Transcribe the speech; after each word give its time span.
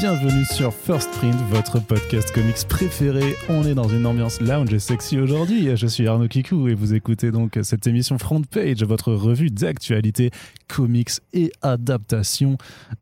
bienvenue 0.00 0.44
sur 0.44 0.74
First 0.74 1.10
Print, 1.12 1.36
votre 1.50 1.78
podcast 1.80 2.32
comics 2.32 2.66
préféré. 2.68 3.36
On 3.48 3.62
est 3.64 3.74
dans 3.74 3.88
une 3.88 4.04
ambiance 4.04 4.40
lounge 4.40 4.74
et 4.74 4.80
sexy 4.80 5.20
aujourd'hui. 5.20 5.76
Je 5.76 5.86
suis 5.86 6.08
Arnaud 6.08 6.26
Kikou 6.26 6.66
et 6.68 6.74
vous 6.74 6.94
écoutez 6.94 7.30
donc 7.30 7.56
cette 7.62 7.86
émission 7.86 8.18
Front 8.18 8.42
Page, 8.42 8.82
votre 8.82 9.12
revue 9.12 9.50
d'actualité 9.50 10.32
comics 10.76 11.08
et 11.32 11.50
adaptation 11.62 12.58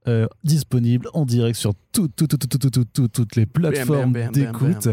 euh, 0.06 0.27
disponible 0.45 1.09
en 1.12 1.24
direct 1.24 1.56
sur 1.59 1.73
tout, 1.91 2.09
tout, 2.09 2.27
tout, 2.27 2.37
tout, 2.37 2.46
tout, 2.59 2.70
tout, 2.70 2.84
tout, 2.92 3.09
toutes 3.09 3.37
les 3.37 3.46
plateformes 3.46 4.12
d'écoute. 4.32 4.88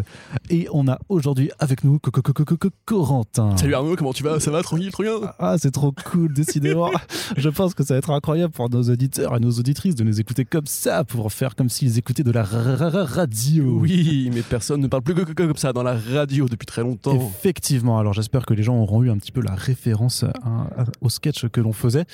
Et 0.51 0.67
on 0.71 0.87
a 0.87 0.97
aujourd'hui 1.09 1.51
avec 1.59 1.83
nous 1.83 1.97
Co- 1.99 2.11
Co- 2.11 2.21
Co- 2.21 2.33
Co- 2.45 2.57
Co- 2.57 2.69
Corentin. 2.85 3.57
Salut 3.57 3.73
Arnaud, 3.73 3.95
comment 3.95 4.13
tu 4.13 4.23
vas? 4.23 4.39
Ça 4.39 4.51
va 4.51 4.61
Tranquille, 4.63 4.91
trop 4.91 5.03
bien? 5.03 5.13
Ah, 5.39 5.55
c'est 5.59 5.71
trop 5.71 5.91
cool, 6.11 6.31
décidément. 6.33 6.91
Je 7.37 7.49
pense 7.49 7.73
que 7.73 7.83
ça 7.83 7.93
va 7.95 7.97
être 7.99 8.11
incroyable 8.11 8.53
pour 8.53 8.69
nos 8.69 8.83
auditeurs 8.83 9.35
et 9.35 9.39
nos 9.39 9.51
auditrices 9.51 9.95
de 9.95 10.03
nous 10.03 10.19
écouter 10.19 10.45
comme 10.45 10.65
ça, 10.67 11.03
pour 11.03 11.31
faire 11.33 11.55
comme 11.55 11.69
s'ils 11.69 11.97
écoutaient 11.97 12.23
de 12.23 12.31
la 12.31 12.43
ra- 12.43 12.75
ra- 12.75 12.89
ra- 12.89 13.03
radio. 13.05 13.79
Oui, 13.79 14.29
mais 14.33 14.41
personne 14.41 14.81
ne 14.81 14.87
parle 14.87 15.01
plus 15.03 15.15
que 15.15 15.33
comme 15.33 15.55
ça 15.55 15.73
dans 15.73 15.83
la 15.83 15.95
radio 15.97 16.47
depuis 16.47 16.65
très 16.67 16.81
longtemps. 16.83 17.15
Effectivement, 17.15 17.97
alors 17.99 18.13
j'espère 18.13 18.45
que 18.45 18.53
les 18.53 18.63
gens 18.63 18.75
auront 18.77 19.01
eu 19.03 19.09
un 19.09 19.17
petit 19.17 19.31
peu 19.31 19.41
la 19.41 19.55
référence 19.55 20.23
à- 20.23 20.33
à- 20.43 20.85
au 21.01 21.09
sketch 21.09 21.47
que 21.47 21.61
l'on 21.61 21.73
faisait. 21.73 22.05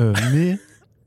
Euh, 0.00 0.09
mais 0.32 0.58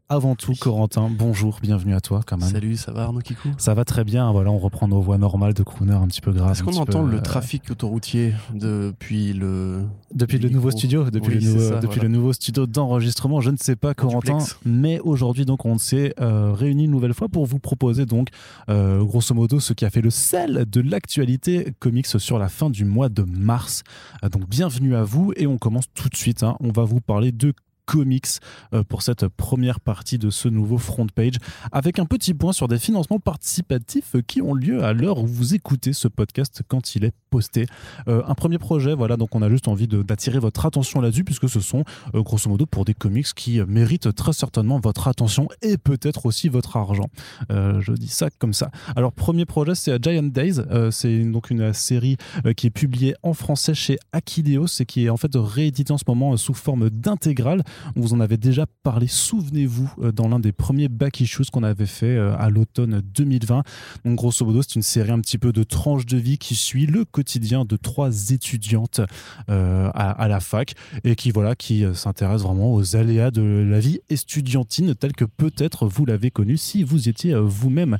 avant 0.09 0.35
tout, 0.35 0.53
Corentin, 0.59 1.09
bonjour, 1.09 1.57
bienvenue 1.61 1.95
à 1.95 2.01
toi 2.01 2.21
quand 2.27 2.37
même. 2.37 2.49
Salut, 2.49 2.75
ça 2.75 2.91
va 2.91 3.03
Arnaud 3.03 3.21
Kikou? 3.21 3.49
Ça 3.57 3.73
va 3.73 3.83
très 3.83 4.03
bien, 4.03 4.31
voilà, 4.31 4.51
on 4.51 4.59
reprend 4.59 4.87
nos 4.87 5.01
voix 5.01 5.17
normales 5.17 5.53
de 5.55 5.63
crooner 5.63 5.93
un 5.93 6.05
petit 6.07 6.21
peu 6.21 6.31
grave. 6.31 6.51
Est-ce 6.51 6.61
qu'on 6.61 6.75
entend 6.75 7.03
peu, 7.05 7.09
le 7.09 7.17
euh, 7.17 7.21
trafic 7.21 7.71
autoroutier 7.71 8.33
depuis 8.53 9.33
le... 9.33 9.85
Depuis 10.13 10.37
le 10.37 10.49
nouveau 10.49 10.69
studio, 10.69 11.09
depuis, 11.09 11.37
Oui, 11.37 11.43
le, 11.43 11.51
nouveau, 11.53 11.69
ça, 11.69 11.75
depuis 11.79 11.85
voilà. 11.95 12.03
le 12.03 12.09
nouveau 12.09 12.33
studio 12.33 12.67
d'enregistrement, 12.67 13.41
je 13.41 13.49
ne 13.49 13.57
sais 13.57 13.75
pas 13.75 13.95
Corentin, 13.95 14.37
mais 14.65 14.99
aujourd'hui 14.99 15.45
donc 15.45 15.65
on 15.65 15.79
s'est 15.79 16.13
euh, 16.19 16.51
réunis 16.53 16.83
une 16.85 16.91
nouvelle 16.91 17.15
fois 17.15 17.29
pour 17.29 17.47
vous 17.47 17.59
proposer 17.59 18.05
donc 18.05 18.27
euh, 18.69 19.03
grosso 19.03 19.33
modo 19.33 19.59
ce 19.59 19.73
qui 19.73 19.85
a 19.85 19.89
fait 19.89 20.01
le 20.01 20.11
sel 20.11 20.65
de 20.69 20.81
l'actualité 20.81 21.73
comics 21.79 22.05
sur 22.05 22.37
la 22.37 22.49
fin 22.49 22.69
du 22.69 22.85
mois 22.85 23.09
de 23.09 23.23
mars. 23.23 23.81
Euh, 24.23 24.29
donc 24.29 24.47
bienvenue 24.47 24.95
à 24.95 25.03
vous 25.03 25.33
et 25.37 25.47
on 25.47 25.57
commence 25.57 25.85
tout 25.95 26.09
de 26.09 26.17
suite. 26.17 26.43
hein. 26.43 26.55
On 26.59 26.71
va 26.71 26.83
vous 26.83 27.01
parler 27.01 27.31
de 27.31 27.53
comics 27.85 28.27
euh, 28.73 28.83
pour 28.83 29.01
cette 29.01 29.27
première 29.27 29.79
partie 29.79 30.17
de 30.17 30.29
ce 30.29 30.47
nouveau 30.47 30.77
front 30.77 31.07
page 31.07 31.35
avec 31.71 31.99
un 31.99 32.05
petit 32.05 32.33
point 32.33 32.53
sur 32.53 32.67
des 32.67 32.79
financements 32.79 33.19
participatifs 33.19 34.15
qui 34.27 34.41
ont 34.41 34.53
lieu 34.53 34.83
à 34.83 34.93
l'heure 34.93 35.19
où 35.19 35.27
vous 35.27 35.55
écoutez 35.55 35.93
ce 35.93 36.07
podcast 36.07 36.61
quand 36.67 36.95
il 36.95 37.05
est 37.05 37.13
posté. 37.29 37.65
Euh, 38.07 38.21
un 38.27 38.35
premier 38.35 38.57
projet, 38.57 38.93
voilà, 38.93 39.17
donc 39.17 39.35
on 39.35 39.41
a 39.41 39.49
juste 39.49 39.67
envie 39.67 39.87
d'attirer 39.87 40.39
votre 40.39 40.65
attention 40.65 41.01
là-dessus 41.01 41.23
puisque 41.23 41.49
ce 41.49 41.59
sont 41.59 41.83
euh, 42.15 42.21
grosso 42.21 42.49
modo 42.49 42.65
pour 42.65 42.85
des 42.85 42.93
comics 42.93 43.33
qui 43.35 43.61
méritent 43.61 44.13
très 44.13 44.33
certainement 44.33 44.79
votre 44.79 45.07
attention 45.07 45.47
et 45.61 45.77
peut-être 45.77 46.25
aussi 46.25 46.49
votre 46.49 46.77
argent. 46.77 47.09
Je 47.49 47.91
dis 47.93 48.07
ça 48.07 48.29
comme 48.29 48.53
ça. 48.53 48.69
Alors 48.95 49.11
premier 49.11 49.45
projet, 49.45 49.75
c'est 49.75 50.01
Giant 50.01 50.23
Days. 50.23 50.61
C'est 50.91 51.23
donc 51.23 51.49
une 51.49 51.73
série 51.73 52.17
qui 52.55 52.67
est 52.67 52.71
publiée 52.71 53.15
en 53.23 53.33
français 53.33 53.73
chez 53.73 53.97
Akileos 54.11 54.67
et 54.79 54.85
qui 54.85 55.05
est 55.05 55.09
en 55.09 55.17
fait 55.17 55.31
rééditée 55.35 55.91
en 55.91 55.97
ce 55.97 56.03
moment 56.07 56.35
sous 56.37 56.53
forme 56.53 56.89
d'intégrale. 56.89 57.63
Vous 57.95 58.13
en 58.13 58.19
avait 58.19 58.37
déjà 58.37 58.65
parlé, 58.83 59.07
souvenez-vous, 59.07 59.93
euh, 60.01 60.11
dans 60.11 60.27
l'un 60.27 60.39
des 60.39 60.51
premiers 60.51 60.89
back 60.89 61.19
issues 61.21 61.45
qu'on 61.51 61.63
avait 61.63 61.85
fait 61.85 62.15
euh, 62.17 62.35
à 62.37 62.49
l'automne 62.49 63.01
2020. 63.01 63.63
Donc 64.05 64.15
grosso 64.15 64.45
modo, 64.45 64.61
c'est 64.61 64.75
une 64.75 64.81
série 64.81 65.11
un 65.11 65.19
petit 65.19 65.37
peu 65.37 65.51
de 65.51 65.63
tranche 65.63 66.05
de 66.05 66.17
vie 66.17 66.37
qui 66.37 66.55
suit 66.55 66.85
le 66.85 67.05
quotidien 67.05 67.65
de 67.65 67.75
trois 67.77 68.31
étudiantes 68.31 69.01
euh, 69.49 69.89
à, 69.93 70.27
la 70.27 70.39
fac 70.39 70.73
et 71.03 71.15
qui 71.15 71.31
voilà 71.31 71.55
qui 71.55 71.85
s'intéresse 71.93 72.41
vraiment 72.41 72.73
aux 72.73 72.95
aléas 72.95 73.31
de 73.31 73.41
la 73.41 73.79
vie 73.79 73.99
estudiantine 74.09 74.95
telle 74.95 75.13
que 75.13 75.25
peut-être 75.25 75.87
vous 75.87 76.05
l'avez 76.05 76.31
connue 76.31 76.57
si 76.57 76.83
vous 76.83 77.09
étiez 77.09 77.35
vous-même 77.35 77.97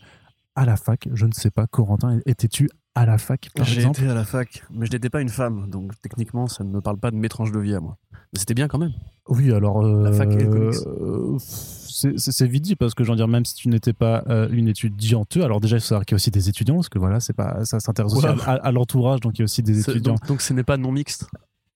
à 0.56 0.66
la 0.66 0.78
fac. 0.78 1.08
Je 1.14 1.26
ne 1.26 1.34
sais 1.34 1.52
pas, 1.52 1.68
Corentin, 1.68 2.20
étais-tu 2.26 2.70
à 2.96 3.06
la 3.06 3.18
fac 3.18 3.50
par 3.56 3.66
J'ai 3.66 3.78
exemple 3.82 4.02
été 4.02 4.10
à 4.10 4.14
la 4.14 4.24
fac, 4.24 4.64
mais 4.72 4.86
je 4.86 4.92
n'étais 4.92 5.10
pas 5.10 5.22
une 5.22 5.30
femme, 5.30 5.70
donc 5.70 5.94
techniquement 6.02 6.48
ça 6.48 6.64
ne 6.64 6.70
me 6.70 6.80
parle 6.82 6.98
pas 6.98 7.10
de 7.12 7.16
mes 7.16 7.30
tranches 7.30 7.52
de 7.52 7.60
vie 7.60 7.74
à 7.74 7.80
moi. 7.80 7.98
Mais 8.34 8.40
c'était 8.40 8.54
bien 8.54 8.68
quand 8.68 8.78
même. 8.80 8.94
Oui, 9.30 9.52
alors. 9.54 9.86
euh, 9.86 10.04
La 10.04 10.12
fac 10.12 10.32
et 10.32 10.36
le 10.44 10.50
comics. 10.50 10.76
euh, 10.86 11.38
c'est 11.40 12.18
c'est- 12.20 12.32
c'est 12.32 12.48
vite 12.48 12.64
dit 12.64 12.76
parce 12.76 12.94
que 12.94 13.04
j'en 13.04 13.16
dire 13.16 13.28
même 13.28 13.46
si 13.46 13.56
tu 13.56 13.68
n'étais 13.70 13.94
pas 13.94 14.24
euh, 14.28 14.48
une 14.52 14.68
étudiante, 14.68 15.38
alors 15.38 15.62
déjà 15.62 15.78
il 15.78 15.80
faut 15.80 15.88
savoir 15.88 16.06
qu'il 16.06 16.14
y 16.14 16.16
a 16.16 16.18
aussi 16.18 16.32
des 16.32 16.50
étudiants 16.50 16.76
parce 16.76 16.90
que 16.90 17.00
voilà, 17.00 17.20
c'est 17.20 17.34
pas 17.34 17.64
ça 17.66 17.80
s'intéresse 17.80 18.14
aussi 18.14 18.26
à, 18.26 18.34
Ouais. 18.34 18.42
à- 18.46 18.54
à 18.54 18.72
l'entourage 18.72 19.20
donc 19.22 19.38
il 19.38 19.40
y 19.40 19.44
a 19.44 19.46
aussi 19.46 19.64
des 19.64 19.80
étudiants. 19.80 20.14
Donc, 20.16 20.28
donc 20.28 20.42
ce 20.42 20.54
n'est 20.54 20.64
pas 20.64 20.78
non 20.78 20.92
mixte. 20.92 21.28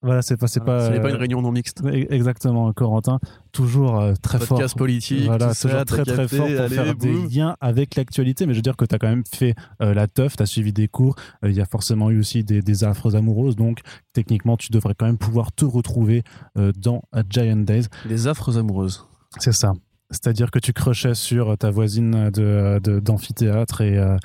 Voilà, 0.04 0.22
c'est 0.22 0.38
pas 0.38 0.48
c'est 0.48 0.64
Voilà, 0.64 0.80
pas 0.82 0.86
ce 0.88 0.92
n'est 0.92 1.00
pas 1.00 1.08
euh, 1.08 1.12
une 1.12 1.16
réunion 1.18 1.42
non 1.42 1.52
mixte. 1.52 1.82
e- 1.84 2.14
Exactement, 2.14 2.72
Corentin, 2.72 3.20
toujours 3.52 4.00
euh, 4.00 4.14
très 4.22 4.38
fort. 4.38 4.58
Podcast 4.58 4.78
politique, 4.78 5.26
Voilà, 5.26 5.54
ça, 5.56 5.68
toujours 5.70 5.86
très 5.86 6.04
très 6.04 6.28
fort 6.28 6.48
pour 6.48 6.60
allez, 6.60 6.76
faire 6.76 6.96
des 6.96 7.14
liens 7.28 7.56
avec 7.62 7.96
l'actualité. 7.96 8.46
Mais 8.46 8.54
je 8.54 8.60
veux 8.60 8.62
dire 8.64 8.78
que 8.78 8.86
tu 8.86 8.94
as 8.94 9.00
quand 9.00 9.08
même 9.10 9.24
fait 9.26 9.56
euh, 9.82 9.96
la 9.96 10.08
teuf, 10.08 10.38
tu 10.38 10.44
as 10.44 10.46
suivi 10.46 10.72
des 10.72 10.88
cours. 10.88 11.16
euh, 11.44 11.50
Il 11.50 11.56
y 11.56 11.62
a 11.62 11.66
forcément 11.66 12.12
eu 12.12 12.20
aussi 12.20 12.44
des, 12.44 12.62
des 12.62 12.84
affres 12.84 13.16
amoureuses. 13.16 13.56
Donc, 13.56 13.80
techniquement, 14.14 14.56
tu 14.56 14.72
devrais 14.72 14.94
quand 14.96 15.08
même 15.08 15.18
pouvoir 15.18 15.52
te 15.52 15.66
retrouver 15.66 16.24
euh, 16.60 16.72
dans 16.78 17.02
euh, 17.16 17.24
Giant 17.30 17.56
Days. 17.58 17.88
Les 18.06 18.28
affres 18.28 18.56
amoureuses. 18.58 19.08
C'est 19.40 19.52
ça. 19.52 19.74
C'est-à-dire 20.12 20.52
que 20.52 20.60
tu 20.60 20.72
crochais 20.74 21.16
sur 21.16 21.58
ta 21.58 21.70
voisine 21.70 22.30
de, 22.30 22.80
de- 22.82 23.00
d'amphithéâtre 23.02 23.82
et, 23.82 23.98
euh, 23.98 24.16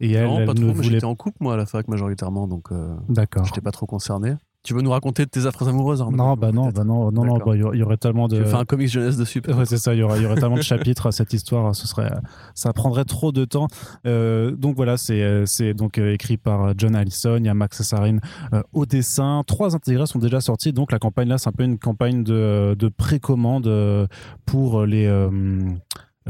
et 0.00 0.12
elle, 0.12 0.26
non, 0.26 0.44
pas 0.44 0.52
trop, 0.54 0.72
voulait 0.72 0.88
j'étais 0.90 1.04
en 1.06 1.14
couple 1.14 1.38
moi 1.40 1.54
à 1.54 1.56
la 1.56 1.64
fac 1.64 1.88
majoritairement, 1.88 2.46
donc 2.46 2.70
euh, 2.72 2.94
D'accord. 3.08 3.46
j'étais 3.46 3.62
pas 3.62 3.70
trop 3.70 3.86
concerné. 3.86 4.34
Tu 4.62 4.74
veux 4.74 4.82
nous 4.82 4.90
raconter 4.90 5.24
de 5.24 5.30
tes 5.30 5.46
affres 5.46 5.66
amoureuses 5.68 6.00
Non, 6.12 6.34
bah 6.36 6.52
non, 6.52 6.68
bah 6.68 6.84
non, 6.84 7.10
non, 7.10 7.24
non, 7.24 7.38
bah, 7.38 7.52
il 7.54 7.60
y 7.78 7.82
aurait- 7.82 7.96
tellement 7.96 8.28
de. 8.28 8.36
Tu 8.36 8.44
faire 8.44 8.58
un 8.60 8.64
comics 8.66 8.88
jeunesse 8.88 9.16
dessus 9.16 9.40
Ouais, 9.48 9.64
c'est 9.64 9.78
ça, 9.78 9.94
il 9.94 10.00
y 10.00 10.02
aurait, 10.02 10.18
il 10.18 10.22
y 10.22 10.26
aurait 10.26 10.34
tellement 10.36 10.56
de 10.56 10.62
chapitres 10.62 11.06
à 11.06 11.12
cette 11.12 11.32
histoire, 11.32 11.74
ce 11.74 11.86
serait, 11.88 12.10
ça 12.54 12.72
prendrait 12.74 13.04
trop 13.06 13.32
de 13.32 13.46
temps. 13.46 13.68
Euh, 14.06 14.50
donc 14.50 14.76
voilà, 14.76 14.98
c'est, 14.98 15.44
c'est 15.46 15.72
donc 15.72 15.96
euh, 15.98 16.12
écrit 16.12 16.36
par 16.36 16.62
euh, 16.66 16.72
John 16.76 16.94
Allison, 16.94 17.36
il 17.38 17.46
y 17.46 17.48
a 17.48 17.54
Max 17.54 17.80
Sarine 17.82 18.20
euh, 18.52 18.62
au 18.74 18.84
dessin. 18.84 19.42
Trois 19.46 19.74
intégrés 19.74 20.06
sont 20.06 20.18
déjà 20.18 20.40
sortis, 20.42 20.72
donc 20.74 20.92
la 20.92 20.98
campagne 20.98 21.28
là, 21.28 21.38
c'est 21.38 21.48
un 21.48 21.52
peu 21.52 21.64
une 21.64 21.78
campagne 21.78 22.22
de, 22.22 22.76
de 22.78 22.88
précommande 22.88 24.08
pour 24.44 24.84
les. 24.84 25.06
euh, 25.06 25.30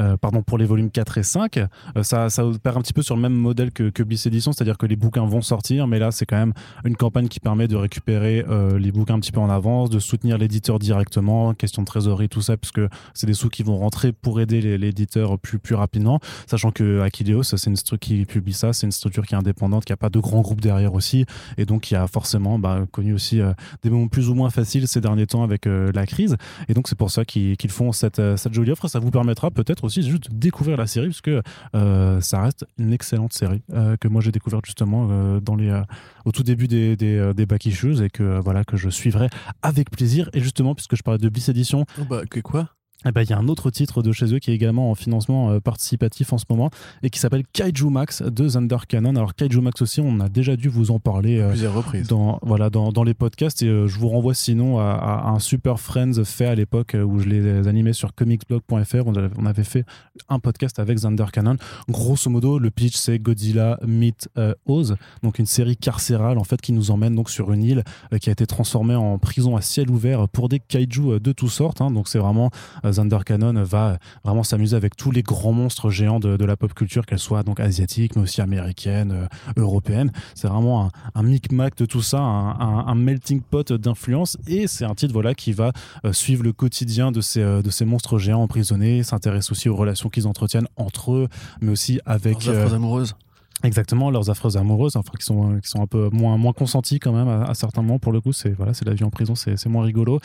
euh, 0.01 0.17
pardon, 0.17 0.43
pour 0.43 0.59
les 0.59 0.65
volumes 0.65 0.91
4 0.91 1.19
et 1.19 1.23
5, 1.23 1.61
Euh, 1.97 2.03
ça, 2.03 2.31
ça 2.31 2.47
opère 2.47 2.77
un 2.77 2.83
petit 2.83 2.93
peu 2.93 3.03
sur 3.03 3.17
le 3.17 3.23
même 3.23 3.35
modèle 3.35 3.73
que, 3.73 3.91
que 3.91 4.03
Bliss 4.03 4.27
Edition, 4.27 4.53
c'est-à-dire 4.53 4.79
que 4.79 4.87
les 4.87 4.97
bouquins 4.97 5.25
vont 5.25 5.43
sortir, 5.43 5.87
mais 5.87 5.99
là, 5.99 6.11
c'est 6.11 6.27
quand 6.27 6.37
même 6.37 6.53
une 6.85 6.97
campagne 6.97 7.29
qui 7.29 7.41
permet 7.41 7.69
de 7.69 7.77
récupérer 7.77 8.45
euh, 8.49 8.79
les 8.79 8.93
bouquins 8.93 9.15
un 9.15 9.21
petit 9.21 9.33
peu 9.33 9.41
en 9.41 9.51
avance, 9.51 9.91
de 9.91 9.99
soutenir 9.99 10.39
l'éditeur 10.39 10.79
directement, 10.79 11.55
question 11.55 11.83
de 11.83 11.87
trésorerie, 11.87 12.29
tout 12.29 12.43
ça, 12.43 12.57
puisque 12.57 12.81
c'est 13.15 13.27
des 13.27 13.35
sous 13.35 13.49
qui 13.49 13.63
vont 13.63 13.77
rentrer 13.77 14.13
pour 14.13 14.41
aider 14.41 14.79
l'éditeur 14.79 15.39
plus, 15.39 15.61
rapidement, 15.75 16.21
sachant 16.47 16.71
que 16.71 17.01
Akileos, 17.01 17.43
c'est 17.43 17.67
une 17.67 17.77
structure 17.77 17.91
qui 18.01 18.25
publie 18.25 18.53
ça, 18.53 18.73
c'est 18.73 18.87
une 18.87 18.93
structure 18.93 19.27
qui 19.27 19.35
est 19.35 19.39
indépendante, 19.39 19.85
qui 19.85 19.93
n'a 19.93 19.97
pas 19.97 20.11
de 20.11 20.19
grand 20.19 20.41
groupe 20.41 20.61
derrière 20.61 20.95
aussi, 20.95 21.27
et 21.59 21.67
donc 21.67 21.83
qui 21.83 21.95
a 21.95 22.07
forcément 22.07 22.59
bah, 22.59 22.87
connu 22.91 23.13
aussi 23.13 23.41
des 23.83 23.91
moments 23.91 24.09
plus 24.09 24.29
ou 24.29 24.35
moins 24.35 24.51
faciles 24.51 24.89
ces 24.89 25.01
derniers 25.01 25.27
temps 25.27 25.43
avec 25.43 25.67
la 25.67 26.07
crise, 26.07 26.37
et 26.69 26.75
donc 26.75 26.89
c'est 26.89 26.97
pour 26.97 27.11
ça 27.11 27.25
qu'ils 27.25 27.57
font 27.69 27.93
cette, 27.93 28.23
cette 28.37 28.55
jolie 28.55 28.71
offre, 28.71 28.89
ça 28.89 29.01
vous 29.01 29.11
permettra 29.11 29.51
peut-être 29.51 29.85
aussi 29.91 30.09
juste 30.09 30.33
découvrir 30.33 30.77
la 30.77 30.87
série, 30.87 31.09
puisque 31.09 31.31
euh, 31.75 32.21
ça 32.21 32.43
reste 32.43 32.65
une 32.79 32.93
excellente 32.93 33.33
série 33.33 33.63
euh, 33.73 33.97
que 33.97 34.09
moi 34.09 34.21
j'ai 34.21 34.33
découverte 34.33 34.65
justement 34.67 35.09
euh, 35.11 35.41
dans 35.41 35.57
les, 35.57 35.69
euh, 35.69 35.83
au 36.25 36.33
tout 36.33 36.43
début 36.43 36.69
des, 36.69 36.97
des, 36.97 37.33
des 37.35 37.47
back 37.47 37.67
issues, 37.67 38.03
et 38.03 38.11
que, 38.11 38.41
voilà, 38.41 38.65
que 38.65 38.77
je 38.77 38.89
suivrai 38.89 39.29
avec 39.63 39.91
plaisir, 39.91 40.31
et 40.33 40.41
justement, 40.41 40.75
puisque 40.75 40.97
je 40.97 41.03
parlais 41.03 41.19
de 41.19 41.29
Bliss 41.29 41.49
Edition, 41.49 41.85
Oh, 42.01 42.05
bah, 42.09 42.23
que 42.29 42.41
quoi? 42.41 42.69
Eh 43.07 43.13
ben, 43.13 43.23
il 43.23 43.31
y 43.31 43.33
a 43.33 43.39
un 43.39 43.49
autre 43.49 43.71
titre 43.71 44.03
de 44.03 44.13
chez 44.13 44.35
eux 44.35 44.39
qui 44.39 44.51
est 44.51 44.55
également 44.55 44.91
en 44.91 44.95
financement 44.95 45.51
euh, 45.51 45.61
participatif 45.61 46.33
en 46.35 46.39
ce 46.39 46.45
moment 46.51 46.69
et 47.03 47.09
qui 47.11 47.19
s'appelle 47.19 47.45
Kaiju 47.53 47.89
Max 47.89 48.23
de 48.23 48.49
Thunder 48.49 48.77
Cannon. 48.89 49.17
Alors 49.17 49.35
Kaiju 49.35 49.61
Max 49.63 49.81
aussi, 49.81 50.01
on 50.01 50.21
a 50.21 50.29
déjà 50.29 50.55
dû 50.57 50.69
vous 50.69 50.91
en 50.91 50.99
parler 50.99 51.39
euh, 51.41 51.49
Plusieurs 51.49 51.75
reprises. 51.75 52.09
dans, 52.09 52.39
voilà, 52.43 52.69
dans, 52.69 52.93
dans 52.93 53.03
les 53.03 53.15
podcasts 53.15 53.63
et 53.63 53.69
euh, 53.69 53.87
je 53.87 53.99
vous 53.99 54.09
renvoie 54.09 54.35
sinon 54.35 54.79
à, 54.79 54.85
à 54.93 55.29
un 55.31 55.39
Super 55.39 55.81
Friends 55.81 56.25
fait 56.25 56.45
à 56.47 56.55
l'époque 56.55 56.95
où 57.03 57.19
je 57.21 57.29
les 57.29 57.67
animais 57.69 57.93
sur 57.95 58.15
comicsblog.fr. 58.15 59.07
On, 59.07 59.15
avait- 59.15 59.31
on 59.39 59.47
avait 59.47 59.65
fait 59.65 59.85
un 60.29 60.39
podcast 60.39 60.79
avec 60.79 61.01
Thunder 61.01 61.25
Cannon. 61.33 61.57
Grosso 61.89 62.29
modo, 62.31 62.59
le 62.59 62.71
pitch 62.71 62.97
c'est 62.97 63.19
Godzilla 63.19 63.79
meet 63.87 64.29
Oz, 64.67 64.97
donc 65.23 65.39
une 65.39 65.47
série 65.47 65.77
carcérale 65.77 66.37
en 66.39 66.45
fait 66.45 66.61
qui 66.61 66.73
nous 66.73 66.91
emmène 66.91 67.15
donc 67.15 67.31
sur 67.31 67.53
une 67.53 67.63
île 67.63 67.85
qui 68.21 68.29
a 68.29 68.33
été 68.33 68.47
transformée 68.47 68.95
en 68.95 69.19
prison 69.19 69.57
à 69.57 69.63
ciel 69.63 69.91
ouvert 69.91 70.29
pour 70.29 70.49
des 70.49 70.59
kaiju 70.61 71.19
de 71.21 71.33
toutes 71.33 71.49
sortes. 71.51 71.81
hein. 71.81 71.91
donc 71.91 72.09
c'est 72.09 72.19
vraiment 72.19 72.51
Thunder 72.93 73.19
Cannon 73.25 73.63
va 73.65 73.99
vraiment 74.25 74.43
s'amuser 74.43 74.77
avec 74.77 74.97
tous 74.97 75.11
les 75.11 75.23
grands 75.23 75.53
monstres 75.53 75.91
géants 75.91 76.21
de, 76.21 76.37
de 76.37 76.45
la 76.45 76.57
pop 76.57 76.73
culture, 76.75 77.07
qu'elles 77.07 77.19
soient 77.19 77.43
donc 77.43 77.61
asiatiques, 77.61 78.17
mais 78.17 78.23
aussi 78.23 78.41
américaines, 78.41 79.13
euh, 79.13 79.27
européennes. 79.57 80.13
C'est 80.35 80.49
vraiment 80.49 80.87
un, 80.87 80.91
un 81.15 81.23
micmac 81.23 81.77
de 81.77 81.87
tout 81.87 82.03
ça, 82.03 82.19
un, 82.21 82.51
un- 82.61 82.87
un 82.87 82.95
melting 82.95 83.41
pot 83.43 83.73
d'influence. 83.73 84.37
Et 84.47 84.67
c'est 84.67 84.85
un 84.85 84.95
titre 84.95 85.13
voilà, 85.13 85.35
qui 85.35 85.53
va 85.53 85.73
euh, 86.05 86.13
suivre 86.13 86.43
le 86.43 86.53
quotidien 86.53 87.13
de 87.13 87.21
ces, 87.21 87.41
euh, 87.43 87.63
de 87.63 87.71
ces 87.71 87.85
monstres 87.85 88.19
géants 88.19 88.43
emprisonnés, 88.43 89.03
s'intéresse 89.03 89.51
aussi 89.51 89.69
aux 89.69 89.77
relations 89.77 90.09
qu'ils 90.09 90.27
entretiennent 90.27 90.69
entre 90.77 91.13
eux, 91.13 91.29
mais 91.61 91.73
aussi 91.73 92.01
avec. 92.07 92.45
Leurs 92.45 92.65
affres 92.67 92.75
amoureuses. 92.75 93.15
Exactement, 93.63 94.11
leurs 94.11 94.31
affreuses 94.31 94.57
amoureuses, 94.57 94.97
enfin, 94.97 95.13
qui, 95.19 95.25
sont, 95.25 95.59
qui 95.61 95.69
sont 95.69 95.83
un 95.83 95.87
peu 95.87 96.09
moins, 96.13 96.37
moins 96.39 96.53
consenties 96.55 96.99
quand 96.99 97.13
même 97.13 97.29
à, 97.29 97.45
à 97.45 97.55
certains 97.55 97.83
moments. 97.83 97.99
Pour 97.99 98.13
le 98.13 98.21
coup, 98.21 98.33
c'est 98.33 98.51
voilà, 98.51 98.73
c'est 98.75 98.87
la 98.87 98.95
vie 98.95 99.05
en 99.05 99.11
prison, 99.11 99.35
c'est 99.35 99.57
c'est 99.59 99.69
moins 99.69 99.85
rigolo. 99.85 100.19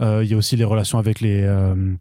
Euh, 0.00 0.22
Il 0.24 0.30
y 0.30 0.34
a 0.34 0.36
aussi 0.36 0.56
les 0.56 0.64
relations 0.64 0.98
avec 0.98 1.20
les, 1.20 1.42
euh, 1.44 1.94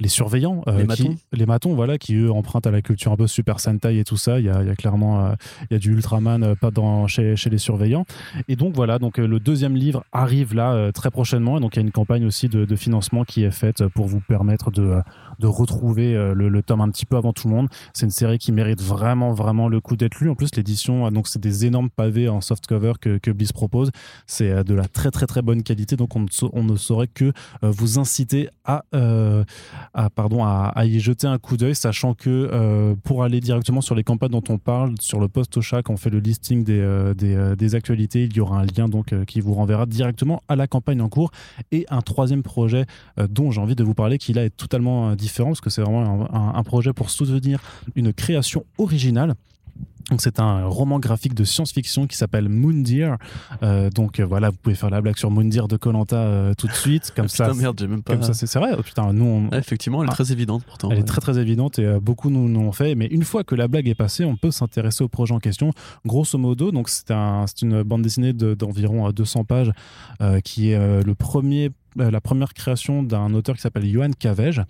les 0.00 0.08
surveillants, 0.08 0.62
Les 0.66 0.82
qui- 0.82 0.86
matons. 0.86 1.16
les 1.32 1.46
matons, 1.46 1.74
voilà, 1.74 1.98
qui 1.98 2.14
eux 2.14 2.30
empruntent 2.32 2.66
à 2.68 2.70
la 2.70 2.82
culture 2.82 3.10
un 3.12 3.16
peu 3.16 3.26
Super 3.26 3.58
Sentai 3.58 3.98
et 3.98 4.04
tout 4.04 4.16
ça. 4.16 4.38
Il 4.38 4.46
y 4.46 4.48
a, 4.48 4.62
il 4.62 4.68
y 4.68 4.70
a 4.70 4.76
clairement, 4.76 5.24
euh, 5.26 5.32
il 5.70 5.74
y 5.74 5.76
a 5.76 5.78
du 5.80 5.92
Ultraman 5.92 6.42
euh, 6.44 6.54
pas 6.54 6.70
dans 6.70 7.06
chez, 7.08 7.34
chez 7.36 7.50
les 7.50 7.58
surveillants. 7.58 8.04
Et 8.48 8.54
donc 8.56 8.74
voilà, 8.74 8.98
donc 9.00 9.18
euh, 9.18 9.26
le 9.26 9.40
deuxième 9.40 9.74
livre 9.76 10.04
arrive 10.12 10.54
là 10.54 10.72
euh, 10.72 10.92
très 10.92 11.10
prochainement. 11.10 11.58
Et 11.58 11.60
donc 11.60 11.74
il 11.74 11.80
y 11.80 11.82
a 11.82 11.86
une 11.86 11.90
campagne 11.92 12.24
aussi 12.24 12.48
de, 12.48 12.64
de 12.64 12.76
financement 12.76 13.24
qui 13.24 13.42
est 13.44 13.50
faite 13.50 13.86
pour 13.88 14.06
vous 14.06 14.20
permettre 14.20 14.70
de, 14.70 14.82
euh, 14.82 15.00
de 15.38 15.46
retrouver 15.46 16.14
euh, 16.14 16.34
le, 16.34 16.62
tome 16.62 16.80
un 16.80 16.90
petit 16.90 17.06
peu 17.06 17.16
avant 17.16 17.32
tout 17.32 17.48
le 17.48 17.54
monde. 17.54 17.68
C'est 17.92 18.06
une 18.06 18.12
série 18.12 18.38
qui 18.38 18.52
mérite 18.52 18.82
vraiment, 18.82 19.32
vraiment 19.32 19.68
le 19.68 19.80
coup 19.80 19.96
d'être 19.96 20.20
lue. 20.20 20.30
En 20.30 20.34
plus, 20.34 20.54
l'édition, 20.56 21.06
euh, 21.06 21.10
donc 21.10 21.28
c'est 21.28 21.40
des 21.40 21.66
énormes 21.66 21.90
pavés 21.90 22.28
en 22.28 22.40
softcover 22.40 22.94
que, 23.00 23.18
que 23.18 23.30
Bliss 23.30 23.52
propose. 23.52 23.90
C'est 24.26 24.50
euh, 24.50 24.62
de 24.64 24.74
la 24.74 24.86
très, 24.86 25.10
très, 25.10 25.26
très 25.26 25.42
bonne 25.42 25.62
qualité. 25.62 25.96
Donc 25.96 26.16
on 26.16 26.62
ne, 26.62 26.76
saurait 26.76 27.08
que 27.08 27.32
vous 27.62 27.98
inciter 27.98 28.48
à, 28.64 28.82
pardon, 30.14 30.44
à, 30.44 30.84
y 30.84 31.00
jeter 31.00 31.26
un 31.26 31.38
coup 31.38 31.56
d'œil, 31.56 31.74
sachant 31.74 32.14
que 32.14 32.94
pour 33.04 33.24
aller 33.24 33.40
directement 33.40 33.80
sur 33.80 33.94
les 33.94 34.04
campagnes 34.04 34.30
dont 34.30 34.44
on 34.48 34.58
parle, 34.58 34.94
sur 35.00 35.20
le 35.20 35.28
post 35.28 35.56
au 35.56 35.60
chat, 35.60 35.82
on 35.88 35.96
fait 35.96 36.10
le 36.10 36.18
listing 36.18 36.64
des, 36.64 37.12
des, 37.16 37.54
des 37.56 37.74
actualités, 37.74 38.24
il 38.24 38.36
y 38.36 38.40
aura 38.40 38.60
un 38.60 38.66
lien 38.66 38.88
donc 38.88 39.14
qui 39.24 39.40
vous 39.40 39.54
renverra 39.54 39.86
directement 39.86 40.42
à 40.48 40.56
la 40.56 40.66
campagne 40.66 41.00
en 41.00 41.08
cours. 41.08 41.30
Et 41.72 41.86
un 41.88 42.02
troisième 42.02 42.42
projet 42.42 42.84
dont 43.16 43.50
j'ai 43.50 43.60
envie 43.60 43.76
de 43.76 43.84
vous 43.84 43.94
parler, 43.94 44.18
qui 44.18 44.32
là 44.32 44.44
est 44.44 44.56
totalement 44.56 45.10
euh, 45.10 45.14
différent, 45.28 45.50
parce 45.50 45.60
que 45.60 45.70
c'est 45.70 45.82
vraiment 45.82 46.28
un, 46.32 46.34
un- 46.34 46.54
un 46.54 46.62
projet 46.64 46.92
pour 46.92 47.10
soutenir 47.10 47.60
une 47.94 48.12
création 48.12 48.64
originale. 48.78 49.34
Donc 50.10 50.22
c'est 50.22 50.40
un 50.40 50.64
roman 50.64 50.98
graphique 50.98 51.34
de 51.34 51.44
science-fiction 51.44 52.06
qui 52.06 52.16
s'appelle 52.16 52.48
Moondeer. 52.48 53.10
Euh, 53.62 53.90
donc 53.90 54.20
euh, 54.20 54.24
voilà, 54.24 54.48
vous 54.48 54.56
pouvez 54.56 54.74
faire 54.74 54.88
la 54.88 55.02
blague 55.02 55.18
sur 55.18 55.30
Moondeer 55.30 55.68
de 55.68 55.76
Colanta 55.76 56.52
tout 56.56 56.66
de 56.66 56.72
suite, 56.72 57.12
comme 57.16 57.26
Ah, 57.26 57.28
ça. 57.28 57.44
putain, 57.48 57.58
merde, 57.60 57.76
j'ai 57.78 57.86
même 57.86 58.02
pas. 58.02 58.14
Comme 58.14 58.22
ça, 58.22 58.32
c'est 58.32 58.58
vrai. 58.58 58.70
Oh, 58.78 58.82
putain, 58.82 59.12
nous, 59.12 59.26
on- 59.26 59.48
Ah, 59.52 59.58
effectivement, 59.58 60.02
elle 60.02 60.08
est 60.08 60.12
Ah. 60.12 60.14
très 60.14 60.32
évidente 60.32 60.64
pourtant. 60.64 60.88
elle 60.90 60.98
est 61.00 61.02
très 61.02 61.20
très 61.20 61.38
évidente 61.38 61.78
et 61.78 61.84
euh, 61.84 62.00
beaucoup 62.00 62.30
nous 62.30 62.48
l'ont 62.48 62.72
fait. 62.72 62.94
Mais 62.94 63.04
une 63.04 63.22
fois 63.22 63.44
que 63.44 63.54
la 63.54 63.68
blague 63.68 63.86
est 63.86 63.94
passée, 63.94 64.24
on 64.24 64.36
peut 64.36 64.50
s'intéresser 64.50 65.04
au 65.04 65.08
projet 65.08 65.34
en 65.34 65.40
question. 65.40 65.72
Grosso 66.06 66.38
modo, 66.38 66.72
donc 66.72 66.88
c'est 66.88 67.10
un, 67.10 67.44
une 67.60 67.82
bande 67.82 68.00
dessinée 68.00 68.32
de- 68.32 68.54
d'environ 68.54 69.08
euh, 69.08 69.12
200 69.12 69.44
pages 69.44 69.72
euh, 70.22 70.40
qui 70.40 70.70
est 70.70 70.74
euh, 70.76 71.02
le 71.02 71.14
premier 71.14 71.66
euh, 71.66 71.70
la 71.96 72.20
première 72.20 72.54
création 72.54 73.02
d'un 73.02 73.34
auteur 73.34 73.56
qui 73.56 73.62
s'appelle 73.62 73.88
Johan 73.88 74.10
Cavege 74.18 74.62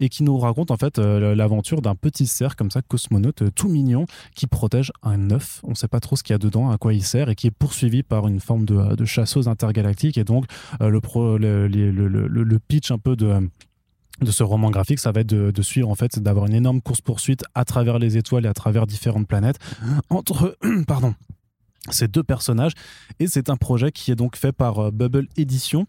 et 0.00 0.08
qui 0.08 0.22
nous 0.22 0.36
raconte 0.38 0.70
en 0.70 0.76
fait 0.76 0.98
euh, 0.98 1.34
l'aventure 1.34 1.82
d'un 1.82 1.94
petit 1.94 2.26
cerf 2.26 2.56
comme 2.56 2.70
ça 2.70 2.82
cosmonaute 2.82 3.42
euh, 3.42 3.50
tout 3.54 3.68
mignon 3.68 4.06
qui 4.34 4.46
protège 4.46 4.92
un 5.02 5.30
œuf. 5.30 5.60
On 5.64 5.70
ne 5.70 5.74
sait 5.74 5.88
pas 5.88 6.00
trop 6.00 6.16
ce 6.16 6.22
qu'il 6.22 6.32
y 6.32 6.36
a 6.36 6.38
dedans, 6.38 6.70
à 6.70 6.78
quoi 6.78 6.94
il 6.94 7.02
sert 7.02 7.28
et 7.28 7.34
qui 7.34 7.46
est 7.46 7.52
poursuivi 7.52 8.02
par 8.02 8.26
une 8.28 8.40
forme 8.40 8.64
de, 8.64 8.94
de 8.94 9.04
chasseuse 9.04 9.48
intergalactique. 9.48 10.18
Et 10.18 10.24
donc 10.24 10.46
euh, 10.80 10.90
le, 10.90 12.58
pitch 12.58 12.90
un 12.90 12.98
peu 12.98 13.16
de 13.16 13.50
ce 14.30 14.42
roman 14.42 14.70
graphique, 14.70 14.98
ça 14.98 15.12
va 15.12 15.20
être 15.20 15.28
de, 15.28 15.62
suivre 15.62 15.88
en 15.88 15.94
fait, 15.94 16.18
d'avoir 16.18 16.46
une 16.46 16.54
énorme 16.54 16.80
course 16.80 17.00
poursuite 17.00 17.44
à 17.54 17.64
travers 17.64 17.98
les 17.98 18.16
étoiles 18.16 18.46
et 18.46 18.48
à 18.48 18.54
travers 18.54 18.86
différentes 18.86 19.28
planètes 19.28 19.58
entre 20.10 20.56
pardon 20.86 21.14
ces 21.90 22.08
deux 22.08 22.22
personnages. 22.22 22.72
Et 23.20 23.26
c'est 23.26 23.50
un 23.50 23.56
projet 23.56 23.92
qui 23.92 24.10
est 24.10 24.16
donc 24.16 24.36
fait 24.36 24.52
par 24.52 24.78
euh, 24.78 24.90
Bubble 24.90 25.28
Edition 25.36 25.86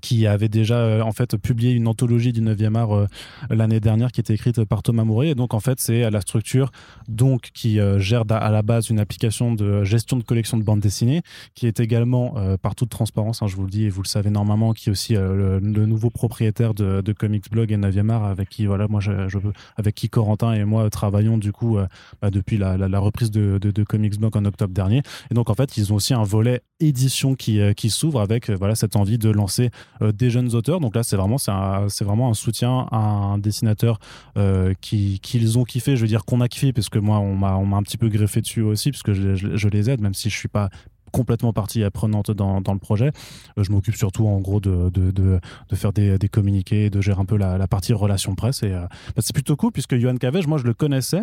qui 0.00 0.26
avait 0.26 0.48
déjà 0.48 0.76
euh, 0.78 1.00
en 1.02 1.12
fait 1.12 1.36
publié 1.36 1.72
une 1.72 1.88
anthologie 1.88 2.32
du 2.32 2.40
9e 2.40 2.76
art 2.76 2.94
euh, 2.94 3.06
l'année 3.50 3.80
dernière 3.80 4.12
qui 4.12 4.20
était 4.20 4.34
écrite 4.34 4.64
par 4.64 4.82
Thomas 4.82 5.04
Mouret. 5.04 5.28
Et 5.28 5.34
donc 5.34 5.54
en 5.54 5.60
fait 5.60 5.80
c'est 5.80 6.10
la 6.10 6.20
structure 6.20 6.70
donc 7.08 7.50
qui 7.54 7.80
euh, 7.80 7.98
gère 7.98 8.24
à 8.30 8.50
la 8.50 8.62
base 8.62 8.90
une 8.90 8.98
application 9.00 9.54
de 9.54 9.84
gestion 9.84 10.16
de 10.16 10.22
collection 10.22 10.56
de 10.58 10.62
bandes 10.62 10.80
dessinées 10.80 11.22
qui 11.54 11.66
est 11.66 11.80
également 11.80 12.34
euh, 12.36 12.56
par 12.56 12.74
toute 12.74 12.90
transparence 12.90 13.42
hein, 13.42 13.46
je 13.46 13.56
vous 13.56 13.64
le 13.64 13.70
dis 13.70 13.84
et 13.84 13.88
vous 13.90 14.02
le 14.02 14.08
savez 14.08 14.30
normalement 14.30 14.72
qui 14.72 14.88
est 14.88 14.92
aussi 14.92 15.14
le, 15.14 15.60
nouveau 15.60 16.10
propriétaire 16.10 16.74
de, 16.74 17.00
de 17.00 17.12
Comics 17.12 17.50
Blog 17.50 17.72
et 17.72 17.76
9e 17.76 18.10
art 18.10 18.24
avec 18.24 18.48
qui 18.48 18.66
voilà 18.66 18.88
moi 18.88 19.00
je, 19.00 19.28
je- 19.28 19.38
avec 19.76 19.94
qui 19.94 20.08
Corentin 20.08 20.52
et 20.52 20.64
moi 20.64 20.88
travaillons 20.90 21.38
du 21.38 21.52
coup 21.52 21.78
bah, 22.20 22.30
depuis 22.30 22.56
la, 22.58 22.98
reprise 22.98 23.30
de, 23.30 23.58
de, 23.58 23.84
Comics 23.84 24.18
Blog 24.18 24.36
en 24.36 24.44
octobre 24.44 24.72
dernier. 24.72 25.02
Et 25.30 25.34
donc 25.34 25.50
en 25.50 25.54
fait 25.54 25.76
ils 25.76 25.92
ont 25.92 25.96
aussi 25.96 26.14
un 26.14 26.24
volet 26.24 26.62
édition 26.80 27.34
qui, 27.34 27.60
qui 27.74 27.90
s'ouvre 27.90 28.20
avec 28.20 28.50
voilà 28.50 28.74
cette 28.74 28.96
envie 28.96 29.18
de 29.18 29.30
lancer 29.30 29.70
des 30.12 30.30
jeunes 30.30 30.54
auteurs. 30.54 30.80
Donc 30.80 30.94
là, 30.94 31.02
c'est 31.02 31.16
vraiment, 31.16 31.36
un- 31.48 31.86
vraiment 32.04 32.28
un 32.30 32.34
soutien 32.34 32.86
à 32.90 32.98
un 32.98 33.38
dessinateur 33.38 33.98
euh, 34.36 34.74
qui 34.80 35.20
qu'ils 35.20 35.58
ont 35.58 35.64
kiffé. 35.64 35.96
Je 35.96 36.02
veux 36.02 36.08
dire 36.08 36.24
qu'on 36.24 36.40
a 36.40 36.48
kiffé 36.48 36.72
parce 36.72 36.88
que 36.88 36.98
moi, 36.98 37.18
on 37.18 37.34
m'a 37.34 37.76
un 37.76 37.82
petit 37.82 37.96
peu 37.98 38.08
greffé 38.08 38.40
dessus 38.40 38.62
aussi 38.62 38.90
parce 38.90 39.02
que 39.02 39.14
je, 39.14 39.34
je- 39.34 39.68
les 39.68 39.90
aide, 39.90 40.00
même 40.00 40.14
si 40.14 40.30
je 40.30 40.36
suis 40.36 40.48
pas 40.48 40.68
complètement 41.12 41.52
partie 41.54 41.82
prenante 41.90 42.30
dans, 42.30 42.60
dans 42.60 42.72
le 42.74 42.78
projet. 42.78 43.10
Euh, 43.58 43.64
je 43.64 43.72
m'occupe 43.72 43.96
surtout 43.96 44.26
en 44.26 44.38
gros 44.40 44.60
de, 44.60 44.90
de, 44.90 45.10
de, 45.10 45.40
faire 45.74 45.92
des, 45.92 46.18
des 46.18 46.28
communiqués, 46.28 46.90
de 46.90 47.00
gérer 47.00 47.20
un 47.20 47.24
peu 47.24 47.36
la, 47.38 47.56
la 47.56 47.66
partie 47.66 47.92
relations 47.94 48.34
presse. 48.34 48.62
Et 48.62 48.72
euh, 48.72 48.80
bah, 49.14 49.22
c'est 49.22 49.32
plutôt 49.32 49.56
cool 49.56 49.72
puisque 49.72 49.96
Johan 49.96 50.16
Cavege, 50.16 50.46
moi 50.46 50.58
je 50.58 50.64
le 50.64 50.74
connaissais. 50.74 51.22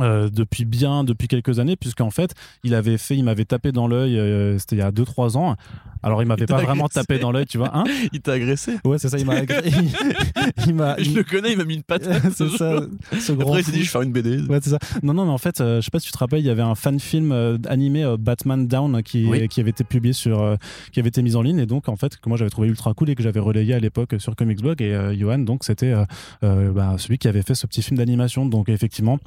Euh, 0.00 0.30
depuis 0.30 0.64
bien 0.64 1.04
depuis 1.04 1.28
quelques 1.28 1.58
années 1.58 1.76
puisqu'en 1.76 2.10
fait 2.10 2.34
il 2.64 2.74
avait 2.74 2.96
fait 2.96 3.14
il 3.14 3.24
m'avait 3.24 3.44
tapé 3.44 3.72
dans 3.72 3.86
l'œil 3.86 4.18
euh, 4.18 4.58
c'était 4.58 4.76
il 4.76 4.78
y 4.78 4.82
a 4.82 4.90
2-3 4.90 5.36
ans 5.36 5.54
alors 6.02 6.22
il 6.22 6.26
m'avait 6.26 6.46
pas 6.46 6.62
vraiment 6.62 6.86
agressé. 6.86 7.06
tapé 7.06 7.18
dans 7.18 7.30
l'œil 7.30 7.44
tu 7.44 7.58
vois 7.58 7.76
hein 7.76 7.84
Il 8.12 8.20
t'a 8.22 8.32
agressé 8.32 8.72
Ouais, 8.84 8.98
c'est 8.98 9.10
ça, 9.10 9.18
il 9.18 9.26
m'a 9.26 9.34
il 10.66 10.74
m'a. 10.74 10.96
Je 10.98 11.04
il- 11.10 11.14
le 11.16 11.22
connais, 11.24 11.52
il 11.52 11.58
m'a 11.58 11.64
mis 11.64 11.74
une 11.74 11.82
patate. 11.82 12.22
c'est 12.34 12.48
ça, 12.48 12.82
ce. 13.20 13.32
Après, 13.32 13.60
il 13.60 13.64
s'est 13.64 13.70
dit, 13.72 13.78
je 13.78 13.84
vais 13.84 13.88
faire 13.88 14.02
une 14.02 14.12
BD. 14.12 14.40
Ouais, 14.48 14.58
c'est 14.62 14.70
ça. 14.70 14.78
Non, 15.02 15.14
non, 15.14 15.24
mais 15.26 15.30
en 15.30 15.38
fait, 15.38 15.60
euh, 15.60 15.76
je 15.80 15.84
sais 15.84 15.90
pas 15.90 16.00
si 16.00 16.06
tu 16.06 16.12
te 16.12 16.18
rappelles, 16.18 16.40
il 16.40 16.46
y 16.46 16.50
avait 16.50 16.62
un 16.62 16.74
fan 16.74 16.98
film 16.98 17.30
euh, 17.32 17.56
animé 17.68 18.04
Batman 18.18 18.66
Down 18.66 19.02
qui, 19.02 19.26
Oui. 19.26 19.46
qui 19.48 19.60
avait 19.60 19.70
été 19.70 19.84
publié 19.84 20.12
sur, 20.12 20.56
qui 20.92 20.98
avait 21.00 21.08
été 21.10 21.22
mis 21.22 21.36
en 21.36 21.42
ligne 21.42 21.58
et 21.60 21.66
donc 21.66 21.88
en 21.88 21.96
fait 21.96 22.16
que 22.16 22.28
moi 22.28 22.36
j'avais 22.36 22.50
trouvé 22.50 22.66
ultra 22.68 22.94
cool 22.94 23.10
et 23.10 23.14
que 23.14 23.22
j'avais 23.22 23.40
relayé 23.40 23.74
à 23.74 23.78
l'époque 23.78 24.14
sur 24.18 24.34
Comics 24.34 24.60
Blog 24.60 24.82
et 24.82 25.16
Johan 25.18 25.38
donc 25.38 25.62
c'était 25.64 25.94
bah, 26.42 26.96
celui 26.98 27.18
qui 27.18 27.28
avait 27.28 27.42
fait 27.42 27.54
ce 27.54 27.66
petit 27.66 27.82
film 27.82 27.98
d'animation 27.98 28.46
donc 28.46 28.68
effectivement 28.68 29.18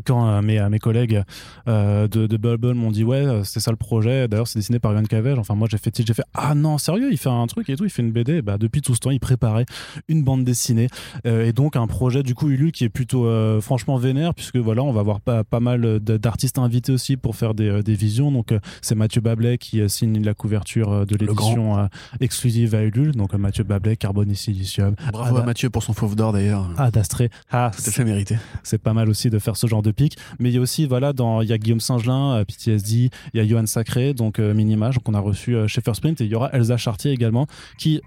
quand 0.00 0.26
euh, 0.26 0.42
mes, 0.42 0.58
euh, 0.58 0.68
mes 0.68 0.78
collègues 0.78 1.22
euh, 1.68 2.08
de, 2.08 2.26
de 2.26 2.36
Bubble 2.36 2.74
m'ont 2.74 2.90
dit 2.90 3.04
ouais 3.04 3.42
c'est 3.44 3.60
ça 3.60 3.70
le 3.70 3.76
projet. 3.76 4.28
D'ailleurs 4.28 4.48
c'est 4.48 4.58
dessiné 4.58 4.78
par 4.78 4.92
Johan 4.92 5.04
Cavege 5.04 5.38
enfin 5.38 5.54
moi 5.54 5.68
j'ai 5.70 5.78
fait 5.78 5.94
j'ai 6.04 6.14
fait 6.14 6.24
ah 6.34 6.54
non 6.54 6.78
sérieux 6.78 7.08
il 7.10 7.18
fait 7.18 7.28
un 7.28 7.46
truc 7.46 7.68
et 7.70 7.76
tout 7.76 7.84
il 7.84 7.90
fait 7.90 8.02
une 8.02 8.12
BD 8.12 8.42
bah 8.42 8.58
depuis 8.58 8.80
tout 8.80 8.94
ce 8.94 9.00
temps 9.00 9.10
il 9.10 9.20
préparait 9.20 9.66
une 10.08 10.22
bande 10.22 10.44
dessinée. 10.44 10.88
Euh, 11.26 11.46
et 11.46 11.52
donc 11.52 11.76
un 11.76 11.86
projet 11.86 12.22
du 12.22 12.34
coup 12.34 12.48
Ulu 12.48 12.72
qui 12.72 12.84
est 12.84 12.88
plutôt 12.88 13.28
franchement 13.60 13.96
vénère 13.96 14.34
puisque 14.34 14.56
voilà 14.56 14.82
on 14.82 14.92
va 14.92 15.00
avoir 15.00 15.20
pas, 15.20 15.44
pas 15.44 15.60
mal 15.60 16.00
d'artistes 16.00 16.58
invités 16.58 16.92
aussi 16.92 17.16
pour 17.16 17.36
faire 17.36 17.54
des, 17.54 17.82
des 17.82 17.94
visions. 17.94 18.30
Donc 18.32 18.54
c'est 18.80 18.94
Mathieu 18.94 19.20
Bablet 19.20 19.58
qui 19.58 19.88
signe 19.88 20.22
la 20.22 20.34
couverture 20.34 21.06
de 21.06 21.16
l'édition 21.16 21.88
exclusive 22.20 22.74
à 22.74 22.82
Ulule. 22.82 23.12
Donc 23.12 23.34
Mathieu 23.34 23.64
Bablet 23.64 23.96
Carbone 23.96 24.30
et 24.30 24.34
Silicium 24.34 24.94
Bravo 25.12 25.36
à 25.38 25.44
Mathieu 25.44 25.70
pour 25.70 25.82
son 25.82 25.92
fauve 25.92 26.16
d'or 26.16 26.32
d'ailleurs. 26.32 26.68
Ad 26.78 26.96
Astre 26.96 27.22
ah 27.50 27.70
fait 27.92 28.04
mérité. 28.04 28.36
c'est 28.62 28.78
pas 28.78 28.92
mal 28.92 29.08
aussi 29.08 29.30
de 29.30 29.38
faire 29.38 29.56
ce 29.56 29.66
genre 29.66 29.81
de 29.82 29.90
pic. 29.90 30.16
Mais 30.38 30.50
il 30.50 30.54
y 30.54 30.58
a 30.58 30.60
aussi, 30.60 30.86
voilà, 30.86 31.12
dans, 31.12 31.42
il 31.42 31.48
y 31.48 31.52
a 31.52 31.58
Guillaume 31.58 31.80
Singelin, 31.80 32.36
euh, 32.36 32.44
PTSD, 32.44 33.10
il 33.34 33.36
y 33.36 33.40
a 33.40 33.46
Johan 33.46 33.66
Sacré, 33.66 34.14
donc 34.14 34.38
euh, 34.38 34.54
Minimage, 34.54 34.98
qu'on 35.00 35.14
a 35.14 35.20
reçu 35.20 35.54
euh, 35.54 35.68
chez 35.68 35.80
First 35.80 36.04
et 36.04 36.14
il 36.20 36.26
y 36.26 36.34
aura 36.34 36.50
Elsa 36.52 36.76
Chartier 36.76 37.12
également, 37.12 37.46
qui 37.78 38.00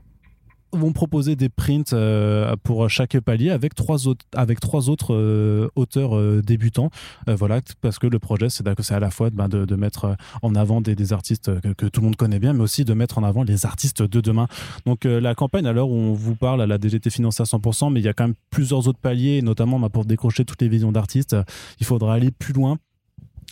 vont 0.76 0.94
proposer 0.94 1.36
des 1.36 1.50
prints 1.50 1.94
euh, 1.94 2.56
pour 2.64 2.90
chaque 2.90 3.20
palier 3.20 3.50
avec 3.50 3.76
trois 3.76 4.08
autres, 4.08 4.26
avec 4.36 4.60
trois 4.60 4.90
autres 4.90 5.14
euh, 5.14 5.70
auteurs 5.76 6.18
euh, 6.18 6.42
débutants. 6.42 6.90
Voilà, 7.28 7.62
parce 7.82 8.00
que 8.00 8.08
le 8.08 8.20
projet, 8.20 8.50
c'est 8.50 8.66
à 8.92 9.00
la 9.00 9.10
fois 9.10 9.30
ben, 9.30 9.48
de, 9.48 9.76
mettre 9.76 10.16
en 10.42 10.56
avant 10.56 10.82
des, 10.82 11.14
artistes 11.14 11.52
que, 11.76 11.86
tout 11.88 12.02
le 12.02 12.06
monde 12.06 12.16
connaît 12.16 12.40
bien, 12.40 12.54
mais 12.54 12.64
aussi 12.64 12.86
de 12.86 12.94
mettre 12.94 13.18
en 13.18 13.24
avant 13.24 13.44
les 13.44 13.66
artistes 13.66 14.02
de 14.02 14.22
demain. 14.22 14.48
Donc 14.86 15.06
la 15.06 15.36
campagne, 15.36 15.66
à 15.66 15.74
l'heure 15.74 15.90
où 15.90 15.96
on 15.96 16.14
vous 16.14 16.36
parle, 16.36 16.62
elle 16.62 16.72
a 16.72 16.78
déjà 16.78 16.98
été 16.98 17.10
financée 17.10 17.42
à 17.42 17.46
100%, 17.46 17.92
mais 17.92 18.00
il 18.00 18.06
y 18.06 18.10
a 18.10 18.14
quand 18.14 18.26
même 18.26 18.36
plusieurs 18.50 18.88
autres 18.88 19.00
paliers, 19.00 19.42
notamment 19.42 19.80
ben, 19.80 19.90
pour 19.90 20.06
décrocher 20.06 20.46
toutes 20.46 20.62
les 20.62 20.70
visions 20.70 20.92
d'artistes, 20.92 21.36
il 21.80 21.86
faudra 21.86 22.14
aller 22.14 22.32
plus 22.32 22.54
loin. 22.54 22.78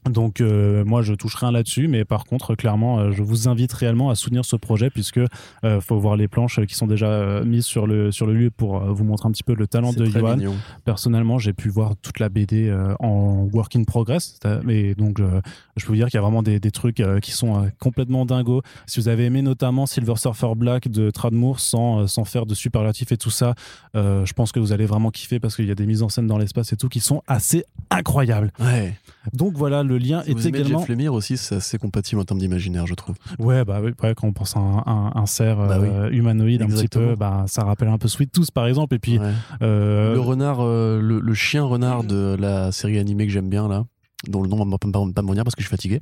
Donc 0.09 0.41
euh, 0.41 0.83
moi 0.83 1.01
je 1.01 1.13
touche 1.13 1.35
rien 1.35 1.51
là-dessus, 1.51 1.87
mais 1.87 2.03
par 2.03 2.25
contre 2.25 2.55
clairement 2.55 2.99
euh, 2.99 3.11
je 3.11 3.23
vous 3.23 3.47
invite 3.47 3.71
réellement 3.71 4.09
à 4.09 4.15
soutenir 4.15 4.43
ce 4.43 4.55
projet 4.55 4.89
puisque 4.89 5.19
euh, 5.63 5.81
faut 5.81 5.97
voir 5.97 6.17
les 6.17 6.27
planches 6.27 6.59
qui 6.65 6.75
sont 6.75 6.87
déjà 6.87 7.07
euh, 7.07 7.45
mises 7.45 7.65
sur 7.65 7.87
le 7.87 8.11
sur 8.11 8.25
le 8.25 8.33
lieu 8.33 8.51
pour 8.51 8.79
vous 8.79 9.03
montrer 9.03 9.29
un 9.29 9.31
petit 9.31 9.43
peu 9.43 9.55
le 9.55 9.65
talent 9.65 9.93
de 9.93 10.05
Johan. 10.05 10.35
mignon. 10.35 10.55
Personnellement 10.83 11.39
j'ai 11.39 11.53
pu 11.53 11.69
voir 11.69 11.95
toute 12.01 12.19
la 12.19 12.29
BD 12.29 12.73
en 12.99 13.47
work 13.53 13.75
in 13.75 13.83
progress, 13.83 14.39
et 14.69 14.95
donc 14.95 15.19
je 15.19 15.85
peux 15.85 15.91
vous 15.91 15.95
dire 15.95 16.07
qu'il 16.07 16.17
y 16.17 16.19
a 16.19 16.21
vraiment 16.21 16.43
des, 16.43 16.59
des 16.59 16.71
trucs 16.71 17.01
qui 17.21 17.31
sont 17.31 17.69
complètement 17.79 18.25
dingos. 18.25 18.61
Si 18.85 18.99
vous 18.99 19.07
avez 19.07 19.25
aimé 19.25 19.41
notamment 19.41 19.85
Silver 19.85 20.15
Surfer 20.17 20.53
Black 20.55 20.87
de 20.87 21.09
Tradmoor 21.11 21.59
sans 21.59 22.07
sans 22.07 22.25
faire 22.25 22.45
de 22.45 22.53
superlatifs 22.53 23.11
et 23.11 23.17
tout 23.17 23.29
ça, 23.29 23.55
je 23.93 24.33
pense 24.33 24.51
que 24.51 24.59
vous 24.59 24.73
allez 24.73 24.85
vraiment 24.85 25.11
kiffer 25.11 25.39
parce 25.39 25.55
qu'il 25.55 25.67
y 25.67 25.71
a 25.71 25.75
des 25.75 25.85
mises 25.85 26.03
en 26.03 26.09
scène 26.09 26.27
dans 26.27 26.37
l'espace 26.37 26.73
et 26.73 26.77
tout 26.77 26.89
qui 26.89 26.99
sont 26.99 27.21
assez 27.27 27.65
incroyables. 27.89 28.51
Ouais. 28.59 28.97
Donc 29.31 29.53
voilà, 29.55 29.83
le 29.83 29.92
lien 29.97 30.21
Si 30.23 30.31
est 30.31 30.45
également. 30.45 30.79
Jeff 30.79 30.89
Lemire 30.89 31.13
aussi, 31.13 31.37
c'est 31.37 31.55
assez 31.55 31.77
compatible 31.77 32.21
en 32.21 32.25
termes 32.25 32.39
d'imaginaire, 32.39 32.85
je 32.87 32.93
trouve. 32.93 33.15
Ouais, 33.39 33.63
bah 33.65 33.79
oui, 33.83 33.91
ouais, 34.01 34.13
quand 34.15 34.27
on 34.27 34.33
pense 34.33 34.55
à 34.55 34.59
un, 34.59 34.77
un, 34.85 35.11
un 35.15 35.25
cerf 35.25 35.57
Bah 35.57 35.77
euh, 35.79 36.09
humanoïde 36.11 36.61
un 36.61 36.65
petit 36.65 36.73
Exactement. 36.73 37.07
peu, 37.09 37.15
bah, 37.15 37.45
ça 37.47 37.63
rappelle 37.63 37.87
un 37.89 37.97
peu 37.97 38.07
Sweet 38.07 38.31
Tooth 38.31 38.51
par 38.51 38.67
exemple. 38.67 38.95
Et 38.95 38.99
puis, 38.99 39.19
Ouais. 39.19 39.31
euh, 39.61 40.13
Le 40.13 40.19
renard, 40.19 40.57
euh, 40.61 40.99
le, 41.01 41.19
le 41.19 41.33
chien 41.33 41.63
renard 41.63 42.03
de 42.03 42.35
la 42.39 42.71
série 42.71 42.97
animée 42.99 43.25
que 43.27 43.31
j'aime 43.31 43.49
bien 43.49 43.67
là, 43.67 43.85
dont 44.27 44.41
le 44.41 44.49
nom 44.49 44.57
va 44.65 44.77
pas, 44.77 44.87
me 44.87 44.93
revenir 45.27 45.43
parce 45.43 45.55
que 45.55 45.61
je 45.61 45.67
suis 45.67 45.71
fatigué. 45.75 46.01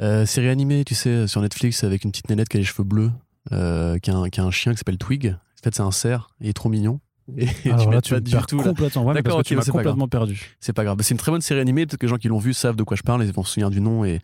Euh, 0.00 0.26
série 0.26 0.48
animée, 0.48 0.84
tu 0.84 0.94
sais, 0.94 1.26
sur 1.28 1.40
Netflix 1.42 1.84
avec 1.84 2.04
une 2.04 2.10
petite 2.10 2.28
nénette 2.28 2.48
qui 2.48 2.56
a 2.56 2.60
les 2.60 2.66
cheveux 2.66 2.84
bleus, 2.84 3.10
euh, 3.52 3.98
qui, 3.98 4.10
a 4.10 4.16
un, 4.16 4.28
qui 4.28 4.40
a 4.40 4.44
un 4.44 4.50
chien 4.50 4.72
qui 4.72 4.78
s'appelle 4.78 4.98
Twig. 4.98 5.28
En 5.28 5.62
fait, 5.62 5.74
c'est 5.74 5.82
un 5.82 5.92
cerf, 5.92 6.28
il 6.40 6.48
est 6.48 6.52
trop 6.52 6.68
mignon. 6.68 6.98
Et 7.36 7.46
Alors 7.70 7.86
tu 7.86 7.92
là, 7.92 8.00
tu 8.00 8.10
pas 8.14 8.20
me 8.20 8.24
du 8.24 8.36
tout. 8.48 8.56
complètement. 8.58 9.04
Ouais, 9.04 9.14
D'accord, 9.14 9.38
que 9.42 9.48
tu 9.48 9.54
pas 9.56 9.64
complètement 9.64 10.08
perdu. 10.08 10.56
C'est 10.60 10.72
pas 10.72 10.84
grave. 10.84 10.98
C'est 11.02 11.12
une 11.12 11.18
très 11.18 11.30
bonne 11.32 11.40
série 11.40 11.60
animée. 11.60 11.86
Peut-être 11.86 12.00
que 12.00 12.06
les 12.06 12.10
gens 12.10 12.16
qui 12.16 12.28
l'ont 12.28 12.38
vue 12.38 12.54
savent 12.54 12.76
de 12.76 12.82
quoi 12.82 12.96
je 12.96 13.02
parle 13.02 13.22
et 13.22 13.30
vont 13.30 13.42
se 13.44 13.52
souvenir 13.52 13.70
du 13.70 13.80
nom. 13.80 14.04
Et, 14.04 14.20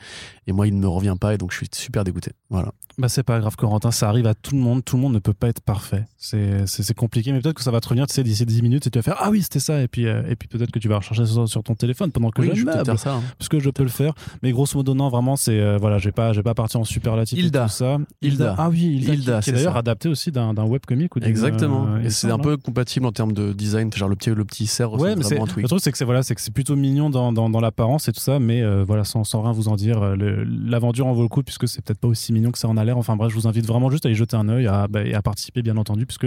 et 0.47 0.53
moi, 0.53 0.67
il 0.67 0.75
ne 0.75 0.81
me 0.81 0.89
revient 0.89 1.17
pas. 1.21 1.35
Et 1.35 1.39
donc, 1.39 1.53
je 1.53 1.59
suis 1.59 1.69
super 1.73 2.05
dégoûté. 2.05 2.33
Voilà. 2.51 2.73
Bah 2.99 3.09
c'est 3.09 3.23
pas 3.23 3.39
grave 3.39 3.55
Corentin, 3.55 3.93
ça 3.93 4.09
arrive 4.09 4.27
à 4.27 4.35
tout 4.35 4.57
le 4.57 4.61
monde, 4.61 4.85
tout 4.85 4.97
le 4.97 5.03
monde 5.03 5.13
ne 5.15 5.21
peut 5.21 5.33
pas 5.33 5.47
être 5.47 5.61
parfait. 5.61 6.05
C'est 6.17 6.95
compliqué 6.97 7.31
mais 7.33 7.41
peut-être 7.41 7.55
que 7.55 7.63
ça 7.63 7.71
va 7.71 7.81
te 7.81 7.89
revenir 7.89 8.09
tu 8.09 8.15
sais 8.15 8.25
d'ici 8.25 8.45
10 8.45 8.61
minutes 8.63 8.87
et 8.89 8.91
tu 8.91 8.99
vas 8.99 9.03
faire 9.03 9.17
ah 9.21 9.31
oui, 9.31 9.41
c'était 9.43 9.61
ça 9.61 9.81
et 9.83 9.87
puis 9.87 10.07
euh, 10.07 10.23
et 10.29 10.35
puis 10.35 10.49
peut-être 10.49 10.73
que 10.73 10.81
tu 10.81 10.89
vas 10.89 10.97
rechercher 10.97 11.25
ça 11.27 11.47
sur 11.47 11.63
ton 11.63 11.77
téléphone 11.77 12.11
pendant 12.11 12.31
que 12.31 12.43
Oui, 12.43 12.51
je 12.55 12.65
meuble 12.65 12.85
faire 12.85 12.99
ça. 12.99 13.15
hein. 13.15 13.23
parce 13.39 13.49
que 13.49 13.61
je 13.61 13.71
peux 13.71 13.85
le 13.85 13.89
faire 13.89 14.15
mais 14.43 14.51
grosso 14.51 14.77
modo 14.77 14.95
non 14.95 15.11
vraiment 15.11 15.37
c'est 15.37 15.61
euh, 15.61 15.77
voilà, 15.79 15.99
j'ai 15.99 16.11
pas 16.11 16.33
pas 16.43 16.55
parti 16.55 16.77
en 16.77 16.83
superlatif 16.85 17.39
Hilda. 17.39 17.65
tout 17.67 17.69
ça. 17.71 17.99
Hilda. 18.21 18.57
Ah 18.59 18.69
oui, 18.69 18.79
Hilda, 18.81 19.13
Hilda, 19.15 19.39
qui, 19.39 19.45
qui 19.45 19.51
est 19.51 19.53
c'est 19.53 19.53
d'ailleurs 19.53 19.77
adapté 19.77 20.09
aussi 20.09 20.33
d'un 20.33 20.53
webcomic 20.55 21.15
ou 21.15 21.21
Exactement. 21.21 21.87
euh, 21.87 22.01
et 22.01 22.11
c'est 22.11 22.27
un 22.27 22.31
semble, 22.31 22.43
peu 22.43 22.57
compatible 22.89 23.07
en 23.07 23.13
termes 23.13 23.33
de 23.33 23.53
design. 23.53 23.93
Genre 23.93 24.09
le 24.09 24.17
petit, 24.17 24.31
le 24.31 24.45
petit 24.45 24.67
cerf 24.67 24.93
Ouais, 24.95 25.15
mais 25.15 25.23
vraiment 25.23 25.45
un 25.45 25.47
Twig. 25.47 25.63
le 25.65 25.69
truc 25.69 25.81
c'est 25.83 25.93
que 25.93 25.99
c'est 25.99 26.05
voilà, 26.05 26.23
c'est 26.23 26.35
que 26.35 26.41
c'est 26.41 26.53
plutôt 26.53 26.75
mignon 26.77 27.11
dans, 27.11 27.33
dans, 27.33 27.51
dans 27.51 27.61
l'apparence 27.61 28.09
et 28.09 28.13
tout 28.13 28.21
ça, 28.21 28.39
mais 28.39 28.63
euh, 28.63 28.83
voilà, 28.85 29.05
sans, 29.05 29.25
sans 29.25 29.43
rien 29.43 29.53
vous 29.53 29.69
en 29.69 29.77
dire, 29.77 30.03
euh, 30.03 30.17
l'aventure 30.47 31.07
en 31.07 31.13
vaut 31.13 31.23
le 31.23 31.29
coup 31.29 31.43
puisque 31.43 31.69
c'est 31.69 31.83
peut-être 31.85 31.99
pas 31.99 32.09
aussi 32.09 32.33
mignon 32.33 32.51
que 32.51 32.59
ça 32.59 32.69
en 32.69 32.77
a 32.77 32.85
l'air. 32.85 32.97
Enfin 32.97 33.17
bref, 33.17 33.31
je 33.31 33.35
vous 33.35 33.47
invite 33.47 33.67
vraiment 33.67 33.91
juste 33.91 34.07
à 34.07 34.11
y 34.11 34.15
jeter 34.15 34.37
un 34.37 34.49
œil 34.49 34.67
à, 34.67 34.89
bah, 34.89 35.05
et 35.05 35.15
à 35.15 35.21
participer 35.23 35.63
bien 35.63 35.77
entendu, 35.77 36.07
puisque 36.07 36.27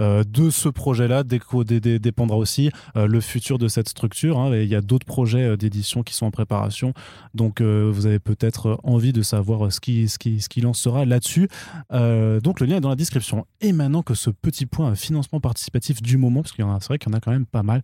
euh, 0.00 0.22
de 0.24 0.50
ce 0.50 0.68
projet-là 0.68 1.22
dépendra 1.24 2.36
aussi 2.36 2.70
euh, 2.96 3.06
le 3.06 3.20
futur 3.20 3.58
de 3.58 3.68
cette 3.68 3.88
structure. 3.88 4.38
hein. 4.38 4.52
Et 4.52 4.64
il 4.64 4.68
y 4.68 4.74
a 4.74 4.80
d'autres 4.82 5.06
projets 5.06 5.56
d'édition 5.56 6.02
qui 6.02 6.14
sont 6.14 6.26
en 6.26 6.30
préparation, 6.30 6.92
donc 7.34 7.62
vous 7.62 8.06
avez 8.06 8.18
peut-être 8.18 8.78
envie 8.82 9.12
de 9.12 9.22
savoir 9.22 9.72
ce 9.72 9.80
qui, 9.80 10.08
ce 10.08 10.18
qui, 10.18 10.40
ce 10.40 10.48
qui 10.48 10.60
lancera 10.60 11.04
là-dessus. 11.04 11.48
Donc 11.90 12.60
le 12.60 12.66
lien 12.66 12.76
est 12.76 12.80
dans 12.80 12.88
la 12.88 12.96
description. 12.96 13.46
Et 13.60 13.72
maintenant 13.72 14.02
que 14.02 14.14
ce 14.14 14.30
petit 14.30 14.66
point 14.66 14.94
financement 14.94 15.40
participatif 15.40 16.01
du 16.02 16.16
moment, 16.18 16.42
parce 16.42 16.52
qu'il 16.52 16.64
y 16.64 16.68
en 16.68 16.74
a, 16.74 16.80
c'est 16.80 16.88
vrai 16.88 16.98
qu'il 16.98 17.10
y 17.10 17.14
en 17.14 17.16
a 17.16 17.20
quand 17.20 17.30
même 17.30 17.46
pas 17.46 17.62
mal, 17.62 17.82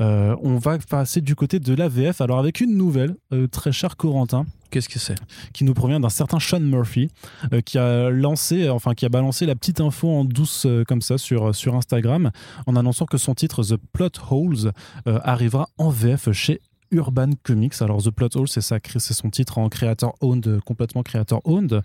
euh, 0.00 0.36
on 0.42 0.58
va 0.58 0.76
passer 0.78 1.20
du 1.20 1.34
côté 1.34 1.58
de 1.60 1.74
l'AVF. 1.74 2.20
Alors 2.20 2.38
avec 2.38 2.60
une 2.60 2.76
nouvelle, 2.76 3.16
euh, 3.32 3.46
très 3.46 3.72
cher 3.72 3.96
Corentin, 3.96 4.44
Qu'est-ce 4.70 4.88
que 4.88 5.00
c'est? 5.00 5.16
Qui 5.52 5.64
nous 5.64 5.74
provient 5.74 5.98
d'un 5.98 6.10
certain 6.10 6.38
Sean 6.38 6.60
Murphy, 6.60 7.08
euh, 7.52 7.60
qui 7.60 7.76
a 7.76 8.08
lancé, 8.08 8.68
enfin 8.68 8.94
qui 8.94 9.04
a 9.04 9.08
balancé 9.08 9.44
la 9.44 9.56
petite 9.56 9.80
info 9.80 10.08
en 10.08 10.24
douce 10.24 10.64
euh, 10.64 10.84
comme 10.84 11.02
ça 11.02 11.18
sur, 11.18 11.52
sur 11.56 11.74
Instagram, 11.74 12.30
en 12.68 12.76
annonçant 12.76 13.04
que 13.04 13.18
son 13.18 13.34
titre 13.34 13.64
The 13.64 13.76
Plot 13.92 14.10
Holes 14.30 14.70
euh, 15.08 15.18
arrivera 15.24 15.68
en 15.76 15.90
VF 15.90 16.30
chez 16.30 16.60
Urban 16.92 17.30
Comics. 17.42 17.74
Alors 17.82 18.00
The 18.00 18.10
Plot 18.10 18.28
Hole, 18.36 18.48
c'est 18.48 18.60
cré- 18.80 19.00
c'est 19.00 19.12
son 19.14 19.28
titre 19.30 19.58
en 19.58 19.68
creator 19.68 20.14
owned, 20.20 20.60
complètement 20.64 21.02
creator 21.02 21.40
owned, 21.44 21.82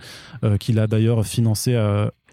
qu'il 0.60 0.78
a 0.78 0.86
d'ailleurs 0.86 1.26
financé 1.26 1.76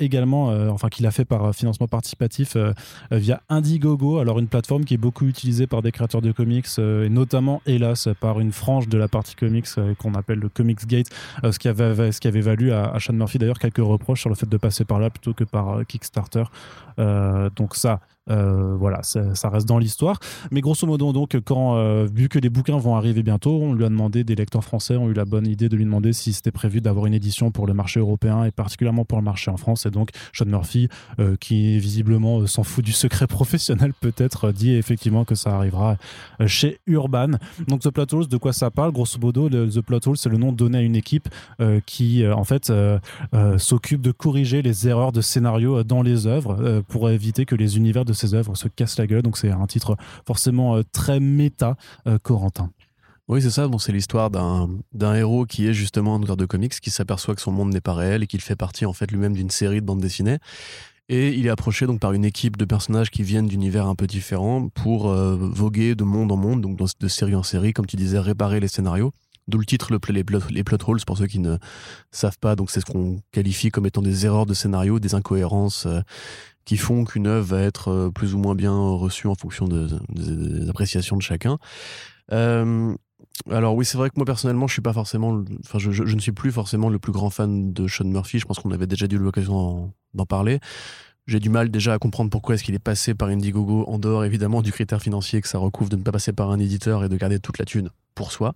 également, 0.02 0.50
euh, 0.50 0.68
enfin 0.68 0.88
qu'il 0.88 1.06
a 1.06 1.10
fait 1.10 1.24
par 1.24 1.54
financement 1.54 1.86
participatif 1.86 2.56
euh, 2.56 2.72
euh, 3.12 3.18
via 3.18 3.40
Indiegogo. 3.48 4.18
Alors 4.18 4.38
une 4.38 4.48
plateforme 4.48 4.84
qui 4.84 4.94
est 4.94 4.98
beaucoup 4.98 5.26
utilisée 5.26 5.66
par 5.66 5.82
des 5.82 5.92
créateurs 5.92 6.22
de 6.22 6.32
comics 6.32 6.66
et 6.78 7.08
notamment, 7.08 7.62
hélas, 7.66 8.08
par 8.20 8.40
une 8.40 8.52
frange 8.52 8.88
de 8.88 8.98
la 8.98 9.08
partie 9.08 9.34
comics 9.34 9.66
qu'on 9.98 10.14
appelle 10.14 10.38
le 10.38 10.48
Comics 10.48 10.86
Gate, 10.86 11.08
ce 11.42 11.58
qui 11.58 11.68
avait 11.68 12.12
ce 12.12 12.20
qui 12.20 12.28
avait 12.28 12.40
valu 12.40 12.72
à, 12.72 12.90
à 12.90 13.00
Sean 13.00 13.14
Murphy 13.14 13.38
d'ailleurs 13.38 13.58
quelques 13.58 13.78
reproches 13.78 14.20
sur 14.20 14.28
le 14.28 14.34
fait 14.34 14.48
de 14.48 14.56
passer 14.56 14.84
par 14.84 14.98
là 14.98 15.10
plutôt 15.10 15.34
que 15.34 15.44
par 15.44 15.86
Kickstarter. 15.86 16.44
Donc 16.98 17.74
ça. 17.74 18.00
voilà, 18.26 19.02
ça, 19.02 19.48
reste 19.48 19.68
dans 19.68 19.78
l'histoire. 19.78 20.18
Mais 20.50 20.60
grosso 20.60 20.86
modo, 20.86 21.12
donc, 21.12 21.36
quand, 21.44 22.04
vu 22.04 22.28
que 22.28 22.38
les 22.38 22.50
bouquins 22.50 22.78
vont 22.78 22.96
arriver 22.96 23.22
bientôt, 23.22 23.60
on 23.62 23.74
lui 23.74 23.84
a 23.84 23.88
demandé, 23.88 24.24
des 24.24 24.34
lecteurs 24.34 24.64
français 24.64 24.96
ont 24.96 25.08
eu 25.08 25.14
la 25.14 25.24
bonne 25.24 25.46
idée 25.46 25.68
de 25.68 25.76
lui 25.76 25.84
demander 25.84 26.12
si 26.12 26.32
c'était 26.32 26.52
prévu 26.52 26.80
d'avoir 26.80 27.06
une 27.06 27.14
édition 27.14 27.50
pour 27.50 27.66
le 27.66 27.74
marché 27.74 28.00
européen 28.00 28.44
et 28.44 28.50
particulièrement 28.50 29.04
pour 29.04 29.18
le 29.18 29.24
marché 29.24 29.50
en 29.50 29.56
France. 29.56 29.86
Donc, 29.92 30.10
Sean 30.32 30.46
Murphy, 30.46 30.88
euh, 31.20 31.36
qui 31.38 31.78
visiblement 31.78 32.40
euh, 32.40 32.46
s'en 32.46 32.64
fout 32.64 32.84
du 32.84 32.92
secret 32.92 33.26
professionnel, 33.26 33.92
peut-être, 34.00 34.46
euh, 34.46 34.52
dit 34.52 34.72
effectivement 34.74 35.24
que 35.24 35.34
ça 35.34 35.54
arrivera 35.56 35.96
chez 36.46 36.80
Urban. 36.86 37.32
Donc, 37.68 37.82
The 37.82 37.90
Plot 37.90 38.26
de 38.26 38.36
quoi 38.36 38.52
ça 38.52 38.70
parle? 38.70 38.92
Grosso 38.92 39.18
modo, 39.20 39.48
The 39.48 39.80
Plot 39.80 40.16
c'est 40.16 40.28
le 40.28 40.38
nom 40.38 40.52
donné 40.52 40.78
à 40.78 40.80
une 40.80 40.96
équipe 40.96 41.28
qui, 41.86 42.26
en 42.26 42.44
fait, 42.44 42.72
s'occupe 43.58 44.00
de 44.00 44.10
corriger 44.10 44.62
les 44.62 44.88
erreurs 44.88 45.12
de 45.12 45.20
scénario 45.20 45.84
dans 45.84 46.02
les 46.02 46.26
œuvres 46.26 46.82
pour 46.88 47.10
éviter 47.10 47.44
que 47.44 47.54
les 47.54 47.76
univers 47.76 48.04
de 48.04 48.12
ces 48.12 48.34
œuvres 48.34 48.56
se 48.56 48.68
cassent 48.68 48.98
la 48.98 49.06
gueule. 49.06 49.22
Donc, 49.22 49.36
c'est 49.36 49.50
un 49.50 49.66
titre 49.66 49.96
forcément 50.26 50.80
très 50.92 51.20
méta, 51.20 51.76
Corentin. 52.22 52.70
Oui, 53.28 53.40
c'est 53.40 53.50
ça. 53.50 53.68
Bon, 53.68 53.78
c'est 53.78 53.92
l'histoire 53.92 54.30
d'un 54.30 55.14
héros 55.14 55.46
qui 55.46 55.66
est 55.66 55.74
justement 55.74 56.16
un 56.16 56.22
auteur 56.22 56.36
de 56.36 56.44
comics 56.44 56.78
qui 56.80 56.90
s'aperçoit 56.90 57.34
que 57.34 57.40
son 57.40 57.52
monde 57.52 57.72
n'est 57.72 57.80
pas 57.80 57.94
réel 57.94 58.22
et 58.22 58.26
qu'il 58.26 58.40
fait 58.40 58.56
partie 58.56 58.84
en 58.84 58.92
fait 58.92 59.10
lui-même 59.10 59.32
d'une 59.34 59.50
série 59.50 59.80
de 59.80 59.86
bandes 59.86 60.00
dessinées. 60.00 60.38
Et 61.08 61.28
il 61.34 61.46
est 61.46 61.50
approché 61.50 61.86
donc 61.86 62.00
par 62.00 62.12
une 62.12 62.24
équipe 62.24 62.56
de 62.56 62.64
personnages 62.64 63.10
qui 63.10 63.22
viennent 63.22 63.46
d'univers 63.46 63.86
un 63.86 63.94
peu 63.94 64.06
différents 64.06 64.68
pour 64.68 65.08
euh, 65.10 65.36
voguer 65.36 65.94
de 65.94 66.04
monde 66.04 66.32
en 66.32 66.36
monde, 66.36 66.60
donc 66.62 66.78
de 66.78 67.08
série 67.08 67.34
en 67.34 67.42
série, 67.42 67.72
comme 67.72 67.86
tu 67.86 67.96
disais, 67.96 68.18
réparer 68.18 68.60
les 68.60 68.68
scénarios. 68.68 69.12
D'où 69.48 69.58
le 69.58 69.64
titre, 69.64 69.92
les, 69.92 70.24
plot, 70.24 70.38
les 70.50 70.62
plot 70.64 70.78
holes, 70.86 71.00
pour 71.04 71.18
ceux 71.18 71.26
qui 71.26 71.40
ne 71.40 71.56
savent 72.12 72.38
pas. 72.38 72.54
Donc 72.54 72.70
c'est 72.70 72.80
ce 72.80 72.84
qu'on 72.86 73.20
qualifie 73.32 73.70
comme 73.70 73.86
étant 73.86 74.02
des 74.02 74.24
erreurs 74.26 74.46
de 74.46 74.54
scénario, 74.54 75.00
des 75.00 75.14
incohérences 75.14 75.86
euh, 75.86 76.00
qui 76.64 76.76
font 76.76 77.04
qu'une 77.04 77.26
œuvre 77.26 77.46
va 77.56 77.60
être 77.62 77.88
euh, 77.88 78.10
plus 78.10 78.34
ou 78.34 78.38
moins 78.38 78.54
bien 78.54 78.72
reçue 78.76 79.26
en 79.26 79.34
fonction 79.34 79.66
de- 79.66 79.88
de- 79.88 80.60
des 80.60 80.68
appréciations 80.70 81.16
de 81.16 81.22
chacun. 81.22 81.58
Alors 83.50 83.74
oui, 83.74 83.84
c'est 83.84 83.98
vrai 83.98 84.10
que 84.10 84.14
moi 84.16 84.24
personnellement, 84.24 84.66
je 84.66 84.72
suis 84.72 84.82
pas 84.82 84.92
forcément, 84.92 85.42
je, 85.76 86.14
ne 86.14 86.20
suis 86.20 86.32
plus 86.32 86.52
forcément 86.52 86.88
le 86.88 86.98
plus 86.98 87.12
grand 87.12 87.30
fan 87.30 87.72
de 87.72 87.88
Sean 87.88 88.04
Murphy. 88.04 88.38
Je 88.38 88.46
pense 88.46 88.58
qu'on 88.58 88.70
avait 88.70 88.86
déjà 88.86 89.06
eu 89.06 89.18
l'occasion 89.18 89.52
d'en- 89.54 89.94
d'en 90.14 90.26
parler. 90.26 90.60
J'ai 91.26 91.38
du 91.38 91.50
mal 91.50 91.70
déjà 91.70 91.94
à 91.94 91.98
comprendre 91.98 92.30
pourquoi 92.30 92.56
est-ce 92.56 92.64
qu'il 92.64 92.74
est 92.74 92.80
passé 92.80 93.14
par 93.14 93.28
Indiegogo 93.28 93.84
en 93.86 93.98
dehors 93.98 94.24
évidemment 94.24 94.60
du 94.60 94.72
critère 94.72 95.00
financier 95.00 95.40
que 95.40 95.48
ça 95.48 95.58
recouvre 95.58 95.88
de 95.88 95.96
ne 95.96 96.02
pas 96.02 96.10
passer 96.10 96.32
par 96.32 96.50
un 96.50 96.58
éditeur 96.58 97.04
et 97.04 97.08
de 97.08 97.16
garder 97.16 97.38
toute 97.38 97.58
la 97.58 97.64
thune 97.64 97.90
pour 98.14 98.32
soi. 98.32 98.54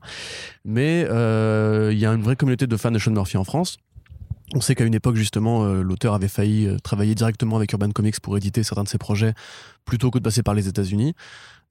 Mais 0.64 1.06
euh, 1.08 1.90
il 1.92 1.98
y 1.98 2.06
a 2.06 2.12
une 2.12 2.22
vraie 2.22 2.36
communauté 2.36 2.66
de 2.66 2.76
fans 2.76 2.90
de 2.90 2.98
Sean 2.98 3.12
Murphy 3.12 3.36
en 3.36 3.44
France. 3.44 3.78
On 4.54 4.60
sait 4.60 4.74
qu'à 4.76 4.84
une 4.84 4.94
époque, 4.94 5.16
justement, 5.16 5.64
euh, 5.64 5.82
l'auteur 5.82 6.14
avait 6.14 6.28
failli 6.28 6.66
euh, 6.66 6.78
travailler 6.78 7.16
directement 7.16 7.56
avec 7.56 7.72
Urban 7.72 7.90
Comics 7.90 8.20
pour 8.20 8.36
éditer 8.36 8.62
certains 8.62 8.84
de 8.84 8.88
ses 8.88 8.98
projets 8.98 9.34
plutôt 9.84 10.10
que 10.10 10.18
de 10.18 10.24
passer 10.24 10.42
par 10.42 10.54
les 10.54 10.68
États-Unis. 10.68 11.14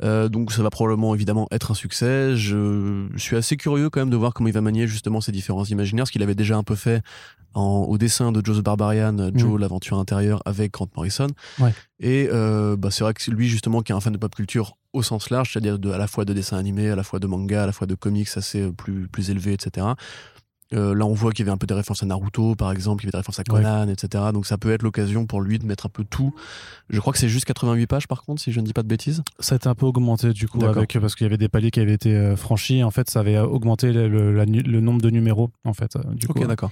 Euh, 0.03 0.27
donc 0.27 0.51
ça 0.51 0.61
va 0.61 0.69
probablement 0.69 1.15
évidemment 1.15 1.47
être 1.51 1.71
un 1.71 1.73
succès. 1.73 2.35
Je, 2.35 3.07
je 3.13 3.21
suis 3.21 3.35
assez 3.37 3.55
curieux 3.55 3.89
quand 3.89 4.01
même 4.01 4.09
de 4.09 4.17
voir 4.17 4.33
comment 4.33 4.47
il 4.49 4.53
va 4.53 4.61
manier 4.61 4.87
justement 4.87 5.21
ces 5.21 5.31
différents 5.31 5.63
imaginaires, 5.65 6.05
ce 6.07 6.11
qu'il 6.11 6.21
avait 6.23 6.35
déjà 6.35 6.57
un 6.57 6.63
peu 6.63 6.75
fait 6.75 7.01
en- 7.53 7.85
au 7.87 7.97
dessin 7.97 8.33
de 8.33 8.45
Joe 8.45 8.57
the 8.57 8.61
Barbarian, 8.61 9.17
euh, 9.19 9.31
Joe 9.33 9.59
l'aventure 9.59 9.97
intérieure 9.97 10.41
avec 10.45 10.73
Grant 10.73 10.89
Morrison. 10.97 11.27
Ouais. 11.59 11.73
Et 12.01 12.27
euh, 12.29 12.75
bah, 12.75 12.91
c'est 12.91 13.05
vrai 13.05 13.13
que 13.13 13.21
c'est 13.21 13.31
lui 13.31 13.47
justement 13.47 13.81
qui 13.81 13.93
est 13.93 13.95
un 13.95 14.01
fan 14.01 14.11
de 14.11 14.17
pop 14.17 14.35
culture 14.35 14.75
au 14.91 15.01
sens 15.01 15.29
large, 15.29 15.53
c'est-à-dire 15.53 15.79
de, 15.79 15.89
à 15.91 15.97
la 15.97 16.07
fois 16.07 16.25
de 16.25 16.33
dessin 16.33 16.57
animé, 16.57 16.89
à 16.89 16.95
la 16.97 17.03
fois 17.03 17.19
de 17.19 17.27
manga, 17.27 17.63
à 17.63 17.65
la 17.65 17.71
fois 17.71 17.87
de 17.87 17.95
comics 17.95 18.27
assez 18.35 18.61
euh, 18.61 18.71
plus, 18.73 19.07
plus 19.07 19.29
élevés, 19.29 19.53
etc. 19.53 19.87
Euh, 20.73 20.95
là, 20.95 21.05
on 21.05 21.13
voit 21.13 21.31
qu'il 21.31 21.45
y 21.45 21.47
avait 21.47 21.53
un 21.53 21.57
peu 21.57 21.67
des 21.67 21.75
références 21.75 22.01
à 22.01 22.07
Naruto, 22.07 22.55
par 22.55 22.71
exemple, 22.71 23.03
il 23.03 23.05
y 23.05 23.07
avait 23.07 23.11
des 23.11 23.17
références 23.19 23.39
à 23.39 23.43
Conan, 23.43 23.87
etc. 23.87 24.23
Donc 24.33 24.47
ça 24.47 24.57
peut 24.57 24.71
être 24.71 24.81
l'occasion 24.81 25.27
pour 25.27 25.41
lui 25.41 25.59
de 25.59 25.65
mettre 25.65 25.85
un 25.85 25.89
peu 25.89 26.03
tout. 26.03 26.33
Je 26.89 26.99
crois 26.99 27.13
que 27.13 27.19
c'est 27.19 27.29
juste 27.29 27.45
88 27.45 27.85
pages, 27.87 28.07
par 28.07 28.23
contre, 28.23 28.41
si 28.41 28.51
je 28.51 28.59
ne 28.59 28.65
dis 28.65 28.73
pas 28.73 28.81
de 28.81 28.87
bêtises. 28.87 29.21
Ça 29.39 29.53
a 29.53 29.57
été 29.57 29.67
un 29.67 29.75
peu 29.75 29.85
augmenté 29.85 30.33
du 30.33 30.47
coup 30.47 30.59
avec 30.79 30.97
parce 30.99 31.13
qu'il 31.15 31.25
y 31.25 31.27
avait 31.27 31.37
des 31.37 31.49
paliers 31.49 31.69
qui 31.71 31.79
avaient 31.79 31.93
été 31.93 32.15
euh, 32.15 32.35
franchis. 32.35 32.83
En 32.83 32.89
fait, 32.91 33.09
ça 33.09 33.19
avait 33.19 33.35
euh, 33.35 33.45
augmenté 33.45 33.93
le, 33.93 34.07
le- 34.07 34.33
la 34.33 34.45
nu- 34.47 34.63
le 34.63 34.81
nombre 34.81 35.01
de 35.01 35.09
numéros 35.11 35.51
en 35.65 35.73
fait. 35.73 35.95
euh, 35.97 36.01
du 36.15 36.25
Ok, 36.27 36.37
d'accord. 36.47 36.71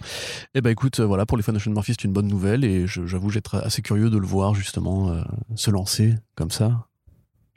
Eh 0.55 0.61
ben 0.61 0.71
écoute, 0.71 0.99
euh, 0.99 1.05
voilà, 1.05 1.25
pour 1.27 1.37
les 1.37 1.43
fans 1.43 1.53
de 1.53 1.59
Sean 1.59 1.71
Murphy, 1.71 1.93
c'est 1.93 2.05
une 2.05 2.13
bonne 2.13 2.27
nouvelle 2.27 2.63
et 2.63 2.87
j'avoue, 2.87 3.29
j'être 3.29 3.55
assez 3.57 3.81
curieux 3.83 4.09
de 4.09 4.17
le 4.17 4.25
voir 4.25 4.55
justement 4.55 5.09
euh, 5.09 5.21
se 5.55 5.69
lancer 5.69 6.15
comme 6.35 6.51
ça. 6.51 6.87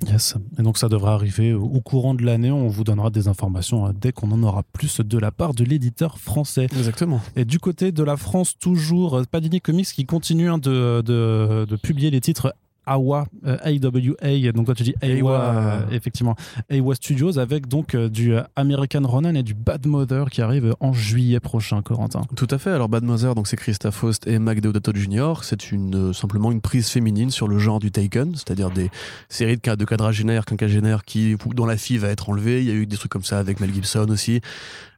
Yes. 0.05 0.35
Et 0.59 0.62
donc 0.62 0.76
ça 0.76 0.88
devrait 0.88 1.12
arriver 1.12 1.55
au 1.55 1.81
courant 1.81 2.15
de 2.15 2.23
l'année. 2.23 2.50
On 2.50 2.69
vous 2.69 2.85
donnera 2.85 3.09
des 3.09 3.29
informations 3.29 3.87
euh, 3.87 3.93
dès 3.99 4.12
qu'on 4.12 4.31
en 4.31 4.43
aura 4.43 4.62
plus 4.62 5.00
de 5.00 5.19
la 5.19 5.31
part 5.31 5.55
de 5.55 5.65
l'éditeur 5.65 6.19
français. 6.19 6.67
Exactement. 6.76 7.21
Et 7.35 7.47
du 7.47 7.59
côté 7.59 7.93
de 7.93 8.03
la 8.03 8.19
France, 8.19 8.59
toujours 8.59 9.17
euh, 9.17 9.25
Panini 9.31 9.61
Comics 9.62 9.87
qui 9.87 10.05
continue 10.05 10.50
hein, 10.50 10.59
de, 10.59 11.00
de, 11.00 11.65
de 11.65 11.76
publier 11.76 12.11
les 12.11 12.21
titres 12.21 12.55
AWA, 12.87 13.26
euh, 13.47 13.57
AWA, 13.62 14.52
donc 14.52 14.66
toi 14.66 14.75
tu 14.75 14.85
dis 14.85 14.95
AWA, 15.02 15.40
euh, 15.40 15.81
effectivement, 15.90 16.37
AWA 16.71 16.95
Studios 16.95 17.38
avec 17.38 17.69
donc 17.69 17.95
euh, 17.95 18.09
du 18.09 18.35
euh, 18.35 18.43
American 18.55 19.02
Ronan 19.05 19.35
et 19.35 19.43
du 19.43 19.55
Bad 19.55 19.87
Mother 19.87 20.31
qui 20.31 20.43
arrive 20.43 20.75
en 20.81 20.93
juillet 20.93 21.40
prochain, 21.40 21.83
Corentin. 21.83 22.23
Tout 22.37 22.49
à 22.50 22.59
fait. 22.59 22.71
Alors 22.71 22.88
Bad 22.88 23.05
Mother, 23.05 23.35
donc 23.35 23.49
c'est 23.49 23.57
Christa 23.57 23.90
Faust 23.90 24.26
et 24.26 24.38
Mac 24.38 24.61
Deodato 24.61 24.93
Jr. 24.95 25.35
C'est 25.43 25.73
une 25.73 26.11
euh, 26.11 26.12
simplement 26.12 26.52
une 26.52 26.61
prise 26.61 26.88
féminine 26.88 27.31
sur 27.31 27.49
le 27.49 27.59
genre 27.59 27.81
du 27.81 27.90
Taken, 27.90 28.35
c'est-à-dire 28.35 28.71
des 28.71 28.90
séries 29.28 29.57
de, 29.57 29.75
de 29.75 29.85
quadragénaires, 29.85 30.45
quinquagénaires 30.45 31.05
qui 31.05 31.37
dont 31.55 31.66
la 31.66 31.76
fille 31.76 31.99
va 31.99 32.09
être 32.09 32.31
enlevée. 32.31 32.61
Il 32.61 32.66
y 32.66 32.71
a 32.71 32.75
eu 32.75 32.87
des 32.87 32.97
trucs 32.97 33.12
comme 33.12 33.25
ça 33.25 33.38
avec 33.38 33.61
Mel 33.61 33.73
Gibson 33.73 34.07
aussi. 34.09 34.40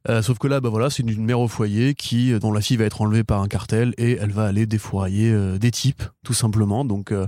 Euh, 0.08 0.22
sauf 0.22 0.38
que 0.38 0.46
là, 0.46 0.60
bah 0.60 0.68
voilà, 0.68 0.90
c'est 0.90 1.02
une, 1.02 1.10
une 1.10 1.24
mère 1.24 1.40
au 1.40 1.48
foyer 1.48 1.94
qui 1.94 2.32
euh, 2.32 2.38
dont 2.38 2.52
la 2.52 2.60
fille 2.60 2.76
va 2.76 2.84
être 2.84 3.02
enlevée 3.02 3.24
par 3.24 3.42
un 3.42 3.48
cartel 3.48 3.94
et 3.98 4.16
elle 4.20 4.30
va 4.30 4.44
aller 4.44 4.66
défourailler 4.66 5.30
euh, 5.32 5.58
des 5.58 5.70
types, 5.70 6.02
tout 6.24 6.34
simplement. 6.34 6.84
Donc 6.84 7.12
euh, 7.12 7.26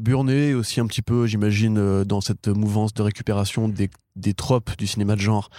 Burné 0.00 0.54
aussi 0.54 0.80
un 0.80 0.86
petit 0.86 1.02
peu, 1.02 1.26
j'imagine, 1.26 1.78
euh, 1.78 2.04
dans 2.04 2.20
cette 2.20 2.48
mouvance 2.48 2.94
de 2.94 3.02
récupération 3.02 3.68
des, 3.68 3.90
des 4.14 4.34
tropes 4.34 4.76
du 4.78 4.86
cinéma 4.86 5.16
de 5.16 5.20
genre 5.20 5.50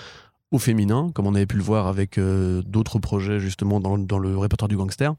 au 0.52 0.60
féminin, 0.60 1.12
comme 1.14 1.28
on 1.28 1.36
avait 1.36 1.46
pu 1.46 1.58
le 1.58 1.64
voir 1.64 1.88
avec 1.88 2.18
euh, 2.18 2.62
d'autres 2.66 3.00
projets 3.00 3.40
justement 3.40 3.80
dans, 3.80 3.98
dans 3.98 4.20
le 4.20 4.38
répertoire 4.38 4.70
du 4.70 4.78
gangster. 4.78 5.14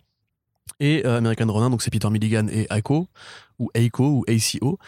Et 0.80 1.04
euh, 1.06 1.18
American 1.18 1.52
Ronin, 1.52 1.70
donc 1.70 1.82
c'est 1.82 1.90
Peter 1.90 2.08
Milligan 2.10 2.46
et 2.48 2.66
Aiko, 2.70 3.08
ou 3.58 3.70
Aiko, 3.74 4.04
ou 4.04 4.24
ACO. 4.28 4.78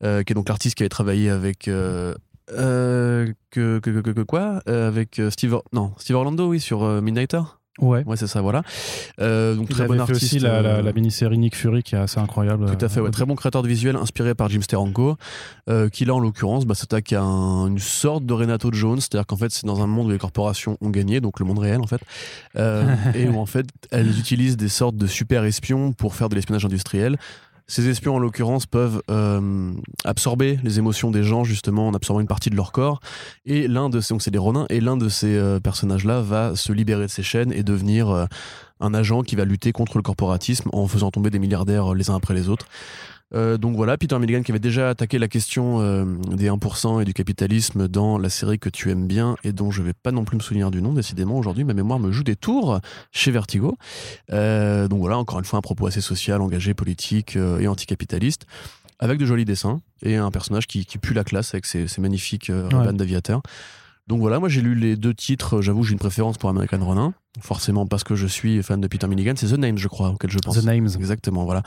qui 0.00 0.06
est 0.06 0.34
donc 0.34 0.48
l'artiste 0.48 0.76
qui 0.76 0.82
avait 0.82 0.88
travaillé 0.88 1.30
avec. 1.30 1.64
que, 1.64 3.34
que, 3.50 3.78
que, 3.78 4.00
que 4.00 4.22
quoi 4.22 4.62
Avec 4.66 5.20
Steve, 5.30 5.60
non, 5.72 5.92
Steve 5.98 6.16
Orlando, 6.16 6.48
oui, 6.48 6.60
sur 6.60 6.82
euh, 6.82 7.00
Midnighter. 7.00 7.42
Ouais. 7.80 8.04
Ouais, 8.06 8.16
c'est 8.16 8.28
ça, 8.28 8.40
voilà. 8.40 8.62
Euh, 9.20 9.56
donc 9.56 9.66
Il 9.70 9.74
très 9.74 9.86
bon 9.88 9.98
artiste. 9.98 10.22
aussi 10.22 10.38
la, 10.38 10.62
la, 10.62 10.68
euh, 10.76 10.82
la 10.82 10.92
mini-série 10.92 11.36
Nick 11.38 11.56
Fury 11.56 11.82
qui 11.82 11.96
est 11.96 11.98
assez 11.98 12.20
incroyable. 12.20 12.66
Tout 12.66 12.84
à 12.84 12.88
fait, 12.88 13.00
ouais. 13.00 13.08
Euh, 13.08 13.10
très 13.10 13.24
bon 13.26 13.34
créateur 13.34 13.62
de 13.62 13.68
visuel 13.68 13.96
inspiré 13.96 14.34
par 14.36 14.48
Jim 14.48 14.60
Steranko, 14.62 15.16
euh, 15.68 15.88
qui 15.88 16.04
là 16.04 16.14
en 16.14 16.20
l'occurrence 16.20 16.66
bah, 16.66 16.74
s'attaque 16.76 17.12
à 17.12 17.20
un- 17.22 17.66
une 17.66 17.80
sorte 17.80 18.24
de 18.26 18.32
Renato 18.32 18.70
Jones, 18.72 19.00
c'est-à-dire 19.00 19.26
qu'en 19.26 19.36
fait 19.36 19.50
c'est 19.50 19.66
dans 19.66 19.82
un 19.82 19.86
monde 19.88 20.06
où 20.06 20.10
les 20.10 20.18
corporations 20.18 20.78
ont 20.80 20.90
gagné, 20.90 21.20
donc 21.20 21.40
le 21.40 21.46
monde 21.46 21.58
réel 21.58 21.80
en 21.80 21.86
fait, 21.86 22.00
euh, 22.56 22.84
et 23.14 23.28
où 23.28 23.38
en 23.38 23.46
fait 23.46 23.66
elles 23.90 24.18
utilisent 24.20 24.56
des 24.56 24.68
sortes 24.68 24.96
de 24.96 25.06
super 25.08 25.44
espions 25.44 25.92
pour 25.92 26.14
faire 26.14 26.28
de 26.28 26.36
l'espionnage 26.36 26.64
industriel. 26.64 27.16
Ces 27.66 27.88
espions, 27.88 28.16
en 28.16 28.18
l'occurrence, 28.18 28.66
peuvent 28.66 29.02
euh, 29.10 29.72
absorber 30.04 30.58
les 30.62 30.78
émotions 30.78 31.10
des 31.10 31.22
gens, 31.22 31.44
justement, 31.44 31.88
en 31.88 31.94
absorbant 31.94 32.20
une 32.20 32.26
partie 32.26 32.50
de 32.50 32.56
leur 32.56 32.72
corps. 32.72 33.00
Et 33.46 33.68
l'un 33.68 33.88
de 33.88 34.00
ces, 34.00 34.12
donc 34.12 34.20
c'est 34.20 34.30
des 34.30 34.38
Ronins, 34.38 34.66
et 34.68 34.80
l'un 34.80 34.98
de 34.98 35.08
ces 35.08 35.34
euh, 35.34 35.60
personnages-là 35.60 36.20
va 36.20 36.56
se 36.56 36.72
libérer 36.72 37.06
de 37.06 37.10
ses 37.10 37.22
chaînes 37.22 37.52
et 37.52 37.62
devenir 37.62 38.10
euh, 38.10 38.26
un 38.80 38.92
agent 38.92 39.22
qui 39.22 39.34
va 39.34 39.46
lutter 39.46 39.72
contre 39.72 39.96
le 39.96 40.02
corporatisme 40.02 40.68
en 40.72 40.86
faisant 40.86 41.10
tomber 41.10 41.30
des 41.30 41.38
milliardaires 41.38 41.92
euh, 41.92 41.94
les 41.94 42.10
uns 42.10 42.16
après 42.16 42.34
les 42.34 42.48
autres. 42.48 42.66
Euh, 43.34 43.56
donc 43.56 43.74
voilà, 43.74 43.96
Peter 43.96 44.18
Milligan 44.18 44.42
qui 44.42 44.52
avait 44.52 44.58
déjà 44.58 44.90
attaqué 44.90 45.18
la 45.18 45.28
question 45.28 45.80
euh, 45.80 46.04
des 46.30 46.48
1% 46.48 47.02
et 47.02 47.04
du 47.04 47.14
capitalisme 47.14 47.88
dans 47.88 48.18
la 48.18 48.28
série 48.28 48.58
que 48.58 48.68
tu 48.68 48.90
aimes 48.90 49.06
bien 49.06 49.36
et 49.44 49.52
dont 49.52 49.70
je 49.70 49.82
vais 49.82 49.92
pas 49.92 50.12
non 50.12 50.24
plus 50.24 50.36
me 50.36 50.42
souvenir 50.42 50.70
du 50.70 50.82
nom, 50.82 50.92
décidément 50.92 51.36
aujourd'hui 51.36 51.64
ma 51.64 51.74
mémoire 51.74 51.98
me 51.98 52.12
joue 52.12 52.22
des 52.22 52.36
tours 52.36 52.80
chez 53.12 53.30
Vertigo. 53.30 53.76
Euh, 54.32 54.88
donc 54.88 55.00
voilà, 55.00 55.18
encore 55.18 55.38
une 55.38 55.44
fois 55.44 55.58
un 55.58 55.62
propos 55.62 55.86
assez 55.86 56.00
social, 56.00 56.40
engagé, 56.40 56.74
politique 56.74 57.36
et 57.36 57.66
anticapitaliste, 57.66 58.46
avec 58.98 59.18
de 59.18 59.26
jolis 59.26 59.44
dessins 59.44 59.80
et 60.02 60.16
un 60.16 60.30
personnage 60.30 60.66
qui, 60.66 60.84
qui 60.86 60.98
pue 60.98 61.14
la 61.14 61.24
classe 61.24 61.54
avec 61.54 61.66
ses, 61.66 61.88
ses 61.88 62.00
magnifiques 62.00 62.50
Ouais. 62.50 62.92
D'aviateur. 62.92 63.42
Donc 64.06 64.20
voilà, 64.20 64.38
moi 64.38 64.50
j'ai 64.50 64.60
lu 64.60 64.74
les 64.74 64.96
deux 64.96 65.14
titres, 65.14 65.62
j'avoue 65.62 65.82
j'ai 65.82 65.92
une 65.92 65.98
préférence 65.98 66.36
pour 66.36 66.50
American 66.50 66.84
Ronin, 66.84 67.14
forcément 67.40 67.86
parce 67.86 68.04
que 68.04 68.14
je 68.14 68.26
suis 68.26 68.62
fan 68.62 68.78
de 68.78 68.86
Peter 68.86 69.06
Milligan, 69.06 69.32
c'est 69.34 69.46
The 69.46 69.58
Name 69.58 69.78
je 69.78 69.88
crois, 69.88 70.10
auquel 70.10 70.30
je 70.30 70.38
pense. 70.38 70.60
The 70.60 70.64
Names. 70.64 70.88
Exactement, 70.94 71.44
voilà. 71.44 71.62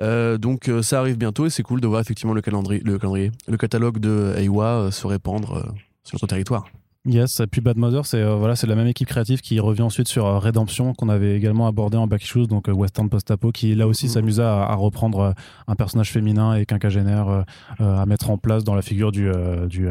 Euh, 0.00 0.38
donc 0.38 0.68
euh, 0.68 0.82
ça 0.82 1.00
arrive 1.00 1.18
bientôt 1.18 1.46
et 1.46 1.50
c'est 1.50 1.64
cool 1.64 1.80
de 1.80 1.88
voir 1.88 2.00
effectivement 2.00 2.32
le 2.32 2.42
calendrier, 2.42 2.80
le 2.84 2.96
calendrier, 2.98 3.32
le 3.48 3.56
catalogue 3.56 3.98
de 3.98 4.34
Aiwa 4.38 4.66
euh, 4.66 4.90
se 4.92 5.06
répandre 5.08 5.74
sur 6.04 6.14
notre 6.14 6.28
territoire. 6.28 6.66
Yes, 7.06 7.38
et 7.40 7.46
puis 7.46 7.60
Bad 7.60 7.76
Mother, 7.76 8.06
c'est 8.06 8.16
euh, 8.22 8.34
voilà, 8.36 8.56
c'est 8.56 8.66
la 8.66 8.76
même 8.76 8.86
équipe 8.86 9.06
créative 9.08 9.42
qui 9.42 9.60
revient 9.60 9.82
ensuite 9.82 10.08
sur 10.08 10.24
euh, 10.24 10.38
Redemption 10.38 10.94
qu'on 10.94 11.10
avait 11.10 11.36
également 11.36 11.66
abordé 11.66 11.98
en 11.98 12.06
Back 12.06 12.24
Issues, 12.24 12.46
donc 12.46 12.66
euh, 12.68 12.72
Western 12.72 13.10
Post-Apo, 13.10 13.52
qui 13.52 13.74
là 13.74 13.86
aussi 13.86 14.06
Mhm. 14.06 14.10
s'amusa 14.12 14.62
à, 14.64 14.72
à 14.72 14.74
reprendre 14.74 15.18
euh, 15.20 15.32
un 15.68 15.74
personnage 15.74 16.10
féminin 16.10 16.54
et 16.54 16.64
quinquagénaire 16.64 17.44
à 17.78 18.06
mettre 18.06 18.30
en 18.30 18.38
place 18.38 18.64
dans 18.64 18.74
la 18.74 18.80
figure 18.82 19.12
du, 19.12 19.30
du 19.68 19.88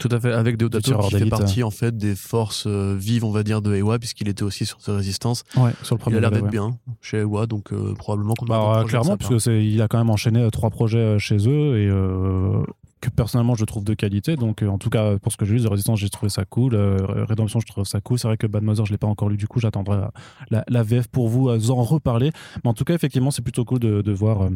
Tout 0.00 0.08
à 0.10 0.18
fait, 0.18 0.32
avec 0.32 0.56
Deodato 0.56 0.96
qui 0.98 1.10
fait 1.16 1.26
partie 1.26 1.62
en 1.62 1.70
fait 1.70 1.96
des 1.96 2.14
forces 2.14 2.66
vives, 2.66 3.24
on 3.24 3.30
va 3.32 3.42
dire, 3.42 3.60
de 3.60 3.74
Aiwa 3.74 3.98
puisqu'il 3.98 4.28
était 4.28 4.42
aussi 4.42 4.64
sur 4.64 4.78
The 4.78 4.88
Résistance. 4.88 5.44
ouais, 5.56 5.72
sur 5.82 5.94
le 5.96 6.00
Il 6.00 6.02
premier 6.02 6.16
a 6.16 6.20
l'air 6.20 6.30
d'être 6.30 6.44
ouais. 6.44 6.50
bien 6.50 6.70
chez 7.02 7.18
Aiwa, 7.18 7.46
donc 7.46 7.72
probablement 7.98 8.34
qu'on 8.34 8.46
Bah, 8.46 8.82
clairement, 8.86 9.16
parce 9.18 9.44
que 9.44 9.50
il 9.60 9.82
a 9.82 9.88
quand 9.88 9.98
même 9.98 10.10
enchaîné 10.10 10.48
trois 10.50 10.70
projets 10.70 11.18
chez 11.18 11.36
eux 11.48 11.78
et 11.78 11.90
que 13.00 13.10
personnellement 13.10 13.54
je 13.54 13.64
trouve 13.64 13.84
de 13.84 13.94
qualité. 13.94 14.36
Donc, 14.36 14.62
euh, 14.62 14.68
en 14.68 14.78
tout 14.78 14.90
cas, 14.90 15.18
pour 15.18 15.32
ce 15.32 15.36
que 15.36 15.44
j'ai 15.44 15.56
vu, 15.56 15.62
The 15.62 15.68
Resistance, 15.68 15.98
j'ai 15.98 16.08
trouvé 16.08 16.30
ça 16.30 16.44
cool. 16.44 16.74
Euh, 16.74 16.96
Redemption, 17.28 17.60
je 17.60 17.66
trouve 17.66 17.84
ça 17.84 18.00
cool. 18.00 18.18
C'est 18.18 18.28
vrai 18.28 18.36
que 18.36 18.46
Bad 18.46 18.62
Mother, 18.62 18.86
je 18.86 18.92
l'ai 18.92 18.98
pas 18.98 19.06
encore 19.06 19.28
lu. 19.28 19.36
Du 19.36 19.46
coup, 19.46 19.60
j'attendrai 19.60 19.98
la, 20.50 20.82
VF 20.82 21.08
pour 21.08 21.28
vous 21.28 21.48
euh, 21.48 21.70
en 21.70 21.82
reparler. 21.82 22.30
Mais 22.64 22.70
en 22.70 22.74
tout 22.74 22.84
cas, 22.84 22.94
effectivement, 22.94 23.30
c'est 23.30 23.42
plutôt 23.42 23.64
cool 23.64 23.80
de, 23.80 24.02
de 24.02 24.12
voir 24.12 24.42
euh, 24.42 24.50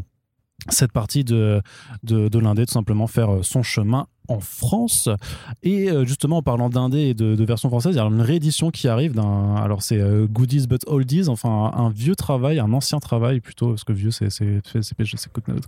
cette 0.68 0.92
partie 0.92 1.24
de, 1.24 1.62
de, 2.02 2.28
de 2.28 2.38
l'Indé 2.38 2.66
tout 2.66 2.72
simplement 2.72 3.06
faire 3.06 3.30
euh, 3.30 3.42
son 3.42 3.62
chemin 3.62 4.06
en 4.28 4.40
France. 4.40 5.08
Et 5.62 5.90
euh, 5.90 6.04
justement, 6.04 6.38
en 6.38 6.42
parlant 6.42 6.68
d'Indé 6.68 6.98
et 6.98 7.14
de, 7.14 7.34
de 7.34 7.44
version 7.44 7.68
française, 7.68 7.94
il 7.94 7.98
y 7.98 8.00
a 8.00 8.04
une 8.04 8.20
réédition 8.20 8.70
qui 8.70 8.86
arrive 8.86 9.14
d'un. 9.14 9.56
Alors, 9.56 9.82
c'est 9.82 9.98
euh, 9.98 10.26
Goodies 10.26 10.66
but 10.68 10.82
Oldies, 10.86 11.28
enfin, 11.28 11.72
un, 11.74 11.90
vieux 11.90 12.14
travail, 12.14 12.60
un 12.60 12.72
ancien 12.72 13.00
travail 13.00 13.40
plutôt, 13.40 13.70
parce 13.70 13.84
que 13.84 13.92
vieux, 13.92 14.10
c'est. 14.10 14.30
c'est, 14.30 14.60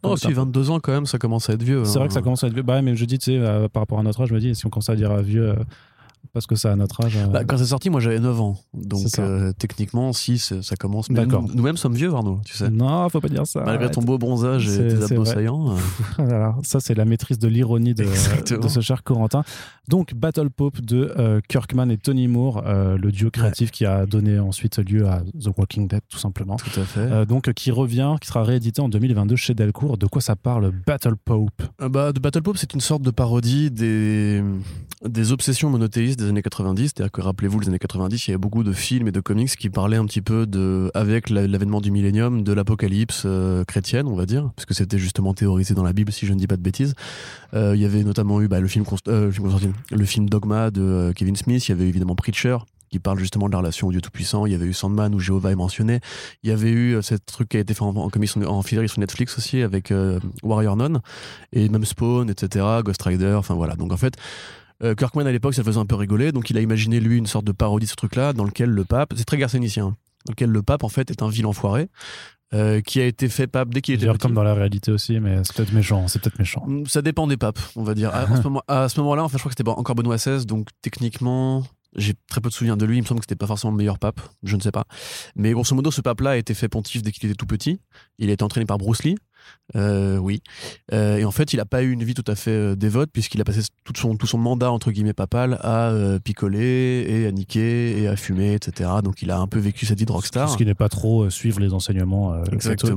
Oh, 0.03 0.17
si, 0.17 0.33
22 0.33 0.71
ans 0.71 0.81
quand 0.81 0.93
même, 0.93 1.07
ça 1.07 1.19
commence 1.19 1.51
à 1.51 1.55
être 1.55 1.63
vieux. 1.63 1.85
c'est 1.85 1.97
hein. 1.97 2.01
vrai 2.01 2.09
que 2.09 2.15
ça 2.15 2.23
commence 2.23 2.45
à 2.45 2.47
être 2.47 2.55
vieux. 2.55 2.63
Bah, 2.63 2.83
mais 2.83 2.95
je 2.95 3.05
dis, 3.05 3.19
tu 3.19 3.33
sais, 3.33 3.69
par 3.73 3.83
rapport 3.83 3.99
à 3.99 4.03
notre 4.03 4.21
âge, 4.21 4.29
je 4.29 4.35
me 4.35 4.41
dis, 4.41 4.55
si 4.55 4.67
on 4.67 4.71
commence 4.71 4.91
à 4.91 4.97
dire 4.97 5.17
vieux, 5.23 5.57
parce 6.33 6.47
que 6.47 6.55
c'est 6.55 6.69
à 6.69 6.77
notre 6.77 7.05
âge. 7.05 7.17
euh, 7.17 7.27
Bah, 7.27 7.45
quand 7.45 7.59
c'est 7.59 7.67
sorti, 7.67 7.91
moi 7.91 8.01
j'avais 8.01 8.19
9 8.21 8.41
ans. 8.41 8.57
Donc 8.75 9.07
ça. 9.09 9.23
euh, 9.23 9.53
techniquement, 9.59 10.13
si, 10.13 10.39
ça 10.39 10.77
commence. 10.79 11.09
D'accord. 11.11 11.43
Nous- 11.43 11.55
Nous-mêmes 11.55 11.77
sommes 11.77 11.95
vieux, 11.95 12.13
Arnaud, 12.15 12.41
tu 12.45 12.55
sais. 12.55 12.71
non, 12.71 13.09
faut 13.09 13.21
pas 13.21 13.29
dire 13.29 13.47
ça. 13.47 13.61
Malgré 13.61 13.85
arrête. 13.85 13.95
ton 13.95 14.03
beau 14.03 14.19
bronzage 14.19 14.69
et 14.69 14.89
tes 14.89 15.03
abdos 15.03 15.25
saillants. 15.25 15.73
euh, 15.73 15.77
Voilà, 16.19 16.55
ça 16.63 16.81
c'est 16.81 16.95
la 16.95 17.05
maîtrise 17.05 17.39
de 17.39 17.49
l'ironie 17.49 17.95
de, 17.95 18.05
ce 18.69 18.81
cher 18.81 19.03
Corentin. 19.03 19.45
Donc 19.89 20.15
Battle 20.15 20.49
Pope 20.51 20.81
de 20.81 21.13
euh, 21.19 21.41
Kirkman 21.49 21.91
et 21.91 21.99
Tony 21.99 22.29
Moore, 22.29 22.63
euh, 22.67 22.97
le 22.97 23.13
duo 23.13 23.31
créatif 23.31 23.71
qui 23.71 23.85
a 23.85 24.07
donné 24.07 24.39
ensuite 24.39 24.79
lieu 24.79 25.07
à 25.09 25.21
The 25.41 25.49
Walking 25.57 25.89
Dead 25.89 26.01
tout 26.09 26.19
simplement. 26.19 26.57
Tout 26.57 26.81
à 26.81 26.85
fait. 26.85 27.01
Euh, 27.01 27.25
donc 27.25 27.53
qui 27.53 27.71
revient, 27.71 28.15
qui 28.21 28.29
sera 28.29 28.43
réédité 28.45 28.81
en 28.81 28.89
2022 28.89 29.37
chez 29.37 29.55
Delcourt. 29.55 29.99
De 29.99 30.07
quoi 30.07 30.23
ça 30.23 30.37
parle 30.37 30.71
Battle 30.87 31.17
Pope? 31.23 31.63
Euh, 31.81 31.89
bah, 31.89 32.13
The 32.13 32.21
Battle 32.21 32.43
Pope, 32.43 32.57
c'est 32.57 32.73
une 32.75 32.81
sorte 32.81 33.03
de 33.03 33.11
parodie 33.11 33.71
des, 33.71 34.43
des 35.07 35.33
obsessions 35.33 35.69
monothéistes 35.69 36.22
des 36.23 36.29
années 36.31 36.43
90. 36.43 36.83
C'est-à-dire 36.95 37.13
que, 37.13 37.21
rappelez-vous, 37.21 37.61
les 37.61 37.69
années 37.69 37.79
90, 37.79 38.27
il 38.27 38.31
y 38.31 38.33
avait 38.33 38.39
beaucoup 38.39 38.63
de 38.65 38.73
films 38.73 39.09
et 39.09 39.13
de 39.13 39.21
comics 39.21 39.51
qui 39.57 39.71
parlaient 39.71 39.97
un 39.97 40.07
petit 40.07 40.23
peu 40.23 40.47
de, 40.47 40.91
avec 40.95 41.31
la- 41.31 41.47
l'avènement 41.47 41.81
du 41.81 41.91
millénium, 41.91 42.43
de 42.43 42.53
l'apocalypse 42.53 43.23
euh, 43.27 43.65
chrétienne, 43.65 44.07
on 44.07 44.15
va 44.15 44.27
dire, 44.27 44.51
parce 44.57 44.67
que 44.67 44.75
c'était 44.75 44.99
justement 44.99 45.35
théorisé 45.35 45.75
dans 45.75 45.83
la 45.85 45.93
Bible, 45.93 46.13
si 46.13 46.27
je 46.27 46.33
ne 46.33 46.39
dis 46.39 46.47
pas 46.47 46.57
de 46.57 46.63
bêtises. 46.63 46.95
Euh, 47.55 47.73
il 47.75 47.83
y 47.83 47.85
avait 47.85 48.05
notamment 48.05 48.41
eu 48.41 48.49
bah, 48.49 48.61
le, 48.61 48.69
film 48.69 48.85
euh, 49.09 49.31
le 49.91 50.05
film 50.05 50.29
Dogma 50.29 50.71
de 50.71 51.13
Kevin 51.15 51.37
Smith. 51.37 51.67
Il 51.69 51.71
y 51.71 51.75
avait 51.75 51.89
évidemment 51.89 52.15
Preacher 52.15 52.57
qui 52.91 52.99
parle 52.99 53.19
justement 53.19 53.47
de 53.47 53.53
la 53.53 53.59
relation 53.59 53.89
au 53.89 53.91
Dieu 53.91 54.03
Tout-Puissant. 54.03 54.45
Il 54.45 54.53
y 54.53 54.55
avait 54.55 54.67
eu 54.67 54.75
Sandman 54.75 55.15
où 55.15 55.19
Jéhovah 55.19 55.51
est 55.51 55.57
mentionné. 55.57 56.01
Il 56.43 56.51
y 56.51 56.53
avait 56.53 56.71
eu 56.71 56.97
euh, 56.97 57.03
ce 57.03 57.15
truc 57.15 57.49
qui 57.49 57.57
a 57.57 57.61
été 57.61 57.73
fait 57.73 57.83
en, 57.83 57.97
en 57.97 58.09
en, 58.09 58.43
en 58.43 58.63
sur 58.63 58.99
Netflix 58.99 59.39
aussi 59.39 59.63
avec 59.63 59.93
Warrior 60.43 60.77
Nun 60.77 61.01
et 61.53 61.69
même 61.69 61.85
Spawn, 61.85 62.29
etc., 62.29 62.65
Ghost 62.85 63.03
Rider, 63.03 63.35
enfin 63.39 63.55
voilà. 63.55 63.77
Donc 63.77 63.93
en 63.93 63.97
fait, 63.97 64.15
euh, 64.83 64.95
Kirkman 64.95 65.27
à 65.27 65.33
l'époque, 65.33 65.55
ça 65.55 65.63
le 65.63 65.67
faisait 65.67 65.79
un 65.79 65.87
peu 65.87 65.95
rigoler, 65.95 66.33
donc 66.33 66.51
il 66.51 66.59
a 66.59 66.61
imaginé 66.61 67.01
lui 67.01 67.17
une 67.19 67.27
sorte 67.27 67.45
de 67.45 67.53
parodie 67.53 67.87
de 67.87 67.91
ce 67.91 67.97
truc-là, 67.97 68.33
dans 68.33 68.45
lequel 68.45 68.71
le 68.71 68.85
pape, 68.85 69.15
c'est 69.17 69.25
très 69.25 69.39
garçonnicien, 69.39 69.87
hein, 69.87 69.97
dans 70.27 70.33
lequel 70.33 70.51
le 70.51 70.63
pape 70.63 70.85
en 70.85 70.89
fait 70.89 71.11
est 71.11 71.23
un 71.23 71.29
vil 71.29 71.47
enfoiré, 71.47 71.89
euh, 72.55 72.83
qui 72.83 73.01
a 73.01 73.07
été 73.07 73.29
fait 73.31 73.47
pape 73.47 73.71
dès 73.71 73.81
qu'il 73.81 73.95
était 73.95 74.07
petit. 74.07 74.19
comme 74.19 74.35
dans 74.35 74.43
la 74.43 74.53
réalité 74.53 74.93
aussi, 74.93 75.21
mais 75.21 75.43
c'est 75.43 75.57
peut-être 75.57 75.73
méchant. 75.73 76.07
C'est 76.07 76.21
peut-être 76.21 76.39
méchant. 76.39 76.65
Mm, 76.67 76.85
Ça 76.85 77.01
dépend 77.01 77.27
des 77.27 77.39
papes, 77.39 77.59
on 77.77 77.83
va 77.83 77.95
dire. 77.95 78.15
À, 78.15 78.27
ce 78.37 78.43
moment, 78.45 78.63
à 78.69 78.91
ce 78.91 79.01
moment-là, 79.01 79.25
en 79.25 79.29
fait, 79.29 79.39
je 79.39 79.43
crois 79.43 79.51
que 79.51 79.57
c'était 79.57 79.69
encore 79.71 79.95
Benoît 79.95 80.17
XVI, 80.17 80.45
donc 80.45 80.69
techniquement, 80.83 81.65
j'ai 81.97 82.13
très 82.29 82.43
peu 82.43 82.51
de 82.51 82.55
souvenirs 82.55 82.77
de 82.77 82.85
lui. 82.85 82.99
Il 82.99 83.03
me 83.03 83.07
semble 83.07 83.21
que 83.21 83.25
c'était 83.25 83.37
pas 83.37 83.47
forcément 83.47 83.71
le 83.71 83.79
meilleur 83.79 83.99
pape, 83.99 84.21
je 84.43 84.57
ne 84.57 84.61
sais 84.61 84.71
pas. 84.71 84.85
Mais 85.35 85.53
grosso 85.53 85.75
modo, 85.75 85.91
ce 85.91 86.03
pape-là 86.03 86.31
a 86.33 86.37
été 86.37 86.53
fait 86.53 86.69
pontife 86.69 87.03
dès 87.03 87.13
qu'il 87.13 87.29
était 87.29 87.37
tout 87.37 87.47
petit. 87.47 87.81
Il 88.19 88.29
a 88.29 88.35
été 88.35 88.45
entraîné 88.45 88.67
par 88.67 88.77
Bruce 88.77 89.03
Lee. 89.03 89.17
Euh, 89.77 90.19
oui. 90.19 90.43
Euh, 90.93 91.17
et 91.17 91.25
en 91.25 91.31
fait, 91.31 91.53
il 91.53 91.57
n'a 91.57 91.65
pas 91.65 91.83
eu 91.83 91.91
une 91.91 92.05
vie 92.05 92.15
tout 92.15 92.25
à 92.27 92.35
fait 92.35 92.51
euh, 92.51 92.77
dévote, 92.77 93.11
puisqu'il 93.13 93.41
a 93.41 93.45
passé 93.45 93.63
tout 93.85 93.93
son, 93.97 94.17
tout 94.17 94.27
son 94.27 94.39
mandat, 94.39 94.71
entre 94.71 94.91
guillemets, 94.91 95.13
papal, 95.13 95.59
à 95.63 95.93
picoler 96.23 97.05
et 97.09 97.27
à 97.27 97.33
niquer 97.33 98.01
et 98.01 98.09
à 98.09 98.17
fumer, 98.17 98.55
etc. 98.55 98.91
Donc 99.03 99.23
il 99.23 99.31
a 99.31 99.39
un 99.39 99.47
peu 99.47 99.59
vécu 99.59 99.87
cette 99.87 99.99
vie 99.99 100.05
de 100.05 100.13
rockstar. 100.13 100.45
Parce 100.47 100.57
qu'il 100.57 100.67
n'est 100.67 100.75
pas 100.75 100.89
trop 100.89 101.31
suivre 101.31 101.61
les 101.61 101.73
enseignements 101.73 102.43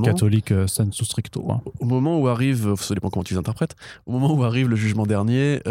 catholiques 0.04 0.54
sensu 0.68 1.06
stricto. 1.06 1.46
hein. 1.52 1.62
au 1.80 1.86
moment 1.86 2.20
où 2.20 2.28
arrive, 2.28 2.76
ça 2.76 2.94
dépend 2.94 3.10
comment 3.10 3.24
tu 3.24 3.34
les 3.34 3.40
interprètes, 3.40 3.76
au 4.06 4.12
moment 4.12 4.34
où 4.34 4.44
arrive 4.44 4.68
le 4.68 4.76
jugement 4.76 5.06
dernier, 5.06 5.62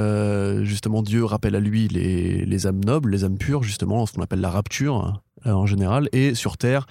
justement 0.62 1.02
Dieu 1.02 1.24
rappelle 1.24 1.54
à 1.54 1.60
lui 1.60 1.88
les, 1.88 2.44
les 2.44 2.66
âmes 2.66 2.84
nobles, 2.84 3.10
les 3.10 3.24
âmes 3.24 3.38
pures, 3.38 3.62
justement, 3.62 4.06
ce 4.06 4.12
qu'on 4.12 4.22
appelle 4.22 4.40
la 4.40 4.50
rapture 4.50 5.20
euh, 5.46 5.52
en 5.52 5.66
général, 5.66 6.08
et 6.12 6.34
sur 6.34 6.56
Terre 6.56 6.86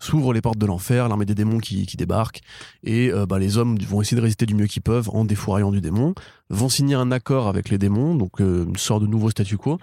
s'ouvrent 0.00 0.32
les 0.32 0.40
portes 0.40 0.58
de 0.58 0.66
l'enfer, 0.66 1.06
l'armée 1.08 1.26
des 1.26 1.34
démons 1.36 1.58
qui, 1.58 1.86
qui 1.86 1.96
débarque, 1.96 2.40
et 2.82 3.12
euh, 3.12 3.26
bah, 3.26 3.38
les 3.38 3.56
hommes 3.58 3.78
vont 3.78 4.00
essayer 4.02 4.16
de 4.16 4.22
résister 4.22 4.46
du 4.46 4.54
mieux 4.54 4.66
qu'ils 4.66 4.82
peuvent 4.82 5.08
en 5.12 5.24
défouraillant 5.24 5.70
du 5.70 5.80
démon, 5.80 6.14
vont 6.48 6.68
signer 6.68 6.94
un 6.96 7.12
accord 7.12 7.46
avec 7.46 7.68
les 7.68 7.78
démons, 7.78 8.14
donc 8.16 8.40
euh, 8.40 8.64
une 8.66 8.76
sorte 8.76 9.02
de 9.02 9.06
nouveau 9.06 9.30
statu 9.30 9.56
quo, 9.56 9.78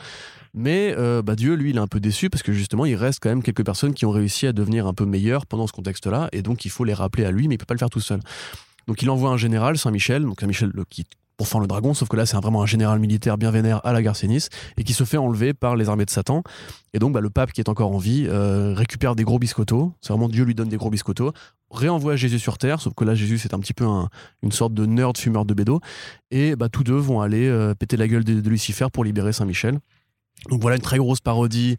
mais 0.53 0.93
euh, 0.97 1.21
bah, 1.21 1.35
Dieu, 1.35 1.53
lui, 1.53 1.69
il 1.69 1.77
est 1.77 1.79
un 1.79 1.87
peu 1.87 1.99
déçu 1.99 2.29
parce 2.29 2.41
que 2.43 2.51
justement, 2.51 2.85
il 2.85 2.95
reste 2.95 3.19
quand 3.21 3.29
même 3.29 3.43
quelques 3.43 3.63
personnes 3.63 3.93
qui 3.93 4.05
ont 4.05 4.11
réussi 4.11 4.47
à 4.47 4.53
devenir 4.53 4.87
un 4.87 4.93
peu 4.93 5.05
meilleures 5.05 5.45
pendant 5.45 5.67
ce 5.67 5.71
contexte-là, 5.73 6.29
et 6.31 6.41
donc 6.41 6.65
il 6.65 6.69
faut 6.71 6.83
les 6.83 6.93
rappeler 6.95 7.23
à 7.25 7.31
lui, 7.31 7.47
mais 7.47 7.55
il 7.55 7.57
peut 7.59 7.65
pas 7.65 7.75
le 7.75 7.79
faire 7.79 7.89
tout 7.89 7.99
seul. 8.01 8.19
Donc 8.87 9.01
il 9.01 9.09
envoie 9.09 9.29
un 9.29 9.37
général, 9.37 9.77
Saint-Michel, 9.77 10.23
donc 10.23 10.39
Saint-Michel 10.41 10.71
le- 10.73 10.85
qui 11.37 11.43
pourfend 11.43 11.59
le 11.59 11.67
dragon, 11.67 11.93
sauf 11.93 12.09
que 12.09 12.15
là 12.17 12.25
c'est 12.25 12.35
vraiment 12.37 12.63
un 12.63 12.65
général 12.65 12.99
militaire 12.99 13.37
bien 13.37 13.51
vénère 13.51 13.79
à 13.85 13.93
la 13.93 14.01
Garcénis, 14.01 14.47
et 14.77 14.83
qui 14.83 14.93
se 14.93 15.03
fait 15.03 15.17
enlever 15.17 15.53
par 15.53 15.75
les 15.75 15.87
armées 15.87 16.05
de 16.05 16.09
Satan. 16.09 16.41
Et 16.93 16.99
donc 16.99 17.13
bah, 17.13 17.21
le 17.21 17.29
pape 17.29 17.51
qui 17.51 17.61
est 17.61 17.69
encore 17.69 17.91
en 17.91 17.99
vie 17.99 18.25
euh, 18.27 18.73
récupère 18.73 19.15
des 19.15 19.23
gros 19.23 19.37
biscottos, 19.39 19.93
c'est 20.01 20.13
vraiment 20.13 20.29
Dieu 20.29 20.43
lui 20.43 20.55
donne 20.55 20.69
des 20.69 20.77
gros 20.77 20.89
biscottos, 20.89 21.31
réenvoie 21.69 22.15
Jésus 22.15 22.39
sur 22.39 22.57
Terre, 22.57 22.81
sauf 22.81 22.93
que 22.95 23.03
là 23.05 23.13
Jésus 23.13 23.37
c'est 23.37 23.53
un 23.53 23.59
petit 23.59 23.73
peu 23.73 23.85
un- 23.85 24.09
une 24.41 24.51
sorte 24.51 24.73
de 24.73 24.85
nerd 24.85 25.17
fumeur 25.17 25.45
de 25.45 25.53
bédo, 25.53 25.79
et 26.31 26.55
bah, 26.55 26.69
tous 26.69 26.83
deux 26.83 26.97
vont 26.97 27.21
aller 27.21 27.47
euh, 27.47 27.75
péter 27.75 27.97
la 27.97 28.07
gueule 28.07 28.23
de, 28.23 28.41
de 28.41 28.49
Lucifer 28.49 28.87
pour 28.91 29.03
libérer 29.03 29.31
Saint-Michel. 29.31 29.79
Donc 30.49 30.61
voilà 30.61 30.75
une 30.77 30.81
très 30.81 30.97
grosse 30.97 31.19
parodie 31.19 31.75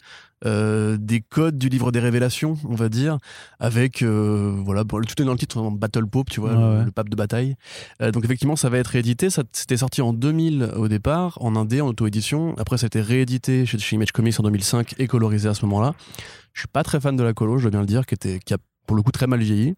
euh, 0.47 0.97
des 1.01 1.21
codes 1.21 1.59
du 1.59 1.68
livre 1.68 1.90
des 1.90 1.99
révélations, 1.99 2.57
on 2.68 2.75
va 2.77 2.88
dire, 2.88 3.18
avec 3.59 4.03
euh, 4.03 4.55
voilà 4.64 4.85
bon, 4.85 5.01
tout 5.01 5.21
est 5.21 5.25
dans 5.25 5.33
le 5.33 5.38
titre 5.38 5.61
Battle 5.71 6.07
Pope, 6.07 6.31
tu 6.31 6.40
vois, 6.40 6.51
Ouais, 6.51 6.57
le, 6.57 6.79
ouais. 6.79 6.85
le 6.85 6.90
pape 6.92 7.09
de 7.09 7.16
bataille. 7.16 7.57
Euh, 8.03 8.12
donc 8.12 8.25
effectivement, 8.25 8.55
ça 8.55 8.68
va 8.68 8.79
être 8.79 8.88
réédité. 8.88 9.31
Ça 9.31 9.42
c'était 9.53 9.77
sorti 9.77 10.01
en 10.01 10.12
2000 10.12 10.71
au 10.77 10.87
départ, 10.87 11.38
en 11.40 11.57
indé, 11.57 11.81
en 11.81 11.88
auto-édition. 11.88 12.55
Après, 12.59 12.79
ça 12.79 12.85
a 12.85 12.88
été 12.88 13.01
réédité 13.01 13.66
chez, 13.66 13.79
chez 13.79 13.97
Image 13.97 14.12
Comics 14.12 14.38
en 14.38 14.44
2005 14.44 14.94
et 14.99 15.07
colorisé 15.09 15.49
à 15.49 15.55
ce 15.55 15.64
moment-là. 15.66 15.94
Je 16.53 16.61
suis 16.61 16.68
pas 16.68 16.83
très 16.85 17.01
fan 17.01 17.16
de 17.16 17.23
la 17.23 17.33
colo, 17.33 17.59
je 17.59 17.62
dois 17.62 17.71
bien 17.71 17.81
le 17.81 17.87
dire, 17.87 18.07
qui 18.07 18.14
était 18.14 18.38
qui 18.38 18.55
a 18.55 18.59
pour 18.88 18.96
le 18.96 19.03
coup 19.03 19.12
très 19.12 19.29
mal 19.29 19.38
vieilli. 19.40 19.74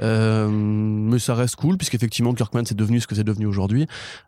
Euh, 0.00 0.48
mais 0.48 1.18
ça 1.18 1.34
reste 1.34 1.56
cool, 1.56 1.76
puisqu'effectivement, 1.76 2.32
Kirkman, 2.32 2.64
c'est 2.64 2.74
devenu 2.76 3.00
ce 3.00 3.06
que 3.06 3.14
c'est 3.14 3.24
devenu 3.24 3.44
aujourd'hui. 3.46 3.86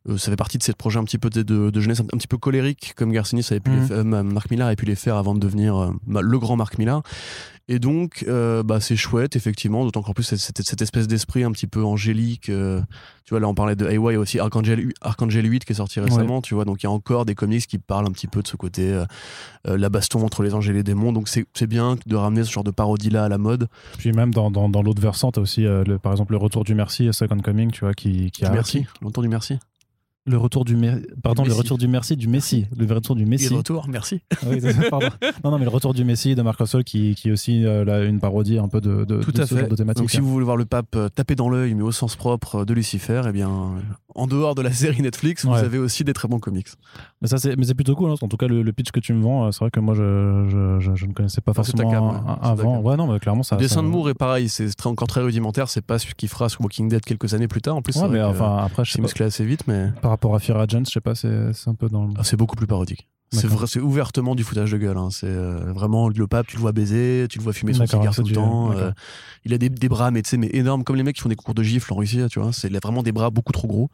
Euh, 0.09 0.19
ça 0.19 0.31
fait 0.31 0.37
partie 0.37 0.59
de 0.59 0.63
ces 0.63 0.73
projets 0.75 0.99
un 0.99 1.05
petit 1.05 1.19
peu 1.19 1.31
de, 1.31 1.43
de- 1.43 1.71
de 1.71 1.81
jeunesse, 1.81 2.01
un, 2.01 2.05
un 2.05 2.19
petit 2.19 2.29
peu 2.29 2.37
colérique, 2.37 2.93
comme 2.97 3.11
Garcinis 3.13 3.47
avait 3.51 3.61
pu 3.61 3.71
Mhm. 3.71 3.81
les 3.81 3.87
fa- 3.87 3.95
euh, 3.95 4.05
Mark 4.23 4.51
Millar 4.51 4.67
avait 4.67 4.77
pu 4.77 4.85
les 4.87 4.95
faire 4.97 5.17
avant 5.17 5.35
de 5.35 5.41
devenir 5.41 5.77
euh, 5.77 6.21
le 6.21 6.39
grand 6.39 6.57
Mark 6.57 6.77
Millar. 6.79 7.03
Et 7.67 7.79
donc, 7.79 8.25
euh, 8.29 8.63
bah, 8.63 8.79
c'est 8.79 8.95
chouette, 8.97 9.37
effectivement, 9.37 9.85
d'autant 9.85 10.03
qu'en 10.03 10.13
plus, 10.13 10.23
c'était 10.37 10.63
cette 10.63 10.83
espèce 10.83 11.07
d'esprit 11.09 11.45
un 11.45 11.53
petit 11.53 11.67
peu 11.67 11.83
angélique. 11.83 12.51
euh, 12.51 12.83
tu 13.25 13.31
vois, 13.31 13.41
là, 13.41 13.49
on 13.49 13.55
parlait 13.55 13.75
de 13.75 13.87
AY, 13.89 13.95
il 13.95 14.13
y 14.13 14.17
a 14.17 14.19
aussi 14.21 14.39
Archangel, 14.39 14.93
Archangel 15.01 15.51
8 15.51 15.65
qui 15.65 15.73
est 15.73 15.77
sorti 15.77 15.99
récemment, 15.99 16.43
tu 16.43 16.55
vois, 16.55 16.67
donc 16.67 16.83
il 16.83 16.87
y 16.87 16.89
a 16.89 16.91
encore 16.91 17.25
des 17.25 17.35
comics 17.35 17.67
qui 17.67 17.79
parlent 17.79 18.07
un 18.07 18.13
petit 18.13 18.27
peu 18.27 18.43
de 18.43 18.49
ce 18.49 18.57
côté, 18.57 18.93
euh, 18.93 19.07
la 19.65 19.89
baston 19.89 20.23
entre 20.27 20.43
les 20.43 20.53
anges 20.53 20.69
et 20.69 20.75
les 20.75 20.83
démons. 20.83 21.13
Donc, 21.13 21.29
c'est 21.29 21.67
bien 21.67 21.97
de 22.05 22.17
ramener 22.17 22.45
ce 22.45 22.53
genre 22.53 22.65
de 22.65 22.71
parodie-là 22.71 23.25
à 23.25 23.29
la 23.31 23.39
mode. 23.39 23.69
Puis 23.97 24.13
même 24.13 24.35
dans, 24.35 24.51
dans, 24.51 24.69
dans 24.69 24.83
l'autre 24.83 25.01
versant, 25.01 25.33
t'as 25.33 25.41
aussi, 25.41 25.63
le, 25.63 25.99
par 25.99 26.13
exemple, 26.13 26.33
le 26.33 26.39
retour 26.39 26.65
du 26.65 26.75
merci, 26.75 27.09
Second 27.13 27.39
Coming, 27.39 27.71
tu 27.71 27.81
vois, 27.81 27.95
qui, 27.95 28.31
qui 28.31 28.45
a. 28.45 28.51
merci. 28.51 28.85
Longtemps 29.01 29.23
du 29.23 29.29
merci. 29.29 29.59
Le 30.27 30.39
retour 30.39 30.65
du 30.65 30.75
mer- 30.75 31.01
pardon, 31.23 31.43
Du 31.43 31.51
le 31.51 31.55
retour 31.55 31.77
du 31.77 31.87
merci, 31.87 32.17
du 32.17 32.29
Messi. 32.29 32.65
Le 32.75 32.87
retour 32.95 33.15
du 33.15 33.27
Messi. 33.27 33.51
de 33.51 33.55
retour, 33.57 33.87
merci. 33.91 34.23
Oui, 34.47 34.59
pardon. 34.89 35.09
Non, 35.45 35.51
non, 35.51 35.59
mais 35.59 35.65
le 35.67 35.71
retour 35.71 35.93
du 35.93 36.03
Messi 36.03 36.35
de 36.35 36.41
Marc 36.41 36.59
Russell 36.61 36.83
qui, 36.83 37.15
qui 37.15 37.29
est 37.29 37.33
aussi 37.33 37.67
euh, 37.67 37.85
là, 37.85 38.03
une 38.05 38.21
parodie 38.21 38.57
un 38.59 38.69
peu 38.69 38.81
de, 38.81 39.05
de, 39.05 39.19
Tout 39.21 39.33
de 39.33 39.43
à 39.43 39.47
ce 39.47 39.55
fait. 39.55 39.61
genre 39.61 39.69
de 39.69 39.77
thématique. 39.77 40.01
Donc, 40.03 40.11
si 40.11 40.21
vous 40.21 40.31
voulez 40.31 40.47
voir 40.47 40.57
le 40.57 40.65
pape 40.65 40.97
euh, 40.97 41.11
taper 41.11 41.35
dans 41.35 41.51
l'œil, 41.51 41.75
mais 41.75 41.83
au 41.83 41.93
sens 41.93 42.17
propre 42.17 42.61
euh, 42.61 42.65
de 42.65 42.73
Lucifer, 42.73 43.21
eh 43.29 43.33
bien, 43.33 43.51
euh, 43.51 43.81
en 44.15 44.27
dehors 44.27 44.55
de 44.55 44.63
la 44.63 44.73
série 44.73 45.03
Netflix, 45.03 45.45
Ouais. 45.45 45.51
vous 45.59 45.65
avez 45.65 45.77
aussi 45.77 46.05
des 46.05 46.15
très 46.15 46.27
bons 46.27 46.39
comics. 46.39 46.69
Mais 47.21 47.29
ça, 47.29 47.37
c'est, 47.37 47.55
mais 47.57 47.67
c'est 47.67 47.75
plutôt 47.75 47.95
cool. 47.95 48.09
hein. 48.11 48.15
En 48.23 48.29
tout 48.29 48.39
cas, 48.39 48.47
le, 48.47 48.63
le 48.63 48.73
pitch 48.73 48.93
que 48.93 49.01
tu 49.01 49.13
me 49.13 49.23
vends, 49.23 49.53
c'est 49.53 49.59
vrai 49.61 49.71
que 49.71 49.81
moi, 49.81 49.95
je, 49.95 50.47
je, 50.49 50.81
je, 50.81 50.95
je 50.95 51.05
ne 51.05 51.13
connaissais 51.13 51.43
pas 51.43 51.51
Ah, 51.51 51.55
forcément 51.55 51.93
un- 51.93 52.37
ta 52.37 52.49
avant. 52.49 52.81
Ouais, 52.81 52.97
non, 52.97 53.13
mais 53.13 53.19
clairement, 53.21 53.43
ça. 53.43 53.57
le 53.57 53.61
dessin 53.61 53.75
ça- 53.77 53.83
de 53.83 53.89
Moore 53.89 54.09
est 54.09 54.15
pareil, 54.15 54.49
c'est 54.49 54.73
très, 54.75 54.89
encore 54.89 55.09
très 55.09 55.21
rudimentaire, 55.21 55.69
c'est 55.69 55.85
pas 55.85 55.99
ce 55.99 56.07
qu'il 56.15 56.31
fera 56.31 56.49
sur 56.49 56.63
Walking 56.63 56.89
Dead 56.89 57.03
quelques 57.05 57.35
années 57.35 57.49
plus 57.49 57.61
tard. 57.61 57.77
En 57.77 57.83
plus, 57.83 57.95
Ouais, 57.99 58.09
mais 58.09 58.23
enfin, 58.23 58.57
après, 58.65 58.87
je 58.87 58.93
sais 58.93 58.99
pas. 58.99 59.03
musclé 59.03 59.27
assez 59.27 59.45
vite, 59.45 59.65
mais 59.67 59.91
Par 60.01 60.11
rapport 60.15 60.35
à 60.35 60.39
Fear 60.39 60.59
Agent, 60.59 60.85
je 60.87 60.93
sais 60.93 61.01
pas, 61.01 61.15
c'est 61.15 61.69
un 61.69 61.75
peu 61.75 61.89
dans 61.89 62.07
le. 62.07 62.15
ah, 62.17 62.25
c'est 62.25 62.37
beaucoup 62.37 62.57
plus 62.57 62.67
parodique. 62.67 63.09
C'est 63.35 63.43
D'accord. 63.43 63.59
vrai, 63.59 63.67
c'est 63.67 63.81
ouvertement 63.81 64.35
du 64.35 64.45
foutage 64.45 64.71
de 64.73 64.79
gueule. 64.79 64.97
hein. 64.97 65.09
C'est 65.11 65.27
euh, 65.27 65.73
vraiment 65.73 66.09
le 66.09 66.27
pape, 66.27 66.47
tu 66.47 66.57
le 66.57 66.61
vois 66.63 66.73
baiser, 66.73 67.27
tu 67.29 67.39
le 67.39 67.45
vois 67.45 67.53
fumer 67.53 67.73
son 67.75 67.87
cigare 67.87 68.15
tout 68.15 68.23
le 68.23 68.33
temps. 68.33 68.73
euh, 68.73 68.93
il 69.45 69.53
a 69.53 69.59
des, 69.59 69.69
des 69.69 69.89
bras, 69.89 70.11
mais 70.11 70.23
tu 70.23 70.31
sais, 70.31 70.37
mais 70.37 70.49
énormes, 70.53 70.85
comme 70.85 70.97
les 70.97 71.03
mecs 71.03 71.17
qui 71.17 71.23
font 71.23 71.29
des 71.29 71.37
concours 71.37 71.55
de 71.55 71.63
gifles 71.63 71.93
en 71.93 71.97
Russie, 71.97 72.21
tu 72.31 72.41
vois. 72.41 72.53
C'est 72.53 72.69
il 72.69 72.77
a 72.77 72.81
vraiment 72.83 73.03
des 73.03 73.13
bras 73.13 73.31
beaucoup 73.31 73.53
trop 73.53 73.69
gros. 73.69 73.91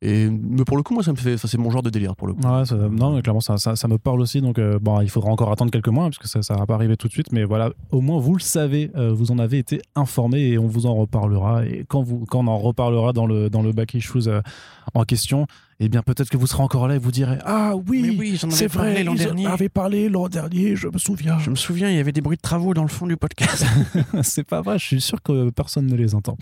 Et 0.00 0.28
mais 0.30 0.64
pour 0.64 0.76
le 0.76 0.82
coup, 0.84 0.94
moi, 0.94 1.02
ça 1.02 1.10
me 1.10 1.16
fait, 1.16 1.36
c'est 1.36 1.58
mon 1.58 1.70
genre 1.70 1.82
de 1.82 1.90
délire 1.90 2.14
pour 2.14 2.28
le 2.28 2.34
coup. 2.34 2.40
Ouais, 2.46 2.64
ça- 2.64 2.76
non, 2.76 3.14
mais 3.16 3.22
clairement, 3.22 3.40
ça, 3.40 3.56
ça, 3.58 3.74
ça 3.74 3.88
me 3.88 3.98
parle 3.98 4.20
aussi. 4.20 4.40
Donc, 4.40 4.58
euh, 4.58 4.78
bon, 4.80 5.00
il 5.00 5.10
faudra 5.10 5.30
encore 5.30 5.50
attendre 5.50 5.70
quelques 5.72 5.88
mois, 5.88 6.04
parce 6.04 6.18
que 6.18 6.28
ça 6.28 6.54
ne 6.54 6.58
va 6.58 6.66
pas 6.66 6.74
arriver 6.74 6.96
tout 6.96 7.08
de 7.08 7.12
suite. 7.12 7.32
Mais 7.32 7.44
voilà, 7.44 7.70
au 7.90 8.00
moins, 8.00 8.20
vous 8.20 8.34
le 8.34 8.40
savez, 8.40 8.90
euh, 8.96 9.12
vous 9.12 9.32
en 9.32 9.38
avez 9.40 9.58
été 9.58 9.80
informé 9.96 10.38
et 10.50 10.58
on 10.58 10.68
vous 10.68 10.86
en 10.86 10.94
reparlera. 10.94 11.66
Et 11.66 11.84
quand, 11.88 12.02
vous, 12.02 12.24
quand 12.30 12.44
on 12.44 12.46
en 12.46 12.58
reparlera 12.58 13.12
dans 13.12 13.26
le, 13.26 13.50
dans 13.50 13.62
le 13.62 13.72
Back 13.72 13.94
Issues 13.94 14.28
euh, 14.28 14.40
en 14.94 15.02
question, 15.04 15.46
eh 15.80 15.88
bien, 15.88 16.02
peut-être 16.02 16.28
que 16.28 16.36
vous 16.36 16.48
serez 16.48 16.64
encore 16.64 16.88
là 16.88 16.96
et 16.96 16.98
vous 16.98 17.12
direz 17.12 17.38
Ah 17.44 17.74
oui, 17.76 18.36
j'en 18.36 18.50
c'est 18.50 18.66
vrai, 18.66 19.06
en 19.06 19.44
avaient 19.46 19.68
parlé 19.68 20.08
l'an 20.08 20.28
dernier, 20.28 20.74
je 20.74 20.88
me 20.88 20.98
souviens. 20.98 21.38
Je 21.38 21.50
me 21.50 21.54
souviens, 21.54 21.88
il 21.88 21.96
y 21.96 22.00
avait 22.00 22.10
des 22.10 22.20
bruits 22.20 22.36
de 22.36 22.42
travaux 22.42 22.74
dans 22.74 22.82
le 22.82 22.88
fond 22.88 23.06
du 23.06 23.16
podcast. 23.16 23.64
c'est 24.22 24.42
pas 24.42 24.60
vrai, 24.60 24.76
je 24.80 24.84
suis 24.84 25.00
sûr 25.00 25.22
que 25.22 25.50
personne 25.50 25.86
ne 25.86 25.94
les 25.94 26.16
entend. 26.16 26.36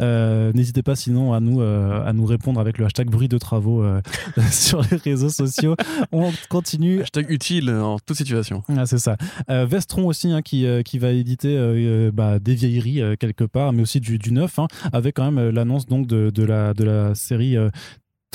Euh, 0.00 0.52
N'hésitez 0.52 0.84
pas 0.84 0.94
sinon 0.94 1.32
à 1.32 1.40
nous, 1.40 1.60
euh, 1.60 2.06
à 2.06 2.12
nous 2.12 2.26
répondre 2.26 2.60
avec 2.60 2.78
le 2.78 2.84
hashtag 2.84 3.10
bruit 3.10 3.26
de 3.26 3.38
travaux 3.38 3.82
euh, 3.82 4.00
sur 4.52 4.82
les 4.82 4.98
réseaux 4.98 5.30
sociaux. 5.30 5.74
On 6.12 6.30
continue 6.48 7.00
Hashtag 7.02 7.28
utile 7.28 7.70
en 7.70 7.98
toute 7.98 8.16
situation. 8.16 8.62
Ah, 8.68 8.86
c'est 8.86 8.98
ça. 8.98 9.16
Vestron 9.48 10.06
aussi, 10.06 10.30
hein, 10.30 10.42
qui, 10.42 10.64
qui 10.84 10.98
va 10.98 11.10
éditer 11.10 12.10
bah, 12.12 12.38
des 12.38 12.54
vieilleries 12.54 13.00
quelque 13.18 13.44
part, 13.44 13.72
mais 13.72 13.82
aussi 13.82 13.98
du, 13.98 14.18
du 14.18 14.30
neuf, 14.30 14.60
hein, 14.60 14.68
avec 14.92 15.16
quand 15.16 15.30
même 15.30 15.50
l'annonce 15.50 15.86
donc 15.86 16.06
de, 16.06 16.30
de, 16.30 16.44
la, 16.44 16.72
de 16.72 16.84
la 16.84 17.14
série 17.16 17.56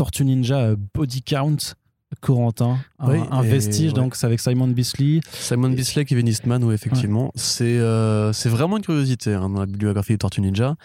Tortue 0.01 0.25
Ninja 0.25 0.57
euh, 0.57 0.75
Body 0.95 1.21
Count. 1.21 1.75
Corentin, 2.21 2.79
un, 2.99 3.09
Oui, 3.09 3.19
un 3.29 3.41
et 3.43 3.47
vestige, 3.47 3.89
ouais. 3.89 3.93
donc 3.93 4.15
c'est 4.15 4.25
avec 4.25 4.39
Simon 4.39 4.67
Bisley. 4.67 5.21
Simon 5.31 5.69
Bisley, 5.69 6.05
Kevin 6.05 6.27
Eastman, 6.27 6.61
oui, 6.63 6.73
effectivement. 6.73 7.31
C'est 7.35 7.77
euh, 7.77 8.33
c'est 8.33 8.49
vraiment 8.49 8.77
une 8.77 8.83
curiosité 8.83 9.33
hein, 9.33 9.47
dans 9.47 9.59
la 9.59 9.65
bibliographie 9.67 10.13
des 10.13 10.17
Tortues 10.17 10.41
Ninja. 10.41 10.75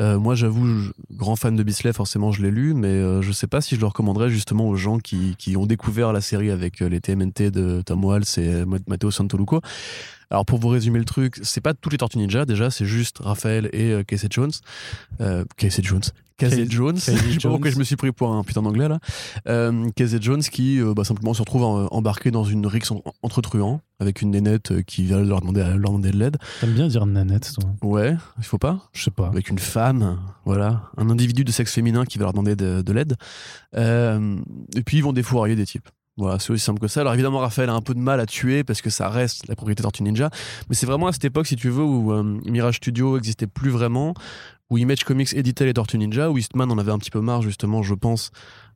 Euh, 0.00 0.18
moi, 0.18 0.34
j'avoue, 0.34 0.66
grand 1.12 1.36
fan 1.36 1.54
de 1.54 1.62
Bisley, 1.62 1.92
forcément, 1.92 2.32
je 2.32 2.42
l'ai 2.42 2.50
lu, 2.50 2.72
mais 2.74 2.88
euh, 2.88 3.22
je 3.22 3.30
sais 3.30 3.46
pas 3.46 3.60
si 3.60 3.76
je 3.76 3.80
le 3.80 3.86
recommanderais 3.86 4.30
justement 4.30 4.66
aux 4.66 4.76
gens 4.76 4.98
qui, 4.98 5.36
qui 5.38 5.56
ont 5.56 5.66
découvert 5.66 6.12
la 6.14 6.22
série 6.22 6.50
avec 6.50 6.80
les 6.80 7.00
TMNT 7.00 7.50
de 7.52 7.82
Tom 7.82 8.04
Waltz 8.04 8.38
et 8.38 8.64
Matteo 8.64 9.10
Santoluco. 9.10 9.60
Alors, 10.30 10.44
pour 10.44 10.58
vous 10.58 10.68
résumer 10.68 10.98
le 10.98 11.04
truc, 11.04 11.38
c'est 11.42 11.60
pas 11.60 11.74
tous 11.74 11.88
les 11.90 11.98
Tortues 11.98 12.18
Ninja, 12.18 12.44
déjà, 12.44 12.70
c'est 12.70 12.86
juste 12.86 13.18
Raphaël 13.20 13.68
et 13.72 13.92
euh, 13.92 14.02
Casey 14.02 14.28
Jones. 14.30 14.50
Euh, 15.20 15.44
Casey 15.56 15.82
Jones. 15.82 16.02
Casey 16.38 16.66
Jones. 16.68 16.96
Casey 16.96 17.16
je 17.28 17.32
sais 17.32 17.38
pas 17.40 17.48
pourquoi 17.48 17.70
je 17.70 17.78
me 17.78 17.84
suis 17.84 17.96
pris 17.96 18.12
pour 18.12 18.30
un 18.30 18.44
putain 18.44 18.60
d'anglais 18.60 18.88
là. 18.88 18.98
Euh, 19.48 19.88
Casey 19.96 20.18
Jones 20.20 20.42
qui 20.42 20.78
euh, 20.82 20.92
bah, 20.92 21.02
simplement 21.02 21.32
se 21.32 21.40
retrouve 21.40 21.62
embarqué 21.62 22.30
dans 22.30 22.44
une 22.44 22.66
rixe 22.66 22.90
en- 22.90 23.02
entre 23.22 23.40
truands 23.40 23.80
avec 24.00 24.20
une 24.20 24.32
nénette 24.32 24.72
euh, 24.72 24.82
qui 24.82 25.04
vient 25.04 25.22
leur 25.22 25.40
demander, 25.40 25.60
leur 25.62 25.78
demander 25.92 26.10
de 26.10 26.18
l'aide. 26.18 26.36
T'aimes 26.60 26.74
bien 26.74 26.88
dire 26.88 27.06
nanette, 27.06 27.54
toi 27.58 27.70
Ouais, 27.88 28.14
il 28.36 28.44
faut 28.44 28.58
pas. 28.58 28.80
Je 28.92 29.04
sais 29.04 29.10
pas. 29.10 29.28
Avec 29.28 29.48
une 29.48 29.58
femme, 29.58 30.18
voilà, 30.44 30.82
un 30.98 31.08
individu 31.08 31.42
de 31.42 31.50
sexe 31.52 31.72
féminin 31.72 32.04
qui 32.04 32.18
va 32.18 32.24
leur 32.24 32.32
demander 32.32 32.54
de, 32.54 32.82
de 32.82 32.92
l'aide. 32.92 33.16
Euh, 33.76 34.36
et 34.74 34.82
puis 34.82 34.98
ils 34.98 35.02
vont 35.04 35.14
défourailler 35.14 35.56
des 35.56 35.64
types. 35.64 35.88
Voilà, 36.16 36.38
c'est 36.38 36.50
aussi 36.50 36.64
simple 36.64 36.80
que 36.80 36.88
ça. 36.88 37.02
Alors 37.02 37.12
évidemment, 37.12 37.40
Raphaël 37.40 37.68
a 37.68 37.74
un 37.74 37.82
peu 37.82 37.92
de 37.94 37.98
mal 37.98 38.20
à 38.20 38.26
tuer 38.26 38.64
parce 38.64 38.80
que 38.80 38.88
ça 38.88 39.08
reste 39.10 39.46
la 39.48 39.54
propriété 39.54 39.82
Tortue 39.82 40.02
Ninja. 40.02 40.30
Mais 40.68 40.74
c'est 40.74 40.86
vraiment 40.86 41.08
à 41.08 41.12
cette 41.12 41.26
époque, 41.26 41.46
si 41.46 41.56
tu 41.56 41.68
veux, 41.68 41.82
où 41.82 42.12
euh, 42.12 42.22
Mirage 42.46 42.76
Studio 42.76 43.18
existait 43.18 43.46
plus 43.46 43.70
vraiment, 43.70 44.14
où 44.70 44.78
Image 44.78 45.04
Comics 45.04 45.34
éditait 45.34 45.66
les 45.66 45.74
Tortues 45.74 45.98
Ninja, 45.98 46.30
où 46.30 46.38
Eastman 46.38 46.70
en 46.70 46.78
avait 46.78 46.92
un 46.92 46.98
petit 46.98 47.10
peu 47.10 47.20
marre, 47.20 47.42
justement, 47.42 47.82
je 47.82 47.94
pense, 47.94 48.30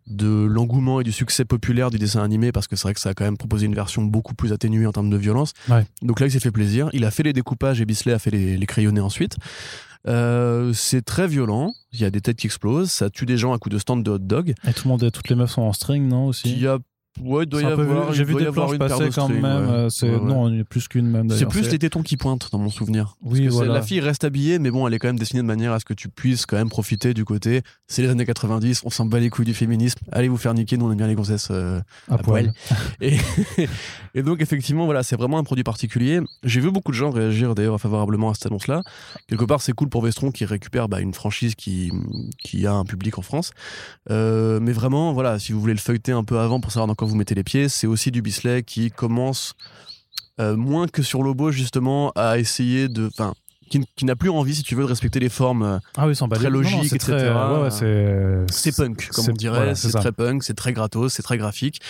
de 0.07 0.45
l'engouement 0.45 1.01
et 1.01 1.05
du 1.05 1.13
succès 1.13 1.45
populaire 1.45 1.91
du 1.91 1.99
dessin 1.99 2.23
animé 2.23 2.53
parce 2.53 2.67
que 2.67 2.75
c'est 2.75 2.83
vrai 2.83 2.95
que 2.95 3.01
ça 3.01 3.11
a 3.11 3.15
quand 3.15 3.25
même 3.25 3.37
proposé 3.37 3.67
une 3.67 3.75
version 3.75 4.03
beaucoup 4.03 4.35
plus 4.35 4.53
atténuée 4.53 4.87
en 4.87 4.93
termes 4.93 5.11
de 5.11 5.17
violence. 5.17 5.53
Ouais. 5.69 5.85
Donc 6.03 6.21
là, 6.21 6.27
il 6.27 6.31
s'est 6.33 6.41
fait 6.41 6.51
plaisir. 6.51 6.89
Il 6.93 7.05
a 7.05 7.11
fait 7.11 7.23
les 7.23 7.33
découpages 7.33 7.81
et 7.81 7.85
Bisley 7.85 8.13
a 8.13 8.19
fait 8.19 8.31
les, 8.31 8.57
les 8.57 8.67
crayonnés 8.67 9.01
ensuite. 9.01 9.37
Euh, 10.09 10.73
c'est 10.73 11.03
très 11.03 11.29
violent. 11.29 11.73
Il 11.93 12.01
y 12.01 12.05
a 12.05 12.11
des 12.11 12.21
têtes 12.21 12.39
qui 12.39 12.47
explosent. 12.47 12.91
Ça 12.91 13.11
tue 13.11 13.27
des 13.27 13.37
gens 13.37 13.53
à 13.53 13.59
coups 13.59 13.75
de 13.75 13.79
stand 13.79 14.03
de 14.03 14.11
hot 14.11 14.19
dog. 14.19 14.55
Et 14.67 14.73
tout 14.73 14.89
le 14.89 14.91
monde, 14.91 15.11
toutes 15.13 15.29
les 15.29 15.37
meufs 15.37 15.51
sont 15.51 15.63
en 15.63 15.73
string, 15.73 16.09
non 16.09 16.27
aussi? 16.27 16.51
Il 16.51 16.61
y 16.61 16.67
a, 16.67 16.79
ouais, 17.23 17.45
il 17.45 17.47
doit 17.49 17.63
y 17.63 17.65
avoir, 17.65 18.13
J'ai 18.13 18.25
vu 18.25 18.35
des 18.35 18.47
planches 18.51 18.79
passer 18.79 19.11
quand 19.15 19.29
même. 19.29 19.45
euh, 19.45 19.89
c'est-. 19.89 20.11
Non, 20.11 20.51
plus 20.65 20.89
qu'une 20.89 21.07
même 21.09 21.31
C'est 21.31 21.47
plus 21.47 21.71
les 21.71 21.79
tétons 21.79 22.03
qui 22.03 22.17
pointent 22.17 22.51
dans 22.53 22.59
mon 22.59 22.71
souvenir. 22.71 23.17
Oui, 23.23 23.49
voilà. 23.49 23.75
la 23.75 23.83
fille 23.83 24.01
reste 24.01 24.25
habillée, 24.25 24.59
mais 24.59 24.71
bon, 24.71 24.87
elle 24.87 24.95
est 24.95 24.99
quand 24.99 25.09
même 25.09 25.19
dessinée 25.19 25.43
de 25.43 25.47
manière 25.47 25.73
à 25.73 25.81
ce 25.81 25.85
que 25.85 25.95
tu 25.95 26.09
puisses 26.09 26.47
quand 26.47 26.57
même 26.57 26.69
profiter 26.69 27.15
du 27.15 27.25
côté. 27.25 27.63
C'est 27.89 28.03
les 28.03 28.09
années 28.09 28.27
90, 28.27 28.83
on 28.85 28.91
s'en 28.91 29.07
bat 29.07 29.19
les 29.21 29.31
couilles 29.31 29.45
du 29.45 29.55
féminisme. 29.55 29.99
Allez 30.13 30.29
vous 30.29 30.37
faire 30.37 30.55
niquer, 30.55 30.77
nous 30.77 30.87
on 30.87 30.93
aime 30.93 30.99
bien 30.99 31.07
les 31.09 31.15
gonzesses 31.15 31.49
euh, 31.51 31.81
à 32.09 32.15
à 32.15 32.19
poil. 32.19 32.53
Et, 33.01 33.17
et 34.15 34.23
donc, 34.23 34.41
effectivement, 34.41 34.85
voilà, 34.85 35.03
c'est 35.03 35.17
vraiment 35.17 35.39
un 35.39 35.45
produit 35.45 35.65
particulier. 35.65 36.21
J'ai 36.45 36.61
vu 36.61 36.71
beaucoup 36.71 36.93
de 36.93 36.97
gens 36.97 37.11
réagir 37.11 37.55
d'ailleurs 37.55 37.81
favorablement 37.81 38.31
à 38.31 38.35
cette 38.35 38.47
annonce-là. 38.47 38.83
Quelque 39.29 39.45
part, 39.45 39.63
c'est 39.63 39.73
cool 39.73 39.89
pour 39.89 40.03
Vestron 40.03 40.31
qui 40.31 40.45
récupère 40.45 40.89
bah, 40.89 41.01
une 41.01 41.15
franchise 41.15 41.55
qui, 41.55 41.91
qui 42.39 42.67
a 42.67 42.73
un 42.73 42.85
public 42.85 43.19
en 43.19 43.23
France. 43.23 43.53
Euh, 44.11 44.61
mais 44.61 44.73
vraiment, 44.73 45.13
voilà, 45.13 45.39
si 45.39 45.53
vous 45.53 45.61
voulez 45.61 45.73
le 45.75 45.79
feuilleter 45.81 46.13
un 46.13 46.25
peu 46.25 46.39
avant 46.39 46.61
pour 46.61 46.73
savoir 46.73 46.87
dans 46.87 46.95
quoi 47.01 47.09
vous 47.09 47.17
mettez 47.17 47.35
les 47.35 47.43
pieds, 47.45 47.69
c'est 47.69 47.87
aussi 47.87 48.11
du 48.11 48.23
Bisley 48.23 48.63
qui 48.63 48.91
commence 48.91 49.55
euh, 50.41 50.57
moins 50.57 50.87
que 50.87 51.03
sur 51.03 51.23
Lobo, 51.23 51.51
justement, 51.51 52.13
à 52.15 52.39
essayer 52.39 52.89
de. 52.89 53.07
Enfin, 53.09 53.35
qui, 53.69 53.81
qui 53.97 54.05
n'a 54.05 54.17
plus 54.17 54.31
envie, 54.31 54.55
si 54.55 54.63
tu 54.63 54.75
veux, 54.75 54.83
de 54.83 54.89
respecter 54.89 55.21
les 55.21 55.29
formes. 55.29 55.63
euh, 55.63 55.79
Ah 55.97 56.07
oui, 56.07 56.15
Très 56.29 56.39
balai. 56.45 56.45
Non, 56.45 56.51
non, 56.51 56.61
logique, 56.63 56.91
c'est 56.91 56.97
etc. 56.97 57.13
ouais, 57.63 57.71
c'est 57.71 58.77
punk, 58.77 59.09
comme 59.13 59.25
on 59.31 59.33
dirait. 59.35 59.57
voilà, 59.59 59.75
c'est 59.75 59.89
très 60.01 60.13
punk, 60.13 60.43
c'est 60.43 60.55
très 60.55 60.73
gratos, 60.73 61.13
c'est 61.13 61.23
très 61.23 61.39
graphique. 61.39 61.81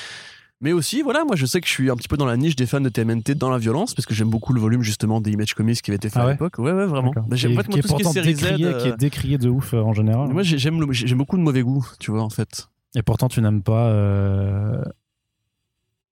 Mais 0.62 0.72
aussi, 0.72 1.00
voilà, 1.00 1.24
moi 1.24 1.36
je 1.36 1.46
sais 1.46 1.60
que 1.62 1.66
je 1.66 1.72
suis 1.72 1.90
un 1.90 1.96
petit 1.96 2.06
peu 2.08 2.18
dans 2.18 2.26
la 2.26 2.36
niche 2.36 2.54
des 2.54 2.66
fans 2.66 2.82
de 2.82 2.90
TMNT 2.90 3.34
dans 3.34 3.48
la 3.48 3.56
violence, 3.56 3.94
parce 3.94 4.04
que 4.04 4.12
j'aime 4.12 4.28
beaucoup 4.28 4.52
le 4.52 4.60
volume 4.60 4.82
justement 4.82 5.22
des 5.22 5.30
Image 5.30 5.54
Comics 5.54 5.80
qui 5.80 5.90
avait 5.90 5.96
été 5.96 6.10
fait 6.10 6.18
Ah 6.20 6.26
à 6.26 6.30
l'époque. 6.32 6.58
Ouais, 6.58 6.72
ouais, 6.72 6.84
vraiment. 6.84 7.12
Bah, 7.16 7.34
j'aime 7.36 7.52
est 7.52 7.82
tout 7.82 7.88
ce 7.88 7.94
qui 7.94 8.02
est 8.02 8.12
série 8.12 8.34
Z. 8.34 8.44
euh, 8.44 8.82
qui 8.82 8.88
est 8.88 8.96
décrié 8.98 9.38
de 9.38 9.48
ouf 9.48 9.72
euh, 9.72 9.80
en 9.80 9.94
général. 9.94 10.28
Moi 10.28 10.42
j'ai- 10.42 10.58
j'aime 10.58 10.76
beaucoup 11.16 11.38
de 11.38 11.42
mauvais 11.42 11.62
goût, 11.62 11.86
tu 11.98 12.10
vois, 12.10 12.22
en 12.22 12.28
fait. 12.28 12.68
Et 12.94 13.02
pourtant, 13.02 13.28
tu 13.28 13.40
n'aimes 13.40 13.62
pas. 13.62 13.86
euh, 13.86 14.82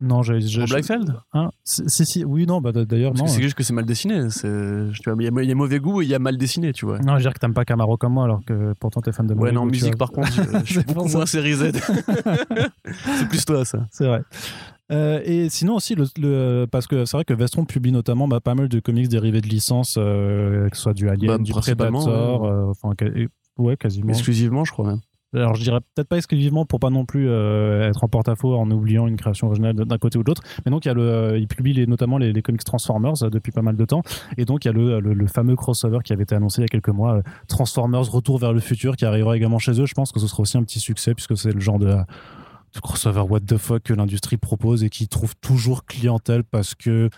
Non, 0.00 0.22
j'ai. 0.22 0.38
Blackfeld 0.66 1.16
Hein 1.32 1.50
si, 1.64 2.06
si, 2.06 2.24
oui, 2.24 2.46
non, 2.46 2.60
bah, 2.60 2.70
d'ailleurs, 2.72 3.12
c'est 3.26 3.42
juste 3.42 3.56
que 3.56 3.62
c'est 3.64 3.72
mal 3.72 3.84
dessiné. 3.84 4.14
Il 4.44 5.00
y, 5.22 5.26
a- 5.28 5.42
il 5.42 5.48
y 5.48 5.52
a 5.52 5.54
mauvais 5.56 5.80
goût 5.80 6.02
et 6.02 6.04
il 6.04 6.08
y 6.08 6.14
a 6.14 6.18
mal 6.20 6.36
dessiné, 6.36 6.72
tu 6.72 6.86
vois. 6.86 6.98
Non, 7.00 7.12
je 7.14 7.16
veux 7.16 7.22
dire 7.22 7.34
que 7.34 7.40
t'aimes 7.40 7.54
pas 7.54 7.64
Camaro 7.64 7.96
comme 7.96 8.12
moi, 8.12 8.24
alors 8.24 8.44
que 8.44 8.74
pourtant 8.78 9.00
t'es 9.00 9.10
fan 9.12 9.26
de 9.26 9.34
Ouais, 9.34 9.50
non, 9.52 9.62
goût, 9.64 9.70
musique 9.70 9.96
par 9.96 10.12
contre, 10.12 10.28
je, 10.64 10.64
suis 10.72 10.84
beaucoup 10.84 11.08
moins 11.08 11.26
série 11.26 11.54
Z. 11.54 11.72
c'est 13.18 13.28
plus 13.28 13.44
toi, 13.44 13.64
ça. 13.64 13.86
C'est 13.90 14.06
vrai. 14.06 14.22
Euh, 14.90 15.20
et 15.24 15.50
sinon 15.50 15.74
aussi, 15.76 15.94
le, 15.96 16.64
parce 16.66 16.86
que 16.86 17.04
c'est 17.04 17.16
vrai 17.16 17.24
que 17.24 17.34
Vestron 17.34 17.64
publie 17.66 17.92
notamment 17.92 18.26
bah, 18.26 18.40
pas 18.40 18.54
mal 18.54 18.68
de 18.68 18.80
comics 18.80 19.08
dérivés 19.08 19.40
de 19.42 19.48
licences, 19.48 19.96
euh, 19.98 20.68
que 20.70 20.76
ce 20.76 20.82
soit 20.82 20.94
du 20.94 21.08
Alien, 21.10 21.26
Bah, 21.28 21.38
du 21.38 21.52
Predator, 21.52 22.42
ouais. 22.42 22.48
euh, 22.48 22.70
enfin, 22.70 22.92
et- 23.14 23.28
ouais, 23.58 23.76
quasiment. 23.76 24.08
Exclusivement, 24.10 24.64
je 24.64 24.72
crois 24.72 24.86
même. 24.86 25.00
Alors 25.34 25.54
je 25.54 25.62
dirais 25.62 25.80
peut-être 25.94 26.08
pas 26.08 26.16
exclusivement 26.16 26.64
pour 26.64 26.80
pas 26.80 26.88
non 26.88 27.04
plus 27.04 27.28
euh, 27.28 27.88
être 27.88 28.02
en 28.02 28.08
porte-à-faux 28.08 28.56
en 28.56 28.70
oubliant 28.70 29.06
une 29.06 29.16
création 29.16 29.48
originale 29.48 29.74
d'un 29.74 29.98
côté 29.98 30.18
ou 30.18 30.22
de 30.22 30.28
l'autre, 30.28 30.42
mais 30.64 30.70
donc 30.70 30.86
il 30.86 30.88
y 30.88 30.94
euh, 30.96 31.44
publie 31.46 31.86
notamment 31.86 32.16
les, 32.16 32.40
comics 32.40 32.64
Transformers 32.64 33.22
euh, 33.22 33.28
depuis 33.28 33.52
pas 33.52 33.60
mal 33.60 33.76
de 33.76 33.84
temps, 33.84 34.02
et 34.38 34.46
donc 34.46 34.64
il 34.64 34.68
y 34.68 34.70
a 34.70 34.72
le, 34.72 35.00
le, 35.00 35.26
fameux 35.26 35.54
crossover 35.54 35.98
qui 36.02 36.14
avait 36.14 36.22
été 36.22 36.34
annoncé 36.34 36.62
il 36.62 36.64
y 36.64 36.64
a 36.64 36.68
quelques 36.68 36.88
mois, 36.88 37.20
Transformers 37.46 38.10
Retour 38.10 38.38
vers 38.38 38.54
le 38.54 38.60
futur, 38.60 38.96
qui 38.96 39.04
arrivera 39.04 39.36
également 39.36 39.58
chez 39.58 39.78
eux. 39.78 39.84
Je 39.84 39.94
pense 39.94 40.12
que 40.12 40.20
ce 40.20 40.26
sera 40.26 40.40
aussi 40.40 40.56
un 40.56 40.62
petit 40.62 40.80
succès 40.80 41.14
puisque 41.14 41.36
c'est 41.36 41.52
le 41.52 41.60
genre 41.60 41.78
de, 41.78 41.88
de 41.88 42.80
crossover 42.80 43.20
what 43.20 43.40
the 43.40 43.58
fuck 43.58 43.82
que 43.82 43.92
l'industrie 43.92 44.38
propose 44.38 44.82
et 44.82 44.88
qui 44.88 45.08
trouve 45.08 45.36
toujours 45.36 45.84
clientèle 45.84 46.42
parce 46.42 46.74
que 46.74 47.10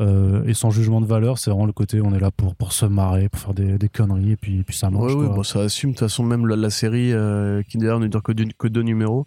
euh, 0.00 0.44
et 0.44 0.54
sans 0.54 0.70
jugement 0.70 1.00
de 1.00 1.06
valeur, 1.06 1.38
c'est 1.38 1.50
vraiment 1.50 1.66
le 1.66 1.72
côté 1.72 2.00
on 2.02 2.12
est 2.14 2.20
là 2.20 2.30
pour, 2.30 2.54
pour 2.54 2.72
se 2.72 2.84
marrer, 2.86 3.28
pour 3.28 3.40
faire 3.40 3.54
des, 3.54 3.78
des 3.78 3.88
conneries 3.88 4.32
et 4.32 4.36
puis, 4.36 4.60
et 4.60 4.62
puis 4.62 4.76
ça 4.76 4.90
marche. 4.90 5.14
Ouais, 5.14 5.26
quoi. 5.26 5.36
bon, 5.36 5.42
ça 5.42 5.60
assume 5.60 5.90
de 5.90 5.94
toute 5.96 6.00
façon 6.08 6.22
même 6.22 6.46
la, 6.46 6.56
la 6.56 6.70
série 6.70 7.12
euh, 7.12 7.62
qui 7.62 7.78
d'ailleurs 7.78 8.00
ne 8.00 8.06
dure 8.08 8.22
que, 8.22 8.32
deux- 8.32 8.48
que 8.58 8.68
deux 8.68 8.82
numéros. 8.82 9.26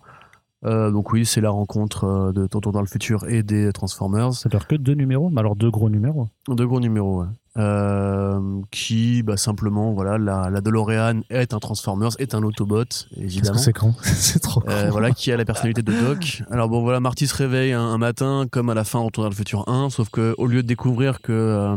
Euh, 0.66 0.92
donc 0.92 1.14
oui, 1.14 1.26
c'est 1.26 1.40
la 1.42 1.52
rencontre 1.52 2.34
de 2.36 2.46
Tonton 2.46 2.72
dans 2.72 2.82
le 2.82 2.88
futur 2.88 3.26
et 3.30 3.44
des 3.44 3.72
Transformers. 3.72 4.34
Ça 4.34 4.50
dure 4.50 4.68
que 4.68 4.76
deux 4.76 4.94
numéros, 4.94 5.30
mais 5.30 5.40
alors 5.40 5.56
deux 5.56 5.72
gros 5.72 5.90
numéros. 5.90 6.28
Deux 6.50 6.68
gros 6.68 6.82
numéros, 6.82 7.22
ouais. 7.22 7.28
Euh, 7.58 8.40
qui, 8.72 9.24
bah, 9.24 9.36
simplement, 9.36 9.92
voilà, 9.94 10.18
la, 10.18 10.50
la 10.50 10.62
DeLorean 10.62 11.22
est 11.30 11.54
un 11.54 11.60
Transformers, 11.60 12.12
est 12.20 12.36
un 12.36 12.44
Autobot, 12.44 12.84
évidemment. 13.18 13.58
c'est 13.58 13.74
con, 13.74 13.94
c'est 14.04 14.40
trop 14.40 14.62
con. 14.62 14.70
Euh, 14.70 14.90
voilà, 14.92 15.12
qui 15.12 15.32
a 15.32 15.38
la 15.38 15.46
personnalité 15.46 15.82
de 15.82 15.92
Doc. 15.92 16.44
Alors 16.52 16.70
bon, 16.70 16.82
voilà, 16.82 17.00
Marty 17.00 17.28
se 17.28 17.36
réveille 17.36 17.74
un, 17.74 17.82
un 17.82 17.98
matin, 17.98 18.46
comme 18.50 18.70
à 18.70 18.74
la 18.76 18.84
fin 18.84 19.00
Retour 19.00 19.24
vers 19.24 19.32
le 19.32 19.36
futur 19.36 19.68
1, 19.68 19.90
sauf 19.90 20.10
que 20.10 20.36
au 20.38 20.46
lieu 20.46 20.62
de 20.62 20.68
découvrir 20.68 21.22
que 21.22 21.32
euh, 21.34 21.76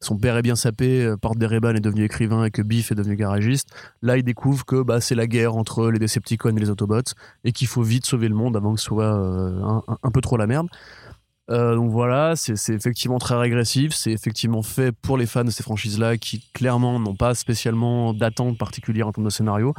son 0.00 0.16
père 0.16 0.36
est 0.36 0.42
bien 0.42 0.56
sapé, 0.56 1.14
Porte 1.20 1.38
des 1.38 1.46
est 1.46 1.80
devenu 1.80 2.04
écrivain 2.04 2.44
et 2.44 2.50
que 2.50 2.62
Biff 2.62 2.90
est 2.90 2.94
devenu 2.94 3.14
garagiste, 3.16 3.68
là 4.02 4.16
il 4.16 4.22
découvre 4.24 4.64
que 4.64 4.82
bah, 4.82 5.00
c'est 5.00 5.14
la 5.14 5.26
guerre 5.26 5.54
entre 5.54 5.90
les 5.90 5.98
Decepticons 5.98 6.56
et 6.56 6.60
les 6.60 6.70
Autobots 6.70 7.14
et 7.44 7.52
qu'il 7.52 7.68
faut 7.68 7.82
vite 7.82 8.04
sauver 8.06 8.28
le 8.28 8.34
monde 8.34 8.56
avant 8.56 8.74
que 8.74 8.80
ce 8.80 8.86
soit 8.86 9.08
un, 9.10 9.76
un- 9.76 9.98
un 10.02 10.10
peu 10.10 10.20
trop 10.20 10.36
la 10.36 10.46
merde. 10.46 10.66
Euh, 11.50 11.74
donc 11.74 11.90
voilà, 11.90 12.36
c'est 12.36 12.72
effectivement 12.72 13.18
très 13.18 13.36
régressif, 13.36 13.92
c'est 13.92 14.12
effectivement 14.12 14.62
fait 14.62 14.92
pour 14.92 15.18
les 15.18 15.26
fans 15.26 15.44
de 15.44 15.50
ces 15.50 15.62
franchises-là 15.62 16.16
qui 16.16 16.42
clairement 16.54 16.98
n'ont 16.98 17.14
pas 17.14 17.34
spécialement 17.34 18.14
d'attente 18.14 18.56
particulière 18.56 19.08
en 19.08 19.12
termes 19.12 19.26
de 19.26 19.30
scénario. 19.30 19.74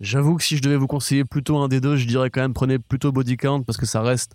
J'avoue 0.00 0.36
que 0.36 0.42
si 0.42 0.56
je 0.56 0.62
devais 0.62 0.76
vous 0.76 0.88
conseiller 0.88 1.24
plutôt 1.24 1.58
un 1.58 1.68
des 1.68 1.80
deux, 1.80 1.96
je 1.96 2.06
dirais 2.08 2.30
quand 2.30 2.40
même 2.40 2.54
prenez 2.54 2.80
plutôt 2.80 3.12
Body 3.12 3.36
Count 3.36 3.62
parce 3.62 3.78
que 3.78 3.86
ça 3.86 4.02
reste 4.02 4.34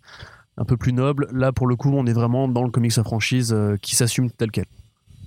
un 0.56 0.64
peu 0.64 0.78
plus 0.78 0.94
noble. 0.94 1.28
Là, 1.34 1.52
pour 1.52 1.68
le 1.68 1.76
coup, 1.76 1.92
on 1.94 2.06
est 2.06 2.14
vraiment 2.14 2.48
dans 2.48 2.64
le 2.64 2.72
comics 2.72 2.98
à 2.98 3.04
franchise 3.04 3.54
euh, 3.54 3.76
qui 3.82 3.96
s'assume 3.98 4.32
tel 4.32 4.52
quel. 4.52 4.66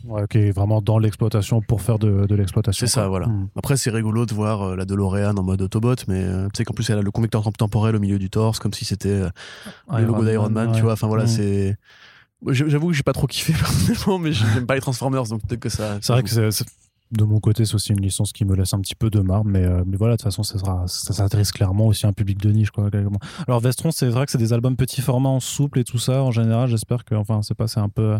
Ouais, 0.05 0.27
qui 0.29 0.39
est 0.39 0.51
vraiment 0.51 0.81
dans 0.81 0.99
l'exploitation 0.99 1.61
pour 1.61 1.83
faire 1.83 1.99
de, 1.99 2.27
de 2.27 2.35
l'exploitation. 2.35 2.87
C'est 2.87 2.93
ça, 2.93 3.09
voilà. 3.09 3.27
Hmm. 3.27 3.49
Après, 3.57 3.77
c'est 3.77 3.91
rigolo 3.91 4.27
de 4.27 4.35
voir 4.35 4.63
euh, 4.63 4.77
la 4.77 4.85
DeLorean 4.85 5.37
en 5.37 5.43
mode 5.43 5.63
Autobot, 5.63 5.95
mais 6.09 6.25
euh, 6.25 6.47
tu 6.47 6.59
sais 6.59 6.65
qu'en 6.65 6.75
plus, 6.75 6.89
elle 6.91 6.99
a 6.99 7.03
le 7.03 7.11
convecteur 7.11 7.43
temporel 7.53 7.97
au 7.97 8.01
milieu 8.01 8.19
du 8.19 8.31
torse, 8.31 8.59
comme 8.59 8.73
si 8.73 8.85
c'était 8.85 9.09
euh, 9.09 9.29
le 9.93 10.05
logo 10.05 10.25
d'Iron 10.25 10.51
Man, 10.51 10.69
tu 10.71 10.77
ouais. 10.77 10.83
vois. 10.83 10.93
Enfin 10.95 11.07
voilà, 11.07 11.25
Hmm. 11.25 11.29
c'est. 11.29 11.77
J'avoue 12.47 12.89
que 12.89 12.95
j'ai 12.95 13.03
pas 13.03 13.13
trop 13.13 13.27
kiffé 13.27 13.53
personnellement, 13.59 14.19
mais 14.19 14.33
j'aime 14.33 14.67
pas 14.67 14.75
les 14.75 14.81
Transformers, 14.81 15.25
donc 15.25 15.47
peut-être 15.47 15.61
que 15.61 15.69
ça. 15.69 15.99
C'est 16.01 16.13
vrai 16.13 16.23
que 16.23 16.31
de 17.13 17.25
mon 17.25 17.41
côté, 17.41 17.65
c'est 17.65 17.75
aussi 17.75 17.91
une 17.93 18.01
licence 18.01 18.33
qui 18.33 18.45
me 18.45 18.55
laisse 18.55 18.73
un 18.73 18.81
petit 18.81 18.95
peu 18.95 19.11
de 19.11 19.21
marbre, 19.21 19.51
mais, 19.51 19.65
euh, 19.65 19.83
mais 19.85 19.97
voilà, 19.97 20.15
de 20.15 20.19
toute 20.19 20.25
façon, 20.25 20.45
ça, 20.45 20.59
sera, 20.59 20.85
ça 20.87 21.13
s'adresse 21.13 21.51
clairement 21.51 21.87
aussi 21.89 22.07
à 22.07 22.09
un 22.09 22.13
public 22.13 22.39
de 22.39 22.51
niche. 22.53 22.71
Quoi. 22.71 22.89
Alors, 23.49 23.61
Vestron, 23.61 23.91
c'est 23.91 24.09
vrai 24.09 24.27
que 24.27 24.33
c'est 24.33 24.39
des 24.39 24.53
albums 24.53 24.77
petit 24.77 25.01
format 25.01 25.29
en 25.29 25.41
souple 25.41 25.81
et 25.81 25.85
tout 25.85 25.99
ça. 25.99 26.23
En 26.23 26.31
général, 26.31 26.69
j'espère 26.69 27.05
que, 27.05 27.17
enfin, 27.17 27.43
c'est 27.43 27.55
pas, 27.57 27.67
c'est 27.67 27.81
un 27.81 27.89
peu. 27.89 28.17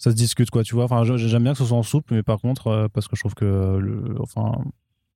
Ça 0.00 0.10
se 0.10 0.16
discute, 0.16 0.50
quoi, 0.50 0.64
tu 0.64 0.74
vois. 0.74 0.84
Enfin, 0.84 1.04
j'aime 1.04 1.42
bien 1.42 1.52
que 1.52 1.58
ce 1.58 1.66
soit 1.66 1.76
en 1.76 1.82
souple, 1.82 2.14
mais 2.14 2.22
par 2.22 2.40
contre, 2.40 2.68
euh, 2.68 2.88
parce 2.88 3.06
que 3.06 3.16
je 3.16 3.20
trouve 3.20 3.34
que, 3.34 3.44
le, 3.44 4.16
enfin, 4.18 4.52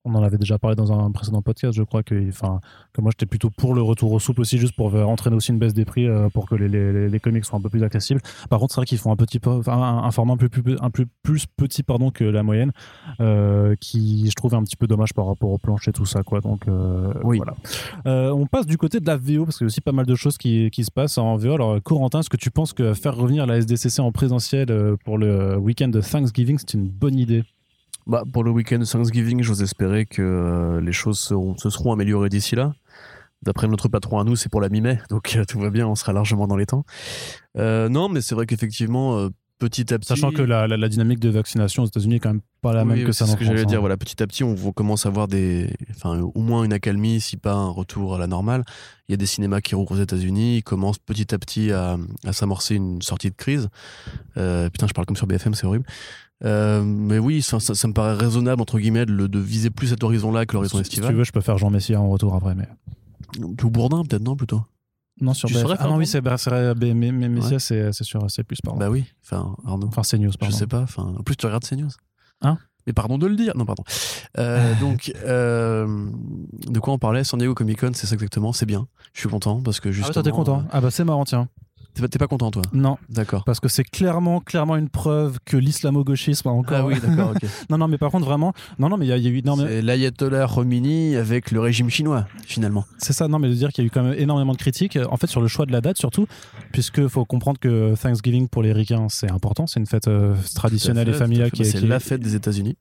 on 0.04 0.14
en 0.14 0.22
avait 0.22 0.38
déjà 0.38 0.58
parlé 0.58 0.76
dans 0.76 0.92
un 0.92 1.10
précédent 1.10 1.40
podcast, 1.42 1.72
je 1.74 1.82
crois 1.82 2.02
que, 2.02 2.28
enfin, 2.28 2.60
que 2.92 3.00
moi 3.00 3.10
j'étais 3.12 3.26
plutôt 3.26 3.50
pour 3.50 3.74
le 3.74 3.82
retour 3.82 4.12
au 4.12 4.18
souple 4.18 4.42
aussi, 4.42 4.58
juste 4.58 4.76
pour 4.76 4.94
entraîner 4.94 5.36
aussi 5.36 5.50
une 5.50 5.58
baisse 5.58 5.74
des 5.74 5.84
prix 5.84 6.06
euh, 6.06 6.28
pour 6.28 6.48
que 6.48 6.54
les, 6.54 6.68
les, 6.68 7.08
les 7.08 7.20
comics 7.20 7.44
soient 7.44 7.58
un 7.58 7.62
peu 7.62 7.70
plus 7.70 7.82
accessibles. 7.82 8.20
Par 8.50 8.60
contre, 8.60 8.74
c'est 8.74 8.80
vrai 8.80 8.86
qu'ils 8.86 8.98
font 8.98 9.12
un 9.12 9.16
petit 9.16 9.38
peu, 9.40 9.50
un, 9.66 9.72
un 9.72 10.10
format 10.10 10.34
un 10.34 10.36
peu 10.36 10.48
plus, 10.48 10.76
un 10.80 10.90
peu 10.90 11.06
plus 11.22 11.46
petit 11.46 11.82
pardon 11.82 12.10
que 12.10 12.24
la 12.24 12.42
moyenne, 12.42 12.72
euh, 13.20 13.74
qui 13.80 14.28
je 14.28 14.34
trouve 14.34 14.54
un 14.54 14.62
petit 14.62 14.76
peu 14.76 14.86
dommage 14.86 15.14
par 15.14 15.26
rapport 15.26 15.50
au 15.50 15.58
plancher 15.58 15.92
tout 15.92 16.06
ça 16.06 16.22
quoi. 16.22 16.40
Donc 16.40 16.68
euh, 16.68 17.12
Oui. 17.22 17.38
voilà. 17.38 18.34
On 18.34 18.46
passe 18.46 18.66
du 18.66 18.76
côté 18.76 19.00
de 19.00 19.06
la 19.06 19.16
VO 19.16 19.44
parce 19.44 19.56
qu'il 19.58 19.64
y 19.64 19.66
a 19.66 19.68
aussi 19.68 19.80
pas 19.80 19.92
mal 19.92 20.06
de 20.06 20.14
choses 20.14 20.36
qui, 20.38 20.70
qui 20.70 20.84
se 20.84 20.90
passent 20.90 21.18
en 21.18 21.36
VO. 21.36 21.54
Alors 21.54 21.82
Corentin, 21.82 22.20
est-ce 22.20 22.30
que 22.30 22.36
tu 22.36 22.50
penses 22.50 22.72
que 22.72 22.92
faire 22.94 23.16
revenir 23.16 23.46
la 23.46 23.56
SDCC 23.58 24.00
en 24.00 24.12
présentiel 24.12 24.66
pour 25.04 25.18
le 25.18 25.56
week-end 25.56 25.88
de 25.88 26.00
Thanksgiving 26.00 26.58
c'est 26.58 26.74
une 26.74 26.88
bonne 26.88 27.18
idée? 27.18 27.42
Bah, 28.06 28.22
pour 28.30 28.44
le 28.44 28.50
week-end 28.50 28.80
Thanksgiving, 28.84 29.42
j'ose 29.42 29.62
espérer 29.62 30.04
que 30.06 30.20
euh, 30.22 30.80
les 30.80 30.92
choses 30.92 31.18
seront- 31.18 31.56
se 31.56 31.70
seront 31.70 31.92
améliorées 31.92 32.28
d'ici 32.28 32.54
là. 32.54 32.72
D'après 33.42 33.66
notre 33.68 33.88
patron 33.88 34.18
à 34.18 34.24
nous, 34.24 34.36
c'est 34.36 34.48
pour 34.50 34.60
la 34.60 34.68
mi-mai, 34.68 34.98
donc 35.10 35.34
euh, 35.36 35.44
tout 35.44 35.58
va 35.58 35.70
bien, 35.70 35.86
on 35.86 35.94
sera 35.94 36.12
largement 36.12 36.46
dans 36.46 36.56
les 36.56 36.66
temps. 36.66 36.84
Euh, 37.58 37.88
non, 37.88 38.08
mais 38.08 38.20
c'est 38.20 38.34
vrai 38.34 38.46
qu'effectivement, 38.46 39.28
petit 39.58 39.92
à 39.94 39.98
petit. 39.98 40.08
Sachant 40.08 40.32
que 40.32 40.42
la, 40.42 40.66
la- 40.66 40.76
la 40.76 40.88
dynamique 40.88 41.20
de 41.20 41.28
vaccination 41.30 41.82
aux 41.82 41.86
États-Unis 41.86 42.16
est 42.16 42.20
quand 42.20 42.30
même 42.30 42.40
pas 42.60 42.72
la 42.72 42.82
Oui, 42.84 42.88
même 42.98 43.04
que 43.06 43.12
ça 43.12 43.24
c'est 43.26 43.32
ce 43.32 43.36
que 43.36 43.44
j'allais 43.44 43.64
dire. 43.66 43.78
hein. 43.78 43.80
Voilà, 43.80 43.96
petit 43.96 44.22
à 44.22 44.26
petit, 44.26 44.44
on, 44.44 44.54
on 44.64 44.72
commence 44.72 45.04
à 45.06 45.10
voir 45.10 45.28
des, 45.28 45.70
enfin, 45.94 46.20
au 46.20 46.40
moins 46.40 46.64
une 46.64 46.72
accalmie, 46.72 47.20
si 47.20 47.36
pas 47.36 47.52
un 47.52 47.68
retour 47.68 48.14
à 48.14 48.18
la 48.18 48.26
normale. 48.26 48.64
Il 49.08 49.12
y 49.12 49.14
a 49.14 49.18
des 49.18 49.26
cinémas 49.26 49.60
qui 49.60 49.74
rouvrent 49.74 49.92
aux 49.92 50.00
États-Unis. 50.02 50.56
Ils 50.58 50.62
commencent 50.62 50.98
petit 50.98 51.34
à 51.34 51.38
petit 51.38 51.70
à, 51.72 51.96
à 52.24 52.32
s'amorcer 52.32 52.74
une 52.76 53.00
sortie 53.02 53.30
de 53.30 53.36
crise. 53.36 53.68
Euh, 54.38 54.68
putain, 54.70 54.86
je 54.86 54.92
parle 54.94 55.06
comme 55.06 55.16
sur 55.16 55.26
BFM, 55.26 55.54
c'est 55.54 55.66
horrible. 55.66 55.84
Euh, 56.44 56.82
mais 56.82 57.18
oui, 57.18 57.42
ça, 57.42 57.60
ça- 57.60 57.74
ça 57.74 57.86
me 57.88 57.92
paraît 57.92 58.14
raisonnable 58.14 58.60
entre 58.60 58.78
guillemets 58.78 59.06
de, 59.06 59.38
viser 59.38 59.70
plus 59.70 59.88
cet 59.88 60.02
horizon-là 60.02 60.46
que 60.46 60.54
l'horizon 60.54 60.78
Si- 60.78 60.84
Si 60.84 60.90
tu 60.90 60.96
estival. 60.96 61.14
veux, 61.16 61.24
je 61.24 61.32
peux 61.32 61.40
faire 61.40 61.58
Jean 61.58 61.70
Messia 61.70 62.00
en 62.00 62.08
retour 62.08 62.34
après, 62.34 62.54
mais 62.54 62.68
Tout 63.56 63.70
Bourdin, 63.70 64.02
peut-être 64.04 64.22
non 64.22 64.36
plutôt. 64.36 64.62
non 65.20 65.32
sur 65.32 65.48
BF. 65.48 65.64
Ah 65.78 65.86
non 65.86 65.96
oui 65.96 66.06
c'est 66.06 66.20
bah, 66.20 66.36
mais, 66.76 66.94
mais, 66.94 67.28
Messia 67.28 67.58
c'est 67.58 67.92
c'est 67.92 68.04
sur 68.04 68.26
plus 68.46 68.58
pardon. 68.62 68.78
Bah 68.78 68.90
oui. 68.90 69.04
Enfin, 69.24 69.54
Arnaud. 69.64 69.86
Enfin 69.86 70.02
c'est 70.02 70.18
news 70.18 70.32
Je 70.32 70.36
pardon. 70.38 70.56
sais 70.56 70.66
pas. 70.66 70.82
Enfin, 70.82 71.14
en 71.18 71.22
plus, 71.22 71.36
tu 71.36 71.46
regardes 71.46 71.64
CNews. 71.64 71.90
Hein 72.42 72.58
Mais 72.86 72.92
pardon 72.92 73.16
de 73.16 73.26
le 73.26 73.36
dire. 73.36 73.56
Non, 73.56 73.64
pardon. 73.64 73.84
Euh, 74.38 74.74
donc, 74.80 75.12
euh, 75.24 76.06
de 76.68 76.78
quoi 76.80 76.92
on 76.92 76.98
parlait? 76.98 77.24
San 77.24 77.38
Diego 77.38 77.54
Comic 77.54 77.80
Con, 77.80 77.92
c'est 77.94 78.06
ça 78.06 78.14
exactement. 78.14 78.52
C'est 78.52 78.66
bien. 78.66 78.86
Je 79.14 79.20
suis 79.20 79.28
content 79.28 79.62
parce 79.62 79.80
que 79.80 79.88
Ah 79.88 79.92
justement. 79.92 80.08
ouais, 80.08 80.12
toi 80.14 80.22
t'es 80.22 80.30
content 80.30 80.58
euh, 80.60 80.70
Ah 80.72 80.80
bah 80.80 80.90
c'est 80.90 81.04
marrant 81.04 81.24
tiens. 81.24 81.48
T'es 81.94 82.18
pas, 82.18 82.26
content, 82.26 82.50
toi? 82.50 82.62
Non, 82.72 82.98
D'accord. 83.08 83.44
parce 83.44 83.60
que 83.60 83.68
c'est 83.68 83.84
clairement, 83.84 84.40
clairement 84.40 84.76
une 84.76 84.88
preuve 84.88 85.38
que 85.44 85.56
l'islamo-gauchisme 85.56 86.48
a 86.48 86.50
encore. 86.50 86.76
Ah 86.78 86.86
oui, 86.86 86.94
d'accord, 87.00 87.30
ok. 87.30 87.48
non, 87.70 87.78
non, 87.78 87.86
mais 87.88 87.98
par 87.98 88.10
contre, 88.10 88.24
vraiment, 88.26 88.52
non, 88.78 88.88
non, 88.88 88.96
mais 88.96 89.06
il 89.06 89.08
y, 89.08 89.12
a- 89.12 89.16
il 89.16 89.22
y 89.22 89.26
a 89.26 89.30
eu. 89.30 89.42
Mais 89.44 89.52
C'est 89.56 89.82
l'ayatollah 89.82 90.46
Khomeini 90.52 91.16
avec 91.16 91.50
le 91.50 91.60
régime 91.60 91.90
chinois, 91.90 92.26
finalement. 92.46 92.84
c'est 92.98 93.12
ça, 93.12 93.28
non, 93.28 93.38
mais 93.38 93.48
de 93.48 93.54
dire 93.54 93.70
qu'il 93.72 93.84
y 93.84 93.86
a 93.86 93.88
eu 93.88 93.90
quand 93.90 94.02
même 94.02 94.14
énormément 94.18 94.52
de 94.52 94.58
critiques, 94.58 94.96
euh, 94.96 95.06
en 95.10 95.16
fait, 95.16 95.28
sur 95.28 95.40
le 95.40 95.48
choix 95.48 95.66
de 95.66 95.72
la 95.72 95.80
date 95.80 95.98
surtout, 95.98 96.26
puisque 96.72 97.06
faut 97.08 97.24
comprendre 97.24 97.58
que 97.60 97.94
Thanksgiving 97.94 98.48
pour 98.48 98.62
les 98.62 98.72
ricains, 98.72 99.06
c'est 99.08 99.30
important, 99.30 99.66
c'est 99.66 99.78
une 99.80 99.86
fête 99.86 100.08
euh, 100.08 100.34
traditionnelle 100.54 101.08
et 101.08 101.12
familiale 101.12 101.50
qui 101.50 101.62
est. 101.62 101.64
C'est 101.66 101.80
la 101.80 102.00
fête 102.00 102.20
des 102.20 102.34
États-Unis. 102.34 102.76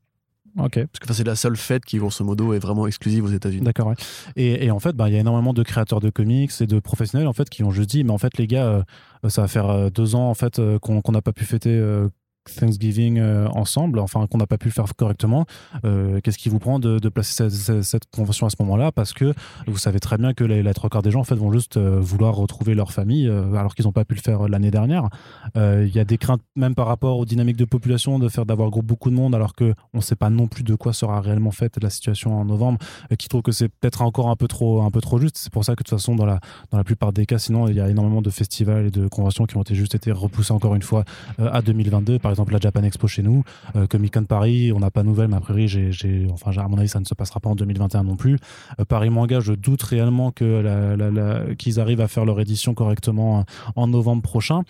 Ok. 0.57 0.79
Parce 0.85 0.99
que 0.99 1.13
c'est 1.13 1.23
la 1.23 1.35
seule 1.35 1.55
fête 1.57 1.83
qui, 1.83 1.97
grosso 1.97 2.23
modo, 2.23 2.53
est 2.53 2.59
vraiment 2.59 2.85
exclusive 2.85 3.25
aux 3.25 3.29
États-Unis. 3.29 3.63
D'accord, 3.63 3.87
ouais. 3.87 3.95
et, 4.35 4.65
et 4.65 4.71
en 4.71 4.79
fait, 4.79 4.95
bah, 4.95 5.09
il 5.09 5.13
y 5.13 5.17
a 5.17 5.19
énormément 5.19 5.53
de 5.53 5.63
créateurs 5.63 5.99
de 5.99 6.09
comics 6.09 6.51
et 6.59 6.67
de 6.67 6.79
professionnels 6.79 7.27
en 7.27 7.33
fait 7.33 7.49
qui 7.49 7.63
ont 7.63 7.71
juste 7.71 7.89
dit, 7.89 8.03
mais 8.03 8.11
en 8.11 8.17
fait, 8.17 8.37
les 8.37 8.47
gars, 8.47 8.65
euh, 8.65 9.29
ça 9.29 9.41
va 9.41 9.47
faire 9.47 9.69
euh, 9.69 9.89
deux 9.89 10.15
ans 10.15 10.29
en 10.29 10.33
fait 10.33 10.59
euh, 10.59 10.77
qu'on 10.79 11.01
n'a 11.11 11.21
pas 11.21 11.33
pu 11.33 11.45
fêter 11.45 11.71
euh, 11.71 12.07
Thanksgiving 12.49 13.19
euh, 13.19 13.47
ensemble, 13.49 13.99
enfin 13.99 14.27
qu'on 14.27 14.37
n'a 14.37 14.47
pas 14.47 14.57
pu 14.57 14.67
le 14.67 14.73
faire 14.73 14.85
correctement. 14.95 15.45
Euh, 15.85 16.19
Qu'est-ce 16.21 16.37
qui 16.37 16.49
vous 16.49 16.59
prend 16.59 16.79
de, 16.79 16.99
placer 17.09 17.49
cette, 17.49 18.05
convention 18.11 18.47
à 18.47 18.49
ce 18.49 18.55
moment-là? 18.59 18.91
Parce 18.91 19.13
que 19.13 19.33
vous 19.67 19.77
savez 19.77 19.99
très 19.99 20.17
bien 20.17 20.33
que 20.33 20.43
les, 20.43 20.63
les 20.63 20.73
trois 20.73 20.89
quarts 20.89 21.01
des 21.01 21.11
gens 21.11 21.21
en 21.21 21.25
fait 21.25 21.35
vont 21.35 21.51
juste 21.51 21.77
euh, 21.77 21.99
vouloir 21.99 22.35
retrouver 22.35 22.75
leur 22.75 22.91
famille 22.91 23.27
alors 23.27 23.75
qu'ils 23.75 23.85
n'ont 23.85 23.91
pas 23.91 24.05
pu 24.05 24.15
le 24.15 24.21
faire 24.21 24.47
l'année 24.47 24.71
dernière. 24.71 25.09
Il 25.55 25.93
y 25.93 25.99
a 25.99 26.05
des 26.05 26.17
craintes 26.17 26.41
même 26.55 26.75
par 26.75 26.87
rapport 26.87 27.17
aux 27.17 27.25
dynamiques 27.25 27.57
de 27.57 27.65
population 27.65 28.19
de 28.19 28.29
faire 28.29 28.45
d'avoir 28.45 28.69
beaucoup 28.69 29.09
de 29.09 29.15
monde 29.15 29.35
alors 29.35 29.55
que 29.55 29.73
on 29.93 29.97
ne 29.97 30.01
sait 30.01 30.15
pas 30.15 30.29
non 30.29 30.47
plus 30.47 30.63
de 30.63 30.75
quoi 30.75 30.93
sera 30.93 31.21
réellement 31.21 31.51
faite 31.51 31.77
la 31.81 31.89
situation 31.89 32.39
en 32.39 32.45
novembre 32.45 32.79
euh, 33.11 33.15
qui 33.15 33.27
trouve 33.27 33.41
que 33.41 33.51
c'est 33.51 33.69
peut-être 33.69 34.01
encore 34.01 34.29
un 34.29 34.35
peu 34.35 34.47
trop 34.47 34.81
un 34.81 34.91
peu 34.91 35.01
trop 35.01 35.19
juste 35.19 35.37
c'est 35.37 35.51
pour 35.51 35.65
ça 35.65 35.73
que 35.73 35.83
de 35.83 35.89
toute 35.89 35.97
façon 35.97 36.15
dans 36.15 36.25
la 36.25 36.39
dans 36.71 36.77
la 36.77 36.83
plupart 36.83 37.13
des 37.13 37.25
cas 37.25 37.37
sinon 37.37 37.67
il 37.67 37.75
y 37.75 37.81
a 37.81 37.89
énormément 37.89 38.21
de 38.21 38.29
festivals 38.29 38.87
et 38.87 38.91
de 38.91 39.07
conventions 39.07 39.45
qui 39.45 39.57
ont 39.57 39.61
été 39.61 39.75
juste 39.75 39.95
été 39.95 40.11
repoussés 40.11 40.53
encore 40.53 40.75
une 40.75 40.81
fois 40.81 41.03
à 41.37 41.61
2022 41.61 42.19
par 42.19 42.31
exemple 42.33 42.53
la 42.53 42.59
Japan 42.59 42.83
Expo 42.83 43.07
chez 43.07 43.23
nous, 43.23 43.43
Comic 43.89 44.13
Con 44.13 44.23
Paris, 44.23 44.71
on 44.71 44.79
n'a 44.79 44.91
pas 44.91 45.01
de 45.03 45.07
nouvelles, 45.07 45.27
mais 45.27 45.39
priori, 45.39 45.67
enfin, 46.31 46.51
à 46.57 46.67
mon 46.67 46.77
avis, 46.77 46.89
ça 46.89 46.99
ne 46.99 47.05
se 47.05 47.13
passera 47.13 47.39
pas 47.39 47.49
en 47.49 47.55
2021 47.55 48.03
non 48.03 48.15
plus. 48.15 48.37
Paris 48.87 49.09
Manga, 49.09 49.39
je 49.39 49.53
doute 49.53 49.83
réellement 49.83 50.31
que 50.31 51.53
qu'ils 51.55 51.79
arrivent 51.79 52.01
à 52.01 52.07
faire 52.07 52.25
leur 52.25 52.39
édition 52.39 52.73
correctement 52.73 53.45
en 53.75 53.87
novembre 53.87 54.21
prochain. 54.21 54.63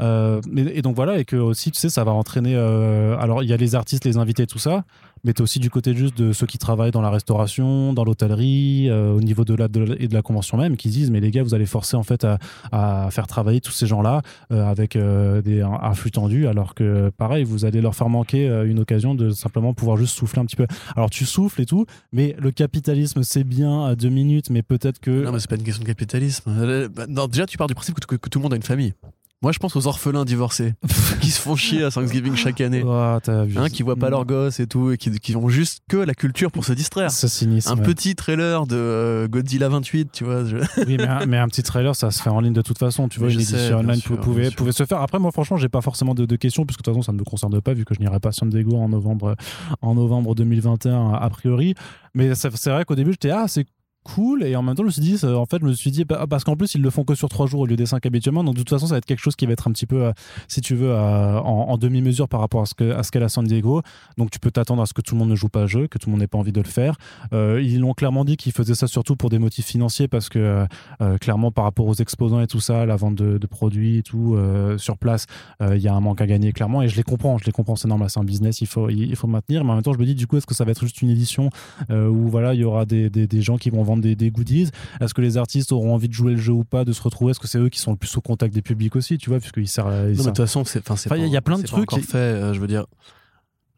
et, 0.00 0.82
donc 0.82 0.96
voilà, 0.96 1.18
et 1.18 1.24
que 1.24 1.36
aussi, 1.36 1.70
tu 1.70 1.78
sais, 1.80 1.88
ça 1.88 2.04
va 2.04 2.12
entraîner. 2.12 2.54
alors, 2.56 3.42
il 3.42 3.48
y 3.48 3.52
a 3.52 3.56
les 3.56 3.74
artistes, 3.74 4.04
les 4.04 4.16
invités, 4.16 4.46
tout 4.46 4.58
ça, 4.58 4.84
mais 5.24 5.32
tu 5.32 5.40
es 5.40 5.42
aussi 5.42 5.58
du 5.58 5.70
côté 5.70 5.94
juste 5.94 6.16
de 6.16 6.32
ceux 6.32 6.46
qui 6.46 6.58
travaillent 6.58 6.90
dans 6.90 7.00
la 7.00 7.10
restauration, 7.10 7.92
dans 7.92 8.04
l'hôtellerie, 8.04 8.88
euh, 8.88 9.12
au 9.12 9.20
niveau 9.20 9.44
de 9.44 9.54
la, 9.54 9.66
et 9.98 10.08
de 10.08 10.14
la 10.14 10.22
convention 10.22 10.56
même, 10.56 10.76
qui 10.76 10.88
disent 10.88 11.10
mais 11.10 11.20
les 11.20 11.30
gars, 11.30 11.42
vous 11.42 11.54
allez 11.54 11.66
forcer 11.66 11.96
en 11.96 12.02
fait 12.02 12.26
à, 12.72 13.08
faire 13.10 13.26
travailler 13.26 13.60
tous 13.60 13.72
ces 13.72 13.86
gens-là 13.86 14.22
euh, 14.52 14.64
avec 14.64 14.96
euh, 14.96 15.42
des, 15.42 15.60
un, 15.60 15.94
flux 15.94 16.10
tendu, 16.10 16.46
alors 16.46 16.74
que 16.74 17.10
pareil, 17.16 17.44
vous 17.44 17.64
allez 17.64 17.80
leur 17.80 17.94
faire 17.94 18.08
manquer 18.08 18.46
une 18.66 18.78
occasion 18.78 19.14
de 19.14 19.30
simplement 19.30 19.74
pouvoir 19.74 19.96
juste 19.96 20.16
souffler 20.16 20.40
un 20.40 20.44
petit 20.44 20.56
peu. 20.56 20.66
Alors 20.96 21.10
tu 21.10 21.24
souffles 21.24 21.60
et 21.60 21.66
tout, 21.66 21.86
mais 22.12 22.36
le 22.38 22.50
capitalisme 22.50 23.22
c'est 23.22 23.44
bien 23.44 23.84
à 23.84 23.96
deux 23.96 24.08
minutes, 24.08 24.50
mais 24.50 24.62
peut-être 24.62 25.00
que. 25.00 25.24
Non, 25.24 25.32
mais 25.32 25.40
c'est 25.40 25.50
pas 25.50 25.56
une 25.56 25.62
question 25.62 25.82
de 25.82 25.88
capitalisme. 25.88 26.88
Bah, 26.94 27.26
déjà, 27.28 27.46
tu 27.46 27.58
pars 27.58 27.66
du 27.66 27.74
principe 27.74 27.98
que 28.00 28.28
tout 28.28 28.38
le 28.38 28.42
monde 28.42 28.52
a 28.52 28.56
une 28.56 28.62
famille. 28.62 28.94
Moi, 29.42 29.52
je 29.52 29.58
pense 29.58 29.74
aux 29.74 29.86
orphelins 29.86 30.26
divorcés 30.26 30.74
qui 31.22 31.30
se 31.30 31.40
font 31.40 31.56
chier 31.56 31.82
à 31.82 31.90
Thanksgiving 31.90 32.36
chaque 32.36 32.60
année. 32.60 32.82
Oh, 32.84 33.18
vu 33.46 33.56
hein, 33.56 33.70
qui 33.70 33.82
voient 33.82 33.96
pas 33.96 34.10
leurs 34.10 34.26
gosses 34.26 34.60
et 34.60 34.66
tout, 34.66 34.90
et 34.90 34.98
qui, 34.98 35.10
qui 35.18 35.34
ont 35.34 35.48
juste 35.48 35.80
que 35.88 35.96
la 35.96 36.12
culture 36.12 36.52
pour 36.52 36.66
se 36.66 36.74
distraire. 36.74 37.10
C'est 37.10 37.26
cynisme. 37.26 37.72
Un 37.72 37.76
petit 37.78 38.14
trailer 38.14 38.66
de 38.66 38.76
euh, 38.76 39.28
Godzilla 39.28 39.70
28, 39.70 40.12
tu 40.12 40.24
vois. 40.24 40.42
Oui, 40.86 40.98
mais 41.26 41.38
un, 41.38 41.48
petit 41.48 41.62
trailer, 41.62 41.96
ça 41.96 42.10
se 42.10 42.22
fait 42.22 42.28
en 42.28 42.40
ligne 42.40 42.52
de 42.52 42.60
toute 42.60 42.78
façon. 42.78 43.08
Tu 43.08 43.18
vois, 43.18 43.30
une 43.30 43.40
édition 43.40 43.78
online 43.78 44.02
pouvait, 44.02 44.50
pouvait, 44.50 44.72
se 44.72 44.84
faire. 44.84 45.00
Après, 45.00 45.18
moi, 45.18 45.32
franchement, 45.32 45.56
j'ai 45.56 45.70
pas 45.70 45.80
forcément 45.80 46.14
de, 46.14 46.36
questions, 46.36 46.66
puisque 46.66 46.80
de 46.80 46.84
toute 46.84 46.94
façon, 46.94 47.02
ça 47.02 47.12
ne 47.12 47.18
me 47.18 47.24
concerne 47.24 47.58
pas, 47.62 47.72
vu 47.72 47.86
que 47.86 47.94
je 47.94 48.00
n'irai 48.00 48.20
pas 48.20 48.28
à 48.28 48.32
San 48.32 48.50
Diego 48.50 48.76
en 48.76 48.90
novembre, 48.90 49.36
en 49.80 49.94
novembre 49.94 50.34
2021, 50.34 51.14
a 51.14 51.30
priori. 51.30 51.74
Mais 52.14 52.34
c'est 52.34 52.50
vrai 52.66 52.84
qu'au 52.84 52.94
début, 52.94 53.12
j'étais, 53.12 53.30
ah, 53.30 53.46
c'est 53.48 53.64
cool. 54.04 54.44
Et 54.44 54.56
en 54.56 54.62
même 54.62 54.74
temps 54.74 54.82
je 54.82 54.86
me 54.86 54.90
suis 54.92 55.02
dit 55.02 55.24
en 55.24 55.46
fait 55.46 55.58
je 55.60 55.66
me 55.66 55.72
suis 55.72 55.90
dit 55.90 56.04
bah, 56.04 56.26
parce 56.28 56.44
qu'en 56.44 56.56
plus 56.56 56.74
ils 56.74 56.82
le 56.82 56.90
font 56.90 57.04
que 57.04 57.14
sur 57.14 57.28
trois 57.28 57.46
jours 57.46 57.60
au 57.60 57.66
lieu 57.66 57.76
des 57.76 57.86
cinq 57.86 58.06
habituellement. 58.06 58.44
Donc 58.44 58.54
de 58.54 58.60
toute 58.60 58.70
façon 58.70 58.86
ça 58.86 58.94
va 58.94 58.98
être 58.98 59.04
quelque 59.04 59.20
chose 59.20 59.36
qui 59.36 59.46
va 59.46 59.52
être 59.52 59.68
un 59.68 59.72
petit 59.72 59.86
peu 59.86 60.04
euh, 60.04 60.12
si 60.48 60.60
tu 60.60 60.74
veux 60.74 60.94
en, 60.94 61.76
demi-mesure 61.78 62.28
par 62.28 62.40
rapport 62.40 62.62
à 62.62 62.66
ce 62.66 62.74
que 62.74 62.92
à 62.92 63.02
ce 63.02 63.10
qu'est 63.10 63.20
la 63.20 63.28
San 63.28 63.44
Diego. 63.44 63.82
Donc 64.18 64.30
tu 64.30 64.38
peux 64.38 64.50
t'attendre 64.50 64.82
à 64.82 64.86
ce 64.86 64.94
que 64.94 65.00
tout 65.00 65.14
le 65.14 65.18
monde 65.18 65.30
ne 65.30 65.34
joue 65.34 65.48
pas 65.48 65.62
à 65.62 65.66
jeu 65.66 65.86
que 65.86 65.98
tout 65.98 66.08
le 66.08 66.12
monde 66.12 66.20
n'ait 66.20 66.26
pas 66.26 66.38
envie 66.38 66.52
de 66.52 66.60
le 66.60 66.68
faire. 66.68 66.96
Euh, 67.32 67.60
ils 67.62 67.80
l'ont 67.80 67.94
clairement 67.94 68.24
dit 68.24 68.36
qu'ils 68.36 68.52
faisaient 68.52 68.74
ça 68.74 68.86
surtout 68.86 69.16
pour 69.16 69.30
des 69.30 69.38
motifs 69.38 69.66
financiers 69.66 70.08
parce 70.08 70.28
que 70.28 70.66
euh, 71.00 71.18
clairement 71.18 71.50
par 71.50 71.64
rapport 71.64 71.86
aux 71.86 71.94
exposants 71.94 72.40
et 72.40 72.46
tout 72.46 72.60
ça 72.60 72.86
la 72.86 72.96
vente 72.96 73.14
de, 73.14 73.46
produits 73.46 73.98
et 73.98 74.02
tout 74.02 74.36
sur 74.78 74.96
place 74.96 75.26
il 75.60 75.78
y 75.78 75.88
a 75.88 75.94
un 75.94 76.00
manque 76.00 76.20
à 76.20 76.26
gagner 76.26 76.52
clairement. 76.52 76.82
Et 76.82 76.88
je 76.88 76.96
les 76.96 77.02
comprends 77.02 77.38
je 77.38 77.44
les 77.44 77.52
comprends 77.52 77.76
c'est 77.76 77.88
normal 77.88 78.08
c'est 78.10 78.20
un 78.20 78.24
business 78.24 78.60
il 78.60 78.66
faut 78.66 78.88
il, 78.88 79.14
faut 79.16 79.26
maintenir. 79.26 79.64
Mais 79.64 79.72
en 79.72 79.74
même 79.74 79.82
temps 79.82 79.92
je 79.92 79.98
me 79.98 80.04
dis 80.04 80.14
du 80.14 80.26
coup 80.26 80.36
est-ce 80.36 80.46
que 80.46 80.54
ça 80.54 80.64
va 80.64 80.70
être 80.70 80.82
juste 80.82 81.02
une 81.02 81.10
édition 81.10 81.50
où 81.90 82.28
voilà 82.28 82.54
il 82.54 82.60
y 82.60 82.64
aura 82.64 82.84
des, 82.84 83.10
des, 83.10 83.26
des 83.26 83.42
gens 83.42 83.56
qui 83.56 83.70
vont 83.70 83.82
vendre 83.90 84.02
des, 84.02 84.30
goodies. 84.30 84.70
Est-ce 85.00 85.14
que 85.14 85.20
les 85.20 85.36
artistes 85.36 85.72
auront 85.72 85.94
envie 85.94 86.08
de 86.08 86.14
jouer 86.14 86.32
le 86.32 86.40
jeu 86.40 86.52
ou 86.52 86.64
pas, 86.64 86.84
de 86.84 86.92
se 86.92 87.02
retrouver? 87.02 87.32
Est-ce 87.32 87.40
que 87.40 87.48
c'est 87.48 87.58
eux 87.58 87.68
qui 87.68 87.78
sont 87.78 87.90
le 87.90 87.96
plus 87.96 88.16
au 88.16 88.20
contact 88.20 88.54
des 88.54 88.62
publics 88.62 88.96
aussi, 88.96 89.18
tu 89.18 89.30
vois, 89.30 89.38
puisqu'ils 89.38 89.68
servent. 89.68 89.90
non, 89.90 90.06
mais 90.06 90.14
de 90.14 90.22
toute 90.22 90.36
façon, 90.36 90.64
c'est. 90.64 90.82
il 91.16 91.26
y 91.26 91.36
a 91.36 91.42
plein 91.42 91.58
de 91.58 91.66
trucs. 91.66 91.90
Fait, 92.00 92.16
euh, 92.18 92.54
je 92.54 92.60
veux 92.60 92.68
dire. 92.68 92.86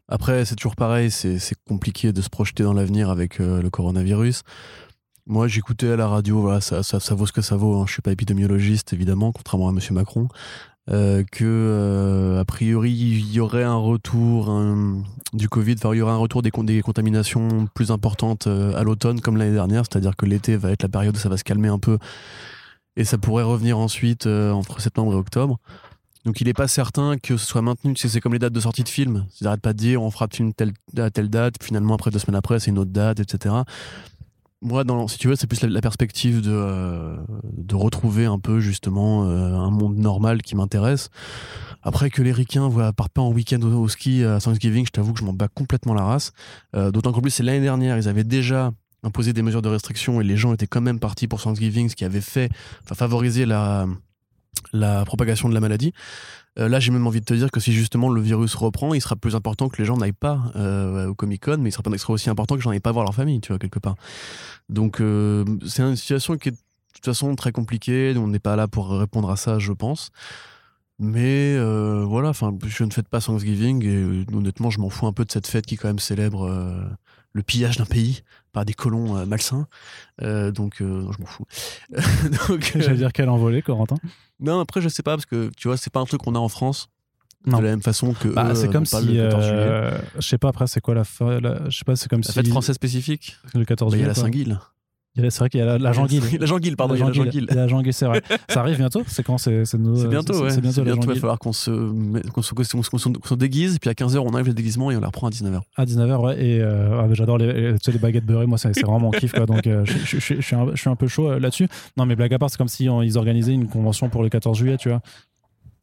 Après, 0.09 0.45
c'est 0.45 0.55
toujours 0.55 0.75
pareil, 0.75 1.09
c'est 1.09 1.39
compliqué 1.67 2.11
de 2.11 2.21
se 2.21 2.29
projeter 2.29 2.63
dans 2.63 2.73
l'avenir 2.73 3.09
avec 3.09 3.39
euh, 3.39 3.61
le 3.61 3.69
coronavirus. 3.69 4.43
Moi, 5.25 5.47
j'écoutais 5.47 5.89
à 5.89 5.95
la 5.95 6.07
radio, 6.07 6.41
voilà, 6.41 6.59
ça, 6.59 6.83
ça, 6.83 7.15
vaut 7.15 7.25
ce 7.25 7.31
que 7.31 7.41
ça 7.41 7.55
vaut. 7.55 7.77
Hein. 7.77 7.85
Je 7.87 7.93
suis 7.93 8.01
pas 8.01 8.11
épidémiologiste, 8.11 8.91
évidemment, 8.91 9.31
contrairement 9.31 9.69
à 9.69 9.71
Monsieur 9.71 9.93
Macron. 9.93 10.27
Euh, 10.89 11.23
que 11.31 11.45
euh, 11.45 12.41
a 12.41 12.43
priori 12.43 12.91
il 12.91 13.31
y 13.31 13.39
aurait 13.39 13.63
un 13.63 13.77
retour 13.77 14.53
du 15.31 15.47
Covid, 15.47 15.75
enfin 15.77 15.93
il 15.93 15.99
y 15.99 16.01
aurait 16.01 16.11
un 16.11 16.17
retour 16.17 16.41
des, 16.41 16.51
contaminations 16.51 17.69
plus 17.73 17.89
importantes 17.89 18.47
euh, 18.47 18.75
à 18.75 18.83
l'automne 18.83 19.21
comme 19.21 19.37
l'année 19.37 19.53
dernière, 19.53 19.85
c'est-à-dire 19.85 20.17
que 20.17 20.25
l'été 20.25 20.57
va 20.57 20.71
être 20.71 20.83
la 20.83 20.89
période 20.89 21.15
où 21.15 21.19
ça 21.19 21.29
va 21.29 21.37
se 21.37 21.45
calmer 21.45 21.69
un 21.69 21.79
peu 21.79 21.99
et 22.97 23.05
ça 23.05 23.17
pourrait 23.17 23.45
revenir 23.45 23.77
ensuite 23.77 24.27
entre 24.27 24.81
septembre 24.81 25.13
et 25.13 25.15
octobre. 25.15 25.57
Donc 26.25 26.41
il 26.41 26.47
n'est 26.47 26.53
pas 26.53 26.67
certain 26.67 27.17
que 27.17 27.37
ce 27.37 27.45
soit 27.45 27.61
maintenu, 27.61 27.93
c'est 27.95 28.19
comme 28.19 28.33
les 28.33 28.39
dates 28.39 28.53
de 28.53 28.59
sortie 28.59 28.83
de 28.83 28.89
film, 28.89 29.25
c'est-à-dire 29.29 29.59
pas 29.61 29.71
de 29.71 29.77
dire 29.77 30.03
on 30.03 30.11
fera 30.11 30.25
à 30.25 31.09
telle 31.11 31.29
date, 31.29 31.63
finalement 31.63 31.95
après 31.95 32.11
deux 32.11 32.19
semaines 32.19 32.35
après 32.35 32.59
c'est 32.59 32.71
une 32.71 32.79
autre 32.79 32.91
date, 32.91 33.21
etc 33.21 33.55
moi, 34.63 34.83
dans, 34.83 35.07
si 35.07 35.17
tu 35.17 35.27
veux, 35.27 35.35
c'est 35.35 35.47
plus 35.47 35.61
la, 35.61 35.81
perspective 35.81 36.41
de, 36.41 36.51
euh, 36.51 37.17
de 37.43 37.75
retrouver 37.75 38.25
un 38.25 38.39
peu 38.39 38.59
justement 38.59 39.25
euh, 39.25 39.53
un 39.53 39.69
monde 39.69 39.97
normal 39.97 40.41
qui 40.41 40.55
m'intéresse. 40.55 41.09
Après 41.81 42.09
que 42.09 42.21
les 42.21 42.31
ricains 42.31 42.69
ne 42.69 42.91
partent 42.91 43.11
pas 43.11 43.21
en 43.21 43.31
week-end 43.31 43.61
au, 43.61 43.87
ski 43.89 44.23
à 44.23 44.39
Thanksgiving, 44.39 44.85
je 44.85 44.91
t'avoue 44.91 45.13
que 45.13 45.19
je 45.19 45.25
m'en 45.25 45.33
bats 45.33 45.49
complètement 45.49 45.93
la 45.93 46.05
race. 46.05 46.31
Euh, 46.75 46.91
d'autant 46.91 47.11
qu'en 47.11 47.21
plus, 47.21 47.31
c'est 47.31 47.43
l'année 47.43 47.59
dernière, 47.59 47.97
ils 47.97 48.07
avaient 48.07 48.23
déjà 48.23 48.71
imposé 49.03 49.33
des 49.33 49.41
mesures 49.41 49.61
de 49.61 49.67
restriction 49.67 50.21
et 50.21 50.23
les 50.23 50.37
gens 50.37 50.53
étaient 50.53 50.67
quand 50.67 50.81
même 50.81 50.99
partis 50.99 51.27
pour 51.27 51.41
Thanksgiving, 51.41 51.89
ce 51.89 51.95
qui 51.95 52.05
avait 52.05 52.21
fait, 52.21 52.49
favoriser 52.85 53.45
la, 53.45 53.85
la 54.71 55.05
propagation 55.05 55.49
de 55.49 55.53
la 55.53 55.59
maladie. 55.59 55.93
Euh, 56.59 56.69
là, 56.69 56.79
j'ai 56.79 56.91
même 56.91 57.07
envie 57.07 57.19
de 57.19 57.25
te 57.25 57.33
dire 57.33 57.49
que 57.49 57.59
si 57.59 57.73
justement 57.73 58.09
le 58.09 58.21
virus 58.21 58.53
reprend, 58.55 58.93
il 58.93 59.01
sera 59.01 59.15
plus 59.15 59.35
important 59.35 59.69
que 59.69 59.77
les 59.81 59.85
gens 59.85 59.97
n'aillent 59.97 60.11
pas 60.11 60.51
euh, 60.55 61.07
au 61.07 61.15
Comic 61.15 61.43
Con, 61.43 61.57
mais 61.59 61.69
il 61.69 61.71
sera, 61.71 62.13
aussi 62.13 62.29
important 62.29 62.55
que 62.55 62.59
les 62.59 62.63
gens 62.63 62.79
pas 62.79 62.91
voir 62.91 63.05
leur 63.05 63.15
famille, 63.15 63.41
tu 63.41 63.49
vois, 63.49 63.59
quelque 63.59 63.79
part. 63.79 63.95
Donc, 64.69 65.01
euh, 65.01 65.43
c'est 65.65 65.81
une 65.81 65.95
situation 65.95 66.37
qui 66.37 66.49
est 66.49 66.51
de 66.51 66.57
toute 66.93 67.05
façon 67.05 67.35
très 67.35 67.51
compliquée. 67.51 68.13
On 68.17 68.27
n'est 68.27 68.39
pas 68.39 68.55
là 68.55 68.67
pour 68.67 68.91
répondre 68.91 69.29
à 69.31 69.35
ça, 69.35 69.57
je 69.57 69.73
pense. 69.73 70.11
Mais 70.99 71.57
voilà, 72.05 72.31
je 72.65 72.83
ne 72.83 72.91
fête 72.91 73.07
pas 73.09 73.19
Thanksgiving 73.19 73.83
et 73.83 74.35
honnêtement, 74.35 74.69
je 74.69 74.79
m'en 74.79 74.89
fous 74.89 75.07
un 75.07 75.11
peu 75.11 75.25
de 75.25 75.31
cette 75.31 75.47
fête 75.47 75.65
qui 75.65 75.75
quand 75.75 75.87
même 75.87 75.99
célèbre 75.99 76.47
le 77.33 77.43
pillage 77.43 77.77
d'un 77.77 77.85
pays 77.85 78.23
par 78.53 78.63
des 78.65 78.73
colons 78.73 79.25
malsains. 79.25 79.67
donc, 80.21 80.75
je 80.79 80.83
m'en 81.19 81.25
fous. 81.25 81.45
donc, 82.47 82.71
J'allais 82.75 82.95
dire 82.95 83.11
quelle 83.11 83.29
envolée, 83.29 83.61
Corentin. 83.61 83.97
Non, 84.39 84.59
après, 84.59 84.79
je 84.81 84.89
sais 84.89 85.03
pas, 85.03 85.15
parce 85.15 85.25
que 85.25 85.51
tu 85.57 85.67
vois, 85.67 85.77
c'est 85.77 85.91
pas 85.91 85.99
un 85.99 86.05
truc 86.05 86.21
qu'on 86.21 86.35
a 86.35 86.39
en 86.39 86.49
France. 86.49 86.89
De 87.45 87.51
la 87.51 87.61
même 87.61 87.81
façon 87.81 88.13
que. 88.13 88.29
Bah, 88.29 88.55
c'est 88.55 88.71
comme 88.71 88.85
si. 88.85 89.19
Euh, 89.19 89.91
je 90.15 90.21
sais 90.21 90.37
pas, 90.37 90.47
après, 90.49 90.67
c'est 90.67 90.79
quoi 90.79 90.93
la, 90.93 91.03
Je 91.03 91.77
sais 91.77 91.83
pas, 91.85 91.95
c'est 91.95 92.07
comme 92.09 92.21
la 92.21 92.27
si. 92.27 92.31
fête 92.31 92.47
française 92.47 92.75
spécifique 92.75 93.37
Le 93.53 93.65
14 93.65 93.91
juillet. 93.91 94.03
Il 94.03 94.07
y 94.07 94.09
a 94.09 94.13
la 94.13 94.15
Saint-Guil. 94.15 94.57
C'est 95.15 95.37
vrai 95.37 95.49
qu'il 95.49 95.59
y 95.59 95.63
a 95.63 95.77
la, 95.77 95.91
Janguille. 95.93 96.21
La 96.39 96.45
Janguille, 96.47 96.75
pardon, 96.75 96.95
la 96.95 97.11
Janguille. 97.11 97.45
La 97.49 97.67
Janguille, 97.67 97.93
c'est 97.93 98.05
vrai. 98.05 98.23
Ça 98.49 98.61
arrive 98.61 98.77
bientôt 98.77 99.03
C'est 99.05 99.21
quand 99.21 99.37
C'est 99.37 99.63
bientôt, 100.09 100.43
ouais. 100.43 100.49
C'est 100.49 100.61
bientôt, 100.61 100.83
il 100.83 101.05
va 101.05 101.15
falloir 101.15 101.39
qu'on 101.39 101.53
se, 101.53 101.71
qu'on 102.31 102.41
se, 102.41 102.53
qu 102.53 102.63
se, 102.63 103.33
déguise, 103.35 103.77
puis 103.77 103.89
à 103.91 103.93
15h, 103.93 104.17
on 104.17 104.33
arrive 104.33 104.47
le 104.47 104.53
déguisement 104.53 104.89
et 104.89 104.97
on 104.97 105.01
la 105.01 105.07
reprend 105.07 105.27
à 105.27 105.29
19h. 105.29 105.61
À 105.77 105.85
19h, 105.85 106.19
ouais. 106.19 106.43
Et 106.43 106.61
euh, 106.61 107.01
ah, 107.01 107.07
j'adore 107.11 107.37
les, 107.37 107.73
les 107.73 107.99
baguettes 107.99 108.25
beurrées, 108.25 108.47
moi, 108.47 108.57
c'est 108.57 108.71
vraiment 108.81 108.99
mon 108.99 109.11
kiff, 109.11 109.33
quoi. 109.33 109.45
Donc, 109.45 109.67
euh, 109.67 109.85
je, 109.85 110.17
je, 110.19 110.41
suis 110.41 110.55
un, 110.55 110.71
je 110.73 110.79
suis 110.79 110.89
un 110.89 110.95
peu 110.95 111.07
chaud 111.07 111.29
euh, 111.29 111.39
là-dessus. 111.39 111.67
Non, 111.95 112.05
mais 112.07 112.15
blague 112.15 112.33
à 112.33 112.39
part, 112.39 112.49
c'est 112.49 112.57
comme 112.57 112.67
si 112.67 112.85
ils 112.85 113.17
organisaient 113.17 113.53
une 113.53 113.67
convention 113.67 114.09
pour 114.09 114.23
le 114.23 114.29
14 114.29 114.57
juillet, 114.57 114.77
tu 114.77 114.89
vois. 114.89 115.01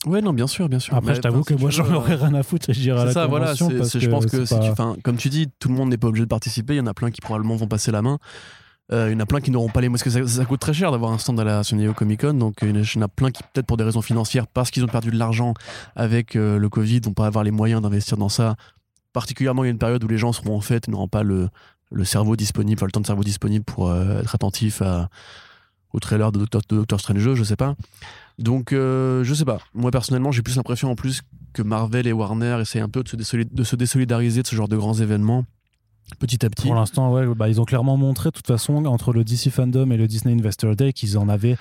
Ouais, 0.07 0.23
non, 0.23 0.33
bien 0.33 0.47
sûr, 0.47 0.69
bien 0.69 0.79
sûr. 0.79 0.95
Après, 0.95 1.15
je 1.15 1.21
t'avoue 1.21 1.45
que 1.45 1.55
moi, 1.55 1.71
j'en 1.71 1.93
aurais 1.93 2.15
rien 2.17 2.35
à 2.35 2.43
foutre 2.43 2.71
et 2.71 2.73
je 2.73 2.81
dirais 2.81 3.01
à 3.01 3.05
la 3.05 3.13
ça, 3.13 3.27
convention. 3.27 3.67
Voilà, 3.67 3.79
parce 3.81 3.93
que 3.93 4.01
je 4.01 4.09
pense 4.09 4.27
que, 4.27 4.45
si 4.45 4.59
tu, 4.59 5.01
comme 5.03 5.17
tu 5.17 5.29
dis, 5.29 5.49
tout 5.59 5.69
le 5.69 5.75
monde 5.75 5.91
n'est 5.91 5.99
pas 5.99 6.09
obligé 6.09 6.25
de 6.25 6.29
participer. 6.29 6.75
Il 6.75 6.79
y 6.79 6.81
en 6.81 6.87
a 6.87 6.95
plein 6.95 7.11
qui 7.11 7.21
probablement 7.21 7.57
vont 7.57 7.69
passer 7.69 7.93
la 7.93 8.03
main. 8.03 8.19
Euh, 8.93 9.09
il 9.11 9.13
y 9.13 9.17
en 9.17 9.21
a 9.21 9.27
plein 9.27 9.41
qui 9.41 9.51
n'auront 9.51 9.69
pas 9.69 9.81
les 9.81 9.89
moyens, 9.89 10.03
parce 10.03 10.17
que 10.17 10.27
ça, 10.27 10.45
coûte 10.45 10.61
très 10.61 10.73
cher 10.73 10.91
d'avoir 10.91 11.13
un 11.13 11.19
stand 11.19 11.39
à 11.39 11.45
la 11.45 11.63
San 11.63 11.95
Comic 11.95 12.23
Con. 12.23 12.35
Donc 12.35 12.59
il 12.63 12.77
y 12.77 12.99
en 12.99 13.03
a 13.03 13.09
plein 13.09 13.31
qui, 13.31 13.43
peut-être 13.53 13.67
pour 13.67 13.77
des 13.77 13.85
raisons 13.85 14.03
financières, 14.03 14.47
parce 14.47 14.71
qu'ils 14.71 14.85
ont 14.85 14.89
perdu 14.89 15.11
de 15.11 15.19
l'argent 15.19 15.55
avec 15.95 16.35
euh, 16.35 16.59
le 16.59 16.69
Covid, 16.69 17.01
vont 17.05 17.13
pas 17.13 17.27
avoir 17.27 17.45
les 17.45 17.53
moyens 17.53 17.83
d'investir 17.83 18.17
dans 18.17 18.29
ça. 18.29 18.57
Particulièrement, 19.13 19.65
il 19.65 19.69
y 19.69 19.71
a 19.71 19.73
une 19.73 19.79
période 19.79 20.03
où 20.03 20.09
les 20.09 20.19
gens 20.19 20.33
seront 20.33 20.57
en 20.57 20.61
fait 20.61 20.89
et 20.89 20.91
n'auront 20.91 21.09
pas 21.09 21.23
le, 21.23 21.49
cerveau 22.05 22.37
disponible, 22.37 22.79
enfin 22.79 22.87
le 22.87 22.93
temps 22.93 23.01
de 23.01 23.07
cerveau 23.07 23.25
disponible 23.25 23.65
pour 23.65 23.89
euh, 23.89 24.21
être 24.21 24.35
attentif 24.35 24.83
à, 24.83 25.09
au 25.93 26.01
trailer 26.01 26.33
de 26.33 26.45
Doctor, 26.45 27.01
Strange, 27.01 27.35
je 27.35 27.45
sais 27.45 27.57
pas. 27.57 27.77
Donc, 28.39 28.71
je 28.71 29.35
sais 29.35 29.45
pas. 29.45 29.59
Moi, 29.75 29.91
personnellement, 29.91 30.33
j'ai 30.33 30.43
plus 30.43 30.57
l'impression 30.57 30.91
en 30.91 30.95
plus 30.95 31.23
que 31.53 31.63
Marvel 31.63 32.07
et 32.07 32.13
Warner 32.13 32.59
essayent 32.61 32.81
un 32.81 32.89
peu 32.89 33.03
de 33.03 33.65
se 33.65 33.77
désolidariser 33.77 34.43
de 34.43 34.47
ce 34.47 34.57
genre 34.57 34.69
de 34.69 34.77
grands 34.77 34.95
événements 34.95 35.45
petit 36.19 36.45
à 36.45 36.51
petit. 36.51 36.67
Pour 36.67 36.75
l'instant, 36.75 37.13
ouais, 37.13 37.27
bah, 37.35 37.49
ils 37.49 37.61
ont 37.61 37.65
clairement 37.65 37.97
montré, 37.97 38.31
de 38.31 38.35
toute 38.35 38.47
façon, 38.47 38.85
entre 38.87 39.13
le 39.13 39.25
DC 39.25 39.51
Fandom 39.51 39.91
et 39.91 39.97
le 39.97 40.07
Disney 40.07 40.35
Investor 40.35 40.77
Day, 40.77 40.93
qu'ils 40.93 41.19
en 41.19 41.29
avaient 41.29 41.57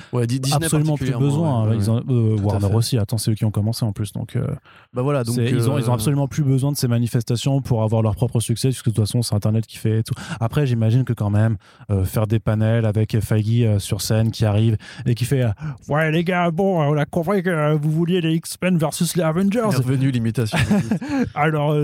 absolument 0.52 0.98
plus 0.98 1.12
besoin. 1.12 1.68
Euh, 1.70 2.38
Warner 2.42 2.74
aussi, 2.74 2.98
attends, 2.98 3.18
c'est 3.18 3.32
eux 3.32 3.36
qui 3.36 3.46
ont 3.46 3.52
commencé 3.52 3.86
en 3.86 3.92
plus. 3.92 4.14
Donc, 4.14 4.36
euh, 4.36 4.46
bah 4.94 5.02
voilà, 5.02 5.24
donc 5.24 5.38
ils, 5.38 5.70
ont, 5.70 5.78
ils 5.78 5.90
ont 5.90 5.92
euh, 5.92 5.96
absolument 5.96 6.28
plus 6.28 6.44
besoin 6.44 6.72
de 6.72 6.78
ces 6.78 6.88
manifestations 6.88 7.62
pour 7.62 7.84
avoir 7.84 8.02
leur 8.02 8.16
propre 8.16 8.40
succès, 8.40 8.70
puisque 8.70 8.88
de 8.88 8.92
toute 8.92 9.04
façon, 9.04 9.22
c'est 9.22 9.36
Internet 9.36 9.66
qui 9.66 9.78
fait 9.78 10.04
tout. 10.04 10.14
Après, 10.40 10.66
j'imagine 10.66 11.04
que 11.04 11.14
quand 11.14 11.30
même, 11.30 11.58
faire 12.06 12.28
des 12.28 12.40
panels 12.40 12.86
avec 12.86 13.20
Feige 13.20 13.78
sur 13.80 14.02
scène 14.02 14.32
qui 14.32 14.46
arrive 14.46 14.78
et 15.06 15.16
qui 15.16 15.26
fait 15.26 15.46
Ouais, 15.88 16.12
les 16.12 16.24
gars, 16.24 16.52
bon, 16.52 16.82
on 16.82 16.98
a 16.98 17.06
compris 17.06 17.44
que 17.44 17.76
vous 17.76 17.92
vouliez 17.92 18.22
les 18.22 18.36
X-Men 18.36 18.78
versus 18.78 19.16
les 19.16 19.24
Avengers. 19.24 19.70
Bienvenue 19.70 20.12
l'imitation. 20.12 20.58
Alors, 21.36 21.76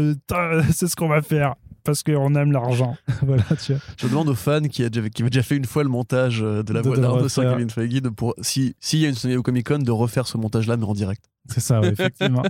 c'est 0.72 0.88
ce 0.88 0.96
qu'on 0.96 1.08
va 1.08 1.22
faire 1.22 1.56
parce 1.86 2.04
qu'on 2.04 2.36
aime 2.36 2.52
l'argent. 2.52 2.98
voilà, 3.22 3.44
tu 3.64 3.72
vois. 3.74 3.82
Je 3.98 4.08
demande 4.08 4.28
aux 4.28 4.36
fans 4.36 4.62
qui, 4.64 4.84
a 4.84 4.90
déjà, 4.90 5.08
qui 5.10 5.24
déjà 5.24 5.44
fait 5.44 5.56
une 5.56 5.64
fois 5.66 5.84
le 5.84 5.90
montage 5.90 6.42
euh, 6.44 6.64
de 6.64 6.74
la 6.74 6.82
voix 6.82 6.98
d'Arnaud 6.98 7.30
sur 7.30 7.44
Kevin 7.44 7.70
Feige, 7.70 8.02
de 8.02 8.10
pour, 8.10 8.34
s'il 8.42 8.74
y 8.94 9.06
a 9.06 9.10
une 9.10 9.16
San 9.16 9.42
Comic 9.42 9.68
Con, 9.68 9.80
de 9.80 9.92
refaire 9.92 10.28
ce 10.28 10.38
montage-là, 10.38 10.76
mais 10.76 10.84
en 10.86 10.94
direct. 10.94 11.24
C'est 11.48 11.60
ça, 11.62 11.80
ouais, 11.80 11.90
effectivement. 11.94 12.42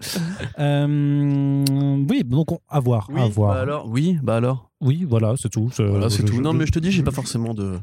Euh, 0.59 1.65
oui, 2.09 2.23
donc 2.23 2.51
on- 2.51 2.59
à 2.69 2.79
voir, 2.79 3.09
Oui, 3.13 3.21
à 3.21 3.27
voir. 3.27 3.53
bah 3.55 3.61
alors, 3.61 3.87
oui, 3.89 4.17
bah 4.23 4.35
alors. 4.37 4.71
Oui, 4.81 5.05
voilà, 5.07 5.35
c'est 5.37 5.49
tout. 5.49 5.69
Voilà, 5.77 6.09
c'est 6.09 6.21
je- 6.21 6.27
tout. 6.27 6.35
je- 6.37 6.41
Non, 6.41 6.53
mais 6.53 6.65
je 6.65 6.71
te 6.71 6.79
dis, 6.79 6.91
j'ai 6.91 7.03
pas 7.03 7.11
forcément 7.11 7.53
de. 7.53 7.77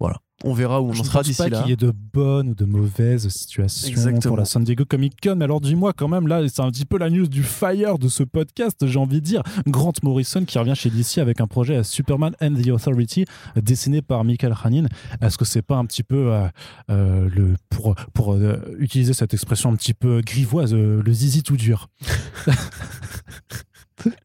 Voilà. 0.00 0.16
On 0.42 0.52
verra 0.52 0.82
où 0.82 0.88
on 0.90 0.92
Je 0.92 1.00
en 1.00 1.02
ne 1.04 1.06
sera 1.08 1.18
pense 1.20 1.28
d'ici 1.28 1.38
pas 1.42 1.48
là. 1.48 1.60
qu'il 1.60 1.70
y 1.70 1.72
ait 1.72 1.76
de 1.76 1.92
bonnes 2.12 2.50
ou 2.50 2.54
de 2.54 2.64
mauvaises 2.64 3.28
situations 3.28 3.88
Exactement. 3.88 4.20
pour 4.32 4.36
la 4.36 4.44
San 4.44 4.62
Diego 4.64 4.84
Comic 4.84 5.14
Con. 5.22 5.40
Alors 5.40 5.60
dis-moi 5.60 5.92
quand 5.94 6.08
même, 6.08 6.26
là, 6.26 6.42
c'est 6.48 6.60
un 6.60 6.70
petit 6.70 6.84
peu 6.84 6.98
la 6.98 7.08
news 7.08 7.28
du 7.28 7.42
fire 7.42 7.98
de 7.98 8.08
ce 8.08 8.24
podcast, 8.24 8.84
j'ai 8.86 8.98
envie 8.98 9.20
de 9.20 9.24
dire. 9.26 9.42
Grant 9.66 9.92
Morrison 10.02 10.44
qui 10.44 10.58
revient 10.58 10.74
chez 10.74 10.90
DC 10.90 11.18
avec 11.18 11.40
un 11.40 11.46
projet 11.46 11.76
à 11.76 11.84
Superman 11.84 12.34
and 12.42 12.54
the 12.62 12.68
Authority, 12.68 13.24
euh, 13.56 13.60
dessiné 13.62 14.02
par 14.02 14.24
Michael 14.24 14.54
Hanin. 14.64 14.86
Est-ce 15.22 15.38
que 15.38 15.44
c'est 15.44 15.62
pas 15.62 15.76
un 15.76 15.86
petit 15.86 16.02
peu, 16.02 16.32
euh, 16.32 16.48
euh, 16.90 17.28
le, 17.34 17.54
pour, 17.70 17.94
pour 18.12 18.34
euh, 18.34 18.56
utiliser 18.78 19.14
cette 19.14 19.32
expression 19.34 19.70
un 19.72 19.76
petit 19.76 19.94
peu 19.94 20.20
grivoise, 20.20 20.74
euh, 20.74 21.00
le 21.02 21.12
zizi 21.12 21.42
tout 21.42 21.56
dur? 21.56 21.88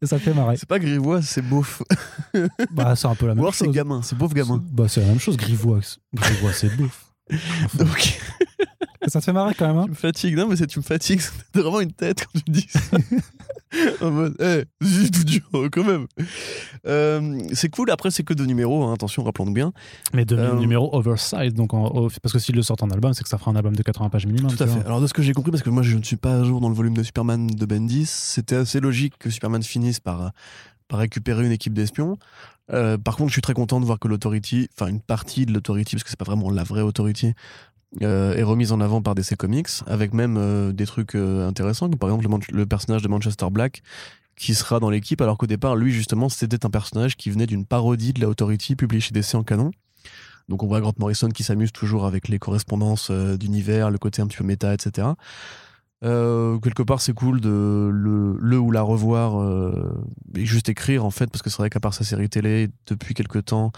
Ça 0.03 0.15
me 0.15 0.19
fait 0.21 0.34
marrer. 0.34 0.57
C'est 0.57 0.67
pas 0.67 0.80
grivois, 0.80 1.21
c'est 1.21 1.41
beauf. 1.41 1.82
Bah, 2.71 2.95
c'est 2.95 3.07
un 3.07 3.15
peu 3.15 3.25
la 3.25 3.34
Ou 3.34 3.36
même 3.36 3.43
alors 3.43 3.55
c'est 3.55 3.65
chose. 3.65 3.73
gamin, 3.73 4.01
c'est 4.01 4.17
beauf 4.17 4.34
gamin. 4.34 4.63
Bah, 4.71 4.88
c'est 4.88 5.01
la 5.01 5.07
même 5.07 5.19
chose, 5.19 5.36
grivois. 5.38 5.80
Grivois, 6.13 6.53
c'est 6.53 6.75
beau. 6.75 6.88
Enfin, 7.65 7.77
Donc, 7.86 8.19
ça 9.08 9.20
te 9.20 9.26
fait 9.26 9.34
marrer 9.34 9.54
quand 9.56 9.68
même, 9.68 9.78
hein 9.78 9.84
tu 9.86 9.91
me 9.91 9.95
fatigues. 9.95 10.36
Non, 10.36 10.47
mais 10.47 10.56
c'est 10.56 10.68
tu 10.68 10.80
me 10.80 10.84
fatigues. 10.84 11.22
T'as 11.54 11.62
vraiment 11.62 11.80
une 11.82 11.91
tête 11.93 12.26
quand 12.26 12.39
tu 12.39 12.52
me 12.52 12.54
dis 12.56 12.68
ça. 12.70 12.80
en 14.06 14.12
mode, 14.12 14.36
eh, 14.39 14.64
c'est 14.82 15.12
tout 15.12 15.24
dur, 15.24 15.43
quand 15.72 15.84
même. 15.84 16.08
Euh, 16.88 17.39
c'est 17.54 17.70
cool. 17.70 17.91
Après, 17.91 18.12
c'est 18.12 18.24
que 18.24 18.34
deux 18.34 18.45
numéros. 18.45 18.84
hein, 18.84 18.93
attention, 18.93 19.24
rappelons-nous 19.24 19.54
bien. 19.54 19.74
Mais 20.14 20.26
de 20.26 20.36
Euh, 20.36 20.56
numéro 20.56 20.93
oversize, 20.95 21.54
donc 21.54 21.74
en- 21.74 21.86
au- 21.88 22.10
parce 22.22 22.34
que 22.34 22.39
s'ils 22.39 22.56
le 22.56 22.62
sortent 22.64 22.84
en 22.84 22.89
album, 22.89 23.14
c'est 23.14 23.24
que 23.24 23.30
ça 23.30 23.38
fera 23.38 23.52
un 23.52 23.56
album 23.56 23.76
de 23.76 23.84
80 23.84 24.10
pages 24.10 24.26
minimum. 24.26 24.50
Tout 24.56 24.62
à 24.64 24.68
fait. 24.68 24.74
vois. 24.74 24.86
Alors, 24.86 25.02
de 25.02 25.08
ce 25.08 25.14
que 25.14 25.22
j'ai 25.22 25.34
compris, 25.34 25.52
parce 25.52 25.64
que 25.64 25.70
moi, 25.70 25.84
je 25.84 25.97
ne 25.97 26.04
suis 26.04 26.16
pas 26.18 26.36
à 26.39 26.43
jour 26.43 26.60
dans 26.62 26.70
le 26.70 26.76
volume 26.76 26.95
de 26.95 27.04
Superman 27.04 27.47
de 27.47 27.66
Bendis, 27.66 28.06
c'était 28.08 28.56
assez 28.56 28.80
logique 28.80 29.14
que 29.20 29.30
Superman 29.30 29.62
finisse 29.64 30.00
par, 30.00 30.32
par 30.88 31.00
récupérer 31.00 31.45
une 31.45 31.52
équipe 31.52 31.74
d'espions. 31.74 32.18
Euh, 32.72 32.97
par 33.00 33.16
contre, 33.16 33.30
je 33.30 33.34
suis 33.34 33.41
très 33.41 33.54
content 33.56 33.80
de 33.80 33.86
voir 33.86 33.97
que 33.97 34.08
l'Authority, 34.08 34.70
enfin 34.76 34.89
une 34.91 35.02
partie 35.02 35.45
de 35.47 35.54
l'Authority, 35.54 35.95
parce 35.95 36.04
que 36.04 36.10
c'est 36.12 36.20
pas 36.20 36.26
vraiment 36.26 36.52
la 36.52 36.64
vraie 36.64 36.82
Authority, 36.82 37.34
euh, 38.01 38.35
est 38.35 38.43
remise 38.43 38.71
en 38.71 38.81
avant 38.81 39.01
par 39.01 39.15
DC 39.15 39.35
Comics, 39.35 39.69
avec 39.87 40.13
même 40.13 40.37
euh, 40.37 40.71
des 40.71 40.85
trucs 40.85 41.15
euh, 41.15 41.47
intéressants, 41.47 41.89
comme 41.89 41.97
par 41.97 42.09
exemple 42.09 42.45
le, 42.51 42.65
personnage 42.65 43.01
de 43.01 43.07
Manchester 43.07 43.47
Black, 43.51 43.81
qui 44.35 44.53
sera 44.53 44.79
dans 44.79 44.89
l'équipe, 44.89 45.21
alors 45.21 45.37
qu'au 45.37 45.47
départ, 45.47 45.75
lui, 45.75 45.91
justement, 45.91 46.29
c'était 46.29 46.65
un 46.65 46.69
personnage 46.69 47.17
qui 47.17 47.29
venait 47.29 47.47
d'une 47.47 47.65
parodie 47.65 48.13
de 48.13 48.21
la 48.21 48.31
publiée 48.75 49.01
chez 49.01 49.11
DC 49.11 49.35
en 49.35 49.43
canon. 49.43 49.71
Donc 50.47 50.63
on 50.63 50.67
voit 50.67 50.81
Grant 50.81 50.93
Morrison 50.97 51.29
qui 51.29 51.43
s'amuse 51.43 51.71
toujours 51.71 52.05
avec 52.05 52.27
les 52.27 52.39
correspondances 52.39 53.09
euh, 53.11 53.37
d'univers, 53.37 53.91
le 53.91 53.97
côté 53.97 54.21
un 54.21 54.27
petit 54.27 54.37
peu 54.37 54.43
méta, 54.43 54.73
etc. 54.73 55.07
Quelque 56.01 56.83
part, 56.83 57.01
c'est 57.01 57.13
cool 57.13 57.41
de 57.41 57.89
le, 57.91 58.37
le 58.39 58.57
ou 58.57 58.71
la 58.71 58.81
revoir 58.81 59.45
et 60.33 60.45
juste 60.45 60.69
écrire 60.69 61.03
en 61.03 61.11
fait, 61.11 61.29
parce 61.29 61.41
que 61.41 61.49
c'est 61.49 61.57
vrai 61.57 61.69
qu'à 61.69 61.81
part 61.81 61.93
sa 61.93 62.05
série 62.05 62.29
télé, 62.29 62.69
depuis 62.87 63.13
quelque 63.13 63.39
temps, 63.39 63.73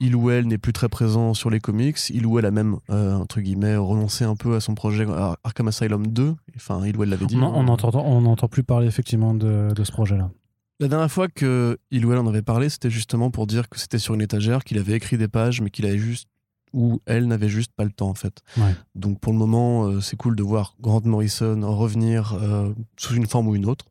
il 0.00 0.14
ou 0.14 0.30
elle 0.30 0.46
n'est 0.46 0.58
plus 0.58 0.72
très 0.72 0.88
présent 0.88 1.34
sur 1.34 1.50
les 1.50 1.60
comics. 1.60 1.98
Il 2.10 2.26
ou 2.26 2.38
elle 2.38 2.46
a 2.46 2.50
même, 2.50 2.76
euh, 2.90 3.14
entre 3.14 3.40
guillemets, 3.40 3.76
renoncé 3.76 4.24
un 4.24 4.36
peu 4.36 4.54
à 4.54 4.60
son 4.60 4.74
projet 4.74 5.06
Ar- 5.08 5.38
Arkham 5.42 5.68
Asylum 5.68 6.06
2. 6.08 6.34
Enfin, 6.56 6.84
il 6.86 6.96
ou 6.96 7.02
elle 7.02 7.08
l'avait 7.08 7.26
dit. 7.26 7.36
On 7.36 7.42
hein. 7.42 7.52
on 7.54 7.62
n'entend 7.64 7.90
on 7.94 8.48
plus 8.48 8.62
parler 8.62 8.86
effectivement 8.86 9.34
de, 9.34 9.72
de 9.74 9.84
ce 9.84 9.92
projet-là. 9.92 10.30
La 10.78 10.88
dernière 10.88 11.10
fois 11.10 11.28
que 11.28 11.78
il 11.90 12.04
ou 12.04 12.12
elle 12.12 12.18
en 12.18 12.26
avait 12.26 12.42
parlé, 12.42 12.68
c'était 12.68 12.90
justement 12.90 13.30
pour 13.30 13.46
dire 13.46 13.70
que 13.70 13.78
c'était 13.78 13.98
sur 13.98 14.12
une 14.12 14.20
étagère, 14.20 14.62
qu'il 14.62 14.78
avait 14.78 14.92
écrit 14.92 15.16
des 15.16 15.28
pages, 15.28 15.62
mais 15.62 15.70
qu'il 15.70 15.86
avait 15.86 15.98
juste 15.98 16.28
ou 16.74 17.00
elle 17.06 17.26
n'avait 17.26 17.48
juste 17.48 17.72
pas 17.74 17.84
le 17.84 17.90
temps 17.90 18.10
en 18.10 18.14
fait. 18.14 18.40
Ouais. 18.58 18.74
Donc 18.94 19.18
pour 19.20 19.32
le 19.32 19.38
moment, 19.38 19.86
euh, 19.86 20.00
c'est 20.02 20.16
cool 20.16 20.36
de 20.36 20.42
voir 20.42 20.74
Grant 20.80 21.00
Morrison 21.04 21.58
revenir 21.74 22.34
euh, 22.34 22.74
sous 22.98 23.14
une 23.14 23.26
forme 23.26 23.48
ou 23.48 23.54
une 23.54 23.64
autre. 23.64 23.86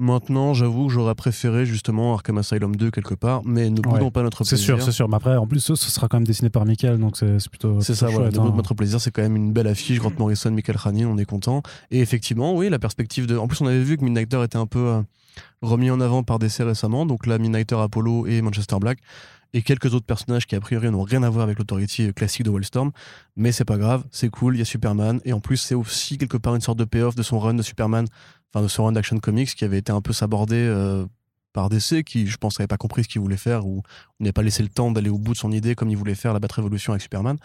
Maintenant, 0.00 0.54
j'avoue 0.54 0.86
que 0.86 0.92
j'aurais 0.92 1.16
préféré 1.16 1.66
justement 1.66 2.14
Arkham 2.14 2.38
Asylum 2.38 2.76
2 2.76 2.92
quelque 2.92 3.14
part, 3.14 3.42
mais 3.44 3.68
ne 3.68 3.80
boudons 3.80 4.04
Ouais. 4.04 4.10
pas 4.12 4.22
notre 4.22 4.44
C'est 4.44 4.54
plaisir. 4.54 4.76
sûr, 4.76 4.84
c'est 4.84 4.92
sûr. 4.92 5.08
Mais 5.08 5.16
après, 5.16 5.36
en 5.36 5.46
plus, 5.48 5.58
ce, 5.58 5.74
ce 5.74 5.90
sera 5.90 6.06
quand 6.06 6.18
même 6.18 6.26
dessiné 6.26 6.50
par 6.50 6.64
Michael, 6.64 6.98
donc 6.98 7.16
c'est 7.16 7.40
c'est 7.40 7.48
plutôt. 7.50 7.80
C'est 7.80 7.96
ça, 7.96 8.06
voilà. 8.06 8.28
hein. 8.28 8.52
notre 8.54 8.74
plaisir, 8.74 9.00
c'est 9.00 9.10
quand 9.10 9.22
même 9.22 9.34
une 9.34 9.52
belle 9.52 9.66
affiche. 9.66 9.98
Grant 9.98 10.12
Morrison, 10.16 10.52
Michael 10.52 10.76
Hanin, 10.84 11.08
on 11.08 11.18
est 11.18 11.24
content. 11.24 11.62
Et 11.90 11.98
effectivement, 11.98 12.54
oui, 12.54 12.68
la 12.68 12.78
perspective 12.78 13.26
de. 13.26 13.36
En 13.36 13.48
plus, 13.48 13.60
on 13.60 13.66
avait 13.66 13.82
vu 13.82 13.96
que 13.96 14.04
Midnighter 14.04 14.40
était 14.44 14.56
un 14.56 14.66
peu 14.66 14.78
euh, 14.86 15.02
remis 15.62 15.90
en 15.90 16.00
avant 16.00 16.22
par 16.22 16.38
DC 16.38 16.58
récemment. 16.60 17.04
Donc 17.04 17.26
là, 17.26 17.38
Midnighter, 17.38 17.74
Apollo 17.80 18.26
et 18.28 18.40
Manchester 18.40 18.76
Black. 18.80 18.98
Et 19.54 19.62
quelques 19.62 19.94
autres 19.94 20.04
personnages 20.04 20.46
qui, 20.46 20.54
a 20.54 20.60
priori, 20.60 20.90
n'ont 20.90 21.02
rien 21.02 21.22
à 21.22 21.30
voir 21.30 21.44
avec 21.44 21.58
l'autorité 21.58 22.12
classique 22.12 22.42
de 22.44 22.50
Wallstorm. 22.50 22.90
Mais 23.36 23.52
c'est 23.52 23.64
pas 23.64 23.78
grave, 23.78 24.04
c'est 24.10 24.28
cool, 24.28 24.56
il 24.56 24.58
y 24.58 24.62
a 24.62 24.66
Superman. 24.66 25.20
Et 25.24 25.32
en 25.32 25.40
plus, 25.40 25.56
c'est 25.56 25.74
aussi 25.74 26.18
quelque 26.18 26.36
part 26.36 26.54
une 26.54 26.60
sorte 26.60 26.78
de 26.78 26.84
payoff 26.84 27.14
de 27.14 27.22
son 27.22 27.38
run 27.38 27.54
de 27.54 27.62
Superman, 27.62 28.06
enfin 28.52 28.62
de 28.62 28.68
son 28.68 28.84
run 28.84 28.92
d'Action 28.92 29.18
Comics 29.18 29.54
qui 29.54 29.64
avait 29.64 29.78
été 29.78 29.90
un 29.90 30.02
peu 30.02 30.12
sabordé 30.12 30.56
euh, 30.56 31.06
par 31.54 31.70
DC, 31.70 32.04
qui, 32.04 32.26
je 32.26 32.36
pense, 32.36 32.58
n'avait 32.58 32.68
pas 32.68 32.76
compris 32.76 33.04
ce 33.04 33.08
qu'il 33.08 33.22
voulait 33.22 33.38
faire 33.38 33.66
ou 33.66 33.82
n'avait 34.20 34.32
pas 34.32 34.42
laissé 34.42 34.62
le 34.62 34.68
temps 34.68 34.90
d'aller 34.90 35.10
au 35.10 35.18
bout 35.18 35.32
de 35.32 35.38
son 35.38 35.50
idée 35.50 35.74
comme 35.74 35.88
il 35.88 35.96
voulait 35.96 36.14
faire 36.14 36.34
la 36.34 36.40
Bat 36.40 36.48
Révolution 36.52 36.92
avec 36.92 37.02
Superman. 37.02 37.38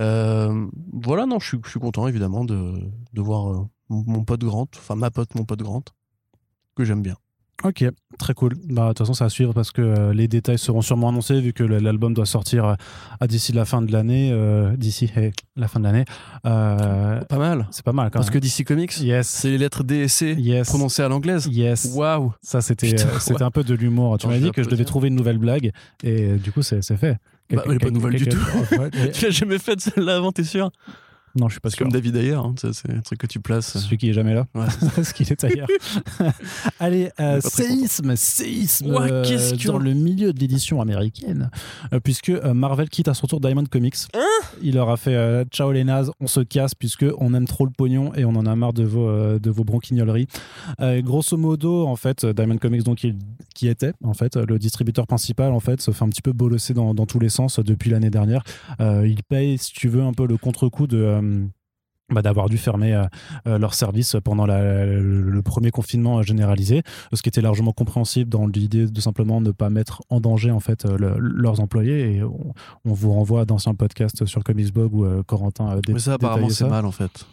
Euh, 0.00 0.66
voilà, 0.92 1.26
non, 1.26 1.38
je 1.38 1.46
suis, 1.46 1.80
content 1.80 2.06
évidemment 2.08 2.44
de, 2.44 2.90
voir 3.14 3.52
euh, 3.52 3.66
mon 3.88 4.24
pote 4.24 4.44
Grant, 4.44 4.68
enfin 4.76 4.94
ma 4.94 5.10
pote, 5.10 5.34
mon 5.34 5.44
pote 5.44 5.62
Grant, 5.62 5.84
que 6.74 6.84
j'aime 6.84 7.02
bien. 7.02 7.16
Ok, 7.64 7.84
très 8.18 8.34
cool. 8.34 8.54
Bah, 8.68 8.82
De 8.82 8.88
toute 8.88 8.98
façon, 8.98 9.14
ça 9.14 9.24
va 9.24 9.28
suivre 9.30 9.52
parce 9.54 9.70
que 9.70 9.80
euh, 9.80 10.12
les 10.12 10.28
détails 10.28 10.58
seront 10.58 10.82
sûrement 10.82 11.08
annoncés 11.08 11.40
vu 11.40 11.52
que 11.54 11.62
l'album 11.64 12.12
doit 12.12 12.26
sortir 12.26 12.64
euh, 12.66 12.74
à 13.18 13.26
d'ici 13.26 13.52
la 13.52 13.64
fin 13.64 13.80
de 13.82 13.90
l'année. 13.90 14.30
euh, 14.32 14.76
d'ici 14.76 15.10
hey, 15.16 15.32
la 15.56 15.66
fin 15.66 15.80
de 15.80 15.84
l'année. 15.84 16.04
Pas 16.42 17.38
mal. 17.38 17.66
c'est 17.70 17.84
pas 17.84 17.92
mal 17.92 18.10
quand 18.10 18.18
Parce 18.18 18.28
que 18.30 18.34
même. 18.34 18.42
DC 18.42 18.64
Comics, 18.64 19.00
Yes. 19.00 19.26
c'est 19.26 19.48
les 19.50 19.58
lettres 19.58 19.84
D 19.84 19.96
et 19.96 20.08
C 20.08 20.34
Yes. 20.38 20.68
prononcées 20.68 21.02
à 21.02 21.08
l'anglaise. 21.08 21.46
Yes. 21.50 21.92
Waouh! 21.94 22.32
Ça, 22.42 22.60
c'était 22.60 22.94
un 23.42 23.50
peu 23.50 23.64
de 23.64 23.74
l'humour. 23.74 24.18
Tu 24.18 24.26
m'as 24.26 24.38
dit 24.38 24.50
que 24.52 24.62
je 24.62 24.68
devais 24.68 24.84
trouver 24.84 25.08
une 25.08 25.16
nouvelle 25.16 25.38
blague 25.38 25.72
et 26.04 26.34
du 26.36 26.52
coup, 26.52 26.62
c'est 26.62 26.82
fait. 26.96 27.16
Bah, 27.48 27.62
elle 27.66 27.74
est 27.74 27.78
pas 27.78 27.90
nouvelle 27.90 28.16
du 28.16 28.26
tout. 28.26 28.38
Tu 29.14 29.24
l'as 29.24 29.30
jamais 29.30 29.58
faite 29.58 29.80
celle-là 29.80 30.16
avant, 30.16 30.32
t'es 30.32 30.44
sûr? 30.44 30.70
Non, 31.36 31.48
je 31.48 31.52
suis 31.54 31.60
pas 31.60 31.70
sûr. 31.70 31.78
comme 31.78 31.92
David 31.92 32.16
Ayer, 32.16 32.32
hein, 32.34 32.54
c'est 32.56 32.90
un 32.90 33.00
truc 33.00 33.18
que 33.20 33.26
tu 33.26 33.40
places. 33.40 33.78
Celui 33.78 33.98
qui 33.98 34.10
est 34.10 34.12
jamais 34.12 34.34
là. 34.34 34.46
Ouais. 34.54 34.66
Parce 34.96 35.12
qu'il 35.12 35.30
est 35.30 35.44
ailleurs. 35.44 35.68
Allez, 36.80 37.10
euh, 37.20 37.40
séisme, 37.40 38.16
séisme 38.16 38.90
Ouah, 38.90 39.06
euh, 39.10 39.56
dans 39.66 39.78
le 39.78 39.94
milieu 39.94 40.32
de 40.32 40.38
l'édition 40.40 40.80
américaine, 40.80 41.50
euh, 41.92 42.00
puisque 42.00 42.30
euh, 42.30 42.54
Marvel 42.54 42.88
quitte 42.88 43.08
à 43.08 43.14
son 43.14 43.26
tour 43.26 43.40
Diamond 43.40 43.64
Comics. 43.64 43.96
Hein 44.14 44.20
Il 44.62 44.74
leur 44.74 44.90
a 44.90 44.96
fait 44.96 45.14
euh, 45.14 45.44
ciao 45.50 45.72
les 45.72 45.84
nazes, 45.84 46.10
on 46.20 46.26
se 46.26 46.40
casse 46.40 46.74
puisque 46.74 47.04
on 47.18 47.34
aime 47.34 47.46
trop 47.46 47.64
le 47.66 47.72
pognon 47.76 48.12
et 48.14 48.24
on 48.24 48.30
en 48.36 48.46
a 48.46 48.54
marre 48.56 48.72
de 48.72 48.84
vos 48.84 49.08
euh, 49.08 49.38
de 49.38 49.50
vos 49.50 49.64
bronquignoleries. 49.64 50.26
Euh, 50.80 51.00
grosso 51.02 51.36
modo, 51.36 51.86
en 51.86 51.96
fait, 51.96 52.24
Diamond 52.26 52.58
Comics 52.58 52.82
donc 52.82 53.04
il- 53.04 53.16
qui 53.54 53.68
était 53.68 53.92
en 54.04 54.12
fait 54.14 54.36
le 54.36 54.58
distributeur 54.58 55.06
principal 55.06 55.52
en 55.52 55.60
fait 55.60 55.80
se 55.80 55.90
fait 55.90 56.04
un 56.04 56.08
petit 56.10 56.20
peu 56.22 56.32
bolosser 56.32 56.74
dans, 56.74 56.92
dans 56.94 57.06
tous 57.06 57.18
les 57.18 57.30
sens 57.30 57.58
depuis 57.58 57.90
l'année 57.90 58.10
dernière. 58.10 58.42
Euh, 58.80 59.06
il 59.08 59.22
paye, 59.22 59.56
si 59.58 59.72
tu 59.72 59.88
veux, 59.88 60.02
un 60.02 60.12
peu 60.12 60.26
le 60.26 60.36
contre-coup 60.36 60.86
de 60.86 60.98
euh, 60.98 61.20
bah, 62.08 62.22
d'avoir 62.22 62.48
dû 62.48 62.56
fermer 62.56 62.94
euh, 62.94 63.04
euh, 63.48 63.58
leur 63.58 63.74
service 63.74 64.14
pendant 64.22 64.46
la- 64.46 64.86
le, 64.86 65.22
le 65.22 65.42
premier 65.42 65.72
confinement 65.72 66.18
euh, 66.18 66.22
généralisé, 66.22 66.82
ce 67.12 67.20
qui 67.20 67.28
était 67.28 67.40
largement 67.40 67.72
compréhensible 67.72 68.30
dans 68.30 68.46
l'idée 68.46 68.86
de 68.86 69.00
simplement 69.00 69.40
ne 69.40 69.50
pas 69.50 69.70
mettre 69.70 70.02
en 70.08 70.20
danger 70.20 70.52
en 70.52 70.60
fait 70.60 70.84
euh, 70.84 70.96
le- 70.96 71.18
leurs 71.18 71.58
employés. 71.58 72.14
Et 72.16 72.22
on, 72.22 72.54
on 72.84 72.92
vous 72.92 73.12
renvoie 73.12 73.40
à 73.40 73.44
d'anciens 73.44 73.74
podcasts 73.74 74.24
sur 74.24 74.44
Comicsblog 74.44 74.94
où 74.94 75.04
euh, 75.04 75.24
Corentin 75.24 75.66
a 75.66 75.80
dé- 75.80 75.92
Mais 75.94 75.98
ça, 75.98 76.14
apparemment, 76.14 76.48
c'est 76.48 76.54
ça. 76.64 76.68
mal 76.68 76.86
en 76.86 76.92
fait. 76.92 77.26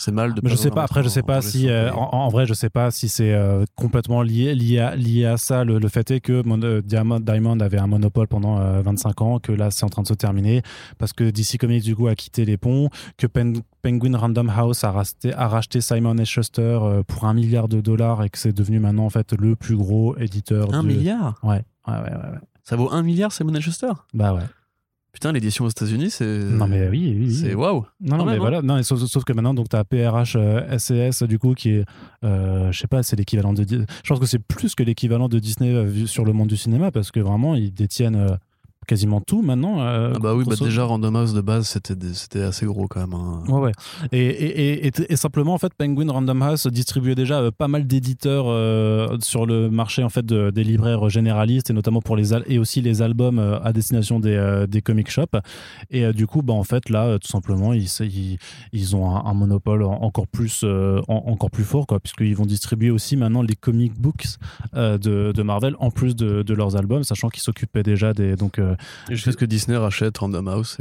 C'est 0.00 0.12
mal 0.12 0.32
de 0.32 0.40
Mais 0.44 0.48
je 0.48 0.54
sais 0.54 0.70
pas. 0.70 0.84
Après, 0.84 1.02
je 1.02 1.08
sais 1.08 1.22
pas 1.24 1.42
si, 1.42 1.68
euh, 1.68 1.92
en, 1.92 2.10
en 2.12 2.28
vrai, 2.28 2.46
je 2.46 2.54
sais 2.54 2.70
pas 2.70 2.92
si 2.92 3.08
c'est 3.08 3.32
euh, 3.34 3.64
complètement 3.74 4.22
lié, 4.22 4.54
lié 4.54 4.78
à, 4.78 4.94
lié 4.94 5.24
à 5.26 5.36
ça. 5.36 5.64
Le, 5.64 5.78
le 5.80 5.88
fait 5.88 6.08
est 6.12 6.20
que 6.20 6.40
Mon- 6.46 6.62
euh, 6.62 6.80
Diamond, 6.82 7.18
Diamond 7.18 7.58
avait 7.58 7.78
un 7.78 7.88
monopole 7.88 8.28
pendant 8.28 8.60
euh, 8.60 8.80
25 8.80 9.20
ans, 9.22 9.38
que 9.40 9.50
là, 9.50 9.72
c'est 9.72 9.84
en 9.84 9.88
train 9.88 10.02
de 10.02 10.06
se 10.06 10.14
terminer 10.14 10.62
parce 10.98 11.12
que 11.12 11.28
DC 11.28 11.58
Comics 11.58 11.82
du 11.82 11.96
coup 11.96 12.06
a 12.06 12.14
quitté 12.14 12.44
les 12.44 12.56
ponts, 12.56 12.90
que 13.16 13.26
Pen- 13.26 13.60
Penguin 13.82 14.16
Random 14.16 14.48
House 14.50 14.84
a 14.84 14.92
racheté, 14.92 15.34
a 15.34 15.48
racheté 15.48 15.80
Simon 15.80 16.16
et 16.18 16.24
Schuster 16.24 16.78
euh, 16.80 17.02
pour 17.02 17.24
un 17.24 17.34
milliard 17.34 17.66
de 17.68 17.80
dollars 17.80 18.22
et 18.22 18.30
que 18.30 18.38
c'est 18.38 18.52
devenu 18.52 18.78
maintenant 18.78 19.04
en 19.06 19.10
fait 19.10 19.32
le 19.32 19.56
plus 19.56 19.76
gros 19.76 20.16
éditeur. 20.16 20.72
Un 20.72 20.84
de... 20.84 20.88
milliard? 20.88 21.40
Ouais, 21.42 21.64
ouais, 21.88 21.94
ouais, 21.94 22.00
ouais, 22.02 22.10
ouais. 22.32 22.38
Ça 22.62 22.76
vaut 22.76 22.92
un 22.92 23.02
milliard, 23.02 23.32
c'est 23.32 23.44
Manchester 23.44 23.90
Bah 24.14 24.32
ouais. 24.34 24.42
Putain, 25.18 25.32
l'édition 25.32 25.64
aux 25.64 25.68
États-Unis, 25.68 26.10
c'est. 26.10 26.44
Non 26.44 26.68
mais 26.68 26.86
oui, 26.86 27.12
oui, 27.12 27.24
oui. 27.26 27.34
C'est 27.34 27.52
waouh! 27.52 27.84
Non, 28.00 28.18
non, 28.18 28.24
mais 28.24 28.30
même, 28.30 28.34
hein. 28.34 28.38
voilà. 28.38 28.62
Non, 28.62 28.80
sauf, 28.84 29.02
sauf 29.06 29.24
que 29.24 29.32
maintenant, 29.32 29.52
donc, 29.52 29.68
tu 29.68 29.74
as 29.74 29.82
PRH 29.82 30.36
euh, 30.36 30.78
SCS, 30.78 31.24
du 31.24 31.40
coup, 31.40 31.54
qui 31.54 31.70
est, 31.70 31.84
euh, 32.24 32.70
je 32.70 32.78
sais 32.78 32.86
pas, 32.86 33.02
c'est 33.02 33.16
l'équivalent 33.16 33.52
de. 33.52 33.66
Je 33.68 34.08
pense 34.08 34.20
que 34.20 34.26
c'est 34.26 34.38
plus 34.38 34.76
que 34.76 34.84
l'équivalent 34.84 35.28
de 35.28 35.40
Disney 35.40 35.74
euh, 35.74 35.82
vu 35.82 36.06
sur 36.06 36.24
le 36.24 36.32
monde 36.32 36.46
du 36.46 36.56
cinéma, 36.56 36.92
parce 36.92 37.10
que 37.10 37.18
vraiment, 37.18 37.56
ils 37.56 37.74
détiennent 37.74 38.14
euh, 38.14 38.36
quasiment 38.88 39.20
tout 39.20 39.42
maintenant. 39.42 39.80
ah 39.80 40.18
bah 40.20 40.34
oui, 40.34 40.44
bah 40.44 40.56
déjà 40.58 40.84
Random 40.84 41.14
House 41.14 41.34
de 41.34 41.40
base, 41.40 41.68
c'était, 41.68 42.40
assez 42.40 42.66
gros 42.66 42.88
quand 42.88 43.00
même. 43.00 43.14
Hein. 43.14 43.44
Ouais, 43.46 43.60
ouais. 43.60 43.72
Et, 44.10 44.86
et, 44.86 45.12
et, 45.12 45.16
simplement, 45.16 45.54
en 45.54 45.58
fait, 45.58 45.74
Penguin 45.74 46.10
Random 46.10 46.42
House 46.42 46.66
distribuait 46.66 47.14
déjà 47.14 47.52
pas 47.52 47.68
mal 47.68 47.86
d'éditeurs 47.86 48.46
sur 49.22 49.46
le 49.46 49.70
marché 49.70 50.02
en 50.02 50.08
fait 50.08 50.26
des 50.26 50.64
libraires 50.64 51.08
généralistes 51.08 51.70
et 51.70 51.72
notamment 51.72 52.00
pour 52.00 52.16
les 52.16 52.34
et 52.46 52.58
aussi 52.58 52.80
les 52.80 53.02
albums 53.02 53.38
à 53.38 53.72
destination 53.72 54.18
des, 54.20 54.64
des 54.68 54.80
comic 54.80 55.10
shops. 55.10 55.36
Et 55.90 56.12
du 56.12 56.26
coup, 56.26 56.42
bah 56.42 56.54
en 56.54 56.64
fait 56.64 56.88
là, 56.88 57.18
tout 57.18 57.28
simplement, 57.28 57.74
ils, 57.74 57.88
ils, 58.72 58.96
ont 58.96 59.14
un, 59.14 59.34
monopole 59.34 59.84
encore 59.84 60.26
plus 60.26 60.64
encore 61.08 61.50
plus 61.50 61.64
fort 61.64 61.86
quoi, 61.86 62.00
puisqu'ils 62.00 62.34
vont 62.34 62.46
distribuer 62.46 62.90
aussi 62.90 63.16
maintenant 63.16 63.42
les 63.42 63.54
comic 63.54 63.92
books 64.00 64.38
de, 64.74 64.96
de, 65.32 65.42
Marvel 65.42 65.76
en 65.78 65.90
plus 65.90 66.16
de, 66.16 66.42
de 66.42 66.54
leurs 66.54 66.76
albums, 66.76 67.04
sachant 67.04 67.28
qu'ils 67.28 67.42
s'occupaient 67.42 67.82
déjà 67.82 68.14
des 68.14 68.34
donc 68.36 68.58
Jusqu'à 69.08 69.32
ce 69.32 69.36
que 69.36 69.44
Disney 69.44 69.76
rachète 69.76 70.16
Random 70.18 70.48
House. 70.48 70.78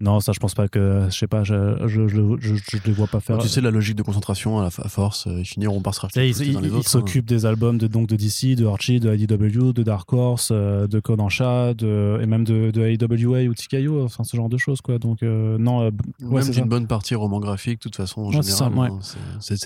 Non, 0.00 0.20
ça, 0.20 0.32
je 0.32 0.38
pense 0.38 0.54
pas 0.54 0.68
que. 0.68 1.06
Je 1.10 1.16
sais 1.16 1.26
pas, 1.26 1.44
je, 1.44 1.76
je, 1.86 2.08
je, 2.08 2.20
je, 2.38 2.76
les 2.84 2.92
vois 2.92 3.06
pas 3.06 3.20
faire. 3.20 3.38
tu 3.38 3.48
sais, 3.48 3.60
la 3.60 3.70
logique 3.70 3.96
de 3.96 4.02
concentration, 4.02 4.60
à, 4.60 4.70
force, 4.70 5.26
euh, 5.26 5.40
ils 5.40 5.44
finiront 5.44 5.80
par 5.80 5.94
se 5.94 6.00
racheter. 6.00 6.28
Ils 6.28 6.56
hein. 6.56 6.80
s'occupent 6.82 7.26
des 7.26 7.46
albums 7.46 7.78
de, 7.78 7.86
donc, 7.86 8.08
de 8.08 8.16
DC, 8.16 8.56
de 8.56 8.66
Archie, 8.66 9.00
de 9.00 9.14
IDW, 9.14 9.72
de 9.72 9.82
Dark 9.82 10.12
Horse, 10.12 10.50
euh, 10.52 10.86
de 10.86 11.00
Kodansha, 11.00 11.74
de, 11.74 12.18
et 12.22 12.26
même 12.26 12.44
de, 12.44 12.70
de 12.70 12.82
AWA 12.82 13.48
ou 13.48 13.54
TKO, 13.54 14.04
enfin, 14.04 14.24
ce 14.24 14.36
genre 14.36 14.48
de 14.48 14.58
choses, 14.58 14.80
quoi. 14.80 14.98
Donc, 14.98 15.22
euh, 15.22 15.58
non. 15.58 15.90
Ouais, 16.22 16.42
même 16.42 16.50
d'une 16.50 16.68
bonne 16.68 16.86
partie 16.86 17.14
roman 17.14 17.40
graphique, 17.40 17.78
de 17.78 17.82
toute 17.82 17.96
façon, 17.96 18.22
en 18.22 18.30
général. 18.30 18.72
Hein, 18.78 18.98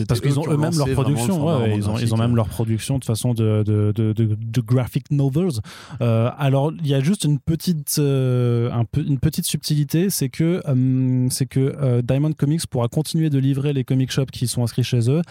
Parce 0.08 0.20
qu'ils 0.20 0.38
ont 0.38 0.50
eux-mêmes 0.50 0.76
leur 0.76 0.90
production, 0.90 1.46
ouais, 1.46 1.76
ils, 1.76 1.88
ont, 1.88 1.98
ils 1.98 2.14
ont 2.14 2.18
même 2.18 2.36
leur 2.36 2.48
production, 2.48 2.98
de 2.98 3.04
façon, 3.04 3.34
de, 3.34 3.62
de, 3.64 3.92
de, 3.92 4.60
graphic 4.60 5.10
novels. 5.10 5.60
alors, 6.00 6.72
il 6.82 6.88
y 6.88 6.94
a 6.94 7.00
juste 7.00 7.24
une 7.24 7.38
petite, 7.38 7.98
un 7.98 8.84
peu, 8.84 9.02
une 9.02 9.18
petite 9.18 9.46
subtilité 9.46 10.10
c'est 10.14 10.28
que, 10.28 10.62
euh, 10.66 11.28
que 11.50 11.60
euh, 11.60 12.02
Diamond 12.02 12.32
Comics 12.32 12.66
pourra 12.66 12.88
continuer 12.88 13.30
de 13.30 13.38
livrer 13.38 13.72
les 13.72 13.84
comic 13.84 14.10
shops 14.10 14.30
qui 14.32 14.46
sont 14.46 14.62
inscrits 14.62 14.84
chez 14.84 15.10
eux 15.10 15.22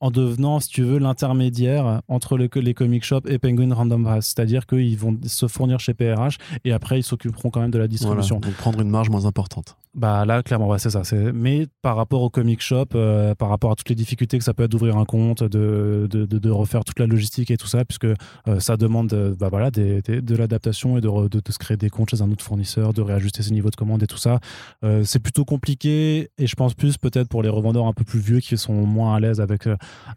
en 0.00 0.10
devenant, 0.10 0.60
si 0.60 0.68
tu 0.68 0.82
veux, 0.82 0.98
l'intermédiaire 0.98 2.02
entre 2.08 2.36
les, 2.36 2.48
les 2.54 2.74
comic 2.74 3.04
shops 3.04 3.26
et 3.26 3.38
Penguin 3.38 3.72
Random 3.74 4.06
House. 4.06 4.26
C'est-à-dire 4.26 4.66
qu'ils 4.66 4.98
vont 4.98 5.16
se 5.24 5.46
fournir 5.46 5.80
chez 5.80 5.94
PRH 5.94 6.38
et 6.64 6.72
après, 6.72 6.98
ils 7.00 7.04
s'occuperont 7.04 7.50
quand 7.50 7.60
même 7.60 7.70
de 7.70 7.78
la 7.78 7.88
distribution. 7.88 8.40
donc 8.40 8.54
prendre 8.54 8.80
une 8.80 8.90
marge 8.90 9.10
moins 9.10 9.26
importante. 9.26 9.76
Bah 9.94 10.24
là, 10.24 10.44
clairement, 10.44 10.68
ouais, 10.68 10.78
c'est 10.78 10.90
ça. 10.90 11.02
Mais 11.34 11.66
par 11.82 11.96
rapport 11.96 12.22
au 12.22 12.30
comic 12.30 12.60
shop, 12.60 12.86
euh, 12.94 13.34
par 13.34 13.48
rapport 13.48 13.72
à 13.72 13.74
toutes 13.74 13.88
les 13.88 13.96
difficultés 13.96 14.38
que 14.38 14.44
ça 14.44 14.54
peut 14.54 14.62
être 14.62 14.70
d'ouvrir 14.70 14.96
un 14.96 15.04
compte, 15.04 15.42
de, 15.42 16.06
de, 16.08 16.26
de, 16.26 16.50
refaire 16.50 16.84
toute 16.84 17.00
la 17.00 17.06
logistique 17.06 17.50
et 17.50 17.56
tout 17.56 17.66
ça, 17.66 17.84
puisque 17.84 18.04
euh, 18.04 18.60
ça 18.60 18.76
demande 18.76 19.34
bah, 19.36 19.48
voilà, 19.50 19.72
des, 19.72 20.00
de 20.00 20.36
l'adaptation 20.36 20.96
et 20.96 21.00
de, 21.00 21.28
de, 21.28 21.52
se 21.52 21.58
créer 21.58 21.76
des 21.76 21.90
comptes 21.90 22.10
chez 22.10 22.22
un 22.22 22.30
autre 22.30 22.44
fournisseur, 22.44 22.92
de 22.92 23.02
réajuster 23.02 23.42
ses 23.42 23.50
niveaux 23.50 23.70
de 23.70 23.74
commande 23.74 24.00
et 24.04 24.06
tout 24.06 24.16
ça. 24.16 24.38
Euh, 24.84 25.02
c'est 25.02 25.18
plutôt 25.18 25.44
compliqué 25.44 26.30
et 26.38 26.46
je 26.46 26.54
pense 26.54 26.74
plus 26.74 26.96
peut-être 26.96 27.28
pour 27.28 27.42
les 27.42 27.48
revendeurs 27.48 27.86
un 27.86 27.92
peu 27.92 28.04
plus 28.04 28.20
vieux 28.20 28.38
qui 28.38 28.56
sont 28.56 28.86
moins 28.86 29.16
à 29.16 29.20
l'aise 29.20 29.40
avec, 29.40 29.68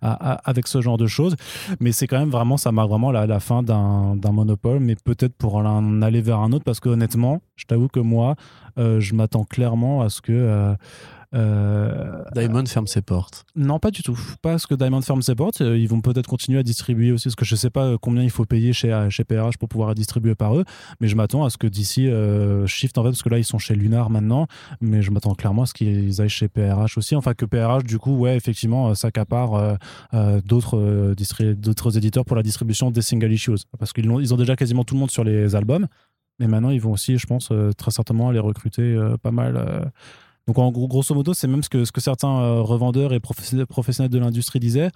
avec 0.01 0.67
ce 0.67 0.81
genre 0.81 0.97
de 0.97 1.07
choses. 1.07 1.35
Mais 1.79 1.91
c'est 1.91 2.07
quand 2.07 2.19
même 2.19 2.29
vraiment, 2.29 2.57
ça 2.57 2.71
marque 2.71 2.89
vraiment 2.89 3.11
la, 3.11 3.39
fin 3.39 3.63
d'un 3.63 4.31
monopole, 4.31 4.79
mais 4.79 4.95
peut-être 4.95 5.35
pour 5.35 5.55
en 5.55 6.01
aller 6.01 6.21
vers 6.21 6.39
un 6.39 6.51
autre 6.51 6.63
parce 6.63 6.79
que 6.79 6.89
honnêtement, 6.89 7.41
je 7.55 7.65
t'avoue 7.65 7.87
que 7.87 7.99
moi, 7.99 8.35
je 8.77 9.13
m'attends 9.13 9.43
clairement 9.43 9.63
clairement 9.63 10.01
à 10.01 10.09
ce 10.09 10.21
que. 10.21 10.31
Euh, 10.33 10.75
euh, 11.33 12.23
Diamond 12.35 12.65
ferme 12.65 12.87
ses 12.87 13.01
portes. 13.01 13.45
Non, 13.55 13.79
pas 13.79 13.91
du 13.91 14.03
tout. 14.03 14.19
Pas 14.41 14.57
ce 14.57 14.67
que 14.67 14.75
Diamond 14.75 15.01
ferme 15.01 15.21
ses 15.21 15.35
portes. 15.35 15.61
Euh, 15.61 15.77
ils 15.77 15.87
vont 15.87 16.01
peut-être 16.01 16.27
continuer 16.27 16.59
à 16.59 16.63
distribuer 16.63 17.11
aussi, 17.11 17.25
parce 17.25 17.35
que 17.35 17.45
je 17.45 17.55
sais 17.55 17.69
pas 17.69 17.97
combien 17.97 18.23
il 18.23 18.29
faut 18.29 18.45
payer 18.45 18.73
chez, 18.73 19.07
chez 19.09 19.23
PRH 19.23 19.57
pour 19.57 19.69
pouvoir 19.69 19.95
distribuer 19.95 20.35
par 20.35 20.55
eux. 20.55 20.65
Mais 20.99 21.07
je 21.07 21.15
m'attends 21.15 21.43
à 21.43 21.49
ce 21.49 21.57
que 21.57 21.67
d'ici 21.67 22.09
shift 22.65 22.97
en 22.97 23.03
fait, 23.03 23.09
parce 23.09 23.23
que 23.23 23.29
là 23.29 23.39
ils 23.39 23.43
sont 23.43 23.57
chez 23.57 23.75
Lunar 23.75 24.09
maintenant. 24.09 24.47
Mais 24.81 25.01
je 25.01 25.11
m'attends 25.11 25.33
clairement 25.33 25.63
à 25.63 25.65
ce 25.65 25.73
qu'ils 25.73 26.21
aillent 26.21 26.29
chez 26.29 26.47
PRH 26.47 26.97
aussi. 26.97 27.15
Enfin 27.15 27.33
que 27.33 27.45
PRH 27.45 27.83
du 27.83 27.99
coup, 27.99 28.15
ouais, 28.15 28.35
effectivement, 28.35 28.93
s'accapare 28.95 29.77
d'autres 30.45 31.13
d'autres 31.53 31.97
éditeurs 31.97 32.25
pour 32.25 32.35
la 32.35 32.43
distribution 32.43 32.91
des 32.91 33.01
single 33.01 33.31
issues, 33.31 33.65
parce 33.79 33.93
qu'ils 33.93 34.09
ont, 34.09 34.19
ils 34.19 34.33
ont 34.33 34.37
déjà 34.37 34.55
quasiment 34.55 34.83
tout 34.83 34.93
le 34.93 34.99
monde 34.99 35.11
sur 35.11 35.23
les 35.23 35.55
albums. 35.55 35.87
Mais 36.39 36.47
maintenant, 36.47 36.69
ils 36.71 36.81
vont 36.81 36.91
aussi, 36.91 37.17
je 37.17 37.27
pense, 37.27 37.49
euh, 37.51 37.71
très 37.73 37.91
certainement 37.91 38.29
aller 38.29 38.39
recruter 38.39 38.81
euh, 38.81 39.17
pas 39.17 39.31
mal. 39.31 39.91
Euh. 40.47 40.53
Donc, 40.53 40.57
en 40.59 40.71
gros, 40.71 40.87
grosso 40.87 41.15
modo, 41.15 41.33
c'est 41.33 41.47
même 41.47 41.63
ce 41.63 41.69
que, 41.69 41.85
ce 41.85 41.91
que 41.91 42.01
certains 42.01 42.59
revendeurs 42.61 43.13
et 43.13 43.19
professionnels 43.19 44.09
de 44.09 44.19
l'industrie 44.19 44.59
disaient. 44.59 44.89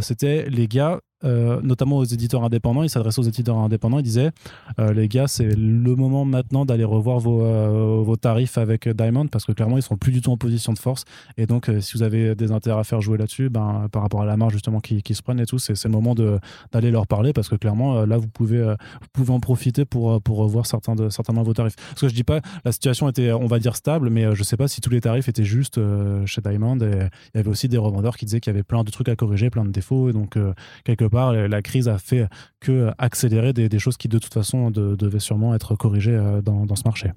C'était 0.00 0.48
les 0.48 0.68
gars, 0.68 1.00
euh, 1.22 1.60
notamment 1.62 1.98
aux 1.98 2.04
éditeurs 2.04 2.44
indépendants. 2.44 2.82
Il 2.82 2.88
s'adressait 2.88 3.20
aux 3.20 3.24
éditeurs 3.24 3.58
indépendants. 3.58 3.98
Il 3.98 4.02
disait 4.02 4.30
euh, 4.78 4.94
les 4.94 5.06
gars, 5.06 5.28
c'est 5.28 5.54
le 5.54 5.94
moment 5.94 6.24
maintenant 6.24 6.64
d'aller 6.64 6.84
revoir 6.84 7.18
vos, 7.18 7.42
euh, 7.44 8.00
vos, 8.02 8.16
tarifs 8.16 8.56
avec 8.56 8.88
Diamond 8.88 9.26
parce 9.26 9.44
que 9.44 9.52
clairement, 9.52 9.76
ils 9.76 9.82
sont 9.82 9.98
plus 9.98 10.12
du 10.12 10.22
tout 10.22 10.30
en 10.30 10.38
position 10.38 10.72
de 10.72 10.78
force. 10.78 11.04
Et 11.36 11.44
donc, 11.44 11.70
si 11.80 11.96
vous 11.96 12.02
avez 12.02 12.34
des 12.34 12.52
intérêts 12.52 12.80
à 12.80 12.84
faire 12.84 13.02
jouer 13.02 13.18
là-dessus, 13.18 13.50
ben, 13.50 13.88
par 13.92 14.02
rapport 14.02 14.22
à 14.22 14.24
la 14.24 14.36
marge 14.38 14.54
justement 14.54 14.80
qui, 14.80 15.02
qui 15.02 15.14
se 15.14 15.22
prennent 15.22 15.40
et 15.40 15.46
tout, 15.46 15.58
c'est 15.58 15.84
le 15.84 15.90
moment 15.90 16.14
d'aller 16.14 16.90
leur 16.90 17.06
parler 17.06 17.34
parce 17.34 17.48
que 17.48 17.56
clairement, 17.56 18.06
là, 18.06 18.16
vous 18.16 18.28
pouvez, 18.28 18.62
vous 18.62 19.08
pouvez 19.12 19.32
en 19.32 19.40
profiter 19.40 19.84
pour, 19.84 20.22
pour 20.22 20.38
revoir 20.38 20.64
certains 20.64 20.94
de, 20.94 21.10
certainement 21.10 21.42
vos 21.42 21.52
tarifs. 21.52 21.76
Parce 21.76 22.00
que 22.00 22.08
je 22.08 22.14
dis 22.14 22.24
pas, 22.24 22.40
la 22.64 22.72
situation 22.72 23.08
était, 23.08 23.32
on 23.32 23.46
va 23.46 23.58
dire, 23.58 23.76
stable, 23.76 24.08
mais 24.08 24.34
je 24.34 24.42
sais 24.42 24.56
pas 24.56 24.68
si 24.68 24.80
tous 24.80 24.90
les 24.90 25.02
tarifs 25.02 25.28
étaient 25.28 25.44
justes 25.44 25.80
chez 26.24 26.40
Diamond. 26.40 26.78
Il 26.80 27.10
y 27.34 27.38
avait 27.38 27.50
aussi 27.50 27.68
des 27.68 27.78
revendeurs 27.78 28.16
qui 28.16 28.24
disaient 28.24 28.40
qu'il 28.40 28.52
y 28.52 28.56
avait 28.56 28.62
plein 28.62 28.84
de 28.84 28.90
trucs 28.90 29.08
à 29.08 29.16
corriger, 29.16 29.50
plein 29.50 29.64
de 29.64 29.70
défauts. 29.70 30.08
Et 30.08 30.12
donc, 30.12 30.38
quelque 30.84 31.09
part, 31.10 31.32
la 31.32 31.62
crise 31.62 31.88
a 31.88 31.98
fait 31.98 32.28
que 32.60 32.90
accélérer 32.98 33.52
des, 33.52 33.78
choses 33.78 33.96
qui 33.96 34.08
de 34.08 34.18
toute 34.18 34.32
façon 34.32 34.70
devaient 34.70 35.20
sûrement 35.20 35.54
être 35.54 35.74
corrigées 35.74 36.16
euh, 36.16 36.40
dans, 36.42 36.76
ce 36.76 36.82
marché. 36.84 37.12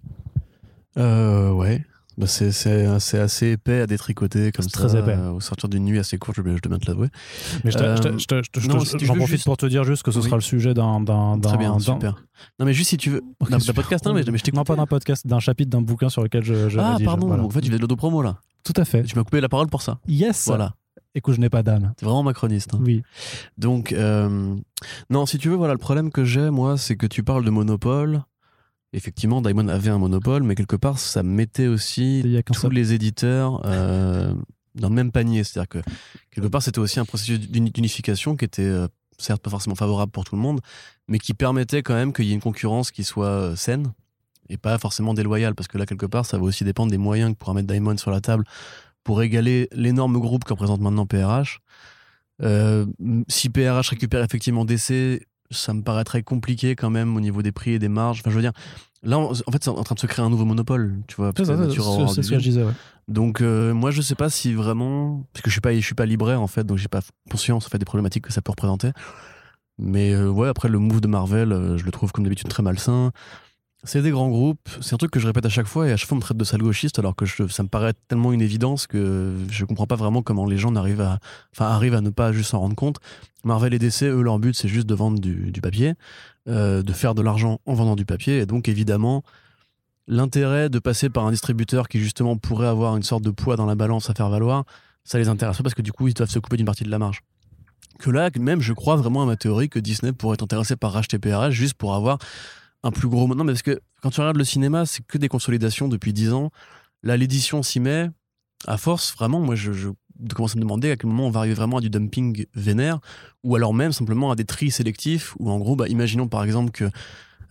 Euh, 0.98 1.52
ouais. 1.52 1.86
Bah 2.16 2.28
c'est, 2.28 2.86
assez 2.86 3.48
épais 3.48 3.82
à 3.82 3.88
détricoter 3.88 4.52
comme 4.52 4.68
ça. 4.70 4.88
Très 4.88 5.00
épais. 5.00 5.18
au 5.18 5.40
sortir 5.40 5.68
d'une 5.68 5.84
nuit 5.84 5.98
assez 5.98 6.20
courte, 6.20 6.38
je, 6.38 6.44
je 6.44 6.70
dois 6.70 6.78
te 6.78 6.86
l'avouer. 6.86 7.08
Mais 7.64 7.72
j'en 7.72 9.16
profite 9.16 9.44
pour 9.44 9.58
te 9.58 9.66
dire 9.66 9.84
juste 9.84 10.04
que 10.04 10.12
ce 10.12 10.22
sera 10.22 10.36
le 10.36 10.42
sujet 10.42 10.76
d'un. 10.76 11.04
Très 11.42 11.58
bien, 11.58 11.80
super. 11.80 12.24
Non, 12.60 12.66
mais 12.66 12.74
juste 12.74 12.92
si 12.92 12.98
tu 12.98 13.10
veux. 13.10 13.24
d'un 13.50 13.58
podcast, 13.74 14.06
non, 14.06 14.14
mais, 14.14 14.24
je 14.24 14.52
Non, 14.54 14.64
pas 14.64 14.76
d'un 14.76 14.86
podcast, 14.86 15.26
d'un 15.26 15.40
chapitre 15.40 15.72
d'un 15.72 15.82
bouquin 15.82 16.10
sur 16.10 16.22
lequel 16.22 16.44
je. 16.44 16.70
je 16.70 16.80
ah, 16.80 16.98
pardon, 17.04 17.32
en 17.32 17.50
fait, 17.50 17.62
tu 17.62 17.72
fais 17.72 17.78
de 17.78 17.82
l'autopromo 17.82 18.22
là. 18.22 18.38
Tout 18.64 18.74
à 18.78 18.86
fait. 18.86 19.04
Tu 19.04 19.16
m'as 19.16 19.24
coupé 19.24 19.42
la 19.42 19.50
parole 19.50 19.68
pour 19.68 19.82
ça. 19.82 20.00
Yes. 20.08 20.46
Voilà. 20.48 20.74
Écoute, 21.16 21.36
je 21.36 21.40
n'ai 21.40 21.50
pas 21.50 21.62
d'âme. 21.62 21.94
C'est 22.00 22.06
vraiment 22.06 22.24
macroniste. 22.24 22.74
Hein. 22.74 22.80
Oui. 22.82 23.04
Donc, 23.58 23.94
euh, 23.94 24.56
non, 25.10 25.26
si 25.26 25.38
tu 25.38 25.50
veux, 25.50 25.56
voilà, 25.56 25.74
le 25.74 25.80
problème 25.80 26.12
que 26.12 26.26
j'ai, 26.26 26.50
moi, 26.50 26.78
c'est 26.78 26.96
que 26.96 27.06
tu 27.06 27.24
parles 27.24 27.46
de 27.46 27.52
monopole. 27.52 28.24
Effectivement, 28.94 29.42
Diamond 29.42 29.68
avait 29.68 29.90
un 29.90 29.98
monopole, 30.00 30.44
mais 30.44 30.56
quelque 30.56 30.76
part, 30.76 31.00
ça 31.00 31.24
mettait 31.24 31.68
aussi 31.68 32.24
tous 32.54 32.70
les 32.70 32.94
éditeurs 32.94 33.62
euh, 33.66 34.34
dans 34.76 34.90
le 34.90 34.96
même 34.96 35.12
panier. 35.12 35.44
C'est-à-dire 35.44 35.70
que, 35.70 35.80
quelque 36.32 36.48
part, 36.48 36.64
c'était 36.64 36.80
aussi 36.80 37.00
un 37.00 37.06
processus 37.06 37.40
d'unification 37.40 38.36
qui 38.36 38.46
était, 38.46 38.64
euh, 38.64 38.88
certes, 39.20 39.42
pas 39.42 39.52
forcément 39.52 39.76
favorable 39.76 40.12
pour 40.12 40.24
tout 40.26 40.36
le 40.36 40.42
monde, 40.42 40.62
mais 41.08 41.20
qui 41.20 41.34
permettait 41.36 41.84
quand 41.84 41.96
même 41.96 42.14
qu'il 42.14 42.26
y 42.26 42.32
ait 42.32 42.36
une 42.36 42.42
concurrence 42.42 42.92
qui 42.92 43.04
soit 43.04 43.56
saine 43.56 43.94
et 44.50 44.58
pas 44.58 44.78
forcément 44.80 45.14
déloyale. 45.14 45.54
Parce 45.54 45.68
que 45.68 45.78
là, 45.78 45.86
quelque 45.86 46.06
part, 46.08 46.26
ça 46.26 46.38
va 46.38 46.44
aussi 46.44 46.64
dépendre 46.64 46.92
des 46.92 46.98
moyens 46.98 47.34
que 47.34 47.38
pourra 47.38 47.54
mettre 47.54 47.68
Diamond 47.68 47.98
sur 47.98 48.12
la 48.12 48.22
table 48.22 48.46
pour 49.04 49.22
égaler 49.22 49.68
l'énorme 49.72 50.20
groupe 50.20 50.44
que 50.44 50.54
représente 50.54 50.82
maintenant 50.82 51.06
PRH. 51.06 51.60
Euh, 52.42 52.86
si 53.28 53.50
PRH 53.50 53.90
récupère 53.90 54.24
effectivement 54.24 54.66
DC, 54.66 55.26
ça 55.52 55.74
me 55.74 55.82
paraîtrait 55.82 56.24
compliqué 56.24 56.76
quand 56.76 56.90
même 56.90 57.16
au 57.16 57.20
niveau 57.20 57.42
des 57.42 57.52
prix 57.52 57.72
et 57.72 57.80
des 57.80 57.90
marges. 57.90 58.20
Enfin, 58.22 58.32
je 58.32 58.36
veux 58.36 58.42
dire, 58.42 58.54
là, 59.04 59.20
en 59.20 59.34
fait, 59.34 59.64
c'est 59.64 59.70
en 59.70 59.84
train 59.84 59.96
de 59.96 60.00
se 60.00 60.08
créer 60.08 60.26
un 60.26 60.30
nouveau 60.30 60.46
monopole, 60.46 61.00
tu 61.08 61.16
vois. 61.16 61.32
C'est 61.36 62.24
ce 62.24 62.30
que 62.30 62.40
je 62.40 62.44
disais, 62.44 62.64
ouais. 62.64 62.74
Donc, 63.08 63.42
euh, 63.42 63.74
moi, 63.74 63.92
je 63.92 64.02
sais 64.02 64.16
pas 64.16 64.30
si 64.30 64.54
vraiment, 64.54 65.26
parce 65.34 65.44
que 65.44 65.50
je 65.50 65.54
suis 65.54 65.62
pas, 65.62 65.76
je 65.76 65.86
suis 65.86 65.96
pas 65.96 66.06
libraire 66.06 66.42
en 66.42 66.48
fait, 66.48 66.64
donc 66.64 66.78
j'ai 66.78 66.88
pas 66.88 67.02
conscience 67.30 67.66
en 67.66 67.70
fait 67.70 67.78
des 67.78 67.86
problématiques 67.86 68.26
que 68.26 68.34
ça 68.34 68.42
peut 68.42 68.52
représenter. 68.52 68.92
Mais 69.78 70.14
euh, 70.14 70.30
ouais, 70.30 70.48
après 70.48 70.70
le 70.70 70.80
move 70.80 71.02
de 71.02 71.08
Marvel, 71.08 71.50
je 71.78 71.84
le 71.84 71.92
trouve 71.92 72.12
comme 72.14 72.24
d'habitude 72.24 72.48
très 72.48 72.64
malsain. 72.64 73.12
C'est 73.86 74.02
des 74.02 74.12
grands 74.12 74.30
groupes, 74.30 74.70
c'est 74.80 74.94
un 74.94 74.98
truc 74.98 75.12
que 75.12 75.20
je 75.20 75.28
répète 75.28 75.46
à 75.46 75.50
chaque 75.50 75.68
fois 75.68 75.90
et 75.90 75.92
à 75.92 75.98
chaque 75.98 76.08
fois 76.08 76.16
on 76.16 76.20
me 76.20 76.22
traite 76.22 76.38
de 76.38 76.46
sale 76.46 76.62
gauchiste 76.62 77.00
alors 77.00 77.18
que 77.18 77.26
ça 77.26 77.64
me 77.64 77.68
paraît 77.68 77.94
tellement 78.08 78.32
une 78.32 78.42
évidence 78.42 78.88
que 78.88 79.36
je 79.50 79.66
comprends 79.66 79.88
pas 79.88 79.98
vraiment 79.98 80.22
comment 80.22 80.46
les 80.46 80.58
gens 80.58 80.74
arrivent 80.78 81.02
à, 81.02 81.20
enfin, 81.54 81.66
arrivent 81.66 81.96
à 81.96 82.00
ne 82.00 82.10
pas 82.10 82.32
juste 82.32 82.52
s'en 82.52 82.60
rendre 82.60 82.76
compte. 82.76 83.00
Marvel 83.44 83.74
et 83.74 83.80
DC, 83.80 84.04
eux, 84.04 84.22
leur 84.22 84.40
but 84.40 84.56
c'est 84.56 84.70
juste 84.70 84.88
de 84.88 84.96
vendre 84.96 85.20
du, 85.20 85.52
papier, 85.62 85.96
euh, 86.48 86.82
de 86.82 86.94
faire 86.94 87.14
de 87.14 87.22
l'argent 87.22 87.60
en 87.66 87.74
vendant 87.74 87.98
du 87.98 88.06
papier 88.06 88.38
et 88.38 88.46
donc 88.46 88.70
évidemment 88.70 89.22
l'intérêt 90.08 90.70
de 90.70 90.80
passer 90.80 91.10
par 91.10 91.26
un 91.26 91.32
distributeur 91.32 91.90
qui 91.90 92.00
justement 92.00 92.38
pourrait 92.38 92.68
avoir 92.68 92.96
une 92.96 93.04
sorte 93.04 93.24
de 93.24 93.32
poids 93.32 93.58
dans 93.58 93.66
la 93.66 93.76
balance 93.76 94.10
à 94.10 94.14
faire 94.14 94.30
valoir, 94.30 94.64
ça 95.04 95.18
les 95.18 95.28
intéresse 95.28 95.58
pas 95.58 95.64
parce 95.64 95.76
que 95.76 95.82
du 95.82 95.92
coup 95.92 96.08
ils 96.08 96.14
doivent 96.14 96.30
se 96.30 96.40
couper 96.40 96.56
d'une 96.56 96.66
partie 96.66 96.86
de 96.86 96.90
la 96.90 97.00
marge. 97.00 97.22
Que 98.00 98.10
là, 98.10 98.30
même, 98.40 98.60
je 98.60 98.74
crois 98.74 98.96
vraiment 98.96 99.22
à 99.22 99.26
ma 99.26 99.36
théorie 99.36 99.70
que 99.70 99.80
Disney 99.80 100.14
pourrait 100.14 100.34
être 100.34 100.44
intéressé 100.44 100.76
par 100.76 100.94
racheter 100.94 101.20
PRH 101.20 101.52
juste 101.52 101.76
pour 101.76 101.94
avoir 101.94 102.18
un 102.84 102.92
plus 102.92 103.08
gros. 103.08 103.28
Non, 103.28 103.44
mais 103.44 103.54
parce 103.54 103.62
que 103.62 103.80
quand 104.02 104.10
tu 104.10 104.20
regardes 104.20 104.38
le 104.38 104.44
cinéma, 104.44 104.86
c'est 104.86 105.06
que 105.06 105.18
des 105.18 105.30
consolidations 105.30 105.88
depuis 105.88 106.14
10 106.14 106.34
ans. 106.34 106.52
Là, 107.02 107.18
l'édition 107.18 107.64
s'y 107.64 107.80
met. 107.80 108.10
À 108.66 108.78
force, 108.78 109.14
vraiment, 109.16 109.42
moi, 109.42 109.56
je, 109.56 109.90
commence 110.36 110.54
à 110.54 110.56
me 110.56 110.62
demander 110.62 110.92
à 110.92 110.96
quel 110.96 111.10
moment 111.10 111.28
on 111.28 111.32
va 111.32 111.42
arriver 111.42 111.56
vraiment 111.56 111.78
à 111.78 111.82
du 111.82 111.90
dumping 111.90 112.46
vénère, 112.56 113.00
ou 113.44 113.56
alors 113.56 113.74
même 113.74 113.92
simplement 113.92 114.32
à 114.32 114.36
des 114.36 114.46
tris 114.46 114.72
sélectifs, 114.72 115.36
où 115.40 115.50
en 115.50 115.60
gros, 115.60 115.76
bah, 115.76 115.88
imaginons 115.90 116.30
par 116.30 116.44
exemple 116.46 116.72
que 116.72 116.90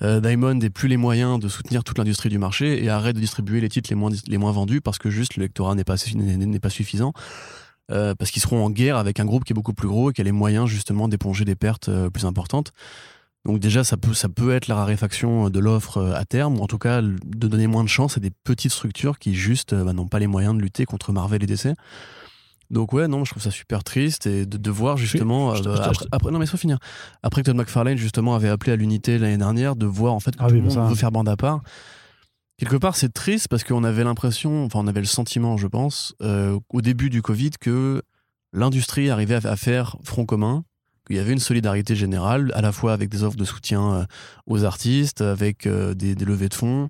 euh, 0.01 0.21
Diamond 0.21 0.55
n'ait 0.55 0.71
plus 0.71 0.89
les 0.89 0.97
moyens 0.97 1.39
de 1.39 1.49
soutenir 1.49 1.85
toute 1.85 1.99
l'industrie 1.99 2.31
du 2.31 2.39
marché 2.39 2.83
et 2.83 2.89
arrête 2.89 3.15
de 3.15 3.21
distribuer 3.21 3.61
les 3.61 3.69
titres 3.69 3.91
les 3.91 3.97
moins, 3.97 4.11
les 4.27 4.39
moins 4.39 4.53
vendus 4.53 4.81
parce 4.81 4.99
que 4.99 5.11
juste 5.11 5.37
le 5.37 5.43
lectorat 5.43 5.75
n'est 5.75 5.85
pas, 5.85 5.97
pas 6.63 6.71
suffisant. 6.71 7.13
Euh, 7.91 8.15
parce 8.15 8.31
qu'ils 8.31 8.41
seront 8.41 8.65
en 8.65 8.71
guerre 8.71 8.97
avec 8.97 9.21
un 9.21 9.25
groupe 9.25 9.45
qui 9.45 9.53
est 9.53 9.55
beaucoup 9.55 9.75
plus 9.75 9.89
gros 9.89 10.11
et 10.11 10.13
qui 10.15 10.21
a 10.21 10.25
les 10.25 10.33
moyens 10.33 10.67
justement 10.67 11.09
d'éponger 11.09 11.45
des 11.45 11.57
pertes 11.57 11.89
euh, 11.89 12.11
plus 12.11 12.25
importantes. 12.25 12.73
Donc 13.45 13.59
déjà, 13.59 13.83
ça 13.83 13.97
peut, 13.97 14.15
ça 14.15 14.29
peut 14.29 14.53
être 14.53 14.69
la 14.69 14.77
raréfaction 14.77 15.51
de 15.51 15.59
l'offre 15.59 16.13
à 16.15 16.25
terme, 16.25 16.59
ou 16.59 16.63
en 16.63 16.67
tout 16.69 16.79
cas 16.79 17.03
de 17.03 17.49
donner 17.49 17.67
moins 17.67 17.83
de 17.83 17.89
chance 17.89 18.17
à 18.17 18.21
des 18.21 18.31
petites 18.45 18.73
structures 18.73 19.19
qui 19.19 19.35
juste 19.35 19.75
bah, 19.75 19.93
n'ont 19.93 20.07
pas 20.07 20.21
les 20.21 20.29
moyens 20.29 20.57
de 20.57 20.61
lutter 20.61 20.85
contre 20.85 21.13
Marvel 21.13 21.43
et 21.43 21.47
DC. 21.47 21.75
Donc 22.73 22.95
ouais, 22.95 23.07
non, 23.07 23.25
je 23.25 23.31
trouve 23.31 23.43
ça 23.43 23.51
super 23.51 23.85
triste 23.85 24.27
et 24.27 24.47
de, 24.47 24.71
voir 24.71 24.97
justement 24.97 25.55
euh, 25.55 25.93
après, 26.11 26.31
non 26.31 26.39
mais 26.39 26.47
faut 26.47 26.57
finir. 26.57 26.79
Après 27.23 27.43
que 27.43 27.47
Todd 27.47 27.57
McFarlane 27.57 27.99
justement 27.99 28.35
avait 28.35 28.49
appelé 28.49 28.73
à 28.73 28.77
l'unité 28.77 29.19
l'année 29.19 29.37
dernière, 29.37 29.77
de 29.77 29.85
voir 29.85 30.15
en 30.15 30.21
fait 30.21 30.35
que 30.35 30.43
ah 30.43 30.49
tout 30.49 30.55
le 30.55 30.63
monde 30.63 30.89
veut 30.89 30.95
faire 30.95 31.13
bande 31.13 31.29
à 31.29 31.37
part. 31.37 31.61
Quelque 32.57 32.77
part, 32.77 32.97
c'est 32.97 33.13
triste 33.13 33.49
parce 33.49 33.63
qu'on 33.65 33.85
avait 33.85 34.05
l'impression, 34.05 34.65
enfin 34.65 34.79
on 34.79 34.87
avait 34.87 35.01
le 35.01 35.07
sentiment, 35.07 35.57
je 35.59 35.67
pense, 35.67 36.15
euh, 36.23 36.59
au 36.71 36.81
début 36.81 37.11
du 37.11 37.21
Covid 37.21 37.51
que 37.61 38.03
l'industrie 38.55 39.11
arrivait 39.11 39.45
à, 39.45 39.57
faire 39.57 39.97
front 40.03 40.25
commun, 40.25 40.65
qu'il 41.13 41.19
y 41.19 41.25
avait 41.25 41.35
une 41.35 41.39
solidarité 41.39 41.95
générale, 41.95 42.51
à 42.55 42.63
la 42.63 42.73
fois 42.73 42.95
avec 42.95 43.11
des 43.11 43.23
offres 43.23 43.37
de 43.37 43.45
soutien 43.45 43.93
euh, 43.93 44.05
aux 44.47 44.65
artistes, 44.65 45.21
avec 45.21 45.69
des, 45.69 46.15
des 46.15 46.25
levées 46.25 46.49
de 46.49 46.55
fonds, 46.55 46.89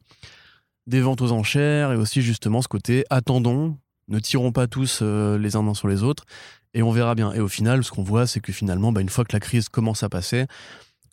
des 0.87 1.01
ventes 1.01 1.21
aux 1.21 1.33
enchères 1.33 1.93
et 1.93 1.97
aussi 1.97 2.23
justement 2.23 2.63
ce 2.63 2.69
côté 2.69 3.05
attendons 3.11 3.77
ne 4.09 4.19
tirons 4.19 4.53
pas 4.53 4.67
tous 4.67 5.01
euh, 5.03 5.39
les 5.39 5.57
uns 5.57 5.75
sur 5.75 5.89
les 5.89 6.03
autres 6.03 6.25
et 6.75 6.83
on 6.83 6.91
verra 6.91 7.15
bien. 7.15 7.33
Et 7.33 7.41
au 7.41 7.49
final, 7.49 7.85
ce 7.85 7.91
qu'on 7.91 8.03
voit, 8.03 8.27
c'est 8.27 8.41
que 8.41 8.53
finalement, 8.53 8.93
bah, 8.93 9.01
une 9.01 9.09
fois 9.09 9.25
que 9.25 9.33
la 9.33 9.41
crise 9.41 9.69
commence 9.69 10.03
à 10.03 10.09
passer, 10.09 10.47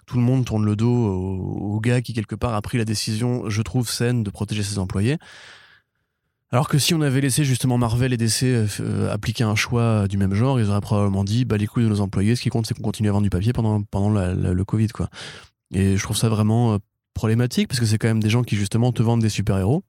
tout 0.05 0.17
le 0.17 0.23
monde 0.23 0.45
tourne 0.45 0.65
le 0.65 0.75
dos 0.75 0.89
au, 0.89 1.79
gars 1.79 2.01
qui, 2.01 2.13
quelque 2.13 2.35
part, 2.35 2.53
a 2.53 2.61
pris 2.61 2.77
la 2.77 2.85
décision, 2.85 3.49
je 3.49 3.61
trouve, 3.61 3.89
saine 3.89 4.23
de 4.23 4.29
protéger 4.29 4.63
ses 4.63 4.79
employés. 4.79 5.17
Alors 6.51 6.67
que 6.67 6.79
si 6.79 6.93
on 6.93 7.01
avait 7.01 7.21
laissé 7.21 7.43
justement 7.43 7.77
Marvel 7.77 8.11
et 8.11 8.17
DC 8.17 8.43
euh, 8.43 9.11
appliquer 9.11 9.43
un 9.43 9.55
choix 9.55 10.07
du 10.07 10.17
même 10.17 10.33
genre, 10.33 10.59
ils 10.59 10.69
auraient 10.69 10.81
probablement 10.81 11.23
dit 11.23 11.45
bah 11.45 11.57
les 11.57 11.67
couilles 11.67 11.83
de 11.83 11.89
nos 11.89 12.01
employés, 12.01 12.35
ce 12.35 12.41
qui 12.41 12.49
compte 12.49 12.65
c'est 12.65 12.73
qu'on 12.73 12.81
continue 12.81 13.09
à 13.09 13.11
vendre 13.11 13.23
du 13.23 13.29
papier 13.29 13.53
pendant, 13.53 13.83
pendant 13.83 14.09
le 14.09 14.63
Covid 14.65 14.87
quoi. 14.87 15.09
Et 15.73 15.97
je 15.97 16.03
trouve 16.03 16.17
ça 16.17 16.29
vraiment 16.29 16.73
euh, 16.73 16.77
problématique 17.13 17.67
parce 17.67 17.79
que 17.79 17.85
c'est 17.85 17.97
quand 17.97 18.07
même 18.07 18.23
des 18.23 18.29
gens 18.29 18.43
qui 18.43 18.55
justement 18.55 18.91
te 18.91 19.03
vendent 19.03 19.21
des 19.21 19.29
super-héros. 19.29 19.83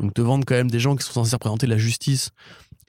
Donc 0.00 0.14
te 0.14 0.20
vendre 0.20 0.44
quand 0.46 0.54
même 0.54 0.70
des 0.70 0.80
gens 0.80 0.94
qui 0.96 1.04
sont 1.04 1.12
censés 1.12 1.34
représenter 1.34 1.66
la 1.66 1.78
justice 1.78 2.30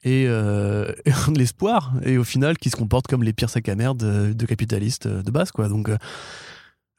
et, 0.04 0.26
euh, 0.28 0.92
de 1.06 1.38
l'espoir, 1.38 1.94
et 2.04 2.18
au 2.18 2.24
final 2.24 2.58
qui 2.58 2.70
se 2.70 2.76
comportent 2.76 3.08
comme 3.08 3.24
les 3.24 3.34
pires 3.34 3.50
sacs 3.50 3.68
à 3.70 3.76
merde 3.76 3.98
de, 4.34 4.46
capitalistes 4.46 5.08
euh, 5.08 5.24
de 5.24 5.32
base, 5.32 5.52
quoi. 5.52 5.70
Donc 5.70 5.90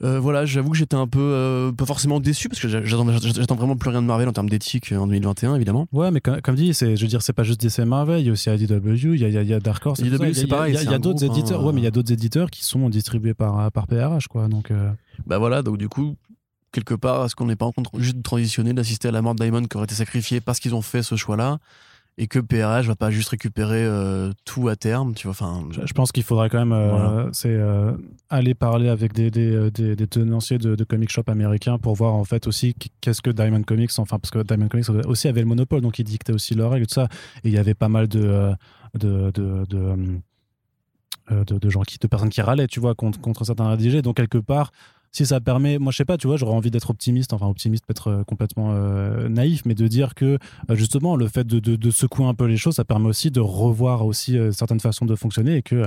euh, 0.04 0.20
voilà, 0.20 0.44
j'avoue 0.46 0.70
que 0.70 0.76
j'étais 0.76 0.96
un 0.96 1.06
peu 1.06 1.72
pas 1.76 1.84
forcément 1.84 2.20
déçu 2.20 2.48
parce 2.48 2.60
que 2.60 2.68
j'attends 2.68 3.56
vraiment 3.56 3.76
plus 3.76 3.90
rien 3.90 4.00
de 4.00 4.06
Marvel 4.06 4.28
en 4.28 4.32
termes 4.32 4.48
d'éthique 4.48 4.92
en 4.92 5.06
2021 5.06 5.56
évidemment. 5.56 5.86
Ouais, 5.92 6.10
mais 6.10 6.20
comme, 6.20 6.54
dit, 6.54 6.72
c'est 6.74 6.96
je 6.96 7.02
veux 7.02 7.08
dire 7.08 7.22
c'est 7.22 7.32
pas 7.32 7.42
juste 7.42 7.60
DC 7.60 7.80
Marvel, 7.80 8.20
il 8.20 8.26
y 8.26 8.28
a 8.28 8.32
aussi 8.32 8.48
IDW, 8.48 9.14
il 9.14 9.20
y 9.20 9.24
a, 9.24 9.28
il 9.28 9.48
y 9.48 9.54
a 9.54 9.60
Dark 9.60 9.84
Horse. 9.84 10.00
IDW 10.00 10.32
c'est 10.34 10.46
pareil. 10.46 10.76
Il 10.80 10.90
y 10.90 10.94
a, 10.94 10.98
d'autres 10.98 11.24
éditeurs, 11.24 11.60
hein. 11.60 11.66
ouais, 11.66 11.72
mais 11.72 11.80
il 11.80 11.84
y 11.84 11.88
a 11.88 11.90
d'autres 11.90 12.12
éditeurs 12.12 12.50
qui 12.50 12.64
sont 12.64 12.88
distribués 12.88 13.34
par 13.34 13.72
par 13.72 13.86
PRH 13.86 14.28
quoi. 14.28 14.48
Donc 14.48 14.72
bah 15.26 15.38
voilà, 15.38 15.62
donc 15.62 15.78
du 15.78 15.88
coup 15.88 16.16
quelque 16.72 16.94
part, 16.94 17.24
est-ce 17.24 17.34
qu'on 17.34 17.46
n'est 17.46 17.56
pas 17.56 17.66
en 17.66 17.72
train 17.72 17.82
juste 17.98 18.18
de 18.18 18.22
transitionner, 18.22 18.72
d'assister 18.72 19.08
à 19.08 19.12
la 19.12 19.22
mort 19.22 19.34
de 19.34 19.42
Diamond 19.42 19.64
qui 19.64 19.76
aurait 19.76 19.84
été 19.84 19.94
sacrifié 19.94 20.40
parce 20.40 20.60
qu'ils 20.60 20.74
ont 20.74 20.82
fait 20.82 21.02
ce 21.02 21.16
choix-là 21.16 21.58
et 22.18 22.26
que 22.26 22.40
PRH 22.40 22.86
va 22.86 22.96
pas 22.96 23.10
juste 23.10 23.28
récupérer 23.28 23.84
euh, 23.84 24.32
tout 24.44 24.68
à 24.68 24.74
terme, 24.74 25.14
tu 25.14 25.28
vois. 25.28 25.30
Enfin, 25.30 25.64
je, 25.70 25.92
pense 25.92 26.10
qu'il 26.10 26.24
faudrait 26.24 26.50
quand 26.50 26.58
même 26.58 26.72
euh, 26.72 27.28
c'est 27.32 27.48
euh, 27.48 27.92
aller 28.28 28.54
parler 28.54 28.88
avec 28.88 29.12
des, 29.12 29.30
des, 29.30 29.70
des, 29.70 30.06
tenanciers 30.08 30.58
de, 30.58 30.84
comic 30.84 31.10
shop 31.10 31.22
américains 31.28 31.78
pour 31.78 31.94
voir 31.94 32.14
en 32.14 32.24
fait 32.24 32.48
aussi 32.48 32.74
qu'est-ce 33.00 33.22
que 33.22 33.30
Diamond 33.30 33.62
Comics, 33.62 33.92
enfin 33.98 34.18
parce 34.18 34.32
que 34.32 34.42
Diamond 34.42 34.66
Comics 34.68 34.88
aussi 35.06 35.28
avait 35.28 35.40
le 35.40 35.46
monopole, 35.46 35.80
donc 35.80 36.00
ils 36.00 36.04
dictaient 36.04 36.32
aussi 36.32 36.54
leurs 36.54 36.72
règles 36.72 36.84
et 36.84 36.86
tout 36.88 36.94
ça, 36.94 37.08
et 37.44 37.48
il 37.48 37.52
y 37.52 37.58
avait 37.58 37.74
pas 37.74 37.88
mal 37.88 38.08
de 38.08 38.52
de, 38.94 39.30
de, 39.30 39.68
de 41.30 41.70
gens 41.70 41.82
qui, 41.82 41.98
de 41.98 42.06
personnes 42.08 42.30
qui 42.30 42.40
râlaient, 42.40 42.66
tu 42.66 42.80
vois, 42.80 42.94
contre, 42.94 43.20
contre 43.20 43.44
certains 43.44 43.68
rédigés. 43.68 44.02
Donc 44.02 44.16
quelque 44.16 44.38
part, 44.38 44.72
si 45.12 45.26
ça 45.26 45.40
permet, 45.40 45.78
moi 45.78 45.92
je 45.92 45.96
sais 45.96 46.04
pas, 46.04 46.16
tu 46.16 46.26
vois, 46.26 46.36
j'aurais 46.36 46.54
envie 46.54 46.70
d'être 46.70 46.90
optimiste, 46.90 47.32
enfin 47.32 47.46
optimiste 47.46 47.86
peut-être 47.86 48.08
euh, 48.08 48.24
complètement 48.24 48.70
euh, 48.72 49.28
naïf, 49.28 49.62
mais 49.64 49.74
de 49.74 49.86
dire 49.88 50.14
que 50.14 50.38
euh, 50.70 50.74
justement 50.74 51.16
le 51.16 51.28
fait 51.28 51.46
de, 51.46 51.58
de, 51.58 51.90
secouer 51.90 52.26
un 52.26 52.34
peu 52.34 52.44
les 52.44 52.56
choses, 52.56 52.74
ça 52.74 52.84
permet 52.84 53.08
aussi 53.08 53.30
de 53.30 53.40
revoir 53.40 54.04
aussi 54.04 54.36
certaines 54.52 54.80
façons 54.80 55.06
de 55.06 55.14
fonctionner 55.14 55.56
et 55.56 55.62
que, 55.62 55.86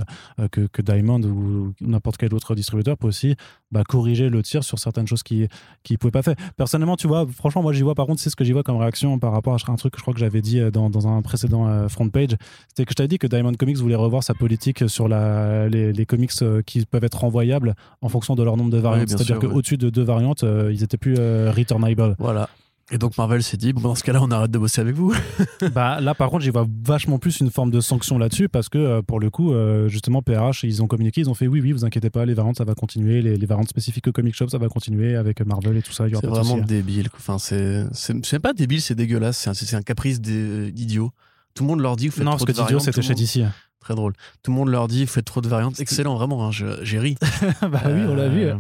que, 0.52 0.62
que, 0.68 0.82
Diamond 0.82 1.22
ou 1.22 1.74
n'importe 1.80 2.18
quel 2.18 2.34
autre 2.34 2.56
distributeur 2.56 2.98
peut 2.98 3.08
aussi 3.08 3.36
bah, 3.72 3.84
corriger 3.88 4.30
le 4.30 4.42
tir 4.42 4.64
sur 4.64 4.80
certaines 4.80 5.08
choses 5.08 5.24
qui 5.24 5.48
qui 5.84 5.98
pouvaient 5.98 6.12
pas 6.12 6.24
faire. 6.24 6.36
Personnellement, 6.58 6.98
tu 6.98 7.08
vois, 7.08 7.26
franchement, 7.28 7.62
moi 7.62 7.72
j'y 7.72 7.84
vois 7.84 7.96
par 7.96 8.08
contre, 8.08 8.20
c'est 8.20 8.30
ce 8.30 8.36
que 8.36 8.44
j'y 8.44 8.52
vois 8.52 8.64
comme 8.64 8.78
réaction 8.78 9.20
par 9.20 9.32
rapport 9.32 9.54
à 9.54 9.72
un 9.72 9.76
truc 9.76 9.94
que 9.94 10.00
je 10.00 10.02
crois 10.02 10.14
que 10.14 10.20
j'avais 10.20 10.42
dit 10.42 10.60
dans, 10.72 10.90
dans, 10.90 11.08
un 11.08 11.22
précédent 11.22 11.88
front 11.88 12.10
page, 12.10 12.36
c'était 12.68 12.86
que 12.86 12.92
je 12.92 12.96
t'avais 12.96 13.08
dit 13.08 13.20
que 13.20 13.28
Diamond 13.28 13.54
Comics 13.54 13.78
voulait 13.78 13.96
revoir 13.96 14.24
sa 14.24 14.34
politique 14.34 14.90
sur 14.90 15.08
la, 15.08 15.70
les, 15.70 15.94
les 15.94 16.06
comics 16.06 16.32
qui 16.66 16.86
peuvent 16.86 17.04
être 17.04 17.20
renvoyables 17.20 17.76
en 18.02 18.10
fonction 18.10 18.36
de 18.36 18.44
leur 18.44 18.58
nombre 18.58 18.72
de 18.72 18.78
variantes. 18.78 19.12
C'est-à-dire 19.24 19.50
qu'au-dessus 19.50 19.78
de 19.78 19.90
deux 19.90 20.04
variantes, 20.04 20.44
euh, 20.44 20.72
ils 20.74 20.84
étaient 20.84 20.98
plus 20.98 21.16
euh, 21.18 21.52
returnable. 21.56 22.16
Voilà. 22.20 22.50
Et 22.94 22.98
donc 22.98 23.18
Marvel 23.18 23.42
s'est 23.42 23.56
dit, 23.56 23.72
bon, 23.72 23.82
dans 23.82 23.96
ce 23.96 24.04
cas-là, 24.04 24.20
on 24.22 24.30
arrête 24.32 24.52
de 24.52 24.58
bosser 24.58 24.82
avec 24.82 24.96
vous. 24.96 25.14
bah, 25.74 26.02
là, 26.02 26.14
par 26.14 26.30
contre, 26.30 26.44
j'y 26.44 26.50
vois 26.50 26.68
vachement 26.84 27.20
plus 27.20 27.40
une 27.40 27.50
forme 27.50 27.72
de 27.72 27.80
sanction 27.80 28.18
là-dessus 28.18 28.50
parce 28.50 28.68
que, 28.68 28.78
euh, 28.78 29.02
pour 29.02 29.22
le 29.22 29.30
coup, 29.30 29.54
justement, 29.88 30.22
PRH, 30.22 30.64
ils 30.64 30.84
ont 30.84 30.88
communiqué, 30.88 31.22
ils 31.22 31.30
ont 31.30 31.34
fait, 31.34 31.48
oui, 31.48 31.62
oui, 31.62 31.72
vous 31.72 31.86
inquiétez 31.86 32.10
pas, 32.10 32.26
les 32.26 32.34
variantes, 32.34 32.58
ça 32.58 32.66
va 32.66 32.76
continuer, 32.76 33.22
les, 33.22 33.46
variantes 33.46 33.70
spécifiques 33.70 34.08
au 34.08 34.12
comic 34.12 34.36
shop, 34.36 34.50
ça 34.50 34.58
va 34.58 34.68
continuer 34.68 35.16
avec 35.16 35.46
Marvel 35.46 35.78
et 35.78 35.82
tout 35.82 35.94
ça. 35.94 36.06
C'est 36.14 36.26
vraiment 36.26 36.58
débile. 36.58 37.08
Enfin, 37.16 37.38
c'est 37.40 38.40
pas 38.40 38.54
débile, 38.54 38.82
c'est 38.82 38.96
dégueulasse, 38.96 39.38
c'est 39.38 39.74
un, 39.74 39.78
un, 39.78 39.82
caprice 39.82 40.20
d'idiot. 40.20 41.12
Tout 41.54 41.64
le 41.64 41.70
monde 41.70 41.82
leur 41.82 41.96
dit, 41.96 42.08
vous 42.08 42.14
faites 42.14 42.24
non, 42.24 42.36
trop 42.36 42.46
parce 42.46 42.58
que 42.58 42.64
d'idiot, 42.64 42.80
c'était 42.80 43.02
chez 43.02 43.14
DC. 43.14 43.46
Très 43.82 43.96
drôle. 43.96 44.14
Tout 44.44 44.52
le 44.52 44.58
monde 44.58 44.70
leur 44.70 44.88
dit, 44.88 45.06
vous 45.06 45.12
faites 45.12 45.26
trop 45.26 45.42
de 45.42 45.50
variantes. 45.50 45.80
Excellent, 45.80 46.16
vraiment, 46.16 46.48
hein, 46.48 46.52
j'ai 46.52 47.00
ri. 47.00 47.16
bah 47.62 47.82
oui, 47.88 48.02
on 48.08 48.14
l'a 48.14 48.30
vu. 48.30 48.46
Euh, 48.46 48.56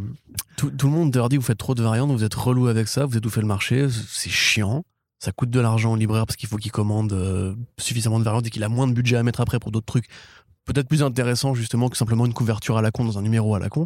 tout, 0.57 0.71
le 0.83 0.89
monde 0.89 1.15
leur 1.15 1.29
dit, 1.29 1.37
vous 1.37 1.43
faites 1.43 1.59
trop 1.59 1.75
de 1.75 1.83
variantes, 1.83 2.11
vous 2.11 2.23
êtes 2.23 2.33
relou 2.33 2.67
avec 2.67 2.87
ça, 2.87 3.05
vous 3.05 3.15
étouffez 3.17 3.41
le 3.41 3.47
marché, 3.47 3.87
c'est 4.09 4.31
chiant. 4.31 4.83
Ça 5.19 5.31
coûte 5.31 5.51
de 5.51 5.59
l'argent 5.59 5.93
au 5.93 5.95
libraire 5.95 6.25
parce 6.25 6.35
qu'il 6.35 6.49
faut 6.49 6.57
qu'il 6.57 6.71
commande 6.71 7.13
euh, 7.13 7.53
suffisamment 7.77 8.17
de 8.17 8.23
variantes 8.23 8.47
et 8.47 8.49
qu'il 8.49 8.63
a 8.63 8.69
moins 8.69 8.87
de 8.87 8.93
budget 8.93 9.17
à 9.17 9.23
mettre 9.23 9.41
après 9.41 9.59
pour 9.59 9.71
d'autres 9.71 9.85
trucs. 9.85 10.07
Peut-être 10.65 10.87
plus 10.87 11.03
intéressant 11.03 11.53
justement 11.53 11.89
que 11.89 11.97
simplement 11.97 12.25
une 12.25 12.33
couverture 12.33 12.77
à 12.77 12.81
la 12.81 12.89
con 12.89 13.05
dans 13.05 13.19
un 13.19 13.21
numéro 13.21 13.53
à 13.53 13.59
la 13.59 13.69
con. 13.69 13.85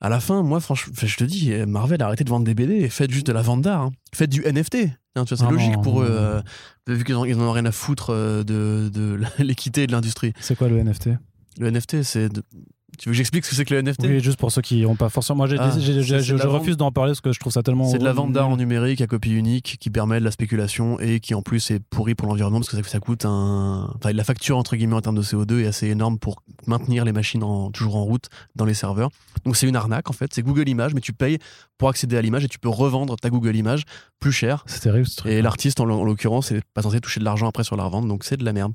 À 0.00 0.08
la 0.08 0.20
fin, 0.20 0.42
moi, 0.42 0.60
franchement, 0.60 0.92
je 0.96 1.16
te 1.16 1.24
dis, 1.24 1.52
Marvel, 1.66 2.00
arrêtez 2.02 2.22
de 2.22 2.28
vendre 2.30 2.44
des 2.44 2.54
BD 2.54 2.74
et 2.74 2.88
faites 2.88 3.10
juste 3.10 3.26
de 3.26 3.32
la 3.32 3.42
vente 3.42 3.62
d'art. 3.62 3.80
Hein. 3.80 3.92
Faites 4.14 4.30
du 4.30 4.42
NFT. 4.42 4.90
Hein, 5.16 5.24
c'est 5.26 5.42
ah 5.42 5.50
logique 5.50 5.80
pour 5.82 6.02
eux, 6.02 6.08
euh, 6.08 6.42
vu 6.86 7.04
qu'ils 7.04 7.14
n'en 7.14 7.22
ont 7.22 7.52
rien 7.52 7.64
à 7.64 7.72
foutre 7.72 8.10
euh, 8.10 8.44
de, 8.44 8.90
de 8.92 9.18
l'équité 9.42 9.86
de 9.86 9.92
l'industrie. 9.92 10.32
C'est 10.40 10.56
quoi 10.56 10.68
le 10.68 10.82
NFT 10.82 11.10
Le 11.58 11.70
NFT, 11.70 12.02
c'est 12.02 12.28
tu 12.98 13.08
veux 13.08 13.12
que 13.12 13.16
j'explique 13.16 13.44
ce 13.44 13.50
que 13.50 13.56
c'est 13.56 13.64
que 13.64 13.74
le 13.74 13.82
NFT 13.82 14.04
Oui, 14.04 14.20
juste 14.20 14.38
pour 14.38 14.50
ceux 14.50 14.62
qui 14.62 14.82
n'ont 14.82 14.96
pas 14.96 15.08
forcément. 15.08 15.46
Moi, 15.46 15.48
ah, 15.58 15.70
je, 15.78 16.46
refuse 16.46 16.76
d'en 16.76 16.92
parler 16.92 17.10
parce 17.10 17.20
que 17.20 17.32
je 17.32 17.40
trouve 17.40 17.52
ça 17.52 17.62
tellement. 17.62 17.88
C'est 17.88 17.98
de 17.98 18.04
la 18.04 18.12
vente 18.12 18.32
d'art 18.32 18.48
en 18.48 18.56
numérique 18.56 19.00
à 19.00 19.06
copie 19.06 19.32
unique 19.32 19.76
qui 19.80 19.90
permet 19.90 20.18
de 20.18 20.24
la 20.24 20.30
spéculation 20.30 20.98
et 21.00 21.20
qui 21.20 21.34
en 21.34 21.42
plus 21.42 21.70
est 21.70 21.80
pourri 21.80 22.14
pour 22.14 22.28
l'environnement 22.28 22.60
parce 22.60 22.70
que 22.70 22.76
ça, 22.76 22.88
ça, 22.88 23.00
coûte 23.00 23.24
un. 23.24 23.90
Enfin, 23.96 24.12
la 24.12 24.24
facture 24.24 24.56
entre 24.56 24.76
guillemets 24.76 24.94
en 24.94 25.00
termes 25.00 25.16
de 25.16 25.22
CO2 25.22 25.60
est 25.60 25.66
assez 25.66 25.88
énorme 25.88 26.18
pour 26.18 26.42
maintenir 26.66 27.04
les 27.04 27.12
machines 27.12 27.42
en, 27.42 27.70
toujours 27.70 27.96
en 27.96 28.04
route 28.04 28.28
dans 28.54 28.64
les 28.64 28.74
serveurs. 28.74 29.10
Donc 29.44 29.56
c'est 29.56 29.68
une 29.68 29.76
arnaque 29.76 30.10
en 30.10 30.12
fait. 30.12 30.32
C'est 30.32 30.42
Google 30.42 30.68
Images, 30.68 30.94
mais 30.94 31.00
tu 31.00 31.12
payes 31.12 31.38
pour 31.78 31.88
accéder 31.88 32.16
à 32.16 32.22
l'image 32.22 32.44
et 32.44 32.48
tu 32.48 32.58
peux 32.58 32.68
revendre 32.68 33.16
ta 33.16 33.30
Google 33.30 33.56
Image 33.56 33.84
plus 34.20 34.32
cher. 34.32 34.64
C'est 34.66 34.80
terrible 34.80 35.06
ce 35.06 35.16
truc. 35.16 35.32
Et 35.32 35.42
l'artiste 35.42 35.80
en, 35.80 35.84
l'occurrence 35.84 36.52
n'est 36.52 36.62
pas 36.74 36.82
censé 36.82 37.00
toucher 37.00 37.20
de 37.20 37.24
l'argent 37.24 37.48
après 37.48 37.64
sur 37.64 37.76
la 37.76 37.84
revente, 37.84 38.08
donc 38.08 38.24
c'est 38.24 38.36
de 38.36 38.44
la 38.44 38.52
merde. 38.52 38.72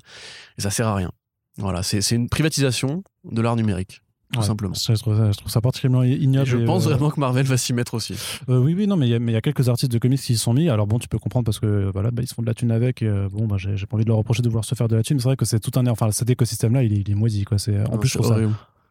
Et 0.58 0.62
ça 0.62 0.70
sert 0.70 0.86
à 0.86 0.94
rien. 0.94 1.10
Voilà, 1.58 1.82
c'est 1.82 1.98
une 2.12 2.28
privatisation 2.28 3.04
de 3.24 3.42
l'art 3.42 3.56
numérique 3.56 4.01
tout 4.32 4.42
simplement. 4.42 4.74
Je 4.74 4.92
trouve, 4.98 5.32
ça, 5.46 5.60
particulièrement 5.60 6.02
ignoble. 6.02 6.46
je 6.46 6.56
pense 6.58 6.86
euh, 6.86 6.90
vraiment 6.90 7.10
que 7.10 7.20
Marvel 7.20 7.46
va 7.46 7.56
s'y 7.56 7.72
mettre 7.72 7.94
aussi. 7.94 8.14
Euh, 8.48 8.58
oui, 8.58 8.74
oui, 8.76 8.86
non, 8.86 8.96
mais 8.96 9.08
il 9.08 9.30
y, 9.30 9.36
a 9.36 9.40
quelques 9.40 9.68
artistes 9.68 9.92
de 9.92 9.98
comics 9.98 10.18
qui 10.18 10.26
s'y 10.26 10.36
sont 10.36 10.54
mis. 10.54 10.68
Alors 10.68 10.86
bon, 10.86 10.98
tu 10.98 11.08
peux 11.08 11.18
comprendre 11.18 11.44
parce 11.44 11.60
que 11.60 11.90
voilà, 11.92 12.10
bah, 12.10 12.22
ils 12.22 12.28
se 12.28 12.34
font 12.34 12.42
de 12.42 12.46
la 12.46 12.54
thune 12.54 12.70
avec. 12.70 13.04
bon, 13.04 13.46
bah, 13.46 13.56
j'ai 13.58 13.86
pas 13.86 13.96
envie 13.96 14.04
de 14.04 14.08
leur 14.08 14.18
reprocher 14.18 14.42
de 14.42 14.48
vouloir 14.48 14.64
se 14.64 14.74
faire 14.74 14.88
de 14.88 14.96
la 14.96 15.02
thune. 15.02 15.18
C'est 15.18 15.28
vrai 15.28 15.36
que 15.36 15.44
c'est 15.44 15.60
tout 15.60 15.78
un, 15.78 15.86
enfin, 15.86 16.10
cet 16.10 16.30
écosystème-là, 16.30 16.82
il, 16.82 16.92
est, 16.92 17.00
il 17.00 17.10
est 17.10 17.14
maudit, 17.14 17.44
quoi. 17.44 17.58
C'est 17.58 17.78
en 17.88 17.98
plus, 17.98 18.08
je 18.08 18.18
trouve 18.18 18.28
ça. 18.28 18.38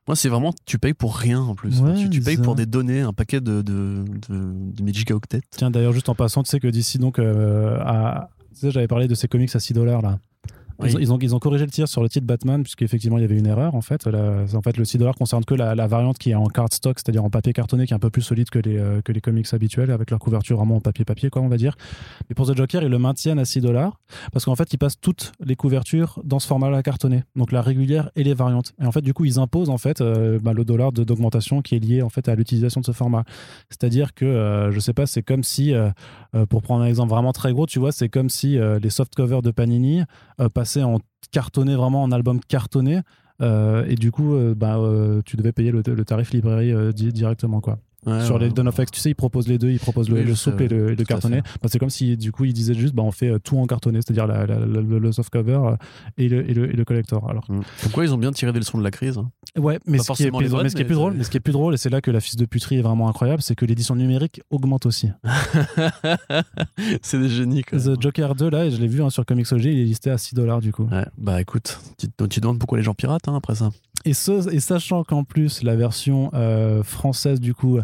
Moi, 0.08 0.16
c'est 0.16 0.30
vraiment, 0.30 0.54
tu 0.66 0.80
payes 0.80 0.96
pour 0.96 1.16
rien 1.16 1.42
en 1.42 1.54
plus. 1.54 1.82
tu, 2.10 2.22
payes 2.22 2.38
pour 2.38 2.56
des 2.56 2.66
données, 2.66 3.02
un 3.02 3.14
paquet 3.14 3.40
de, 3.40 3.62
de, 3.62 4.04
de, 4.30 4.84
Magic 4.84 5.12
Octet. 5.12 5.42
Tiens, 5.52 5.70
d'ailleurs, 5.70 5.94
juste 5.94 6.10
en 6.10 6.16
passant, 6.16 6.42
tu 6.42 6.50
sais 6.50 6.60
que 6.60 6.68
d'ici 6.68 6.98
donc, 6.98 7.20
euh, 7.20 7.78
à... 7.82 8.30
tu 8.54 8.62
sais, 8.62 8.72
j'avais 8.72 8.88
parlé 8.88 9.08
de 9.08 9.14
ces 9.14 9.28
comics 9.28 9.56
à 9.56 9.60
6 9.60 9.74
dollars 9.74 10.02
là. 10.02 10.20
Ils, 10.86 11.36
ont, 11.36 11.40
corrigé 11.40 11.66
le 11.66 11.72
tir 11.72 11.88
sur 11.88 12.02
le 12.02 12.10
titre 12.10 12.26
Batman, 12.26 12.64
puisqu'effectivement 12.64 13.18
il 13.18 13.22
y 13.22 13.24
avait 13.24 13.38
une 13.38 13.48
erreur 13.48 13.76
en 13.76 13.82
fait. 13.82 14.06
Là, 14.08 14.46
en 14.54 14.62
fait, 14.62 14.78
le 14.78 14.86
6 14.86 14.98
dollars 14.98 15.16
concerne 15.16 15.46
que 15.46 15.56
la, 15.56 15.76
la, 15.76 15.88
variante 15.88 16.18
qui 16.18 16.32
est 16.32 16.36
en 16.36 16.46
cardstock, 16.46 17.00
c'est-à-dire 17.00 17.24
en 17.24 17.30
papier 17.30 17.54
cartonné, 17.54 17.86
qui 17.86 17.94
est 17.94 17.96
un 17.96 18.00
peu 18.00 18.10
plus 18.10 18.22
solide 18.22 18.50
que 18.50 18.60
les, 18.60 18.78
euh, 18.78 19.02
comics 19.22 19.54
habituels, 19.54 19.92
avec 19.92 20.10
leur 20.10 20.20
couverture 20.20 20.58
vraiment 20.58 20.78
en 20.78 20.82
papier-papier, 20.82 21.30
quoi, 21.30 21.42
on 21.42 21.48
va 21.48 21.58
dire. 21.58 21.76
Mais 22.30 22.36
pour 22.36 22.48
The 22.48 22.56
Joker, 22.56 22.84
ils 22.84 22.90
le 22.90 23.00
maintiennent 23.00 23.40
à 23.40 23.46
6 23.46 23.62
dollars, 23.62 24.00
parce 24.32 24.46
qu'en 24.46 24.56
fait, 24.56 24.74
ils 24.74 24.78
passent 24.78 25.00
toutes 25.00 25.32
les 25.44 25.56
couvertures 25.56 26.20
dans 26.24 26.40
ce 26.40 26.48
format-là 26.48 26.84
cartonné, 26.84 27.24
donc 27.36 27.52
la 27.52 27.62
régulière 27.62 28.10
et 28.16 28.24
les 28.24 28.34
variantes. 28.34 28.74
Et 28.82 28.86
en 28.86 28.92
fait, 28.92 29.02
du 29.02 29.14
coup, 29.14 29.26
ils 29.26 29.40
imposent 29.40 29.70
en 29.70 29.78
fait 29.78 30.02
euh, 30.02 30.40
bah, 30.42 30.54
le 30.54 30.66
dollar 30.66 30.92
d'augmentation 30.92 31.62
qui 31.62 31.76
est 31.76 31.80
lié 31.80 32.02
en 32.02 32.10
fait 32.10 32.28
à 32.30 32.36
l'utilisation 32.36 32.82
de 32.82 32.86
ce 32.86 32.92
format. 32.92 33.24
C'est-à-dire 33.70 34.14
que, 34.14 34.26
euh, 34.26 34.72
je 34.72 34.80
sais 34.80 34.94
pas, 34.94 35.06
c'est 35.06 35.24
comme 35.24 35.44
si, 35.44 35.74
euh, 35.74 35.90
pour 36.50 36.62
prendre 36.62 36.84
un 36.84 36.88
exemple 36.88 37.10
vraiment 37.10 37.34
très 37.34 37.52
gros, 37.54 37.66
tu 37.66 37.80
vois, 37.80 37.92
c'est 37.92 38.10
comme 38.10 38.30
si 38.30 38.58
les 38.58 38.90
soft 38.90 39.14
covers 39.16 39.42
de 39.42 39.52
Panini 39.52 40.02
passaient 40.54 40.71
en 40.78 41.00
cartonné, 41.32 41.76
vraiment 41.76 42.04
en 42.04 42.12
album 42.12 42.40
cartonné. 42.48 43.02
et 43.42 43.96
du 43.96 44.12
coup, 44.12 44.36
bah, 44.56 44.80
tu 45.26 45.38
devais 45.38 45.52
payer 45.52 45.72
le, 45.72 45.82
le 45.86 46.06
tarif 46.06 46.32
librairie 46.32 46.74
directement, 46.94 47.62
quoi. 47.62 47.80
Ouais, 48.06 48.26
sur 48.26 48.36
ouais, 48.36 48.42
les 48.42 48.50
Dawn 48.50 48.68
of 48.68 48.78
X, 48.80 48.90
tu 48.92 49.00
sais, 49.00 49.12
ils 49.12 49.16
proposent 49.16 49.48
les 49.48 49.60
deux, 49.60 49.70
ils 49.70 49.80
proposent 49.80 50.10
le, 50.10 50.16
Oui, 50.16 50.24
le 50.24 50.34
souple 50.34 50.64
et 50.64 50.68
le, 50.68 50.96
cartonné. 50.96 51.42
Bah, 51.62 51.70
c'est 51.72 51.78
comme 51.78 51.92
si, 51.92 52.18
du 52.18 52.32
coup, 52.32 52.46
ils 52.46 52.54
disaient 52.54 52.74
juste, 52.74 52.96
bah, 52.96 53.04
on 53.04 53.12
fait 53.12 53.30
euh, 53.30 53.38
tout 53.38 53.58
en 53.60 53.68
cartonné, 53.68 54.00
c'est-à-dire 54.02 54.26
le, 54.26 55.12
softcover 55.12 55.60
euh, 55.64 55.76
et 56.18 56.28
le, 56.28 56.50
et, 56.50 56.54
le, 56.54 56.72
et 56.72 56.76
le 56.76 56.84
collector. 56.84 57.30
Alors, 57.30 57.46
Pourquoi 57.84 58.04
ils 58.04 58.14
ont 58.14 58.18
bien 58.18 58.32
tiré 58.32 58.52
des 58.54 58.60
leçons 58.60 58.80
de 58.80 58.84
la 58.84 58.90
crise 58.90 59.20
hein? 59.20 59.30
Ouais, 59.58 59.80
mais 59.86 59.98
ce, 60.00 60.12
qui 60.14 60.24
est 60.24 60.32
plus, 60.32 60.50
bonnes, 60.50 60.64
mais 60.64 60.70
ce 60.70 60.76
qui 60.76 60.82
est 60.82 60.84
mais 60.84 60.88
plus 60.88 60.96
drôle, 60.96 61.14
mais 61.14 61.24
ce 61.24 61.30
qui 61.30 61.38
est 61.38 61.42
plus 61.42 61.54
drôle, 61.54 61.74
et 61.74 61.78
c'est 61.78 61.90
là 61.90 62.02
que 62.02 62.12
la 62.12 62.20
fils 62.20 62.36
de 62.36 62.46
puterie 62.46 62.78
est 62.78 62.82
vraiment 62.82 63.08
incroyable, 63.10 63.42
c'est 63.42 63.56
que 63.56 63.66
l'édition 63.66 63.96
numérique 63.96 64.42
augmente 64.50 64.86
aussi. 64.86 65.10
C'est 67.02 67.20
des 67.20 67.30
génies, 67.30 67.64
quoi. 67.64 67.80
The 67.80 68.02
Joker 68.02 68.36
2, 68.36 68.50
là, 68.50 68.70
je 68.70 68.78
l'ai 68.78 68.88
vu 68.88 69.02
hein, 69.04 69.10
sur 69.10 69.26
Comixology, 69.26 69.72
il 69.72 69.80
est 69.80 69.84
listé 69.86 70.10
à 70.10 70.18
6 70.18 70.36
dollars 70.36 70.62
du 70.62 70.72
coup. 70.72 70.88
Ouais, 70.92 71.06
bah 71.18 71.42
écoute, 71.42 71.80
tu, 71.98 72.08
tu 72.08 72.28
te 72.28 72.40
demandes 72.40 72.60
pourquoi 72.60 72.78
les 72.78 72.84
gens 72.84 72.94
piratent 72.94 73.28
hein, 73.28 73.36
après 73.36 73.56
ça. 73.56 73.70
Et, 74.06 74.14
ce- 74.14 74.52
et 74.52 74.60
sachant 74.60 75.04
qu'en 75.04 75.24
plus, 75.24 75.62
la 75.64 75.76
version 75.76 76.32
euh, 76.34 76.82
française, 76.84 77.40
du 77.40 77.54
coup, 77.54 77.78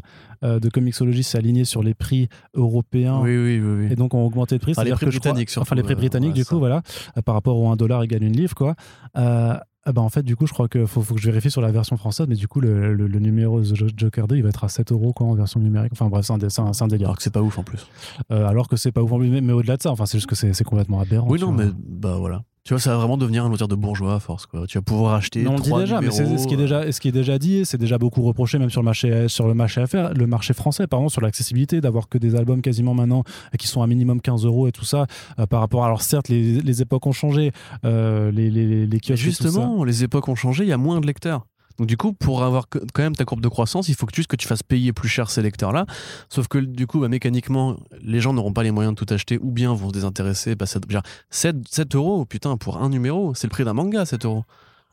euh, 0.44 0.60
de 0.60 0.70
Comixology 0.70 1.22
s'est 1.24 1.38
alignée 1.38 1.64
sur 1.66 1.84
les 1.84 1.94
prix 1.94 2.28
européens. 2.56 3.20
Oui, 3.22 3.38
oui, 3.38 3.60
oui. 3.60 3.86
oui. 3.86 3.92
Et 3.92 3.96
donc, 3.96 4.14
ont 4.16 4.26
augmenté 4.26 4.56
le 4.56 4.60
prix. 4.60 4.72
Enfin, 4.72 4.84
les 4.84 4.92
prix 4.92 5.06
que 5.06 5.12
crois- 5.12 5.20
britanniques, 5.20 5.50
surtout, 5.52 5.68
Enfin, 5.68 5.76
les 5.76 5.84
prix 5.84 5.94
euh, 5.94 5.98
britanniques, 5.98 6.30
ouais, 6.30 6.36
du 6.36 6.44
ça. 6.44 6.50
coup, 6.50 6.60
voilà, 6.60 6.82
par 7.26 7.36
rapport 7.36 7.58
au 7.58 7.68
1 7.70 7.76
dollar 7.76 8.02
égale 8.04 8.24
une 8.24 8.36
livre, 8.36 8.56
quoi. 8.56 8.76
Euh, 9.18 9.56
ah 9.90 9.94
bah 9.94 10.02
en 10.02 10.10
fait, 10.10 10.22
du 10.24 10.36
coup, 10.36 10.46
je 10.48 10.52
crois 10.54 10.68
qu'il 10.68 10.86
faut, 10.86 11.02
faut 11.02 11.16
que 11.16 11.22
je 11.22 11.28
vérifie 11.28 11.50
sur 11.50 11.62
la 11.62 11.72
version 11.72 11.96
française, 11.96 12.28
mais 12.28 12.36
du 12.36 12.48
coup, 12.50 12.60
le, 12.60 12.94
le- 12.94 13.08
le 13.08 13.20
numéro 13.20 13.62
The 13.62 13.74
Jo- 13.74 13.88
Joker 13.96 14.28
2, 14.28 14.36
il 14.36 14.44
va 14.44 14.50
être 14.50 14.64
à 14.66 14.68
7 14.70 14.92
euros 14.92 15.14
quoi, 15.14 15.28
en 15.28 15.34
version 15.34 15.60
numérique. 15.62 15.94
Enfin 15.94 16.10
bref, 16.10 16.26
c'est 16.26 16.34
un, 16.34 16.38
dé- 16.38 16.50
c'est 16.50 16.62
un, 16.62 16.74
c'est 16.74 16.84
un 16.84 16.88
délire. 16.88 17.08
Alors 17.08 17.16
que 17.18 17.24
c'est 17.24 17.34
pas 17.34 17.42
ouf 17.42 17.58
en 17.58 17.64
plus. 17.64 17.88
Euh, 18.32 18.46
alors 18.46 18.68
que 18.68 18.76
c'est 18.76 18.92
pas 18.92 19.02
ouf 19.02 19.12
en 19.14 19.18
plus, 19.20 19.30
mais, 19.30 19.40
mais 19.42 19.54
au-delà 19.54 19.78
de 19.78 19.82
ça, 19.82 19.92
enfin, 19.92 20.06
c'est 20.06 20.18
juste 20.18 20.28
que 20.30 20.36
c'est 20.36 20.64
complètement 20.66 21.00
aberrant. 21.00 21.28
Oui, 21.30 21.40
non, 21.40 21.54
vois. 21.54 21.66
mais 21.66 21.72
bah 21.88 22.18
voilà. 22.20 22.44
Tu 22.68 22.74
vois, 22.74 22.82
ça 22.82 22.90
va 22.90 22.98
vraiment 22.98 23.16
devenir 23.16 23.46
un 23.46 23.50
moteur 23.50 23.70
de 23.70 23.76
bourgeois 23.76 24.16
à 24.16 24.20
force. 24.20 24.46
Quoi. 24.46 24.68
Tu 24.68 24.78
vas 24.78 24.82
pouvoir 24.82 25.14
acheter. 25.14 25.42
Mais 25.42 25.48
on 25.48 25.54
le 25.54 25.62
dit 25.62 25.70
trois 25.70 25.80
déjà, 25.80 26.02
mais 26.02 26.12
c'est 26.12 26.38
ce 26.38 26.48
qui 26.48 26.56
est 26.56 26.58
euh, 26.58 26.60
déjà, 26.60 26.92
ce 26.92 27.00
qui 27.00 27.08
est 27.08 27.14
déjà 27.14 27.40
dit, 27.40 27.64
c'est 27.64 27.78
déjà 27.78 27.98
beaucoup 27.98 28.22
reproché 28.24 28.60
même 28.60 28.70
sur 28.70 28.82
le 28.82 28.86
marché, 28.86 29.30
sur 29.30 29.48
le 29.48 29.54
marché 29.54 29.80
affaires, 29.80 30.14
le 30.14 30.28
marché 30.28 30.54
français, 30.54 30.86
pardon, 30.86 31.08
sur 31.08 31.22
l'accessibilité, 31.22 31.80
d'avoir 31.80 32.10
que 32.10 32.18
des 32.18 32.36
albums 32.36 32.62
quasiment 32.62 32.94
maintenant 32.94 33.24
euh, 33.54 33.58
qui 33.58 33.68
sont 33.68 33.84
à 33.84 33.88
minimum 33.88 34.20
15 34.20 34.44
euros 34.44 34.68
et 34.68 34.74
tout 34.74 34.84
ça, 34.84 35.06
euh, 35.40 35.46
par 35.46 35.62
rapport. 35.62 35.86
Alors 35.86 36.02
certes, 36.02 36.28
les, 36.28 36.60
les 36.60 36.82
époques 36.82 37.08
ont 37.08 37.14
changé, 37.14 37.54
euh, 37.86 38.32
les, 38.32 38.52
les, 38.52 38.86
les 38.86 39.00
kiosques 39.00 39.12
et 39.12 39.30
tout 39.30 39.32
ça. 39.32 39.44
justement, 39.46 39.86
les 39.86 40.04
époques 40.04 40.28
ont 40.28 40.36
changé, 40.36 40.66
il 40.66 40.70
y 40.70 40.74
a 40.74 40.78
moins 40.78 41.00
de 41.00 41.08
lecteurs. 41.08 41.46
Donc 41.78 41.88
du 41.88 41.98
coup, 41.98 42.14
pour 42.14 42.44
avoir 42.44 42.68
quand 42.70 43.04
même 43.04 43.16
ta 43.16 43.24
courbe 43.26 43.42
de 43.42 43.48
croissance, 43.48 43.88
il 43.90 43.96
faut 43.96 44.06
que 44.06 44.16
juste 44.16 44.30
que 44.30 44.36
tu 44.36 44.48
fasses 44.48 44.64
payer 44.64 44.94
plus 44.94 45.10
cher 45.10 45.30
ces 45.30 45.42
lecteurs-là. 45.42 45.86
Sauf 46.30 46.48
que 46.48 46.58
du 46.58 46.88
coup, 46.88 47.00
bah, 47.00 47.08
mécaniquement, 47.08 47.78
les 48.02 48.20
gens 48.20 48.34
n'auront 48.34 48.54
pas 48.54 48.64
les 48.64 48.72
moyens 48.72 48.96
de 48.96 49.04
tout 49.06 49.14
acheter 49.14 49.38
ou 49.42 49.52
bien 49.52 49.74
vont 49.74 49.90
se 49.90 49.94
désintéresser. 49.94 50.56
Bah, 50.56 50.66
ça- 50.66 50.80
genre, 50.90 51.04
7, 51.30 51.56
7 51.70 51.96
euros, 51.96 52.26
putain, 52.26 52.58
pour 52.58 52.82
un 52.82 52.90
numéro, 52.90 53.36
c'est 53.36 53.48
le 53.48 53.52
prix 53.52 53.64
d'un 53.64 53.74
manga, 53.74 54.06
7 54.06 54.26
euros. 54.26 54.44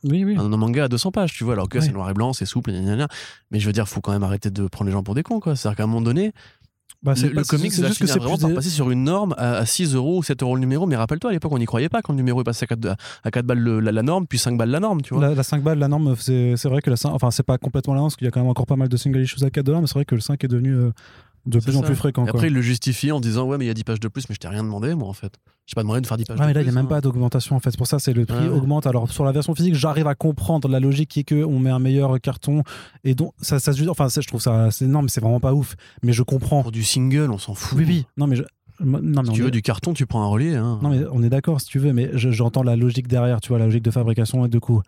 Oui, 0.03 0.23
oui. 0.25 0.37
Un, 0.39 0.53
un 0.53 0.57
manga 0.59 0.85
à 0.85 0.89
200 0.89 1.13
pages, 1.13 1.33
tu 1.33 1.45
vois. 1.45 1.55
Alors 1.55 1.69
que 1.71 1.81
c'est 1.81 1.91
noir 1.93 2.11
et 2.11 2.13
blanc, 2.13 2.35
c'est 2.35 2.45
souple, 2.45 2.71
gna, 2.73 2.81
gna, 2.83 2.97
gna. 2.97 3.09
mais 3.51 3.59
je 3.59 3.65
veux 3.67 3.73
dire, 3.73 3.89
faut 3.89 4.03
quand 4.03 4.13
même 4.13 4.23
arrêter 4.23 4.51
de 4.51 4.67
prendre 4.69 4.87
les 4.89 4.93
gens 4.93 5.03
pour 5.03 5.15
des 5.15 5.23
cons, 5.23 5.41
quoi. 5.41 5.57
C'est-à-dire 5.57 5.79
qu'à 5.79 5.85
un 5.85 5.87
moment 5.87 6.03
donné, 6.03 6.33
Bah, 7.05 7.13
le, 7.29 7.35
pas- 7.35 7.41
le 7.41 7.45
comics 7.45 7.73
c'est 7.73 7.83
juste 7.89 8.01
que 8.01 8.07
c'est 8.07 8.19
vraiment 8.19 8.39
par 8.39 8.49
passer 8.57 8.71
sur 8.71 8.91
une 8.91 9.05
norme 9.05 9.35
à, 9.39 9.57
à 9.59 9.67
6 9.67 9.95
euros 9.95 10.19
ou 10.19 10.23
7 10.23 10.43
euros 10.43 10.55
le 10.57 10.61
numéro. 10.61 10.87
Mais 10.87 10.97
rappelle-toi, 10.97 11.31
à 11.31 11.33
l'époque, 11.35 11.53
on 11.53 11.59
n'y 11.59 11.67
croyait 11.67 11.89
pas 11.91 12.01
quand 12.03 12.13
le 12.15 12.17
numéro 12.17 12.41
est 12.41 12.45
passé 12.45 12.65
à 12.65 12.67
4, 12.67 12.97
à 13.23 13.31
4 13.31 13.45
balles 13.45 13.59
le- 13.59 13.81
la, 13.81 13.93
la 13.93 14.03
norme, 14.03 14.27
puis 14.27 14.39
5 14.39 14.57
balles 14.57 14.71
la 14.71 14.81
norme, 14.81 15.03
tu 15.03 15.13
vois. 15.15 15.29
La, 15.29 15.35
la 15.35 15.43
5 15.43 15.63
balles, 15.63 15.79
la 15.79 15.89
norme, 15.89 16.17
c'est 16.19 16.57
c'est 16.57 16.69
vrai 16.69 16.81
que 16.81 16.89
la 16.91 16.97
5, 16.97 17.11
enfin, 17.11 17.31
c'est 17.31 17.43
pas 17.43 17.59
complètement 17.59 17.93
la 17.95 17.99
norme, 17.99 18.09
parce 18.09 18.17
qu'il 18.17 18.25
y 18.25 18.29
a 18.29 18.31
quand 18.31 18.41
même 18.41 18.49
encore 18.51 18.67
pas 18.67 18.77
mal 18.77 18.89
de 18.89 18.97
single 18.97 19.21
issues 19.21 19.45
à 19.45 19.51
4 19.51 19.65
dollars, 19.67 19.83
mais 19.83 19.87
c'est 19.87 19.95
vrai 19.95 20.05
que 20.07 20.15
le 20.15 20.21
5 20.23 20.43
est 20.43 20.49
devenu 20.49 20.75
euh, 20.75 20.91
de 21.47 21.59
plus 21.59 21.77
en 21.77 21.83
plus 21.83 21.95
fréquent. 21.95 22.23
Et 22.25 22.31
quoi. 22.31 22.39
après, 22.39 22.49
il 22.49 22.55
le 22.55 22.63
justifie 22.63 23.13
en 23.13 23.21
disant 23.21 23.47
Ouais, 23.47 23.59
mais 23.59 23.65
il 23.65 23.69
y 23.69 23.71
a 23.71 23.75
10 23.75 23.85
pages 23.85 24.01
de 24.01 24.09
plus, 24.09 24.29
mais 24.29 24.35
je 24.35 24.41
t'ai 24.41 24.49
rien 24.49 24.63
demandé, 24.63 24.95
moi, 24.95 25.09
en 25.09 25.13
fait. 25.13 25.35
J'ai 25.67 25.75
pas 25.75 25.83
demandé 25.83 26.01
de 26.03 26.07
faire 26.07 26.17
10 26.17 26.25
pages 26.25 26.39
Ouais, 26.39 26.43
de 26.45 26.49
mais 26.49 26.55
là, 26.55 26.61
il 26.61 26.65
n'y 26.65 26.71
a 26.71 26.73
même 26.75 26.85
hein. 26.85 26.89
pas 26.89 27.01
d'augmentation 27.01 27.57
en 27.57 27.61
fait. 27.61 27.71
C'est 27.71 27.77
pour 27.79 27.87
ça, 27.87 27.99
c'est 27.99 28.13
le 28.13 28.27
prix 28.27 28.37
Ouais, 28.39 28.49
ouais. 28.49 28.57
augmente. 28.59 28.87
Alors, 28.87 29.11
sur 29.11 29.25
la 29.25 29.33
version 29.33 29.55
physique, 29.55 29.75
j'arrive 29.75 30.07
à 30.07 30.15
comprendre 30.15 30.69
la 30.69 30.79
logique 30.81 31.11
qui 31.11 31.21
est 31.21 31.25
qu'on 31.25 31.59
met 31.59 31.71
un 31.71 31.79
meilleur 31.79 32.21
carton 32.21 32.63
et 33.03 33.15
donc 33.15 33.33
ça, 33.41 33.59
ça 33.61 33.73
se 33.73 33.89
Enfin, 33.89 34.09
ça, 34.11 34.21
je 34.21 34.27
trouve 34.29 34.41
ça. 34.43 34.71
c'est- 34.71 34.87
Non, 34.87 35.01
mais 35.03 35.09
c'est 35.09 35.21
vraiment 35.23 35.41
pas 35.41 35.55
ouf. 35.55 35.75
Mais 36.03 36.13
je 36.13 36.23
comprends. 36.23 36.63
Pour 36.63 36.73
du 36.73 36.85
single, 36.85 37.31
on 37.31 37.39
s'en 37.39 37.55
fout. 37.55 37.79
Oui, 37.79 37.85
oui. 37.87 38.07
Non, 38.19 38.27
mais 38.27 38.37
je- 38.37 38.43
non, 38.81 39.01
mais 39.01 39.25
Si 39.27 39.33
tu 39.33 39.41
est- 39.41 39.45
veux 39.45 39.51
du 39.51 39.63
carton, 39.63 39.95
tu 39.95 40.05
prends 40.05 40.23
un 40.23 40.27
relié. 40.29 40.55
Hein. 40.55 40.79
Non, 40.83 40.91
mais 40.91 41.01
on 41.13 41.23
est 41.23 41.31
d'accord 41.31 41.61
si 41.61 41.67
tu 41.69 41.79
veux, 41.79 41.93
mais 41.95 42.11
je- 42.15 42.31
j'entends 42.31 42.63
la 42.63 42.77
logique 42.77 43.09
derrière, 43.09 43.41
tu 43.41 43.49
vois, 43.51 43.59
la 43.59 43.67
logique 43.67 43.85
de 43.85 43.91
fabrication 43.91 44.45
et 44.45 44.49
de 44.49 44.59
coût. 44.59 44.83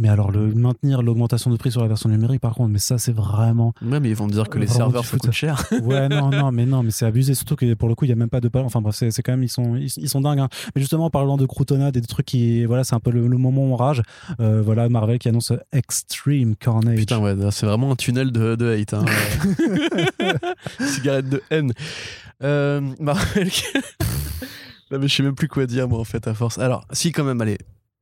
Mais 0.00 0.08
alors, 0.08 0.32
le 0.32 0.52
maintenir 0.54 1.02
l'augmentation 1.02 1.50
de 1.50 1.56
prix 1.56 1.70
sur 1.70 1.82
la 1.82 1.86
version 1.88 2.08
numérique, 2.08 2.40
par 2.40 2.54
contre, 2.54 2.70
mais 2.70 2.78
ça, 2.78 2.96
c'est 2.98 3.12
vraiment. 3.12 3.74
Ouais, 3.82 4.00
mais 4.00 4.08
ils 4.08 4.16
vont 4.16 4.26
me 4.26 4.32
dire 4.32 4.48
que 4.48 4.58
les 4.58 4.66
serveurs, 4.66 5.02
du 5.02 5.06
ça 5.06 5.10
foot. 5.12 5.20
coûte 5.20 5.32
cher. 5.32 5.62
Ouais, 5.84 6.08
non, 6.08 6.30
non, 6.30 6.50
mais 6.52 6.64
non, 6.66 6.82
mais 6.82 6.90
c'est 6.90 7.04
abusé. 7.06 7.34
Surtout 7.34 7.54
que 7.54 7.74
pour 7.74 7.88
le 7.88 7.94
coup, 7.94 8.06
il 8.06 8.08
y 8.08 8.12
a 8.12 8.16
même 8.16 8.30
pas 8.30 8.40
de. 8.40 8.48
pa- 8.48 8.60
Enfin 8.62 8.80
bref, 8.80 8.94
c'est 8.96 9.10
c'est 9.10 9.22
quand 9.22 9.32
même 9.32 9.42
ils 9.44 9.48
sont 9.48 9.76
ils, 9.76 9.90
ils 9.98 10.08
sont 10.08 10.20
dingues. 10.22 10.40
hein. 10.40 10.48
Mais 10.74 10.80
justement, 10.80 11.04
en 11.04 11.10
parlant 11.10 11.36
de 11.36 11.44
croutonnade 11.46 11.96
et 11.96 12.00
de 12.00 12.06
trucs 12.06 12.26
qui, 12.26 12.64
voilà, 12.64 12.82
c'est 12.82 12.94
un 12.94 13.00
peu 13.00 13.10
le, 13.10 13.28
le 13.28 13.36
moment 13.36 13.62
où 13.62 13.72
on 13.72 13.76
rage. 13.76 14.02
Euh, 14.40 14.62
voilà, 14.64 14.88
Marvel 14.88 15.18
qui 15.18 15.28
annonce 15.28 15.52
Extreme 15.72 16.56
Carnage. 16.56 16.96
Putain, 16.98 17.18
ouais, 17.20 17.34
c'est 17.50 17.66
vraiment 17.66 17.92
un 17.92 17.96
tunnel 17.96 18.32
de, 18.32 18.54
de 18.56 18.72
hate. 18.74 18.94
Hein. 18.94 19.04
Cigarette 20.80 21.28
de 21.28 21.42
haine. 21.50 21.72
Euh, 22.42 22.80
Marvel. 22.98 23.50
Non, 24.92 24.98
mais 24.98 25.06
je 25.06 25.14
sais 25.14 25.22
même 25.22 25.36
plus 25.36 25.46
quoi 25.46 25.66
dire, 25.66 25.86
moi, 25.88 26.00
en 26.00 26.04
fait, 26.04 26.26
à 26.26 26.34
force. 26.34 26.58
Alors, 26.58 26.84
si, 26.90 27.12
quand 27.12 27.22
même, 27.22 27.40
allez, 27.40 27.58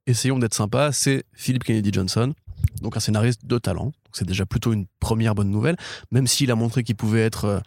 essayons 0.09 0.39
d'être 0.39 0.55
sympa. 0.55 0.91
C'est 0.93 1.25
Philip 1.35 1.63
Kennedy 1.63 1.91
Johnson, 1.93 2.35
donc 2.83 2.97
un 2.97 3.01
scénariste 3.01 3.45
de 3.45 3.59
talent. 3.59 3.93
C'est 4.13 4.27
déjà 4.27 4.47
plutôt 4.47 4.73
une 4.73 4.87
première 5.01 5.35
bonne 5.35 5.51
nouvelle, 5.51 5.77
même 6.11 6.27
s'il 6.27 6.51
a 6.51 6.55
montré 6.55 6.83
qu'il 6.83 6.97
pouvait 6.97 7.25
être. 7.25 7.63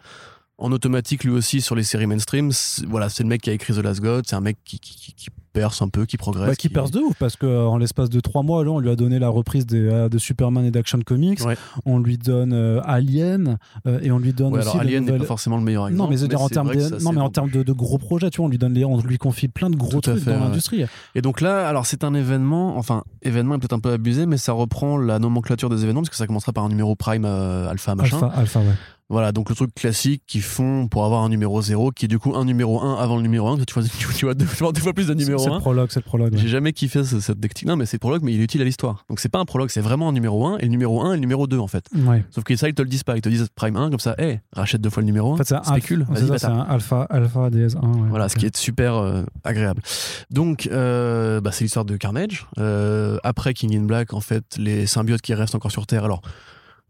En 0.58 0.70
automatique, 0.70 1.24
lui 1.24 1.32
aussi, 1.32 1.60
sur 1.60 1.74
les 1.74 1.82
séries 1.82 2.06
mainstream, 2.06 2.52
C'est- 2.52 2.86
voilà, 2.86 3.08
c'est 3.08 3.22
le 3.22 3.28
mec 3.28 3.42
qui 3.42 3.50
a 3.50 3.52
écrit 3.52 3.74
The 3.74 3.78
Last 3.78 4.00
God, 4.00 4.24
c'est 4.28 4.36
un 4.36 4.40
mec 4.40 4.58
qui, 4.64 4.78
qui, 4.78 4.94
qui- 4.96 5.14
qui 5.14 5.28
perce 5.52 5.82
un 5.82 5.88
peu, 5.88 6.06
qui 6.06 6.16
progresse. 6.16 6.48
Bah, 6.48 6.54
qui 6.56 6.68
perce 6.70 6.90
de 6.90 7.00
ouf 7.00 7.14
parce 7.18 7.36
que 7.36 7.44
euh, 7.46 7.78
l'espace 7.78 8.08
de 8.08 8.20
trois 8.20 8.42
mois, 8.42 8.64
là, 8.64 8.70
on 8.70 8.78
lui 8.78 8.88
a 8.88 8.96
donné 8.96 9.18
la 9.18 9.28
reprise 9.28 9.66
des, 9.66 9.86
euh, 9.86 10.08
de 10.08 10.16
Superman 10.18 10.64
et 10.64 10.70
d'Action 10.70 10.98
Comics. 11.04 11.40
Ouais. 11.44 11.56
On 11.84 11.98
lui 11.98 12.16
donne 12.16 12.52
euh, 12.54 12.80
Alien 12.84 13.58
euh, 13.86 13.98
et 14.02 14.10
on 14.10 14.18
lui 14.18 14.32
donne 14.32 14.52
Ouais, 14.54 14.60
aussi 14.60 14.68
alors 14.68 14.80
Alien 14.80 15.04
n'est 15.04 15.18
pas 15.18 15.24
forcément 15.24 15.56
le 15.58 15.62
meilleur 15.62 15.88
exemple. 15.88 16.02
Non, 16.02 16.08
mais, 16.08 16.26
dire, 16.26 16.40
en 16.40 16.48
termes 16.48 16.74
de, 16.74 17.02
non, 17.02 17.12
mais 17.12 17.20
en 17.20 17.28
termes 17.28 17.50
de, 17.50 17.62
de 17.62 17.72
gros 17.72 17.98
projets, 17.98 18.30
tu 18.30 18.38
vois, 18.38 18.46
on 18.46 18.48
lui 18.48 18.56
donne 18.58 18.72
les, 18.72 18.84
on 18.84 18.98
lui 19.00 19.18
confie 19.18 19.48
plein 19.48 19.68
de 19.68 19.76
gros 19.76 19.90
Tout 19.90 20.00
trucs 20.12 20.18
fait, 20.22 20.30
dans 20.30 20.38
ouais. 20.38 20.44
l'industrie. 20.48 20.84
Et 21.14 21.20
donc 21.22 21.40
là, 21.42 21.68
alors 21.68 21.84
c'est 21.84 22.02
un 22.04 22.14
événement, 22.14 22.78
enfin, 22.78 23.04
événement 23.22 23.56
est 23.56 23.58
peut-être 23.58 23.72
un 23.74 23.80
peu 23.80 23.92
abusé, 23.92 24.24
mais 24.24 24.38
ça 24.38 24.52
reprend 24.52 24.96
la 24.96 25.18
nomenclature 25.18 25.68
des 25.68 25.82
événements, 25.82 26.00
parce 26.00 26.10
que 26.10 26.16
ça 26.16 26.26
commencera 26.26 26.52
par 26.54 26.64
un 26.64 26.68
numéro 26.70 26.94
prime 26.96 27.24
euh, 27.26 27.68
alpha 27.68 27.94
machin. 27.94 28.16
Alpha, 28.16 28.38
Alpha, 28.38 28.60
ouais. 28.60 28.66
Voilà, 29.12 29.30
donc 29.30 29.50
le 29.50 29.54
truc 29.54 29.74
classique 29.74 30.22
qu'ils 30.26 30.42
font 30.42 30.88
pour 30.88 31.04
avoir 31.04 31.22
un 31.22 31.28
numéro 31.28 31.60
0, 31.62 31.90
qui 31.92 32.06
est 32.06 32.08
du 32.08 32.18
coup 32.18 32.34
un 32.34 32.44
numéro 32.46 32.80
1 32.80 32.94
avant 32.96 33.16
le 33.16 33.22
numéro 33.22 33.46
1, 33.48 33.58
que 33.58 33.64
tu 33.66 33.74
vois, 33.74 33.82
tu, 34.16 34.24
vois 34.24 34.34
deux, 34.34 34.46
fois- 34.46 34.72
deux 34.72 34.80
fois 34.80 34.92
plus 34.94 35.06
de 35.06 35.14
numéro 35.14 35.38
c'est 35.38 35.50
le 35.50 35.56
1. 35.56 35.60
prologue, 35.60 35.88
c'est 35.90 36.00
le 36.00 36.04
prologue. 36.04 36.32
ouais. 36.32 36.38
J'ai 36.38 36.48
jamais 36.48 36.72
kiffé 36.72 37.04
ce- 37.04 37.20
cette 37.20 37.40
technique. 37.40 37.66
Non, 37.68 37.76
mais 37.76 37.84
c'est 37.86 37.96
le 37.96 38.00
prologue, 38.00 38.22
mais 38.22 38.32
il 38.32 38.40
est 38.40 38.44
utile 38.44 38.62
à 38.62 38.64
l'histoire. 38.64 39.04
Donc 39.10 39.20
c'est 39.20 39.28
pas 39.28 39.38
un 39.38 39.44
prologue, 39.44 39.68
c'est 39.68 39.82
vraiment 39.82 40.08
un 40.08 40.12
numéro 40.12 40.46
1, 40.46 40.58
et 40.58 40.62
le 40.62 40.68
numéro 40.68 41.02
1 41.02 41.12
et 41.12 41.16
le 41.16 41.20
numéro 41.20 41.46
2 41.46 41.58
en 41.58 41.66
fait. 41.66 41.84
Ouais. 41.94 42.24
Sauf 42.30 42.42
que 42.44 42.56
ça, 42.56 42.68
ils 42.68 42.74
te 42.74 42.80
le 42.82 42.88
disent 42.88 43.04
pas. 43.04 43.16
Ils 43.16 43.20
te 43.20 43.28
disent 43.28 43.46
prime 43.54 43.76
1, 43.76 43.90
comme 43.90 44.00
ça, 44.00 44.14
hé, 44.18 44.40
rachète 44.54 44.80
deux 44.80 44.88
fois 44.90 45.02
le 45.02 45.06
numéro 45.06 45.30
1. 45.30 45.34
En 45.34 45.36
fait, 45.36 45.44
c'est 45.44 45.54
un 45.56 45.62
spécule, 45.62 46.06
alpha- 46.10 46.14
c'est 46.14 46.20
ça, 46.20 46.32
bâtard. 46.32 46.38
c'est 46.40 46.46
un 46.70 46.74
alpha, 46.74 47.06
alpha 47.10 47.50
DS1. 47.50 47.80
ouais. 47.84 48.08
Voilà, 48.08 48.24
Ok. 48.24 48.30
ce 48.30 48.36
qui 48.36 48.46
est 48.46 48.56
super 48.56 48.94
euh, 48.96 49.24
agréable. 49.44 49.82
Donc, 50.30 50.68
euh, 50.72 51.40
bah, 51.42 51.52
c'est 51.52 51.64
l'histoire 51.64 51.84
de 51.84 51.96
Carnage. 51.98 52.46
Euh, 52.58 53.18
après 53.24 53.52
King 53.52 53.76
in 53.76 53.82
Black, 53.84 54.14
en 54.14 54.20
fait, 54.20 54.44
les 54.56 54.86
symbiotes 54.86 55.20
qui 55.20 55.34
restent 55.34 55.54
encore 55.54 55.70
sur 55.70 55.86
Terre. 55.86 56.04
Alors, 56.04 56.22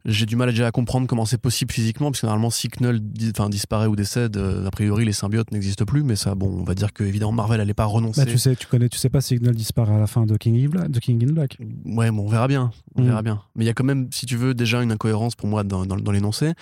j'ai 0.04 0.26
du 0.26 0.36
mal 0.36 0.50
déjà 0.50 0.66
à 0.66 0.70
comprendre 0.70 1.06
comment 1.06 1.24
c'est 1.24 1.38
possible 1.40 1.72
physiquement, 1.72 2.10
parce 2.10 2.20
que 2.20 2.26
normalement, 2.26 2.50
si 2.50 2.68
Knull 2.68 2.98
di- 3.00 3.32
disparaît 3.50 3.86
ou 3.86 3.94
décède, 3.96 4.36
euh, 4.36 4.66
a 4.66 4.70
priori, 4.70 5.04
les 5.04 5.12
symbiotes 5.12 5.50
n'existent 5.52 5.84
plus. 5.84 6.02
Mais 6.02 6.16
ça, 6.16 6.34
bon, 6.34 6.48
on 6.60 6.64
va 6.64 6.74
dire 6.74 6.92
que 6.92 7.04
évidemment 7.04 7.32
Marvel 7.32 7.58
n'allait 7.58 7.74
pas 7.74 7.84
renoncer. 7.84 8.24
Bah, 8.24 8.30
tu 8.30 8.38
sais, 8.38 8.56
tu 8.56 8.66
connais, 8.66 8.88
tu 8.88 8.98
sais 8.98 9.08
pas 9.10 9.20
si 9.20 9.36
Signal 9.36 9.54
disparaît 9.54 9.94
à 9.94 9.98
la 9.98 10.06
fin 10.06 10.26
de 10.26 10.36
King 10.36 10.64
in 10.64 10.68
Black. 10.68 10.90
De 10.90 10.98
King 10.98 11.22
in 11.28 11.32
Black. 11.32 11.56
Ouais, 11.84 12.10
bon, 12.10 12.24
on 12.24 12.28
verra 12.28 12.48
bien. 12.48 12.70
On 12.96 13.02
Mm. 13.02 13.06
verra 13.06 13.22
bien. 13.22 13.42
Mais 13.54 13.64
il 13.64 13.66
y 13.66 13.70
a 13.70 13.74
quand 13.74 13.84
même, 13.84 14.08
si 14.10 14.26
tu 14.26 14.36
veux, 14.36 14.54
déjà 14.54 14.82
une 14.82 14.92
incohérence 14.92 15.34
pour 15.36 15.48
moi 15.48 15.62
dans, 15.64 15.86
dans, 15.86 15.96
dans 15.96 16.12
l'énoncé. 16.12 16.52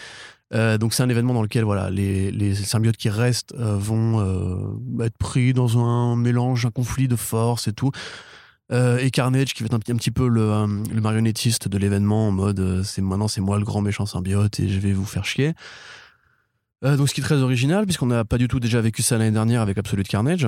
Euh, 0.53 0.78
donc 0.78 0.95
c'est 0.95 1.05
un 1.05 1.09
événement 1.09 1.32
dans 1.32 1.43
lequel 1.43 1.62
voilà 1.62 1.91
les, 1.91 2.32
les 2.32 2.57
symbiotes 2.57 2.97
qui 2.97 3.09
restent 3.09 3.55
euh, 3.59 3.76
vont 3.78 4.20
être 5.01 5.16
pris 5.16 5.53
dans 5.53 5.78
un 5.78 6.16
mélange, 6.16 6.66
un 6.66 6.70
conflit 6.72 7.07
de 7.07 7.14
forces 7.16 7.68
et 7.68 7.72
tout. 7.72 7.93
Euh, 8.73 8.99
et 8.99 9.11
Carnage 9.11 9.53
qui 9.55 9.62
va 9.62 9.66
être 9.66 9.75
un, 9.75 9.79
petit- 9.81 9.91
un 9.93 9.97
petit 9.97 10.12
peu 10.12 10.29
le, 10.29 10.43
euh, 10.43 10.66
le 10.95 11.01
marionnettiste 11.01 11.66
de 11.66 11.77
l'événement 11.77 12.29
en 12.29 12.31
mode 12.31 12.61
euh, 12.61 12.83
c'est 12.85 13.03
maintenant 13.03 13.27
c'est 13.27 13.41
moi 13.41 13.59
le 13.59 13.64
grand 13.64 13.81
méchant 13.81 14.07
symbiote 14.07 14.61
et 14.61 14.68
je 14.68 14.79
vais 14.79 14.93
vous 14.93 15.05
faire 15.05 15.25
chier. 15.25 15.55
Donc 16.83 17.09
ce 17.09 17.14
qui 17.14 17.21
est 17.21 17.25
très 17.25 17.43
original 17.43 17.85
puisqu'on 17.85 18.07
n'a 18.07 18.25
pas 18.25 18.39
du 18.39 18.49
tout 18.49 18.59
déjà 18.61 18.81
vécu 18.81 19.03
ça 19.03 19.18
l'année 19.18 19.33
dernière 19.33 19.61
avec 19.61 19.77
Absolute 19.77 20.09
Carnage. 20.09 20.47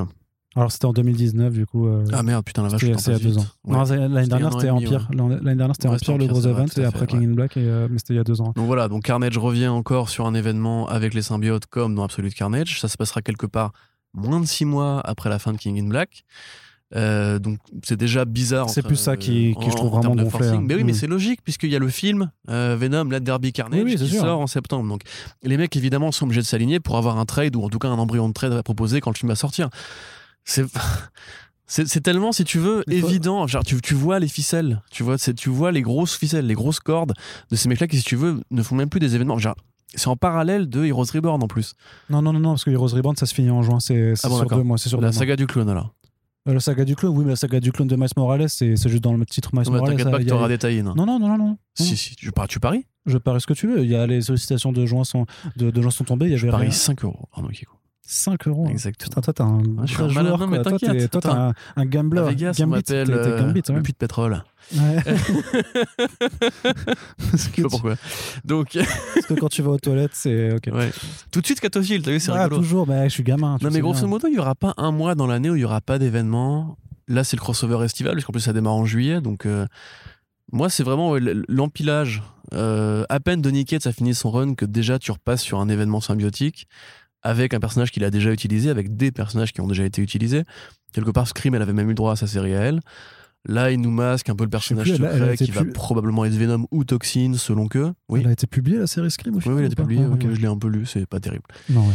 Alors 0.55 0.71
c'était 0.71 0.85
en 0.87 0.93
2019 0.93 1.53
du 1.53 1.67
coup. 1.67 1.89
Ah 2.13 2.23
merde, 2.23 2.45
putain 2.45 2.63
la 2.63 2.69
vache. 2.69 2.81
c'est 2.81 2.93
passe 2.93 3.21
deux 3.21 3.39
ans. 3.39 3.47
Ouais. 3.65 3.77
L'année 4.09 4.29
dernière 4.29 4.53
c'était 4.53 4.71
Empire. 4.71 5.09
L'année 5.13 5.35
l'année 5.43 5.57
dernière 5.57 5.75
c'était 5.75 5.89
Ouais, 5.89 5.95
Empire, 5.97 6.17
le 6.19 6.27
gros 6.27 6.47
event, 6.47 6.67
à 6.77 6.81
et 6.81 6.85
après 6.85 7.07
King 7.07 7.21
ouais. 7.21 7.27
in 7.27 7.31
Black, 7.35 7.57
et, 7.57 7.61
mais 7.91 7.99
c'était 7.99 8.15
il 8.15 8.19
y 8.19 8.21
a 8.21 8.25
deux 8.25 8.41
ans. 8.41 8.53
Donc 8.57 8.67
voilà, 8.67 8.89
donc 8.89 9.03
Carnage 9.03 9.37
revient 9.37 9.69
encore 9.69 10.09
sur 10.09 10.27
un 10.27 10.35
événement 10.35 10.89
avec 10.89 11.13
les 11.15 11.23
symbiotes 11.23 11.67
comme 11.67 11.95
dans 11.95 12.05
Absolute 12.05 12.35
Carnage. 12.35 12.81
Ça 12.81 12.89
se 12.89 12.97
passera 12.97 13.21
quelque 13.21 13.47
part 13.47 13.73
moins 14.15 14.41
de 14.41 14.47
six 14.47 14.65
mois 14.65 15.01
après 15.05 15.29
la 15.29 15.39
fin 15.39 15.53
de 15.53 15.59
King 15.59 15.79
in 15.83 15.89
Black. 15.89 16.25
Euh, 16.95 17.39
donc 17.39 17.59
c'est 17.83 17.97
déjà 17.97 18.25
bizarre. 18.25 18.69
C'est 18.69 18.83
plus 18.83 18.97
ça 18.97 19.17
qui- 19.17 19.55
qui 19.61 19.71
je 19.71 19.77
trouve 19.77 19.91
vraiment 19.91 20.11
gonflé, 20.15 20.31
forcing. 20.31 20.55
hein. 20.57 20.65
Mais 20.67 20.75
oui, 20.75 20.85
mais 20.85 20.93
Mm. 20.93 20.97
c'est 20.97 21.07
logique 21.07 21.41
puisqu'il 21.43 21.71
y 21.71 21.77
a 21.77 21.79
le 21.79 21.89
film 21.89 22.31
euh, 22.51 22.77
Venom, 22.79 23.09
There 23.09 23.39
Be 23.39 23.51
Carnage 23.51 23.83
Oui, 23.85 23.97
qui 23.97 24.09
sûr. 24.09 24.21
sort 24.21 24.41
en 24.41 24.47
septembre. 24.47 24.89
Donc 24.89 25.03
les 25.43 25.57
mecs 25.57 25.75
évidemment 25.77 26.13
sont 26.13 26.27
obligés 26.27 26.43
de 26.43 26.47
s'aligner 26.47 26.81
pour 26.81 26.97
avoir 26.99 27.19
un 27.19 27.25
trade 27.25 27.57
ou 27.57 27.63
en 27.63 27.69
tout 27.71 27.79
cas 27.79 27.89
un 27.89 27.99
embryon 27.99 28.29
de 28.29 28.35
trade 28.35 28.53
à 28.53 28.63
proposer 28.63 29.01
quand 29.01 29.11
le 29.11 29.17
film 29.17 29.29
va 29.31 29.37
sortir. 29.37 29.71
C'est 30.45 30.67
c'est 31.67 32.03
tellement, 32.03 32.33
si 32.33 32.45
tu 32.45 32.59
veux, 32.59 32.85
évident. 32.91 33.47
Genre, 33.47 33.65
tu, 33.65 33.81
tu 33.81 33.95
vois 33.95 34.19
les 34.19 34.29
ficelles, 34.29 34.83
tu 34.91 35.03
vois, 35.03 35.17
tu 35.17 35.49
vois 35.49 35.73
les 35.73 35.81
grosses 35.83 36.17
ficelles, 36.17 36.47
les 36.47 36.55
grosses 36.55 36.81
cordes 36.81 37.15
de 37.51 37.57
ces 37.57 37.69
mecs-là 37.69 37.87
qui, 37.87 37.97
si 37.97 38.05
tu 38.05 38.17
veux, 38.17 38.43
ne 38.51 38.63
font 38.63 38.75
même 38.75 38.91
plus 38.91 39.01
des 39.01 39.15
événements. 39.15 39.39
Genre, 39.39 39.55
c'est 39.95 40.09
en 40.09 40.17
parallèle 40.17 40.69
de 40.69 40.85
Heroes 40.85 41.07
Reborn 41.15 41.43
en 41.43 41.49
plus. 41.49 41.75
Non, 42.11 42.21
non, 42.21 42.33
non, 42.35 42.41
non, 42.41 42.51
parce 42.51 42.65
que 42.65 42.71
Heroes 42.71 42.89
Reborn 42.95 43.17
ça 43.17 43.25
se 43.27 43.35
finit 43.35 43.51
en 43.51 43.63
juin, 43.63 43.81
c'est 43.81 44.13
Ah 44.23 44.29
bon, 44.29 44.39
sur 44.39 44.47
deux 44.47 44.63
mois. 44.63 44.77
C'est 44.79 44.89
sur 44.91 45.01
La 45.01 45.09
deux 45.09 45.15
mois. 45.15 45.19
saga 45.19 45.37
du 45.37 45.47
clone 45.47 45.69
alors. 45.71 45.95
Euh, 46.49 46.55
la 46.55 46.61
saga 46.61 46.85
du 46.85 46.97
clone, 46.97 47.17
oui, 47.17 47.25
mais 47.25 47.31
la 47.31 47.37
saga 47.37 47.61
du 47.61 47.71
clone 47.71 47.87
de 47.87 47.95
Miles 47.95 48.09
Morales, 48.17 48.49
c'est 48.49 48.75
juste 48.77 49.03
dans 49.03 49.15
le 49.15 49.25
titre 49.25 49.51
Miles 49.53 49.63
Non, 49.67 49.73
mais 49.73 49.79
Morales. 49.79 49.97
T'inquiète 49.97 50.11
pas 50.11 50.19
que 50.19 50.25
y 50.25 50.27
a- 50.27 50.31
t'auras 50.31 50.49
détaillé. 50.49 50.83
Non. 50.83 50.95
Non, 50.97 51.07
non, 51.07 51.19
non, 51.21 51.29
non, 51.29 51.39
non. 51.39 51.59
Si, 51.75 51.97
si, 51.97 52.17
tu, 52.17 52.33
tu 52.49 52.61
paries 52.61 52.87
Je 53.07 53.17
parie 53.19 53.41
ce 53.41 53.47
que 53.47 53.55
tu 53.55 53.69
veux. 53.69 53.83
Il 53.85 53.91
y 53.91 53.95
a 53.95 54.07
les 54.07 54.23
sollicitations 54.23 54.73
de 54.73 54.85
gens 54.85 55.05
sont, 55.05 55.27
de, 55.57 55.81
gens 55.81 55.91
sont 55.91 56.05
tombés. 56.05 56.27
Il 56.27 56.33
y 56.33 56.39
Je 56.39 56.49
parie 56.49 56.73
5 56.73 57.05
euros. 57.05 57.29
Pardon, 57.33 57.49
Kiko. 57.49 57.73
5 58.05 58.49
euros. 58.49 58.65
hein. 58.67 58.71
Exactement. 58.71 59.09
Putain, 59.09 59.21
toi, 59.21 59.33
t'es 59.33 59.43
un 59.43 59.63
Ah, 59.79 59.83
je 59.87 59.95
suis 59.95 60.03
un 60.03 60.09
joueur. 60.09 60.49
Mais. 60.49 60.63
Toi, 60.63 60.79
t'es- 60.79 61.09
toi, 61.09 61.21
t'es 61.21 61.29
un, 61.29 61.55
un 61.77 61.87
gambler. 61.87 62.21
À 62.21 62.25
Vegas, 62.25 62.55
on 62.59 62.63
Gambit, 62.63 62.71
m'appelle 62.77 63.07
t'es- 63.07 63.13
t'es 63.13 63.19
euh, 63.73 63.77
le 63.77 63.83
puits 63.83 63.93
de 63.93 63.97
pétrole. 63.99 64.43
Ouais. 64.77 64.97
Parce 65.05 65.19
Je 67.33 67.37
sais 67.37 67.51
que, 67.51 67.63
pas 67.63 67.69
pourquoi. 67.69 67.95
Donc, 68.45 68.79
parce 69.15 69.27
que 69.27 69.35
quand 69.35 69.49
tu 69.49 69.63
vas 69.63 69.71
aux 69.71 69.79
toilettes, 69.79 70.13
c'est 70.15 70.53
ok. 70.55 70.69
ouais. 70.73 70.91
Tout 71.31 71.41
de 71.41 71.47
suite, 71.47 71.61
catophile, 71.61 72.03
t'as 72.03 72.11
vu, 72.11 72.21
c'est 72.21 72.31
Ah, 72.33 72.45
rigolo. 72.45 72.59
toujours, 72.59 72.87
mais 72.87 73.05
je 73.09 73.15
suis 73.15 73.23
gamin. 73.23 73.59
Non, 73.61 73.71
mais 73.73 73.81
grosso 73.81 74.07
modo, 74.07 74.29
il 74.29 74.35
y 74.35 74.39
aura 74.39 74.55
pas 74.55 74.75
un 74.77 74.93
mois 74.93 75.15
dans 75.15 75.27
l'année 75.27 75.51
où 75.51 75.57
il 75.57 75.63
y 75.63 75.65
aura 75.65 75.81
pas 75.81 75.99
d'événement. 75.99 76.77
Là, 77.09 77.25
c'est 77.25 77.37
le 77.37 77.41
crossover 77.43 77.85
estival, 77.85 78.15
parce 78.15 78.25
qu'en 78.25 78.33
plus, 78.33 78.41
ça 78.41 78.53
démarre 78.53 78.75
en 78.75 78.85
juillet. 78.85 79.21
Donc, 79.21 79.47
euh, 79.47 79.67
moi, 80.53 80.69
c'est 80.71 80.83
vraiment 80.83 81.11
ouais, 81.11 81.21
l'empilage. 81.49 82.23
Euh, 82.55 83.05
à 83.09 83.19
peine 83.19 83.41
Donny 83.41 83.65
Cates 83.65 83.87
a 83.87 83.93
fini 83.93 84.15
son 84.15 84.31
run 84.31 84.55
que 84.55 84.67
déjà 84.67 84.99
tu 84.99 85.11
repasses 85.11 85.41
sur 85.41 85.59
un 85.61 85.71
événement 85.71 86.03
symbiotique 86.03 86.67
avec 87.23 87.55
un 87.55 87.61
personnage 87.61 87.91
qu'il 87.91 88.05
a 88.05 88.11
déjà 88.11 88.31
utilisé, 88.33 88.71
avec 88.71 88.97
des 88.97 89.13
personnages 89.13 89.53
qui 89.53 89.61
ont 89.61 89.67
déjà 89.69 89.85
été 89.85 90.03
utilisés. 90.03 90.43
Quelque 90.93 91.11
part, 91.11 91.27
Scream, 91.29 91.55
elle 91.55 91.63
avait 91.63 91.73
même 91.73 91.91
eu 91.91 91.95
droit 91.95 92.13
à 92.13 92.17
sa 92.17 92.27
série 92.27 92.55
à 92.55 92.61
elle. 92.61 92.81
Là, 93.45 93.73
il 93.73 93.81
nous 93.81 93.91
masque 93.91 94.29
un 94.29 94.37
peu 94.37 94.45
le 94.45 94.51
personnage 94.51 94.85
plus, 94.87 94.95
elle 94.95 95.05
a- 95.05 95.13
elle 95.15 95.23
a 95.23 95.31
secret 95.33 95.45
qui 95.47 95.51
va 95.51 95.65
probablement 95.65 96.25
être 96.25 96.35
Venom 96.35 96.67
ou 96.71 96.85
Toxin, 96.85 97.33
selon 97.37 97.67
que. 97.67 97.93
Oui, 98.09 98.21
Elle 98.23 98.29
a 98.29 98.33
été 98.33 98.47
publiée 98.47 98.79
la 98.79 98.87
série 98.87 99.11
Scream 99.11 99.35
oui, 99.35 99.43
oui, 99.47 99.53
elle 99.59 99.65
a 99.65 99.67
été 99.67 99.75
publiée. 99.77 100.05
Ah, 100.05 100.15
oui, 100.15 100.35
je 100.35 100.41
l'ai 100.41 100.47
un 100.47 100.57
peu 100.59 100.69
lu, 100.69 100.87
c'est 100.87 101.07
pas 101.07 101.19
terrible. 101.19 101.45
Non, 101.69 101.81
ouais. 101.87 101.95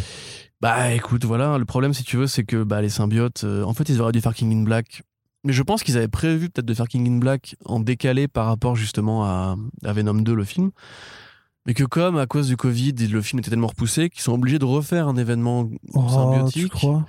Bah 0.59 0.91
écoute, 0.93 1.23
voilà, 1.23 1.57
le 1.57 1.65
problème 1.65 1.93
si 1.93 2.03
tu 2.03 2.17
veux, 2.17 2.27
c'est 2.27 2.43
que 2.43 2.63
bah, 2.63 2.81
les 2.81 2.89
symbiotes, 2.89 3.43
euh, 3.43 3.63
en 3.63 3.73
fait, 3.73 3.87
ils 3.89 4.01
auraient 4.01 4.11
dû 4.11 4.19
faire 4.21 4.33
King 4.33 4.51
in 4.53 4.63
Black. 4.63 5.03
Mais 5.43 5.53
je 5.53 5.61
pense 5.63 5.83
qu'ils 5.83 5.95
avaient 5.97 6.07
prévu 6.09 6.49
peut-être 6.49 6.65
de 6.65 6.73
faire 6.73 6.87
King 6.87 7.07
in 7.07 7.17
Black 7.19 7.55
en 7.63 7.79
décalé 7.79 8.27
par 8.27 8.47
rapport 8.47 8.75
justement 8.75 9.23
à, 9.23 9.55
à 9.85 9.93
Venom 9.93 10.15
2, 10.15 10.33
le 10.33 10.43
film. 10.43 10.71
Mais 11.67 11.73
que 11.73 11.83
comme 11.83 12.17
à 12.17 12.25
cause 12.25 12.47
du 12.47 12.55
Covid, 12.57 12.93
le 12.93 13.21
film 13.21 13.39
était 13.39 13.49
tellement 13.49 13.67
repoussé 13.67 14.09
qu'ils 14.09 14.21
sont 14.21 14.31
obligés 14.33 14.57
de 14.57 14.65
refaire 14.65 15.07
un 15.07 15.17
événement 15.17 15.69
Oh, 15.93 16.05
tu 16.07 16.13
symbiotique. 16.13 16.69
crois? 16.71 17.05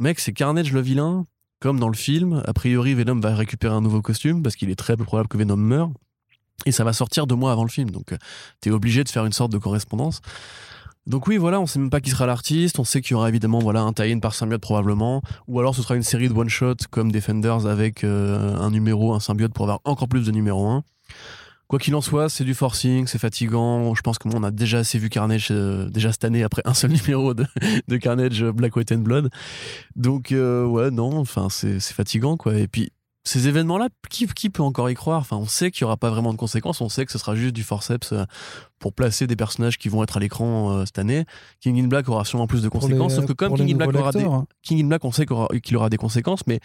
Mec, 0.00 0.18
c'est 0.18 0.32
Carnage 0.32 0.72
le 0.72 0.80
vilain, 0.80 1.24
comme 1.60 1.78
dans 1.78 1.88
le 1.88 1.94
film. 1.96 2.42
A 2.46 2.52
priori, 2.52 2.94
Venom 2.94 3.20
va 3.20 3.34
récupérer 3.34 3.74
un 3.74 3.80
nouveau 3.80 4.02
costume 4.02 4.42
parce 4.42 4.56
qu'il 4.56 4.70
est 4.70 4.76
très 4.76 4.96
peu 4.96 5.04
probable 5.04 5.28
que 5.28 5.38
Venom 5.38 5.56
meure. 5.56 5.90
Et 6.64 6.72
ça 6.72 6.84
va 6.84 6.92
sortir 6.92 7.26
deux 7.26 7.36
mois 7.36 7.52
avant 7.52 7.62
le 7.64 7.70
film. 7.70 7.90
Donc, 7.90 8.12
euh, 8.12 8.16
t'es 8.60 8.70
obligé 8.70 9.04
de 9.04 9.08
faire 9.08 9.24
une 9.24 9.32
sorte 9.32 9.52
de 9.52 9.58
correspondance. 9.58 10.20
Donc 11.06 11.28
oui, 11.28 11.36
voilà, 11.36 11.60
on 11.60 11.66
sait 11.66 11.78
même 11.78 11.90
pas 11.90 12.00
qui 12.00 12.10
sera 12.10 12.26
l'artiste. 12.26 12.80
On 12.80 12.84
sait 12.84 13.00
qu'il 13.00 13.12
y 13.12 13.14
aura 13.14 13.28
évidemment 13.28 13.60
voilà 13.60 13.82
un 13.82 13.92
tie-in 13.92 14.18
par 14.18 14.34
symbiote 14.34 14.60
probablement, 14.60 15.22
ou 15.46 15.60
alors 15.60 15.76
ce 15.76 15.80
sera 15.82 15.94
une 15.94 16.02
série 16.02 16.28
de 16.28 16.34
one 16.34 16.48
shot 16.48 16.74
comme 16.90 17.12
Defenders 17.12 17.66
avec 17.66 18.02
euh, 18.02 18.56
un 18.56 18.70
numéro, 18.72 19.14
un 19.14 19.20
symbiote 19.20 19.52
pour 19.52 19.66
avoir 19.66 19.78
encore 19.84 20.08
plus 20.08 20.26
de 20.26 20.32
numéro 20.32 20.66
1. 20.66 20.82
Quoi 21.68 21.78
qu'il 21.80 21.94
en 21.96 22.00
soit, 22.00 22.28
c'est 22.28 22.44
du 22.44 22.54
forcing, 22.54 23.06
c'est 23.08 23.18
fatigant. 23.18 23.94
Je 23.94 24.00
pense 24.02 24.18
que 24.18 24.28
moi, 24.28 24.38
on 24.38 24.44
a 24.44 24.50
déjà 24.52 24.78
assez 24.78 24.98
vu 24.98 25.08
Carnage 25.08 25.48
euh, 25.50 25.88
déjà 25.90 26.12
cette 26.12 26.24
année 26.24 26.42
après 26.44 26.62
un 26.64 26.74
seul 26.74 26.92
numéro 27.02 27.34
de, 27.34 27.44
de 27.88 27.96
Carnage 27.96 28.42
euh, 28.42 28.52
Black 28.52 28.76
White 28.76 28.92
and 28.92 28.98
Blood. 28.98 29.30
Donc 29.96 30.30
euh, 30.32 30.64
ouais, 30.64 30.90
non, 30.90 31.18
enfin 31.18 31.48
c'est 31.50 31.80
fatigant 31.80 32.36
quoi. 32.36 32.56
Et 32.56 32.68
puis 32.68 32.90
ces 33.24 33.48
événements-là, 33.48 33.88
qui, 34.08 34.28
qui 34.28 34.50
peut 34.50 34.62
encore 34.62 34.88
y 34.88 34.94
croire? 34.94 35.18
Enfin, 35.18 35.36
on 35.36 35.46
sait 35.46 35.72
qu'il 35.72 35.82
n'y 35.84 35.86
aura 35.86 35.96
pas 35.96 36.10
vraiment 36.10 36.32
de 36.32 36.38
conséquences. 36.38 36.80
On 36.80 36.88
sait 36.88 37.04
que 37.04 37.10
ce 37.10 37.18
sera 37.18 37.34
juste 37.34 37.54
du 37.56 37.64
forceps 37.64 38.14
pour 38.78 38.92
placer 38.92 39.26
des 39.26 39.34
personnages 39.34 39.78
qui 39.78 39.88
vont 39.88 40.04
être 40.04 40.16
à 40.16 40.20
l'écran 40.20 40.70
euh, 40.70 40.84
cette 40.84 41.00
année. 41.00 41.24
King 41.60 41.82
in 41.82 41.88
Black 41.88 42.08
aura 42.08 42.24
sûrement 42.24 42.46
plus 42.46 42.62
de 42.62 42.68
conséquences. 42.68 43.10
les- 43.10 43.16
sauf 43.16 43.26
que 43.26 43.32
comme 43.32 43.56
les 43.56 43.64
King 43.66 43.74
in 43.74 43.76
Black 43.78 43.96
aura 43.96 44.12
des, 44.12 44.18
lecteurs, 44.20 44.34
hein. 44.34 44.46
King 44.62 44.84
in 44.84 44.86
Black, 44.86 45.04
on 45.04 45.10
sait 45.10 45.26
qu'il 45.26 45.34
aura, 45.34 45.48
qu'il 45.60 45.76
aura 45.76 45.90
des 45.90 45.96
conséquences, 45.96 46.46
mais 46.46 46.60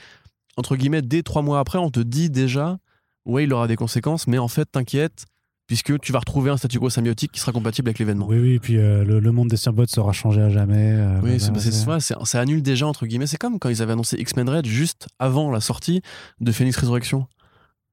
entre 0.55 0.75
guillemets, 0.75 1.01
dès 1.01 1.23
trois 1.23 1.41
mois 1.41 1.57
après, 1.59 1.79
on 1.79 1.89
te 1.89 1.99
dit 1.99 2.29
déjà, 2.29 2.77
ouais, 3.25 3.43
il 3.45 3.53
aura 3.53 3.67
des 3.67 3.75
conséquences, 3.75 4.27
mais 4.27 4.37
en 4.37 4.47
fait, 4.47 4.65
t'inquiète, 4.71 5.25
puisque 5.67 5.99
tu 6.01 6.11
vas 6.11 6.19
retrouver 6.19 6.51
un 6.51 6.57
statu 6.57 6.79
quo 6.79 6.89
symbiotique 6.89 7.31
qui 7.31 7.39
sera 7.39 7.51
compatible 7.51 7.87
avec 7.89 7.99
l'événement. 7.99 8.27
Oui, 8.27 8.39
oui, 8.39 8.59
puis 8.59 8.77
euh, 8.77 9.03
le, 9.05 9.19
le 9.19 9.31
monde 9.31 9.47
des 9.49 9.57
symbiotes 9.57 9.89
sera 9.89 10.11
changé 10.11 10.41
à 10.41 10.49
jamais. 10.49 10.75
euh, 10.93 11.19
Oui, 11.23 11.37
voilà, 11.37 11.59
c'est, 11.59 11.71
c'est- 11.99 12.15
ça 12.25 12.39
annule 12.41 12.61
déjà, 12.61 12.87
entre 12.87 13.05
guillemets. 13.05 13.27
C'est 13.27 13.37
comme 13.37 13.57
quand 13.59 13.69
ils 13.69 13.81
avaient 13.81 13.93
annoncé 13.93 14.17
X-Men 14.17 14.49
Red 14.49 14.65
juste 14.65 15.07
avant 15.19 15.49
la 15.51 15.61
sortie 15.61 16.01
de 16.41 16.51
Phoenix 16.51 16.75
Résurrection. 16.77 17.27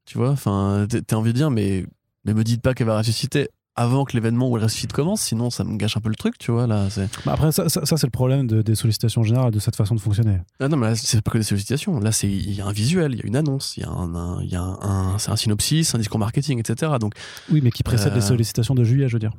Tu 0.07 0.19
vois, 0.19 0.31
enfin, 0.31 0.87
t'es- 0.89 1.03
t'as 1.03 1.17
envie 1.17 1.33
de 1.33 1.37
dire, 1.39 1.51
mais, 1.51 1.85
mais 2.25 2.35
me 2.35 2.43
dites 2.43 2.63
pas 2.63 2.75
qu'elle 2.75 2.87
va 2.87 2.99
ressusciter 2.99 3.49
avant 3.81 4.05
que 4.05 4.13
l'événement 4.15 4.49
où 4.51 4.57
elle 4.57 4.65
ressuscite 4.65 4.93
commence, 4.93 5.21
sinon 5.23 5.51
ça 5.51 5.63
me 5.65 5.77
gâche 5.77 5.97
un 5.97 6.01
peu 6.01 6.09
le 6.09 6.15
truc, 6.17 6.37
tu 6.39 6.51
vois, 6.51 6.67
là. 6.67 6.89
Bah, 7.25 7.33
après, 7.35 7.53
ça, 7.53 7.69
ça, 7.69 7.85
ça, 7.87 7.97
c'est 7.97 8.07
le 8.07 8.11
problème 8.11 8.47
de- 8.47 8.61
des 8.63 8.75
sollicitations 8.75 9.23
générales 9.23 9.53
de 9.53 9.59
cette 9.59 9.77
façon 9.77 9.95
de 9.95 10.01
fonctionner. 10.01 10.39
Ah 10.61 10.69
non, 10.69 10.77
mais 10.77 10.89
là, 10.89 10.95
c'est 10.97 11.23
pas 11.23 11.31
que 11.31 11.39
des 11.39 11.45
sollicitations. 11.45 12.01
Là, 12.01 12.11
c'est, 12.13 12.29
il 12.29 12.53
y 12.55 12.61
a 12.61 12.67
un 12.67 12.73
visuel, 12.73 13.13
il 13.15 13.19
y 13.21 13.23
a 13.23 13.27
une 13.27 13.37
annonce, 13.37 13.77
il 13.77 13.83
y 13.83 13.85
a 13.85 13.89
un, 13.91 14.15
un- 14.15 14.43
y 14.43 14.57
a 14.57 14.61
un, 14.63 14.79
un- 14.83 15.19
c'est 15.19 15.31
un 15.31 15.37
synopsis, 15.37 15.95
un 15.95 15.99
discours 15.99 16.19
marketing, 16.19 16.59
etc. 16.59 16.93
Donc, 17.01 17.15
Oui, 17.51 17.61
mais 17.63 17.71
qui 17.71 17.83
précède 17.83 18.13
Euh, 18.13 18.17
les 18.17 18.21
sollicitations 18.21 18.75
de 18.75 18.83
juillet, 18.85 19.09
je 19.09 19.13
veux 19.15 19.21
dire. 19.21 19.33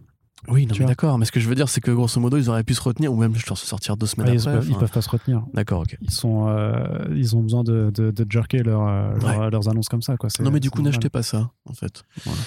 oui, 0.48 0.66
non, 0.66 0.76
mais 0.80 0.86
d'accord. 0.86 1.18
Mais 1.20 1.26
ce 1.26 1.34
que 1.34 1.42
je 1.42 1.50
veux 1.50 1.56
dire, 1.56 1.68
c'est 1.68 1.82
que 1.82 1.92
grosso 1.92 2.20
modo, 2.22 2.38
ils 2.38 2.50
auraient 2.50 2.64
pu 2.64 2.74
se 2.74 2.82
retenir, 2.82 3.12
ou 3.12 3.18
même 3.18 3.36
je 3.36 3.46
leur 3.46 3.58
sortir 3.58 3.98
deux 3.98 4.06
semaines 4.06 4.30
Ah, 4.30 4.34
ils, 4.34 4.40
après. 4.40 4.54
peuvent, 4.54 4.66
ils 4.68 4.72
enfin. 4.72 4.80
peuvent 4.80 4.92
pas 4.92 5.02
se 5.02 5.10
retenir. 5.10 5.44
D'accord, 5.54 5.82
ok. 5.82 5.98
Ils, 6.02 6.12
sont, 6.12 6.48
euh, 6.48 6.80
ils 7.14 7.36
ont 7.36 7.42
besoin 7.42 7.64
de, 7.66 7.92
de, 7.94 8.10
de 8.12 8.26
jerker 8.30 8.64
leur, 8.64 8.88
euh, 8.88 9.14
leur- 9.20 9.50
leurs 9.52 9.68
annonces 9.68 9.90
comme 9.90 10.02
ça. 10.02 10.16
Quoi. 10.16 10.30
Non, 10.40 10.50
mais 10.50 10.62
du 10.62 10.72
coup, 10.72 10.82
n'achetez 10.82 11.10
pas 11.10 11.24
ça, 11.24 11.52
en 11.70 11.74
fait. 11.74 12.04
Voilà. 12.24 12.40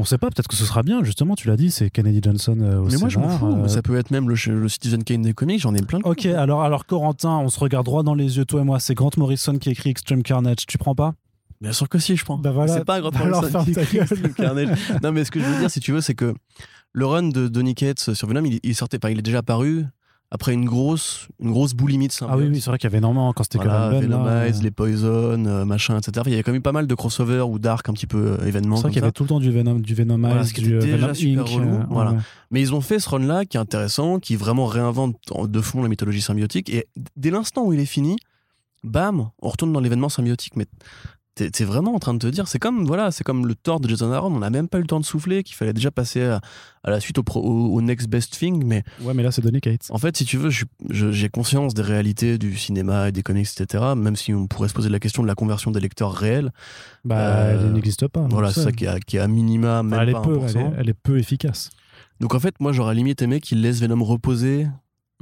On 0.00 0.04
sait 0.04 0.16
pas, 0.16 0.28
peut-être 0.28 0.46
que 0.46 0.54
ce 0.54 0.64
sera 0.64 0.84
bien, 0.84 1.02
justement, 1.02 1.34
tu 1.34 1.48
l'as 1.48 1.56
dit, 1.56 1.72
c'est 1.72 1.90
Kennedy 1.90 2.20
Johnson 2.22 2.56
euh, 2.60 2.78
au 2.78 2.84
Mais 2.86 2.96
moi, 2.98 3.08
je 3.08 3.18
m'en 3.18 3.28
fous. 3.28 3.46
euh, 3.64 3.66
Ça 3.66 3.82
peut 3.82 3.98
être 3.98 4.12
même 4.12 4.28
le, 4.30 4.36
le 4.54 4.68
Citizen 4.68 5.02
Kane 5.02 5.22
des 5.22 5.34
comics, 5.34 5.60
j'en 5.60 5.74
ai 5.74 5.82
plein 5.82 5.98
de 5.98 6.04
Ok, 6.06 6.24
alors, 6.26 6.62
alors 6.62 6.86
Corentin, 6.86 7.38
on 7.38 7.48
se 7.48 7.58
regarde 7.58 7.84
droit 7.84 8.04
dans 8.04 8.14
les 8.14 8.36
yeux, 8.36 8.44
toi 8.44 8.60
et 8.60 8.64
moi, 8.64 8.78
c'est 8.78 8.94
Grant 8.94 9.10
Morrison 9.16 9.58
qui 9.58 9.70
écrit 9.70 9.90
Extreme 9.90 10.22
Carnage, 10.22 10.66
tu 10.68 10.78
prends 10.78 10.94
pas? 10.94 11.14
Bien 11.60 11.72
sûr 11.72 11.88
que 11.88 11.98
si, 11.98 12.14
je 12.14 12.24
prends. 12.24 12.38
Bah 12.38 12.52
voilà. 12.52 12.72
C'est 12.72 12.84
pas 12.84 13.00
Grant 13.00 13.10
Bah 13.10 13.26
Morrison 13.28 13.64
qui 13.64 13.70
écrit. 13.72 13.98
Extreme 13.98 14.32
Carnage. 14.34 14.68
Non, 15.02 15.10
mais 15.10 15.24
ce 15.24 15.32
que 15.32 15.40
je 15.40 15.44
veux 15.44 15.58
dire, 15.58 15.68
si 15.70 15.80
tu 15.80 15.90
veux, 15.90 16.00
c'est 16.00 16.14
que 16.14 16.32
le 16.92 17.04
run 17.06 17.30
de 17.30 17.48
Donny 17.48 17.74
Cates 17.74 18.14
sur 18.14 18.28
Venom, 18.28 18.44
il, 18.44 18.60
il 18.62 18.76
sortait 18.76 19.00
pas, 19.00 19.10
il 19.10 19.18
est 19.18 19.22
déjà 19.22 19.38
apparu 19.38 19.84
après 20.30 20.52
une 20.52 20.66
grosse, 20.66 21.26
une 21.40 21.52
grosse 21.52 21.72
boulimie 21.72 22.08
de 22.08 22.12
Ah 22.20 22.36
oui, 22.36 22.48
oui, 22.48 22.60
c'est 22.60 22.68
vrai 22.68 22.78
qu'il 22.78 22.86
y 22.86 22.90
avait 22.92 22.98
énormément 22.98 23.32
quand 23.32 23.44
c'était 23.44 23.58
Voilà, 23.58 23.92
là, 23.92 24.00
Venomize, 24.00 24.60
euh, 24.60 24.62
les 24.62 24.70
Poison, 24.70 25.44
euh, 25.46 25.64
machin, 25.64 25.96
etc. 25.98 26.22
Il 26.26 26.32
y 26.32 26.34
avait 26.34 26.42
quand 26.42 26.52
même 26.52 26.60
pas 26.60 26.72
mal 26.72 26.86
de 26.86 26.94
crossovers 26.94 27.48
ou 27.48 27.58
d'arcs 27.58 27.88
un 27.88 27.94
petit 27.94 28.06
peu 28.06 28.36
euh, 28.38 28.46
événements. 28.46 28.76
C'est 28.76 28.82
vrai 28.82 28.90
qu'il 28.90 29.00
y 29.00 29.02
avait 29.04 29.12
tout 29.12 29.22
le 29.22 29.28
temps 29.30 29.40
du 29.40 29.50
Venom, 29.50 29.78
du 29.78 29.94
Venomize, 29.94 30.30
Voilà, 30.30 30.44
du 30.44 30.50
était 30.60 30.72
euh, 30.74 30.80
déjà 30.80 30.96
Venom 30.98 31.14
super 31.14 31.42
Inc. 31.44 31.48
relou, 31.48 31.78
voilà. 31.88 32.10
ouais. 32.12 32.18
Mais 32.50 32.60
ils 32.60 32.74
ont 32.74 32.82
fait 32.82 32.98
ce 32.98 33.08
run-là 33.08 33.46
qui 33.46 33.56
est 33.56 33.60
intéressant, 33.60 34.18
qui 34.18 34.36
vraiment 34.36 34.66
réinvente 34.66 35.16
de 35.46 35.60
fond 35.62 35.82
la 35.82 35.88
mythologie 35.88 36.20
symbiotique. 36.20 36.68
Et 36.68 36.88
dès 37.16 37.30
l'instant 37.30 37.64
où 37.64 37.72
il 37.72 37.80
est 37.80 37.86
fini, 37.86 38.16
bam, 38.84 39.30
on 39.40 39.48
retourne 39.48 39.72
dans 39.72 39.80
l'événement 39.80 40.10
symbiotique. 40.10 40.56
Mais 40.56 40.66
t'es 41.50 41.64
vraiment 41.64 41.94
en 41.94 41.98
train 41.98 42.14
de 42.14 42.18
te 42.18 42.26
dire, 42.26 42.48
c'est 42.48 42.58
comme 42.58 42.84
voilà, 42.84 43.10
c'est 43.10 43.24
comme 43.24 43.46
le 43.46 43.54
Thor 43.54 43.80
de 43.80 43.88
Jason 43.88 44.12
Aaron. 44.12 44.34
On 44.34 44.38
n'a 44.40 44.50
même 44.50 44.68
pas 44.68 44.78
eu 44.78 44.82
le 44.82 44.86
temps 44.86 45.00
de 45.00 45.04
souffler, 45.04 45.42
qu'il 45.42 45.56
fallait 45.56 45.72
déjà 45.72 45.90
passer 45.90 46.22
à, 46.22 46.40
à 46.84 46.90
la 46.90 47.00
suite 47.00 47.18
au, 47.18 47.22
pro- 47.22 47.40
au, 47.42 47.74
au 47.74 47.80
next 47.80 48.08
best 48.08 48.36
thing. 48.38 48.64
Mais 48.64 48.82
Ouais, 49.02 49.14
mais 49.14 49.22
là, 49.22 49.30
c'est 49.30 49.42
Donny 49.42 49.60
Cates. 49.60 49.86
en 49.90 49.98
fait, 49.98 50.16
si 50.16 50.24
tu 50.24 50.36
veux, 50.36 50.50
j'ai 50.90 51.28
conscience 51.28 51.74
des 51.74 51.82
réalités 51.82 52.38
du 52.38 52.56
cinéma 52.56 53.08
et 53.08 53.12
des 53.12 53.22
comics, 53.22 53.48
etc. 53.58 53.84
Même 53.96 54.16
si 54.16 54.34
on 54.34 54.46
pourrait 54.46 54.68
se 54.68 54.74
poser 54.74 54.88
la 54.88 54.98
question 55.00 55.22
de 55.22 55.28
la 55.28 55.34
conversion 55.34 55.70
des 55.70 55.80
lecteurs 55.80 56.12
réels. 56.12 56.52
Bah, 57.04 57.16
Euh, 57.18 57.66
elle 57.66 57.72
n'existe 57.72 58.06
pas. 58.08 58.26
voilà, 58.30 58.52
c'est 58.52 58.62
ça 58.62 58.72
qui 58.72 58.84
est 58.84 58.88
à- 58.88 59.00
qui 59.00 59.16
est 59.16 59.20
à 59.20 59.28
minima, 59.28 59.82
même 59.82 59.92
Enfin, 59.94 60.02
elle, 60.02 60.08
est 60.10 60.12
pas 60.12 60.20
peu, 60.22 60.38
1%. 60.38 60.48
elle, 60.48 60.56
est, 60.60 60.80
elle 60.80 60.88
est 60.90 60.94
peu 60.94 61.18
efficace. 61.18 61.70
Donc 62.20 62.34
en 62.34 62.40
fait, 62.40 62.54
moi 62.58 62.72
j'aurais 62.72 62.94
limite 62.96 63.22
aimé 63.22 63.40
qu'il 63.40 63.60
laisse 63.62 63.80
Venom 63.80 64.02
reposer 64.04 64.66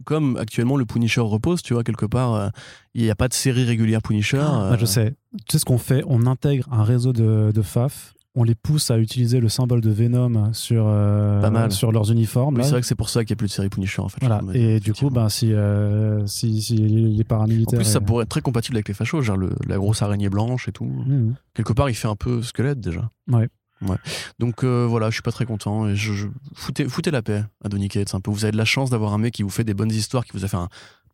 comme 0.04 0.36
actuellement 0.36 0.76
le 0.76 0.84
Punisher 0.84 1.20
repose, 1.22 1.62
tu 1.62 1.74
vois, 1.74 1.82
quelque 1.84 2.06
part. 2.06 2.34
euh, 2.34 2.48
Il 2.94 3.02
n'y 3.02 3.10
a 3.10 3.14
pas 3.14 3.28
de 3.28 3.34
série 3.34 3.64
régulière 3.64 4.02
Punisher. 4.02 4.38
Bah, 4.38 4.72
euh, 4.72 4.76
je 4.78 4.84
sais. 4.86 5.14
Tu 5.46 5.52
sais 5.52 5.58
ce 5.58 5.64
qu'on 5.64 5.78
fait? 5.78 6.02
On 6.06 6.26
intègre 6.26 6.66
un 6.70 6.84
réseau 6.84 7.12
de, 7.12 7.50
de 7.54 7.62
FAF. 7.62 8.12
on 8.38 8.44
les 8.44 8.54
pousse 8.54 8.90
à 8.90 8.98
utiliser 8.98 9.40
le 9.40 9.48
symbole 9.48 9.80
de 9.80 9.88
Venom 9.90 10.52
sur, 10.52 10.84
euh, 10.86 11.40
Pas 11.40 11.48
mal. 11.48 11.72
sur 11.72 11.90
leurs 11.90 12.12
uniformes. 12.12 12.62
C'est 12.62 12.70
vrai 12.70 12.80
que 12.82 12.86
c'est 12.86 12.94
pour 12.94 13.08
ça 13.08 13.24
qu'il 13.24 13.32
n'y 13.32 13.38
a 13.38 13.40
plus 13.40 13.46
de 13.46 13.52
série 13.52 13.70
Punisher 13.70 14.02
en 14.02 14.08
fait. 14.10 14.18
Voilà. 14.20 14.42
Et 14.52 14.78
du 14.78 14.92
coup, 14.92 15.08
ben, 15.08 15.30
si, 15.30 15.54
euh, 15.54 16.26
si, 16.26 16.60
si 16.60 16.76
les 16.76 16.88
les 16.88 17.20
en 17.22 17.24
paramilitaires. 17.24 17.78
plus, 17.78 17.86
ça 17.86 18.00
pourrait 18.02 18.24
être 18.24 18.28
très 18.28 18.42
compatible 18.42 18.76
avec 18.76 18.88
les 18.88 18.94
fachos, 18.94 19.22
genre 19.22 19.38
le- 19.38 19.56
la 19.66 19.76
grosse 19.78 20.02
araignée 20.02 20.28
blanche 20.28 20.68
et 20.68 20.72
tout. 20.72 20.84
Mhm. 20.84 21.34
Quelque 21.54 21.72
part, 21.72 21.88
il 21.88 21.94
fait 21.94 22.08
un 22.08 22.16
peu 22.16 22.42
squelette 22.42 22.78
déjà. 22.80 23.08
Ouais. 23.32 23.48
Ouais. 23.82 23.96
Donc 24.38 24.64
euh, 24.64 24.86
voilà, 24.88 25.10
je 25.10 25.14
suis 25.14 25.22
pas 25.22 25.32
très 25.32 25.44
content. 25.46 25.86
Et 25.88 25.96
je, 25.96 26.12
je- 26.12 26.28
foutez, 26.54 26.88
foutez 26.88 27.10
la 27.10 27.22
paix 27.22 27.44
à 27.64 27.68
Donny 27.68 27.88
Cates 27.88 28.14
un 28.14 28.20
peu. 28.20 28.30
Vous 28.30 28.44
avez 28.44 28.52
de 28.52 28.56
la 28.56 28.64
chance 28.64 28.90
d'avoir 28.90 29.12
un 29.12 29.18
mec 29.18 29.34
qui 29.34 29.42
vous 29.42 29.50
fait 29.50 29.64
des 29.64 29.74
bonnes 29.74 29.92
histoires, 29.92 30.24
qui 30.24 30.32
vous 30.32 30.44
a 30.44 30.48
fait 30.48 30.56
un- 30.56 30.68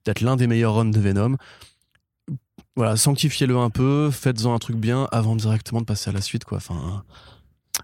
peut-être 0.05 0.21
l'un 0.21 0.37
des 0.37 0.47
meilleurs 0.47 0.75
runs 0.75 0.85
de 0.91 0.99
Venom. 1.01 1.37
Voilà, 2.77 2.97
sanctifiez-le 2.97 3.57
un 3.59 3.69
peu, 3.71 4.11
faites-en 4.11 4.55
un 4.55 4.59
truc 4.59 4.77
bien 4.77 5.07
avant 5.13 5.37
directement 5.37 5.81
de 5.81 5.85
passer 5.87 6.09
à 6.09 6.13
la 6.13 6.23
suite, 6.23 6.45
quoi. 6.45 6.57
Enfin, 6.59 7.03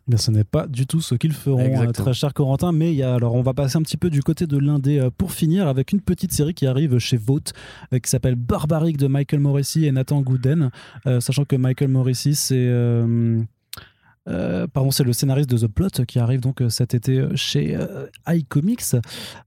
Mais 0.07 0.17
ce 0.17 0.31
n'est 0.31 0.45
pas 0.45 0.67
du 0.67 0.87
tout 0.87 1.03
ce 1.03 1.15
qu'ils 1.15 1.35
feront, 1.35 1.59
Exactement. 1.61 1.89
euh, 1.91 1.93
très 1.93 2.15
cher 2.15 2.33
Corentin. 2.33 2.73
Mais 2.73 2.91
il 2.93 2.97
y 2.97 3.03
a, 3.03 3.15
alors, 3.15 3.35
on 3.35 3.43
va 3.43 3.53
passer 3.53 3.77
un 3.77 3.83
petit 3.83 3.99
peu 3.99 4.09
du 4.09 4.23
côté 4.23 4.47
de 4.47 4.57
l'indé 4.57 4.99
euh, 4.99 5.11
pour 5.11 5.33
finir 5.33 5.67
avec 5.69 5.93
une 5.93 6.01
petite 6.01 6.33
série 6.33 6.55
qui 6.55 6.67
arrive 6.67 6.99
chez 6.99 7.19
euh, 7.19 7.99
qui 7.99 8.09
s'appelle 8.09 8.35
Barbaric 8.37 8.97
de 8.97 9.09
Michael 9.09 9.41
Morrissey 9.41 9.83
et 9.83 9.93
Nathan 9.93 10.23
Gooden. 10.23 10.71
Euh, 11.07 11.21
sachant 11.21 11.45
que 11.45 11.57
Michael 11.57 11.89
Morrissey, 11.89 12.33
c'est. 12.35 12.55
euh, 12.57 13.43
euh, 14.29 14.67
pardon, 14.73 14.91
c'est 14.91 15.05
le 15.05 15.13
scénariste 15.13 15.49
de 15.51 15.57
The 15.59 15.67
Plot 15.71 16.05
qui 16.07 16.19
arrive 16.19 16.41
donc 16.41 16.61
euh, 16.63 16.69
cet 16.69 16.95
été 16.95 17.19
euh, 17.19 17.31
chez 17.35 17.75
euh, 17.77 18.07
iComics. 18.29 18.83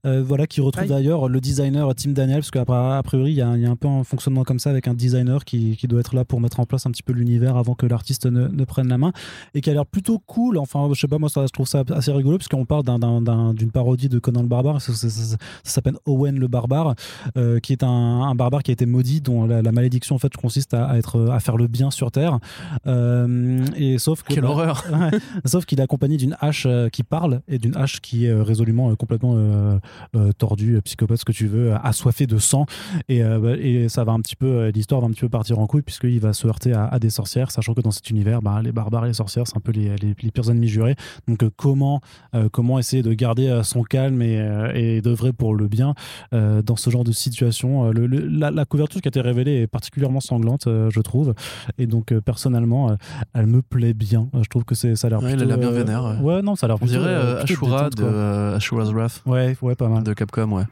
Euh, 0.04 0.22
voilà, 0.22 0.46
qui 0.46 0.60
retrouve 0.60 0.86
d'ailleurs 0.88 1.28
le 1.28 1.40
designer 1.40 1.94
Tim 1.94 2.10
Daniel, 2.10 2.38
parce 2.40 2.50
qu'à 2.50 2.62
a 2.98 3.02
priori, 3.02 3.32
il 3.32 3.36
y, 3.36 3.42
a, 3.42 3.56
il 3.56 3.62
y 3.62 3.66
a 3.66 3.70
un 3.70 3.76
peu 3.76 3.88
un 3.88 4.04
fonctionnement 4.04 4.44
comme 4.44 4.58
ça 4.58 4.70
avec 4.70 4.88
un 4.88 4.94
designer 4.94 5.44
qui, 5.44 5.76
qui 5.76 5.86
doit 5.88 6.00
être 6.00 6.14
là 6.14 6.24
pour 6.24 6.40
mettre 6.40 6.60
en 6.60 6.66
place 6.66 6.86
un 6.86 6.90
petit 6.90 7.02
peu 7.02 7.12
l'univers 7.12 7.56
avant 7.56 7.74
que 7.74 7.86
l'artiste 7.86 8.26
ne, 8.26 8.48
ne 8.48 8.64
prenne 8.64 8.88
la 8.88 8.98
main 8.98 9.12
et 9.54 9.60
qui 9.60 9.70
a 9.70 9.72
l'air 9.72 9.86
plutôt 9.86 10.18
cool. 10.18 10.58
Enfin, 10.58 10.88
je 10.92 11.00
sais 11.00 11.08
pas, 11.08 11.18
moi, 11.18 11.28
ça, 11.28 11.42
je 11.46 11.52
trouve 11.52 11.66
ça 11.68 11.84
assez 11.92 12.12
rigolo 12.12 12.38
puisqu'on 12.38 12.64
parle 12.64 12.82
d'un- 12.82 12.98
d'un- 12.98 13.20
d'un- 13.22 13.54
d'une 13.54 13.70
parodie 13.70 14.08
de 14.08 14.18
Conan 14.18 14.42
le 14.42 14.48
Barbare. 14.48 14.80
Ça, 14.80 14.92
ça- 14.92 15.08
ça- 15.08 15.24
ça 15.24 15.36
s'appelle 15.62 15.96
Owen 16.06 16.38
le 16.38 16.48
Barbare, 16.48 16.94
euh, 17.36 17.58
qui 17.60 17.72
est 17.72 17.82
un, 17.84 17.88
un 17.88 18.34
barbare 18.34 18.62
qui 18.62 18.70
a 18.70 18.74
été 18.74 18.86
maudit, 18.86 19.20
dont 19.20 19.46
la, 19.46 19.62
la 19.62 19.72
malédiction 19.72 20.16
en 20.16 20.18
fait 20.18 20.34
consiste 20.36 20.74
à, 20.74 20.86
à 20.86 20.96
être 20.98 21.28
à 21.30 21.38
faire 21.40 21.56
le 21.56 21.66
bien 21.68 21.90
sur 21.90 22.10
Terre. 22.10 22.38
Euh, 22.86 23.64
et 23.76 23.98
sauf 23.98 24.22
que 24.22 24.34
quelle 24.34 24.42
bah, 24.44 24.50
horreur 24.50 24.71
Sauf 25.44 25.64
qu'il 25.64 25.80
est 25.80 25.82
accompagné 25.82 26.16
d'une 26.16 26.36
hache 26.40 26.66
euh, 26.66 26.88
qui 26.88 27.02
parle 27.02 27.40
et 27.48 27.58
d'une 27.58 27.76
hache 27.76 28.00
qui 28.00 28.26
est 28.26 28.30
euh, 28.30 28.42
résolument 28.42 28.90
euh, 28.90 28.96
complètement 28.96 29.22
tordue, 30.38 30.80
psychopathe, 30.82 31.18
ce 31.18 31.24
que 31.24 31.32
tu 31.32 31.46
veux, 31.46 31.74
assoiffée 31.82 32.26
de 32.26 32.38
sang. 32.38 32.66
Et, 33.08 33.22
bah, 33.22 33.56
et 33.56 33.88
ça 33.88 34.04
va 34.04 34.12
un 34.12 34.20
petit 34.20 34.36
peu, 34.36 34.68
l'histoire 34.68 35.00
va 35.00 35.06
un 35.06 35.10
petit 35.10 35.22
peu 35.22 35.28
partir 35.28 35.58
en 35.58 35.66
couille 35.66 35.82
puisqu'il 35.82 36.20
va 36.20 36.32
se 36.32 36.46
heurter 36.46 36.72
à, 36.72 36.98
des 36.98 37.10
sorcières, 37.10 37.50
sachant 37.50 37.74
que 37.74 37.80
dans 37.80 37.90
cet 37.90 38.10
univers, 38.10 38.42
bah, 38.42 38.60
les 38.62 38.72
barbares 38.72 39.04
et 39.04 39.08
les 39.08 39.14
sorcières, 39.14 39.46
c'est 39.46 39.56
un 39.56 39.60
peu 39.60 39.72
les, 39.72 39.96
les, 39.96 40.14
pires 40.14 40.50
ennemis 40.50 40.68
jurés. 40.68 40.96
Donc 41.28 41.44
comment, 41.56 42.00
comment 42.52 42.78
essayer 42.78 43.02
de 43.02 43.12
garder 43.12 43.60
son 43.64 43.82
calme 43.82 44.22
et, 44.22 44.38
et 44.74 45.00
d'œuvrer 45.00 45.32
pour 45.32 45.54
le 45.54 45.68
bien 45.68 45.94
dans 46.32 46.76
ce 46.76 46.90
genre 46.90 47.04
de 47.04 47.12
situation. 47.12 47.90
La, 47.92 48.64
couverture 48.64 49.00
qui 49.00 49.08
a 49.08 49.10
été 49.10 49.20
révélée 49.20 49.62
est 49.62 49.66
particulièrement 49.66 50.20
sanglante, 50.20 50.64
je 50.66 51.00
trouve. 51.00 51.34
Et 51.78 51.86
donc 51.86 52.12
personnellement, 52.20 52.96
elle 53.34 53.46
me 53.46 53.62
plaît 53.62 53.94
bien. 53.94 54.28
Je 54.34 54.48
trouve 54.52 54.64
que 54.64 54.74
c'est, 54.74 54.94
ça 54.96 55.08
a 55.08 55.10
l'air 55.10 55.22
Ouais, 55.22 55.30
il 55.30 55.34
a 55.34 55.36
plutôt, 55.36 55.48
l'air 55.48 55.58
bien 55.58 55.68
euh, 55.68 55.72
vénère, 55.84 56.04
ouais. 56.04 56.34
Ouais, 56.36 56.42
non, 56.42 56.54
ça 56.56 56.66
a 56.66 56.68
l'air 56.68 56.76
On 56.76 56.86
plutôt, 56.86 56.92
dirait 57.00 57.08
euh, 57.10 57.36
euh, 57.36 57.44
plutôt 57.44 57.64
Ashura 57.66 57.90
détente, 57.90 58.08
de 58.12 58.54
Ashura's 58.54 58.90
Wrath 58.92 59.22
Ouais, 59.26 59.56
ouais, 59.62 59.74
pas 59.74 59.88
mal. 59.88 60.02
de 60.04 60.12
Capcom, 60.14 60.52
ouais. 60.52 60.64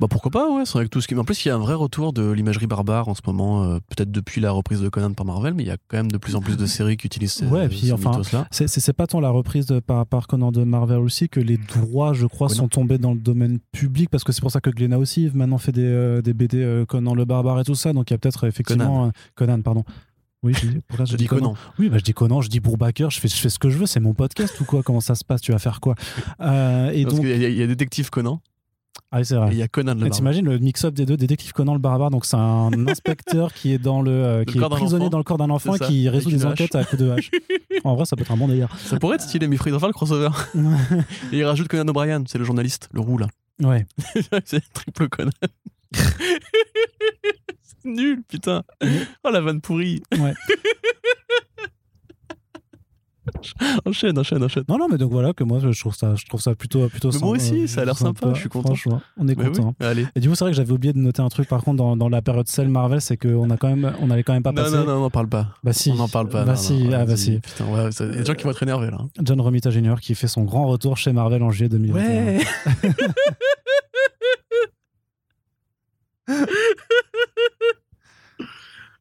Bah 0.00 0.06
pourquoi 0.10 0.30
pas, 0.30 0.50
ouais. 0.50 0.62
C'est 0.66 0.82
que 0.82 0.88
tout 0.88 1.00
ce 1.00 1.08
qui. 1.08 1.14
En 1.14 1.24
plus, 1.24 1.44
il 1.44 1.48
y 1.48 1.50
a 1.50 1.54
un 1.54 1.58
vrai 1.58 1.74
retour 1.74 2.12
de 2.12 2.30
l'imagerie 2.30 2.66
barbare 2.66 3.08
en 3.08 3.14
ce 3.14 3.20
moment, 3.26 3.78
peut-être 3.90 4.10
depuis 4.10 4.40
la 4.40 4.50
reprise 4.50 4.80
de 4.80 4.88
Conan 4.88 5.12
par 5.12 5.26
Marvel, 5.26 5.54
mais 5.54 5.62
il 5.62 5.66
y 5.68 5.70
a 5.70 5.76
quand 5.88 5.98
même 5.98 6.10
de 6.10 6.18
plus 6.18 6.34
en 6.34 6.40
plus 6.40 6.56
de 6.56 6.66
séries 6.66 6.96
qui 6.96 7.06
utilisent 7.06 7.32
ces, 7.32 7.46
Ouais, 7.46 7.66
et 7.66 7.68
puis, 7.68 7.92
enfin. 7.92 8.20
C'est, 8.50 8.92
pas 8.92 9.06
tant 9.06 9.20
la 9.20 9.30
reprise 9.30 9.66
de- 9.66 9.80
par, 9.80 10.04
par 10.06 10.26
Conan 10.26 10.50
de 10.52 10.64
Marvel 10.64 10.98
aussi 10.98 11.28
que 11.28 11.40
les 11.40 11.56
droits, 11.58 12.12
je 12.12 12.26
crois, 12.26 12.48
Conan. 12.48 12.58
sont 12.62 12.68
tombés 12.68 12.98
dans 12.98 13.12
le 13.12 13.18
domaine 13.20 13.58
public 13.72 14.08
parce 14.10 14.24
que 14.24 14.32
c'est 14.32 14.40
pour 14.40 14.50
ça 14.50 14.60
que 14.60 14.70
Glenna 14.70 14.98
aussi 14.98 15.30
maintenant 15.34 15.58
fait 15.58 15.72
des, 15.72 16.20
des 16.22 16.32
BD 16.32 16.84
Conan 16.88 17.14
le 17.14 17.24
barbare 17.24 17.60
et 17.60 17.64
tout 17.64 17.74
ça. 17.74 17.92
Donc 17.92 18.10
il 18.10 18.14
y 18.14 18.16
a 18.16 18.18
peut-être 18.18 18.46
effectivement. 18.46 19.10
Conan, 19.34 19.60
pardon. 19.62 19.84
Oui, 20.42 20.54
je 20.54 20.66
dis, 20.66 20.78
pourquoi 20.88 21.04
Je 21.04 21.16
dis 21.16 21.26
Conan. 21.26 21.54
Oui, 21.78 21.90
bah, 21.90 21.98
je 21.98 22.02
dis 22.04 22.14
Conan, 22.14 22.40
je 22.40 22.48
dis 22.48 22.60
Bourbacker, 22.60 23.10
je 23.10 23.20
fais, 23.20 23.28
je 23.28 23.34
fais 23.36 23.50
ce 23.50 23.58
que 23.58 23.68
je 23.68 23.76
veux, 23.76 23.86
c'est 23.86 24.00
mon 24.00 24.14
podcast 24.14 24.58
ou 24.60 24.64
quoi? 24.64 24.82
Comment 24.82 25.00
ça 25.02 25.14
se 25.14 25.24
passe? 25.24 25.42
Tu 25.42 25.52
vas 25.52 25.58
faire 25.58 25.80
quoi? 25.80 25.94
Euh, 26.40 26.90
Et 26.92 27.02
Parce 27.04 27.14
donc, 27.16 27.24
qu'il 27.26 27.40
y, 27.40 27.44
a- 27.44 27.48
il 27.48 27.56
y 27.56 27.62
a 27.62 27.66
Détective 27.66 28.08
Conan 28.10 28.40
ah, 29.12 29.18
oui, 29.18 29.24
c'est 29.24 29.34
vrai. 29.36 29.48
il 29.52 29.58
y 29.58 29.62
a 29.62 29.68
Conan 29.68 29.94
le. 29.94 30.08
T'imagines 30.10 30.44
le 30.44 30.58
mix-up 30.58 30.94
des 30.94 31.04
deux, 31.04 31.16
Détective 31.16 31.52
Conan 31.52 31.72
le 31.74 31.78
barbare, 31.80 32.10
donc 32.10 32.24
c'est 32.24 32.36
un 32.36 32.70
inspecteur 32.88 33.52
qui 33.52 33.72
est 33.72 33.78
dans 33.78 34.02
le, 34.02 34.10
euh, 34.10 34.38
Le 34.40 34.44
qui 34.44 34.58
est 34.58 34.60
prisonnier 34.68 35.04
enfant. 35.04 35.10
dans 35.10 35.18
le 35.18 35.24
corps 35.24 35.38
d'un 35.38 35.50
enfant 35.50 35.74
et 35.74 35.78
qui 35.80 36.08
résout 36.08 36.30
des 36.30 36.44
enquêtes 36.46 36.74
à 36.74 36.84
coups 36.84 37.02
de 37.02 37.10
hache. 37.10 37.30
en 37.84 37.94
vrai, 37.96 38.04
ça 38.04 38.16
peut 38.16 38.22
être 38.22 38.32
un 38.32 38.36
bon 38.36 38.48
délire. 38.48 38.68
Ça 38.78 38.98
pourrait 38.98 39.16
être 39.16 39.22
stylé, 39.22 39.46
mais 39.48 39.56
il 39.56 39.58
faudrait 39.58 39.88
le 39.88 39.92
crossover. 39.92 40.30
Et 41.32 41.38
il 41.38 41.44
rajoute 41.44 41.68
Conan 41.68 41.88
O'Brien, 41.88 42.22
c'est 42.26 42.38
le 42.38 42.44
journaliste, 42.44 42.88
le 42.92 43.00
roux 43.00 43.18
là. 43.18 43.26
ouais. 43.62 43.84
c'est 44.44 44.62
triple 44.72 45.08
Conan. 45.08 45.30
Nul, 47.84 48.22
putain. 48.28 48.62
Oh 49.24 49.30
la 49.30 49.40
vanne 49.40 49.60
pourrie. 49.60 50.02
Ouais. 50.18 50.34
enchaîne, 53.84 54.18
enchaîne, 54.18 54.42
enchaîne. 54.42 54.64
Non, 54.68 54.78
non, 54.78 54.88
mais 54.88 54.96
donc 54.98 55.12
voilà 55.12 55.32
que 55.32 55.44
moi 55.44 55.58
je 55.60 55.78
trouve 55.78 55.94
ça, 55.94 56.14
je 56.16 56.26
trouve 56.26 56.40
ça 56.40 56.54
plutôt, 56.54 56.88
plutôt 56.88 57.10
Mais 57.12 57.18
moi 57.20 57.38
sympa, 57.38 57.54
aussi, 57.54 57.68
ça 57.68 57.82
a 57.82 57.84
l'air 57.84 57.96
sympa, 57.96 58.32
je 58.34 58.40
suis 58.40 58.48
content. 58.48 58.68
Franchement, 58.68 59.00
on 59.16 59.28
est 59.28 59.34
Bah 59.34 59.44
oui, 59.46 59.52
content. 59.52 59.74
allez. 59.80 60.06
Et 60.16 60.20
du 60.20 60.28
coup, 60.28 60.34
c'est 60.34 60.44
vrai 60.44 60.50
que 60.52 60.56
j'avais 60.56 60.72
oublié 60.72 60.92
de 60.92 60.98
noter 60.98 61.22
un 61.22 61.28
truc 61.28 61.48
par 61.48 61.62
contre 61.62 61.76
dans, 61.76 61.96
dans 61.96 62.08
la 62.08 62.22
période 62.22 62.48
Cell 62.48 62.68
Marvel, 62.68 63.00
c'est 63.00 63.16
qu'on 63.16 63.48
a 63.50 63.56
quand 63.56 63.68
même, 63.68 63.92
on 64.00 64.10
avait 64.10 64.24
quand 64.24 64.32
même 64.32 64.42
pas 64.42 64.50
Non, 64.52 64.62
passé. 64.62 64.74
non, 64.76 64.84
non, 64.84 64.92
on 64.94 65.00
n'en 65.02 65.10
parle 65.10 65.28
pas. 65.28 65.48
Bah 65.62 65.72
si. 65.72 65.90
On 65.90 65.96
n'en 65.96 66.08
parle 66.08 66.28
pas. 66.28 66.44
Bah 66.44 66.52
non, 66.52 66.58
si, 66.58 66.84
non, 66.84 66.98
ah 67.00 67.04
bah 67.04 67.16
si. 67.16 67.38
Putain, 67.38 67.66
ouais, 67.66 67.90
il 68.00 68.06
y 68.06 68.08
a 68.08 68.12
des 68.16 68.24
gens 68.24 68.34
qui 68.34 68.44
vont 68.44 68.50
être 68.50 68.62
énervés 68.62 68.90
là. 68.90 68.98
John 69.22 69.40
Romita 69.40 69.70
Jr. 69.70 69.94
qui 70.00 70.14
fait 70.16 70.28
son 70.28 70.42
grand 70.42 70.66
retour 70.66 70.96
chez 70.96 71.12
Marvel 71.12 71.42
en 71.42 71.50
juillet 71.50 71.68
2021. 71.68 72.38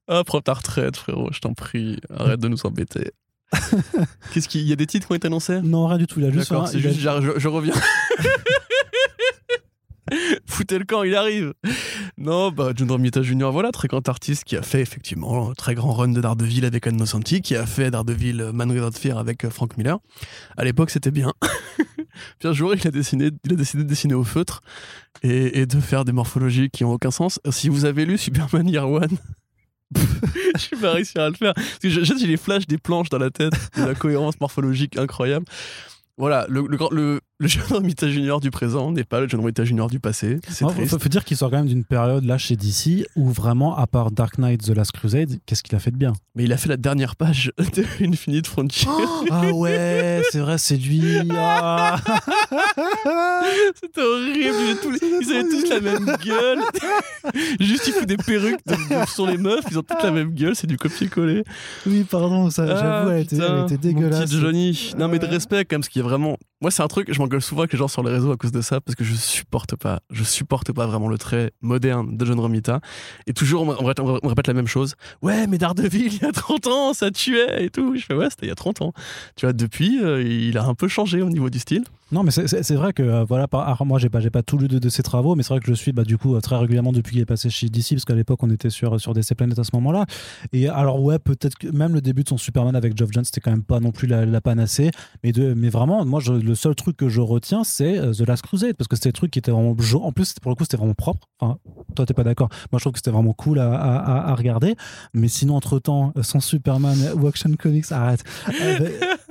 Ah, 0.07 0.23
prends 0.25 0.41
ta 0.41 0.53
retraite, 0.53 0.97
frérot, 0.97 1.29
je 1.31 1.39
t'en 1.39 1.53
prie. 1.53 1.99
Arrête 2.15 2.39
de 2.39 2.47
nous 2.47 2.65
embêter. 2.65 3.11
Qu'est-ce 4.33 4.47
qu'il 4.47 4.61
y 4.67 4.71
a 4.73 4.75
des 4.75 4.87
titres 4.87 5.07
qui 5.07 5.13
ont 5.13 5.15
été 5.15 5.27
annoncés? 5.27 5.61
Non, 5.61 5.87
rien 5.87 5.97
du 5.97 6.07
tout. 6.07 6.19
Il 6.19 6.25
a 6.25 6.31
juste. 6.31 6.49
D'accord, 6.49 6.65
un- 6.65 6.67
c'est 6.67 6.79
il 6.79 6.85
a- 6.87 6.89
juste, 6.89 7.01
genre, 7.01 7.21
je, 7.21 7.31
je 7.37 7.47
reviens. 7.47 7.73
Foutez 10.45 10.79
le 10.79 10.85
camp, 10.85 11.03
il 11.03 11.15
arrive. 11.15 11.53
Non, 12.17 12.51
bah, 12.51 12.71
John 12.75 12.91
Romita 12.91 13.21
Jr., 13.21 13.49
voilà, 13.51 13.71
très 13.71 13.87
grand 13.87 14.07
artiste 14.07 14.43
qui 14.43 14.57
a 14.57 14.61
fait 14.61 14.81
effectivement 14.81 15.49
un 15.49 15.53
très 15.53 15.75
grand 15.75 15.93
run 15.93 16.09
de 16.09 16.21
Daredevil 16.21 16.65
avec 16.65 16.87
Anne 16.87 16.97
Nocenti, 16.97 17.41
qui 17.41 17.55
a 17.55 17.65
fait 17.65 17.91
Daredevil 17.91 18.41
euh, 18.41 18.51
Man 18.51 18.71
Without 18.71 18.97
Fear 18.97 19.17
avec 19.17 19.45
euh, 19.45 19.49
Frank 19.49 19.77
Miller. 19.77 19.99
À 20.57 20.63
l'époque, 20.63 20.89
c'était 20.89 21.11
bien. 21.11 21.33
Puis 22.39 22.47
un 22.47 22.53
jour, 22.53 22.73
il 22.73 22.87
a, 22.87 22.91
décidé 22.91 23.31
de 23.31 23.83
dessiner 23.83 24.13
au 24.13 24.23
feutre 24.23 24.61
et, 25.23 25.65
de 25.65 25.79
faire 25.79 26.05
des 26.05 26.11
morphologies 26.11 26.69
qui 26.69 26.83
ont 26.83 26.91
aucun 26.91 27.11
sens. 27.11 27.39
Si 27.51 27.69
vous 27.69 27.85
avez 27.85 28.05
lu 28.05 28.17
Superman 28.17 28.67
Year 28.67 28.89
One, 28.89 29.17
je 30.55 30.59
suis 30.59 30.75
pas 30.75 30.91
réussi 30.91 31.17
à 31.17 31.29
le 31.29 31.35
faire. 31.35 31.53
Parce 31.53 31.79
j'ai 31.81 32.27
les 32.27 32.37
flashs 32.37 32.67
des 32.67 32.77
planches 32.77 33.09
dans 33.09 33.17
la 33.17 33.29
tête, 33.29 33.53
de 33.77 33.83
la 33.83 33.95
cohérence 33.95 34.39
morphologique 34.39 34.97
incroyable. 34.97 35.45
Voilà, 36.17 36.45
le, 36.49 36.65
le, 36.67 36.77
le, 36.91 37.21
le 37.41 37.47
John 37.47 37.63
Romita 37.69 38.09
Junior 38.09 38.41
du 38.41 38.51
présent 38.51 38.91
n'est 38.91 39.05
pas 39.05 39.21
le 39.21 39.29
John 39.29 39.39
Romita 39.39 39.63
Junior 39.63 39.89
du 39.89 39.99
passé. 40.01 40.39
Triste. 40.41 40.65
faut, 40.89 40.99
faut 40.99 41.09
dire 41.09 41.23
qu'il 41.23 41.37
sort 41.37 41.49
quand 41.49 41.57
même 41.57 41.67
d'une 41.67 41.85
période 41.85 42.25
là 42.25 42.37
chez 42.37 42.57
DC 42.57 43.05
où 43.15 43.29
vraiment, 43.29 43.77
à 43.77 43.87
part 43.87 44.11
Dark 44.11 44.37
Knight 44.37 44.61
The 44.65 44.75
Last 44.75 44.91
Crusade, 44.91 45.39
qu'est-ce 45.45 45.63
qu'il 45.63 45.73
a 45.75 45.79
fait 45.79 45.91
de 45.91 45.95
bien? 45.95 46.11
Mais 46.35 46.43
il 46.43 46.51
a 46.51 46.57
fait 46.57 46.67
la 46.67 46.75
dernière 46.75 47.15
page 47.15 47.53
de 47.75 47.85
Infinite 48.05 48.45
Frontier. 48.45 48.89
Ah 49.31 49.53
ouais, 49.53 50.21
c'est 50.31 50.39
vrai, 50.39 50.57
c'est 50.57 50.75
lui. 50.75 51.01
Ah. 51.33 51.95
C'était 53.81 54.01
horrible. 54.01 54.37
Ils 54.39 54.47
avaient, 54.49 54.75
tous 54.81 54.91
les- 54.91 54.99
ils 55.21 55.31
avaient 55.31 55.43
tous 55.49 55.69
la 55.69 55.79
même 55.79 56.17
gueule. 56.25 56.59
Juste, 57.61 57.87
ils 57.87 57.93
foutent 57.93 58.05
des 58.05 58.17
perruques 58.17 58.59
de- 58.67 58.73
de- 58.73 59.07
sur 59.09 59.25
les 59.27 59.37
meufs. 59.37 59.63
Ils 59.71 59.77
ont 59.79 59.83
toutes 59.83 60.03
la 60.03 60.11
même 60.11 60.31
gueule. 60.33 60.55
C'est 60.55 60.67
du 60.67 60.77
copier-coller. 60.77 61.43
Oui, 61.85 62.03
pardon, 62.09 62.49
ça, 62.49 62.67
j'avoue, 62.67 63.11
elle, 63.11 63.21
était, 63.23 63.37
mon 63.37 63.65
dégueulasse. 63.65 64.25
petit 64.25 64.39
Johnny. 64.39 64.91
Non, 64.97 65.07
mais 65.07 65.19
de 65.19 65.25
Ouais. 65.25 65.31
respect, 65.31 65.63
quand 65.65 65.75
même, 65.75 65.81
parce 65.81 65.89
qu'il 65.89 66.01
y 66.01 66.05
a 66.05 66.07
vraiment. 66.07 66.37
Moi, 66.61 66.71
c'est 66.71 66.83
un 66.83 66.87
truc, 66.89 67.13
je 67.13 67.19
m'engueule 67.19 67.41
souvent 67.41 67.61
avec 67.61 67.71
les 67.71 67.79
gens 67.79 67.87
sur 67.87 68.03
les 68.03 68.11
réseaux 68.11 68.31
à 68.33 68.37
cause 68.37 68.51
de 68.51 68.59
ça, 68.59 68.81
parce 68.81 68.95
que 68.95 69.05
je 69.05 69.15
supporte 69.15 69.77
pas, 69.77 70.01
je 70.11 70.25
supporte 70.25 70.73
pas 70.73 70.87
vraiment 70.87 71.07
le 71.07 71.17
trait 71.17 71.51
moderne 71.61 72.17
de 72.17 72.25
John 72.25 72.37
Romita. 72.37 72.81
Et 73.27 73.33
toujours, 73.33 73.61
on 73.61 73.77
on 73.79 74.27
répète 74.27 74.47
la 74.47 74.53
même 74.53 74.67
chose. 74.67 74.95
Ouais, 75.21 75.47
mais 75.47 75.57
Daredevil, 75.57 76.13
il 76.15 76.21
y 76.21 76.25
a 76.25 76.33
30 76.33 76.67
ans, 76.67 76.93
ça 76.93 77.11
tuait 77.11 77.63
et 77.63 77.69
tout. 77.69 77.95
Je 77.95 78.03
fais, 78.05 78.13
ouais, 78.13 78.29
c'était 78.29 78.47
il 78.47 78.49
y 78.49 78.51
a 78.51 78.55
30 78.55 78.81
ans. 78.81 78.93
Tu 79.37 79.45
vois, 79.45 79.53
depuis, 79.53 80.03
euh, 80.03 80.21
il 80.21 80.57
a 80.57 80.65
un 80.65 80.73
peu 80.75 80.89
changé 80.89 81.21
au 81.21 81.29
niveau 81.29 81.49
du 81.49 81.59
style. 81.59 81.85
Non, 82.11 82.23
mais 82.23 82.31
c'est- 82.31 82.73
vrai 82.75 82.91
que 82.93 83.03
euh, 83.03 83.23
voilà, 83.23 83.47
par, 83.47 83.61
alors, 83.67 83.85
moi 83.85 83.99
j'ai 83.99 84.09
pas, 84.09 84.19
pas 84.31 84.41
tout 84.41 84.57
lu 84.57 84.67
de, 84.67 84.79
de 84.79 84.89
ses 84.89 85.03
travaux, 85.03 85.35
mais 85.35 85.43
c'est 85.43 85.49
vrai 85.49 85.59
que 85.59 85.67
je 85.67 85.73
suis 85.73 85.91
bah, 85.91 86.03
du 86.03 86.17
coup 86.17 86.35
euh, 86.35 86.39
très 86.41 86.55
régulièrement 86.57 86.91
depuis 86.91 87.11
qu'il 87.13 87.21
est 87.21 87.25
passé 87.25 87.49
chez 87.49 87.69
DC, 87.69 87.89
parce 87.91 88.05
qu'à 88.05 88.15
l'époque 88.15 88.41
on 88.41 88.49
était 88.49 88.69
sur, 88.69 88.99
sur 88.99 89.13
DC 89.13 89.35
Planet 89.35 89.57
à 89.59 89.63
ce 89.63 89.71
moment-là. 89.73 90.05
Et 90.53 90.67
alors, 90.69 91.01
ouais, 91.01 91.19
peut-être 91.19 91.55
que 91.57 91.67
même 91.67 91.93
le 91.93 92.01
début 92.01 92.23
de 92.23 92.29
son 92.29 92.37
Superman 92.37 92.75
avec 92.75 92.97
Geoff 92.97 93.09
Johns, 93.11 93.25
c'était 93.25 93.41
quand 93.41 93.51
même 93.51 93.63
pas 93.63 93.79
non 93.79 93.91
plus 93.91 94.07
la, 94.07 94.41
panacée. 94.41 94.89
Mais, 95.23 95.33
mais 95.55 95.69
vraiment, 95.69 96.03
moi 96.05 96.19
le 96.29 96.55
seul 96.55 96.73
truc 96.75 96.97
que 96.97 97.09
je 97.09 97.21
retiens, 97.21 97.63
c'est 97.63 97.97
euh, 97.99 98.13
The 98.13 98.27
Last 98.27 98.43
Crusade, 98.43 98.73
parce 98.73 98.87
que 98.87 98.95
c'était 98.95 99.09
des 99.09 99.13
trucs 99.13 99.31
qui 99.31 99.39
étaient 99.39 99.51
vraiment. 99.51 99.75
En 100.01 100.11
plus, 100.11 100.33
pour 100.41 100.49
le 100.51 100.55
coup, 100.55 100.63
c'était 100.63 100.77
vraiment 100.77 100.93
propre. 100.95 101.27
Enfin, 101.39 101.57
toi, 101.95 102.05
t'es 102.05 102.13
pas 102.13 102.23
d'accord. 102.23 102.49
Moi, 102.71 102.79
je 102.79 102.83
trouve 102.83 102.93
que 102.93 102.99
c'était 102.99 103.11
vraiment 103.11 103.33
cool 103.33 103.59
à, 103.59 103.71
à- 103.73 104.35
regarder. 104.35 104.75
Mais 105.13 105.27
sinon, 105.27 105.55
entre 105.55 105.79
temps, 105.79 106.13
sans 106.21 106.39
Superman 106.39 106.97
Action 107.27 107.51
Comics, 107.57 107.91
arrête. 107.91 108.23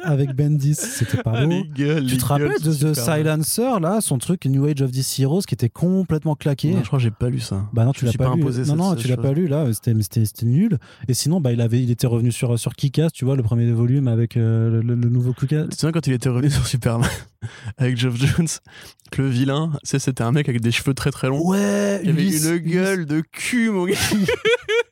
Avec 0.02 0.34
Bendis, 0.34 0.74
c'était 0.74 1.22
pas 1.22 1.32
Ah, 1.34 1.46
beau. 1.46 1.62
gueules, 1.74 2.06
Tu 2.06 2.16
te 2.16 2.24
rappelles 2.24 2.60
de 2.62 2.72
The 2.72 2.94
Silencer, 2.94 3.80
là, 3.80 4.00
son 4.00 4.18
truc 4.18 4.44
New 4.46 4.64
Age 4.66 4.82
of 4.82 4.90
DC 4.90 5.20
Heroes 5.20 5.42
qui 5.42 5.54
était 5.54 5.68
complètement 5.68 6.34
claqué? 6.36 6.72
Non, 6.72 6.80
je 6.82 6.86
crois 6.86 6.98
que 6.98 7.02
j'ai 7.02 7.10
pas 7.10 7.28
lu 7.28 7.40
ça. 7.40 7.68
Bah 7.72 7.84
non, 7.84 7.92
tu 7.92 8.04
l'as 8.04 8.12
pas, 8.12 8.28
pas 8.30 8.34
lu. 8.34 8.42
imposé 8.42 8.60
Non, 8.62 8.66
cette- 8.66 8.76
non, 8.76 8.90
cette 8.90 8.98
tu 9.00 9.08
l'as 9.08 9.16
pas 9.16 9.32
lu 9.32 9.48
là. 9.48 9.66
C'était, 9.72 9.94
nul. 10.44 10.78
Et 11.08 11.14
sinon, 11.14 11.40
bah 11.40 11.52
il 11.52 11.60
avait, 11.60 11.82
il 11.82 11.90
était 11.90 12.06
revenu 12.06 12.32
sur 12.32 12.58
sur 12.58 12.74
Kick-Ass, 12.74 13.12
tu 13.12 13.24
vois, 13.24 13.36
le 13.36 13.42
premier 13.42 13.70
volume 13.72 14.08
avec 14.08 14.36
euh, 14.36 14.82
le, 14.82 14.94
nouveau 14.96 15.32
Kick-Ass. 15.32 15.64
Tu 15.70 15.74
te 15.76 15.80
souviens 15.80 15.92
quand 15.92 16.06
il 16.06 16.12
était 16.12 16.28
revenu 16.28 16.50
sur 16.50 16.66
Superman 16.66 17.08
avec 17.76 17.96
Geoff 17.96 18.16
Jones, 18.16 18.48
que 19.10 19.22
le 19.22 19.28
vilain, 19.28 19.72
c'était 19.84 20.22
un 20.22 20.32
mec 20.32 20.48
avec 20.48 20.60
des 20.60 20.70
cheveux 20.72 20.94
très 20.94 21.10
très 21.10 21.28
longs. 21.28 21.46
Ouais, 21.46 22.00
Il 22.02 22.10
avait 22.10 22.36
une 22.36 22.56
gueule 22.58 23.06
de 23.06 23.20
cul, 23.20 23.70
mon 23.70 23.86
gars. 23.86 23.94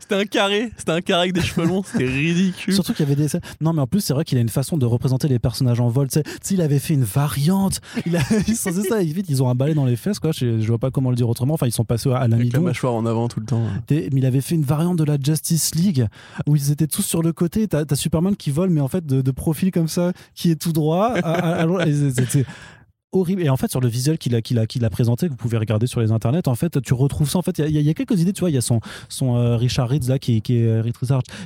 c'était 0.00 0.14
un 0.14 0.24
carré, 0.24 0.70
c'était 0.76 0.92
un 0.92 1.00
carré 1.00 1.22
avec 1.22 1.32
des 1.34 1.40
cheveux 1.42 1.66
longs, 1.66 1.82
c'était 1.82 2.06
ridicule. 2.06 2.74
Surtout 2.74 2.92
qu'il 2.94 3.08
y 3.08 3.12
avait 3.12 3.20
des. 3.20 3.28
Non, 3.60 3.72
mais 3.72 3.82
en 3.82 3.86
plus, 3.86 4.00
c'est 4.00 4.12
vrai 4.14 4.24
qu'il 4.24 4.38
a 4.38 4.40
une 4.40 4.48
façon 4.48 4.76
de 4.78 4.86
représenter 4.86 5.28
les 5.28 5.38
personnages 5.38 5.80
en 5.80 5.88
vol. 5.88 6.08
Tu 6.08 6.20
sais, 6.42 6.54
il 6.54 6.60
avait 6.60 6.78
fait 6.78 6.94
une 6.94 7.04
variante. 7.04 7.80
Il 8.06 8.16
a... 8.16 8.20
c'est 8.46 8.72
ça, 8.72 8.98
vite, 9.02 9.26
ils 9.28 9.42
ont 9.42 9.48
un 9.48 9.54
balai 9.54 9.74
dans 9.74 9.84
les 9.84 9.96
fesses, 9.96 10.18
quoi. 10.18 10.32
Je, 10.32 10.60
je 10.60 10.66
vois 10.68 10.78
pas 10.78 10.90
comment 10.90 11.10
le 11.10 11.16
dire 11.16 11.28
autrement. 11.28 11.54
Enfin, 11.54 11.66
ils 11.66 11.72
sont 11.72 11.84
passés 11.84 12.10
à 12.10 12.16
Avec 12.18 12.52
la 12.52 12.60
mâchoire 12.60 12.94
en 12.94 13.06
avant 13.06 13.28
tout 13.28 13.40
le 13.40 13.46
temps. 13.46 13.66
Et- 13.90 14.08
Mais 14.12 14.20
il 14.20 14.26
avait 14.26 14.40
fait 14.40 14.54
une 14.54 14.62
variante 14.64 14.98
de 14.98 15.04
la 15.04 15.16
Justice 15.22 15.74
League 15.74 16.06
où 16.46 16.56
ils 16.56 16.70
étaient 16.70 16.86
tous 16.86 17.02
sur 17.02 17.22
le 17.22 17.32
côté. 17.32 17.66
T'as 17.68 17.84
as 17.90 17.94
Superman 17.96 18.36
qui 18.36 18.50
vole, 18.50 18.70
mais 18.70 18.80
en 18.80 18.88
fait 18.88 19.04
de, 19.06 19.20
de 19.22 19.30
profil 19.30 19.70
comme 19.70 19.88
ça, 19.88 20.12
qui 20.34 20.50
est 20.50 20.56
tout 20.60 20.72
droit. 20.72 21.12
à- 21.14 21.18
à- 21.18 21.62
à- 21.64 21.86
et 21.86 22.10
C'était 22.10 22.44
horrible. 23.12 23.42
Et 23.42 23.48
en 23.48 23.56
fait, 23.56 23.70
sur 23.70 23.80
le 23.80 23.88
visuel 23.88 24.18
qu'il 24.18 24.34
a, 24.34 24.42
qu'il 24.42 24.58
a, 24.58 24.66
qu'il 24.66 24.84
a 24.84 24.90
présenté, 24.90 25.26
que 25.26 25.30
vous 25.32 25.36
pouvez 25.36 25.56
regarder 25.58 25.86
sur 25.86 26.00
les 26.00 26.12
internets, 26.12 26.48
en 26.48 26.54
fait, 26.54 26.80
tu 26.82 26.92
retrouves 26.94 27.28
ça. 27.30 27.38
En 27.38 27.42
fait, 27.42 27.58
il 27.58 27.64
y, 27.64 27.78
a- 27.78 27.80
il 27.80 27.86
y 27.86 27.90
a 27.90 27.94
quelques 27.94 28.20
idées. 28.20 28.32
Tu 28.32 28.40
vois, 28.40 28.50
il 28.50 28.54
y 28.54 28.58
a 28.58 28.62
son, 28.62 28.80
son 29.08 29.36
euh, 29.36 29.56
Richard 29.56 29.88
Reed 29.88 30.04
là, 30.08 30.18
qui, 30.18 30.36
est- 30.36 30.40
qui 30.40 30.56
est 30.58 30.66
euh, 30.66 30.82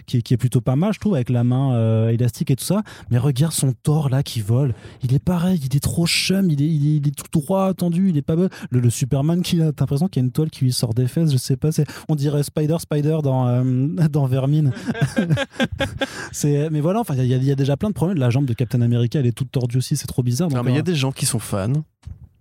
qui, 0.07 0.17
est- 0.19 0.23
qui 0.23 0.35
est 0.35 0.37
plutôt 0.37 0.61
pas 0.61 0.77
mal, 0.77 0.93
je 0.93 0.99
trouve, 1.01 1.15
avec 1.15 1.31
la 1.31 1.45
main 1.45 1.75
euh, 1.75 2.09
élastique 2.11 2.51
et 2.51 2.57
tout 2.57 2.65
ça. 2.65 2.83
Mais 3.11 3.19
regarde 3.19 3.53
son 3.53 3.73
Thor 3.83 4.09
là 4.11 4.23
qui 4.23 4.41
vole. 4.41 4.75
Il 5.03 5.15
est 5.15 5.19
pareil. 5.23 5.61
Il 5.65 5.77
est 5.77 5.81
trop 5.81 6.07
chum. 6.07 6.51
Il 6.51 6.61
est, 6.63 6.67
il 6.67 6.87
est, 6.89 6.97
il 6.97 7.09
est 7.09 7.11
tout 7.15 7.41
droit, 7.41 7.73
tendu. 7.75 8.09
Il 8.11 8.17
est 8.17 8.23
pas 8.23 8.37
beau. 8.37 8.49
Le, 8.71 8.81
le 8.81 8.91
Superman 8.91 9.43
qui 9.43 9.61
a, 9.63 9.73
t'as 9.73 9.83
l'impression 9.85 10.09
qu'il 10.09 10.23
y 10.23 10.25
a 10.25 10.27
une 10.27 10.33
toile 10.33 10.51
qui 10.51 10.65
lui 10.65 10.73
sort 10.73 10.95
des 10.95 11.07
fesses. 11.07 11.31
Je 11.33 11.37
sais 11.39 11.57
pas. 11.57 11.73
C'est, 11.73 11.87
on 12.09 12.15
dirait 12.17 12.43
Spider, 12.43 12.77
Spider 12.81 13.19
dans, 13.23 13.47
euh, 13.47 13.63
dans 14.11 14.27
Vermine. 14.27 14.73
c'est, 16.33 16.71
mais 16.71 16.81
voilà. 16.81 17.01
Enfin, 17.01 17.15
il 17.17 17.27
y, 17.27 17.35
a- 17.35 17.37
il 17.37 17.45
y 17.45 17.53
a 17.53 17.57
déjà 17.57 17.77
plein 17.77 17.89
de 17.89 17.95
problèmes. 17.95 18.19
La 18.19 18.31
jambe 18.31 18.47
de 18.47 18.55
Captain 18.55 18.81
America, 18.81 19.19
elle 19.19 19.27
est 19.27 19.33
toute 19.33 19.51
tordue 19.51 19.79
aussi. 19.79 19.97
C'est 19.97 20.07
trop 20.07 20.23
bizarre. 20.23 20.49
Non, 20.51 20.63
mais 20.63 20.73
il 20.73 20.77
y 20.77 20.79
a 20.79 20.83
des 20.83 20.95
gens 20.95 21.13
qui 21.13 21.27
sont 21.27 21.39
fans, 21.51 21.85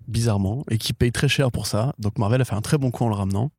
bizarrement, 0.07 0.63
et 0.69 0.77
qui 0.77 0.93
payent 0.93 1.11
très 1.11 1.27
cher 1.27 1.51
pour 1.51 1.67
ça. 1.67 1.93
Donc 1.99 2.17
Marvel 2.17 2.41
a 2.41 2.45
fait 2.45 2.55
un 2.55 2.61
très 2.61 2.77
bon 2.77 2.91
coup 2.91 3.03
en 3.03 3.09
le 3.09 3.15
ramenant. 3.15 3.51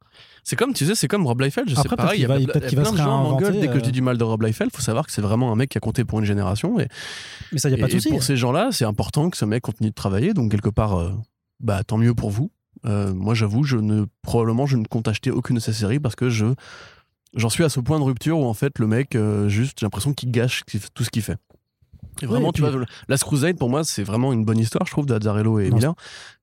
C'est 0.43 0.57
comme, 0.57 0.73
tu 0.73 0.87
sais, 0.87 0.95
c'est 0.95 1.09
comme 1.09 1.27
Rob 1.27 1.41
Liefeld, 1.41 1.69
je 1.69 1.75
sais 1.75 1.81
Après, 1.81 1.97
pareil. 1.97 2.19
Il 2.19 2.23
y 2.23 2.25
a, 2.25 2.29
va- 2.29 2.39
il 2.39 2.47
y 2.47 2.51
a 2.51 2.53
va 2.53 2.61
plein 2.61 2.85
se 2.85 2.93
de 2.93 2.97
gens 2.97 3.23
m'engueulent 3.23 3.61
dès 3.61 3.69
que 3.69 3.75
je 3.75 3.79
euh. 3.79 3.83
dis 3.83 3.93
du 3.93 4.03
mal 4.03 4.19
de 4.19 4.25
Rob 4.25 4.43
Liefeld. 4.43 4.71
faut 4.75 4.83
savoir 4.83 5.07
que 5.07 5.13
c'est 5.13 5.23
vraiment 5.23 5.53
un 5.53 5.57
mec 5.57 5.71
qui 5.71 5.79
a 5.79 5.81
compté 5.81 6.05
pour 6.05 6.19
une 6.19 6.25
génération. 6.25 6.81
Et, 6.81 6.89
mais 7.53 7.59
ça, 7.59 7.69
il 7.69 7.73
y 7.73 7.75
a 7.75 7.79
pas 7.79 7.87
de 7.87 7.93
souci. 7.93 8.09
pour 8.11 8.23
ces 8.23 8.37
gens-là, 8.37 8.71
c'est 8.73 8.85
important 8.85 9.31
que 9.31 9.37
ce 9.37 9.45
mec 9.45 9.63
continue 9.63 9.91
de 9.91 9.95
travailler. 9.95 10.33
Donc, 10.35 10.51
quelque 10.51 10.71
part, 10.71 10.99
euh, 10.99 11.13
bah, 11.61 11.85
tant 11.85 11.99
mieux 11.99 12.15
pour 12.15 12.31
vous. 12.31 12.51
Euh, 12.87 13.13
moi, 13.15 13.35
j'avoue, 13.35 13.65
je 13.65 13.77
ne, 13.77 14.07
probablement, 14.23 14.67
je 14.67 14.77
ne 14.77 14.85
compte 14.85 15.09
acheter 15.09 15.31
aucune 15.31 15.57
de 15.57 15.61
ces 15.61 15.73
séries 15.73 16.01
parce 16.01 16.17
que 16.17 16.31
je, 16.31 16.47
j'en 17.35 17.51
suis 17.51 17.65
à 17.65 17.69
ce 17.69 17.81
point 17.81 17.99
de 17.99 18.05
rupture 18.05 18.39
où, 18.39 18.45
en 18.45 18.55
fait, 18.55 18.79
le 18.79 18.87
mec, 18.87 19.15
euh, 19.15 19.49
juste, 19.49 19.79
j'ai 19.81 19.87
l'impression 19.87 20.15
qu'il 20.15 20.31
gâche 20.31 20.63
tout 20.95 21.05
ce 21.05 21.11
qu'il 21.11 21.23
fait. 21.23 21.37
Et 22.23 22.27
vraiment, 22.27 22.51
et 22.51 22.53
tu 22.53 22.63
vois, 22.63 22.73
Last 23.09 23.25
Crusade, 23.25 23.59
pour 23.59 23.71
moi, 23.71 23.85
c'est 23.85 24.03
vraiment 24.03 24.33
une 24.33 24.45
bonne 24.45 24.59
histoire, 24.59 24.87
je 24.87 24.91
trouve, 24.91 25.07
de 25.07 25.15
Azzarello 25.15 25.59
et 25.61 25.71
Miller. 25.71 25.95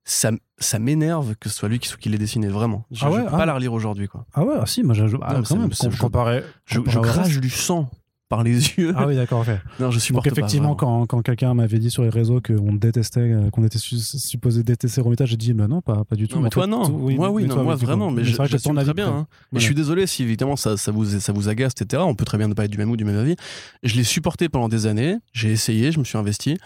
Ça, 0.04 0.30
ça 0.58 0.78
m'énerve 0.78 1.34
que 1.36 1.48
ce 1.48 1.56
soit 1.56 1.68
lui 1.68 1.78
qui, 1.78 1.92
qui 1.98 2.08
l'ait 2.08 2.18
dessiné, 2.18 2.48
vraiment. 2.48 2.84
Je, 2.90 3.04
Ah 3.04 3.08
je 3.10 3.16
ouais, 3.16 3.22
peux 3.24 3.30
ah. 3.32 3.36
pas 3.36 3.46
la 3.46 3.54
relire 3.54 3.72
aujourd'hui, 3.72 4.08
quoi. 4.08 4.24
Ah 4.32 4.44
ouais, 4.44 4.54
ah 4.60 4.66
si, 4.66 4.82
moi, 4.82 4.94
je, 4.94 5.04
ah, 5.22 5.34
Non, 5.34 5.42
quand 5.42 5.56
même, 5.56 5.70
je- 5.72 5.98
comparé. 6.00 6.42
Je, 6.66 6.80
comparé 6.80 7.02
crache 7.08 7.38
du 7.38 7.50
sang 7.50 7.90
par 8.28 8.42
les 8.42 8.50
yeux. 8.78 8.92
Ah 8.96 9.06
oui, 9.06 9.16
d'accord, 9.16 9.40
ok. 9.40 9.54
Non, 9.80 9.90
je 9.90 9.98
supporte 9.98 10.26
Donc 10.26 10.34
pas, 10.34 10.40
effectivement, 10.40 10.74
vraiment. 10.74 11.04
quand, 11.04 11.06
quand 11.06 11.22
quelqu'un 11.22 11.54
m'avait 11.54 11.78
dit 11.78 11.90
sur 11.90 12.02
les 12.02 12.10
réseaux 12.10 12.40
qu'on 12.40 12.74
détestait, 12.74 13.20
euh, 13.20 13.50
qu'on 13.50 13.64
était 13.64 13.78
su- 13.78 13.96
supposé 13.98 14.62
détester 14.62 15.00
Romita, 15.00 15.24
j'ai 15.24 15.36
dit 15.36 15.52
bah 15.54 15.66
non, 15.68 15.80
pas, 15.80 16.04
pas 16.04 16.14
du 16.16 16.28
tout. 16.28 16.36
Non, 16.36 16.42
mais 16.42 16.50
toi, 16.50 16.64
fait, 16.64 16.70
non. 16.70 16.84
tout- 16.86 16.92
moi, 17.16 17.30
oui, 17.30 17.44
non, 17.44 17.54
toi, 17.54 17.62
moi, 17.64 17.74
vraiment. 17.76 18.10
Mais 18.10 18.24
je- 18.24 18.36
vrai 18.36 18.48
très 18.48 18.94
bien. 18.94 19.08
hein. 19.08 19.26
Et 19.30 19.36
Voilà. 19.52 19.60
je 19.60 19.60
suis 19.60 19.74
désolé 19.74 20.06
si 20.06 20.22
évidemment 20.22 20.56
ça, 20.56 20.76
ça, 20.76 20.92
vous, 20.92 21.06
ça 21.06 21.32
vous 21.32 21.48
agace, 21.48 21.72
etc. 21.80 22.02
On 22.06 22.14
peut 22.14 22.24
très 22.26 22.36
bien 22.38 22.48
ne 22.48 22.54
pas 22.54 22.64
être 22.66 22.70
du 22.70 22.78
même 22.78 22.90
ou 22.90 22.96
du 22.96 23.04
même 23.04 23.16
avis. 23.16 23.36
Je 23.82 23.96
l'ai 23.96 24.04
supporté 24.04 24.48
pendant 24.48 24.68
des 24.68 24.86
années. 24.86 25.16
J'ai 25.32 25.50
essayé, 25.52 25.90
je 25.92 25.98
me 25.98 26.04
suis 26.04 26.18
investi. 26.18 26.58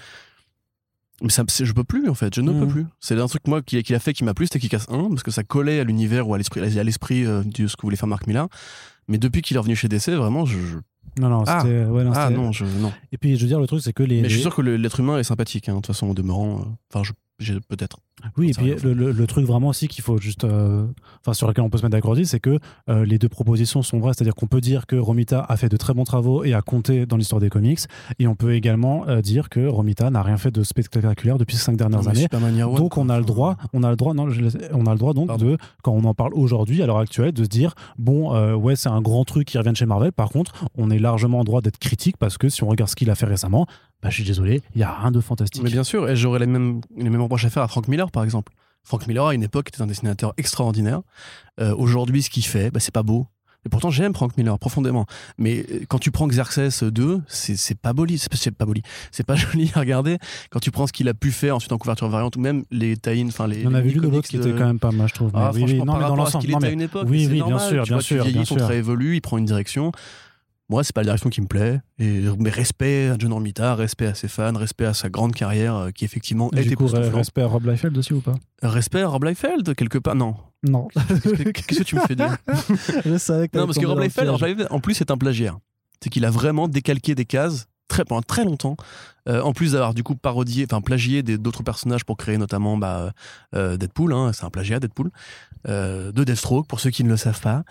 Mais 1.23 1.29
ça, 1.31 1.45
je 1.49 1.73
peux 1.73 1.85
plus 1.85 2.09
en 2.09 2.15
fait, 2.15 2.35
je 2.35 2.41
ne 2.41 2.51
Mhm. 2.51 2.61
peux 2.61 2.67
plus. 2.67 2.87
C'est 2.99 3.17
un 3.21 3.27
truc 3.29 3.47
moi 3.47 3.63
qui, 3.63 3.81
qui 3.85 3.95
a 3.95 4.01
fait 4.01 4.13
qui 4.13 4.25
m'a 4.25 4.35
plu, 4.35 4.47
c'était 4.47 4.59
qu'il 4.59 4.69
casse 4.69 4.87
1 4.91 5.09
parce 5.11 5.23
que 5.23 5.31
ça 5.31 5.45
collait 5.45 5.79
à 5.79 5.85
l'univers 5.85 6.29
ou 6.29 6.35
à 6.35 6.39
l'esprit, 6.39 6.61
à 6.61 6.83
l'esprit 6.83 7.25
euh, 7.25 7.43
de 7.45 7.69
ce 7.69 7.77
que 7.77 7.83
voulait 7.83 7.97
faire 7.97 8.09
Marc 8.09 8.27
Millar. 8.27 8.49
Mais 9.07 9.19
depuis 9.19 9.41
qu'il 9.43 9.57
est 9.57 9.59
revenu 9.61 9.77
chez 9.77 9.87
DC, 9.89 10.09
vraiment, 10.11 10.45
je, 10.47 10.59
je- 10.59 10.77
Non, 11.21 11.29
non, 11.29 11.45
Ah. 11.47 11.61
c'était. 11.63 11.85
ouais, 11.85 12.05
non, 12.05 12.13
ah 12.15 12.31
non, 12.31 12.53
je 12.53 12.65
non. 12.65 12.93
Et 13.13 13.19
puis, 13.19 13.37
je 13.37 13.43
veux 13.43 13.49
dire, 13.49 13.61
le 13.61 13.67
truc, 13.67 13.81
c'est 13.83 13.93
que 13.93 14.03
les. 14.03 14.23
Mais 14.23 14.29
je 14.29 14.35
suis 14.35 14.43
sûr 14.43 14.55
que 14.55 14.63
l'être 14.63 15.01
humain 15.01 15.19
est 15.19 15.25
sympathique. 15.25 15.69
hein, 15.69 15.73
de 15.73 15.77
toute 15.79 15.87
façon, 15.89 16.09
au 16.09 16.15
demeurant. 16.15 16.61
euh, 16.61 16.65
Enfin, 16.93 17.03
je, 17.05 17.13
peut-être. 17.69 17.99
Oui, 18.37 18.51
et 18.51 18.53
puis 18.53 18.75
le, 18.85 18.93
le- 18.95 19.11
le 19.11 19.27
truc 19.27 19.45
vraiment 19.47 19.69
aussi 19.69 19.89
qu'il 19.89 20.05
faut 20.05 20.17
juste. 20.19 20.45
euh, 20.45 20.87
Enfin, 21.21 21.33
sur 21.35 21.49
lequel 21.49 21.65
on 21.65 21.71
peut 21.71 21.79
se 21.79 21.83
mettre 21.83 21.93
d'accord 21.93 22.17
c'est 22.25 22.39
que 22.41 22.59
euh, 22.89 23.05
les 23.05 23.19
deux 23.19 23.29
propositions 23.29 23.83
sont 23.83 23.99
vraies. 23.99 24.13
C'est-à-dire 24.15 24.35
qu'on 24.35 24.47
peut 24.47 24.61
dire 24.61 24.87
que 24.87 24.95
Romita 24.97 25.45
a 25.49 25.57
fait 25.57 25.69
de 25.69 25.77
très 25.77 25.93
bons 25.95 26.05
travaux 26.05 26.45
et 26.45 26.53
a 26.55 26.63
compté 26.63 27.07
dans 27.07 27.17
l'histoire 27.17 27.41
des 27.41 27.49
comics. 27.49 27.81
Et 28.19 28.27
on 28.29 28.35
peut 28.37 28.55
également 28.55 29.09
euh, 29.09 29.21
dire 29.23 29.49
que 29.49 29.67
Romita 29.67 30.11
n'a 30.11 30.23
rien 30.23 30.37
fait 30.37 30.51
de 30.53 30.63
spectaculaire 30.63 31.39
depuis 31.39 31.57
ces 31.57 31.63
cinq 31.65 31.77
dernières 31.77 32.03
Non, 32.03 32.09
années. 32.11 32.27
One, 32.33 32.75
Donc 32.77 32.97
on 32.97 33.09
a 33.09 33.19
le 33.19 33.25
droit, 33.25 33.57
on 33.73 33.83
a 33.83 33.91
le 33.91 33.97
droit, 33.97 34.15
non, 34.15 34.29
je 34.31 34.43
on 34.73 34.87
a 34.87 34.93
le 34.93 34.99
droit 34.99 35.15
donc 35.15 35.29
Pardon. 35.29 35.45
de, 35.47 35.57
quand 35.83 35.93
on 35.93 36.05
en 36.05 36.15
parle 36.15 36.35
aujourd'hui, 36.35 36.83
à 36.83 36.87
l'heure 36.87 36.99
actuelle, 36.99 37.33
de 37.33 37.43
se 37.45 37.49
dire 37.49 37.75
bon, 37.99 38.55
ouais, 38.57 38.77
c'est 38.77 38.89
un 38.91 39.01
grand 39.01 39.25
truc 39.25 39.49
qui 39.49 39.59
revient 39.59 39.73
de 39.73 39.77
chez 39.77 39.87
Marvel. 39.87 40.13
Par 40.13 40.29
contre, 40.31 40.53
on 40.77 40.91
est 40.91 40.99
largement 40.99 41.41
en 41.41 41.45
droit 41.45 41.61
d'être 41.61 41.79
critique 41.79 42.17
parce 42.19 42.39
que 42.39 42.49
si 42.49 42.63
on 42.63 42.69
regarde 42.69 42.91
ce 42.91 42.97
qu'il 42.97 43.11
a 43.11 43.15
fait 43.15 43.27
récemment, 43.27 43.67
bah, 44.03 44.11
je 44.11 44.15
suis 44.17 44.25
désolé, 44.25 44.63
il 44.75 44.81
y 44.81 44.85
a 44.85 44.93
rien 44.93 45.11
de 45.11 45.21
fantastique. 45.21 45.63
Mais 45.63 45.71
bien 45.71 45.85
sûr, 45.85 46.09
et 46.09 46.17
j'aurais 46.17 46.41
les 46.41 46.47
mêmes, 46.47 46.81
les 46.97 47.09
mêmes 47.11 47.23
reproches 47.23 47.45
à 47.45 47.51
faire 47.51 47.63
à 47.63 47.69
Frank 47.69 47.87
Miller, 47.89 48.11
par 48.11 48.25
exemple. 48.25 48.53
Frank 48.85 49.07
Miller, 49.07 49.27
à 49.27 49.35
une 49.35 49.45
époque, 49.45 49.69
était 49.69 49.81
un 49.83 49.87
dessinateur 49.87 50.35
extraordinaire. 50.39 51.03
Euh, 51.61 51.75
Aujourd'hui, 51.77 52.23
ce 52.23 52.31
qu'il 52.31 52.45
fait, 52.45 52.71
bah, 52.73 52.81
c'est 52.81 52.93
pas 52.93 53.05
beau. 53.05 53.27
Et 53.65 53.69
pourtant, 53.69 53.91
j'aime 53.91 54.13
Frank 54.13 54.37
Miller 54.37 54.59
profondément. 54.59 55.07
Mais 55.39 55.65
euh, 55.71 55.85
quand 55.89 56.01
tu 56.01 56.11
prends 56.11 56.27
Xerxes 56.27 56.83
2, 56.83 57.21
c'est 57.29 57.57
c'est 57.57 57.77
pas 57.79 57.93
boli, 57.93 58.19
c'est 58.19 58.29
pas- 58.29 58.37
c'est 58.37 58.51
pas 58.51 58.67
boli, 58.67 58.83
c'est 59.13 59.25
pas 59.25 59.37
joli 59.37 59.71
à 59.77 59.79
regarder. 59.79 60.19
Quand 60.51 60.59
tu 60.59 60.73
prends 60.73 60.89
ce 60.89 60.93
qu'il 60.93 61.09
a 61.09 61.15
pu 61.15 61.31
faire 61.31 61.55
ensuite 61.55 61.71
en 61.71 61.79
couverture 61.79 62.09
variante 62.09 62.35
ou 62.35 62.41
même 62.41 62.65
les 62.73 62.97
tie 62.97 63.25
enfin 63.29 63.47
les. 63.47 63.65
On 63.65 63.71
les 63.71 63.81
vu 63.83 63.93
de 63.93 64.01
l'autre 64.09 64.27
qui 64.29 64.37
était 64.37 64.51
quand 64.51 64.67
même 64.67 64.81
pas 64.81 64.91
mal, 64.91 65.07
je 65.07 65.15
trouve. 65.15 65.31
Ah, 65.35 65.53
Mais 65.55 65.63
oui, 65.63 65.73
oui, 65.75 65.79
non, 65.79 65.85
par 65.93 66.01
mais 66.01 66.07
dans 66.09 66.17
l'ensemble, 66.17 66.45
était 66.51 66.65
à 66.67 66.71
une 66.71 66.81
époque, 66.81 67.07
oui, 67.09 67.29
bien 67.29 67.57
sûr, 67.61 67.85
bien 67.85 67.95
vois, 67.95 68.03
sûr, 68.03 68.17
tu 68.17 68.23
vieillis, 68.31 68.33
bien 68.33 68.43
ton 68.43 68.57
sûr. 68.57 68.65
trait 68.65 68.79
évolue, 68.79 69.15
il 69.15 69.21
prend 69.21 69.39
une 69.39 69.45
direction. 69.45 69.93
Moi, 70.73 70.83
c'est 70.85 70.95
pas 70.95 71.03
la 71.03 71.05
direction 71.09 71.29
qui 71.29 71.43
me 71.43 71.47
plaît. 71.47 71.83
Et, 71.99 72.23
mais 72.39 72.49
respect 72.49 73.11
à 73.11 73.17
John 73.19 73.31
Romita, 73.35 73.75
respect 73.75 74.07
à 74.07 74.15
ses 74.15 74.27
fans, 74.27 74.55
respect 74.57 74.87
à 74.87 74.95
sa 74.95 75.11
grande 75.11 75.35
carrière 75.35 75.77
euh, 75.77 75.91
qui 75.91 76.07
effectivement 76.07 76.51
Et 76.55 76.61
a 76.61 76.63
du 76.63 76.75
coup, 76.77 76.85
époustouflante. 76.87 77.15
respect 77.15 77.43
à 77.43 77.47
Rob 77.47 77.67
Liefeld 77.67 77.99
aussi 77.99 78.15
ou 78.15 78.23
pas? 78.23 78.33
Respect 78.63 79.03
à 79.03 79.09
Rob 79.09 79.23
Liefeld, 79.25 79.75
quelque 79.75 79.99
part? 79.99 80.15
Non. 80.15 80.35
Non. 80.63 80.89
Qu'est-ce 81.53 81.81
que 81.81 81.85
tu 81.85 81.95
me 81.95 82.01
fais 82.01 82.17
dire? 82.17 82.39
Je 83.05 83.19
savais 83.19 83.49
que 83.49 83.59
Non, 83.59 83.67
parce 83.67 83.77
que 83.77 83.85
Rob 83.85 83.99
Liefeld, 83.99 84.29
piège. 84.29 84.41
Rob 84.41 84.49
Liefeld, 84.49 84.69
en 84.71 84.81
plus, 84.81 84.95
c'est 84.95 85.11
un 85.11 85.19
plagiaire. 85.19 85.59
C'est 86.03 86.09
qu'il 86.09 86.25
a 86.25 86.31
vraiment 86.31 86.69
décalqué 86.69 87.15
des 87.15 87.27
cases 87.27 87.67
très, 87.89 88.07
pendant 88.07 88.23
très 88.23 88.45
longtemps. 88.45 88.77
Euh, 89.29 89.43
en 89.43 89.53
plus 89.53 89.73
d'avoir 89.73 89.93
du 89.95 90.03
coup 90.03 90.17
parodié, 90.17 90.67
enfin 90.69 90.81
plagié 90.81 91.23
d'autres 91.23 91.63
personnages 91.63 92.05
pour 92.05 92.17
créer 92.17 92.39
notamment 92.39 92.77
bah, 92.79 93.13
euh, 93.55 93.77
Deadpool. 93.77 94.13
hein, 94.15 94.33
c'est 94.33 94.45
un 94.45 94.51
plagiat, 94.51 94.81
Deadpool. 94.81 95.11
Euh, 95.69 96.11
de 96.11 96.25
Deathstroke, 96.25 96.67
pour 96.67 96.81
ceux 96.81 96.91
qui 96.91 97.05
ne 97.05 97.09
le 97.11 97.17
savent 97.17 97.41
pas. 97.41 97.63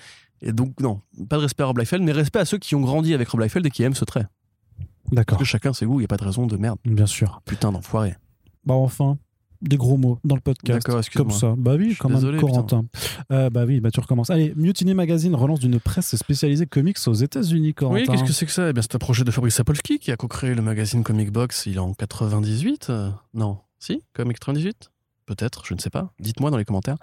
Et 0.42 0.54
donc, 0.54 0.80
non, 0.80 1.02
pas 1.30 1.38
de 1.38 1.42
respect 1.42 1.64
à 1.64 1.68
Rob 1.68 1.78
Liefeld, 1.78 2.04
mais 2.04 2.12
respect 2.12 2.40
à 2.40 2.46
ceux 2.46 2.58
qui 2.58 2.76
ont 2.76 2.82
grandi 2.82 3.14
avec 3.14 3.28
Rob 3.30 3.42
Liefeld 3.42 3.66
et 3.66 3.70
qui 3.70 3.84
aiment 3.84 3.96
ce 3.96 4.06
trait. 4.06 4.26
Parce 5.04 5.16
D'accord, 5.16 5.40
que 5.40 5.46
chacun 5.46 5.74
ses 5.74 5.86
goûts, 5.86 6.00
il 6.00 6.04
n'y 6.04 6.06
a 6.06 6.08
pas 6.08 6.18
de 6.18 6.24
raison 6.24 6.48
de 6.48 6.58
merde. 6.58 6.80
bien 6.86 7.06
sûr. 7.06 7.42
Putain 7.46 7.72
d'enfoiré. 7.72 8.16
Bah 8.66 8.76
enfin, 8.76 9.18
des 9.62 9.78
gros 9.78 9.98
mots 9.98 10.20
dans 10.24 10.36
le 10.36 10.42
podcast. 10.42 10.80
D'accord, 10.80 11.00
excuse-moi. 11.00 11.30
Comme 11.30 11.38
ça. 11.38 11.54
Bah 11.58 11.76
oui, 11.78 11.96
quand 12.00 12.10
même, 12.10 12.18
désolé, 12.18 12.40
Corentin. 12.40 12.86
Euh, 13.32 13.50
bah 13.50 13.66
oui, 13.66 13.80
bah 13.80 13.92
tu 13.92 14.00
recommences. 14.00 14.30
Allez, 14.30 14.54
Mutiny 14.56 14.94
Magazine 14.94 15.36
relance 15.36 15.60
d'une 15.60 15.80
presse 15.80 16.16
spécialisée 16.16 16.66
comics 16.66 16.98
aux 17.08 17.14
États-Unis, 17.14 17.74
Corentin. 17.74 18.02
Oui, 18.02 18.08
qu'est-ce 18.08 18.24
que 18.24 18.34
c'est 18.34 18.46
que 18.46 18.52
ça? 18.52 18.70
Eh 18.70 18.74
bien, 18.74 18.82
c'est 18.82 18.96
un 18.96 19.00
projet 19.00 19.24
de 19.24 19.32
Fabrice 19.32 19.56
Sapolsky 19.56 20.00
qui 20.00 20.12
a 20.12 20.18
co-créé 20.18 20.56
le 20.56 20.62
magazine 20.62 21.04
Comic 21.04 21.32
Box. 21.32 21.66
Il 21.68 21.76
est 21.76 21.80
en 21.80 21.94
98 21.94 22.90
euh, 22.90 23.10
Non, 23.34 23.60
si 23.80 24.04
Comic 24.14 24.40
98 24.40 24.92
Peut-être, 25.26 25.64
je 25.66 25.74
ne 25.74 25.80
sais 25.80 25.90
pas. 25.90 26.10
Dites-moi 26.20 26.50
dans 26.52 26.58
les 26.58 26.66
commentaires. 26.66 26.98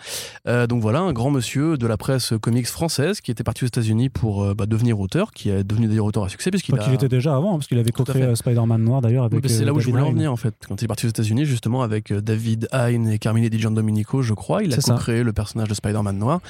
Euh, 0.47 0.67
donc 0.67 0.83
voilà, 0.83 1.01
un 1.01 1.13
grand 1.13 1.31
monsieur 1.31 1.77
de 1.79 1.87
la 1.87 1.97
presse 1.97 2.35
comics 2.43 2.67
française 2.67 3.21
qui 3.21 3.31
était 3.31 3.45
parti 3.45 3.65
aux 3.65 3.69
États-Unis 3.69 4.09
pour 4.11 4.43
euh, 4.43 4.55
bah, 4.55 4.67
devenir 4.67 4.99
auteur, 5.01 5.31
qui 5.33 5.51
est 5.51 5.65
devenu 5.65 5.87
d'ailleurs 5.87 6.05
auteur 6.07 6.25
à 6.25 6.29
succès 6.29 6.51
Enfin, 6.73 6.83
a. 6.83 6.85
qu'il 6.85 6.95
était 6.95 7.09
déjà 7.09 7.37
avant, 7.37 7.51
hein, 7.55 7.59
parce 7.59 7.67
qu'il 7.69 7.79
avait 7.79 7.91
co-créé 7.93 8.23
euh, 8.23 8.35
Spider-Man 8.35 8.83
Noir 8.83 9.01
d'ailleurs 9.01 9.25
Oui, 9.25 9.31
avec. 9.33 9.43
bah, 9.45 9.49
c'est 9.49 9.65
là 9.65 9.73
où 9.73 9.81
je 9.81 9.89
voulais 9.89 10.03
en 10.03 10.13
venir 10.13 10.33
en 10.33 10.37
fait. 10.37 10.55
Quand 10.67 10.81
il 10.81 10.85
est 10.85 10.89
parti 10.89 11.07
aux 11.07 11.11
États-Unis, 11.11 11.45
justement, 11.45 11.83
avec 11.83 12.13
David 12.13 12.69
Hine 12.73 13.09
et 13.09 13.19
Carmine 13.19 13.49
Di 13.49 13.59
Giandomenico, 13.59 14.23
je 14.23 14.35
crois, 14.35 14.63
il 14.63 14.75
a 14.75 14.77
co-créé 14.79 15.23
le 15.23 15.33
personnage 15.33 15.69
de 15.69 15.75
Spider-Man 15.75 16.19
noir. 16.19 16.41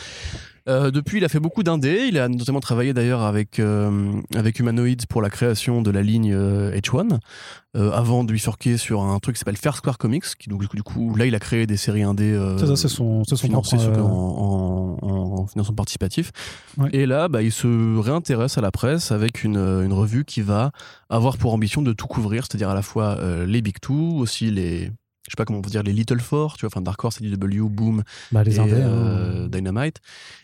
Euh, 0.69 0.91
depuis, 0.91 1.19
il 1.19 1.25
a 1.25 1.29
fait 1.29 1.41
beaucoup 1.41 1.63
d'indés. 1.63 2.07
Il 2.09 2.19
a 2.19 2.29
notamment 2.29 2.61
travaillé 2.61 2.93
d'ailleurs 2.93 3.23
avec, 3.23 3.59
euh, 3.59 4.13
avec 4.35 4.59
Humanoids 4.59 5.07
pour 5.09 5.23
la 5.23 5.31
création 5.31 5.81
de 5.83 5.91
la 5.91 6.03
ligne 6.03 6.33
euh, 6.35 6.73
H1, 6.79 7.19
euh, 7.77 7.91
avant 7.93 8.25
de 8.25 8.33
bifurquer 8.33 8.77
sur 8.77 9.03
un 9.03 9.19
truc 9.19 9.37
qui 9.37 9.39
s'appelle 9.41 9.57
Fair 9.57 9.77
Square 9.77 9.97
Comics, 9.99 10.25
qui 10.39 10.49
donc 10.51 10.61
du 10.75 10.83
coup, 10.83 11.15
là, 11.17 11.27
il 11.27 11.35
a 11.35 11.39
créé 11.41 11.67
des 11.67 11.77
séries 11.77 12.03
indés. 12.03 12.33
euh, 12.33 12.59
C'est 12.59 12.67
ça, 12.67 12.77
c'est 12.77 12.89
son, 12.89 13.25
son 13.25 13.37
financées 13.37 13.77
euh, 13.81 14.01
en, 14.03 14.99
en- 15.03 15.41
en 15.41 15.47
financement 15.47 15.75
participatif. 15.75 16.33
Ouais. 16.77 16.91
Et 16.93 17.07
là, 17.07 17.29
bah, 17.29 17.43
il 17.43 17.53
se 17.53 17.99
réintéresse 17.99 18.59
à 18.59 18.61
la 18.61 18.71
presse 18.71 19.11
avec 19.13 19.45
une, 19.45 19.57
une 19.57 19.93
revue 19.93 20.25
qui 20.25 20.43
va 20.43 20.73
avoir 21.09 21.39
pour 21.39 21.55
ambition 21.55 21.81
de 21.81 21.93
tout 21.93 22.07
couvrir, 22.09 22.45
c'est-à-dire 22.45 22.69
à 22.69 22.75
la 22.75 22.83
fois 22.83 23.17
euh, 23.21 23.47
les 23.47 23.63
Big 23.63 23.79
Two, 23.81 24.17
aussi 24.19 24.51
les 24.51 24.91
je 25.29 25.33
sais 25.33 25.37
pas 25.37 25.45
comment 25.45 25.59
on 25.61 25.63
peut 25.63 25.71
dire 25.71 25.83
les 25.83 25.93
Little 25.93 26.21
Four, 26.21 26.57
tu 26.57 26.63
vois, 26.63 26.71
enfin 26.73 26.81
Dark 26.81 27.03
Horse, 27.05 27.19
CDW, 27.19 27.69
Boom, 27.69 28.03
Bah, 28.33 28.43
les 28.43 28.57
et, 28.57 28.59
indés. 28.59 28.73
euh, 28.75 29.45
hein. 29.45 29.49
Dynamite, 29.49 30.01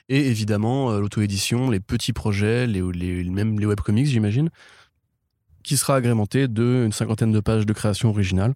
et 0.08 0.28
évidemment 0.28 0.90
euh, 0.90 1.00
l'auto-édition, 1.00 1.70
les 1.70 1.80
petits 1.80 2.12
projets, 2.12 2.66
les, 2.66 2.82
les, 2.92 3.24
même 3.30 3.58
les 3.58 3.66
webcomics, 3.66 4.06
j'imagine, 4.06 4.50
qui 5.62 5.76
sera 5.76 5.96
agrémenté 5.96 6.46
d'une 6.48 6.92
cinquantaine 6.92 7.32
de 7.32 7.40
pages 7.40 7.64
de 7.66 7.72
création 7.72 8.10
originale, 8.10 8.54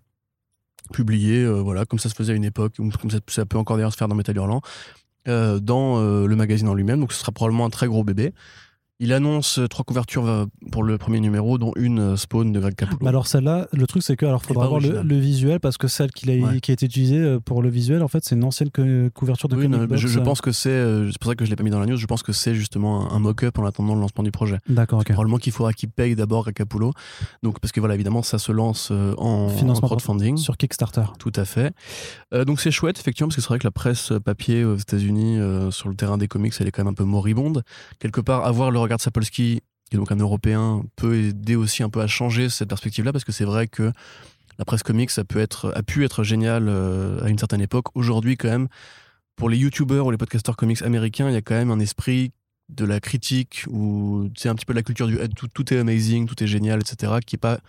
publiées, 0.92 1.42
euh, 1.44 1.60
voilà, 1.62 1.84
comme 1.86 1.98
ça 1.98 2.08
se 2.08 2.14
faisait 2.14 2.32
à 2.34 2.36
une 2.36 2.44
époque, 2.44 2.74
ou 2.78 2.88
comme 2.90 3.10
ça, 3.10 3.18
ça 3.28 3.46
peut 3.46 3.58
encore 3.58 3.76
d'ailleurs 3.76 3.92
se 3.92 3.96
faire 3.98 4.08
dans 4.08 4.14
Metal 4.14 4.36
Hurlant, 4.36 4.60
euh, 5.26 5.58
dans 5.58 6.00
le 6.00 6.36
magazine 6.36 6.68
en 6.68 6.74
lui-même, 6.74 7.00
donc 7.00 7.12
ce 7.12 7.20
sera 7.20 7.32
probablement 7.32 7.64
un 7.66 7.70
très 7.70 7.86
gros 7.86 8.04
bébé. 8.04 8.32
Il 9.00 9.12
annonce 9.12 9.60
euh, 9.60 9.68
trois 9.68 9.84
couvertures 9.84 10.26
euh, 10.26 10.46
pour 10.72 10.82
le 10.82 10.98
premier 10.98 11.20
numéro, 11.20 11.56
dont 11.56 11.72
une 11.76 12.00
euh, 12.00 12.16
Spawn 12.16 12.50
de 12.50 12.58
Greg 12.58 12.74
Capullo. 12.74 12.98
Bah 13.00 13.10
alors 13.10 13.28
celle-là, 13.28 13.68
le 13.72 13.86
truc 13.86 14.02
c'est 14.02 14.16
que 14.16 14.26
alors 14.26 14.42
faudra 14.44 14.66
voir 14.66 14.80
le, 14.80 15.02
le 15.02 15.18
visuel 15.18 15.60
parce 15.60 15.78
que 15.78 15.86
celle 15.86 16.10
qui 16.10 16.28
a, 16.30 16.34
Ouais. 16.34 16.60
qui 16.60 16.72
a 16.72 16.74
été 16.74 16.86
utilisée 16.86 17.38
pour 17.44 17.62
le 17.62 17.68
visuel 17.68 18.02
en 18.02 18.08
fait 18.08 18.24
c'est 18.24 18.34
une 18.34 18.42
ancienne 18.44 18.70
co- 18.70 18.82
couverture 19.14 19.48
de 19.48 19.54
Oui, 19.56 19.62
comic 19.62 19.72
non, 19.76 19.80
mais 19.82 19.86
box, 19.86 20.00
je, 20.00 20.08
je 20.08 20.18
pense 20.18 20.40
que 20.40 20.50
c'est, 20.50 20.68
c'est 21.12 21.18
pour 21.20 21.30
ça 21.30 21.36
que 21.36 21.44
je 21.44 21.50
l'ai 21.50 21.56
pas 21.56 21.62
mis 21.62 21.70
dans 21.70 21.78
la 21.78 21.86
news, 21.86 21.96
je 21.96 22.06
pense 22.06 22.22
que 22.24 22.32
c'est 22.32 22.54
justement 22.56 23.10
un, 23.12 23.16
un 23.16 23.18
mock-up 23.20 23.56
en 23.58 23.66
attendant 23.66 23.94
le 23.94 24.00
lancement 24.00 24.24
du 24.24 24.32
projet. 24.32 24.58
D'accord, 24.68 24.98
ok. 25.00 25.12
Probablement 25.12 25.38
qu'il 25.38 25.52
faudra 25.52 25.72
qu'il 25.72 25.90
paye 25.90 26.16
d'abord 26.16 26.48
à 26.48 26.52
Capullo. 26.52 26.92
Donc, 27.42 27.60
parce 27.60 27.70
que 27.72 27.80
voilà, 27.80 27.94
évidemment, 27.94 28.22
ça 28.22 28.38
se 28.38 28.50
lance 28.52 28.90
en, 28.90 29.48
crowdfunding. 29.80 30.36
Sur 30.36 30.56
Kickstarter. 30.56 31.04
Tout 31.18 31.32
à 31.36 31.44
fait. 31.44 31.72
Euh, 32.34 32.44
donc 32.44 32.60
c'est 32.60 32.70
chouette, 32.70 32.98
effectivement, 32.98 33.28
parce 33.28 33.36
que 33.36 33.42
c'est 33.42 33.48
vrai 33.48 33.58
que 33.58 33.66
la 33.66 33.70
presse 33.70 34.12
papier 34.24 34.64
aux 34.64 34.76
États-Unis, 34.76 35.38
euh, 35.38 35.70
sur 35.70 35.88
le 35.88 35.94
terrain 35.94 36.18
des 36.18 36.28
comics, 36.28 36.52
elle 36.60 36.66
est 36.66 36.70
quand 36.72 36.82
même 36.82 36.92
un 36.92 36.94
peu 36.94 37.04
moribonde. 37.04 37.62
Quelque 38.00 38.20
part, 38.20 38.44
avoir 38.44 38.70
le 38.70 38.78
regard 38.88 38.98
de 38.98 39.02
Sapolsky, 39.02 39.62
qui 39.90 39.96
est 39.96 39.98
donc 39.98 40.10
un 40.12 40.16
Européen, 40.16 40.82
peut 40.96 41.16
aider 41.16 41.56
aussi 41.56 41.82
un 41.82 41.90
peu 41.90 42.00
à 42.00 42.06
changer 42.06 42.48
cette 42.48 42.68
perspective-là, 42.68 43.12
parce 43.12 43.24
que 43.24 43.32
c'est 43.32 43.44
vrai 43.44 43.68
que 43.68 43.92
la 44.58 44.64
presse 44.64 44.82
comics, 44.82 45.10
ça 45.10 45.24
peut 45.24 45.38
être, 45.38 45.72
a 45.76 45.82
pu 45.82 46.04
être 46.04 46.24
génial 46.24 46.68
euh, 46.68 47.22
à 47.22 47.28
une 47.28 47.38
certaine 47.38 47.60
époque. 47.60 47.86
Aujourd'hui, 47.94 48.36
quand 48.36 48.48
même, 48.48 48.68
pour 49.36 49.48
les 49.48 49.56
youtubeurs 49.56 50.06
ou 50.06 50.10
les 50.10 50.16
podcasteurs 50.16 50.56
comics 50.56 50.82
américains, 50.82 51.28
il 51.28 51.34
y 51.34 51.36
a 51.36 51.42
quand 51.42 51.54
même 51.54 51.70
un 51.70 51.78
esprit 51.78 52.32
de 52.68 52.84
la 52.84 53.00
critique 53.00 53.64
ou 53.68 54.30
c'est 54.36 54.48
un 54.48 54.54
petit 54.54 54.66
peu 54.66 54.74
la 54.74 54.82
culture 54.82 55.06
du 55.06 55.16
tout, 55.34 55.48
tout 55.48 55.72
est 55.72 55.78
amazing, 55.78 56.26
tout 56.26 56.42
est 56.42 56.46
génial, 56.46 56.80
etc., 56.80 57.14
qui 57.24 57.36
est 57.36 57.38
pas 57.38 57.60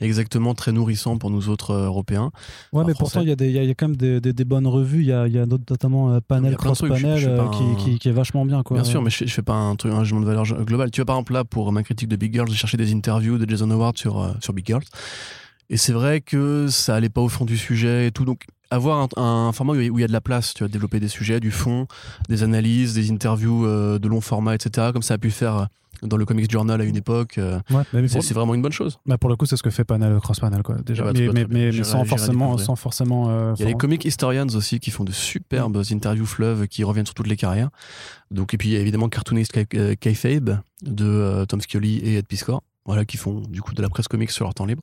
exactement 0.00 0.54
très 0.54 0.72
nourrissant 0.72 1.16
pour 1.18 1.30
nous 1.30 1.48
autres 1.48 1.70
euh, 1.70 1.86
Européens. 1.86 2.30
Ouais, 2.72 2.84
mais 2.86 2.94
pourtant 2.94 3.20
il 3.22 3.28
y, 3.28 3.32
a 3.32 3.64
y 3.64 3.68
y 3.70 3.74
quand 3.74 3.88
même 3.88 3.96
des, 3.96 4.20
des- 4.20 4.32
des 4.32 4.44
bonnes 4.44 4.66
revues. 4.66 5.00
Il 5.00 5.06
y 5.06 5.12
a, 5.12 5.26
y 5.26 5.36
notamment 5.38 6.12
euh, 6.12 6.20
Panel 6.26 6.54
a 6.54 6.56
Cross 6.56 6.78
trucs, 6.78 6.94
je- 6.94 6.98
je 7.16 7.28
Panel 7.28 7.50
qui, 7.50 7.62
un- 7.62 7.74
qui- 7.76 7.98
qui 7.98 8.08
est 8.08 8.12
vachement 8.12 8.44
bien 8.44 8.62
quoi. 8.62 8.76
Bien 8.76 8.84
sûr, 8.84 9.00
mais 9.02 9.10
je, 9.10 9.24
je 9.26 9.32
fais 9.32 9.42
pas 9.42 9.54
un 9.54 9.74
truc, 9.76 9.92
un 9.92 10.04
jugement 10.04 10.20
de 10.20 10.26
valeur 10.26 10.44
global. 10.64 10.90
Tu 10.90 11.00
vois, 11.00 11.06
par 11.06 11.16
exemple, 11.16 11.32
là, 11.32 11.44
pour 11.44 11.72
ma 11.72 11.82
critique 11.82 12.08
de 12.08 12.16
Big 12.16 12.32
Girls, 12.32 12.48
j'ai 12.50 12.56
cherché 12.56 12.76
des 12.76 12.92
interviews 12.94 13.38
de 13.38 13.48
Jason 13.48 13.70
Howard 13.70 13.96
sur, 13.96 14.20
euh, 14.20 14.32
sur 14.40 14.52
Big 14.52 14.66
Girls. 14.66 14.84
Et 15.70 15.76
c'est 15.76 15.92
vrai 15.92 16.20
que 16.20 16.68
ça 16.68 16.94
allait 16.94 17.08
pas 17.08 17.20
au 17.20 17.28
fond 17.28 17.44
du 17.44 17.56
sujet 17.56 18.06
et 18.06 18.10
tout. 18.12 18.24
Donc, 18.24 18.44
avoir 18.70 19.08
un, 19.16 19.22
un 19.22 19.52
format 19.52 19.72
où 19.72 19.76
il 19.80 20.00
y 20.00 20.04
a- 20.04 20.06
de 20.08 20.12
la 20.12 20.20
place, 20.20 20.54
tu 20.54 20.62
vois, 20.62 20.68
développer 20.68 21.00
des 21.00 21.08
sujets, 21.08 21.40
du 21.40 21.50
fond, 21.50 21.86
des 22.28 22.42
analyses, 22.42 22.94
des 22.94 23.10
interviews 23.10 23.64
euh, 23.66 23.98
de 23.98 24.08
long 24.08 24.20
format, 24.20 24.54
etc., 24.54 24.88
comme 24.92 25.02
ça 25.02 25.14
a 25.14 25.18
pu 25.18 25.30
faire 25.30 25.68
dans 26.02 26.16
le 26.16 26.24
Comics 26.24 26.50
Journal 26.50 26.80
à 26.80 26.84
une 26.84 26.96
époque, 26.96 27.38
euh, 27.38 27.58
Ouais, 27.70 27.84
c'est 28.08 28.34
vraiment 28.34 28.54
une 28.54 28.62
bonne 28.62 28.72
chose. 28.72 28.98
bah, 29.06 29.18
pour 29.18 29.28
le 29.30 29.36
coup 29.36 29.46
c'est 29.46 29.56
ce 29.56 29.62
que 29.62 29.70
fait 29.70 29.84
Panel 29.84 30.18
Cross 30.20 30.40
Panel 30.40 30.62
quoi. 30.62 30.76
Déjà, 30.84 31.04
Ah 31.08 31.12
bah, 31.12 31.18
mais, 31.48 31.72
sans 31.84 32.04
forcément, 32.04 32.58
sans 32.58 32.76
forcément. 32.76 33.28
euh, 33.30 33.54
Il 33.56 33.60
y 33.62 33.64
a 33.64 33.68
les 33.68 33.74
Comic 33.74 34.04
Historians 34.04 34.46
aussi 34.54 34.80
qui 34.80 34.90
font 34.90 35.04
de 35.04 35.12
superbes 35.12 35.82
interviews 35.90 36.26
fleuves 36.26 36.66
qui 36.68 36.84
reviennent 36.84 37.06
sur 37.06 37.14
toutes 37.14 37.28
les 37.28 37.36
carrières. 37.36 37.70
Donc, 38.30 38.54
et 38.54 38.58
puis 38.58 38.70
il 38.70 38.72
y 38.72 38.76
a 38.76 38.80
évidemment 38.80 39.08
Cartoonist 39.08 39.52
euh, 39.74 39.94
Kayfabe 39.94 40.58
de 40.82 41.04
euh, 41.06 41.44
Tom 41.46 41.60
Scully 41.60 41.98
et 41.98 42.16
Ed 42.16 42.26
Piscor, 42.26 42.62
voilà, 42.84 43.04
qui 43.04 43.16
font 43.16 43.40
du 43.48 43.62
coup 43.62 43.72
de 43.74 43.82
la 43.82 43.88
presse 43.88 44.08
comics 44.08 44.30
sur 44.30 44.44
leur 44.44 44.54
temps 44.54 44.66
libre. 44.66 44.82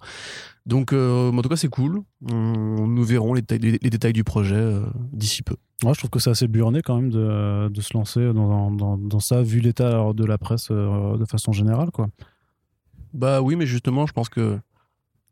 Donc 0.65 0.93
en 0.93 1.41
tout 1.41 1.49
cas 1.49 1.57
c'est 1.57 1.67
cool. 1.67 2.01
On- 2.31 2.87
nous 2.87 3.03
verrons 3.03 3.33
les, 3.33 3.41
détails- 3.41 3.59
les- 3.59 3.79
les 3.81 3.89
détails 3.89 4.13
du 4.13 4.23
projet 4.23 4.75
d'ici 5.11 5.41
peu. 5.43 5.55
Ouais, 5.83 5.93
je 5.93 5.99
trouve 5.99 6.09
que 6.09 6.19
c'est 6.19 6.29
assez 6.29 6.47
burné 6.47 6.81
quand 6.81 6.95
même 6.95 7.09
de, 7.09 7.69
de 7.69 7.81
se 7.81 7.95
lancer 7.97 8.33
dans, 8.33 8.71
dans, 8.71 8.97
dans 8.97 9.19
ça 9.19 9.41
vu 9.41 9.59
l'état 9.59 10.13
de 10.13 10.25
la 10.25 10.37
presse 10.37 10.69
euh, 10.71 11.17
de 11.17 11.25
façon 11.25 11.51
générale 11.51 11.91
quoi. 11.91 12.07
Bah 13.13 13.41
oui, 13.41 13.55
mais 13.55 13.65
justement, 13.65 14.05
je 14.07 14.13
pense 14.13 14.29
que 14.29 14.59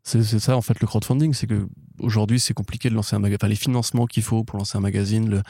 c'est 0.04 0.22
ça 0.24 0.56
en 0.56 0.62
fait 0.62 0.80
le 0.80 0.86
crowdfunding, 0.86 1.32
c'est 1.32 1.46
que 1.46 1.66
aujourd'hui 2.00 2.38
c'est 2.40 2.54
compliqué 2.54 2.90
de 2.90 2.94
lancer 2.94 3.14
un 3.16 3.18
magazine, 3.20 3.38
enfin 3.40 3.48
les 3.48 3.54
financements 3.56 4.06
qu'il 4.06 4.22
faut 4.22 4.44
pour 4.44 4.58
lancer 4.58 4.76
un 4.76 4.80
magazine, 4.80 5.28
le- 5.30 5.42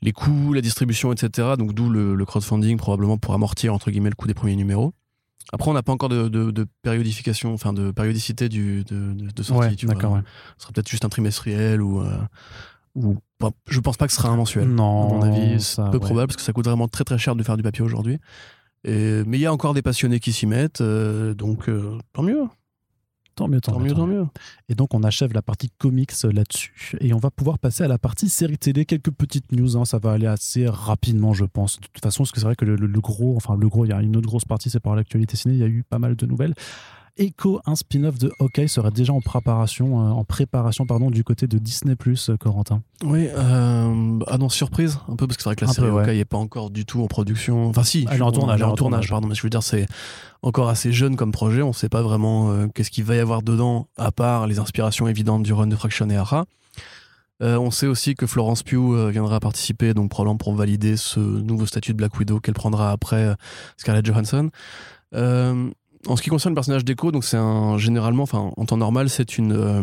les 0.00 0.12
coûts, 0.12 0.52
la 0.52 0.60
distribution, 0.60 1.12
etc. 1.12 1.48
Donc 1.58 1.74
d'où 1.74 1.90
le, 1.90 2.14
le 2.14 2.24
crowdfunding 2.24 2.76
probablement 2.78 3.18
pour 3.18 3.34
amortir 3.34 3.74
entre 3.74 3.90
guillemets 3.90 4.10
le 4.10 4.14
coût 4.14 4.26
des 4.26 4.34
premiers 4.34 4.56
numéros. 4.56 4.92
Après, 5.52 5.70
on 5.70 5.74
n'a 5.74 5.82
pas 5.82 5.92
encore 5.92 6.08
de, 6.10 6.28
de- 6.28 6.50
de 6.50 6.66
périodification, 6.82 7.54
enfin 7.54 7.72
de 7.72 7.90
périodicité 7.90 8.48
du, 8.50 8.84
de, 8.84 9.12
de, 9.14 9.42
sortie. 9.42 9.68
Ouais, 9.70 9.74
tu 9.76 9.86
vois. 9.86 9.94
d'accord. 9.94 10.12
ouais. 10.12 10.20
Ce 10.58 10.64
sera 10.64 10.72
peut-être 10.72 10.88
juste 10.88 11.04
un 11.06 11.08
trimestriel 11.08 11.80
ou, 11.82 12.00
euh, 12.02 12.18
ou 13.04 13.16
pas- 13.38 13.50
je 13.68 13.80
pense 13.80 13.96
pas 13.96 14.06
que 14.06 14.12
ce 14.12 14.18
sera 14.18 14.28
un 14.30 14.36
mensuel. 14.36 14.68
Non, 14.68 15.08
à 15.08 15.14
mon 15.14 15.22
avis, 15.22 15.60
c'est 15.62 15.82
peu 15.84 15.92
ouais. 15.92 15.98
probable 16.00 16.28
parce 16.28 16.36
que 16.36 16.42
ça 16.42 16.52
coûte 16.52 16.64
vraiment 16.66 16.88
très 16.88 17.04
très 17.04 17.18
cher 17.18 17.34
de 17.36 17.42
faire 17.42 17.56
du 17.56 17.62
papier 17.62 17.82
aujourd'hui. 17.84 18.18
Et- 18.84 19.22
Mais 19.26 19.38
il 19.38 19.40
y 19.40 19.46
a 19.46 19.52
encore 19.52 19.74
des 19.74 19.82
passionnés 19.82 20.20
qui 20.20 20.32
s'y 20.32 20.46
mettent, 20.46 20.80
euh, 20.80 21.34
donc 21.34 21.68
euh, 21.68 21.98
tant 22.12 22.22
mieux, 22.22 22.44
Tant 23.34 23.46
mieux, 23.46 23.60
tant, 23.60 23.74
tant 23.74 23.78
mieux, 23.78 23.94
tant 23.94 24.06
mieux. 24.08 24.26
Et 24.68 24.74
donc, 24.74 24.94
on 24.94 25.04
achève 25.04 25.32
la 25.32 25.42
partie 25.42 25.70
comics 25.78 26.10
euh, 26.24 26.32
là-dessus. 26.32 26.96
Et 27.00 27.14
on 27.14 27.18
va 27.18 27.30
pouvoir 27.30 27.60
passer 27.60 27.84
à 27.84 27.86
la 27.86 27.96
partie 27.96 28.28
série 28.28 28.58
télé. 28.58 28.84
Quelques 28.84 29.12
petites 29.12 29.52
news. 29.52 29.76
hein, 29.76 29.84
ça 29.84 29.98
va 30.00 30.10
aller 30.10 30.26
assez 30.26 30.66
rapidement, 30.66 31.34
je 31.34 31.44
pense. 31.44 31.78
De 31.78 31.86
toute 31.86 32.02
façon, 32.02 32.24
parce 32.24 32.32
que 32.32 32.40
c'est 32.40 32.46
vrai 32.46 32.56
que 32.56 32.64
le, 32.64 32.74
le- 32.74 32.88
le 32.88 33.00
gros, 33.00 33.36
enfin, 33.36 33.56
le 33.56 33.68
gros, 33.68 33.84
il 33.84 33.90
y 33.90 33.92
a 33.92 34.02
une 34.02 34.16
autre 34.16 34.26
grosse 34.26 34.44
partie, 34.44 34.70
c'est 34.70 34.80
par 34.80 34.96
l'actualité 34.96 35.36
ciné. 35.36 35.54
Il 35.54 35.60
y 35.60 35.62
a 35.62 35.68
eu 35.68 35.84
pas 35.88 36.00
mal 36.00 36.16
de 36.16 36.26
nouvelles. 36.26 36.54
Echo, 37.16 37.60
un 37.66 37.74
spin-off 37.74 38.18
de 38.18 38.30
Hawkeye, 38.38 38.68
serait 38.68 38.90
déjà 38.90 39.12
en 39.12 39.20
préparation, 39.20 40.00
euh, 40.00 40.10
en 40.10 40.24
préparation 40.24 40.86
pardon, 40.86 41.10
du 41.10 41.24
côté 41.24 41.46
de 41.46 41.58
Disney, 41.58 41.94
euh, 42.06 42.36
Corentin. 42.36 42.82
Oui, 43.04 43.28
euh, 43.28 44.18
ah 44.26 44.38
non, 44.38 44.48
surprise, 44.48 44.98
un 45.08 45.16
peu, 45.16 45.26
parce 45.26 45.36
que 45.36 45.42
c'est 45.42 45.48
vrai 45.48 45.56
que 45.56 45.64
la 45.64 45.70
Un 45.70 45.74
série 45.74 45.86
peu, 45.88 45.92
ouais. 45.92 46.02
Hawkeye 46.02 46.18
n'est 46.18 46.24
pas 46.24 46.38
encore 46.38 46.70
du 46.70 46.84
tout 46.84 47.02
en 47.02 47.06
production. 47.06 47.68
Enfin, 47.68 47.84
si, 47.84 48.06
Elle 48.10 48.18
est 48.18 48.22
en 48.22 48.32
tournage, 48.32 48.62
en 48.62 48.74
tournage, 48.74 48.76
tournage. 48.76 49.08
pardon, 49.08 49.28
mais 49.28 49.34
je 49.34 49.42
veux 49.42 49.50
dire, 49.50 49.62
c'est 49.62 49.86
encore 50.42 50.68
assez 50.68 50.92
jeune 50.92 51.16
comme 51.16 51.32
projet. 51.32 51.62
On 51.62 51.68
ne 51.68 51.72
sait 51.72 51.88
pas 51.88 52.02
vraiment 52.02 52.50
euh, 52.50 52.66
qu'est-ce 52.74 52.90
qu'il 52.90 53.04
va 53.04 53.16
y 53.16 53.20
avoir 53.20 53.42
dedans, 53.42 53.88
à 53.96 54.12
part 54.12 54.46
les 54.46 54.58
inspirations 54.58 55.08
évidentes 55.08 55.42
du 55.42 55.52
run 55.52 55.66
de 55.66 55.76
Fraction 55.76 56.08
et 56.10 56.16
Ara. 56.16 56.44
Euh, 57.42 57.56
on 57.56 57.70
sait 57.70 57.86
aussi 57.86 58.14
que 58.14 58.26
Florence 58.26 58.62
Pugh 58.62 58.94
euh, 58.94 59.10
viendra 59.10 59.38
participer, 59.38 59.94
donc 59.94 60.10
probablement 60.10 60.38
pour 60.38 60.54
valider 60.54 60.96
ce 60.96 61.20
nouveau 61.20 61.66
statut 61.66 61.92
de 61.92 61.96
Black 61.96 62.18
Widow 62.18 62.40
qu'elle 62.40 62.54
prendra 62.54 62.90
après 62.90 63.24
euh, 63.24 63.34
Scarlett 63.76 64.04
Johansson. 64.04 64.50
En 66.06 66.16
ce 66.16 66.22
qui 66.22 66.30
concerne 66.30 66.52
le 66.52 66.56
personnage 66.56 66.84
d'Echo, 66.84 67.12
donc 67.12 67.24
c'est 67.24 67.36
un 67.36 67.76
généralement, 67.78 68.22
enfin 68.22 68.52
en 68.56 68.64
temps 68.64 68.76
normal, 68.76 69.10
c'est 69.10 69.36
une 69.38 69.52
euh, 69.52 69.82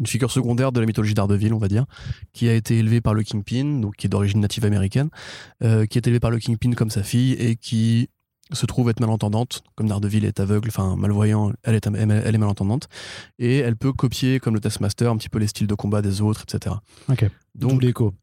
une 0.00 0.06
figure 0.06 0.30
secondaire 0.30 0.72
de 0.72 0.80
la 0.80 0.86
mythologie 0.86 1.14
d'Ardeville, 1.14 1.52
on 1.52 1.58
va 1.58 1.68
dire, 1.68 1.86
qui 2.32 2.48
a 2.48 2.54
été 2.54 2.78
élevée 2.78 3.00
par 3.00 3.14
le 3.14 3.22
Kingpin, 3.22 3.80
donc 3.80 3.96
qui 3.96 4.06
est 4.06 4.10
d'origine 4.10 4.40
native 4.40 4.64
américaine, 4.64 5.10
euh, 5.62 5.86
qui 5.86 5.98
est 5.98 6.06
élevée 6.06 6.20
par 6.20 6.30
le 6.30 6.38
Kingpin 6.38 6.72
comme 6.72 6.90
sa 6.90 7.02
fille 7.02 7.32
et 7.32 7.56
qui 7.56 8.08
se 8.52 8.64
trouve 8.64 8.88
être 8.88 9.00
malentendante, 9.00 9.62
comme 9.74 9.88
Daredevil 9.88 10.24
est 10.24 10.40
aveugle, 10.40 10.68
enfin 10.68 10.96
malvoyant, 10.96 11.52
elle 11.64 11.74
est, 11.74 11.86
elle 11.86 12.34
est 12.34 12.38
malentendante, 12.38 12.88
et 13.38 13.58
elle 13.58 13.76
peut 13.76 13.92
copier, 13.92 14.40
comme 14.40 14.54
le 14.54 14.60
Taskmaster, 14.60 15.10
un 15.10 15.16
petit 15.16 15.28
peu 15.28 15.38
les 15.38 15.48
styles 15.48 15.66
de 15.66 15.74
combat 15.74 16.00
des 16.00 16.22
autres, 16.22 16.44
etc. 16.48 16.76
Ok. 17.10 17.28
Donc, 17.54 17.82
l'écho. 17.82 18.14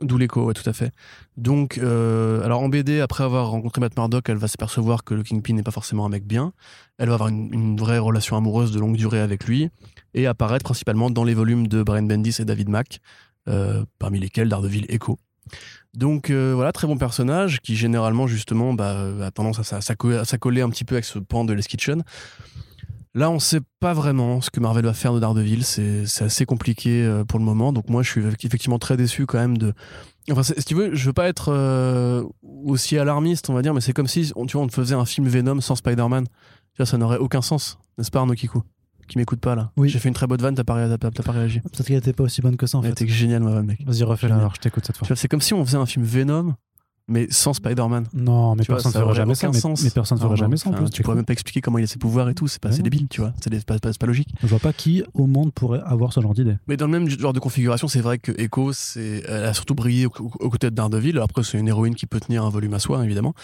D'où 0.00 0.16
l'écho, 0.16 0.52
tout 0.54 0.68
à 0.68 0.72
fait. 0.72 0.92
Donc, 1.36 1.76
euh, 1.76 2.42
alors 2.42 2.62
en 2.62 2.70
BD, 2.70 3.00
après 3.00 3.22
avoir 3.22 3.50
rencontré 3.50 3.80
Matt 3.80 3.96
Murdock, 3.96 4.28
elle 4.30 4.38
va 4.38 4.48
s'apercevoir 4.48 5.04
que 5.04 5.12
le 5.12 5.22
Kingpin 5.22 5.54
n'est 5.54 5.62
pas 5.62 5.70
forcément 5.70 6.06
un 6.06 6.08
mec 6.08 6.26
bien. 6.26 6.52
Elle 6.96 7.08
va 7.08 7.14
avoir 7.14 7.28
une, 7.28 7.76
vraie 7.76 7.98
relation 7.98 8.36
amoureuse 8.36 8.72
de 8.72 8.80
longue 8.80 8.96
durée 8.96 9.20
avec 9.20 9.44
lui 9.44 9.68
et 10.14 10.26
apparaître 10.26 10.64
principalement 10.64 11.10
dans 11.10 11.24
les 11.24 11.34
volumes 11.34 11.66
de 11.66 11.82
Brian 11.82 12.04
Bendis 12.04 12.36
et 12.38 12.46
David 12.46 12.70
Mack, 12.70 13.00
euh, 13.48 13.84
parmi 13.98 14.18
lesquels 14.18 14.48
Daredevil 14.48 14.86
Echo. 14.88 15.18
Donc 15.92 16.30
euh, 16.30 16.52
voilà, 16.54 16.72
très 16.72 16.86
bon 16.86 16.96
personnage 16.96 17.60
qui 17.60 17.76
généralement 17.76 18.26
justement 18.26 18.72
bah, 18.72 19.06
a 19.22 19.30
tendance 19.30 19.72
à 19.72 19.80
s'accoler 19.80 20.60
un 20.62 20.70
petit 20.70 20.84
peu 20.84 20.94
avec 20.94 21.04
ce 21.04 21.18
pan 21.18 21.44
de 21.44 21.52
Les 21.52 21.62
Kitchen. 21.62 22.04
Là, 23.14 23.28
on 23.30 23.40
sait 23.40 23.60
pas 23.80 23.92
vraiment 23.92 24.40
ce 24.40 24.50
que 24.50 24.60
Marvel 24.60 24.84
va 24.84 24.92
faire 24.94 25.12
de 25.12 25.18
Daredevil. 25.18 25.64
C'est 25.64 26.06
c'est 26.06 26.24
assez 26.24 26.46
compliqué 26.46 27.02
euh, 27.04 27.24
pour 27.24 27.38
le 27.40 27.44
moment. 27.44 27.72
Donc 27.72 27.88
moi, 27.88 28.02
je 28.04 28.10
suis 28.10 28.22
effectivement 28.44 28.78
très 28.78 28.96
déçu 28.96 29.26
quand 29.26 29.38
même 29.38 29.58
de. 29.58 29.72
Enfin, 30.30 30.42
si 30.44 30.54
tu 30.64 30.74
veux, 30.76 30.94
je 30.94 31.06
veux 31.06 31.12
pas 31.12 31.26
être 31.28 31.50
euh, 31.52 32.22
aussi 32.64 32.96
alarmiste, 32.98 33.50
on 33.50 33.54
va 33.54 33.62
dire, 33.62 33.74
mais 33.74 33.80
c'est 33.80 33.92
comme 33.92 34.06
si 34.06 34.30
on, 34.36 34.46
tu 34.46 34.56
vois, 34.56 34.64
on 34.64 34.68
faisait 34.68 34.94
un 34.94 35.04
film 35.04 35.26
Venom 35.26 35.60
sans 35.60 35.74
Spider-Man. 35.74 36.26
Tu 36.26 36.76
vois, 36.76 36.86
ça 36.86 36.98
n'aurait 36.98 37.16
aucun 37.18 37.42
sens, 37.42 37.78
n'est-ce 37.98 38.12
pas, 38.12 38.20
Arnaud 38.20 38.34
Kikou 38.34 38.62
Qui 39.08 39.18
m'écoute 39.18 39.40
pas 39.40 39.56
là? 39.56 39.72
Oui. 39.76 39.88
J'ai 39.88 39.98
fait 39.98 40.08
une 40.08 40.14
très 40.14 40.28
bonne 40.28 40.40
vanne, 40.40 40.54
t'as 40.54 40.62
pas, 40.62 40.74
ré- 40.74 40.96
t'as- 41.00 41.10
t'as 41.10 41.22
pas 41.24 41.32
réagi. 41.32 41.58
Peut-être 41.60 41.84
qu'elle 41.84 41.96
n'était 41.96 42.12
pas 42.12 42.22
aussi 42.22 42.42
bonne 42.42 42.56
que 42.56 42.66
ça 42.66 42.78
en 42.78 42.82
Elle 42.82 42.88
fait. 42.94 43.04
était 43.04 43.08
géniale, 43.12 43.42
ma 43.42 43.50
vanne, 43.50 43.66
mec. 43.66 43.84
Vas-y, 43.84 44.04
refais-la 44.04 44.28
Génial. 44.34 44.38
alors, 44.40 44.54
je 44.54 44.60
t'écoute 44.60 44.84
cette 44.86 44.94
Tu 44.94 44.98
fois. 45.00 45.08
vois, 45.08 45.16
c'est 45.16 45.26
comme 45.26 45.40
si 45.40 45.52
on 45.52 45.64
faisait 45.66 45.78
un 45.78 45.86
film 45.86 46.04
Venom, 46.04 46.54
mais 47.10 47.26
sans 47.30 47.52
Spider-Man. 47.52 48.06
Non, 48.14 48.54
mais 48.54 48.62
Tu 48.62 48.68
personne 48.68 48.92
ne 48.94 49.04
aurait 49.04 49.14
jamais 49.14 49.34
ça. 49.34 49.48
Mais, 49.48 49.90
personne 49.90 50.16
ne 50.16 50.20
ferait 50.22 50.32
Enfin, 50.32 50.36
jamais 50.36 50.56
ça 50.56 50.70
en 50.70 50.72
plus. 50.72 50.88
Tu 50.90 51.02
pourrais 51.02 51.16
même 51.16 51.24
pas 51.26 51.32
expliquer 51.34 51.60
comment 51.60 51.76
il 51.78 51.84
a 51.84 51.86
ses 51.86 51.98
pouvoirs 51.98 52.28
et 52.30 52.34
tout, 52.34 52.48
c'est 52.48 52.60
pas, 52.60 52.70
Ouais, 52.70 52.78
débile, 52.78 53.08
tu 53.08 53.20
vois, 53.20 53.34
c'est 53.42 53.64
pas, 53.66 53.78
pas 53.78 54.06
logique. 54.06 54.28
Je 54.42 54.46
vois 54.46 54.58
pas 54.58 54.72
qui 54.72 55.02
au 55.14 55.26
monde 55.26 55.52
pourrait 55.52 55.82
avoir 55.84 56.12
ce 56.12 56.20
genre 56.20 56.32
d'idée. 56.34 56.56
Mais 56.68 56.76
dans 56.76 56.86
le 56.86 56.92
même 56.92 57.08
genre 57.10 57.32
de 57.34 57.40
configuration, 57.40 57.88
c'est 57.88 58.00
vrai 58.00 58.18
que 58.18 58.32
Echo, 58.40 58.72
c'est, 58.72 59.22
elle 59.28 59.44
a 59.44 59.52
surtout 59.54 59.74
brillé 59.74 60.06
au- 60.06 60.10
au- 60.20 60.30
aux 60.40 60.48
côtés 60.50 60.70
de 60.70 60.74
Daredevil. 60.74 61.18
Après, 61.18 61.42
c'est 61.42 61.58
une 61.58 61.68
héroïne 61.68 61.94
qui 61.94 62.06
peut 62.06 62.20
tenir 62.20 62.44
un 62.44 62.48
volume 62.50 62.74
à 62.74 62.78
soi, 62.78 63.04
évidemment. 63.04 63.34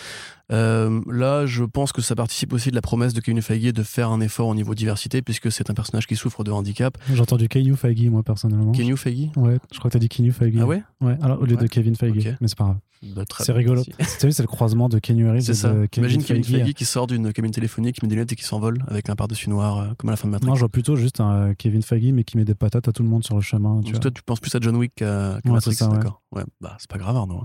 Euh, 0.52 1.00
là, 1.10 1.44
je 1.46 1.64
pense 1.64 1.92
que 1.92 2.00
ça 2.00 2.14
participe 2.14 2.52
aussi 2.52 2.70
de 2.70 2.76
la 2.76 2.80
promesse 2.80 3.12
de 3.14 3.20
Kevin 3.20 3.42
Feige 3.42 3.72
de 3.72 3.82
faire 3.82 4.10
un 4.10 4.20
effort 4.20 4.46
au 4.48 4.54
niveau 4.54 4.74
diversité, 4.76 5.20
puisque 5.20 5.50
c'est 5.50 5.70
un 5.70 5.74
personnage 5.74 6.06
qui 6.06 6.14
souffre 6.14 6.44
de 6.44 6.52
handicap. 6.52 6.96
J'ai 7.12 7.20
entendu 7.20 7.48
Kenyu 7.48 7.74
Feige, 7.74 8.08
moi, 8.08 8.22
personnellement. 8.22 8.70
Kenyu 8.72 8.96
Feige? 8.96 9.30
Ouais, 9.36 9.58
je 9.72 9.78
crois 9.78 9.90
que 9.90 9.94
t'as 9.94 9.98
dit 9.98 10.08
Kenyu 10.08 10.30
Feige. 10.30 10.54
Ah 10.60 10.66
ouais? 10.66 10.82
Ouais, 11.00 11.16
alors, 11.20 11.40
au 11.42 11.46
lieu 11.46 11.56
de. 11.56 11.66
Kevin 11.66 11.96
Feige. 11.96 12.26
Ok. 12.28 12.34
Mais 12.40 12.46
c'est 12.48 12.56
pas 12.56 12.64
grave. 12.64 12.76
Bah, 13.14 13.24
rigolo. 13.56 13.82
Tu 13.84 14.26
vu, 14.26 14.32
c'est 14.32 14.42
le 14.42 14.46
croisement 14.48 14.88
de 14.88 14.96
Reeves 14.96 15.40
C'est 15.40 15.52
et 15.52 15.54
ça. 15.54 15.72
de 15.72 15.86
Kevin 15.86 16.10
Imagine 16.10 16.22
Kevin 16.24 16.44
Feige. 16.44 16.74
Qui 16.74 16.84
sort 16.84 17.06
d'une 17.06 17.32
cabine 17.32 17.50
téléphonique, 17.50 18.02
met 18.02 18.08
des 18.08 18.14
lunettes 18.14 18.32
et 18.32 18.36
qui 18.36 18.44
s'envole 18.44 18.78
avec 18.88 19.08
un 19.08 19.16
par-dessus 19.16 19.50
noir, 19.50 19.78
euh, 19.78 19.86
comme 19.96 20.10
à 20.10 20.12
la 20.12 20.16
fin 20.16 20.28
de 20.28 20.32
Matrix. 20.32 20.48
Non, 20.48 20.54
je 20.54 20.60
vois 20.60 20.68
plutôt 20.68 20.96
juste 20.96 21.20
un 21.20 21.32
euh, 21.32 21.54
Kevin 21.56 21.82
Feige, 21.82 22.12
mais 22.12 22.24
qui 22.24 22.36
met 22.36 22.44
des 22.44 22.54
patates 22.54 22.88
à 22.88 22.92
tout 22.92 23.02
le 23.02 23.08
monde 23.08 23.24
sur 23.24 23.34
le 23.34 23.40
chemin. 23.42 23.80
Tu 23.84 23.92
Donc, 23.92 24.00
toi, 24.02 24.10
tu 24.10 24.22
penses 24.22 24.40
plus 24.40 24.54
à 24.54 24.58
John 24.60 24.76
Wick 24.76 24.94
qu'à 24.96 25.34
Ouais, 25.44 25.50
Matrix, 25.52 25.76
d'accord. 25.80 26.22
Ouais. 26.36 26.44
bah 26.60 26.76
c'est 26.78 26.90
pas 26.90 26.98
grave, 26.98 27.16
Arnaud. 27.16 27.42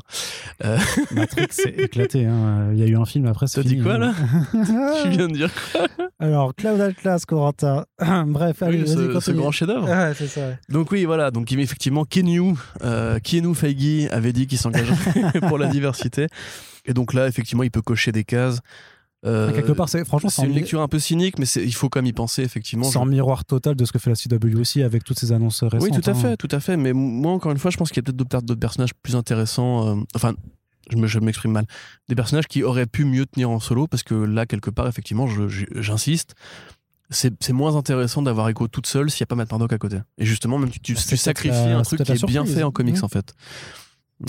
hein. 0.64 0.76
vois. 0.78 1.06
Matrix, 1.12 1.48
c'est 1.52 1.70
éclaté. 1.80 2.26
hein. 2.26 2.70
Il 2.74 2.80
y 2.80 2.84
a 2.84 2.86
eu 2.88 2.96
un 2.98 3.06
film 3.06 3.26
après, 3.26 3.46
T'as 3.48 3.64
dit 3.64 3.80
quoi, 3.80 3.98
là 3.98 4.14
Tu 5.04 5.10
viens 5.10 5.28
de 5.28 5.34
dire 5.34 5.50
Alors, 6.20 6.54
Cloud 6.56 6.80
Atlas, 6.82 7.26
Corentin. 7.26 7.86
Bref, 8.28 8.62
allez, 8.62 8.78
oui, 8.80 8.84
vas-y, 8.96 9.14
ce, 9.14 9.20
ce 9.20 9.32
grand 9.32 9.52
chef-d'œuvre. 9.52 9.90
Ouais, 9.90 10.14
c'est 10.16 10.28
ça. 10.28 10.42
ouais. 10.42 10.60
Donc 10.70 10.92
oui, 10.92 11.06
voilà. 11.06 11.32
Donc 11.32 11.52
effectivement, 11.52 12.06
Kenyu, 12.06 12.54
euh, 12.84 13.20
Keanu 13.20 13.56
Feige 13.56 14.08
avait 14.12 14.34
dit 14.34 14.48
qu'il 14.48 14.58
s'engagerait 14.58 15.40
pour 15.48 15.58
la 15.58 15.68
diversité. 15.68 16.28
Et 16.86 16.94
donc 16.94 17.14
là, 17.14 17.28
effectivement, 17.28 17.64
il 17.64 17.72
peut 17.72 17.82
cocher 17.82 18.12
des 18.12 18.24
cases. 18.24 18.60
Euh, 19.24 19.48
Ah, 19.50 19.54
Quelque 19.54 19.72
part, 19.74 19.88
c'est 19.88 20.04
franchement, 20.04 20.30
c'est 20.32 20.46
une 20.46 20.54
lecture 20.54 20.82
un 20.82 20.88
peu 20.88 20.98
cynique, 20.98 21.38
mais 21.38 21.46
il 21.48 21.74
faut 21.76 21.90
quand 21.90 22.00
même 22.00 22.08
y 22.08 22.14
penser, 22.14 22.42
effectivement. 22.42 22.86
c'est 22.86 22.98
en 22.98 23.06
miroir 23.06 23.46
total 23.46 23.76
de 23.76 23.86
ce 23.86 23.92
que 23.92 24.00
fait 24.00 24.10
la 24.10 24.16
CW 24.16 24.60
aussi 24.60 24.82
avec 24.82 25.04
toutes 25.04 25.20
ces 25.20 25.32
annonces 25.32 25.62
récentes. 25.64 25.82
Oui, 25.82 25.92
tout 25.92 26.10
à 26.10 26.14
hein. 26.14 26.16
fait, 26.16 26.38
tout 26.38 26.48
à 26.52 26.60
fait. 26.60 26.76
Mais 26.78 26.92
moi, 26.94 27.32
encore 27.32 27.52
une 27.52 27.60
fois, 27.60 27.70
je 27.72 27.78
pense 27.78 27.90
qu'il 27.90 27.98
y 27.98 28.00
a 28.00 28.04
peut-être 28.04 28.16
d'autres 28.46 28.60
personnages 28.60 28.94
plus 28.96 29.16
intéressants. 29.16 29.88
euh, 30.00 30.02
enfin, 30.16 30.34
je 30.90 30.98
me- 30.98 31.06
je 31.08 31.20
m'exprime 31.20 31.52
mal. 31.52 31.66
Des 32.10 32.16
personnages 32.16 32.48
qui 32.48 32.64
auraient 32.64 32.88
pu 32.88 33.06
mieux 33.06 33.26
tenir 33.28 33.50
en 33.52 33.60
solo, 33.60 33.86
parce 33.88 34.02
que 34.04 34.16
là, 34.16 34.46
quelque 34.48 34.72
part, 34.72 34.88
effectivement, 34.88 35.28
j'insiste. 35.76 36.34
C'est 37.14 37.52
moins 37.52 37.76
intéressant 37.76 38.22
d'avoir 38.22 38.48
Echo 38.48 38.70
toute 38.70 38.88
seule 38.88 39.12
s'il 39.12 39.22
n'y 39.22 39.26
a 39.26 39.28
pas 39.28 39.36
Matt 39.36 39.52
Murdock 39.52 39.74
à 39.74 39.78
côté. 39.78 39.98
Et 40.18 40.26
justement, 40.26 40.58
même 40.58 40.70
tu, 40.72 40.80
tu, 40.80 40.96
sacrifies 40.96 41.50
la- 41.54 41.78
un 41.80 41.82
truc 41.82 42.02
qui 42.04 42.12
est 42.14 42.26
bien 42.26 42.46
fait 42.46 42.64
en 42.64 42.72
comics, 42.72 43.02
Mmh. 43.02 43.06
en 43.06 43.10
fait. 43.10 43.36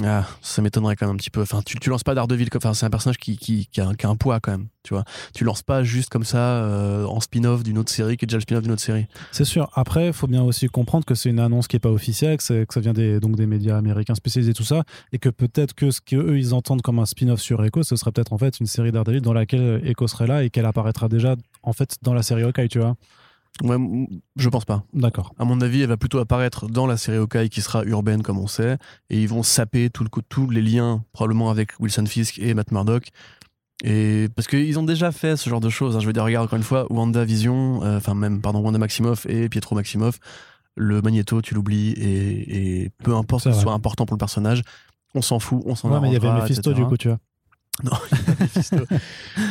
Ah, 0.02 0.26
ça 0.40 0.62
m'étonnerait 0.62 0.96
quand 0.96 1.06
même 1.06 1.14
un 1.14 1.18
petit 1.18 1.30
peu. 1.30 1.42
Enfin, 1.42 1.60
tu, 1.64 1.78
tu 1.78 1.90
lances 1.90 2.04
pas 2.04 2.14
Daredevil 2.14 2.48
comme. 2.48 2.60
Enfin, 2.64 2.72
c'est 2.72 2.86
un 2.86 2.90
personnage 2.90 3.18
qui, 3.18 3.68
a, 3.78 4.08
un- 4.08 4.16
poids 4.16 4.40
quand 4.40 4.52
même. 4.52 4.68
Tu 4.82 4.94
vois, 4.94 5.04
tu 5.34 5.44
lances 5.44 5.62
pas 5.62 5.84
juste 5.84 6.08
comme 6.08 6.24
ça 6.24 6.38
euh, 6.38 7.04
en 7.04 7.20
spin-off 7.20 7.62
d'une 7.62 7.78
autre 7.78 7.92
série 7.92 8.16
qui 8.16 8.24
est 8.24 8.26
déjà 8.26 8.38
le 8.38 8.42
spin-off 8.42 8.62
d'une 8.62 8.72
autre 8.72 8.82
série. 8.82 9.06
C'est 9.32 9.44
sûr. 9.44 9.70
Après, 9.74 10.08
il 10.08 10.12
faut 10.12 10.26
bien 10.26 10.42
aussi 10.42 10.68
comprendre 10.68 11.04
que 11.04 11.14
c'est 11.14 11.28
une 11.28 11.40
annonce 11.40 11.68
qui 11.68 11.76
n'est 11.76 11.80
pas 11.80 11.90
officielle, 11.90 12.38
que, 12.38 12.42
ça 12.42 12.80
vient 12.80 12.92
des, 12.92 13.20
donc 13.20 13.36
des 13.36 13.46
médias 13.46 13.76
américains 13.76 14.14
spécialisés, 14.14 14.54
tout 14.54 14.64
ça, 14.64 14.84
et 15.12 15.18
que 15.18 15.28
peut-être 15.28 15.74
que 15.74 15.90
ce 15.90 16.00
qu'eux, 16.00 16.38
ils 16.38 16.54
entendent 16.54 16.82
comme 16.82 16.98
un 16.98 17.06
spin-off 17.06 17.40
sur 17.40 17.62
Echo, 17.64 17.82
ce 17.82 17.96
serait 17.96 18.12
peut-être 18.12 18.32
en 18.32 18.38
fait 18.38 18.60
une 18.60 18.66
série 18.66 18.92
Daredevil 18.92 19.20
dans 19.20 19.34
laquelle 19.34 19.82
Echo 19.84 20.08
serait 20.08 20.26
là 20.26 20.42
et 20.42 20.50
qu'elle 20.50 20.66
apparaîtra 20.66 21.08
déjà 21.08 21.36
en 21.62 21.72
fait 21.72 21.96
dans 22.02 22.14
la 22.14 22.22
série 22.22 22.42
Hawkeye, 22.42 22.68
tu 22.68 22.78
vois. 22.78 22.96
Ouais, 23.62 23.76
je 24.36 24.48
pense 24.48 24.64
pas. 24.64 24.82
D'accord. 24.92 25.32
À 25.38 25.44
mon 25.44 25.60
avis, 25.60 25.82
elle 25.82 25.88
va 25.88 25.96
plutôt 25.96 26.18
apparaître 26.18 26.66
dans 26.68 26.86
la 26.86 26.96
série 26.96 27.18
Hawkeye 27.18 27.48
qui 27.48 27.62
sera 27.62 27.84
urbaine 27.84 28.22
comme 28.22 28.38
on 28.38 28.46
sait, 28.48 28.76
et 29.08 29.20
ils 29.22 29.28
vont 29.28 29.42
saper 29.42 29.88
tout 29.88 30.04
le, 30.04 30.10
tous 30.28 30.50
les 30.50 30.62
liens 30.62 31.04
probablement 31.12 31.50
avec 31.50 31.78
Wilson 31.80 32.06
Fisk 32.06 32.38
et 32.38 32.54
Matt 32.54 32.72
Murdock. 32.72 33.08
Et 33.84 34.28
parce 34.36 34.46
qu'ils 34.46 34.78
ont 34.78 34.84
déjà 34.84 35.10
fait 35.10 35.36
ce 35.36 35.48
genre 35.50 35.60
de 35.60 35.68
choses. 35.68 35.96
hein. 35.96 36.00
Je 36.00 36.06
veux 36.06 36.12
dire, 36.12 36.24
regarde 36.24 36.44
encore 36.46 36.56
une 36.56 36.62
fois, 36.62 36.86
Wanda 36.90 37.24
Vision, 37.24 37.82
euh, 37.82 37.96
enfin 37.96 38.14
même 38.14 38.40
pardon 38.40 38.60
Wanda 38.60 38.78
Maximoff 38.78 39.26
et 39.26 39.48
Pietro 39.48 39.74
Maximoff, 39.74 40.18
le 40.76 41.02
magnéto, 41.02 41.42
tu 41.42 41.54
l'oublies 41.54 41.90
et, 41.92 42.82
et 42.84 42.90
peu 43.02 43.14
importe 43.16 43.44
que 43.44 43.52
ce 43.52 43.60
soit 43.62 43.72
important 43.72 44.06
pour 44.06 44.14
le 44.14 44.18
personnage, 44.20 44.62
on 45.14 45.22
s'en 45.22 45.38
fout, 45.38 45.62
on 45.66 45.74
s'en 45.74 45.90
Ouais, 45.90 46.00
mais 46.00 46.08
il 46.08 46.12
y 46.12 46.16
avait 46.16 46.28
Mephisto 46.32 46.70
etc. 46.70 46.74
du 46.82 46.86
coup, 46.86 46.96
tu 46.96 47.08
vois. 47.08 47.18
Mephisto. 48.40 48.76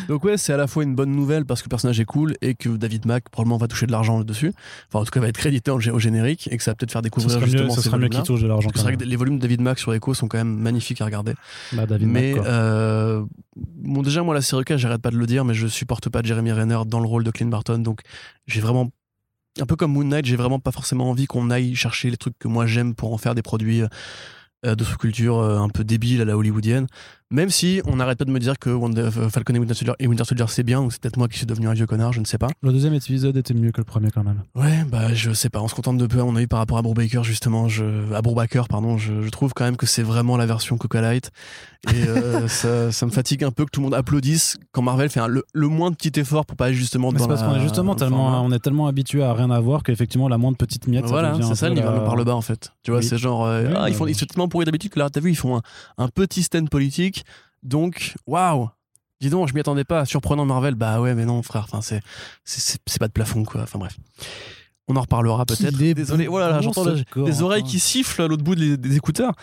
Donc 0.07 0.23
ouais, 0.23 0.38
c'est 0.38 0.53
à 0.53 0.57
la 0.57 0.68
fois 0.68 0.84
une 0.84 0.93
bonne 0.93 1.11
nouvelle 1.11 1.45
parce 1.45 1.61
que 1.61 1.65
le 1.65 1.69
personnage 1.72 1.99
est 1.99 2.06
cool 2.06 2.35
et 2.41 2.53
que 2.53 2.69
David 2.69 3.07
Mack 3.07 3.30
probablement 3.30 3.57
va 3.57 3.68
toucher 3.68 3.88
de 3.88 3.91
l'argent 3.91 4.22
dessus. 4.23 4.53
Enfin, 4.88 4.99
en 4.99 5.06
tout 5.06 5.11
cas, 5.11 5.19
va 5.19 5.27
être 5.27 5.38
crédité 5.38 5.72
au 5.72 5.80
générique 5.80 6.48
et 6.52 6.57
que 6.57 6.64
ça 6.64 6.72
va 6.72 6.76
peut-être 6.76 6.91
faire 6.91 6.99
Ce 6.99 7.03
découvrir 7.03 7.39
mieux, 7.39 7.45
justement 7.45 7.73
ce 7.73 7.81
ces 7.81 7.89
serait 7.89 7.98
mieux 7.98 8.10
qu'il 8.10 8.22
touche 8.22 8.41
de 8.41 8.48
l'argent. 8.48 8.69
C'est 8.76 8.84
vrai 8.84 8.95
que 8.95 9.03
les 9.03 9.15
volumes 9.15 9.38
de 9.38 9.41
David 9.41 9.61
Mack 9.61 9.80
sur 9.80 9.93
Echo 9.93 10.14
sont 10.14 10.27
quand 10.27 10.38
même 10.38 10.56
magnifiques 10.56 11.02
à 11.02 11.06
regarder. 11.06 11.34
Bah, 11.73 11.88
David 11.88 12.07
mais 12.07 12.35
Mack, 12.35 12.45
euh, 12.45 13.26
bon, 13.56 14.03
déjà 14.03 14.22
moi 14.22 14.35
la 14.35 14.41
série 14.41 14.64
j'arrête 14.76 15.02
pas 15.02 15.11
de 15.11 15.18
le 15.18 15.26
dire, 15.26 15.43
mais 15.43 15.56
je 15.56 15.65
supporte 15.65 16.10
pas 16.10 16.22
Jeremy 16.22 16.52
Renner 16.52 16.81
dans 16.85 16.99
le 16.99 17.07
rôle 17.07 17.23
de 17.23 17.31
Clint 17.31 17.48
Barton. 17.48 17.80
Donc 17.80 18.02
j'ai 18.45 18.61
vraiment 18.61 18.91
un 19.60 19.65
peu 19.65 19.76
comme 19.76 19.93
Moon 19.93 20.03
Knight, 20.03 20.26
j'ai 20.26 20.35
vraiment 20.35 20.60
pas 20.60 20.72
forcément 20.72 21.10
envie 21.10 21.26
qu'on 21.26 21.49
aille 21.49 21.76
chercher 21.76 22.11
les 22.11 22.18
trucs 22.18 22.38
que 22.38 22.48
moi 22.48 22.68
j'aime 22.68 22.93
pour 22.93 23.14
en 23.14 23.18
faire 23.18 23.35
des 23.35 23.41
produits 23.41 23.84
euh, 24.64 24.76
de 24.76 24.84
sous-culture 24.84 25.39
euh, 25.39 25.57
un 25.57 25.69
peu 25.69 25.84
débiles 25.84 26.22
à 26.22 26.26
la 26.26 26.38
hollywoodienne. 26.38 26.85
Même 27.32 27.49
si 27.49 27.82
on 27.86 27.95
n'arrête 27.95 28.18
pas 28.20 28.26
de 28.26 28.32
me 28.32 28.40
dire 28.40 28.60
que 28.60 28.70
Wonder- 28.70 29.10
euh, 29.18 29.30
Falcon 29.30 29.53
et 29.56 29.60
Winter 29.60 29.74
Soldier, 29.74 29.94
Soldier 30.26 30.45
c'est 30.49 30.64
bien, 30.64 30.82
ou 30.82 30.91
c'est 30.91 31.02
peut-être 31.02 31.18
moi 31.18 31.28
qui 31.28 31.38
suis 31.38 31.45
devenu 31.48 31.68
un 31.68 31.74
vieux 31.74 31.86
connard, 31.88 32.12
je 32.14 32.20
ne 32.20 32.26
sais 32.26 32.38
pas. 32.38 32.49
Le 32.62 32.72
deuxième 32.72 32.94
épisode 32.94 33.36
était 33.38 33.53
mieux 33.53 33.72
que 33.72 33.80
le 33.80 33.86
premier 33.86 34.10
quand 34.12 34.24
même. 34.24 34.44
Ouais, 34.56 34.84
bah 34.90 35.14
je 35.14 35.32
sais 35.32 35.49
pas, 35.49 35.62
on 35.62 35.68
se 35.68 35.74
contente 35.76 35.98
de 35.98 36.06
peu 36.08 36.20
à 36.20 36.24
mon 36.26 36.36
avis 36.36 36.48
par 36.48 36.60
rapport 36.60 36.78
à 36.78 36.82
Brubaker 36.82 37.24
justement, 37.24 37.68
je, 37.70 38.14
à 38.14 38.22
Brubaker 38.22 38.68
pardon, 38.68 38.98
je, 38.98 39.22
je 39.22 39.30
trouve 39.30 39.53
quand 39.53 39.64
même 39.64 39.78
que 39.78 39.86
c'est 39.86 40.03
vraiment 40.03 40.36
la 40.38 40.45
version 40.45 40.78
Coca 40.78 40.99
Light 41.02 41.32
et 41.94 42.03
euh, 42.08 42.48
ça, 42.48 42.91
ça 42.91 43.06
me 43.06 43.12
fatigue 43.12 43.44
un 43.44 43.52
peu 43.52 43.66
que 43.66 43.72
tout 43.72 43.80
le 43.80 43.86
monde 43.86 43.94
applaudisse 43.95 44.58
quand 44.74 44.82
Marvel 44.82 45.10
fait 45.10 45.22
un- 45.22 45.28
le, 45.28 45.44
le 45.53 45.68
moins 45.68 45.90
de 45.90 45.95
petit 45.95 46.20
effort 46.20 46.45
pour 46.45 46.58
pas 46.58 46.72
justement 46.74 47.12
Mais 47.12 47.18
dans 47.20 47.24
c'est 47.24 47.30
parce 47.30 47.44
qu'on 47.44 47.56
est 47.56 47.62
justement 47.62 47.94
le 47.94 47.99
tellement, 47.99 48.30
format. 48.32 48.41
on 48.41 48.52
est 48.52 48.60
tellement 48.60 48.88
habitué 48.88 49.24
à 49.24 49.34
rien 49.34 49.49
avoir 49.52 49.84
qu'effectivement 49.84 50.28
la 50.28 50.38
moindre 50.38 50.58
petite 50.58 50.88
miette. 50.88 51.06
Voilà, 51.06 51.34
c'est 51.41 51.56
ça 51.56 51.70
niveau 51.70 51.90
la- 51.90 51.99
par 52.02 52.16
le 52.18 52.24
bas 52.26 52.36
en 52.36 52.41
fait. 52.41 52.72
Tu 52.84 52.91
vois, 52.91 52.99
Oui. 52.99 53.06
c'est 53.06 53.18
genre 53.18 53.45
euh, 53.45 53.68
Oui, 53.68 53.74
ah, 53.78 53.90
ils 53.90 53.95
font 53.95 54.06
ils 54.06 54.16
sont 54.16 54.26
tellement 54.26 54.48
pourris 54.49 54.66
d'habitude 54.66 54.91
que 54.91 54.99
là 54.99 55.10
t'as 55.10 55.22
vu 55.22 55.32
ils 55.32 55.36
font 55.36 55.58
un, 55.58 55.62
un 55.98 56.08
petit 56.10 56.44
stand 56.44 56.70
politique 56.70 57.20
donc 57.64 58.15
waouh. 58.27 58.69
Dis 59.19 59.30
donc, 59.30 59.48
je 59.48 59.53
m'y 59.53 59.60
attendais 59.60 59.84
pas. 59.84 60.03
Surprenant 60.06 60.45
Marvel. 60.45 60.73
Bah 60.73 60.99
ouais, 60.99 61.14
mais 61.14 61.26
non, 61.26 61.43
frère. 61.43 61.68
Enfin, 61.72 61.81
c'est 62.43 62.99
pas 62.99 63.07
de 63.07 63.14
plafond, 63.14 63.43
quoi. 63.43 63.61
Enfin 63.61 63.77
bref. 63.77 63.95
On 64.88 64.95
en 64.95 65.02
reparlera 65.02 65.45
peut-être. 65.45 65.77
Désolé. 65.77 66.27
Voilà, 66.27 66.60
j'entends 66.61 66.84
ce 66.84 66.89
des- 66.89 67.06
corps, 67.06 67.43
oreilles 67.43 67.61
hein. 67.64 67.68
qui 67.68 67.80
sifflent 67.80 68.23
à 68.23 68.27
l'autre 68.27 68.43
bout 68.43 68.56
des, 68.56 68.77
des 68.77 68.95
écouteurs. 68.95 69.34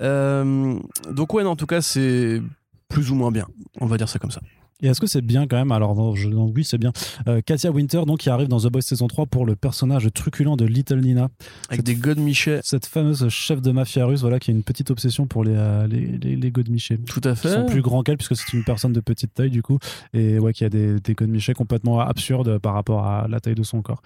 Euh, 0.00 0.78
donc 1.10 1.34
ouais, 1.34 1.44
non, 1.44 1.50
en 1.50 1.56
tout 1.56 1.66
cas, 1.66 1.82
c'est 1.82 2.42
plus 2.88 3.10
ou 3.10 3.14
moins 3.14 3.30
bien. 3.30 3.46
On 3.80 3.86
va 3.86 3.98
dire 3.98 4.08
ça 4.08 4.18
comme 4.18 4.30
ça. 4.30 4.40
Et 4.82 4.88
est-ce 4.88 5.00
que 5.00 5.06
c'est 5.06 5.22
bien 5.22 5.46
quand 5.46 5.56
même? 5.56 5.72
Alors 5.72 5.94
non, 5.94 6.14
je- 6.14 6.28
non, 6.28 6.52
oui, 6.54 6.62
c'est 6.62 6.76
bien. 6.76 6.92
Euh, 7.28 7.40
Katia 7.40 7.70
Winter, 7.70 8.02
donc, 8.06 8.18
qui 8.18 8.28
arrive 8.28 8.48
dans 8.48 8.60
The 8.60 8.66
Boys 8.66 8.82
saison 8.82 9.06
3 9.06 9.24
pour 9.26 9.46
le 9.46 9.56
personnage 9.56 10.06
truculent 10.12 10.56
de 10.56 10.66
Little 10.66 11.00
Nina, 11.00 11.28
Avec 11.70 11.82
des 11.82 11.94
God 11.94 12.18
Michel. 12.18 12.60
cette 12.62 12.84
fameuse 12.84 13.26
chef 13.30 13.62
de 13.62 13.70
mafia 13.72 14.04
russe, 14.04 14.20
voilà, 14.20 14.38
qui 14.38 14.50
a 14.50 14.54
une 14.54 14.62
petite 14.62 14.90
obsession 14.90 15.26
pour 15.26 15.44
les 15.44 15.54
euh, 15.56 15.86
les, 15.86 16.06
les, 16.18 16.36
les 16.36 16.50
godemichés. 16.50 16.98
Tout 16.98 17.22
à 17.24 17.32
Qui 17.32 17.40
fait. 17.42 17.54
sont 17.54 17.64
plus 17.66 17.80
grands 17.80 18.02
qu'elle 18.02 18.18
puisque 18.18 18.36
c'est 18.36 18.52
une 18.52 18.64
personne 18.64 18.92
de 18.92 19.00
petite 19.00 19.32
taille 19.32 19.50
du 19.50 19.62
coup 19.62 19.78
et 20.12 20.38
ouais 20.38 20.52
qui 20.52 20.64
a 20.64 20.68
des, 20.68 21.00
des 21.00 21.14
godemichés 21.14 21.54
complètement 21.54 22.00
absurdes 22.00 22.58
par 22.58 22.74
rapport 22.74 23.06
à 23.06 23.28
la 23.28 23.40
taille 23.40 23.54
de 23.54 23.62
son 23.62 23.80
corps. 23.80 24.02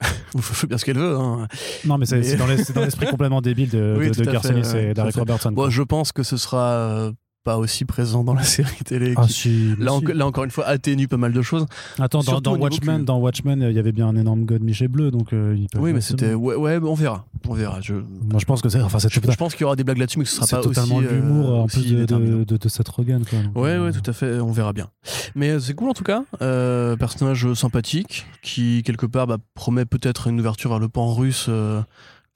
Il 0.34 0.40
fait 0.42 0.66
bien 0.66 0.78
ce 0.78 0.84
qu'elle 0.84 0.98
veut. 0.98 1.16
hein. 1.16 1.46
Non 1.84 1.98
mais 1.98 2.06
c'est 2.06 2.20
Mais- 2.20 2.36
dans 2.36 2.46
l'esprit 2.46 3.06
complètement 3.10 3.40
débile 3.42 3.68
de, 3.70 3.96
Oui, 3.98 4.10
de, 4.10 4.14
de 4.14 4.20
et 4.22 5.10
fait. 5.12 5.18
Robertson. 5.20 5.50
Bon, 5.52 5.62
quoi. 5.62 5.70
je 5.70 5.82
pense 5.82 6.12
que 6.12 6.22
ce 6.22 6.36
sera 6.36 6.70
euh, 6.70 7.12
pas 7.46 7.58
aussi 7.58 7.84
présent 7.84 8.24
dans 8.24 8.34
la 8.34 8.42
série 8.56 8.82
télé. 8.84 9.14
Ah 9.16 9.24
qui- 9.26 9.32
si, 9.32 9.74
mais 9.78 9.84
Là, 9.84 9.92
si. 9.92 9.96
enco- 9.98 10.12
là, 10.12 10.26
encore 10.26 10.42
une 10.44 10.50
fois, 10.50 10.66
atténue 10.66 11.06
pas 11.06 11.16
mal 11.16 11.32
de 11.32 11.40
choses. 11.42 11.64
Attends, 11.98 12.20
dans, 12.22 12.40
dans 12.40 12.56
Watchmen, 12.56 13.00
que- 13.00 13.04
dans 13.06 13.18
Watchmen, 13.18 13.62
il 13.70 13.74
y 13.76 13.78
avait 13.78 13.92
bien 13.92 14.08
un 14.08 14.16
énorme 14.16 14.44
godemiché 14.44 14.88
bleu, 14.88 15.10
donc 15.12 15.32
euh, 15.32 15.56
Oui, 15.78 15.92
mais 15.92 16.00
c'était. 16.00 16.34
Ouais, 16.34 16.56
ouais, 16.56 16.78
on 16.82 16.94
verra. 16.94 17.24
On 17.48 17.54
verra. 17.54 17.80
Je, 17.80 17.94
Moi, 17.94 18.38
je 18.40 18.44
pense 18.44 18.60
que 18.60 18.68
c'est. 18.68 18.80
Enfin, 18.82 18.98
je, 18.98 19.08
je 19.08 19.36
pense 19.36 19.52
qu'il 19.54 19.62
y 19.62 19.64
aura 19.64 19.76
des 19.76 19.84
blagues 19.84 19.98
là-dessus, 19.98 20.18
mais 20.18 20.24
que 20.24 20.30
ce 20.30 20.36
sera 20.36 20.46
pas 20.58 20.62
totalement 20.62 20.96
aussi. 20.96 21.06
de 21.06 21.12
l'humour 21.14 21.48
euh, 21.50 21.54
en 21.60 21.64
aussi 21.66 21.80
plus 21.82 21.90
de, 21.94 22.04
de, 22.04 22.44
de, 22.44 22.56
de 22.56 22.68
Seth 22.68 22.88
Rogen. 22.88 23.22
Quoi, 23.24 23.38
donc, 23.40 23.56
Ouais, 23.56 23.70
euh, 23.70 23.84
ouais, 23.86 23.92
tout 23.92 24.10
à 24.10 24.12
fait, 24.12 24.40
on 24.40 24.50
verra 24.50 24.72
bien. 24.72 24.88
Mais 25.36 25.50
euh, 25.50 25.60
c'est 25.60 25.74
cool 25.74 25.90
en 25.90 25.94
tout 25.94 26.04
cas. 26.04 26.24
Euh, 26.42 26.96
personnage 26.96 27.52
sympathique 27.54 28.26
qui, 28.42 28.82
quelque 28.82 29.06
part, 29.06 29.26
bah, 29.28 29.38
promet 29.54 29.84
peut-être 29.84 30.26
une 30.26 30.40
ouverture 30.40 30.70
vers 30.70 30.80
le 30.80 30.88
pan 30.88 31.14
russe 31.14 31.46
euh, 31.48 31.80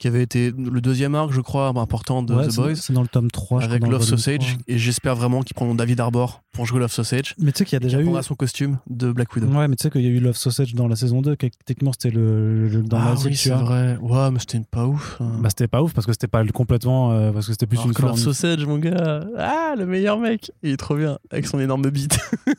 qui 0.01 0.07
avait 0.07 0.23
été 0.23 0.51
le 0.57 0.81
deuxième 0.81 1.13
arc, 1.13 1.31
je 1.31 1.41
crois, 1.41 1.67
important 1.67 2.23
de 2.23 2.33
ouais, 2.33 2.47
The 2.47 2.55
Boys. 2.55 2.75
C'est 2.75 2.91
dans 2.91 3.03
le 3.03 3.07
tome 3.07 3.29
3. 3.29 3.59
je 3.61 3.65
Avec 3.65 3.81
crois, 3.81 3.87
dans 3.87 3.91
le 3.91 3.99
Love 3.99 4.07
Sausage. 4.07 4.53
3. 4.53 4.63
Et 4.67 4.79
j'espère 4.79 5.15
vraiment 5.15 5.43
qu'ils 5.43 5.53
prendront 5.53 5.75
David 5.75 5.99
Arbor 5.99 6.41
pour 6.53 6.65
jouer 6.65 6.79
Love 6.79 6.91
Sausage. 6.91 7.35
Mais 7.37 7.51
tu 7.51 7.59
sais 7.59 7.65
qu'il 7.65 7.73
y 7.75 7.77
a 7.77 7.79
déjà 7.79 8.01
eu. 8.01 8.09
son 8.23 8.33
costume 8.33 8.79
de 8.89 9.11
Black 9.11 9.33
Widow. 9.35 9.47
Ouais, 9.49 9.67
mais 9.67 9.75
tu 9.75 9.83
sais 9.83 9.91
qu'il 9.91 10.01
y 10.01 10.07
a 10.07 10.09
eu 10.09 10.19
Love 10.19 10.35
Sausage 10.35 10.73
dans 10.73 10.87
la 10.87 10.95
saison 10.95 11.21
2, 11.21 11.35
qui 11.35 11.51
techniquement 11.65 11.91
c'était 11.93 12.09
le, 12.09 12.67
le- 12.67 12.81
dans 12.81 12.97
ah 12.97 13.13
oui, 13.23 13.35
c'est 13.35 13.51
vrai. 13.51 13.97
Ouais, 14.01 14.31
mais 14.31 14.39
c'était 14.39 14.59
pas 14.71 14.87
ouf. 14.87 15.17
hein. 15.21 15.37
Bah, 15.39 15.49
c'était 15.49 15.67
pas 15.67 15.83
ouf 15.83 15.93
parce 15.93 16.07
que 16.07 16.13
c'était 16.13 16.27
pas 16.27 16.43
complètement. 16.47 17.11
euh, 17.11 17.31
parce 17.31 17.45
que 17.45 17.51
c'était 17.51 17.67
plus 17.67 17.77
Alors 17.77 17.87
une 17.89 17.93
que 17.93 18.01
Love. 18.01 18.17
Sausage, 18.17 18.65
mon 18.65 18.79
gars. 18.79 19.23
Ah, 19.37 19.75
le 19.77 19.85
meilleur 19.85 20.17
mec. 20.17 20.51
Il 20.63 20.71
est 20.71 20.77
trop 20.77 20.95
bien. 20.95 21.19
Avec 21.29 21.45
son 21.45 21.59
énorme 21.59 21.87
bite. 21.91 22.17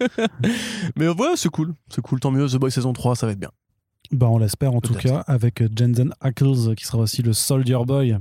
mais 0.96 1.08
ouais, 1.08 1.32
c'est 1.36 1.48
cool. 1.48 1.74
C'est 1.88 2.00
cool, 2.02 2.20
tant 2.20 2.30
mieux. 2.32 2.46
The 2.48 2.56
Boy 2.56 2.70
saison 2.72 2.92
3, 2.92 3.16
ça 3.16 3.26
va 3.26 3.32
être 3.32 3.38
bien. 3.38 3.50
Bah, 4.10 4.26
on 4.28 4.38
l'espère 4.38 4.74
en 4.74 4.80
tout 4.80 4.94
cas, 4.94 5.22
avec 5.26 5.60
euh, 5.60 5.68
Jensen 5.74 6.12
Ackles 6.20 6.74
qui 6.76 6.84
sera 6.86 6.98
aussi 6.98 7.22
le 7.22 7.32
Soldier 7.32 7.78
Boy. 7.86 8.16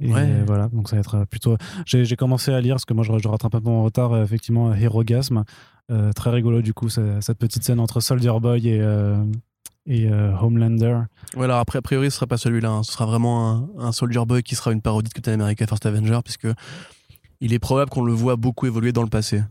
Et 0.00 0.12
Ouais. 0.12 0.42
voilà, 0.46 0.68
donc 0.68 0.88
ça 0.88 0.96
va 0.96 1.00
être 1.00 1.24
plutôt. 1.24 1.56
J'ai 1.84 2.14
commencé 2.16 2.52
à 2.52 2.60
lire 2.60 2.74
parce 2.76 2.84
que 2.84 2.94
moi 2.94 3.04
je, 3.04 3.18
je 3.18 3.28
rattrape 3.28 3.54
un 3.56 3.60
peu 3.60 3.68
mon 3.68 3.82
retard. 3.82 4.12
euh, 4.12 4.22
effectivement, 4.24 4.72
Herogasm, 4.74 5.42
Euh, 5.90 6.12
très 6.12 6.30
rigolo 6.30 6.60
du 6.62 6.72
coup, 6.74 6.88
cette 6.90 7.38
petite 7.38 7.64
scène 7.64 7.80
entre 7.80 8.00
Soldier 8.00 8.32
Boy 8.40 8.68
et, 8.68 8.78
euh, 8.80 9.24
et 9.86 10.06
euh, 10.08 10.36
Homelander. 10.38 10.98
Ouais, 11.36 11.44
alors 11.44 11.58
après, 11.58 11.78
a 11.78 11.82
priori, 11.82 12.10
ce 12.10 12.16
sera 12.16 12.26
pas 12.26 12.36
celui-là. 12.36 12.68
hein. 12.70 12.82
Ce 12.82 12.92
sera 12.92 13.06
vraiment 13.06 13.70
un, 13.78 13.86
un 13.86 13.92
Soldier 13.92 14.24
Boy 14.26 14.42
qui 14.42 14.54
sera 14.54 14.72
une 14.72 14.82
parodie 14.82 15.08
de 15.08 15.14
Captain 15.14 15.32
America 15.32 15.66
First 15.66 15.84
Avenger, 15.86 16.20
puisque 16.22 16.46
il 17.40 17.52
est 17.54 17.58
probable 17.58 17.90
qu'on 17.90 18.02
le 18.04 18.12
voit 18.12 18.36
beaucoup 18.36 18.66
évoluer 18.66 18.92
dans 18.92 19.02
le 19.02 19.08
passé. 19.08 19.42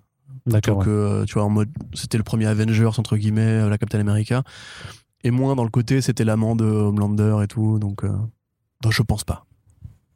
D'accord. 0.45 0.77
Ouais. 0.77 0.85
euh, 0.87 1.25
tu 1.25 1.33
vois, 1.33 1.43
en 1.43 1.49
mode, 1.49 1.69
c'était 1.93 2.17
le 2.17 2.23
premier 2.23 2.45
Avengers, 2.45 2.91
entre 2.99 3.17
guillemets, 3.17 3.41
euh, 3.63 3.69
la 3.69 3.77
Captain 3.79 3.99
America. 3.99 4.43
Et 5.23 5.31
moins 5.31 5.55
dans 5.55 5.63
le 5.63 5.69
côté, 5.69 6.01
c'était 6.01 6.23
l'amant 6.23 6.55
de 6.55 6.65
Homelander 6.65 7.39
et 7.43 7.47
tout. 7.47 7.79
Donc, 7.79 8.03
euh, 8.03 8.11
donc 8.81 8.91
je 8.91 9.01
pense 9.01 9.23
pas. 9.23 9.45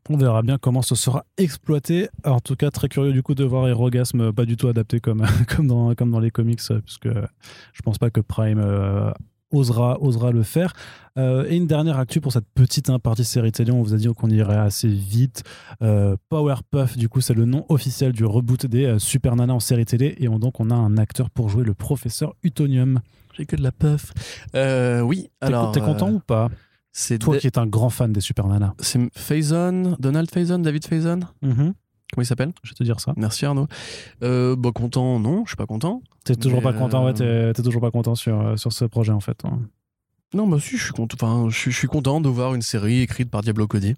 On 0.10 0.18
verra 0.18 0.42
bien 0.42 0.58
comment 0.58 0.82
ce 0.82 0.96
sera 0.96 1.26
exploité. 1.38 2.10
En 2.26 2.40
tout 2.40 2.56
cas, 2.56 2.72
très 2.72 2.90
curieux 2.90 3.14
du 3.14 3.24
coup 3.24 3.36
de 3.36 3.44
voir 3.44 3.68
Herogasm 3.68 4.34
pas 4.34 4.46
du 4.46 4.58
tout 4.58 4.68
adapté 4.68 5.00
comme, 5.00 5.26
dans, 5.60 6.20
les 6.20 6.32
comics, 6.32 6.60
euh, 6.72 6.82
puisque 6.82 7.08
je 7.08 7.82
pense 7.84 7.98
pas 7.98 8.10
que 8.10 8.20
Prime 8.20 8.60
euh, 8.60 9.12
osera, 9.52 9.98
osera 10.02 10.32
le 10.32 10.44
faire. 10.44 10.74
Euh, 11.18 11.46
et 11.50 11.58
une 11.58 11.68
dernière 11.68 11.98
actu 12.00 12.22
pour 12.22 12.32
cette 12.32 12.48
petite 12.54 12.90
hein, 12.90 12.98
partie 13.00 13.26
série 13.26 13.52
télé, 13.52 13.72
on 13.72 13.82
vous 13.84 13.94
a 13.94 13.98
dit 13.98 14.08
qu'on 14.14 14.30
irait 14.30 14.56
assez 14.58 14.88
vite. 14.88 15.44
Euh, 15.82 16.16
Powerpuff, 16.30 16.98
du 16.98 17.10
coup, 17.10 17.20
c'est 17.22 17.34
le 17.34 17.46
nom 17.46 17.66
officiel 17.70 18.14
du 18.14 18.24
reboot 18.26 18.66
des 18.66 18.86
euh, 18.86 19.00
Super 19.00 19.36
Nana 19.36 19.54
en 19.54 19.60
série 19.60 19.86
télé. 19.86 20.16
Et 20.20 20.28
on- 20.30 20.40
donc, 20.40 20.60
on 20.60 20.70
a 20.72 20.76
un 20.76 20.98
acteur 20.98 21.30
pour 21.30 21.50
jouer 21.50 21.64
le 21.66 21.74
professeur 21.74 22.34
Utonium. 22.44 23.00
J'ai 23.38 23.46
que 23.46 23.56
de 23.56 23.64
la 23.64 23.72
puff. 23.72 24.14
Euh, 24.56 25.02
oui, 25.02 25.30
alors. 25.42 25.72
t'es 25.72 25.80
content 25.82 26.10
euh, 26.10 26.14
ou 26.14 26.20
pas? 26.20 26.50
C'est 26.94 27.20
Toi 27.20 27.38
qui 27.38 27.48
es 27.48 27.58
un 27.58 27.68
grand 27.68 27.90
fan 27.90 28.12
des 28.12 28.20
Super 28.20 28.48
Nana. 28.48 28.74
c'est 28.80 29.00
Faison, 29.16 29.96
Donald 30.00 30.30
Faison, 30.30 30.60
David 30.60 30.86
Faison? 30.86 31.22
Mhm. 31.42 31.74
Comment 32.14 32.24
il 32.24 32.26
s'appelle? 32.26 32.52
Je 32.64 32.72
vais 32.72 32.76
te 32.76 32.84
dire 32.84 33.00
ça. 33.00 33.14
Merci 33.18 33.46
Arnaud. 33.46 33.68
Euh, 34.24 34.56
bah, 34.58 34.72
content, 34.74 35.20
non, 35.20 35.44
je 35.46 35.52
suis 35.52 35.56
pas 35.58 35.66
content. 35.66 36.02
T'es 36.24 36.36
toujours 36.36 36.62
pas 36.62 36.74
content, 36.74 37.06
ouais, 37.06 37.20
euh, 37.22 37.48
t'es 37.54 37.62
t'es 37.62 37.64
toujours 37.64 37.82
pas 37.82 37.92
content 37.92 38.16
sur, 38.16 38.40
euh, 38.40 38.56
sur 38.58 38.74
ce 38.74 38.86
projet 38.86 39.12
en 39.12 39.22
fait. 39.22 39.44
hein. 39.46 39.60
Non, 40.34 40.48
bah 40.48 40.58
si, 40.60 40.78
je 40.78 40.84
suis 40.84 40.94
content. 40.94 41.18
Enfin, 41.20 41.50
je 41.50 41.58
suis, 41.58 41.72
je 41.72 41.78
suis 41.78 41.88
content 41.88 42.22
de 42.22 42.30
voir 42.30 42.54
une 42.54 42.62
série 42.62 43.02
écrite 43.02 43.30
par 43.30 43.42
Diablo 43.42 43.68
Cody. 43.68 43.96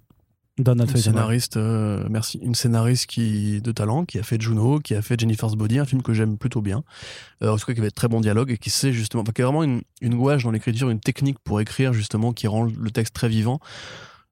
Donald 0.60 0.92
Une 0.92 0.98
scénariste, 0.98 1.58
euh, 1.58 2.06
merci, 2.12 2.38
une 2.44 2.54
scénariste 2.54 3.08
qui 3.08 3.60
de 3.60 3.72
talent, 3.72 4.06
qui 4.06 4.20
a 4.20 4.24
fait 4.24 4.40
Juno, 4.40 4.78
qui 4.80 4.94
a 4.94 5.02
fait 5.02 5.20
Jennifer's 5.20 5.56
Body, 5.56 5.80
un 5.80 5.86
film 5.86 6.04
que 6.04 6.14
j'aime 6.14 6.38
plutôt 6.38 6.62
bien. 6.62 6.84
Euh, 7.42 7.50
en 7.52 7.58
tout 7.58 7.66
cas, 7.66 7.74
qui 7.74 7.80
avait 7.80 7.90
de 7.90 7.94
très 7.96 8.08
bon 8.08 8.22
dialogue 8.22 8.52
et 8.52 8.60
qui 8.60 8.70
sait 8.70 8.94
justement, 8.94 9.24
enfin, 9.24 9.32
qui 9.32 9.42
a 9.42 9.46
vraiment 9.46 9.64
une, 9.64 9.82
une 10.02 10.14
gouache 10.16 10.44
dans 10.44 10.52
l'écriture, 10.52 10.92
une 10.92 11.00
technique 11.00 11.40
pour 11.44 11.60
écrire 11.60 11.92
justement 11.94 12.34
qui 12.34 12.46
rend 12.46 12.66
le 12.66 12.92
texte 12.92 13.16
très 13.16 13.30
vivant. 13.30 13.60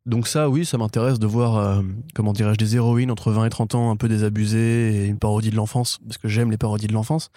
Donc 0.06 0.28
ça, 0.28 0.50
oui, 0.50 0.66
ça 0.66 0.78
m'intéresse 0.78 1.20
de 1.20 1.28
voir, 1.28 1.58
euh, 1.58 1.82
comment 2.16 2.34
dirais-je, 2.34 2.58
des 2.58 2.76
héroïnes 2.76 3.12
entre 3.12 3.32
20 3.32 3.46
et 3.46 3.50
30 3.50 3.76
ans 3.76 3.92
un 3.92 3.96
peu 3.96 4.08
désabusées 4.10 4.96
et 4.96 5.06
une 5.08 5.20
parodie 5.20 5.52
de 5.52 5.56
l'enfance, 5.56 6.00
parce 6.06 6.18
que 6.18 6.28
j'aime 6.28 6.50
les 6.50 6.58
parodies 6.58 6.88
de 6.88 6.94
l'enfance. 6.94 7.30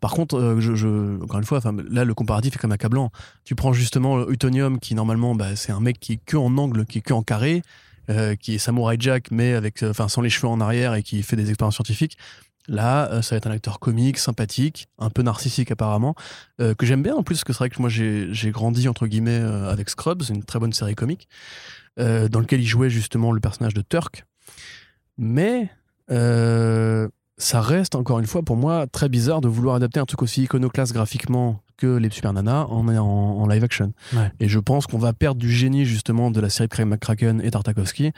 Par 0.00 0.12
contre, 0.12 0.36
euh, 0.38 0.60
je, 0.60 0.74
je- 0.74 1.20
encore 1.22 1.38
une 1.38 1.44
fois, 1.44 1.60
là, 1.90 2.04
le 2.04 2.14
comparatif 2.14 2.54
est 2.54 2.58
comme 2.58 2.70
accablant. 2.72 3.10
Tu 3.44 3.54
prends 3.56 3.72
justement 3.72 4.28
Utonium, 4.28 4.78
qui 4.78 4.94
normalement, 4.94 5.34
bah, 5.34 5.56
c'est 5.56 5.72
un 5.72 5.80
mec 5.80 5.98
qui 5.98 6.12
est 6.14 6.20
que 6.24 6.36
en 6.36 6.56
angle, 6.58 6.84
qui 6.86 6.98
est 6.98 7.02
que 7.02 7.12
en 7.14 7.22
carré, 7.22 7.62
euh, 8.08 8.36
qui 8.36 8.54
est 8.54 8.58
Samurai 8.58 8.96
Jack, 9.00 9.30
mais 9.32 9.54
avec, 9.54 9.82
euh, 9.82 9.90
enfin, 9.90 10.06
sans 10.06 10.20
les 10.20 10.30
cheveux 10.30 10.48
en 10.48 10.60
arrière 10.60 10.94
et 10.94 11.02
qui 11.02 11.22
fait 11.24 11.34
des 11.34 11.48
expériences 11.48 11.74
scientifiques. 11.74 12.18
Là, 12.68 13.10
euh, 13.10 13.22
ça 13.22 13.34
va 13.34 13.38
être 13.38 13.46
un 13.46 13.52
acteur 13.52 13.80
comique, 13.80 14.18
sympathique, 14.18 14.86
un 14.98 15.08
peu 15.10 15.22
narcissique 15.22 15.70
apparemment, 15.72 16.14
euh, 16.60 16.74
que 16.74 16.84
j'aime 16.86 17.02
bien 17.02 17.14
en 17.16 17.22
plus, 17.22 17.36
parce 17.36 17.44
que 17.44 17.52
c'est 17.52 17.58
vrai 17.58 17.70
que 17.70 17.80
moi 17.80 17.88
j'ai 17.88 18.50
grandi 18.50 18.88
entre 18.88 19.06
guillemets 19.06 19.38
euh, 19.40 19.70
avec 19.70 19.88
Scrubs, 19.88 20.22
une 20.28 20.42
très 20.44 20.58
bonne 20.58 20.72
série 20.72 20.94
comique, 20.96 21.28
euh, 21.98 22.28
dans 22.28 22.40
lequel 22.40 22.60
il 22.60 22.66
jouait 22.66 22.90
justement 22.90 23.32
le 23.32 23.40
personnage 23.40 23.74
de 23.74 23.82
Turk. 23.82 24.24
Mais 25.18 25.70
euh, 26.10 27.08
ça 27.38 27.60
reste 27.60 27.94
encore 27.94 28.18
une 28.18 28.26
fois 28.26 28.42
pour 28.42 28.56
moi 28.56 28.86
très 28.86 29.08
bizarre 29.08 29.40
de 29.40 29.48
vouloir 29.48 29.76
adapter 29.76 30.00
un 30.00 30.04
truc 30.04 30.22
aussi 30.22 30.44
iconoclaste 30.44 30.92
graphiquement 30.92 31.60
que 31.76 31.96
les 31.96 32.10
Super 32.10 32.32
Nana 32.32 32.66
en, 32.68 32.88
en, 32.88 32.98
en 32.98 33.46
live 33.46 33.64
action. 33.64 33.92
Ouais. 34.14 34.30
Et 34.40 34.48
je 34.48 34.58
pense 34.58 34.86
qu'on 34.86 34.98
va 34.98 35.12
perdre 35.12 35.40
du 35.40 35.50
génie 35.50 35.84
justement 35.84 36.30
de 36.30 36.40
la 36.40 36.48
série 36.48 36.68
de 36.68 36.72
Craig 36.72 36.86
McCracken 36.86 37.40
et 37.42 37.50
Tartakovsky. 37.50 38.12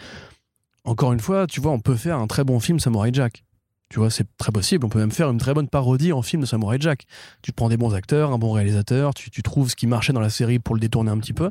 Encore 0.84 1.12
une 1.12 1.20
fois, 1.20 1.46
tu 1.46 1.60
vois, 1.60 1.72
on 1.72 1.80
peut 1.80 1.96
faire 1.96 2.18
un 2.18 2.26
très 2.26 2.44
bon 2.44 2.60
film 2.60 2.78
Samurai 2.78 3.10
Jack. 3.12 3.44
Tu 3.90 3.98
vois, 3.98 4.10
c'est 4.10 4.26
très 4.36 4.52
possible. 4.52 4.84
On 4.84 4.88
peut 4.88 4.98
même 4.98 5.10
faire 5.10 5.30
une 5.30 5.38
très 5.38 5.54
bonne 5.54 5.68
parodie 5.68 6.12
en 6.12 6.22
film 6.22 6.42
de 6.42 6.46
Samurai 6.46 6.76
Jack. 6.78 7.04
Tu 7.42 7.52
prends 7.52 7.68
des 7.68 7.76
bons 7.76 7.94
acteurs, 7.94 8.32
un 8.32 8.38
bon 8.38 8.52
réalisateur, 8.52 9.14
tu, 9.14 9.30
tu 9.30 9.42
trouves 9.42 9.70
ce 9.70 9.76
qui 9.76 9.86
marchait 9.86 10.12
dans 10.12 10.20
la 10.20 10.30
série 10.30 10.58
pour 10.58 10.74
le 10.74 10.80
détourner 10.80 11.10
un 11.10 11.18
petit 11.18 11.32
peu. 11.32 11.50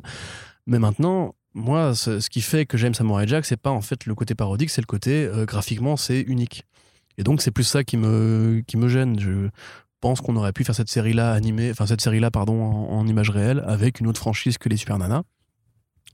Mais 0.66 0.78
maintenant, 0.78 1.34
moi, 1.58 1.94
ce, 1.94 2.28
qui 2.28 2.40
fait 2.40 2.66
que 2.66 2.78
j'aime 2.78 2.94
Samurai 2.94 3.26
Jack, 3.26 3.44
c'est 3.44 3.56
pas 3.56 3.70
en 3.70 3.80
fait 3.80 4.06
le 4.06 4.14
côté 4.14 4.34
parodique, 4.34 4.70
c'est 4.70 4.80
le 4.80 4.86
côté 4.86 5.26
euh, 5.26 5.44
graphiquement, 5.44 5.96
c'est 5.96 6.20
unique. 6.20 6.64
Et 7.18 7.24
donc, 7.24 7.42
c'est 7.42 7.50
plus 7.50 7.64
ça 7.64 7.84
qui 7.84 7.96
me, 7.96 8.62
qui 8.66 8.76
me 8.76 8.88
gêne. 8.88 9.18
Je 9.18 9.48
pense 10.00 10.20
qu'on 10.20 10.36
aurait 10.36 10.52
pu 10.52 10.64
faire 10.64 10.74
cette 10.74 10.88
série-là 10.88 11.32
animée, 11.32 11.70
enfin 11.70 11.86
cette 11.86 12.00
série-là, 12.00 12.30
pardon, 12.30 12.62
en, 12.62 12.98
en 12.98 13.06
image 13.06 13.30
réelle, 13.30 13.62
avec 13.66 14.00
une 14.00 14.06
autre 14.06 14.20
franchise 14.20 14.56
que 14.56 14.68
les 14.68 14.76
Super 14.76 14.98
Nana. 14.98 15.24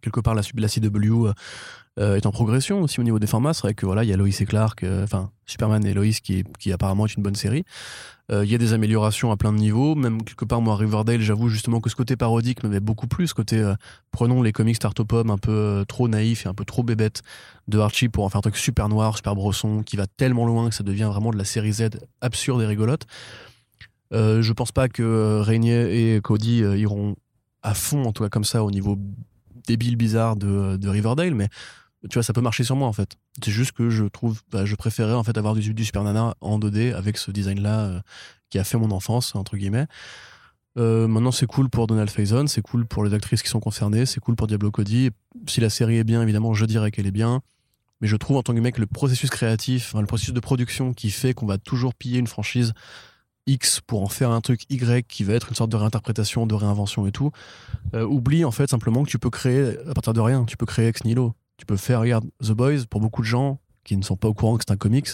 Quelque 0.01 0.21
part, 0.21 0.35
la, 0.35 0.43
la 0.57 0.69
CW 0.69 1.31
euh, 2.01 2.17
est 2.17 2.27
en 2.27 2.33
progression 2.33 2.83
aussi 2.83 2.99
au 2.99 3.05
niveau 3.05 3.21
des 3.21 3.29
formats. 3.29 3.55
C'est 3.55 3.63
vrai 3.63 3.75
que 3.75 3.87
voilà, 3.87 4.03
il 4.03 4.11
y 4.11 4.13
a 4.13 4.17
Lois 4.17 4.29
et 4.29 4.47
Clark, 4.47 4.83
euh, 4.83 5.05
enfin 5.05 5.31
Superman 5.47 5.87
et 5.87 5.95
Lois 5.95 6.07
qui, 6.23 6.43
qui 6.59 6.73
apparemment 6.73 7.07
est 7.07 7.15
une 7.15 7.23
bonne 7.23 7.37
série. 7.37 7.65
Euh, 8.33 8.45
Il 8.45 8.51
y 8.51 8.55
a 8.57 8.59
des 8.59 8.73
améliorations 8.73 9.31
à 9.31 9.37
plein 9.37 9.53
de 9.53 9.59
niveaux. 9.59 9.95
Même 9.95 10.25
quelque 10.25 10.45
part, 10.45 10.61
moi, 10.61 10.75
Riverdale, 10.75 11.21
j'avoue 11.21 11.49
justement 11.49 11.81
que 11.81 11.89
ce 11.89 11.95
côté 11.95 12.17
parodique 12.17 12.65
m'avait 12.65 12.81
beaucoup 12.81 13.07
plu. 13.07 13.29
Ce 13.29 13.35
côté, 13.35 13.75
prenons 14.11 14.43
les 14.43 14.51
comics 14.51 14.75
Startopom 14.75 15.31
un 15.31 15.39
peu 15.39 15.85
trop 15.87 16.09
naïfs 16.09 16.47
et 16.47 16.49
un 16.49 16.55
peu 16.55 16.65
trop 16.65 16.83
bébêtes 16.83 17.23
de 17.69 17.79
Archie 17.79 18.09
pour 18.09 18.25
en 18.25 18.29
faire 18.29 18.39
un 18.39 18.43
truc 18.43 18.57
super 18.57 18.89
noir, 18.89 19.17
super 19.17 19.37
brosson, 19.37 19.83
qui 19.85 19.97
va 19.97 20.07
tellement 20.07 20.47
loin 20.47 20.71
que 20.71 20.75
ça 20.75 20.83
devient 20.83 21.09
vraiment 21.13 21.31
de 21.31 21.39
la 21.39 21.45
série 21.45 21.75
Z 21.75 21.91
absurde 22.21 22.61
et 22.63 22.67
rigolote. 22.67 23.07
Je 24.11 24.53
pense 24.53 24.73
pas 24.73 24.89
que 24.89 25.41
Rainier 25.41 26.15
et 26.15 26.21
Cody 26.21 26.59
iront 26.61 27.17
à 27.63 27.75
fond, 27.75 28.05
en 28.05 28.13
tout 28.13 28.23
cas 28.23 28.31
comme 28.31 28.45
ça, 28.45 28.65
au 28.65 28.71
niveau 28.71 28.99
débile 29.67 29.97
bizarre 29.97 30.37
de 30.37 30.89
Riverdale, 30.89 31.35
mais 31.35 31.49
tu 32.09 32.15
vois, 32.15 32.23
ça 32.23 32.33
peut 32.33 32.41
marcher 32.41 32.65
sur 32.65 32.77
moi 32.77 32.89
en 32.89 32.93
fait. 32.93 33.17
C'est 33.43 33.51
juste 33.51 33.73
que 33.73 33.91
je 33.91 34.05
trouve, 34.05 34.43
bah, 34.51 34.65
je 34.65 34.75
préférais 34.75 35.15
en 35.15 35.25
fait 35.25 35.37
avoir 35.39 35.55
du, 35.55 35.75
du 35.75 35.85
Super 35.85 36.05
Nana 36.05 36.35
en 36.41 36.59
2D 36.59 36.95
avec 36.95 37.17
ce 37.17 37.31
design-là 37.31 37.81
euh, 37.81 38.01
qui 38.51 38.59
a 38.59 38.65
fait 38.65 38.79
mon 38.79 38.91
enfance, 38.91 39.35
entre 39.35 39.57
guillemets. 39.57 39.87
Euh, 40.77 41.07
maintenant, 41.07 41.31
c'est 41.31 41.47
cool 41.47 41.71
pour 41.71 41.87
Donald 41.87 42.11
Faison, 42.11 42.47
c'est 42.47 42.63
cool 42.63 42.87
pour 42.87 43.05
les 43.05 43.15
actrices 43.15 43.43
qui 43.43 43.49
sont 43.49 43.61
concernées, 43.61 44.07
c'est 44.07 44.21
cool 44.21 44.35
pour 44.35 44.47
Diablo 44.47 44.71
Cody. 44.71 45.11
Si 45.47 45.61
la 45.61 45.71
série 45.71 45.99
est 45.99 46.05
bien, 46.05 46.23
évidemment, 46.23 46.53
je 46.53 46.65
dirais 46.65 46.91
qu'elle 46.91 47.07
est 47.07 47.13
bien. 47.13 47.43
Mais 48.01 48.09
je 48.09 48.17
trouve 48.17 48.37
en 48.37 48.43
tant 48.43 48.55
que 48.55 48.61
mec 48.61 48.79
le 48.79 48.87
processus 48.87 49.31
créatif, 49.31 49.95
le 49.95 50.05
processus 50.05 50.35
de 50.35 50.41
production 50.41 50.93
qui 50.93 51.11
fait 51.11 51.33
qu'on 51.33 51.47
va 51.47 51.59
toujours 51.59 51.95
piller 51.95 52.19
une 52.19 52.27
franchise 52.27 52.75
X 53.47 53.81
pour 53.81 54.03
en 54.03 54.09
faire 54.09 54.31
un 54.31 54.41
truc 54.41 54.63
Y 54.69 55.07
qui 55.07 55.23
va 55.23 55.35
être 55.35 55.49
une 55.49 55.55
sorte 55.55 55.71
de 55.71 55.77
réinterprétation, 55.77 56.47
de 56.47 56.55
réinvention 56.55 57.07
et 57.07 57.13
tout, 57.13 57.31
euh, 57.95 58.05
oublie 58.05 58.45
en 58.45 58.51
fait 58.51 58.69
simplement 58.69 59.05
que 59.05 59.11
tu 59.11 59.19
peux 59.19 59.31
créer 59.31 59.79
à 59.89 59.95
partir 59.95 60.13
de 60.13 60.21
rien, 60.21 60.45
tu 60.45 60.57
peux 60.57 60.67
créer 60.67 60.89
ex 60.89 61.05
nihilo. 61.05 61.35
Tu 61.65 61.67
peux 61.67 61.77
faire, 61.79 62.01
regarde, 62.01 62.27
The 62.43 62.51
Boys, 62.53 62.85
pour 62.91 63.01
beaucoup 63.01 63.23
de 63.23 63.27
gens 63.27 63.59
qui 63.85 63.97
ne 63.97 64.03
sont 64.03 64.17
pas 64.19 64.29
au 64.29 64.35
courant 64.35 64.59
que 64.59 64.65
c'est 64.69 64.73
un 64.75 64.77
comics, 64.77 65.09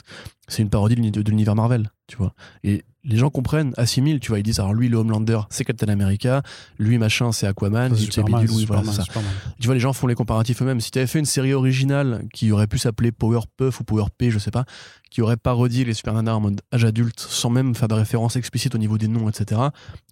c'est 0.49 0.63
une 0.63 0.69
parodie 0.69 0.97
de 0.97 1.01
l'uni- 1.01 1.13
de 1.13 1.21
l'univers 1.31 1.55
Marvel, 1.55 1.93
tu 2.11 2.17
vois. 2.17 2.35
Et 2.65 2.85
les 3.05 3.17
gens 3.17 3.31
comprennent, 3.31 3.73
assimilent, 3.77 4.21
tu 4.21 4.29
vois, 4.29 4.41
ils 4.41 4.43
disent, 4.43 4.61
alors 4.61 4.75
lui, 4.75 4.89
le 4.89 4.99
Homelander, 4.99 5.41
c'est 5.49 5.65
Captain 5.65 5.89
America, 5.89 6.43
lui, 6.79 6.99
machin, 6.99 7.33
c'est 7.33 7.47
Aquaman, 7.47 7.95
c'est 7.95 8.03
Superman, 8.03 8.45
voilà, 8.45 8.61
Superman, 8.61 8.93
ça. 8.93 9.03
Superman. 9.05 9.31
Tu 9.59 9.67
vois, 9.67 9.75
les 9.75 9.81
gens 9.81 9.93
font 9.93 10.07
les 10.07 10.15
comparatifs 10.15 10.61
eux-mêmes. 10.61 10.81
Si 10.81 10.91
tu 10.91 10.99
avais 10.99 11.07
fait 11.07 11.19
une 11.19 11.25
série 11.25 11.55
originale 11.55 12.25
qui 12.35 12.53
aurait 12.53 12.67
pu 12.67 12.79
s'appeler 12.79 13.13
Power 13.13 13.41
Puff 13.57 13.81
ou 13.81 13.85
Power 13.85 14.07
P, 14.19 14.31
je 14.31 14.39
sais 14.39 14.51
pas, 14.51 14.65
qui 15.11 15.23
aurait 15.23 15.37
parodié 15.37 15.85
les 15.85 15.95
Super 15.95 16.15
Nanas 16.15 16.35
en 16.35 16.41
mode 16.41 16.61
âge 16.73 16.85
adulte 16.85 17.19
sans 17.21 17.51
même 17.51 17.75
faire 17.75 17.89
de 17.89 17.95
référence 17.95 18.37
explicite 18.37 18.75
au 18.75 18.79
niveau 18.79 18.99
des 18.99 19.09
noms, 19.09 19.29
etc., 19.29 19.61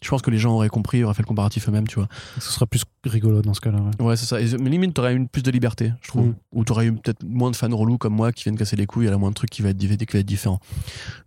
je 0.03 0.09
pense 0.09 0.23
que 0.23 0.31
les 0.31 0.39
gens 0.39 0.55
auraient 0.55 0.69
compris, 0.69 1.05
auraient 1.05 1.15
fait 1.15 1.23
le 1.23 1.29
comparatif 1.29 1.69
eux-mêmes, 1.69 1.87
tu 1.87 1.97
vois. 1.97 2.09
Ce 2.41 2.53
sera 2.53 2.67
plus 2.67 2.83
rigolo 3.05 3.43
dans 3.43 3.55
ce 3.55 3.61
cas-là. 3.61 3.79
ouais. 3.81 4.07
Ouais, 4.07 4.17
c'est 4.17 4.27
ça. 4.27 4.41
Et, 4.41 4.47
mais 4.59 4.71
limite, 4.71 4.95
t'aurais 4.95 5.15
eu 5.15 5.27
plus 5.27 5.43
de 5.43 5.51
liberté, 5.51 5.93
je 6.01 6.09
trouve. 6.09 6.29
Mm. 6.29 6.35
Ou 6.53 6.65
t'aurais 6.65 6.87
eu 6.87 6.93
peut-être 6.93 7.23
moins 7.25 7.51
de 7.51 7.57
fans 7.57 7.75
relous 7.77 7.99
comme 7.99 8.15
moi 8.15 8.33
qui 8.33 8.45
viennent 8.45 8.57
casser 8.57 8.77
les 8.77 8.87
couilles, 8.87 9.07
il 9.07 9.11
y 9.11 9.13
a 9.13 9.19
moins 9.19 9.31
de 9.31 9.35
trucs 9.35 9.51
qui 9.51 9.63
va 9.63 9.71
être, 9.71 9.79
qui 9.79 9.87
va 9.87 10.21
être 10.21 10.27
différent. 10.27 10.61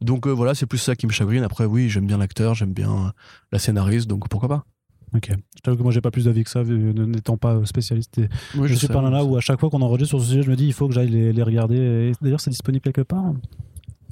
Donc 0.02 0.28
euh, 0.28 0.32
voilà, 0.32 0.56
c'est 0.62 0.68
plus 0.68 0.78
ça 0.78 0.96
qui 0.96 1.08
me 1.08 1.12
chagrine. 1.12 1.44
Après, 1.44 1.66
oui, 1.66 1.90
j'aime 1.90 2.06
bien 2.08 2.18
l'acteur, 2.18 2.54
j'aime 2.56 2.74
bien 2.74 2.92
euh, 2.92 3.10
la 3.52 3.60
scénariste, 3.60 4.08
donc 4.08 4.30
pourquoi 4.30 4.48
pas. 4.48 4.66
Ok. 5.14 5.30
Je 5.56 5.62
t'avoue 5.62 5.76
que 5.78 5.84
moi 5.84 5.92
j'ai 5.92 6.00
pas 6.00 6.12
plus 6.12 6.26
d'avis 6.26 6.44
que 6.46 6.50
ça, 6.50 6.64
vu- 6.64 6.94
n'étant 6.94 7.36
pas 7.36 7.56
euh, 7.56 7.66
spécialiste. 7.66 8.22
Oui, 8.56 8.68
je 8.70 8.76
suis 8.76 8.88
pas 8.88 9.02
là 9.10 9.26
où 9.26 9.36
à 9.36 9.42
chaque 9.42 9.60
fois 9.60 9.70
qu'on 9.70 9.82
enregistre 9.82 10.10
sur 10.12 10.22
ce 10.22 10.28
sujet, 10.30 10.44
je 10.44 10.50
me 10.50 10.56
dis 10.56 10.66
il 10.68 10.74
faut 10.74 10.88
que 10.88 10.94
j'aille 10.94 11.10
les, 11.10 11.34
les 11.34 11.44
regarder. 11.44 12.14
D'ailleurs, 12.22 12.40
c'est 12.40 12.50
disponible 12.52 12.82
quelque 12.84 13.02
part? 13.02 13.34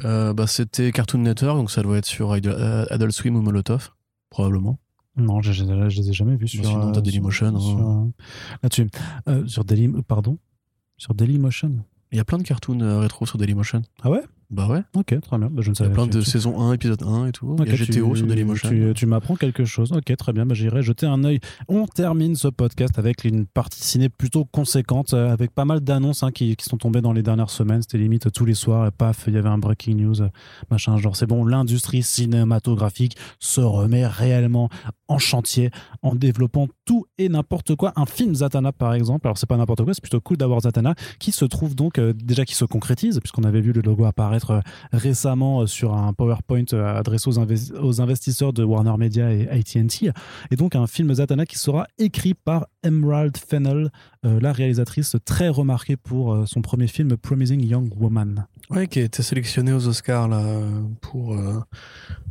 Euh, 0.03 0.33
bah, 0.33 0.47
C'était 0.47 0.91
Cartoon 0.91 1.19
Network, 1.21 1.57
donc 1.57 1.71
ça 1.71 1.83
doit 1.83 1.97
être 1.97 2.05
sur 2.05 2.31
euh, 2.33 2.85
Adult 2.89 3.11
Swim 3.13 3.35
ou 3.35 3.41
Molotov, 3.41 3.91
probablement. 4.29 4.77
Non, 5.15 5.41
je, 5.41 5.51
je, 5.51 5.63
je 5.63 6.01
les 6.01 6.09
ai 6.09 6.13
jamais 6.13 6.35
vus 6.35 6.47
sur. 6.47 6.65
sinon, 6.65 6.91
t'as 6.91 6.99
euh, 6.99 7.01
Dailymotion, 7.01 7.47
hein. 7.55 8.07
euh, 8.07 8.23
Là-dessus. 8.63 8.87
Euh, 9.27 9.45
sur 9.47 9.63
Daily. 9.65 9.89
Pardon? 10.07 10.37
Sur 10.97 11.13
Dailymotion? 11.13 11.77
Il 12.11 12.17
y 12.17 12.21
a 12.21 12.25
plein 12.25 12.37
de 12.39 12.43
cartoons 12.43 12.79
euh, 12.81 12.99
rétro 12.99 13.25
sur 13.25 13.37
Dailymotion. 13.37 13.81
Ah 14.01 14.09
ouais? 14.09 14.21
Bah 14.51 14.67
ouais. 14.67 14.81
Ok, 14.95 15.15
très 15.21 15.37
bien. 15.37 15.49
Bah, 15.51 15.61
je 15.61 15.69
ne 15.69 15.75
Il 15.75 15.79
y 15.79 15.81
a 15.81 15.85
savais 15.85 15.93
plein 15.93 16.07
de 16.07 16.21
saison 16.21 16.59
1, 16.59 16.73
épisode 16.73 17.03
1 17.03 17.27
et 17.27 17.31
tout. 17.31 17.55
Il 17.59 17.67
y 17.67 17.69
a 17.69 17.73
Ok, 17.75 17.79
GTO 17.81 18.11
tu- 18.13 18.17
sur 18.17 18.27
Dailymotion. 18.27 18.67
Tu, 18.69 18.91
tu 18.95 19.05
m'apprends 19.05 19.35
quelque 19.35 19.63
chose. 19.63 19.91
Ok, 19.91 20.15
très 20.17 20.33
bien. 20.33 20.47
Bah, 20.47 20.55
J'irai 20.55 20.81
jeter 20.81 21.05
un 21.05 21.23
œil. 21.23 21.39
On 21.67 21.85
termine 21.85 22.35
ce 22.35 22.47
podcast 22.47 22.97
avec 22.97 23.25
une 23.25 23.45
partie 23.45 23.83
ciné 23.83 24.09
plutôt 24.09 24.45
conséquente, 24.45 25.13
euh, 25.13 25.31
avec 25.31 25.51
pas 25.53 25.65
mal 25.65 25.81
d'annonces 25.81 26.23
hein, 26.23 26.31
qui, 26.31 26.55
qui 26.55 26.65
sont 26.65 26.77
tombées 26.77 27.01
dans 27.01 27.13
les 27.13 27.21
dernières 27.21 27.51
semaines. 27.51 27.83
C'était 27.83 27.99
limite 27.99 28.31
tous 28.31 28.45
les 28.45 28.55
soirs. 28.55 28.87
Et 28.87 28.91
paf, 28.91 29.25
il 29.27 29.35
y 29.35 29.37
avait 29.37 29.49
un 29.49 29.59
breaking 29.59 29.95
news, 29.97 30.21
euh, 30.23 30.29
machin. 30.71 30.97
Genre, 30.97 31.15
c'est 31.15 31.27
bon, 31.27 31.45
l'industrie 31.45 32.01
cinématographique 32.01 33.17
se 33.39 33.61
remet 33.61 34.07
réellement 34.07 34.69
en 35.07 35.19
chantier 35.19 35.69
en 36.01 36.15
développant 36.15 36.67
tout 36.85 37.05
et 37.19 37.29
n'importe 37.29 37.75
quoi. 37.75 37.93
Un 37.95 38.05
film 38.07 38.33
Zatanna, 38.33 38.71
par 38.71 38.93
exemple. 38.95 39.27
Alors, 39.27 39.37
c'est 39.37 39.47
pas 39.47 39.57
n'importe 39.57 39.83
quoi, 39.83 39.93
c'est 39.93 40.01
plutôt 40.01 40.21
cool 40.21 40.37
d'avoir 40.37 40.61
Zatanna 40.61 40.95
qui 41.19 41.31
se 41.31 41.45
trouve 41.45 41.75
donc 41.75 41.99
euh, 41.99 42.13
déjà 42.13 42.45
qui 42.45 42.55
se 42.55 42.65
concrétise, 42.65 43.19
puisqu'on 43.19 43.43
avait 43.43 43.61
vu 43.61 43.73
le 43.73 43.81
logo 43.81 44.05
apparaître 44.05 44.38
euh, 44.51 44.61
récemment 44.91 45.61
euh, 45.61 45.67
sur 45.67 45.93
un 45.93 46.13
PowerPoint 46.13 46.65
euh, 46.73 46.97
adressé 46.97 47.29
aux, 47.29 47.39
inves- 47.39 47.77
aux 47.79 48.01
investisseurs 48.01 48.53
de 48.53 48.63
Warner 48.63 48.95
Media 48.97 49.31
et 49.31 49.47
AT&T. 49.49 50.11
Et 50.51 50.55
donc 50.55 50.75
un 50.75 50.87
film 50.87 51.13
Zatanna 51.13 51.45
qui 51.45 51.57
sera 51.57 51.87
écrit 51.97 52.33
par 52.33 52.67
Emerald 52.83 53.37
Fennell, 53.37 53.91
la 54.23 54.51
réalisatrice 54.51 55.15
très 55.25 55.49
remarquée 55.49 55.95
pour 55.95 56.47
son 56.47 56.61
premier 56.61 56.87
film 56.87 57.15
Promising 57.17 57.61
Young 57.61 57.89
Woman. 57.97 58.45
Ouais, 58.69 58.87
qui 58.87 58.99
a 58.99 59.03
été 59.03 59.23
sélectionné 59.23 59.73
aux 59.73 59.87
Oscars 59.87 60.29
pour, 61.01 61.37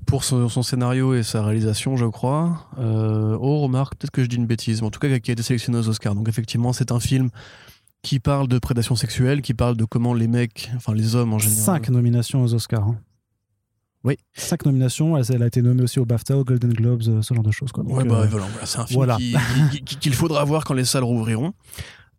pour 0.06 0.24
son, 0.24 0.62
scénario 0.62 1.14
et 1.14 1.22
sa 1.22 1.42
réalisation, 1.42 1.96
je 1.96 2.06
crois. 2.06 2.68
Oh, 2.78 3.60
remarque, 3.60 3.96
peut-être 3.96 4.10
que 4.10 4.22
je 4.22 4.28
dis 4.28 4.36
une 4.36 4.46
bêtise, 4.46 4.80
mais 4.80 4.88
en 4.88 4.90
tout 4.90 5.00
cas, 5.00 5.18
qui 5.18 5.30
a 5.30 5.32
été 5.32 5.42
sélectionné 5.42 5.78
aux 5.78 5.88
Oscars. 5.88 6.14
Donc, 6.14 6.28
effectivement, 6.28 6.72
c'est 6.72 6.92
un 6.92 7.00
film 7.00 7.30
qui 8.02 8.20
parle 8.20 8.48
de 8.48 8.58
prédation 8.58 8.94
sexuelle, 8.96 9.42
qui 9.42 9.54
parle 9.54 9.76
de 9.76 9.84
comment 9.84 10.14
les 10.14 10.28
mecs, 10.28 10.70
enfin 10.76 10.94
les 10.94 11.14
hommes 11.16 11.32
en 11.34 11.38
général. 11.38 11.62
Cinq 11.64 11.88
nominations 11.90 12.42
aux 12.42 12.54
Oscars. 12.54 12.86
hein. 12.86 12.98
Oui. 14.04 14.16
Cinq 14.34 14.64
nominations. 14.64 15.16
Elle, 15.16 15.24
elle 15.34 15.42
a 15.42 15.46
été 15.48 15.60
nommée 15.60 15.82
aussi 15.82 15.98
au 15.98 16.04
BAFTA, 16.04 16.36
aux 16.38 16.44
Golden 16.44 16.72
Globes, 16.72 17.02
euh, 17.08 17.20
ce 17.22 17.34
genre 17.34 17.42
de 17.42 17.50
choses. 17.50 17.72
Quoi. 17.72 17.82
Donc, 17.82 17.96
Ouais, 17.96 18.04
bah, 18.04 18.20
euh, 18.20 18.26
voilà, 18.26 18.46
c'est 18.64 18.78
un 18.78 18.86
film 18.86 18.98
voilà. 18.98 19.16
qui- 19.16 19.34
qui- 19.72 19.82
qui- 19.84 19.96
qu'il 19.96 20.14
faudra 20.14 20.44
voir 20.44 20.64
quand 20.64 20.74
les 20.74 20.84
salles 20.84 21.02
rouvriront. 21.04 21.52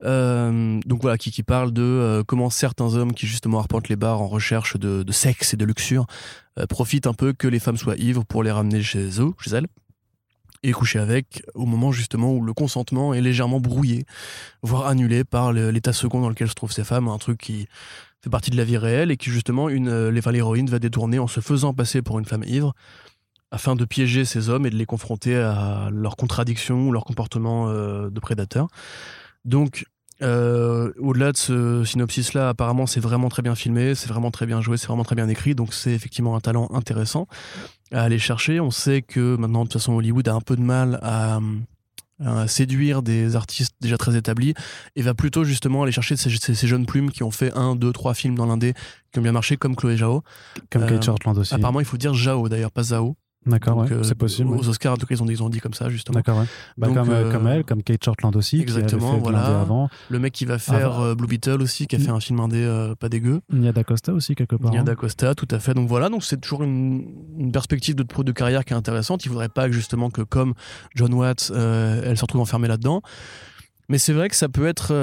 Euh, 0.04 0.80
donc 0.86 1.02
voilà, 1.02 1.18
qui, 1.18 1.30
qui 1.32 1.44
parle 1.44 1.72
de 1.74 1.82
euh, 1.82 2.24
comment 2.26 2.50
certains 2.50 2.96
hommes 2.96 3.14
qui 3.14 3.28
justement 3.28 3.60
arpentent 3.60 3.90
les 3.90 3.96
bars 3.98 4.22
en 4.22 4.28
recherche 4.28 4.78
de, 4.78 5.04
de 5.04 5.12
sexe 5.12 5.54
et 5.54 5.58
de 5.58 5.66
luxure 5.66 6.06
profitent 6.70 7.08
un 7.08 7.14
peu 7.14 7.32
que 7.34 7.48
les 7.48 7.60
femmes 7.60 7.78
soient 7.78 7.96
ivres 7.98 8.26
pour 8.26 8.44
les 8.44 8.52
ramener 8.52 8.82
chez 8.82 9.22
eux, 9.22 9.32
chez 9.42 9.52
elles, 9.52 9.68
et 10.64 10.72
coucher 10.72 11.00
avec 11.00 11.44
au 11.54 11.66
moment 11.66 11.92
justement 11.92 12.34
où 12.34 12.42
le 12.42 12.54
consentement 12.54 13.14
est 13.14 13.22
légèrement 13.22 13.60
brouillé, 13.60 14.06
voire 14.62 14.88
annulé 14.88 15.24
par 15.24 15.54
l'état 15.54 15.94
second 15.94 16.22
dans 16.22 16.30
lequel 16.30 16.50
se 16.50 16.54
trouvent 16.54 16.72
ces 16.72 16.84
femmes, 16.84 17.08
un 17.08 17.18
truc 17.18 17.40
qui 17.40 17.68
fait 18.22 18.30
partie 18.30 18.52
de 18.52 18.58
la 18.58 18.66
vie 18.66 18.78
réelle 18.78 19.12
et 19.12 19.18
qui 19.18 19.30
justement 19.30 19.70
une 19.70 19.88
euh, 19.88 20.12
l'héroïne 20.12 20.70
va 20.70 20.80
détourner 20.80 21.20
en 21.20 21.28
se 21.28 21.40
faisant 21.40 21.74
passer 21.74 22.02
pour 22.02 22.20
une 22.20 22.26
femme 22.26 22.44
ivre 22.46 22.74
afin 23.52 23.76
de 23.76 23.86
piéger 23.86 24.26
ces 24.26 24.50
hommes 24.50 24.66
et 24.66 24.70
de 24.70 24.76
les 24.76 24.86
confronter 24.86 25.36
à 25.36 25.90
leurs 25.92 26.18
contradictions 26.18 26.88
ou 26.88 26.92
leur 26.92 27.04
comportement 27.04 27.70
euh, 27.70 28.10
de 28.10 28.20
prédateurs. 28.20 28.68
Donc, 29.46 29.86
euh, 30.22 30.92
au-delà 31.00 31.32
de 31.32 31.38
ce 31.38 31.84
synopsis-là, 31.84 32.50
apparemment, 32.50 32.86
c'est 32.86 33.00
vraiment 33.00 33.30
très 33.30 33.42
bien 33.42 33.56
filmé, 33.56 33.96
c'est 33.96 34.10
vraiment 34.10 34.32
très 34.32 34.46
bien 34.46 34.62
joué, 34.62 34.78
c'est 34.78 34.88
vraiment 34.88 35.04
très 35.06 35.16
bien 35.16 35.28
écrit, 35.30 35.56
donc 35.56 35.74
c'est 35.74 35.92
effectivement 35.92 36.36
un 36.36 36.40
talent 36.40 36.70
intéressant 36.74 37.28
à 37.92 38.04
aller 38.04 38.20
chercher. 38.20 38.60
On 38.60 38.72
sait 38.72 39.02
que 39.02 39.36
maintenant, 39.38 39.60
de 39.60 39.70
toute 39.70 39.74
façon, 39.74 39.94
Hollywood 39.94 40.28
a 40.28 40.34
un 40.34 40.42
peu 40.42 40.56
de 40.56 40.62
mal 40.62 41.00
à, 41.02 41.40
à 42.24 42.48
séduire 42.48 43.02
des 43.02 43.36
artistes 43.38 43.74
déjà 43.80 43.98
très 43.98 44.16
établis 44.18 44.54
et 44.98 45.02
va 45.02 45.14
plutôt 45.14 45.44
justement 45.46 45.84
aller 45.84 45.92
chercher 45.94 46.18
ces, 46.18 46.30
ces- 46.30 46.54
ces 46.56 46.68
jeunes 46.68 46.86
plumes 46.86 47.12
qui 47.12 47.24
ont 47.24 47.32
fait 47.32 47.54
un, 47.56 47.76
deux, 47.76 47.94
trois 47.94 48.14
films 48.14 48.36
dans 48.36 48.46
l'indé 48.46 48.74
qui 49.14 49.20
ont 49.20 49.22
bien 49.24 49.32
marché, 49.32 49.56
comme 49.58 49.76
Chloé 49.76 49.98
Zhao. 49.98 50.24
Comme 50.70 50.84
euh, 50.84 50.88
Kate 50.90 51.04
Shortland 51.06 51.38
aussi. 51.38 51.54
Apparemment, 51.56 51.80
il 51.80 51.86
faut 51.86 51.98
dire 51.98 52.14
Zhao 52.14 52.50
d'ailleurs, 52.50 52.72
pas 52.72 52.84
Zhao. 52.84 53.16
D'accord, 53.46 53.78
ouais, 53.78 53.92
euh, 53.92 54.04
c'est 54.04 54.16
possible. 54.16 54.50
Aux. 54.50 54.68
Oscars, 54.68 54.94
en 54.94 54.98
tout 54.98 55.06
cas, 55.06 55.16
ils 55.16 55.24
ont, 55.24 55.26
ils 55.28 55.42
ont 55.42 55.50
dit 55.50 55.60
comme 55.60 55.74
ça, 55.74 55.90
justement. 55.90 56.16
D'accord, 56.16 56.40
ouais. 56.40 56.46
Bah, 56.78 56.88
Donc, 56.88 56.98
comme, 56.98 57.10
euh, 57.10 57.26
euh, 57.26 57.32
comme 57.32 57.48
elle, 57.48 57.64
comme 57.64 57.84
Kate 57.84 58.04
Shortland 58.04 58.36
aussi, 58.36 58.60
exactement, 58.60 59.12
qui 59.12 59.16
fait 59.16 59.22
voilà. 59.22 59.62
Avant. 59.62 59.90
Le 60.10 60.20
mec 60.20 60.34
qui 60.34 60.44
va 60.46 60.60
faire 60.60 61.00
Ah, 61.00 61.16
Blue 61.16 61.28
Beetle 61.28 61.62
aussi, 61.62 61.88
qui 61.88 61.96
a 61.96 62.00
fait 62.00 62.10
un 62.10 62.20
film 62.20 62.42
indé 62.42 62.62
euh, 62.64 62.96
pas 62.96 63.08
dégueu. 63.08 63.40
Nia 63.52 63.72
D'Acosta 63.72 64.14
aussi, 64.14 64.36
quelque 64.36 64.58
part. 64.58 64.72
Nia 64.72 64.82
hein. 64.82 64.84
D'Acosta, 64.84 65.36
tout 65.36 65.48
à 65.52 65.60
fait. 65.60 65.74
Donc 65.74 65.88
voilà, 65.88 66.10
donc 66.10 66.24
c'est 66.24 66.40
toujours 66.40 66.64
une, 66.64 67.06
une 67.38 67.52
perspective 67.52 67.96
de, 67.96 68.04
de 68.04 68.32
carrière 68.34 68.66
qui 68.66 68.74
est 68.74 68.78
intéressante. 68.78 69.26
Il 69.26 69.30
faudrait 69.30 69.50
pas 69.50 69.68
que 69.68 69.74
justement 69.74 70.10
que 70.10 70.22
comme 70.22 70.54
John 70.96 71.14
Watts, 71.14 71.52
elle 71.56 72.18
se 72.18 72.22
retrouve 72.22 72.42
enfermée 72.42 72.68
là-dedans. 72.68 73.02
Mais 73.88 73.98
c'est 73.98 74.14
vrai 74.14 74.28
que 74.28 74.36
ça 74.36 74.50
peut 74.50 74.68
être. 74.68 74.94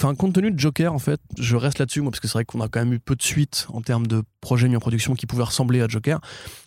Enfin, 0.00 0.14
compte 0.14 0.34
tenu 0.34 0.50
de 0.50 0.58
Joker, 0.58 0.92
en 0.92 0.98
fait, 0.98 1.20
je 1.38 1.54
reste 1.54 1.78
là-dessus, 1.78 2.00
moi, 2.00 2.10
parce 2.10 2.20
que 2.20 2.26
c'est 2.26 2.32
vrai 2.32 2.44
qu'on 2.44 2.60
a 2.60 2.68
quand 2.68 2.80
même 2.80 2.94
eu 2.94 2.98
peu 2.98 3.14
de 3.14 3.22
suites 3.22 3.66
en 3.68 3.82
termes 3.82 4.06
de 4.06 4.22
projets 4.40 4.68
mis 4.68 4.76
en 4.76 4.80
production 4.80 5.14
qui 5.14 5.26
pouvaient 5.26 5.42
ressembler 5.42 5.82
à 5.82 5.88
Joker. 5.88 6.20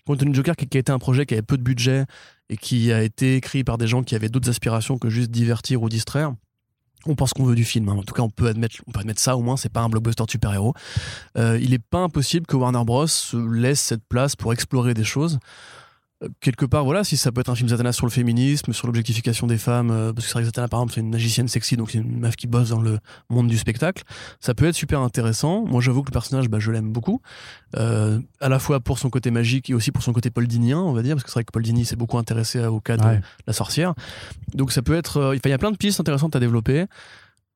Compte 0.06 0.20
tenu 0.20 0.32
de 0.32 0.36
Joker, 0.36 0.56
qui, 0.56 0.78
a 0.78 0.80
été 0.80 0.92
un 0.92 1.00
projet 1.00 1.26
qui 1.26 1.34
avait 1.34 1.42
peu 1.42 1.58
de 1.58 1.64
budget 1.64 2.06
et 2.50 2.58
qui 2.58 2.94
a 2.94 3.02
été 3.02 3.36
écrit 3.36 3.64
par 3.64 3.78
des 3.78 3.88
gens 3.88 4.04
qui 4.04 4.16
avaient 4.16 4.30
d'autres 4.30 4.50
aspirations 4.50 4.98
que 4.98 5.10
juste 5.10 5.32
divertir 5.32 5.82
ou 5.82 5.90
distraire, 5.90 6.34
on 7.08 7.16
pense 7.16 7.34
qu'on 7.34 7.44
veut 7.44 7.56
du 7.56 7.66
film. 7.66 7.90
hein. 7.90 7.96
En 7.98 8.04
tout 8.04 8.14
cas, 8.14 8.22
on 8.22 8.30
peut 8.30 8.48
admettre, 8.48 8.78
on 8.88 8.92
peut 8.92 9.00
admettre 9.00 9.22
ça 9.22 9.36
au 9.38 9.42
moins, 9.42 9.58
c'est 9.58 9.70
pas 9.70 9.82
un 9.82 9.90
blockbuster 9.90 10.26
de 10.26 10.32
super-héros. 10.32 10.74
Euh, 11.38 11.60
il 11.62 11.74
est 11.74 11.80
pas 11.84 12.00
impossible 12.00 12.46
que 12.46 12.56
Warner 12.56 12.84
Bros. 12.86 13.08
se 13.08 13.38
laisse 13.38 13.80
cette 13.80 14.06
place 14.08 14.36
pour 14.36 14.54
explorer 14.54 14.94
des 14.94 15.04
choses. 15.04 15.40
Quelque 16.40 16.66
part, 16.66 16.84
voilà, 16.86 17.04
si 17.04 17.18
ça 17.18 17.32
peut 17.32 17.42
être 17.42 17.50
un 17.50 17.56
film 17.56 17.70
Zatanna 17.70 17.92
sur 17.92 18.06
le 18.06 18.12
féminisme, 18.12 18.74
sur 18.74 18.88
l'objectification 18.88 19.48
des 19.48 19.58
femmes, 19.58 19.92
euh, 19.92 20.14
parce 20.14 20.26
que 20.26 20.30
c'est 20.30 20.34
vrai 20.34 20.42
que 20.44 20.48
Zatanna, 20.48 20.68
par 20.68 20.80
exemple, 20.80 20.94
c'est 20.94 21.02
une 21.02 21.10
magicienne 21.10 21.48
sexy, 21.48 21.78
donc 21.78 21.92
c'est 21.92 21.98
une 22.00 22.20
meuf 22.20 22.36
qui 22.36 22.48
bosse 22.48 22.70
dans 22.70 22.82
le 22.82 23.00
monde 23.30 23.48
du 23.48 23.58
spectacle, 23.58 24.04
ça 24.40 24.54
peut 24.54 24.66
être 24.66 24.76
super 24.76 25.02
intéressant. 25.02 25.66
Moi, 25.66 25.82
j'avoue 25.82 26.02
que 26.04 26.10
le 26.10 26.14
personnage, 26.14 26.50
bah, 26.50 26.60
je 26.60 26.72
l'aime 26.72 26.92
beaucoup, 26.92 27.22
Euh, 27.78 28.20
à 28.40 28.48
la 28.48 28.58
fois 28.60 28.80
pour 28.80 29.00
son 29.00 29.10
côté 29.10 29.32
magique 29.32 29.70
et 29.70 29.74
aussi 29.74 29.92
pour 29.92 30.02
son 30.02 30.14
côté 30.14 30.30
Paul 30.30 30.48
Dinien, 30.48 30.80
on 30.80 30.94
va 30.94 31.02
dire, 31.04 31.16
parce 31.16 31.24
que 31.26 31.30
c'est 31.30 31.34
vrai 31.36 31.44
que 31.44 31.52
Paul 31.52 31.62
Dini 31.64 31.84
s'est 31.84 31.98
beaucoup 31.98 32.18
intéressé 32.18 32.64
au 32.66 32.80
cas 32.80 32.96
de 32.96 33.04
Ouais. 33.04 33.20
la 33.48 33.52
sorcière. 33.54 33.94
Donc 34.54 34.72
ça 34.72 34.82
peut 34.82 34.96
être, 34.96 35.18
euh, 35.18 35.36
il 35.36 35.50
y 35.50 35.54
a 35.54 35.58
plein 35.58 35.72
de 35.72 35.78
pistes 35.78 36.00
intéressantes 36.00 36.36
à 36.38 36.40
développer. 36.40 36.86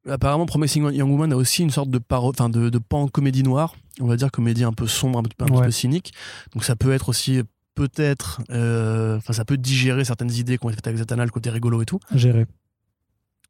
Apparemment, 0.10 0.46
Promising 0.46 0.92
Young 0.94 1.10
Woman 1.12 1.32
a 1.32 1.36
aussi 1.38 1.62
une 1.62 1.70
sorte 1.70 1.90
de 1.90 2.00
paro- 2.00 2.34
de, 2.34 2.70
de 2.70 2.78
pan 2.80 3.08
comédie 3.08 3.44
noire, 3.44 3.76
on 4.02 4.08
va 4.08 4.16
dire 4.18 4.30
comédie 4.32 4.64
un 4.66 4.74
peu 4.74 4.88
sombre, 4.88 5.20
un, 5.20 5.24
peu- 5.24 5.30
un 5.44 5.46
petit 5.48 5.62
peu 5.62 5.72
cynique. 5.72 6.14
Donc 6.54 6.64
ça 6.66 6.76
peut 6.76 6.92
être 6.92 7.08
aussi 7.10 7.42
peut-être, 7.76 8.42
euh, 8.52 9.18
enfin 9.18 9.34
ça 9.34 9.46
peut 9.46 9.58
digérer 9.58 10.04
certaines 10.04 10.32
idées 10.32 10.58
qu'on 10.58 10.70
a 10.70 10.74
faites 10.74 10.88
avec 10.88 11.00
Zatanna, 11.00 11.26
le 11.26 11.32
côté 11.32 11.50
rigolo 11.50 11.82
et 11.82 11.86
tout. 11.86 12.00
Gérer. 12.14 12.46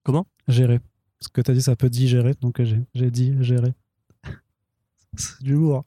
Comment? 0.03 0.27
Gérer. 0.47 0.79
Ce 1.19 1.27
que 1.29 1.41
tu 1.41 1.51
as 1.51 1.53
dit, 1.53 1.61
ça 1.61 1.75
peut 1.75 1.89
digérer, 1.89 2.33
donc 2.41 2.61
j'ai 2.93 3.11
dit 3.11 3.35
gérer. 3.41 3.73
c'est 5.15 5.41
de 5.43 5.49
l'humour. 5.49 5.85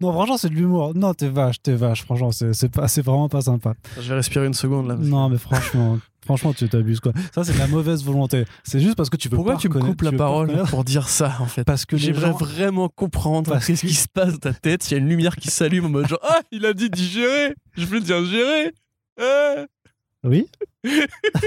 Non, 0.00 0.12
franchement, 0.12 0.36
c'est 0.36 0.48
de 0.48 0.54
l'humour. 0.54 0.92
Non, 0.94 1.14
t'es 1.14 1.28
vache, 1.28 1.56
t'es 1.62 1.74
vache. 1.74 2.02
Franchement, 2.04 2.30
c'est 2.32 2.52
c'est 2.52 2.68
pas- 2.70 2.88
c'est 2.88 3.02
vraiment 3.02 3.28
pas 3.28 3.40
sympa. 3.42 3.74
Je 3.96 4.08
vais 4.08 4.14
respirer 4.14 4.46
une 4.46 4.54
seconde 4.54 4.88
là. 4.88 4.96
Non, 4.98 5.28
mais 5.28 5.38
franchement, 5.38 5.98
franchement, 6.24 6.52
tu 6.52 6.68
t'abuses 6.68 7.00
quoi. 7.00 7.12
Ça, 7.34 7.44
c'est 7.44 7.52
de 7.54 7.58
la 7.58 7.66
mauvaise 7.66 8.04
volonté. 8.04 8.44
C'est 8.64 8.80
juste 8.80 8.96
parce 8.96 9.10
que 9.10 9.16
tu 9.16 9.28
veux 9.28 9.36
Pourquoi 9.36 9.54
pas 9.54 9.60
tu 9.60 9.68
me 9.68 9.74
coupes 9.80 10.02
la 10.02 10.12
parole 10.12 10.52
pour 10.70 10.84
dire 10.84 11.08
ça 11.08 11.36
en 11.40 11.46
fait 11.46 11.64
Parce 11.64 11.84
que 11.84 11.96
J'aimerais 11.96 12.28
gens- 12.28 12.36
vraiment 12.36 12.88
comprendre 12.88 13.50
Parce 13.52 13.66
qu'est-ce 13.66 13.82
que- 13.82 13.86
qui 13.88 13.94
se 13.94 14.08
passe 14.08 14.32
dans 14.32 14.38
ta 14.38 14.52
tête. 14.54 14.90
Il 14.90 14.94
y 14.94 14.96
a 14.96 14.98
une 14.98 15.08
lumière 15.08 15.36
qui 15.36 15.48
s'allume 15.50 15.86
en 15.86 15.90
mode 15.90 16.08
genre 16.08 16.20
Ah, 16.22 16.40
il 16.52 16.64
a 16.66 16.72
dit 16.72 16.90
digérer 16.90 17.54
Je 17.76 17.86
veux 17.86 18.00
dire 18.00 18.24
gérer 18.24 18.72
Ah, 19.20 19.64
Oui 20.24 20.46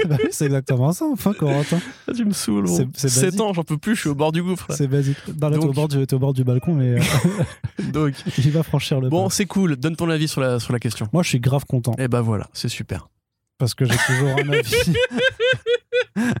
Bah 0.06 0.16
oui, 0.22 0.28
c'est 0.30 0.46
exactement 0.46 0.92
ça, 0.92 1.04
enfin, 1.06 1.32
Corentin. 1.32 1.78
Ah, 2.08 2.12
Tu 2.14 2.24
me 2.24 2.32
saoules. 2.32 2.68
C'est- 2.68 2.84
bon. 2.84 2.90
c'est 2.94 3.08
7 3.08 3.24
basique. 3.24 3.40
ans, 3.40 3.52
j'en 3.52 3.64
peux 3.64 3.78
plus, 3.78 3.94
je 3.96 4.00
suis 4.00 4.08
au 4.10 4.14
bord 4.14 4.32
du 4.32 4.42
gouffre. 4.42 4.66
là. 4.68 4.76
C'est 4.76 4.86
basique. 4.88 5.16
Non, 5.40 5.48
là, 5.48 5.58
t'es 5.58 5.64
au, 5.64 5.72
bord 5.72 5.88
du- 5.88 6.06
t'es 6.06 6.14
au 6.14 6.18
bord 6.18 6.32
du 6.32 6.44
balcon, 6.44 6.74
mais 6.74 6.98
euh, 6.98 7.00
Donc, 7.92 8.14
il 8.38 8.50
va 8.50 8.62
franchir 8.62 9.00
le 9.00 9.08
bon, 9.08 9.28
c'est 9.28 9.46
cool. 9.46 9.76
Donne 9.76 9.96
ton 9.96 10.08
avis 10.10 10.28
sur 10.28 10.40
la, 10.40 10.60
sur 10.60 10.72
la 10.72 10.78
question. 10.78 11.08
Moi, 11.12 11.22
je 11.22 11.28
suis 11.30 11.40
grave 11.40 11.64
content 11.66 11.94
Et 11.98 12.08
bah 12.08 12.20
voilà, 12.20 12.48
c'est 12.52 12.68
super. 12.68 13.08
parce 13.58 13.74
que 13.74 13.84
j'ai 13.84 13.96
toujours 14.06 14.28
un 14.30 14.48
avis. 14.50 14.74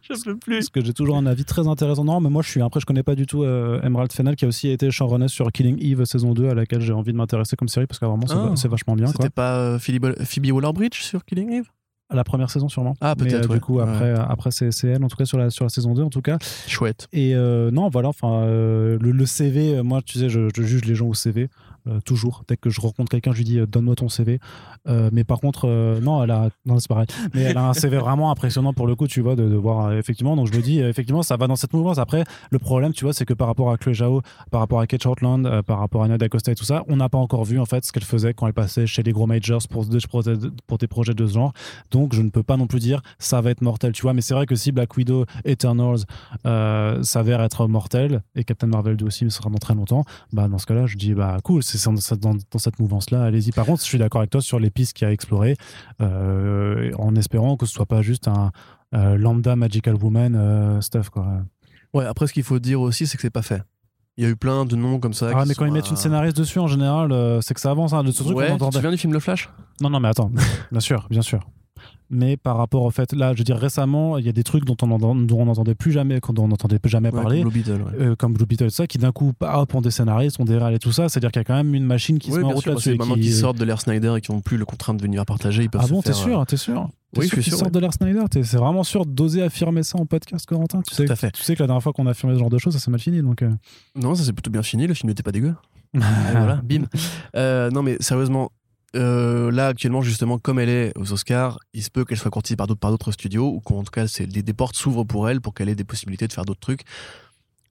Je 0.00 0.24
peux 0.24 0.36
plus. 0.38 0.54
parce 0.56 0.70
que 0.70 0.82
j'ai 0.82 0.94
toujours 0.94 1.16
un 1.18 1.26
avis 1.26 1.44
très 1.44 1.68
intéressant. 1.68 2.04
Non, 2.04 2.18
mais 2.18 2.30
moi, 2.30 2.40
je 2.40 2.48
suis. 2.48 2.62
Après, 2.62 2.80
je 2.80 2.86
connais 2.86 3.02
pas 3.02 3.14
du 3.14 3.26
tout 3.26 3.42
euh, 3.42 3.82
Emerald 3.82 4.10
Fennell, 4.12 4.34
qui 4.34 4.46
a 4.46 4.48
aussi 4.48 4.70
été 4.70 4.90
showrunner 4.90 5.28
sur 5.28 5.52
Killing 5.52 5.76
Eve 5.84 6.04
saison 6.06 6.32
2, 6.32 6.48
à 6.48 6.54
laquelle 6.54 6.80
j'ai 6.80 6.94
envie 6.94 7.12
de 7.12 7.18
m'intéresser 7.18 7.54
comme 7.54 7.68
série, 7.68 7.86
parce 7.86 7.98
que 7.98 8.06
vraiment, 8.06 8.26
c'est 8.26 8.34
Ah. 8.34 8.52
c'est 8.56 8.68
vachement 8.68 8.94
bien. 8.94 9.08
C'était 9.08 9.28
pas 9.28 9.58
euh, 9.58 9.78
Phoebe 9.78 10.52
Waller-Bridge 10.52 11.02
sur 11.02 11.22
Killing 11.26 11.50
Eve? 11.52 11.66
La 12.14 12.24
première 12.24 12.50
saison, 12.50 12.68
sûrement. 12.68 12.94
Ah, 13.00 13.14
peut-être, 13.16 13.44
euh, 13.44 13.48
ouais. 13.48 13.54
Du 13.54 13.60
coup, 13.60 13.80
après, 13.80 14.10
après 14.12 14.50
c'est 14.50 14.70
elle, 14.84 15.04
en 15.04 15.08
tout 15.08 15.16
cas, 15.16 15.24
sur 15.24 15.38
la, 15.38 15.50
sur 15.50 15.64
la 15.64 15.68
saison 15.68 15.94
2, 15.94 16.02
en 16.02 16.10
tout 16.10 16.22
cas. 16.22 16.38
Chouette. 16.66 17.08
Et 17.12 17.34
euh, 17.34 17.70
non, 17.70 17.88
voilà, 17.88 18.08
enfin, 18.08 18.42
euh, 18.42 18.98
le, 19.00 19.10
le 19.10 19.26
CV, 19.26 19.82
moi, 19.82 20.00
tu 20.02 20.18
sais, 20.18 20.28
je, 20.28 20.48
je 20.54 20.62
juge 20.62 20.84
les 20.84 20.94
gens 20.94 21.06
au 21.06 21.14
CV. 21.14 21.48
Euh, 21.86 22.00
toujours. 22.00 22.44
Dès 22.48 22.56
que 22.56 22.70
je 22.70 22.80
rencontre 22.80 23.10
quelqu'un, 23.10 23.32
je 23.32 23.38
lui 23.38 23.44
dis 23.44 23.58
euh, 23.58 23.66
donne-moi 23.66 23.94
ton 23.94 24.08
CV. 24.08 24.40
Euh, 24.88 25.10
mais 25.12 25.22
par 25.22 25.38
contre, 25.40 25.68
non, 26.00 26.24
elle 26.24 26.30
a, 26.30 26.48
non, 26.64 26.78
c'est 26.78 26.88
pareil. 26.88 27.06
Mais 27.34 27.42
elle 27.42 27.58
a 27.58 27.68
un 27.68 27.74
CV 27.74 27.98
vraiment 27.98 28.30
impressionnant 28.30 28.72
pour 28.72 28.86
le 28.86 28.94
coup, 28.94 29.06
tu 29.06 29.20
vois, 29.20 29.36
de, 29.36 29.44
voir 29.54 29.92
effectivement. 29.92 30.34
Donc 30.34 30.50
je 30.50 30.56
me 30.56 30.62
dis, 30.62 30.80
effectivement, 30.80 31.22
ça 31.22 31.36
va 31.36 31.46
dans 31.46 31.56
cette 31.56 31.74
mouvance. 31.74 31.98
Après, 31.98 32.24
le 32.50 32.58
problème, 32.58 32.92
tu 32.94 33.04
vois, 33.04 33.12
c'est 33.12 33.26
que 33.26 33.34
par 33.34 33.48
rapport 33.48 33.70
à 33.70 33.76
Chloé 33.76 33.94
Zhao, 33.94 34.22
par 34.50 34.60
rapport 34.60 34.80
à 34.80 34.86
Kate 34.86 35.02
Shortland, 35.02 35.62
par 35.62 35.78
rapport 35.78 36.02
à 36.02 36.08
Nadia 36.08 36.28
Costa 36.28 36.52
et 36.52 36.54
tout 36.54 36.64
ça, 36.64 36.84
on 36.88 36.96
n'a 36.96 37.10
pas 37.10 37.18
encore 37.18 37.44
vu 37.44 37.60
en 37.60 37.66
fait 37.66 37.84
ce 37.84 37.92
qu'elle 37.92 38.04
faisait 38.04 38.32
quand 38.32 38.46
elle 38.46 38.54
passait 38.54 38.86
chez 38.86 39.02
les 39.02 39.12
gros 39.12 39.26
majors 39.26 39.60
pour 39.68 39.84
des, 39.84 39.98
projets- 39.98 41.14
de 41.14 41.26
ce 41.26 41.34
genre. 41.34 41.52
Donc 41.90 42.14
je 42.14 42.22
ne 42.22 42.30
peux 42.30 42.42
pas 42.42 42.56
non 42.56 42.66
plus 42.66 42.80
dire 42.80 43.02
ça 43.18 43.42
va 43.42 43.50
être 43.50 43.60
mortel, 43.60 43.92
tu 43.92 44.02
vois. 44.02 44.14
Mais 44.14 44.22
c'est 44.22 44.34
vrai 44.34 44.46
que 44.46 44.54
si 44.54 44.72
Black 44.72 44.96
Widow, 44.96 45.26
Eternals 45.44 46.04
s'avère 47.02 47.42
être 47.42 47.66
mortel 47.68 48.22
et 48.34 48.44
Captain 48.44 48.68
Marvel 48.68 48.96
2 48.96 49.04
aussi 49.04 49.30
sera 49.30 49.50
dans 49.50 49.58
très 49.58 49.74
longtemps, 49.74 50.04
bah 50.32 50.48
dans 50.48 50.58
ce 50.58 50.66
cas-là, 50.66 50.86
je 50.86 50.96
dis 50.96 51.12
bah 51.14 51.38
cool, 51.44 51.62
c'est 51.62 51.73
dans, 51.84 51.96
cette- 51.96 52.20
dans- 52.20 52.34
dans 52.50 52.58
cette 52.58 52.78
mouvance-là, 52.78 53.22
allez-y. 53.24 53.50
Par 53.52 53.66
contre, 53.66 53.80
je 53.82 53.86
suis 53.86 53.98
d'accord 53.98 54.20
avec 54.20 54.30
toi 54.30 54.40
sur 54.40 54.58
les 54.58 54.70
pistes 54.70 54.92
qu'il 54.94 55.04
y 55.04 55.06
a 55.06 55.10
à 55.10 55.12
explorer, 55.12 55.56
euh, 56.00 56.92
en 56.98 57.14
espérant 57.16 57.56
que 57.56 57.66
ce 57.66 57.72
soit 57.72 57.86
pas 57.86 58.02
juste 58.02 58.28
un 58.28 58.52
euh, 58.94 59.16
lambda 59.16 59.56
Magical 59.56 59.96
Woman 59.96 60.34
euh, 60.36 60.80
stuff 60.80 61.10
quoi. 61.10 61.26
Ouais, 61.94 62.04
après, 62.04 62.26
ce 62.28 62.32
qu'il 62.32 62.42
faut 62.44 62.58
dire 62.58 62.80
aussi, 62.80 63.06
c'est 63.06 63.16
que 63.16 63.22
c'est 63.22 63.30
pas 63.30 63.42
fait. 63.42 63.62
Il 64.16 64.22
y 64.24 64.26
a 64.26 64.30
eu 64.30 64.36
plein 64.36 64.64
de 64.64 64.76
noms 64.76 65.00
comme 65.00 65.12
ça. 65.14 65.30
Ah 65.34 65.44
mais 65.46 65.54
quand 65.54 65.64
ils 65.66 65.72
mettent 65.72 65.86
à- 65.86 65.90
une 65.90 65.96
scénariste 65.96 66.36
dessus 66.36 66.60
en 66.60 66.68
général, 66.68 67.10
euh, 67.10 67.40
c'est 67.40 67.54
que 67.54 67.60
ça 67.60 67.70
avance. 67.72 67.92
Hein, 67.92 68.04
de 68.04 68.12
ce 68.12 68.22
truc 68.22 68.36
Ouais, 68.36 68.56
tu 68.56 68.64
souviens 68.72 68.90
du 68.92 68.96
film 68.98 69.12
Le 69.12 69.18
Flash? 69.20 69.48
Non, 69.80 69.90
non, 69.90 69.98
mais 69.98 70.08
attends, 70.08 70.30
bien 70.70 70.80
sûr, 70.80 71.06
bien 71.10 71.22
sûr. 71.22 71.40
Mais 72.16 72.36
par 72.36 72.56
rapport 72.56 72.82
au 72.84 72.90
fait, 72.90 73.12
là, 73.12 73.32
je 73.32 73.38
veux 73.38 73.44
dire, 73.44 73.56
récemment, 73.56 74.18
il 74.18 74.24
y 74.24 74.28
a 74.28 74.32
des 74.32 74.44
trucs 74.44 74.64
dont 74.64 74.76
on 74.82 74.90
on 74.92 75.44
n'entendait 75.44 75.74
plus 75.74 75.90
jamais, 75.90 76.20
dont 76.20 76.44
on 76.44 76.48
n'entendait 76.48 76.78
plus 76.78 76.88
jamais 76.90 77.10
Ouais, 77.10 77.20
parler, 77.22 77.42
comme 77.42 77.50
Blue 77.50 77.60
Beetle, 77.62 77.82
ouais. 77.82 78.00
euh, 78.00 78.14
comme 78.16 78.32
Blue 78.34 78.46
Beetle, 78.46 78.70
ça, 78.70 78.86
qui 78.86 78.98
d'un 78.98 79.10
coup, 79.12 79.32
hop, 79.40 79.74
ont 79.74 79.80
des 79.80 79.90
scénaristes, 79.90 80.38
ont 80.38 80.44
des 80.44 80.56
réals 80.56 80.74
et 80.74 80.78
tout 80.78 80.92
ça. 80.92 81.08
C'est-à-dire 81.08 81.32
qu'il 81.32 81.40
y 81.40 81.42
a 81.42 81.44
quand 81.44 81.56
même 81.56 81.74
une 81.74 81.84
machine 81.84 82.18
qui 82.20 82.30
Oui, 82.30 82.36
se 82.36 82.40
met 82.40 82.46
en 82.46 82.50
route 82.54 82.66
là-dessus. 82.66 82.90
maintenant 82.96 83.14
qui- 83.14 83.20
qu'ils 83.22 83.34
sortent 83.34 83.58
de 83.58 83.64
l'Air 83.64 83.80
Snyder 83.80 84.14
et 84.16 84.20
qui 84.20 84.30
n'ont 84.32 84.40
plus 84.40 84.56
le 84.56 84.64
contrainte 84.64 84.96
de 84.98 85.02
venir 85.02 85.24
partager, 85.26 85.64
ils 85.64 85.70
peuvent 85.70 85.80
Ah 85.84 85.88
bon, 85.88 86.00
t'es 86.02 86.12
sûr, 86.12 86.44
t'es 86.46 86.56
sûr 86.56 86.88
T'es 87.12 87.20
Oui, 87.20 87.26
sûr 87.28 87.34
qu'ils 87.36 87.44
sûr, 87.52 87.58
sortent 87.58 87.74
de 87.74 87.78
l'air 87.78 87.92
Snyder 87.92 88.22
C'est 88.42 88.56
vraiment 88.56 88.82
sûr 88.84 89.06
d'oser 89.06 89.42
affirmer 89.42 89.82
ça 89.82 89.98
en 89.98 90.06
podcast, 90.06 90.46
Corentin 90.46 90.82
tu 90.82 90.94
sais, 90.94 91.06
fait. 91.16 91.30
tu 91.32 91.42
sais 91.42 91.54
que 91.54 91.62
la 91.62 91.66
dernière 91.68 91.82
fois 91.82 91.92
qu'on 91.92 92.06
a 92.06 92.10
affirmé 92.10 92.34
ce 92.34 92.40
genre 92.40 92.50
de 92.50 92.58
choses, 92.58 92.72
ça 92.74 92.78
s'est 92.80 92.90
mal 92.90 92.98
fini. 93.00 93.22
Donc, 93.22 93.42
euh. 93.42 93.50
Non, 93.96 94.14
ça 94.14 94.24
s'est 94.24 94.32
plutôt 94.32 94.50
bien 94.50 94.62
fini, 94.62 94.86
le 94.86 94.94
film 94.94 95.08
n'était 95.10 95.22
pas 95.22 95.30
dégueu. 95.32 95.54
Et 95.94 95.98
voilà, 96.32 96.60
bim. 96.64 96.84
Euh, 97.36 97.70
non, 97.70 97.82
mais 97.82 97.96
sérieusement, 98.00 98.50
euh, 98.94 99.50
là, 99.50 99.68
actuellement, 99.68 100.02
justement, 100.02 100.38
comme 100.38 100.58
elle 100.58 100.68
est 100.68 100.92
aux 100.96 101.12
Oscars, 101.12 101.58
il 101.72 101.82
se 101.82 101.90
peut 101.90 102.04
qu'elle 102.04 102.18
soit 102.18 102.30
courtisée 102.30 102.56
par 102.56 102.66
d'autres, 102.66 102.80
par 102.80 102.90
d'autres 102.90 103.12
studios, 103.12 103.48
ou 103.48 103.60
qu'en 103.60 103.82
tout 103.82 103.90
cas, 103.90 104.06
des, 104.06 104.42
des 104.42 104.52
portes 104.52 104.76
s'ouvrent 104.76 105.04
pour 105.04 105.28
elle 105.28 105.40
pour 105.40 105.54
qu'elle 105.54 105.68
ait 105.68 105.74
des 105.74 105.84
possibilités 105.84 106.26
de 106.26 106.32
faire 106.32 106.44
d'autres 106.44 106.60
trucs. 106.60 106.82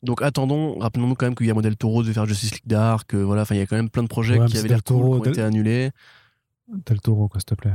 Donc 0.03 0.21
attendons, 0.21 0.77
rappelons-nous 0.79 1.15
quand 1.15 1.25
même 1.25 1.35
qu'il 1.35 1.47
y 1.47 1.51
a 1.51 1.53
Model 1.53 1.77
Toro 1.77 2.03
de 2.03 2.11
faire 2.11 2.25
Justice 2.25 2.51
League 2.51 2.67
Dark, 2.67 3.13
euh, 3.13 3.23
voilà, 3.23 3.43
enfin 3.43 3.55
il 3.55 3.59
y 3.59 3.61
a 3.61 3.65
quand 3.65 3.77
même 3.77 3.89
plein 3.89 4.03
de 4.03 4.09
projets 4.09 4.37
Ouais, 4.37 4.47
qui 4.47 4.57
avaient 4.57 4.67
l'air 4.67 4.83
cool, 4.83 5.21
qui 5.21 5.27
ont 5.29 5.31
été 5.31 5.41
annulés. 5.41 5.91
Del 6.67 6.99
Toro, 6.99 7.29
quoi, 7.29 7.39
s'il 7.39 7.45
te 7.45 7.55
plaît. 7.55 7.73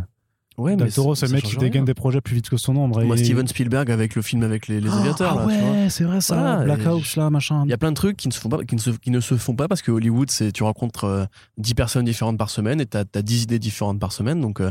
Ouais, 0.58 0.74
Del 0.76 0.86
mais 0.88 0.92
Toro, 0.92 1.14
ça- 1.14 1.20
c'est 1.28 1.32
le 1.32 1.40
ça 1.40 1.46
mec 1.46 1.50
qui 1.52 1.56
dégaine 1.56 1.72
rien. 1.82 1.84
des 1.84 1.94
projets 1.94 2.20
plus 2.20 2.34
vite 2.34 2.50
que 2.50 2.56
son 2.56 2.74
ombre. 2.76 3.02
Moi, 3.04 3.16
et- 3.16 3.24
Steven 3.24 3.46
Spielberg 3.46 3.90
avec 3.92 4.16
le 4.16 4.22
film 4.22 4.42
avec 4.42 4.66
les, 4.66 4.80
les 4.80 4.90
aviateurs, 4.90 5.38
Ah 5.40 5.46
ouais, 5.46 5.86
c'est 5.88 6.02
vrai 6.04 6.20
ça. 6.20 6.34
Voilà, 6.34 6.64
Black 6.64 6.84
Hawks, 6.86 7.14
là, 7.16 7.30
machin. 7.30 7.62
Il 7.64 7.70
y 7.70 7.72
a 7.72 7.78
plein 7.78 7.90
de 7.90 7.96
trucs 7.96 8.16
qui 8.16 8.26
ne 8.28 8.32
se 8.32 8.40
font 8.40 8.48
pas, 8.48 8.64
qui 8.64 8.74
ne 8.74 8.80
se, 8.80 8.90
qui 8.90 9.10
ne 9.12 9.20
se 9.20 9.36
font 9.36 9.54
pas 9.54 9.68
parce 9.68 9.82
que 9.82 9.92
Hollywood, 9.92 10.30
c'est 10.30 10.50
tu 10.50 10.64
rencontres 10.64 11.04
euh, 11.04 11.24
10 11.58 11.74
personnes 11.74 12.04
différentes 12.04 12.38
par 12.38 12.50
semaine 12.50 12.80
et 12.80 12.86
tu 12.86 12.96
as, 12.96 13.04
10 13.22 13.44
idées 13.44 13.58
différentes 13.60 14.00
par 14.00 14.10
semaine. 14.12 14.40
Donc, 14.40 14.60
euh, 14.60 14.70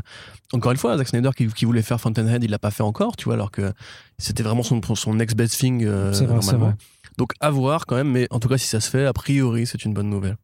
encore 0.53 0.71
une 0.73 0.77
fois, 0.77 0.97
Zack 0.97 1.07
Snyder 1.07 1.29
qui, 1.35 1.47
qui 1.47 1.63
voulait 1.65 1.81
faire 1.81 2.01
Fountainhead, 2.01 2.43
il 2.43 2.51
l'a 2.51 2.59
pas 2.59 2.71
fait 2.71 2.83
encore, 2.83 3.15
tu 3.15 3.25
vois, 3.25 3.35
alors 3.35 3.51
que 3.51 3.71
c'était 4.17 4.43
vraiment 4.43 4.63
son, 4.63 4.81
son 4.95 5.13
next 5.13 5.37
best 5.37 5.57
thing 5.57 5.85
euh, 5.85 6.11
C'est 6.11 6.25
vrai, 6.25 6.37
c'est 6.41 6.47
normalement. 6.51 6.65
vrai. 6.67 6.75
Donc, 7.17 7.31
à 7.39 7.49
voir 7.49 7.85
quand 7.85 7.95
même, 7.95 8.11
mais 8.11 8.27
en 8.29 8.39
tout 8.39 8.49
cas, 8.49 8.57
si 8.57 8.67
ça 8.67 8.79
se 8.81 8.89
fait, 8.89 9.05
a 9.05 9.13
priori, 9.13 9.65
c'est 9.65 9.85
une 9.85 9.93
bonne 9.93 10.09
nouvelle. 10.09 10.35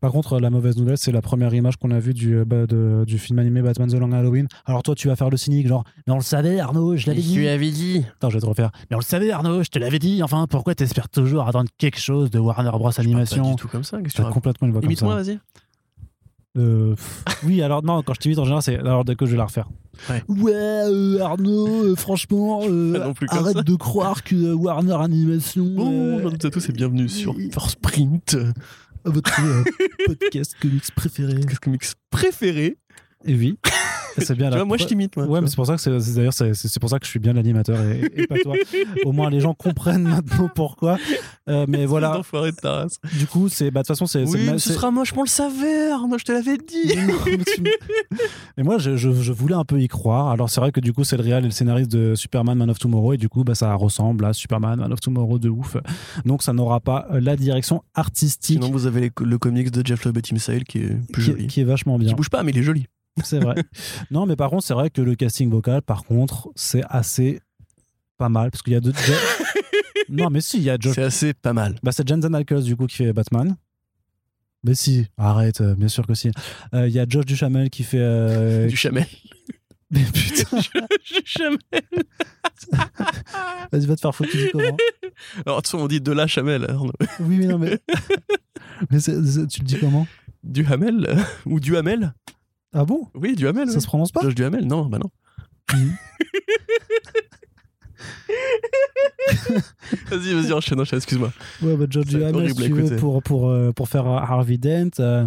Par 0.00 0.12
contre, 0.12 0.38
la 0.40 0.50
mauvaise 0.50 0.76
nouvelle, 0.76 0.96
c'est 0.98 1.10
la 1.12 1.20
première 1.22 1.52
image 1.54 1.76
qu'on 1.76 1.90
a 1.90 1.98
vue 1.98 2.14
du, 2.14 2.36
euh, 2.36 2.44
bah, 2.44 2.66
de- 2.66 3.04
du 3.06 3.18
film 3.18 3.38
animé 3.38 3.62
Batman 3.62 3.88
The 3.90 3.94
Long 3.94 4.12
Halloween. 4.12 4.46
Alors 4.66 4.82
toi, 4.82 4.94
tu 4.94 5.08
vas 5.08 5.16
faire 5.16 5.30
le 5.30 5.36
cynique, 5.36 5.66
genre, 5.66 5.84
mais 6.06 6.12
on 6.12 6.16
le 6.16 6.22
savait, 6.22 6.60
Arnaud, 6.60 6.96
je 6.96 7.06
l'avais 7.08 7.20
dit. 7.20 7.48
avais 7.48 7.70
dit. 7.70 8.04
Attends, 8.16 8.30
je 8.30 8.36
vais 8.36 8.40
te 8.40 8.46
refaire. 8.46 8.70
Mais 8.90 8.96
on 8.96 9.00
le 9.00 9.04
savait, 9.04 9.30
Arnaud, 9.30 9.62
je 9.62 9.68
te 9.70 9.78
l'avais 9.78 9.98
dit. 9.98 10.22
Enfin, 10.22 10.46
pourquoi 10.48 10.74
t'espères 10.74 11.08
toujours 11.08 11.46
attendre 11.48 11.68
quelque 11.78 11.98
chose 11.98 12.30
de 12.30 12.38
Warner 12.38 12.70
Bros 12.70 12.90
Pas 12.90 13.00
Animation? 13.02 13.50
du 13.50 13.56
tout 13.56 13.68
comme 13.68 13.84
ça. 13.84 14.00
Que 14.00 14.08
tu 14.08 14.22
complètement 14.22 14.66
une 14.66 14.72
voix 14.72 14.80
comme 14.82 14.90
Imite-moi, 14.90 15.12
ça. 15.16 15.22
vas-y. 15.22 15.38
Euh, 16.56 16.96
oui, 17.44 17.62
alors 17.62 17.84
non, 17.84 18.02
quand 18.02 18.14
je 18.14 18.20
t'imite 18.20 18.38
en 18.38 18.44
général, 18.44 18.62
c'est 18.62 18.78
alors 18.78 19.04
dès 19.04 19.14
que 19.14 19.26
je 19.26 19.32
vais 19.32 19.36
la 19.36 19.44
refaire. 19.44 19.68
Ouais. 20.08 20.22
euh, 20.50 21.20
Arnaud, 21.20 21.84
euh, 21.84 21.94
franchement, 21.94 22.60
euh, 22.68 23.12
Pas 23.28 23.36
arrête 23.36 23.56
ça. 23.58 23.62
de 23.62 23.74
croire 23.76 24.24
que 24.24 24.34
euh, 24.34 24.54
Warner 24.54 24.94
Animation. 24.94 25.66
Bon, 25.66 26.14
bonjour 26.14 26.32
à 26.32 26.50
tous 26.50 26.68
et 26.68 26.72
bienvenue 26.72 27.08
sur 27.08 27.36
oui. 27.36 27.50
First 27.52 27.78
Votre 29.08 29.40
euh, 29.40 29.64
podcast 30.06 30.54
comics 30.60 30.90
préféré. 30.94 31.40
Que 31.40 31.70
mix 31.70 31.94
préféré 32.10 32.78
Et 33.24 33.34
oui, 33.34 33.58
c'est 34.20 34.34
bien 34.34 34.46
Tu 34.46 34.52
la 34.52 34.56
vois, 34.58 34.64
moi, 34.66 34.76
je 34.76 34.84
t'imite, 34.84 35.16
moi. 35.16 35.26
Ouais, 35.26 35.40
mais 35.40 35.48
c'est 35.48 35.56
pour 35.56 35.66
ça 35.66 35.76
que 35.76 35.80
c'est 35.80 36.14
d'ailleurs 36.14 36.32
c'est 36.32 36.80
pour 36.80 36.90
ça 36.90 36.98
que 36.98 37.06
je 37.06 37.10
suis 37.10 37.18
bien 37.20 37.32
l'animateur 37.32 37.80
et, 37.82 38.10
et 38.16 38.26
pas 38.26 38.36
toi. 38.38 38.54
Au 39.04 39.12
moins 39.12 39.30
les 39.30 39.40
gens 39.40 39.54
comprennent 39.54 40.02
maintenant 40.04 40.48
pourquoi. 40.54 40.98
Euh, 41.48 41.64
mais 41.68 41.86
voilà, 41.86 42.18
de 42.18 42.50
ta 42.60 42.72
race. 42.72 42.98
du 43.18 43.26
coup 43.26 43.48
c'est 43.48 43.70
bah 43.70 43.80
de 43.80 43.86
toute 43.86 43.88
façon 43.96 44.06
c'est 44.06 44.24
Oui, 44.24 44.58
ce 44.58 44.72
sera 44.72 44.90
moche, 44.90 45.12
moi, 45.14 45.20
on 45.20 45.24
le 45.24 45.28
savait, 45.28 45.90
Arnaud, 45.90 46.18
je 46.18 46.24
te 46.24 46.32
l'avais 46.32 46.56
dit. 46.58 46.92
Mais 46.96 47.06
non, 47.06 47.14
mais 47.26 47.38
tu 47.44 47.62
me- 47.62 47.68
Mais 48.56 48.62
moi, 48.64 48.78
je, 48.78 48.96
je- 48.96 49.12
je 49.12 49.32
voulais 49.32 49.54
un 49.54 49.64
peu 49.64 49.80
y 49.80 49.88
croire. 49.88 50.28
Alors, 50.28 50.50
c'est 50.50 50.60
vrai 50.60 50.72
que 50.72 50.80
du 50.80 50.92
coup, 50.92 51.04
c'est 51.04 51.16
le 51.16 51.22
réal 51.22 51.42
et 51.44 51.46
le 51.46 51.52
scénariste 51.52 51.90
de 51.90 52.14
Superman 52.14 52.56
Man 52.58 52.70
of 52.70 52.78
Tomorrow. 52.78 53.12
Et 53.14 53.16
du 53.16 53.28
coup, 53.28 53.44
bah, 53.44 53.54
ça 53.54 53.72
ressemble 53.74 54.24
à 54.24 54.32
Superman 54.32 54.78
Man 54.78 54.92
of 54.92 55.00
Tomorrow 55.00 55.38
de 55.38 55.48
ouf. 55.48 55.76
Donc, 56.24 56.42
ça 56.42 56.52
n'aura 56.52 56.80
pas 56.80 57.06
euh, 57.12 57.20
la 57.20 57.36
direction 57.36 57.82
artistique 57.94 58.60
Sinon, 58.62 58.70
vous 58.70 58.86
avez 58.86 59.00
les- 59.00 59.10
le 59.20 59.38
comics 59.38 59.70
de 59.70 59.86
Jeff 59.86 60.04
Loeb 60.04 60.18
et 60.18 60.22
Tim 60.22 60.38
Sale 60.38 60.64
qui 60.64 60.78
est 60.78 60.96
plus 61.12 61.24
qui, 61.24 61.30
joli. 61.30 61.46
qui 61.46 61.60
est 61.60 61.64
vachement 61.64 61.98
bien. 61.98 62.08
Qui 62.08 62.14
bouge 62.14 62.30
pas, 62.30 62.42
mais 62.42 62.52
il 62.52 62.58
est 62.58 62.62
joli. 62.62 62.86
C'est 63.24 63.40
vrai. 63.40 63.54
non, 64.10 64.26
mais 64.26 64.36
par 64.36 64.50
contre, 64.50 64.64
c'est 64.64 64.74
vrai 64.74 64.90
que 64.90 65.00
le 65.00 65.14
casting 65.14 65.50
vocal, 65.50 65.82
par 65.82 66.04
contre, 66.04 66.48
c'est 66.54 66.82
assez 66.88 67.40
pas 68.16 68.28
mal. 68.28 68.50
Parce 68.50 68.62
qu'il 68.62 68.72
y 68.72 68.76
a 68.76 68.80
deux. 68.80 68.92
non, 70.08 70.30
mais 70.30 70.40
si, 70.40 70.58
il 70.58 70.64
y 70.64 70.70
a 70.70 70.76
Josh. 70.78 70.94
C'est 70.94 71.02
assez 71.02 71.34
pas 71.34 71.52
mal. 71.52 71.78
Bah, 71.82 71.92
c'est 71.92 72.06
Jensen 72.08 72.34
Ackles, 72.34 72.62
du 72.62 72.76
coup, 72.76 72.86
qui 72.86 72.96
fait 72.96 73.12
Batman. 73.12 73.56
Mais 74.64 74.74
si, 74.74 75.06
arrête, 75.16 75.60
euh, 75.60 75.74
bien 75.74 75.88
sûr 75.88 76.06
que 76.06 76.14
si. 76.14 76.30
Euh, 76.74 76.88
Il 76.88 76.94
y 76.94 76.98
a 76.98 77.06
Josh 77.08 77.24
Duchamel 77.26 77.70
qui 77.70 77.84
fait. 77.84 77.98
euh, 78.00 78.66
Du 78.68 78.76
chamel. 78.76 79.06
Mais 79.90 80.02
putain, 80.12 80.58
du 80.58 81.22
chamel. 81.24 81.58
vas-y, 83.72 83.86
va 83.86 83.96
te 83.96 84.00
faire 84.00 84.14
foutre, 84.14 84.30
tu 84.30 84.36
dis 84.36 84.48
comment 84.52 84.76
Alors, 85.46 85.56
de 85.58 85.62
toute 85.62 85.66
façon, 85.66 85.78
on 85.78 85.86
dit 85.88 86.00
de 86.02 86.12
la 86.12 86.26
chamel, 86.26 86.66
Arnaud. 86.68 86.92
Oui, 87.20 87.38
mais 87.38 87.46
non, 87.46 87.58
mais. 87.58 87.78
mais 88.90 89.00
tu 89.00 89.10
le 89.12 89.64
dis 89.64 89.78
comment 89.78 90.06
Du 90.42 90.66
hamel 90.66 91.06
euh, 91.08 91.16
Ou 91.46 91.58
du 91.60 91.76
hamel 91.76 92.12
Ah 92.72 92.84
bon? 92.84 93.08
Oui, 93.14 93.34
du 93.34 93.48
hamel. 93.48 93.70
Ça 93.70 93.80
se 93.80 93.86
prononce 93.86 94.12
pas? 94.12 94.20
Josh 94.22 94.34
du 94.34 94.44
hamel 94.44 94.66
Non, 94.66 94.86
bah 94.86 94.98
non. 94.98 95.10
Mhm. 95.74 95.96
Vas-y, 100.10 100.34
vas-y, 100.34 100.52
enchaîne, 100.52 100.80
enchaîne, 100.80 100.98
excuse-moi. 100.98 101.32
Ouais, 101.62 101.76
bah, 101.76 101.86
Duhamel, 101.86 102.34
horrible 102.34 102.62
si 102.62 102.68
tu 102.68 102.72
veux, 102.72 102.96
pour, 102.96 103.22
pour, 103.22 103.48
euh, 103.48 103.72
pour 103.72 103.88
faire 103.88 104.06
euh, 104.06 104.16
Harvey 104.16 104.58
Dent. 104.58 104.90
Euh, 105.00 105.26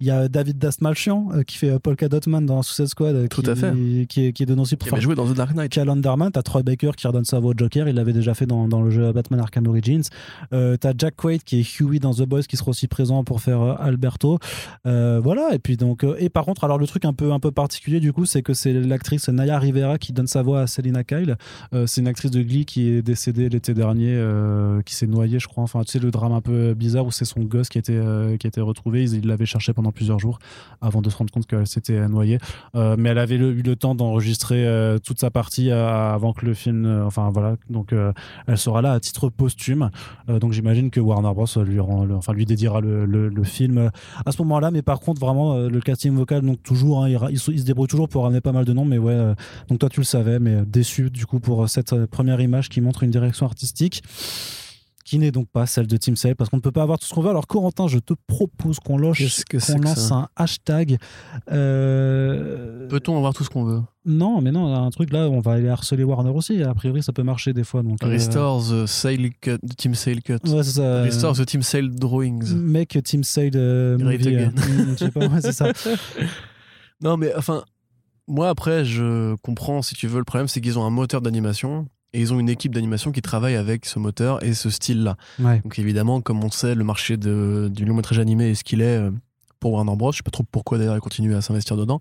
Il 0.00 0.06
y 0.06 0.10
a 0.10 0.28
David 0.28 0.58
Dasmalchian 0.58 1.28
euh, 1.34 1.42
qui 1.42 1.58
fait 1.58 1.70
euh, 1.70 1.78
Polka 1.78 2.08
Dot 2.08 2.26
Man 2.26 2.46
dans 2.46 2.62
Suicide 2.62 2.86
Squad. 2.86 3.14
euh, 3.14 3.26
Tout 3.28 3.42
qui, 3.42 3.50
à 3.50 3.56
fait. 3.56 3.72
Qui 4.08 4.26
est, 4.26 4.32
qui 4.32 4.42
est 4.42 4.50
aussi 4.50 4.76
pour 4.76 4.88
Qui 4.88 4.94
avait 4.94 5.02
joué 5.02 5.14
dans 5.14 5.26
The 5.26 5.34
Dark 5.34 5.54
Knight. 5.54 5.72
Cal 5.72 5.88
Underman, 5.88 6.30
t'as 6.32 6.42
Troy 6.42 6.62
Baker 6.62 6.90
qui 6.96 7.06
redonne 7.06 7.24
sa 7.24 7.38
voix 7.38 7.52
au 7.52 7.54
Joker, 7.56 7.88
il 7.88 7.94
l'avait 7.94 8.12
déjà 8.12 8.34
fait 8.34 8.46
dans, 8.46 8.68
dans 8.68 8.82
le 8.82 8.90
jeu 8.90 9.12
Batman 9.12 9.40
Arkham 9.40 9.66
Origins. 9.66 10.02
Euh, 10.52 10.76
t'as 10.76 10.92
Jack 10.96 11.16
Quaid 11.16 11.42
qui 11.44 11.60
est 11.60 11.78
Huey 11.78 11.98
dans 11.98 12.14
The 12.14 12.22
Boys 12.22 12.42
qui 12.42 12.56
sera 12.56 12.70
aussi 12.70 12.88
présent 12.88 13.24
pour 13.24 13.40
faire 13.40 13.60
euh, 13.60 13.74
Alberto. 13.78 14.38
Euh, 14.86 15.20
voilà, 15.22 15.54
et 15.54 15.58
puis 15.58 15.76
donc, 15.76 16.04
euh, 16.04 16.16
et 16.18 16.28
par 16.30 16.44
contre, 16.44 16.64
alors 16.64 16.78
le 16.78 16.86
truc 16.86 17.04
un 17.04 17.12
peu, 17.12 17.32
un 17.32 17.40
peu 17.40 17.50
particulier 17.50 18.00
du 18.00 18.12
coup, 18.12 18.24
c'est 18.26 18.42
que 18.42 18.54
c'est 18.54 18.72
l'actrice 18.72 19.28
Naya 19.28 19.58
Rivera 19.58 19.98
qui 19.98 20.12
donne 20.12 20.26
sa 20.26 20.42
voix 20.42 20.62
à 20.62 20.66
Selina 20.66 21.04
Kyle. 21.04 21.36
Euh, 21.74 21.86
c'est 21.86 22.00
une 22.00 22.07
actrice 22.08 22.30
de 22.30 22.42
Glee 22.42 22.64
qui 22.64 22.88
est 22.88 23.02
décédée 23.02 23.48
l'été 23.48 23.74
dernier, 23.74 24.12
euh, 24.14 24.82
qui 24.82 24.94
s'est 24.94 25.06
noyée, 25.06 25.38
je 25.38 25.46
crois. 25.46 25.62
Enfin, 25.62 25.82
tu 25.84 25.92
sais, 25.92 25.98
le 25.98 26.10
drame 26.10 26.32
un 26.32 26.40
peu 26.40 26.74
bizarre 26.74 27.06
où 27.06 27.10
c'est 27.10 27.24
son 27.24 27.40
gosse 27.40 27.68
qui 27.68 27.78
a 27.78 27.80
été, 27.80 27.96
euh, 27.96 28.36
qui 28.36 28.46
a 28.46 28.48
été 28.48 28.60
retrouvé. 28.60 29.04
Ils 29.04 29.26
l'avaient 29.26 29.46
cherché 29.46 29.72
pendant 29.72 29.92
plusieurs 29.92 30.18
jours 30.18 30.38
avant 30.80 31.02
de 31.02 31.10
se 31.10 31.16
rendre 31.16 31.32
compte 31.32 31.46
qu'elle 31.46 31.66
s'était 31.66 32.08
noyée. 32.08 32.38
Euh, 32.74 32.96
mais 32.98 33.10
elle 33.10 33.18
avait 33.18 33.36
eu 33.36 33.62
le 33.62 33.76
temps 33.76 33.94
d'enregistrer 33.94 34.66
toute 35.04 35.20
sa 35.20 35.30
partie 35.30 35.70
avant 35.70 36.32
que 36.32 36.44
le 36.44 36.54
film. 36.54 36.86
enfin 37.06 37.30
voilà, 37.30 37.56
donc 37.70 37.94
elle 38.46 38.58
sera 38.58 38.82
là 38.82 38.92
à 38.92 39.00
titre 39.00 39.28
posthume. 39.28 39.90
Donc 40.28 40.52
j'imagine 40.52 40.90
que 40.90 41.00
Warner 41.00 41.32
Bros 41.34 41.46
lui, 41.64 41.80
rend, 41.80 42.04
le- 42.04 42.14
enfin, 42.16 42.32
lui 42.32 42.46
dédiera 42.46 42.80
le, 42.80 43.44
film 43.44 43.90
à 44.26 44.32
ce 44.32 44.42
moment-là. 44.42 44.70
Mais 44.70 44.82
par 44.82 45.00
contre, 45.00 45.20
vraiment, 45.20 45.56
le 45.56 45.80
casting 45.80 46.14
vocal, 46.14 46.42
donc 46.42 46.62
toujours, 46.62 47.04
hein, 47.04 47.28
il, 47.30 47.38
se 47.38 47.50
il 47.50 47.60
se 47.60 47.64
débrouille 47.64 47.88
toujours 47.88 48.08
pour 48.08 48.24
ramener 48.24 48.40
pas 48.40 48.52
mal 48.52 48.64
de 48.64 48.72
noms. 48.72 48.84
Mais 48.84 48.98
ouais, 48.98 49.34
donc 49.68 49.78
toi 49.78 49.88
tu 49.88 50.00
le 50.00 50.04
savais, 50.04 50.38
mais 50.38 50.62
déçu 50.66 51.10
du 51.10 51.26
coup 51.26 51.40
pour 51.40 51.68
cette 51.68 51.92
euh, 51.98 52.06
première 52.06 52.40
image 52.40 52.68
qui 52.68 52.80
montre 52.80 53.02
une 53.02 53.10
direction 53.10 53.46
artistique 53.46 54.02
qui 55.08 55.18
n'est 55.18 55.30
donc 55.30 55.48
pas 55.48 55.64
celle 55.64 55.86
de 55.86 55.96
Team 55.96 56.16
Sale, 56.16 56.36
parce 56.36 56.50
qu'on 56.50 56.58
ne 56.58 56.60
peut 56.60 56.70
pas 56.70 56.82
avoir 56.82 56.98
tout 56.98 57.06
ce 57.06 57.14
qu'on 57.14 57.22
veut. 57.22 57.30
Alors, 57.30 57.46
Corentin, 57.46 57.88
je 57.88 57.98
te 57.98 58.12
propose 58.26 58.78
qu'on 58.78 58.98
lance, 58.98 59.42
qu'on 59.50 59.78
lance 59.78 60.12
un 60.12 60.28
hashtag. 60.36 60.98
Euh, 61.50 62.86
Peut-on 62.88 63.16
avoir 63.16 63.32
tout 63.32 63.42
ce 63.42 63.48
qu'on 63.48 63.64
veut? 63.64 63.80
Non, 64.04 64.42
mais 64.42 64.50
non, 64.50 64.74
un 64.74 64.90
truc 64.90 65.10
là, 65.10 65.30
on 65.30 65.40
va 65.40 65.52
aller 65.52 65.70
harceler 65.70 66.04
Warner 66.04 66.28
aussi. 66.28 66.62
A 66.62 66.74
priori, 66.74 67.02
ça 67.02 67.14
peut 67.14 67.22
marcher 67.22 67.54
des 67.54 67.64
fois. 67.64 67.82
Donc, 67.82 68.04
euh, 68.04 68.06
Restore 68.06 68.62
the 68.62 68.84
sale 68.84 69.30
cut, 69.40 69.56
Team 69.78 69.94
Sale 69.94 70.20
cut. 70.20 70.46
Ouais, 70.46 70.62
ça. 70.62 71.04
Restore 71.04 71.34
the 71.34 71.46
Team 71.46 71.62
Sale 71.62 71.88
drawings. 71.88 72.54
Make 72.54 73.02
Team 73.02 73.24
Sale 73.24 73.52
euh, 73.54 73.96
movie. 73.96 74.36
Mm, 74.36 74.52
je 74.90 74.96
sais 75.06 75.10
pas, 75.10 75.26
ouais, 75.26 75.40
c'est 75.40 75.52
ça. 75.52 75.72
non, 77.00 77.16
mais 77.16 77.34
enfin, 77.34 77.64
moi 78.28 78.48
après, 78.50 78.84
je 78.84 79.34
comprends 79.36 79.82
si 79.82 79.94
tu 79.94 80.06
veux. 80.06 80.18
Le 80.18 80.24
problème, 80.24 80.48
c'est 80.48 80.60
qu'ils 80.60 80.78
ont 80.78 80.84
un 80.84 80.90
moteur 80.90 81.20
d'animation 81.20 81.88
et 82.12 82.20
ils 82.20 82.32
ont 82.32 82.40
une 82.40 82.48
équipe 82.48 82.74
d'animation 82.74 83.12
qui 83.12 83.22
travaille 83.22 83.56
avec 83.56 83.86
ce 83.86 83.98
moteur 83.98 84.42
et 84.42 84.54
ce 84.54 84.70
style-là. 84.70 85.16
Donc 85.38 85.78
évidemment, 85.78 86.20
comme 86.20 86.42
on 86.42 86.50
sait, 86.50 86.74
le 86.74 86.84
marché 86.84 87.16
de, 87.16 87.70
du 87.72 87.84
long 87.84 87.94
métrage 87.94 88.18
animé 88.18 88.50
est 88.50 88.54
ce 88.54 88.64
qu'il 88.64 88.80
est 88.80 88.98
euh, 88.98 89.10
pour 89.60 89.72
Warner 89.72 89.96
Bros. 89.96 90.12
Je 90.12 90.18
sais 90.18 90.22
pas 90.22 90.30
trop 90.30 90.44
pourquoi 90.44 90.78
d'ailleurs 90.78 90.96
ils 90.96 91.00
continuent 91.00 91.34
à 91.34 91.42
s'investir 91.42 91.76
dedans. 91.76 92.00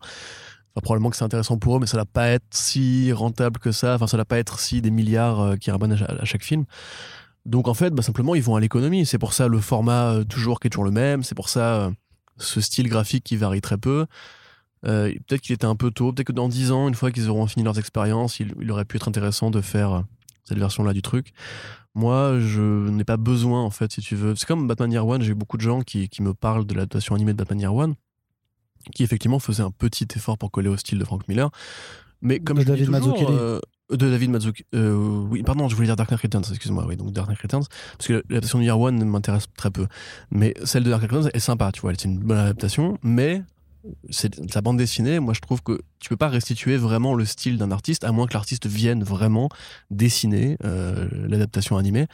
Enfin, 0.74 0.82
probablement 0.84 1.10
que 1.10 1.18
c'est 1.18 1.26
intéressant 1.26 1.58
pour 1.58 1.76
eux, 1.76 1.80
mais 1.80 1.88
ça 1.88 1.98
va 1.98 2.06
pas 2.06 2.28
être 2.28 2.46
si 2.52 3.12
rentable 3.12 3.60
que 3.60 3.72
ça. 3.72 3.96
Enfin, 3.96 4.08
ça 4.08 4.18
va 4.18 4.26
pas 4.26 4.38
être 4.38 4.60
si 4.60 4.82
des 4.82 4.92
milliards 4.92 5.42
euh, 5.42 5.56
qui 5.56 5.72
rabonnent 5.72 5.94
à, 5.94 6.26
chaque 6.26 6.44
film. 6.44 6.66
Donc 7.46 7.68
en 7.68 7.74
fait, 7.74 7.92
bah, 7.92 8.04
simplement, 8.04 8.36
ils 8.36 8.44
vont 8.44 8.56
à 8.56 8.60
l'économie. 8.60 9.06
C'est 9.06 9.18
pour 9.18 9.34
ça 9.34 9.48
le 9.48 9.60
format 9.60 10.14
euh, 10.14 10.24
toujours 10.24 10.60
qui 10.60 10.68
est 10.68 10.70
toujours 10.70 10.86
le 10.86 10.92
même. 10.92 11.24
C'est 11.24 11.36
pour 11.36 11.50
ça 11.50 11.92
ce 12.38 12.62
style 12.62 12.88
graphique 12.88 13.24
qui 13.24 13.36
varie 13.36 13.62
très 13.62 13.78
peu. 13.78 14.06
Euh, 14.86 15.12
peut-être 15.28 15.42
qu'il 15.42 15.54
était 15.54 15.66
un 15.66 15.76
peu 15.76 15.92
tôt, 15.92 16.14
peut-être 16.14 16.28
que 16.28 16.34
dans 16.34 16.50
10 16.50 16.72
ans, 16.72 16.88
une 16.88 16.96
fois 16.96 17.12
qu'ils 17.12 17.30
auront 17.30 17.48
fini 17.48 17.64
leurs 17.64 17.80
expériences, 17.80 18.40
il, 18.40 18.72
aurait 18.72 18.86
pu 18.86 18.98
être 18.98 19.08
intéressant 19.08 19.50
de 19.50 19.62
faire 19.62 19.92
euh, 19.92 20.02
cette 20.44 20.60
version-là 20.60 20.94
du 20.94 21.02
truc. 21.02 21.34
Moi, 21.96 22.40
je 22.40 22.90
n'ai 22.90 23.04
pas 23.04 23.18
besoin, 23.18 23.64
en 23.64 23.72
fait, 23.72 23.92
si 23.92 24.02
tu 24.02 24.16
veux. 24.16 24.36
C'est 24.36 24.46
comme 24.46 24.68
Batman 24.68 24.92
Year 24.92 25.06
One, 25.06 25.22
j'ai 25.22 25.32
eu 25.32 25.36
beaucoup 25.36 25.58
de 25.58 25.64
gens 25.64 25.82
qui, 25.82 26.10
qui 26.10 26.22
me 26.22 26.34
parlent 26.34 26.66
de 26.66 26.74
l'adaptation 26.76 27.16
animée 27.16 27.34
de 27.34 27.38
Batman 27.38 27.60
Year 27.60 27.74
One, 27.74 27.96
qui 28.94 29.04
effectivement 29.04 29.40
faisait 29.40 29.64
un 29.64 29.72
petit 29.72 30.08
effort 30.16 30.38
pour 30.38 30.52
coller 30.52 30.70
au 30.70 30.78
style 30.78 31.00
de 31.00 31.06
Frank 31.06 31.28
Miller. 31.28 31.50
Mais 32.22 32.40
comme 32.40 32.60
de 32.60 32.64
David 32.64 32.90
Mazzucchelli. 32.90 33.28
Euh, 33.30 33.60
de 33.90 34.10
David 34.10 34.30
Mazzucchelli. 34.30 34.66
oui, 34.74 35.42
pardon, 35.42 35.68
je 35.70 35.76
voulais 35.76 35.88
dire 35.88 35.96
Dark 35.96 36.12
Knight 36.12 36.22
Returns, 36.22 36.44
excuse-moi. 36.50 36.86
Oui, 36.88 36.98
donc 36.98 37.12
Dark 37.12 37.30
Knight 37.30 37.42
Returns. 37.42 37.66
Parce 37.98 38.08
que 38.08 38.24
l'adaptation 38.30 38.60
de 38.60 38.64
Year 38.64 38.80
One 38.80 39.04
m'intéresse 39.04 39.46
très 39.56 39.72
peu. 39.72 39.88
Mais 40.30 40.54
celle 40.66 40.84
de 40.84 40.92
Dark 40.92 41.02
Knight 41.02 41.12
Returns 41.12 41.32
est 41.34 41.40
sympa, 41.40 41.72
tu 41.72 41.82
vois. 41.82 41.94
C'est 41.98 42.06
une 42.06 42.20
bonne 42.20 42.38
adaptation, 42.38 42.98
mais 43.02 43.44
c'est 44.10 44.52
sa 44.52 44.62
bande 44.62 44.78
dessinée, 44.78 45.20
moi 45.20 45.34
je 45.34 45.42
trouve 45.42 45.62
que 45.62 45.82
tu 46.00 46.10
peux 46.10 46.18
pas 46.18 46.30
restituer 46.30 46.78
vraiment 46.78 47.14
le 47.14 47.26
style 47.26 47.58
d'un 47.58 47.72
artiste 47.72 48.04
à 48.04 48.12
moins 48.12 48.28
que 48.28 48.34
l'artiste 48.34 48.68
vienne 48.68 49.04
vraiment 49.04 49.50
dessiner 49.90 50.58
euh, 50.64 51.08
l'adaptation 51.28 51.78
animée. 51.78 52.08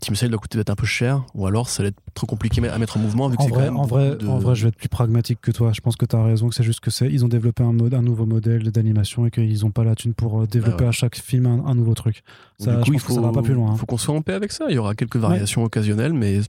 Team 0.00 0.16
Sale 0.16 0.30
doit 0.30 0.40
coûter 0.40 0.58
peut-être 0.58 0.70
un 0.70 0.74
peu 0.74 0.86
cher, 0.86 1.24
ou 1.34 1.46
alors 1.46 1.68
ça 1.68 1.84
va 1.84 1.90
être 1.90 1.98
trop 2.12 2.26
compliqué 2.26 2.66
à 2.68 2.78
mettre 2.78 2.96
en 2.96 3.00
mouvement. 3.00 3.26
en, 3.26 3.28
vrai, 3.28 3.68
en, 3.68 3.82
vrai, 3.84 4.18
en 4.26 4.38
vrai, 4.38 4.56
je 4.56 4.62
vais 4.64 4.70
être 4.70 4.76
plus 4.76 4.88
pragmatique 4.88 5.40
que 5.40 5.52
toi. 5.52 5.72
Je 5.72 5.80
pense 5.80 5.94
que 5.94 6.04
tu 6.04 6.16
as 6.16 6.22
raison, 6.24 6.48
que 6.48 6.56
c'est 6.56 6.64
juste 6.64 6.80
que 6.80 6.90
c'est 6.90 7.08
ils 7.08 7.24
ont 7.24 7.28
développé 7.28 7.62
un, 7.62 7.72
mode, 7.72 7.94
un 7.94 8.02
nouveau 8.02 8.26
modèle 8.26 8.70
d'animation 8.72 9.26
et 9.26 9.30
qu'ils 9.30 9.60
n'ont 9.60 9.70
pas 9.70 9.84
la 9.84 9.94
thune 9.94 10.12
pour 10.12 10.42
euh, 10.42 10.46
développer 10.46 10.84
ah 10.86 10.88
à 10.88 10.92
chaque 10.92 11.16
film 11.16 11.46
un, 11.46 11.74
nouveau 11.76 11.94
truc. 11.94 12.22
Ça, 12.58 12.76
du 12.76 12.90
coup, 12.90 12.94
il 12.94 13.00
faut, 13.00 13.14
ça 13.14 13.20
va 13.20 13.30
pas 13.30 13.42
plus 13.42 13.54
loin. 13.54 13.68
Il 13.68 13.72
hein. 13.74 13.76
faut 13.76 13.86
qu'on 13.86 13.96
soit 13.96 14.14
en 14.14 14.22
paix 14.22 14.32
avec 14.32 14.50
ça. 14.50 14.66
Il 14.70 14.74
y 14.74 14.78
aura 14.78 14.96
quelques 14.96 15.16
variations 15.16 15.62
occasionnelles, 15.62 16.14
mais 16.14 16.40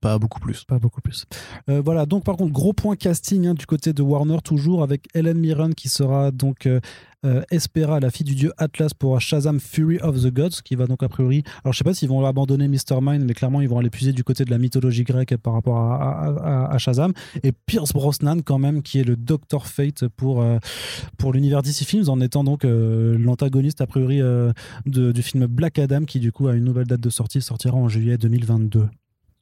pas 0.00 0.18
beaucoup 0.18 0.38
plus. 0.38 0.64
Pas 0.64 0.78
beaucoup 0.78 1.00
plus. 1.00 1.26
Euh, 1.68 1.82
voilà, 1.84 2.06
donc 2.06 2.24
par 2.24 2.36
contre, 2.36 2.52
gros 2.52 2.72
point 2.72 2.94
casting 2.94 3.48
hein, 3.48 3.54
du 3.54 3.66
côté 3.66 3.92
de 3.92 4.02
Warner, 4.02 4.38
toujours 4.44 4.84
avec 4.84 5.08
Helen 5.12 5.38
Mirren 5.38 5.74
qui 5.74 5.88
sera 5.88 6.30
donc 6.30 6.66
euh, 6.66 6.78
euh, 7.26 7.42
Espera, 7.50 7.98
la 7.98 8.10
fille 8.12 8.24
du 8.24 8.36
dieu 8.36 8.52
Atlas 8.58 8.94
pour 8.94 9.20
Shazam 9.20 9.58
Fury 9.58 9.98
of 9.98 10.22
the 10.22 10.32
Gods, 10.32 10.62
qui 10.64 10.76
va 10.76 10.86
donc 10.86 11.02
a 11.02 11.08
priori. 11.08 11.42
Alors 11.64 11.72
je 11.72 11.78
sais 11.78 11.84
pas 11.84 11.94
s'ils 11.94 12.08
vont 12.08 12.24
abandonner 12.24 12.68
Mr. 12.68 13.00
Mind, 13.02 13.24
mais 13.24 13.34
clairement 13.34 13.60
ils 13.60 13.68
vont 13.68 13.78
aller 13.78 13.90
puiser 13.90 14.12
du 14.12 14.22
côté 14.22 14.44
de 14.44 14.50
la 14.52 14.58
mythologie 14.58 15.02
grecque 15.02 15.36
par 15.36 15.54
rapport 15.54 15.78
à, 15.78 16.78
Shazam. 16.78 17.12
Et 17.42 17.50
Pierce 17.50 17.92
Brosnan, 17.92 18.42
quand 18.42 18.58
même, 18.58 18.82
qui 18.82 19.00
est 19.00 19.04
le 19.04 19.16
Doctor 19.16 19.66
Fate 19.66 20.06
pour, 20.06 20.44
pour 21.16 21.32
l'univers 21.32 21.62
DC 21.62 21.84
Films, 21.84 22.08
en 22.08 22.20
étant 22.20 22.44
donc 22.44 22.60
l'antagoniste 22.64 23.80
a 23.80 23.88
priori 23.88 24.20
du 24.86 25.22
film 25.22 25.46
Black 25.46 25.80
Adam, 25.80 26.04
qui 26.04 26.20
du 26.20 26.30
coup 26.30 26.46
a 26.46 26.54
une 26.54 26.64
nouvelle 26.64 26.86
date 26.86 27.00
de 27.00 27.10
sortie, 27.10 27.40
sortira 27.40 27.76
en 27.76 27.88
juillet 27.88 28.16
2022. 28.16 28.88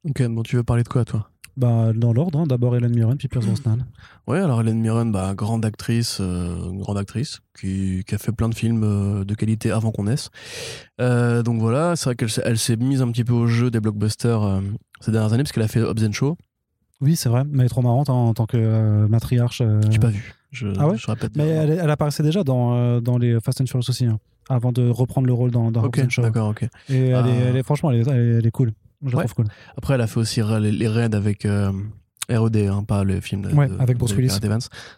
Ok, 0.08 0.22
bon, 0.28 0.42
tu 0.42 0.56
veux 0.56 0.62
parler 0.62 0.84
de 0.84 0.88
quoi, 0.88 1.04
toi? 1.04 1.30
Bah, 1.56 1.92
dans 1.94 2.12
l'ordre, 2.12 2.40
hein. 2.40 2.46
d'abord 2.46 2.76
Hélène 2.76 2.94
Mirren, 2.94 3.16
puis 3.16 3.28
Pierce 3.28 3.46
Brosnan. 3.46 3.78
Ouais, 4.26 4.38
alors 4.38 4.60
Hélène 4.60 4.78
Mirren, 4.78 5.10
bah, 5.10 5.32
grande 5.34 5.64
actrice, 5.64 6.18
euh, 6.20 6.70
grande 6.72 6.98
actrice, 6.98 7.40
qui, 7.58 8.04
qui, 8.06 8.14
a 8.14 8.18
fait 8.18 8.32
plein 8.32 8.50
de 8.50 8.54
films 8.54 8.84
euh, 8.84 9.24
de 9.24 9.34
qualité 9.34 9.70
avant 9.70 9.90
qu'on 9.90 10.04
naisse. 10.04 10.28
Euh, 11.00 11.42
donc 11.42 11.60
voilà, 11.60 11.96
c'est 11.96 12.04
vrai 12.04 12.14
qu'elle 12.14 12.28
elle 12.44 12.58
s'est 12.58 12.76
mise 12.76 13.00
un 13.00 13.10
petit 13.10 13.24
peu 13.24 13.32
au 13.32 13.46
jeu 13.46 13.70
des 13.70 13.80
blockbusters 13.80 14.60
ces 15.00 15.12
dernières 15.12 15.32
années, 15.32 15.44
parce 15.44 15.52
qu'elle 15.52 15.62
a 15.62 15.68
fait 15.68 15.80
Hobbs 15.80 16.12
Show. 16.12 16.36
Oui, 17.00 17.16
c'est 17.16 17.30
vrai, 17.30 17.44
mais 17.44 17.60
elle 17.60 17.66
est 17.66 17.70
trop 17.70 17.82
marrante 17.82 18.10
hein, 18.10 18.14
en 18.14 18.34
tant 18.34 18.46
que 18.46 19.06
matriarche. 19.06 19.62
J'ai 19.90 19.98
pas 19.98 20.08
vu. 20.08 20.34
Je, 20.52 20.68
ah 20.78 20.88
ouais? 20.88 20.96
Mais 21.36 21.48
elle, 21.48 21.70
elle, 21.70 21.90
apparaissait 21.90 22.22
déjà 22.22 22.44
dans, 22.44 23.00
dans 23.00 23.18
les 23.18 23.40
Fast 23.40 23.60
and 23.60 23.66
Furious 23.66 23.88
aussi, 23.88 24.06
hein, 24.06 24.18
avant 24.48 24.72
de 24.72 24.88
reprendre 24.88 25.26
le 25.26 25.32
rôle 25.32 25.50
dans, 25.50 25.70
dans 25.70 25.84
okay, 25.84 26.08
Show. 26.08 26.22
D'accord, 26.22 26.50
ok. 26.50 26.68
Et 26.90 27.08
elle, 27.08 27.26
est, 27.26 27.36
elle 27.48 27.56
est, 27.56 27.62
franchement, 27.62 27.90
elle 27.90 28.06
est, 28.06 28.10
elle 28.10 28.46
est 28.46 28.50
cool. 28.50 28.72
Après, 29.76 29.94
elle 29.94 30.00
a 30.00 30.06
fait 30.06 30.20
aussi 30.20 30.40
les, 30.60 30.88
raids 30.88 31.14
avec 31.14 31.44
euh, 31.44 31.72
RED, 32.28 32.56
hein, 32.56 32.84
pas 32.84 33.04
le 33.04 33.20
film 33.20 33.42
de, 33.42 33.52
ouais, 33.52 33.68
avec 33.78 33.98
Bruce 33.98 34.12
Willis. 34.12 34.38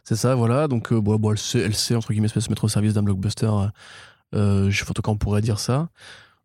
C'est 0.04 0.16
ça, 0.16 0.34
voilà. 0.34 0.68
Donc, 0.68 0.92
euh, 0.92 1.00
bon, 1.00 1.30
elle, 1.30 1.38
sait, 1.38 1.60
elle, 1.60 1.74
sait, 1.74 1.94
entre 1.94 2.12
guillemets, 2.12 2.28
se 2.28 2.48
mettre 2.48 2.64
au 2.64 2.68
service 2.68 2.94
d'un 2.94 3.02
blockbuster. 3.02 3.50
Euh, 4.34 4.70
je 4.70 4.78
sais 4.78 4.84
pas 4.84 4.92
on 5.10 5.16
pourrait 5.16 5.40
dire 5.40 5.58
ça. 5.58 5.88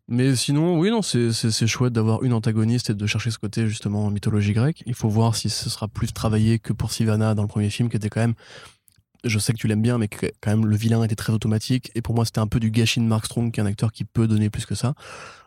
Mais 0.06 0.36
sinon, 0.36 0.78
oui, 0.78 0.90
non, 0.90 1.00
c'est 1.00 1.66
chouette 1.66 1.92
d'avoir 1.92 2.22
une 2.24 2.34
antagoniste 2.34 2.90
et 2.90 2.94
de 2.94 3.06
chercher 3.06 3.30
ce 3.30 3.38
côté 3.38 3.66
justement 3.66 4.10
mythologie 4.10 4.52
grecque. 4.52 4.82
Il 4.84 4.94
faut 4.94 5.08
voir 5.08 5.34
si 5.34 5.48
ce 5.48 5.70
sera 5.70 5.88
plus 5.88 6.12
travaillé 6.12 6.58
que 6.58 6.74
pour 6.74 6.92
Sivana 6.92 7.34
dans 7.34 7.42
le 7.42 7.48
premier 7.48 7.70
film, 7.70 7.88
qui 7.88 7.96
était 7.96 8.10
quand 8.10 8.20
même. 8.20 8.34
Je 9.24 9.38
sais 9.38 9.54
que 9.54 9.58
tu 9.58 9.68
l'aimes 9.68 9.80
bien, 9.80 9.96
mais 9.96 10.08
quand 10.08 10.50
même 10.50 10.66
le 10.66 10.76
vilain 10.76 11.02
était 11.02 11.14
très 11.14 11.32
automatique. 11.32 11.90
Et 11.94 12.02
pour 12.02 12.14
moi, 12.14 12.26
c'était 12.26 12.40
un 12.40 12.46
peu 12.46 12.60
du 12.60 12.70
gâchis 12.70 13.00
de 13.00 13.06
Mark 13.06 13.24
Strong, 13.24 13.50
qui 13.50 13.60
est 13.60 13.62
un 13.62 13.66
acteur 13.66 13.90
qui 13.90 14.04
peut 14.04 14.28
donner 14.28 14.50
plus 14.50 14.66
que 14.66 14.74
ça. 14.74 14.92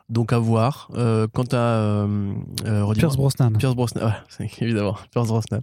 Donc 0.09 0.31
à 0.31 0.39
voir. 0.39 0.89
Euh, 0.95 1.27
quant 1.31 1.43
à 1.51 1.57
euh, 1.57 2.33
euh 2.65 2.93
Pierce 2.93 3.17
Brosnan. 3.17 3.51
Pierce 3.57 3.75
Brosnan, 3.75 4.13
ouais, 4.39 4.49
évidemment, 4.61 4.97
Pierce 5.11 5.27
Brosnan. 5.27 5.61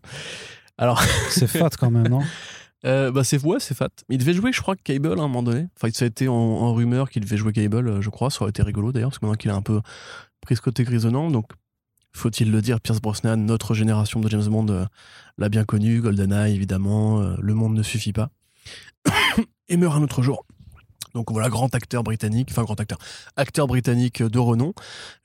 Alors 0.77 1.03
c'est 1.31 1.47
fat 1.47 1.71
quand 1.79 1.91
même, 1.91 2.09
non? 2.09 2.21
Bah 2.85 3.25
c'est 3.25 3.43
ouais, 3.43 3.61
c'est 3.61 3.75
fat. 3.75 3.89
Il 4.11 4.19
devait 4.19 4.35
jouer, 4.35 4.53
je 4.53 4.61
crois, 4.61 4.77
Cable 4.77 5.09
à 5.09 5.13
un 5.13 5.17
moment 5.29 5.43
donné. 5.43 5.69
Enfin, 5.75 5.91
ça 5.91 6.05
a 6.05 6.09
été 6.09 6.29
en, 6.29 6.75
rumeur 6.75 7.09
qu'il 7.09 7.25
devait 7.25 7.39
jouer 7.39 7.55
Cable, 7.55 8.03
je 8.03 8.11
crois. 8.11 8.29
Ça 8.29 8.43
aurait 8.43 8.51
été 8.51 8.63
rigolo 8.63 8.93
d'ailleurs, 8.93 9.09
parce 9.09 9.19
que 9.19 9.25
maintenant 9.25 9.39
qu'il 9.39 9.51
a 9.51 9.55
un 9.55 9.63
peu 9.63 9.81
pris 10.43 10.57
ce 10.57 10.61
côté 10.61 10.85
grisonnant, 10.85 11.31
donc 11.31 11.47
faut-il 12.13 12.53
le 12.53 12.61
dire, 12.61 12.83
Pierce 12.83 13.01
Brosnan, 13.01 13.39
notre 13.39 13.73
génération 13.73 14.21
de 14.21 14.29
James 14.29 14.45
Bond 14.49 14.87
l'a 15.39 15.49
bien 15.49 15.65
connu, 15.65 16.03
GoldenEye 16.03 16.55
évidemment, 16.55 17.23
Le 17.39 17.55
Monde 17.55 17.75
ne 17.75 17.83
suffit 17.83 18.13
pas, 18.13 18.29
et 19.71 19.79
meurt 19.79 19.97
un 19.97 20.03
autre 20.03 20.21
jour. 20.21 20.45
Donc 21.15 21.31
voilà, 21.31 21.49
grand 21.49 21.73
acteur 21.75 22.03
britannique, 22.03 22.49
enfin 22.51 22.65
grand 22.65 22.79
acteur, 22.81 22.99
acteur 23.37 23.67
britannique 23.67 24.23
de 24.23 24.39
renom, 24.39 24.75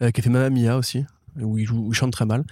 euh, 0.04 0.12
qui 0.12 0.22
a 0.22 0.24
fait 0.24 0.30
Mamma 0.30 0.50
Mia 0.50 0.78
aussi, 0.78 1.06
où 1.42 1.58
il, 1.58 1.66
joue, 1.66 1.92
chante 1.94 2.12
très 2.12 2.26
mal. 2.26 2.44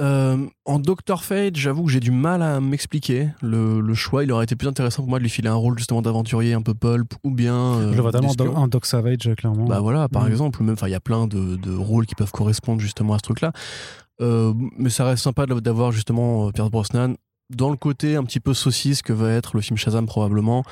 Euh, 0.00 0.46
en 0.64 0.78
Doctor 0.78 1.22
Fate, 1.22 1.56
j'avoue 1.56 1.84
que 1.84 1.90
j'ai 1.90 2.00
du 2.00 2.10
mal 2.10 2.42
à 2.42 2.58
m'expliquer 2.58 3.28
le, 3.42 3.94
choix. 3.94 4.24
Il 4.24 4.32
aurait 4.32 4.44
été 4.44 4.56
plus 4.56 4.66
intéressant 4.66 5.02
pour 5.02 5.10
moi 5.10 5.18
de 5.18 5.24
lui 5.24 5.30
filer 5.30 5.48
un 5.48 5.54
rôle 5.54 5.78
justement 5.78 6.00
d'aventurier 6.00 6.54
un 6.54 6.62
peu 6.62 6.72
pulp 6.72 7.12
ou 7.22 7.30
bien. 7.30 7.54
Euh, 7.54 7.92
Je 7.92 8.00
vois 8.00 8.10
tellement 8.10 8.32
un 8.56 8.66
Doc 8.66 8.86
Savage, 8.86 9.30
clairement. 9.36 9.66
Bah 9.66 9.80
voilà, 9.80 10.08
par 10.08 10.24
mm. 10.24 10.28
exemple, 10.28 10.62
même, 10.62 10.76
il 10.82 10.88
y 10.88 10.94
a 10.94 11.00
plein 11.00 11.26
de, 11.26 11.56
de, 11.56 11.76
rôles 11.76 12.06
qui 12.06 12.14
peuvent 12.14 12.32
correspondre 12.32 12.80
justement 12.80 13.14
à 13.14 13.18
ce 13.18 13.22
truc-là. 13.22 13.52
mais 14.18 14.90
ça 14.90 15.04
reste 15.04 15.22
sympa 15.22 15.46
d'avoir 15.46 15.92
justement 15.92 16.50
Pierce 16.50 16.70
Brosnan 16.70 17.14
dans 17.50 17.70
le 17.70 17.76
côté 17.76 18.16
un 18.16 18.24
petit 18.24 18.40
peu 18.40 18.54
saucisse 18.54 19.02
que 19.02 19.12
va 19.12 19.32
être 19.32 19.54
le 19.54 19.60
film 19.60 19.76
Shazam 19.76 20.06
probablement. 20.06 20.64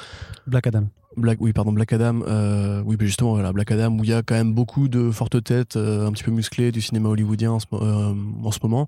Black 0.46 0.66
Adam. 0.66 0.88
Black, 1.16 1.38
oui, 1.40 1.52
pardon, 1.52 1.72
Black 1.72 1.92
Adam. 1.92 2.20
Euh, 2.26 2.82
oui, 2.86 2.96
justement, 3.00 3.32
voilà, 3.32 3.52
Black 3.52 3.70
Adam, 3.72 3.98
où 3.98 4.04
il 4.04 4.10
y 4.10 4.12
a 4.12 4.22
quand 4.22 4.34
même 4.34 4.54
beaucoup 4.54 4.88
de 4.88 5.10
fortes 5.10 5.42
têtes, 5.42 5.76
euh, 5.76 6.06
un 6.06 6.12
petit 6.12 6.22
peu 6.22 6.30
musclées 6.30 6.70
du 6.70 6.80
cinéma 6.80 7.08
hollywoodien 7.08 7.52
en 7.52 7.58
ce, 7.58 7.66
euh, 7.72 8.14
moment. 8.62 8.86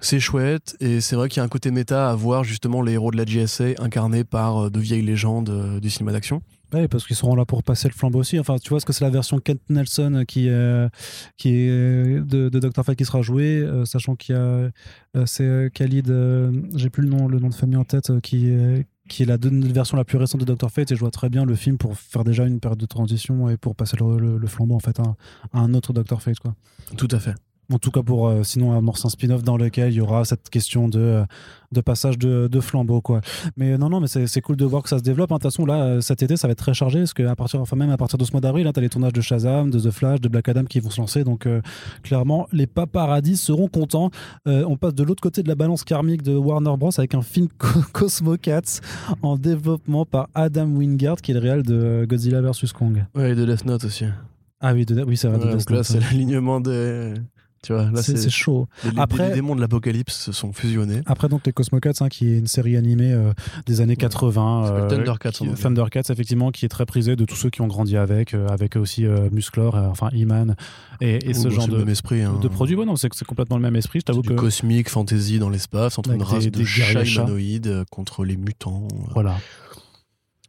C'est 0.00 0.20
chouette, 0.20 0.76
et 0.80 1.00
c'est 1.00 1.16
vrai 1.16 1.28
qu'il 1.28 1.38
y 1.38 1.40
a 1.40 1.44
un 1.44 1.48
côté 1.48 1.70
méta 1.70 2.08
à 2.08 2.14
voir 2.14 2.44
justement 2.44 2.80
les 2.80 2.92
héros 2.92 3.10
de 3.10 3.18
la 3.18 3.24
GSA 3.24 3.82
incarnés 3.82 4.24
par 4.24 4.70
de 4.70 4.80
vieilles 4.80 5.02
légendes 5.02 5.78
du 5.80 5.90
cinéma 5.90 6.12
d'action. 6.12 6.40
Oui, 6.72 6.88
parce 6.88 7.06
qu'ils 7.06 7.16
seront 7.16 7.34
là 7.34 7.44
pour 7.44 7.62
passer 7.62 7.88
le 7.88 7.94
flambeau 7.94 8.20
aussi. 8.20 8.38
Enfin, 8.38 8.56
tu 8.58 8.70
vois, 8.70 8.80
ce 8.80 8.86
que 8.86 8.92
c'est 8.92 9.04
la 9.04 9.10
version 9.10 9.38
Kent 9.38 9.60
Nelson 9.68 10.24
qui, 10.26 10.48
qui 11.36 11.48
est 11.54 11.70
de, 11.70 12.48
de 12.48 12.58
Dr. 12.58 12.84
Fate 12.84 12.96
qui 12.96 13.04
sera 13.04 13.22
jouée, 13.22 13.66
sachant 13.84 14.14
qu'il 14.14 14.34
y 14.34 14.38
a 14.38 14.70
c'est 15.26 15.70
Khalid, 15.74 16.12
j'ai 16.74 16.90
plus 16.90 17.02
le 17.02 17.08
nom, 17.08 17.28
le 17.28 17.38
nom 17.38 17.48
de 17.48 17.54
famille 17.54 17.76
en 17.76 17.84
tête, 17.84 18.12
qui, 18.20 18.52
qui 19.10 19.24
est 19.24 19.26
la 19.26 19.36
version 19.36 19.96
la 19.96 20.04
plus 20.04 20.16
récente 20.16 20.40
de 20.40 20.46
Doctor 20.46 20.70
Fate 20.70 20.92
et 20.92 20.94
je 20.94 21.00
vois 21.00 21.10
très 21.10 21.28
bien 21.28 21.44
le 21.44 21.54
film 21.56 21.76
pour 21.76 21.98
faire 21.98 22.24
déjà 22.24 22.46
une 22.46 22.60
période 22.60 22.78
de 22.78 22.86
transition 22.86 23.50
et 23.50 23.56
pour 23.56 23.74
passer 23.74 23.96
le, 23.98 24.46
flambeau 24.46 24.76
en 24.76 24.80
fait 24.80 24.98
à, 25.00 25.14
un 25.52 25.74
autre 25.74 25.92
Doctor 25.92 26.22
Fate 26.22 26.38
quoi. 26.38 26.54
Tout 26.96 27.08
à 27.10 27.18
fait. 27.18 27.34
En 27.72 27.78
tout 27.78 27.90
cas, 27.90 28.02
pour 28.02 28.26
euh, 28.28 28.42
sinon 28.42 28.76
amorcer 28.76 29.06
un 29.06 29.10
spin-off 29.10 29.42
dans 29.44 29.56
lequel 29.56 29.92
il 29.92 29.96
y 29.96 30.00
aura 30.00 30.24
cette 30.24 30.50
question 30.50 30.88
de, 30.88 30.98
euh, 30.98 31.24
de 31.70 31.80
passage 31.80 32.18
de, 32.18 32.48
de 32.48 32.60
flambeau. 32.60 33.00
Quoi. 33.00 33.20
Mais 33.56 33.78
non, 33.78 33.88
non, 33.88 34.00
mais 34.00 34.08
c'est 34.08 34.26
c'est 34.26 34.40
cool 34.40 34.56
de 34.56 34.64
voir 34.64 34.82
que 34.82 34.88
ça 34.88 34.98
se 34.98 35.04
développe. 35.04 35.30
hein. 35.30 35.36
De 35.36 35.42
toute 35.42 35.52
façon, 35.52 35.64
là, 35.66 35.82
euh, 35.84 36.00
cet 36.00 36.22
été, 36.22 36.36
ça 36.36 36.48
va 36.48 36.52
être 36.52 36.58
très 36.58 36.74
chargé. 36.74 36.98
Parce 36.98 37.14
que 37.14 37.22
à 37.22 37.36
partir, 37.36 37.60
enfin, 37.60 37.76
même 37.76 37.90
à 37.90 37.96
partir 37.96 38.18
de 38.18 38.24
ce 38.24 38.32
mois 38.32 38.40
d'avril, 38.40 38.68
tu 38.72 38.78
as 38.78 38.82
les 38.82 38.88
tournages 38.88 39.12
de 39.12 39.20
Shazam, 39.20 39.70
de 39.70 39.78
The 39.78 39.90
Flash, 39.92 40.20
de 40.20 40.28
Black 40.28 40.48
Adam 40.48 40.64
qui 40.64 40.80
vont 40.80 40.90
se 40.90 41.00
lancer. 41.00 41.22
Donc, 41.22 41.46
euh, 41.46 41.60
clairement, 42.02 42.48
les 42.52 42.66
paparazzis 42.66 43.36
seront 43.36 43.68
contents. 43.68 44.10
Euh, 44.48 44.64
on 44.66 44.76
passe 44.76 44.94
de 44.94 45.04
l'autre 45.04 45.22
côté 45.22 45.42
de 45.44 45.48
la 45.48 45.54
balance 45.54 45.84
karmique 45.84 46.22
de 46.22 46.34
Warner 46.36 46.74
Bros. 46.76 46.90
avec 46.98 47.14
un 47.14 47.22
film 47.22 47.46
Co- 47.56 47.68
Cosmo 47.92 48.36
Cats 48.36 48.80
en 49.22 49.36
développement 49.36 50.04
par 50.04 50.28
Adam 50.34 50.66
Wingard, 50.66 51.16
qui 51.20 51.30
est 51.30 51.34
le 51.34 51.40
réal 51.40 51.62
de 51.62 52.04
Godzilla 52.08 52.40
vs. 52.40 52.72
Kong. 52.76 53.04
Ouais, 53.14 53.30
et 53.30 53.34
de 53.36 53.44
Death 53.46 53.64
Note 53.64 53.84
aussi. 53.84 54.06
Ah 54.60 54.74
oui, 54.74 54.84
de- 54.84 55.04
oui 55.04 55.16
c'est 55.16 55.28
vrai. 55.28 55.38
de 55.38 55.44
Ouais, 55.44 55.50
Death 55.56 55.68
donc 55.68 55.76
là, 55.76 55.84
c'est 55.84 56.00
l'alignement 56.00 56.60
des. 56.60 57.14
Tu 57.62 57.74
vois, 57.74 57.90
là, 57.90 58.02
C'est 58.02 58.30
chaud. 58.30 58.68
les, 58.84 58.90
Après- 58.98 59.28
les 59.28 59.34
démons 59.34 59.54
de 59.54 59.60
l'apocalypse 59.60 60.16
se 60.16 60.32
sont 60.32 60.52
fusionnés. 60.54 61.02
Après, 61.04 61.28
donc, 61.28 61.42
les 61.44 61.52
Cosmocats, 61.52 61.92
hein, 62.00 62.08
qui 62.08 62.26
est 62.32 62.38
une 62.38 62.46
série 62.46 62.74
animée 62.76 63.12
euh, 63.12 63.32
des 63.66 63.82
années 63.82 63.96
80. 63.96 64.62
Ça 64.62 64.68
s'appelle 64.68 64.84
euh, 64.84 64.88
Thundercats, 64.96 65.30
qui- 65.32 65.42
anglais. 65.42 65.54
Thundercats, 65.60 66.02
effectivement, 66.10 66.50
qui 66.52 66.64
est 66.64 66.68
très 66.70 66.86
prisée 66.86 67.16
de 67.16 67.24
tous 67.26 67.36
ceux 67.36 67.50
qui 67.50 67.60
ont 67.60 67.66
grandi 67.66 67.98
avec, 67.98 68.32
euh, 68.32 68.48
avec 68.48 68.76
aussi 68.76 69.04
euh, 69.04 69.28
Musclor, 69.30 69.74
enfin 69.74 70.08
E-Man, 70.14 70.56
et, 71.02 71.28
et 71.28 71.34
ce 71.34 71.48
Ouh, 71.48 71.50
genre 71.50 71.68
de, 71.68 71.76
même 71.76 71.88
esprit. 71.90 72.22
hein. 72.22 72.38
de 72.40 72.48
produits. 72.48 72.76
Ouais, 72.76 72.86
non, 72.86 72.96
c'est 72.96 73.10
complètement 73.24 73.56
le 73.56 73.62
même 73.62 73.76
esprit. 73.76 74.00
Je 74.00 74.04
t'avoue 74.06 74.22
que. 74.22 74.32
cosmique, 74.32 74.88
fantasy 74.88 75.38
dans 75.38 75.50
l'espace, 75.50 75.98
entre 75.98 76.12
une 76.12 76.22
race 76.22 76.44
des- 76.44 76.50
de 76.50 76.64
chats 76.64 77.04
humanoïdes 77.04 77.84
contre 77.90 78.24
les 78.24 78.36
mutants. 78.38 78.88
Voilà. 79.12 79.36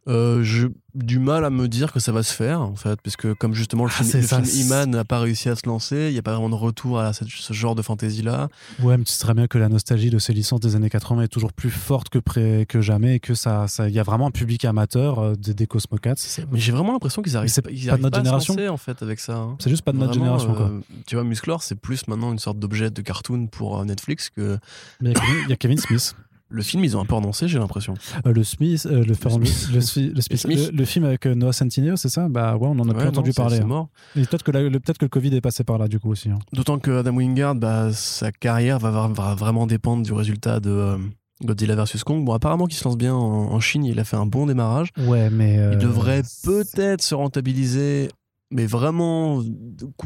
Euh, 0.08 0.42
j'ai 0.42 0.66
du 0.94 1.20
mal 1.20 1.44
à 1.44 1.50
me 1.50 1.68
dire 1.68 1.92
que 1.92 2.00
ça 2.00 2.10
va 2.10 2.24
se 2.24 2.34
faire, 2.34 2.60
en 2.60 2.74
fait, 2.74 3.00
parce 3.02 3.16
que 3.16 3.32
comme 3.34 3.54
justement 3.54 3.84
le 3.84 3.90
Ah, 3.96 4.02
film, 4.02 4.20
le 4.20 4.26
ça, 4.26 4.42
film 4.42 4.66
Iman 4.66 4.90
n'a 4.90 5.04
pas 5.04 5.20
réussi 5.20 5.48
à 5.48 5.54
se 5.54 5.66
lancer, 5.66 6.08
il 6.08 6.12
n'y 6.12 6.18
a 6.18 6.22
pas 6.22 6.32
vraiment 6.32 6.50
de 6.50 6.56
retour 6.56 6.98
à 6.98 7.12
cette- 7.12 7.28
ce 7.28 7.52
genre 7.52 7.76
de 7.76 7.82
fantasy-là. 7.82 8.48
Ouais, 8.82 8.98
mais 8.98 9.04
tu 9.04 9.12
sais 9.12 9.20
très 9.20 9.32
bien 9.32 9.46
que 9.46 9.58
la 9.58 9.68
nostalgie 9.68 10.10
de 10.10 10.18
ces 10.18 10.32
licences 10.32 10.58
des 10.58 10.74
années 10.74 10.90
80 10.90 11.22
est 11.22 11.28
toujours 11.28 11.52
plus 11.52 11.70
forte 11.70 12.08
que, 12.08 12.18
pré- 12.18 12.66
que 12.68 12.80
jamais 12.80 13.14
et 13.14 13.20
que 13.20 13.34
ça, 13.34 13.68
ça, 13.68 13.88
y 13.88 14.00
a 14.00 14.02
vraiment 14.02 14.26
un 14.26 14.30
public 14.32 14.64
amateur 14.64 15.20
euh, 15.20 15.34
des, 15.36 15.54
des 15.54 15.66
Cosmocats. 15.68 16.14
Mais 16.50 16.58
j'ai 16.58 16.72
vraiment 16.72 16.92
l'impression 16.92 17.22
qu'ils 17.22 17.36
arrivent, 17.36 17.52
ils 17.70 17.86
pas 17.88 17.96
de 17.96 18.02
notre 18.02 18.10
pas 18.18 18.24
génération 18.24 18.54
à 18.54 18.56
se 18.56 18.60
lancer, 18.62 18.68
en 18.70 18.76
fait, 18.78 19.02
avec 19.04 19.20
ça. 19.20 19.36
hein. 19.36 19.56
c'est 19.60 19.70
juste 19.70 19.82
pas 19.84 19.92
de 19.92 19.98
notre 19.98 20.18
Vraiment, 20.18 20.36
génération, 20.38 20.54
quoi. 20.54 20.66
euh, 20.66 20.80
tu 21.06 21.14
vois, 21.14 21.22
Musclor, 21.24 21.62
c'est 21.62 21.76
plus 21.76 22.08
maintenant 22.08 22.32
une 22.32 22.40
sorte 22.40 22.58
d'objet 22.58 22.90
de 22.90 23.02
cartoon 23.02 23.46
pour 23.46 23.78
euh, 23.80 23.84
Netflix 23.84 24.30
que 24.30 24.58
Mais 25.00 25.12
il 25.12 25.46
y 25.46 25.50
y, 25.50 25.52
a 25.52 25.56
Kevin 25.56 25.78
Smith. 25.78 26.16
Le 26.52 26.62
film, 26.62 26.84
ils 26.84 26.96
ont 26.96 27.00
un 27.00 27.04
peu 27.04 27.14
renoncé, 27.14 27.48
j'ai 27.48 27.58
l'impression. 27.58 27.94
Euh, 28.26 28.32
le 28.32 28.44
Smith, 28.44 28.86
euh, 28.90 29.00
le, 29.00 29.04
le, 29.06 29.14
Smith. 29.14 29.68
le, 29.72 29.80
Smi- 29.80 30.12
le 30.14 30.20
Smith- 30.20 30.38
Smith. 30.38 30.70
le- 30.72 30.76
le 30.78 30.84
film 30.84 31.04
avec 31.06 31.26
euh, 31.26 31.34
Noah 31.34 31.52
Centineo, 31.52 31.96
c'est 31.96 32.08
ça? 32.10 32.28
Bah 32.28 32.56
ouais, 32.56 32.68
on 32.68 32.78
en 32.78 32.88
a 32.88 32.92
plus 32.94 33.02
Ouais, 33.02 33.08
entendu 33.08 33.30
non, 33.30 33.32
c'est- 33.32 33.42
parler. 33.42 33.56
C'est 33.56 33.62
hein. 33.62 33.66
mort. 33.66 33.88
Et 34.16 34.22
peut-être 34.22 34.42
que, 34.44 34.50
la- 34.52 34.62
le, 34.68 34.78
peut-être 34.78 34.98
que 34.98 35.04
le 35.06 35.08
Covid 35.08 35.34
est 35.34 35.40
passé 35.40 35.64
par 35.64 35.78
là, 35.78 35.88
du 35.88 35.98
coup, 35.98 36.10
aussi. 36.10 36.30
hein. 36.30 36.38
D'autant 36.52 36.78
que 36.78 36.90
Adam 36.90 37.14
Wingard, 37.16 37.54
bah, 37.54 37.90
sa 37.92 38.30
carrière 38.32 38.78
va, 38.78 39.08
vraiment 39.34 39.66
dépendre 39.66 40.02
du 40.04 40.12
résultat 40.12 40.60
de 40.60 40.70
euh, 40.70 40.98
Godzilla 41.44 41.74
vs 41.74 42.02
Kong. 42.04 42.24
Bon, 42.24 42.32
apparemment 42.34 42.66
qu'il 42.66 42.76
se 42.78 42.84
lance 42.84 42.96
bien 42.96 43.14
en, 43.14 43.18
en 43.52 43.60
Chine, 43.60 43.84
il 43.84 43.98
a 43.98 44.04
fait 44.04 44.16
un 44.16 44.26
bon 44.26 44.46
démarrage. 44.46 44.88
Ouais, 45.06 45.28
mais. 45.30 45.58
euh, 45.58 45.72
Il 45.72 45.78
devrait 45.78 46.22
peut-être 46.44 47.02
se 47.02 47.14
rentabiliser, 47.14 48.08
mais 48.52 48.66
vraiment 48.66 49.42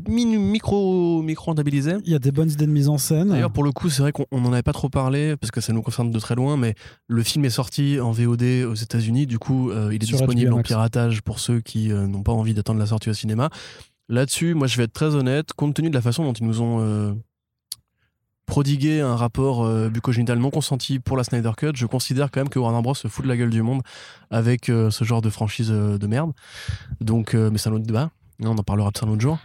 micro, 0.09 1.23
micro 1.23 1.47
rentabiliser. 1.47 1.97
Il 2.05 2.13
y 2.13 2.15
a 2.15 2.19
des 2.19 2.31
bonnes 2.31 2.51
idées 2.51 2.67
de 2.67 2.71
mise 2.71 2.89
en 2.89 2.97
scène. 2.97 3.29
D'ailleurs, 3.29 3.53
pour 3.53 3.65
le 3.65 3.73
coup, 3.73 3.91
c'est 3.91 4.03
vrai 4.03 4.13
qu'on 4.13 4.27
n'en 4.33 4.53
avait 4.53 4.63
pas 4.63 4.73
trop 4.73 4.89
parlé 4.89 5.37
parce 5.37 5.51
que 5.51 5.61
ça 5.61 5.73
nous 5.73 5.83
concerne 5.83 6.11
de 6.11 6.19
très 6.19 6.35
loin, 6.35 6.57
mais 6.57 6.75
le 7.09 7.23
film 7.23 7.45
est 7.45 7.51
sorti 7.51 8.01
en 8.01 8.13
VOD 8.13 8.65
aux 8.69 8.75
États-Unis. 8.75 9.27
Du 9.27 9.39
coup, 9.39 9.71
euh, 9.71 9.91
il 9.93 10.03
est 10.03 10.07
Sur 10.07 10.19
disponible 10.19 10.53
en 10.53 10.63
piratage 10.63 11.23
pour 11.23 11.41
ceux 11.41 11.61
qui 11.61 11.93
euh, 11.93 12.07
n'ont 12.07 12.23
pas 12.23 12.33
envie 12.33 12.55
d'attendre 12.55 12.79
la 12.79 12.87
sortie 12.87 13.11
au 13.11 13.15
cinéma. 13.15 13.51
Là-dessus, 14.09 14.55
moi, 14.55 14.69
je 14.69 14.77
vais 14.77 14.85
être 14.85 14.93
très 14.93 15.15
honnête, 15.17 15.53
compte 15.53 15.75
tenu 15.75 15.91
de 15.91 15.95
la 15.95 16.03
façon 16.03 16.25
dont 16.25 16.33
ils 16.33 16.47
nous 16.47 16.63
ont 16.63 16.79
euh, 16.81 17.13
prodigué 18.47 19.01
un 19.01 19.17
rapport 19.17 19.69
bucogénital 19.91 20.39
non 20.39 20.51
consenti 20.51 21.01
pour 21.01 21.17
la 21.17 21.25
Snyder 21.25 21.51
Cut, 21.57 21.73
je 21.75 21.87
considère 21.87 22.31
quand 22.31 22.39
même 22.39 22.49
que 22.49 22.61
Warner 22.61 22.81
Bros 22.81 22.95
se 22.95 23.09
fout 23.09 23.25
de 23.25 23.29
la 23.29 23.37
gueule 23.37 23.51
du 23.51 23.63
monde 23.63 23.83
avec 24.31 24.67
ce 24.67 25.03
genre 25.05 25.21
de 25.21 25.31
franchise 25.31 25.71
de 25.71 26.07
merde. 26.07 26.31
Donc, 27.01 27.35
mais 27.35 27.59
c'est 27.59 27.71
un 27.71 27.73
autre 27.73 27.85
débat. 27.85 28.13
On 28.43 28.57
en 28.59 28.63
parlera 28.63 28.91
de 28.91 28.99
ça 28.99 29.07
un 29.07 29.11
autre 29.11 29.21
jour. 29.23 29.39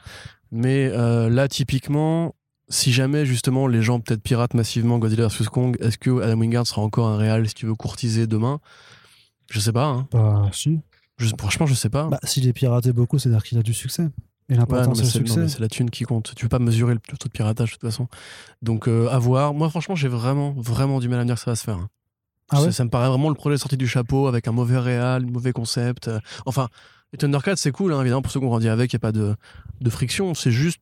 Mais 0.52 0.90
euh, 0.94 1.30
là, 1.30 1.48
typiquement, 1.48 2.36
si 2.70 2.92
jamais 2.92 3.26
justement 3.26 3.68
les 3.68 3.82
gens 3.82 4.00
peut-être 4.00 4.22
piratent 4.22 4.54
massivement 4.54 4.98
Godzilla 5.00 5.28
vs 5.28 5.46
Kong, 5.50 5.78
est-ce 5.80 5.98
que 5.98 6.22
Adam 6.22 6.40
Wingard 6.40 6.68
sera 6.68 6.82
encore 6.82 7.08
un 7.08 7.18
réal 7.18 7.48
si 7.48 7.54
tu 7.54 7.66
veux 7.66 7.76
courtiser 7.76 8.28
demain? 8.28 8.60
Je 9.50 9.60
sais 9.60 9.72
pas. 9.74 9.86
Hein. 9.86 10.08
Bah, 10.12 10.50
si. 10.54 10.80
Je- 11.18 11.34
franchement, 11.38 11.66
je 11.66 11.74
sais 11.74 11.90
pas. 11.90 12.08
Bah, 12.08 12.20
s'il 12.24 12.48
est 12.48 12.54
piraté 12.54 12.92
beaucoup, 12.94 13.20
c'est-à-dire 13.20 13.44
qu'il 13.44 13.58
a 13.58 13.64
du 13.64 13.74
succès. 13.74 14.04
Et 14.50 14.54
Ouais, 14.54 14.58
l'important, 14.60 14.92
mais 14.98 15.04
c'est 15.06 15.20
le 15.20 15.48
c'est 15.48 15.60
la 15.60 15.68
thune 15.70 15.90
qui 15.90 16.04
compte. 16.04 16.34
Tu 16.36 16.46
peux 16.46 16.50
pas 16.50 16.60
mesurer 16.60 16.94
le 16.96 17.00
le 17.12 17.18
taux 17.18 17.28
de 17.28 17.32
piratage 17.34 17.70
de 17.70 17.74
toute 17.76 17.82
façon. 17.90 18.08
Donc 18.62 18.88
euh, 18.90 19.08
à 19.10 19.18
voir. 19.20 19.54
Moi, 19.54 19.70
franchement, 19.70 19.96
j'ai 19.96 20.08
vraiment, 20.10 20.52
vraiment 20.58 21.00
du 21.00 21.08
mal 21.08 21.20
à 21.20 21.24
me 21.24 21.28
dire 21.28 21.36
que 21.36 21.42
ça 21.42 21.52
va 21.52 21.56
se 21.56 21.64
faire. 21.64 21.78
hein. 21.78 21.90
Ah 22.50 22.58
ouais? 22.60 22.66
ça, 22.66 22.72
ça 22.74 22.84
me 22.84 22.90
paraît 22.90 23.08
vraiment 23.08 23.30
le 23.30 23.36
projet 23.36 23.58
sorti 23.58 23.78
du 23.78 23.88
chapeau 23.88 24.28
avec 24.28 24.48
un 24.50 24.52
mauvais 24.52 24.78
réal, 24.78 25.24
un 25.24 25.32
mauvais 25.32 25.54
concept. 25.54 26.10
euh, 26.10 26.20
Enfin, 26.46 26.68
les 27.14 27.18
Thundercats, 27.18 27.56
c'est 27.58 27.72
cool, 27.72 27.94
hein, 27.94 28.02
évidemment, 28.02 28.22
pour 28.22 28.32
ceux 28.32 28.40
qui 28.40 28.46
ont 28.46 28.50
grandi 28.50 28.70
avec, 28.70 28.92
il 28.94 28.96
n'y 28.96 29.00
a 29.00 29.02
pas 29.02 29.12
de, 29.12 29.36
de 29.82 29.90
friction. 29.90 30.34
C'est 30.34 30.52
juste, 30.52 30.80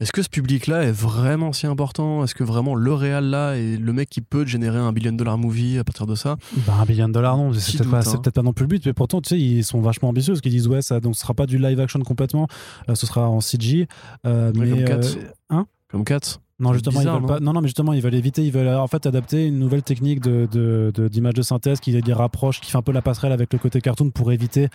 est-ce 0.00 0.10
que 0.12 0.22
ce 0.22 0.28
public-là 0.28 0.84
est 0.84 0.92
vraiment 0.92 1.52
si 1.52 1.66
important? 1.66 2.24
Est-ce 2.24 2.34
que 2.34 2.42
vraiment 2.42 2.74
le 2.74 2.92
réal 2.92 3.26
là 3.26 3.52
est 3.56 3.76
le 3.76 3.92
mec 3.92 4.08
qui 4.08 4.20
peut 4.20 4.44
générer 4.46 4.78
un 4.78 4.92
billion 4.92 5.12
dollar 5.12 5.38
movie 5.38 5.78
à 5.78 5.84
partir 5.84 6.06
de 6.06 6.14
ça? 6.14 6.36
Bah, 6.66 6.74
un 6.80 6.84
billion 6.86 7.06
de 7.08 7.12
dollars, 7.12 7.36
non, 7.36 7.52
c'est 7.52 7.76
peut-être 7.78 7.90
pas, 7.90 8.08
hein. 8.08 8.22
pas 8.34 8.42
non 8.42 8.52
plus 8.52 8.64
le 8.64 8.68
but, 8.68 8.86
mais 8.86 8.92
pourtant, 8.94 9.20
tu 9.20 9.28
sais, 9.30 9.38
ils 9.40 9.62
sont 9.64 9.80
vachement 9.80 10.08
ambitieux, 10.08 10.32
parce 10.32 10.40
qu'ils 10.40 10.52
disent, 10.52 10.68
ouais, 10.68 10.82
ça 10.82 11.00
donc, 11.00 11.14
ce 11.14 11.20
sera 11.20 11.34
pas 11.34 11.46
du 11.46 11.58
live 11.58 11.78
action 11.80 12.00
complètement, 12.00 12.48
euh, 12.88 12.94
ce 12.94 13.06
sera 13.06 13.28
en 13.28 13.40
CG. 13.40 13.86
euh, 14.26 14.52
Ouais, 14.52 14.58
mais, 14.66 14.70
comme 14.70 14.84
Cats. 15.00 15.06
euh, 15.18 15.30
hein? 15.50 15.66
Comme 15.88 16.04
Cats 16.04 16.38
non, 16.62 16.72
justement, 16.72 16.98
bizarre, 17.00 17.14
ils 17.14 17.20
veulent 17.20 17.22
non 17.22 17.34
pas. 17.34 17.40
Non, 17.40 17.52
non, 17.52 17.60
mais 17.60 17.68
justement, 17.68 17.92
ils 17.92 18.00
veulent 18.00 18.14
éviter, 18.14 18.44
ils 18.44 18.52
veulent 18.52 18.68
en 18.68 18.86
fait 18.86 19.04
adapter 19.06 19.46
une 19.46 19.58
nouvelle 19.58 19.82
technique 19.82 20.20
de, 20.20 20.48
de, 20.50 20.90
de- 20.94 21.08
d'image 21.08 21.34
de 21.34 21.42
synthèse 21.42 21.80
qui 21.80 21.90
les 21.92 22.12
rapproche, 22.12 22.60
qui 22.60 22.70
fait 22.70 22.78
un 22.78 22.82
peu 22.82 22.92
la 22.92 23.02
passerelle 23.02 23.32
avec 23.32 23.52
le 23.52 23.58
côté 23.58 23.80
cartoon 23.80 24.10
pour 24.10 24.32
éviter 24.32 24.68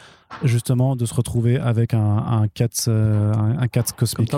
justement 0.44 0.96
de 0.96 1.06
se 1.06 1.14
retrouver 1.14 1.58
avec 1.58 1.94
un, 1.94 2.00
un 2.18 2.48
cat, 2.48 2.68
euh, 2.88 3.34
un, 3.34 3.60
un 3.60 3.68
cat 3.68 3.84
cosmique. 3.96 4.30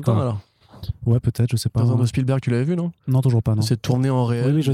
Ouais, 1.05 1.19
peut-être, 1.19 1.49
je 1.51 1.57
sais 1.57 1.69
pas. 1.69 1.81
Tintin 1.81 1.95
de 1.95 2.05
Spielberg, 2.05 2.39
tu 2.41 2.49
l'avais 2.49 2.63
vu, 2.63 2.75
non? 2.75 2.91
Non, 3.07 3.21
toujours 3.21 3.41
pas, 3.43 3.55
non. 3.55 3.61
C'est 3.61 3.81
tourné 3.81 4.09
en 4.09 4.25
réel. 4.25 4.47
Oui, 4.47 4.51
oui, 4.55 4.61
je 4.61 4.71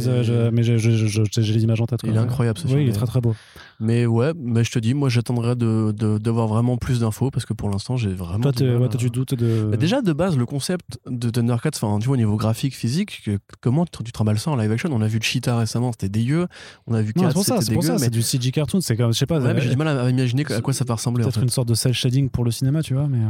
mais- 0.52 0.64
je- 0.64 1.24
j'ai 1.42 1.54
les 1.54 1.64
images 1.64 1.82
en 1.82 1.86
tête. 1.86 2.00
Il 2.04 2.16
est 2.16 2.18
incroyable, 2.18 2.58
ce 2.60 2.66
Oui, 2.66 2.70
film, 2.74 2.82
il 2.84 2.90
est 2.90 2.94
très 2.94 3.06
très 3.06 3.22
beau. 3.22 3.36
Mais 3.80 4.06
ouais, 4.06 4.32
mais 4.38 4.64
je 4.64 4.72
te 4.72 4.80
dis, 4.80 4.94
moi 4.94 5.10
j'attendrai 5.10 5.56
de, 5.56 5.94
de, 5.96 6.18
d'avoir 6.18 6.48
vraiment 6.48 6.78
plus 6.78 7.02
d'infos 7.02 7.30
parce 7.30 7.46
que 7.46 7.54
pour 7.54 7.70
l'instant 7.70 7.98
j'ai 7.98 8.14
vraiment. 8.14 8.40
Toi, 8.44 8.52
du 8.54 8.64
mal 8.64 8.82
ouais, 8.84 8.90
tu 8.90 9.10
doutes 9.10 9.34
de. 9.34 9.76
Déjà 9.78 10.02
de 10.02 10.14
base, 10.14 10.38
le 10.38 10.46
concept 10.46 10.98
de 11.10 11.30
Thundercats, 11.30 11.72
enfin 11.76 12.00
tu 12.00 12.06
vois 12.08 12.14
au 12.14 12.18
niveau 12.18 12.38
graphique, 12.38 12.74
physique, 12.76 13.22
que- 13.26 13.38
comment 13.62 13.86
tu 13.86 14.04
tu 14.04 14.12
trimbales 14.12 14.40
ça 14.40 14.52
en 14.52 14.56
live 14.56 14.72
action? 14.72 14.90
On 14.94 15.02
a 15.02 15.08
vu 15.08 15.20
Cheetah 15.22 15.58
récemment, 15.58 15.92
c'était 15.92 16.10
dégueu. 16.10 16.48
On 16.88 16.94
a 16.94 17.02
vu 17.02 17.12
Cats, 17.14 17.28
c'est 17.28 17.34
pour 17.34 17.44
ça, 17.44 17.54
c'était 17.56 17.66
c'est 17.66 17.74
pour 17.74 17.82
dégueu. 17.84 17.94
ça, 17.98 18.00
mais 18.00 18.06
c'est 18.06 18.10
du 18.12 18.22
CG 18.22 18.52
cartoon, 18.52 18.80
c'est 18.82 18.96
comme, 18.96 19.12
je 19.14 19.18
sais 19.18 19.26
pas, 19.26 19.40
ouais, 19.40 19.54
mais 19.54 19.60
j'ai 19.62 19.68
euh, 19.68 19.72
du 19.72 19.78
mal 19.78 19.88
à, 19.90 20.04
à 20.04 20.10
imaginer 20.10 20.46
à 20.52 20.62
quoi 20.62 20.74
ça 20.74 20.86
va 20.86 20.96
ressembler. 20.96 21.24
En 21.24 21.26
peut-être 21.28 21.36
fait. 21.40 21.44
une 21.44 21.50
sorte 21.50 21.68
de 21.68 21.74
cel 21.74 21.94
shading 21.94 22.30
pour 22.30 22.46
le 22.46 22.52
cinéma, 22.52 22.82
tu 22.82 22.94
vois, 22.94 23.08
mais 23.08 23.18
euh, 23.18 23.30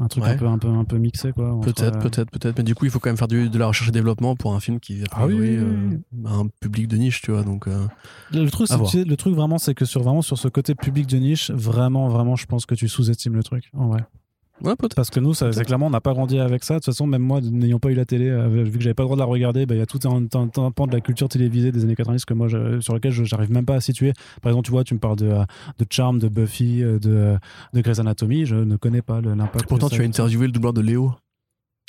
un 0.00 0.08
truc 0.08 0.24
Ouais. 0.24 0.30
un 0.30 0.36
peu 0.36 0.46
un 0.46 0.58
peu 0.58 0.68
un 0.68 0.84
peu 0.84 0.96
mixé 0.98 1.30
quoi. 1.32 1.60
Peut-être, 1.60 1.96
euh, 1.96 2.00
peut-être, 2.00 2.30
peut-être. 2.30 2.56
Mais 2.58 2.64
du 2.64 2.74
coup, 2.74 2.86
il 2.86 2.90
faut 2.90 2.98
quand 2.98 3.10
même 3.10 3.16
faire 3.18 3.28
du- 3.28 3.48
de 3.50 3.58
la 3.58 3.66
recherche 3.66 3.88
et 3.88 3.92
développement 3.92 4.34
pour 4.34 4.54
un 4.54 4.60
film 4.60 4.80
qui 4.80 5.02
a 5.02 5.06
Ah 5.12 5.26
oui, 5.26 5.36
priori, 5.36 5.58
oui, 5.58 5.64
oui. 5.92 5.98
euh, 6.24 6.28
a 6.28 6.32
un 6.32 6.46
public 6.60 6.88
de 6.88 6.96
niche, 6.96 7.20
tu 7.22 7.30
vois. 7.32 7.42
Donc, 7.42 7.68
euh, 7.68 7.86
Le 8.32 8.48
truc, 8.50 8.70
À 8.70 8.72
c'est- 8.74 8.78
voir. 8.78 8.90
tu 8.90 8.98
sais, 8.98 9.04
le 9.04 9.16
truc 9.16 9.34
vraiment, 9.34 9.58
c'est 9.58 9.74
que 9.74 9.84
sur 9.84 10.02
vraiment 10.02 10.22
sur 10.22 10.38
ce 10.38 10.48
côté 10.48 10.74
public 10.74 11.06
de 11.06 11.18
niche, 11.18 11.50
vraiment, 11.50 12.08
vraiment, 12.08 12.34
je 12.36 12.46
pense 12.46 12.66
que 12.66 12.74
tu 12.74 12.88
sous-estimes 12.88 13.34
le 13.34 13.42
truc. 13.42 13.70
En 13.74 13.88
vrai. 13.88 14.00
Ouais, 14.62 14.76
peut-être. 14.76 14.94
Parce 14.94 15.10
que 15.10 15.20
nous, 15.20 15.34
c'est 15.34 15.50
clairement, 15.64 15.86
on 15.86 15.90
n'a 15.90 16.00
pas 16.00 16.12
grandi 16.12 16.38
avec 16.38 16.64
ça. 16.64 16.74
De 16.74 16.78
toute 16.78 16.86
façon, 16.86 17.06
même 17.06 17.22
moi, 17.22 17.40
n'ayant 17.42 17.78
pas 17.78 17.90
eu 17.90 17.94
la 17.94 18.04
télé, 18.04 18.28
euh, 18.28 18.48
vu 18.64 18.78
que 18.78 18.80
j'avais 18.82 18.94
pas 18.94 19.02
le 19.02 19.06
droit 19.08 19.16
de 19.16 19.20
la 19.20 19.26
regarder, 19.26 19.66
bah, 19.66 19.74
il 19.74 19.78
y 19.78 19.82
a 19.82 19.86
tout 19.86 20.00
un, 20.04 20.22
un- 20.38 20.62
un 20.64 20.70
pan 20.70 20.86
de 20.86 20.92
la 20.92 21.00
culture 21.00 21.28
télévisée 21.28 21.72
des 21.72 21.84
années 21.84 21.96
90 21.96 22.24
que 22.24 22.34
moi, 22.34 22.48
je- 22.48 22.80
sur 22.80 22.94
lequel 22.94 23.12
je 23.12 23.24
j'arrive 23.24 23.50
même 23.52 23.64
pas 23.66 23.74
à 23.76 23.80
situer. 23.80 24.12
Par 24.42 24.50
exemple, 24.50 24.66
tu 24.66 24.70
vois, 24.72 24.84
tu 24.84 24.94
me 24.94 24.98
parles 25.00 25.16
de, 25.16 25.26
euh, 25.26 25.44
de 25.78 25.86
Charm, 25.90 26.18
de 26.18 26.28
Buffy, 26.28 26.82
euh, 26.82 26.98
de, 26.98 27.36
de 27.74 27.80
Grey's 27.80 27.98
Anatomy. 27.98 28.46
Je 28.46 28.56
ne 28.56 28.76
connais 28.76 29.02
pas 29.02 29.20
le- 29.20 29.34
l'impact. 29.34 29.66
Pourtant, 29.68 29.88
tu 29.88 30.02
as 30.02 30.04
interviewé 30.04 30.46
le 30.46 30.52
doubleur 30.52 30.72
de 30.72 30.80
Léo. 30.80 31.12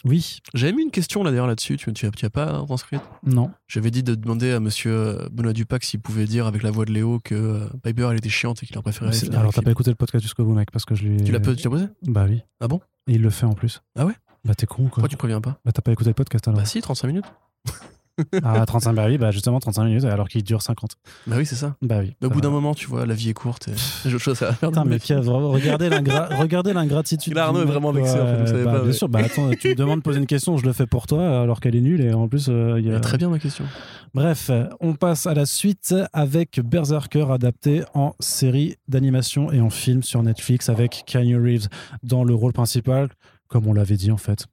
Oui, 0.03 0.39
J'avais 0.53 0.73
mis 0.73 0.81
une 0.83 0.91
question 0.91 1.23
là 1.23 1.29
d'ailleurs 1.31 1.47
là-dessus. 1.47 1.77
Tu, 1.77 1.93
tu, 1.93 2.05
as, 2.05 2.11
tu 2.11 2.25
as 2.25 2.29
pas 2.29 2.63
transcrite 2.65 3.01
non. 3.23 3.51
J'avais 3.67 3.91
dit 3.91 4.01
de 4.03 4.15
demander 4.15 4.51
à 4.51 4.59
monsieur 4.59 4.91
euh, 4.91 5.29
Benoît 5.31 5.53
Dupac 5.53 5.83
s'il 5.83 5.99
pouvait 5.99 6.25
dire 6.25 6.47
avec 6.47 6.63
la 6.63 6.71
voix 6.71 6.85
de 6.85 6.91
Léo 6.91 7.19
que 7.23 7.35
euh, 7.35 7.67
Piper 7.83 8.07
elle 8.11 8.17
était 8.17 8.29
chiante 8.29 8.63
et 8.63 8.65
qu'il. 8.65 8.75
C'est- 9.11 9.25
finir 9.25 9.39
Alors, 9.39 9.53
t'as 9.53 9.61
pas 9.61 9.71
écouté 9.71 9.91
le 9.91 9.95
podcast 9.95 10.23
jusqu'au 10.23 10.43
bout, 10.43 10.53
mec, 10.53 10.71
parce 10.71 10.85
que 10.85 10.95
je 10.95 11.03
lui. 11.03 11.17
Tu 11.23 11.31
l'as 11.31 11.39
tu 11.39 11.51
l'as 11.63 11.69
posé? 11.69 11.85
Bah 12.07 12.25
oui. 12.27 12.41
Ah 12.59 12.67
bon? 12.67 12.79
Et 13.07 13.13
il 13.13 13.21
le 13.21 13.29
fait 13.29 13.45
en 13.45 13.53
plus. 13.53 13.81
Ah 13.95 14.05
ouais? 14.05 14.13
Bah 14.43 14.55
t'es 14.55 14.65
con, 14.65 14.83
quoi. 14.83 14.89
Pourquoi 14.89 15.09
tu 15.09 15.17
préviens 15.17 15.41
pas? 15.41 15.59
Bah 15.63 15.71
t'as 15.71 15.81
pas 15.83 15.91
écouté 15.91 16.09
le 16.09 16.13
podcast 16.15 16.47
alors 16.47 16.59
Bah 16.59 16.65
si, 16.65 16.81
35 16.81 17.07
minutes. 17.07 17.25
Ah, 18.43 18.65
35 18.65 18.93
bah 18.93 19.05
oui, 19.07 19.17
bah 19.17 19.31
justement 19.31 19.59
35 19.59 19.85
minutes 19.85 20.05
alors 20.05 20.27
qu'il 20.27 20.43
dure 20.43 20.61
50. 20.61 20.91
Bah 21.27 21.35
oui, 21.37 21.45
c'est 21.45 21.55
ça. 21.55 21.75
Bah 21.81 21.99
oui. 21.99 22.13
Au 22.23 22.29
bout 22.29 22.35
va. 22.35 22.41
d'un 22.41 22.49
moment, 22.49 22.73
tu 22.73 22.87
vois, 22.87 23.05
la 23.05 23.13
vie 23.13 23.29
est 23.29 23.33
courte 23.33 23.67
et 23.67 23.73
j'ai 24.05 24.15
autre 24.15 24.23
chose 24.23 24.41
à 24.43 24.53
faire. 24.53 24.69
Putain, 24.69 24.85
mais. 24.85 24.99
Kev, 24.99 25.27
regardez 25.27 25.89
l'ingra- 25.89 26.29
regardez 26.39 26.73
l'ingratitude. 26.73 27.33
Là, 27.33 27.45
Arnaud 27.45 27.61
est 27.61 27.65
vraiment 27.65 27.91
vexé, 27.91 28.19
en 28.19 28.25
fait, 28.25 28.41
vous 28.41 28.47
savez 28.47 28.63
bah, 28.63 28.71
pas, 28.73 28.83
Bien 28.83 28.91
sûr, 28.91 29.09
bah 29.09 29.19
attends, 29.23 29.49
tu 29.59 29.69
me 29.69 29.75
demandes 29.75 29.99
de 29.99 30.03
poser 30.03 30.19
une 30.19 30.27
question, 30.27 30.57
je 30.57 30.65
le 30.65 30.73
fais 30.73 30.87
pour 30.87 31.07
toi 31.07 31.41
alors 31.41 31.59
qu'elle 31.59 31.75
est 31.75 31.81
nulle 31.81 32.01
et 32.01 32.13
en 32.13 32.27
plus 32.27 32.47
euh, 32.49 32.79
y 32.79 32.91
a... 32.91 32.97
Est 32.97 33.01
Très 33.01 33.17
bien 33.17 33.29
ma 33.29 33.39
question. 33.39 33.65
Bref, 34.13 34.51
on 34.79 34.93
passe 34.93 35.25
à 35.25 35.33
la 35.33 35.45
suite 35.45 35.95
avec 36.13 36.59
Berserker 36.59 37.27
adapté 37.31 37.83
en 37.93 38.13
série 38.19 38.75
d'animation 38.87 39.51
et 39.51 39.61
en 39.61 39.69
film 39.69 40.03
sur 40.03 40.21
Netflix 40.23 40.69
avec 40.69 41.03
Keanu 41.05 41.37
Reeves 41.37 41.67
dans 42.03 42.23
le 42.23 42.33
rôle 42.33 42.53
principal, 42.53 43.09
comme 43.47 43.67
on 43.67 43.73
l'avait 43.73 43.97
dit 43.97 44.11
en 44.11 44.17
fait. 44.17 44.45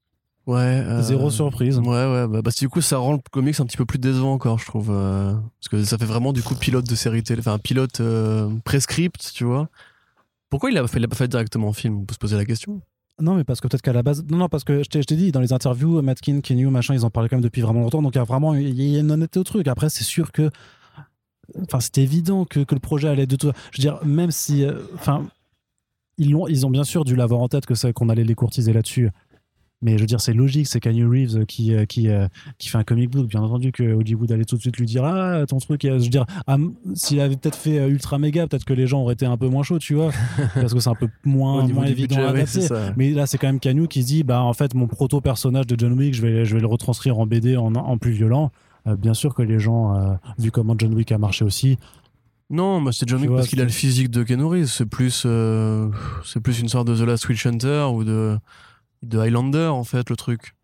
Ouais. 0.49 0.57
euh, 0.61 1.03
Zéro 1.03 1.31
surprise. 1.31 1.79
Ouais, 1.79 1.87
ouais. 1.87 2.27
Bah, 2.27 2.41
bah, 2.43 2.51
du 2.59 2.69
coup, 2.69 2.81
ça 2.81 2.97
rend 2.99 3.13
le 3.13 3.19
comics 3.31 3.61
un 3.61 3.67
petit 3.67 3.77
peu 3.77 3.85
plus 3.85 3.99
décevant 3.99 4.33
encore, 4.33 4.59
je 4.59 4.65
trouve. 4.67 4.89
euh, 4.91 5.35
parce 5.61 5.69
que 5.71 5.85
ça 5.85 5.99
fait 5.99 6.07
vraiment 6.07 6.33
du 6.33 6.43
coup 6.43 6.55
pilote 6.55 6.89
de 6.89 6.95
série 6.95 7.23
télé, 7.23 7.41
enfin 7.41 7.59
pilote 7.59 8.01
euh, 8.01 8.49
prescript, 8.65 9.31
tu 9.35 9.45
vois. 9.45 9.69
Pourquoi 10.51 10.71
il 10.71 10.79
a, 10.79 10.87
fait, 10.89 10.99
il 10.99 11.05
a 11.05 11.09
pas 11.09 11.17
fait 11.17 11.29
directement 11.29 11.69
en 11.69 11.73
film? 11.75 11.99
On 11.99 12.05
peut 12.07 12.15
se 12.15 12.19
poser 12.19 12.37
la 12.37 12.47
question. 12.47 12.81
Non, 13.21 13.35
mais 13.35 13.45
parce 13.45 13.61
que 13.61 13.69
peut-être 13.69 13.83
qu'à 13.83 13.93
la 13.93 14.03
base. 14.03 14.25
Non, 14.31 14.39
non, 14.39 14.49
parce 14.49 14.65
que 14.65 14.83
je 14.83 14.89
t'ai 14.89 15.17
dit, 15.17 15.33
dans 15.33 15.41
les 15.41 15.53
interviews, 15.53 16.01
Matkin, 16.01 16.41
Kenyu, 16.41 16.69
machin, 16.71 16.95
ils 16.95 17.05
en 17.05 17.11
parlaient 17.11 17.29
quand 17.29 17.37
même 17.37 17.43
depuis 17.45 17.61
vraiment 17.61 17.81
longtemps. 17.81 18.01
Donc 18.01 18.15
il 18.15 18.19
y 18.19 18.21
a 18.21 18.25
vraiment 18.25 18.55
il 18.55 18.81
y 18.81 18.97
a 18.97 19.01
une 19.01 19.11
honnêteté 19.11 19.39
au 19.41 19.45
truc. 19.45 19.69
Après, 19.69 19.91
c'est 19.91 20.05
sûr 20.05 20.33
que. 20.33 20.51
Enfin, 21.63 21.81
c'était 21.81 22.03
évident 22.03 22.45
que, 22.47 22.61
que 22.61 22.75
le 22.75 22.81
projet 22.81 23.09
allait 23.09 23.27
de 23.27 23.37
tout. 23.37 23.51
Je 23.73 23.79
veux 23.79 23.83
dire, 23.83 23.99
même 24.05 24.31
si. 24.31 24.65
euh, 24.65 24.79
Enfin. 24.95 25.27
ils, 26.17 26.31
l'ont- 26.31 26.47
ils 26.49 26.65
ont 26.65 26.71
bien 26.71 26.85
sûr 26.85 27.05
dû 27.05 27.17
l'avoir 27.17 27.41
en 27.41 27.49
tête 27.49 27.67
que 27.67 27.91
qu'on 27.93 28.09
allait 28.09 28.25
les 28.25 28.35
courtiser 28.35 28.73
là-dessus. 28.73 29.11
Mais 29.81 29.95
je 29.95 30.01
veux 30.01 30.07
dire, 30.07 30.21
c'est 30.21 30.33
logique, 30.33 30.67
c'est 30.67 30.81
Kanye 30.81 31.05
Reeves 31.05 31.47
qui, 31.47 31.73
euh, 31.73 31.85
qui, 31.85 32.09
euh, 32.09 32.27
qui 32.59 32.69
fait 32.69 32.79
un 32.79 32.85
comic 32.85 33.11
book. 33.11 33.29
Bien 33.29 33.41
entendu 33.43 33.71
que 33.71 33.95
Hollywood 33.95 34.33
allait 34.33 34.45
tout 34.45 34.57
de 34.57 34.61
suite 34.61 34.77
lui 34.77 34.87
dire 34.87 35.05
Ah, 35.05 35.45
ton 35.47 35.59
truc, 35.59 35.83
je 35.85 35.91
veux 35.91 36.09
dire, 36.09 36.27
ah, 36.47 36.57
s'il 36.95 37.21
avait 37.21 37.37
peut-être 37.37 37.57
fait 37.57 37.79
euh, 37.79 37.89
ultra 37.89 38.19
méga, 38.19 38.47
peut-être 38.49 38.65
que 38.65 38.75
les 38.75 38.87
gens 38.87 39.03
auraient 39.03 39.15
été 39.15 39.27
un 39.27 39.37
peu 39.37 39.49
moins 39.49 39.63
chauds, 39.63 39.79
tu 39.79 39.95
vois, 39.95 40.11
parce 40.55 40.75
que 40.75 40.81
c'est 40.81 40.91
un 40.91 40.97
peu 40.97 41.09
moins, 41.25 41.67
moins 41.69 41.85
évident 41.85 42.17
budget, 42.17 42.27
à 42.27 42.31
adapter. 42.31 42.93
Mais 42.97 43.11
là, 43.11 43.27
c'est 43.27 43.39
quand 43.39 43.47
même 43.47 43.61
Canyon 43.61 43.87
qui 43.87 44.03
dit 44.03 44.25
bah 44.25 44.43
en 44.43 44.53
fait 44.53 44.75
mon 44.75 44.89
proto 44.89 45.21
personnage 45.21 45.67
de 45.67 45.79
John 45.79 45.93
Wick, 45.93 46.15
je 46.15 46.23
vais 46.23 46.45
je 46.45 46.55
vais 46.55 46.61
le 46.61 46.67
retranscrire 46.67 47.19
en 47.19 47.27
BD 47.27 47.57
en, 47.57 47.75
en 47.75 47.99
plus 47.99 48.13
violent. 48.13 48.51
Euh, 48.89 48.97
bien 48.97 49.15
sûr 49.15 49.35
que 49.35 49.43
les 49.43 49.59
gens, 49.59 49.95
euh, 49.95 50.15
vu 50.39 50.51
comment 50.51 50.75
John 50.79 50.95
Wick 50.95 51.13
a 51.13 51.19
marché 51.19 51.45
aussi, 51.45 51.79
Non, 52.51 52.81
bah, 52.81 52.91
c'est 52.93 53.09
John 53.09 53.21
Wick 53.21 53.31
parce 53.31 53.49
qu'il 53.49 53.61
a 53.61 53.65
le 53.65 53.71
physique 53.71 54.11
de 54.11 54.23
Ken 54.23 54.43
Reeves. 54.43 54.67
C'est 54.67 54.87
plus, 54.87 55.25
euh, 55.27 55.89
c'est 56.25 56.41
plus 56.41 56.61
une 56.61 56.69
sorte 56.69 56.89
de 56.89 56.97
The 56.97 57.07
Last 57.07 57.29
Witch 57.29 57.47
Hunter 57.47 57.89
ou 57.93 58.05
de, 58.05 58.39
de 59.03 59.19
Highlander, 59.19 59.67
en 59.73 59.85
fait, 59.85 60.11
le 60.11 60.17
truc. 60.17 60.55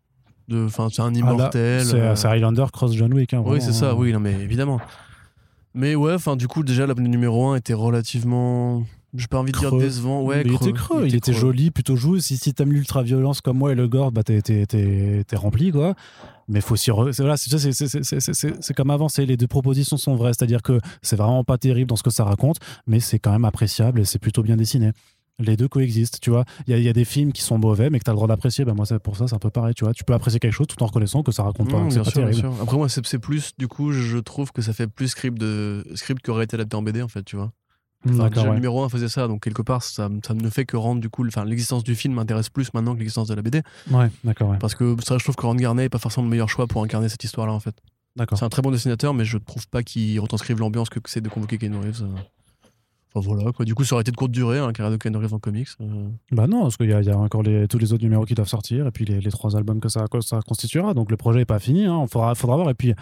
De- 0.47 0.65
Enfin, 0.65 0.89
c'est 0.91 1.01
un 1.01 1.13
ah, 1.13 1.17
immortel. 1.17 1.83
c'est 1.85 1.95
euh, 1.99 2.15
c'est 2.15 2.27
Highlander 2.27 2.65
cross 2.71 2.93
John 2.93 3.13
Wick. 3.13 3.33
hein, 3.33 3.41
Oui, 3.45 3.61
c'est 3.61 3.73
ça, 3.73 3.91
hein. 3.91 3.95
oui, 3.97 4.13
non, 4.13 4.19
mais 4.19 4.33
évidemment. 4.33 4.79
Mais 5.73 5.95
ouais, 5.95 6.13
enfin, 6.13 6.35
du 6.35 6.47
coup, 6.47 6.63
déjà, 6.63 6.85
le 6.85 6.93
numéro 6.95 7.47
1 7.49 7.55
était 7.57 7.73
relativement. 7.73 8.83
J'ai 9.17 9.27
pas 9.27 9.39
envie 9.39 9.53
de 9.53 9.57
dire 9.57 9.71
décevant. 9.75 10.21
Ouais, 10.23 10.41
il 10.45 10.53
était 10.53 10.73
creux, 10.73 11.07
il 11.07 11.15
était, 11.15 11.31
creux. 11.31 11.39
joli, 11.39 11.71
plutôt 11.71 11.95
joué. 11.95 12.19
Si, 12.19 12.35
si 12.37 12.53
t'aimes 12.53 12.73
l'ultra-violence 12.73 13.39
comme 13.41 13.57
moi 13.57 13.71
et 13.71 13.75
le 13.75 13.87
gore, 13.87 14.11
bah 14.11 14.23
t'es, 14.23 14.41
rempli, 15.35 15.71
quoi. 15.71 15.95
Mais 16.47 16.59
faut 16.61 16.75
s'y 16.75 16.91
re- 16.91 17.11
c'est, 17.13 17.23
voilà, 17.23 17.37
c'est, 17.37 18.73
comme 18.75 18.89
avant, 18.91 19.07
c'est, 19.09 19.25
les 19.25 19.37
deux 19.37 19.47
propositions 19.47 19.97
sont 19.97 20.15
vraies. 20.15 20.33
C'est-à-dire 20.33 20.61
que 20.61 20.79
c'est 21.01 21.15
vraiment 21.15 21.43
pas 21.43 21.57
terrible 21.57 21.89
dans 21.89 21.95
ce 21.95 22.03
que 22.03 22.09
ça 22.09 22.23
raconte, 22.25 22.57
mais 22.87 22.99
c'est 22.99 23.19
quand 23.19 23.31
même 23.31 23.45
appréciable 23.45 24.01
et 24.01 24.05
c'est 24.05 24.19
plutôt 24.19 24.43
bien 24.43 24.57
dessiné. 24.57 24.91
Les 25.37 25.57
deux 25.57 25.67
coexistent, 25.67 26.19
tu 26.21 26.29
vois. 26.29 26.45
Il 26.65 26.71
y 26.71 26.73
a, 26.73 26.77
il 26.77 26.83
y 26.83 26.87
a 26.89 26.93
des 26.93 27.03
films 27.03 27.33
qui 27.33 27.41
sont 27.41 27.57
mauvais, 27.57 27.89
mais 27.89 27.99
que 27.99 28.05
t'as 28.05 28.13
le 28.13 28.15
droit 28.15 28.27
d'apprécier. 28.27 28.63
Bah, 28.63 28.73
moi, 28.73 28.85
c'est, 28.85 28.99
pour 28.99 29.17
ça, 29.17 29.27
c'est 29.27 29.35
un 29.35 29.39
peu 29.39 29.49
pareil, 29.49 29.73
tu 29.73 29.83
vois. 29.83 29.93
Tu 29.93 30.05
peux 30.05 30.13
apprécier 30.13 30.39
quelque 30.39 30.53
chose 30.53 30.67
tout 30.67 30.81
en 30.81 30.85
reconnaissant 30.85 31.23
que 31.23 31.31
ça 31.31 31.43
raconte 31.43 31.69
pas, 31.69 31.79
Mmh, 31.79 31.91
c'est 31.91 31.99
pas 31.99 32.05
sûr, 32.05 32.13
terrible. 32.13 32.49
Après, 32.61 32.77
moi, 32.77 32.87
c'est 32.87 33.19
plus, 33.19 33.51
du 33.57 33.67
coup, 33.67 33.91
je 33.91 34.17
trouve 34.17 34.51
que 34.53 34.61
ça 34.61 34.71
fait 34.71 34.87
plus 34.87 35.09
script, 35.09 35.37
de, 35.37 35.85
script 35.95 36.21
qui 36.23 36.31
aurait 36.31 36.45
été 36.45 36.55
adapté 36.55 36.77
en 36.77 36.81
BD, 36.81 37.01
en 37.01 37.09
fait, 37.09 37.23
tu 37.23 37.35
vois. 37.35 37.51
Mmh, 38.05 38.11
Enfin, 38.11 38.17
d'accord, 38.17 38.29
déjà, 38.29 38.41
ouais. 38.43 38.49
le 38.49 38.55
numéro 38.55 38.83
1 38.83 38.89
faisait 38.89 39.09
ça, 39.09 39.27
donc 39.27 39.43
quelque 39.43 39.61
part, 39.61 39.83
ça, 39.83 40.09
ça 40.25 40.33
ne 40.33 40.49
fait 40.49 40.65
que 40.65 40.77
rendre, 40.77 41.01
du 41.01 41.09
coup, 41.09 41.25
enfin, 41.27 41.43
l'existence 41.43 41.83
du 41.83 41.95
film 41.95 42.13
m'intéresse 42.13 42.49
plus 42.49 42.73
maintenant 42.73 42.93
que 42.93 42.99
l'existence 42.99 43.27
de 43.27 43.33
la 43.33 43.41
BD. 43.41 43.61
Ouais, 43.91 44.09
d'accord, 44.23 44.51
ouais. 44.51 44.57
Parce 44.59 44.75
que 44.75 44.95
ça, 45.03 45.17
je 45.17 45.23
trouve 45.23 45.35
que 45.35 45.45
Ron 45.45 45.55
Garnet 45.55 45.83
n'est 45.83 45.89
pas 45.89 45.97
forcément 45.97 46.23
le 46.25 46.29
meilleur 46.29 46.47
choix 46.49 46.67
pour 46.67 46.81
incarner 46.81 47.09
cette 47.09 47.23
histoire-là, 47.23 47.51
en 47.51 47.59
fait. 47.59 47.75
D'accord. 48.15 48.37
C'est 48.37 48.45
un 48.45 48.49
très 48.49 48.61
bon 48.61 48.71
dessinateur, 48.71 49.13
mais 49.13 49.25
je 49.25 49.37
trouve 49.37 49.67
pas 49.67 49.83
qu'il 49.83 50.17
retranscrive 50.21 50.59
l'ambiance 50.59 50.89
que 50.89 50.99
c'est 51.05 51.19
de 51.19 51.27
convoquer 51.27 51.57
Keanu 51.57 51.77
Reeves. 51.77 52.05
Enfin 53.15 53.25
voilà, 53.33 53.51
quoi. 53.53 53.63
Du 53.65 53.73
coup, 53.75 53.83
ça 53.85 53.95
aurait 53.95 54.01
été 54.01 54.11
de 54.11 54.17
courte 54.17 54.31
durée, 54.31 54.59
de 54.59 54.97
Keanu 54.97 55.17
Reeves 55.17 55.33
en 55.33 55.39
comics. 55.39 55.69
euh. 55.81 56.07
Bah 56.31 56.47
non, 56.47 56.63
parce 56.63 56.77
qu'il 56.77 56.89
y, 56.89 56.93
a- 56.93 57.01
il 57.01 57.07
y 57.07 57.11
a 57.11 57.17
encore 57.17 57.43
les, 57.43 57.67
tous 57.67 57.77
les 57.77 57.93
autres 57.93 58.03
numéros 58.03 58.25
qui 58.25 58.35
doivent 58.35 58.47
sortir 58.49 58.85
et 58.87 58.91
puis 58.91 59.05
les, 59.05 59.21
les 59.21 59.31
trois 59.31 59.55
albums 59.55 59.79
que 59.79 59.89
ça, 59.89 60.05
que 60.11 60.19
ça 60.21 60.39
constituera. 60.45 60.93
Donc 60.93 61.09
le 61.11 61.17
projet 61.17 61.41
est 61.41 61.45
pas 61.45 61.59
fini, 61.59 61.85
hein. 61.85 62.01
il 62.03 62.09
faudra, 62.09 62.35
faudra 62.35 62.57
voir. 62.57 62.69
Et 62.69 62.73
puis, 62.73 62.93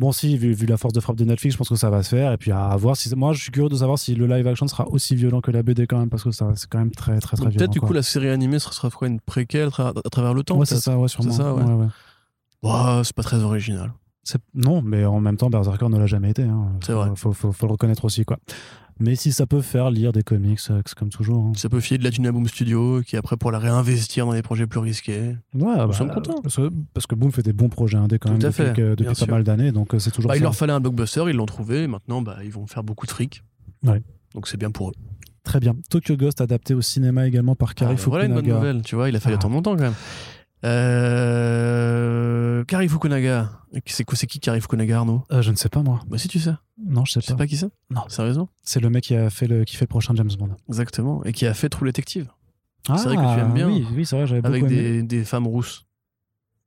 bon, 0.00 0.10
si, 0.10 0.36
vu, 0.36 0.52
vu 0.52 0.66
la 0.66 0.76
force 0.76 0.92
de 0.94 1.00
frappe 1.00 1.16
de 1.16 1.24
Netflix, 1.24 1.52
je 1.54 1.58
pense 1.58 1.68
que 1.68 1.76
ça 1.76 1.90
va 1.90 2.02
se 2.02 2.08
faire. 2.08 2.32
Et 2.32 2.36
puis 2.38 2.50
à, 2.50 2.74
voir 2.76 2.96
si. 2.96 3.14
Moi, 3.14 3.32
je 3.34 3.42
suis 3.42 3.52
curieux 3.52 3.68
de 3.68 3.76
savoir 3.76 3.98
si 4.00 4.14
le 4.16 4.26
live 4.26 4.46
action 4.48 4.66
sera 4.66 4.88
aussi 4.88 5.14
violent 5.14 5.40
que 5.40 5.52
la 5.52 5.62
BD 5.62 5.86
quand 5.86 5.98
même, 5.98 6.10
parce 6.10 6.24
que 6.24 6.32
ça, 6.32 6.50
c'est 6.56 6.68
quand 6.68 6.78
même 6.78 6.90
très, 6.90 7.18
très, 7.20 7.36
très 7.36 7.44
Donc, 7.44 7.52
violent. 7.52 7.58
Peut-être, 7.58 7.70
du 7.72 7.80
coup, 7.80 7.92
la 7.92 8.02
série 8.02 8.28
animée, 8.30 8.58
sera 8.58 8.90
quoi 8.90 9.06
Une 9.06 9.20
préquelle 9.20 9.68
à 9.68 9.70
tra- 9.70 9.98
à 10.04 10.10
travers 10.10 10.34
le 10.34 10.42
temps 10.42 10.56
Ouais, 10.58 10.66
c'est 10.66 10.76
ça, 10.78 10.98
ouais, 10.98 11.06
sûrement. 11.08 11.30
ça, 11.32 11.54
ouais. 11.54 11.62
ouais. 11.62 11.86
Ouah, 12.62 13.02
c'est 13.04 13.14
pas 13.14 13.22
très 13.22 13.38
original. 13.44 13.92
C'est- 14.24 14.40
Non, 14.54 14.82
mais 14.82 15.04
en 15.04 15.20
même 15.20 15.36
temps, 15.36 15.48
Berserker 15.50 15.88
ne 15.88 15.98
l'a 15.98 16.06
jamais 16.06 16.30
été. 16.30 16.42
hein. 16.42 16.72
C'est 16.84 16.92
vrai. 16.94 17.10
Faut, 17.14 17.32
faut, 17.32 17.52
faut 17.52 17.66
le 17.66 17.72
reconnaître 17.72 18.04
aussi, 18.04 18.24
quoi. 18.24 18.38
Mais 18.98 19.14
si 19.14 19.30
ça 19.32 19.46
peut 19.46 19.60
faire 19.60 19.90
lire 19.90 20.12
des 20.12 20.22
comics, 20.22 20.58
euh, 20.70 20.80
c'est 20.86 20.94
comme 20.94 21.10
toujours. 21.10 21.44
hein. 21.44 21.52
Ça 21.54 21.68
peut 21.68 21.80
filer 21.80 21.98
de 21.98 22.04
la 22.04 22.10
thune 22.10 22.26
à 22.26 22.32
Boom 22.32 22.48
Studio, 22.48 23.02
qui 23.02 23.16
après 23.18 23.36
pour 23.36 23.50
la 23.52 23.58
réinvestir 23.58 24.24
dans 24.24 24.32
des 24.32 24.40
projets 24.42 24.66
plus 24.66 24.80
risqués. 24.80 25.36
Ouais, 25.54 25.76
bah, 25.76 25.88
sommes 25.92 26.10
contents. 26.10 26.40
Parce 26.42 26.56
que, 26.56 26.70
parce 26.94 27.06
que 27.06 27.14
Boom 27.14 27.30
fait 27.30 27.42
des 27.42 27.52
bons 27.52 27.68
projets 27.68 27.98
indés 27.98 28.18
quand 28.18 28.28
Tout 28.30 28.32
même 28.34 28.42
depuis, 28.42 28.54
fait, 28.64 28.72
que- 28.72 28.80
bien 28.82 28.90
depuis 28.92 29.04
pas 29.06 29.14
sûr. 29.14 29.28
mal 29.28 29.44
d'années, 29.44 29.70
donc 29.70 29.92
euh, 29.94 29.98
c'est 29.98 30.10
toujours 30.10 30.30
Bah, 30.30 30.36
il 30.36 30.42
leur 30.42 30.54
fallait 30.54 30.72
un 30.72 30.80
blockbuster, 30.80 31.24
ils 31.28 31.36
l'ont 31.36 31.44
trouvé, 31.46 31.82
et 31.82 31.86
maintenant 31.86 32.22
bah, 32.22 32.38
ils 32.42 32.50
vont 32.50 32.66
faire 32.66 32.82
beaucoup 32.84 33.04
de 33.04 33.10
fric. 33.10 33.42
Ouais. 33.84 34.02
Donc 34.34 34.48
c'est 34.48 34.56
bien 34.56 34.70
pour 34.70 34.88
eux. 34.90 34.94
Très 35.44 35.60
bien. 35.60 35.76
Tokyo 35.90 36.16
Ghost 36.16 36.40
adapté 36.40 36.74
au 36.74 36.80
cinéma 36.80 37.26
également 37.26 37.54
par 37.54 37.74
Kari 37.74 37.92
Ah, 37.92 37.96
bah, 37.96 38.02
voilà 38.08 38.24
une 38.24 38.32
bonne 38.32 38.44
Fukunaga. 38.44 38.66
nouvelle, 38.66 38.82
tu 38.82 38.96
vois, 38.96 39.08
il 39.10 39.14
a 39.16 39.20
fallu 39.20 39.34
Ah. 39.34 39.38
attendre 39.38 39.54
longtemps 39.54 39.76
quand 39.76 39.82
même. 39.82 39.94
Euh... 40.64 42.64
Kari 42.64 42.88
Fukunaga. 42.88 43.50
C'est 43.86 44.04
quoi, 44.04 44.16
c'est 44.16 44.26
qui 44.26 44.40
Kari 44.40 44.60
Fukunaga, 44.60 44.98
Arnaud 44.98 45.24
Euh, 45.32 45.42
je 45.42 45.50
ne 45.50 45.56
sais 45.56 45.68
pas 45.68 45.82
moi. 45.82 46.00
Bah 46.08 46.18
si 46.18 46.28
tu 46.28 46.38
sais. 46.40 46.54
Non, 46.78 47.04
je 47.04 47.12
sais 47.12 47.20
Tu 47.20 47.26
sais 47.26 47.32
pas. 47.34 47.38
pas 47.38 47.46
qui 47.46 47.56
c'est 47.56 47.68
Non. 47.90 48.02
Sérieusement 48.08 48.48
C'est 48.62 48.80
le 48.80 48.90
mec 48.90 49.04
qui 49.04 49.14
a 49.14 49.30
fait 49.30 49.46
le 49.46 49.64
qui 49.64 49.76
fait 49.76 49.84
le 49.84 49.88
prochain 49.88 50.14
James 50.14 50.30
Bond. 50.38 50.56
Exactement. 50.68 51.22
Et 51.24 51.32
qui 51.32 51.46
a 51.46 51.54
fait 51.54 51.68
True 51.68 51.86
Detective. 51.86 52.28
Ah, 52.88 52.94
vrai 52.94 53.16
que 53.16 53.34
tu 53.34 53.40
aimes 53.40 53.54
bien. 53.54 53.68
Oui, 53.68 53.84
oui, 53.94 54.06
c'est 54.06 54.16
vrai, 54.16 54.26
j'avais 54.26 54.40
beaucoup 54.42 54.54
Avec 54.54 54.64
aimé. 54.70 54.76
des, 54.76 55.02
des 55.02 55.24
femmes 55.24 55.46
rousses. 55.46 55.86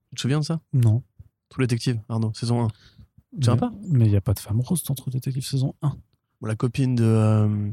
Tu 0.09 0.15
te 0.15 0.21
souviens 0.21 0.39
de 0.39 0.45
ça 0.45 0.59
Non. 0.73 1.03
True 1.49 1.63
Detective, 1.63 1.99
Arnaud, 2.09 2.31
saison 2.33 2.65
1. 2.65 2.67
Tu 3.41 3.49
Mais- 3.49 3.57
pas 3.57 3.71
Mais 3.87 4.05
il 4.05 4.11
n'y 4.11 4.17
a 4.17 4.21
pas 4.21 4.33
de 4.33 4.39
femme 4.39 4.59
rose 4.59 4.83
dans 4.83 4.95
True 4.95 5.11
Detective 5.11 5.43
saison 5.45 5.75
1. 5.81 5.89
Bon, 6.41 6.47
La 6.47 6.55
copine 6.55 6.95
de. 6.95 7.03
euh, 7.05 7.69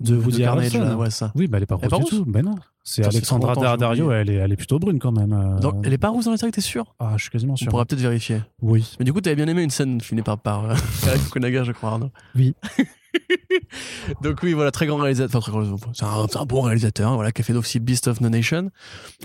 De 0.00 0.16
Woody 0.16 0.44
Harrelson. 0.44 0.96
ouais, 0.96 1.10
ça. 1.10 1.30
Oui, 1.34 1.46
bah 1.46 1.58
elle 1.58 1.64
est 1.64 1.66
pas 1.66 1.78
est 1.82 1.98
du 1.98 2.04
tout. 2.04 2.24
Ben 2.26 2.42
non. 2.42 2.56
C'est 2.82 3.04
Alexandra 3.06 3.54
Daddario, 3.54 4.10
elle 4.10 4.30
est, 4.30 4.34
elle 4.34 4.50
est 4.52 4.56
plutôt 4.56 4.78
brune 4.78 4.98
quand 4.98 5.12
même. 5.12 5.32
euh. 5.32 5.58
Donc, 5.60 5.74
elle 5.84 5.92
est 5.92 5.98
pas 5.98 6.08
rousse 6.08 6.24
dans 6.24 6.30
la 6.30 6.38
série, 6.38 6.50
t'es 6.50 6.62
sûr? 6.62 6.94
Ah, 6.98 7.12
je 7.16 7.22
suis 7.22 7.30
quasiment 7.30 7.52
On 7.52 7.56
sûr. 7.56 7.68
pourra 7.68 7.84
peut-être 7.84 8.00
vérifier. 8.00 8.40
Oui. 8.62 8.96
Mais 8.98 9.04
du 9.04 9.12
coup, 9.12 9.20
t'avais 9.20 9.36
bien 9.36 9.46
aimé 9.46 9.62
une 9.62 9.70
scène 9.70 10.00
filmée 10.00 10.22
par, 10.22 10.38
par 10.38 10.64
euh, 10.70 10.74
Kari 11.04 11.18
Fukunaga, 11.18 11.64
je 11.64 11.72
crois, 11.72 11.90
Arnaud. 11.90 12.10
Oui. 12.34 12.54
Donc 14.22 14.38
oui, 14.42 14.52
voilà, 14.52 14.70
très 14.70 14.86
grand 14.86 14.96
réalisateur. 14.98 15.46
Enfin, 15.48 15.90
c'est 15.92 16.38
un, 16.38 16.44
bon 16.44 16.60
réalisateur, 16.62 17.14
voilà, 17.14 17.32
qui 17.32 17.42
a 17.42 17.44
fait 17.44 17.52
aussi 17.54 17.80
Beast 17.80 18.08
of 18.08 18.20
No 18.20 18.28
Nation. 18.28 18.70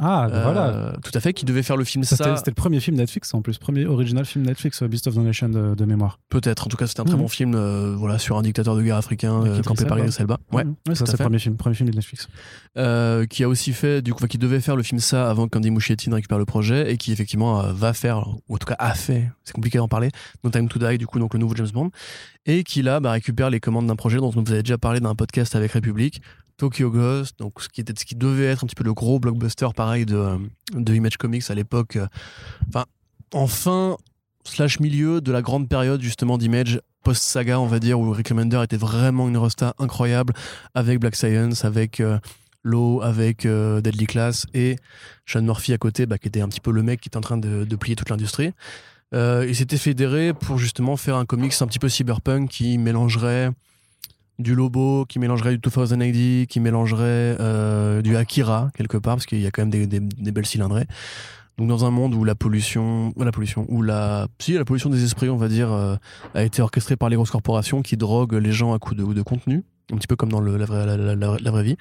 Ah, 0.01 0.27
Euh, 0.31 0.43
voilà. 0.43 0.93
Tout 1.03 1.11
à 1.13 1.19
fait, 1.19 1.33
qui 1.33 1.45
devait 1.45 1.63
faire 1.63 1.77
le 1.77 1.83
film 1.83 2.03
Ça, 2.03 2.15
ça. 2.15 2.35
C'était 2.37 2.51
le 2.51 2.55
premier 2.55 2.79
film 2.79 2.97
Netflix 2.97 3.33
en 3.33 3.41
plus, 3.41 3.57
premier 3.57 3.85
original 3.85 4.25
film 4.25 4.45
Netflix, 4.45 4.81
euh, 4.81 4.87
Beast 4.87 5.07
of 5.07 5.15
the 5.15 5.19
Nation 5.19 5.49
de, 5.49 5.75
de 5.75 5.85
mémoire. 5.85 6.19
Peut-être. 6.29 6.65
En 6.65 6.69
tout 6.69 6.77
cas, 6.77 6.87
c'était 6.87 7.01
un 7.01 7.05
très 7.05 7.15
Mhm. 7.15 7.21
bon 7.21 7.27
film, 7.27 7.53
euh, 7.55 7.95
voilà, 7.97 8.17
sur 8.19 8.37
un 8.37 8.41
dictateur 8.41 8.75
de 8.75 8.81
guerre 8.81 8.97
africain, 8.97 9.43
euh, 9.45 9.61
campé 9.61 9.85
par 9.85 9.97
Elba. 9.97 10.09
Idris 10.09 10.17
Elba. 10.21 10.37
Ouais. 10.51 10.63
Mhm. 10.63 10.75
Ouais, 10.87 10.95
ça 10.95 11.05
c'est 11.05 11.13
le 11.13 11.17
premier 11.19 11.39
film, 11.39 11.55
premier 11.57 11.75
film 11.75 11.89
de 11.89 11.95
Netflix. 11.95 12.27
Euh, 12.77 13.25
qui 13.25 13.43
a 13.43 13.47
aussi 13.49 13.71
fait, 13.73 14.01
du 14.01 14.11
coup, 14.13 14.19
enfin, 14.19 14.27
qui 14.27 14.37
devait 14.37 14.59
faire 14.59 14.75
le 14.75 14.83
film 14.83 14.99
ça 14.99 15.29
avant 15.29 15.47
qu'Andy 15.47 15.71
Muschietti 15.71 16.09
ne 16.09 16.15
récupère 16.15 16.37
le 16.37 16.45
projet 16.45 16.91
et 16.91 16.97
qui 16.97 17.11
effectivement 17.11 17.61
euh, 17.61 17.71
va 17.73 17.93
faire, 17.93 18.27
ou 18.49 18.55
en 18.55 18.57
tout 18.57 18.67
cas 18.67 18.75
a 18.79 18.93
fait, 18.93 19.29
c'est 19.43 19.53
compliqué 19.53 19.77
d'en 19.77 19.87
parler, 19.87 20.09
No 20.43 20.49
Time 20.49 20.67
to 20.67 20.79
Die, 20.79 20.97
du 20.97 21.07
coup, 21.07 21.19
donc 21.19 21.33
le 21.33 21.39
nouveau 21.39 21.55
James 21.55 21.69
Bond, 21.73 21.91
et 22.45 22.63
qui 22.63 22.81
là 22.81 22.99
bah, 22.99 23.11
récupère 23.11 23.49
les 23.49 23.59
commandes 23.59 23.88
d'un 23.88 23.95
projet 23.95 24.17
dont 24.17 24.31
on 24.35 24.41
vous 24.41 24.51
avait 24.51 24.63
déjà 24.63 24.77
parlé 24.77 24.99
dans 24.99 25.09
un 25.09 25.15
podcast 25.15 25.55
avec 25.55 25.72
République, 25.72 26.22
Tokyo 26.57 26.89
Ghost, 26.89 27.39
donc 27.39 27.61
ce 27.61 27.69
qui, 27.69 27.81
était, 27.81 27.93
ce 27.97 28.05
qui 28.05 28.15
devait 28.15 28.45
être 28.45 28.63
un 28.63 28.67
petit 28.67 28.76
peu 28.76 28.84
le 28.84 28.93
gros 28.93 29.19
blockbuster 29.19 29.67
pareil 29.76 30.05
de, 30.05 30.15
euh, 30.15 30.38
de 30.73 30.93
Image 30.93 31.17
Comics 31.17 31.43
à 31.49 31.55
l'époque, 31.55 31.97
euh, 31.97 32.07
enfin, 32.69 32.85
enfin, 33.34 33.97
slash 34.45 34.80
milieu 34.80 35.22
de 35.22 35.31
la 35.31 35.41
grande 35.41 35.67
période 35.67 36.01
justement 36.01 36.38
d'Image 36.38 36.80
post-saga, 37.03 37.59
on 37.59 37.67
va 37.67 37.80
dire, 37.80 37.99
où 37.99 38.11
Rick 38.11 38.30
Remender 38.30 38.61
était 38.63 38.77
vraiment 38.77 39.27
une 39.27 39.38
rosta 39.38 39.76
incroyable 39.80 40.34
avec 40.73 40.99
Black 40.99 41.15
Science, 41.15 41.65
avec 41.65 41.99
euh, 41.99 42.19
Low, 42.63 43.01
avec 43.03 43.45
euh, 43.45 43.80
Deadly 43.80 44.07
Class 44.07 44.47
et 44.55 44.77
Sean 45.27 45.43
Murphy 45.43 45.73
à 45.73 45.77
côté, 45.77 46.07
bah, 46.07 46.17
qui 46.17 46.27
était 46.27 46.41
un 46.41 46.47
petit 46.47 46.61
peu 46.61 46.72
le 46.72 46.81
mec 46.81 47.01
qui 47.01 47.09
était 47.09 47.17
en 47.17 47.22
train 47.22 47.38
de 47.38 47.76
plier 47.76 47.95
toute 47.95 48.09
l'industrie. 48.09 48.53
Euh, 49.14 49.45
ils 49.48 49.56
s'étaient 49.56 49.77
fédérés 49.77 50.34
pour 50.34 50.57
justement 50.57 50.98
faire 50.98 51.15
un 51.15 51.26
comics 51.26 51.53
un 51.61 51.68
petit 51.68 51.80
peu 51.80 51.90
cyberpunk 51.90 52.49
qui 52.49 52.77
mélangerait 52.77 53.52
du 54.40 54.56
Lobo, 54.56 55.06
qui 55.06 55.19
mélangerait 55.19 55.57
du 55.57 55.60
2000 55.60 56.02
AD, 56.02 56.48
qui 56.48 56.60
mélangerait 56.60 57.38
euh, 57.40 58.02
du 58.02 58.18
Akira 58.18 58.72
quelque 58.76 58.98
part, 58.98 59.15
parce 59.15 59.26
qu'il 59.26 59.40
y 59.40 59.48
a 59.48 59.52
quand 59.52 59.65
même 59.65 59.88
des, 59.88 60.32
belles 60.32 60.45
cylindrées. 60.45 60.86
Donc 61.57 61.69
dans 61.69 61.86
un 61.86 61.91
monde 61.91 62.14
où 62.14 62.26
la 62.26 62.36
pollution, 62.36 63.14
la 63.18 63.32
pollution, 63.32 63.65
où 63.69 63.82
la, 63.82 64.27
si 64.40 64.53
la 64.53 64.65
pollution 64.65 64.90
des 64.90 65.06
esprits, 65.06 65.30
on 65.30 65.38
va 65.38 65.48
dire, 65.48 65.72
euh, 65.72 65.95
a 66.34 66.44
été 66.44 66.61
orchestrée 66.61 66.98
par 66.98 67.07
les 67.07 67.15
grosses 67.15 67.32
corporations 67.32 67.82
qui 67.82 67.95
droguent 67.95 68.34
les 68.34 68.52
gens 68.52 68.73
à 68.73 68.80
coups 68.80 68.98
de, 68.98 69.22
contenu, 69.22 69.64
un 69.94 69.95
petit 69.95 70.07
peu 70.07 70.18
comme 70.18 70.30
dans 70.30 70.41
la, 70.41 70.65
vraie, 70.65 71.15
la- 71.15 71.52
vraie 71.52 71.64
vie. 71.64 71.77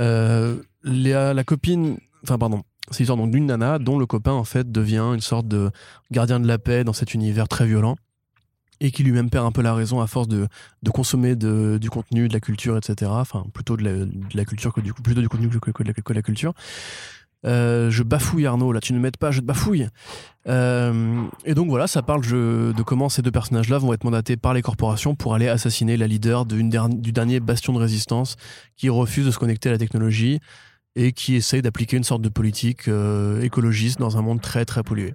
Euh, 0.00 0.56
la, 0.82 1.32
la 1.32 1.44
copine, 1.44 1.96
enfin 2.24 2.36
pardon, 2.36 2.62
c'est 2.90 3.00
l'histoire 3.00 3.18
donc 3.18 3.30
d'une 3.30 3.46
nana 3.46 3.78
dont 3.78 3.98
le 3.98 4.06
copain 4.06 4.32
en 4.32 4.44
fait 4.44 4.70
devient 4.70 5.10
une 5.14 5.20
sorte 5.20 5.48
de 5.48 5.70
gardien 6.10 6.40
de 6.40 6.46
la 6.46 6.58
paix 6.58 6.84
dans 6.84 6.92
cet 6.92 7.14
univers 7.14 7.48
très 7.48 7.66
violent 7.66 7.96
et 8.80 8.90
qui 8.90 9.02
lui-même 9.02 9.30
perd 9.30 9.46
un 9.46 9.52
peu 9.52 9.62
la 9.62 9.74
raison 9.74 10.00
à 10.00 10.06
force 10.06 10.28
de, 10.28 10.48
de 10.82 10.90
consommer 10.90 11.34
de- 11.34 11.78
du 11.80 11.90
contenu, 11.90 12.28
de 12.28 12.32
la 12.32 12.40
culture, 12.40 12.76
etc. 12.76 13.10
Enfin, 13.14 13.46
plutôt 13.52 13.76
de 13.76 14.08
la, 14.34 14.44
culture 14.44 14.72
que 14.72 14.80
du 14.80 14.92
plutôt 14.92 15.20
du 15.20 15.28
contenu 15.28 15.48
que, 15.48 15.82
de 15.82 16.14
la, 16.14 16.22
culture. 16.22 16.52
Euh, 17.46 17.90
je 17.90 18.02
bafouille 18.02 18.46
Arnaud, 18.46 18.72
là, 18.72 18.80
tu 18.80 18.92
ne 18.92 18.98
m'aides 18.98 19.16
pas, 19.16 19.30
je 19.30 19.40
te 19.40 19.44
bafouille. 19.44 19.88
Euh, 20.46 21.22
et 21.44 21.54
donc 21.54 21.68
voilà, 21.68 21.86
ça 21.86 22.02
parle 22.02 22.22
de, 22.22 22.74
comment 22.84 23.08
ces 23.08 23.22
deux 23.22 23.30
personnages-là 23.30 23.78
vont 23.78 23.92
être 23.92 24.04
mandatés 24.04 24.36
par 24.36 24.52
les 24.52 24.62
corporations 24.62 25.14
pour 25.14 25.34
aller 25.34 25.48
assassiner 25.48 25.96
la 25.96 26.06
leader 26.06 26.44
du 26.44 26.62
dernier 27.12 27.40
bastion 27.40 27.72
de 27.72 27.78
résistance 27.78 28.36
qui 28.76 28.88
refuse 28.88 29.24
de 29.26 29.30
se 29.30 29.38
connecter 29.38 29.68
à 29.70 29.72
la 29.72 29.78
technologie 29.78 30.40
et 30.96 31.12
qui 31.12 31.36
essaye 31.36 31.62
d'appliquer 31.62 31.98
une 31.98 32.04
sorte 32.04 32.22
de 32.22 32.28
politique 32.28 32.88
euh, 32.88 33.40
écologiste 33.42 34.00
dans 34.00 34.16
un 34.16 34.22
monde 34.22 34.40
très 34.40 34.64
très 34.64 34.82
pollué. 34.82 35.14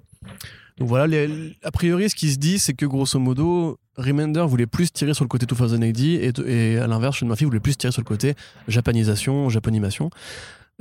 Donc 0.77 0.87
voilà, 0.87 1.27
a 1.63 1.71
priori, 1.71 2.09
ce 2.09 2.15
qui 2.15 2.31
se 2.31 2.37
dit, 2.37 2.57
c'est 2.57 2.73
que 2.73 2.85
grosso 2.85 3.19
modo, 3.19 3.77
Remender 3.97 4.45
voulait 4.47 4.67
plus 4.67 4.91
tirer 4.93 5.13
sur 5.13 5.25
le 5.25 5.27
côté 5.27 5.45
2080 5.45 5.81
et, 5.81 6.31
et 6.45 6.77
à 6.77 6.87
l'inverse, 6.87 7.19
Sean 7.19 7.25
Murphy 7.27 7.43
voulait 7.43 7.59
plus 7.59 7.77
tirer 7.77 7.91
sur 7.91 8.01
le 8.01 8.05
côté 8.07 8.35
japanisation, 8.67 9.49
japonimation. 9.49 10.09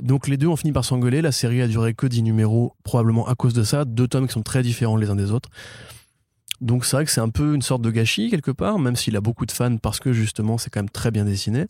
Donc 0.01 0.27
les 0.27 0.37
deux 0.37 0.47
ont 0.47 0.55
fini 0.55 0.71
par 0.71 0.85
s'engueuler. 0.85 1.21
La 1.21 1.31
série 1.31 1.61
a 1.61 1.67
duré 1.67 1.93
que 1.93 2.07
10 2.07 2.23
numéros, 2.23 2.73
probablement 2.83 3.27
à 3.27 3.35
cause 3.35 3.53
de 3.53 3.63
ça. 3.63 3.85
Deux 3.85 4.07
tomes 4.07 4.27
qui 4.27 4.33
sont 4.33 4.41
très 4.41 4.63
différents 4.63 4.95
les 4.95 5.09
uns 5.09 5.15
des 5.15 5.31
autres. 5.31 5.49
Donc 6.61 6.85
c'est 6.85 6.95
vrai 6.95 7.05
que 7.05 7.11
c'est 7.11 7.21
un 7.21 7.29
peu 7.29 7.55
une 7.55 7.63
sorte 7.63 7.81
de 7.81 7.89
gâchis 7.89 8.29
quelque 8.29 8.51
part, 8.51 8.77
même 8.77 8.95
s'il 8.95 9.15
a 9.15 9.21
beaucoup 9.21 9.47
de 9.47 9.51
fans 9.51 9.77
parce 9.77 9.99
que 9.99 10.13
justement 10.13 10.59
c'est 10.59 10.69
quand 10.69 10.79
même 10.79 10.89
très 10.89 11.09
bien 11.09 11.25
dessiné. 11.25 11.65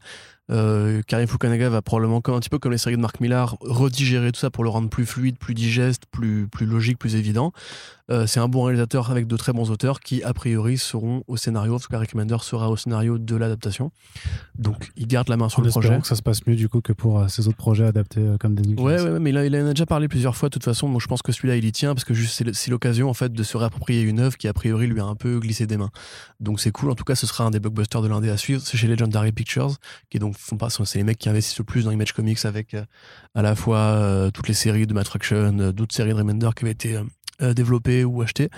Euh, 0.52 1.02
Karim 1.07 1.28
Fukunaga 1.28 1.69
va 1.69 1.82
probablement, 1.82 2.18
un 2.18 2.40
petit 2.40 2.49
peu 2.49 2.60
comme 2.60 2.72
les 2.72 2.78
séries 2.78 2.98
de 2.98 3.02
Mark 3.02 3.19
Millar, 3.19 3.56
redigérer 3.61 4.32
tout 4.32 4.40
ça 4.40 4.49
pour 4.49 4.64
le 4.64 4.69
rendre 4.69 4.90
plus 4.90 5.06
fluide, 5.06 5.38
plus 5.38 5.53
digeste, 5.53 6.03
plus, 6.11 6.48
plus 6.48 6.65
logique, 6.65 6.98
plus 6.99 7.15
évident. 7.15 7.52
Euh, 8.10 8.28
c'est 8.28 8.41
un 8.41 8.49
bon 8.49 8.64
réalisateur 8.64 9.10
avec 9.10 9.26
de 9.28 9.38
très 9.38 9.53
bons 9.53 9.72
auteurs 9.72 10.02
qui, 10.02 10.22
a 10.23 10.34
priori, 10.34 10.78
seront 10.78 11.23
au 11.28 11.38
scénario, 11.38 11.73
parce 11.73 11.88
que 11.88 11.95
Rick 11.95 12.11
Remender 12.11 12.36
sera 12.41 12.69
au 12.69 12.76
scénario 12.76 13.18
de 13.18 13.36
l'adaptation. 13.38 13.91
Donc 14.57 14.91
il 14.98 15.07
garde 15.07 15.30
la 15.30 15.38
main 15.38 15.48
sur 15.48 15.60
En 15.60 15.64
le 15.64 15.69
projet. 15.69 15.98
que 16.02 16.07
ça 16.07 16.15
se 16.15 16.22
passe 16.22 16.45
mieux 16.45 16.56
du 16.57 16.68
coup 16.68 16.82
que 16.82 16.91
pour 16.91 17.19
euh, 17.19 17.28
ces 17.30 17.48
autres 17.48 17.56
projets 17.57 17.86
adaptés 17.86 18.19
euh, 18.19 18.38
comme 18.38 18.56
des. 18.56 18.73
Ouais, 18.82 19.02
ouais, 19.02 19.10
ouais, 19.11 19.19
mais 19.19 19.30
il, 19.30 19.38
a- 19.38 19.45
il 19.45 19.56
en 19.56 19.68
a 19.68 19.69
déjà 19.69 19.86
parlé 19.86 20.10
plusieurs 20.10 20.36
fois 20.36 20.49
de 20.49 20.53
toute 20.53 20.65
façon, 20.65 20.90
donc 20.91 20.99
je 20.99 21.07
pense 21.07 21.22
que 21.22 21.32
celui-là 21.32 21.56
il 21.56 21.64
y 21.64 21.72
tient 21.72 21.94
parce 21.94 22.03
que 22.03 22.14
juste 22.14 22.44
c'est 22.53 22.69
l'occasion 22.72 23.10
en 23.10 23.14
fait 23.14 23.32
de 23.32 23.44
se 23.44 23.56
réapproprier 23.56 24.02
une 24.02 24.19
œuvre 24.19 24.38
qui 24.38 24.49
a 24.49 24.53
priori 24.53 24.88
lui 24.88 24.99
a 24.99 25.06
un 25.06 25.15
peu 25.15 25.40
glissé 25.40 25.65
des 25.65 25.78
mains. 25.78 25.91
Donc 26.41 26.60
c'est 26.60 26.72
cool, 26.72 26.91
en 26.91 26.95
tout 26.95 27.06
cas 27.06 27.15
ce 27.15 27.26
sera 27.26 27.45
un 27.45 27.52
des 27.52 27.60
blockbusters 27.61 28.02
de 28.02 28.10
l'indé 28.10 28.30
à 28.30 28.36
suivre, 28.38 28.61
c'est 28.61 28.76
chez 28.78 28.88
Legendary 28.88 29.32
Pictures, 29.32 29.78
qui 30.10 30.18
est 30.18 30.19
donc 30.19 30.36
font 30.41 30.57
pas, 30.57 30.69
c'est 30.69 30.97
les 30.97 31.03
mecs 31.03 31.18
qui 31.18 31.30
investissent 31.30 31.59
le 31.59 31.63
plus 31.63 31.85
dans 31.85 31.91
Image 31.91 32.13
Comics 32.13 32.43
avec 32.45 32.73
euh, 32.73 32.84
à 33.35 33.41
la 33.41 33.55
fois 33.55 33.77
euh, 33.77 34.31
toutes 34.31 34.47
les 34.47 34.53
séries 34.53 34.88
de 34.88 34.93
Matt 34.93 35.07
Fraction, 35.07 35.57
euh, 35.59 35.72
d'autres 35.72 35.95
séries 35.95 36.11
de 36.11 36.15
Remender 36.15 36.49
qui 36.55 36.65
avaient 36.65 36.72
été 36.72 36.99
développées 37.55 38.05
ou 38.05 38.22
achetées. 38.22 38.49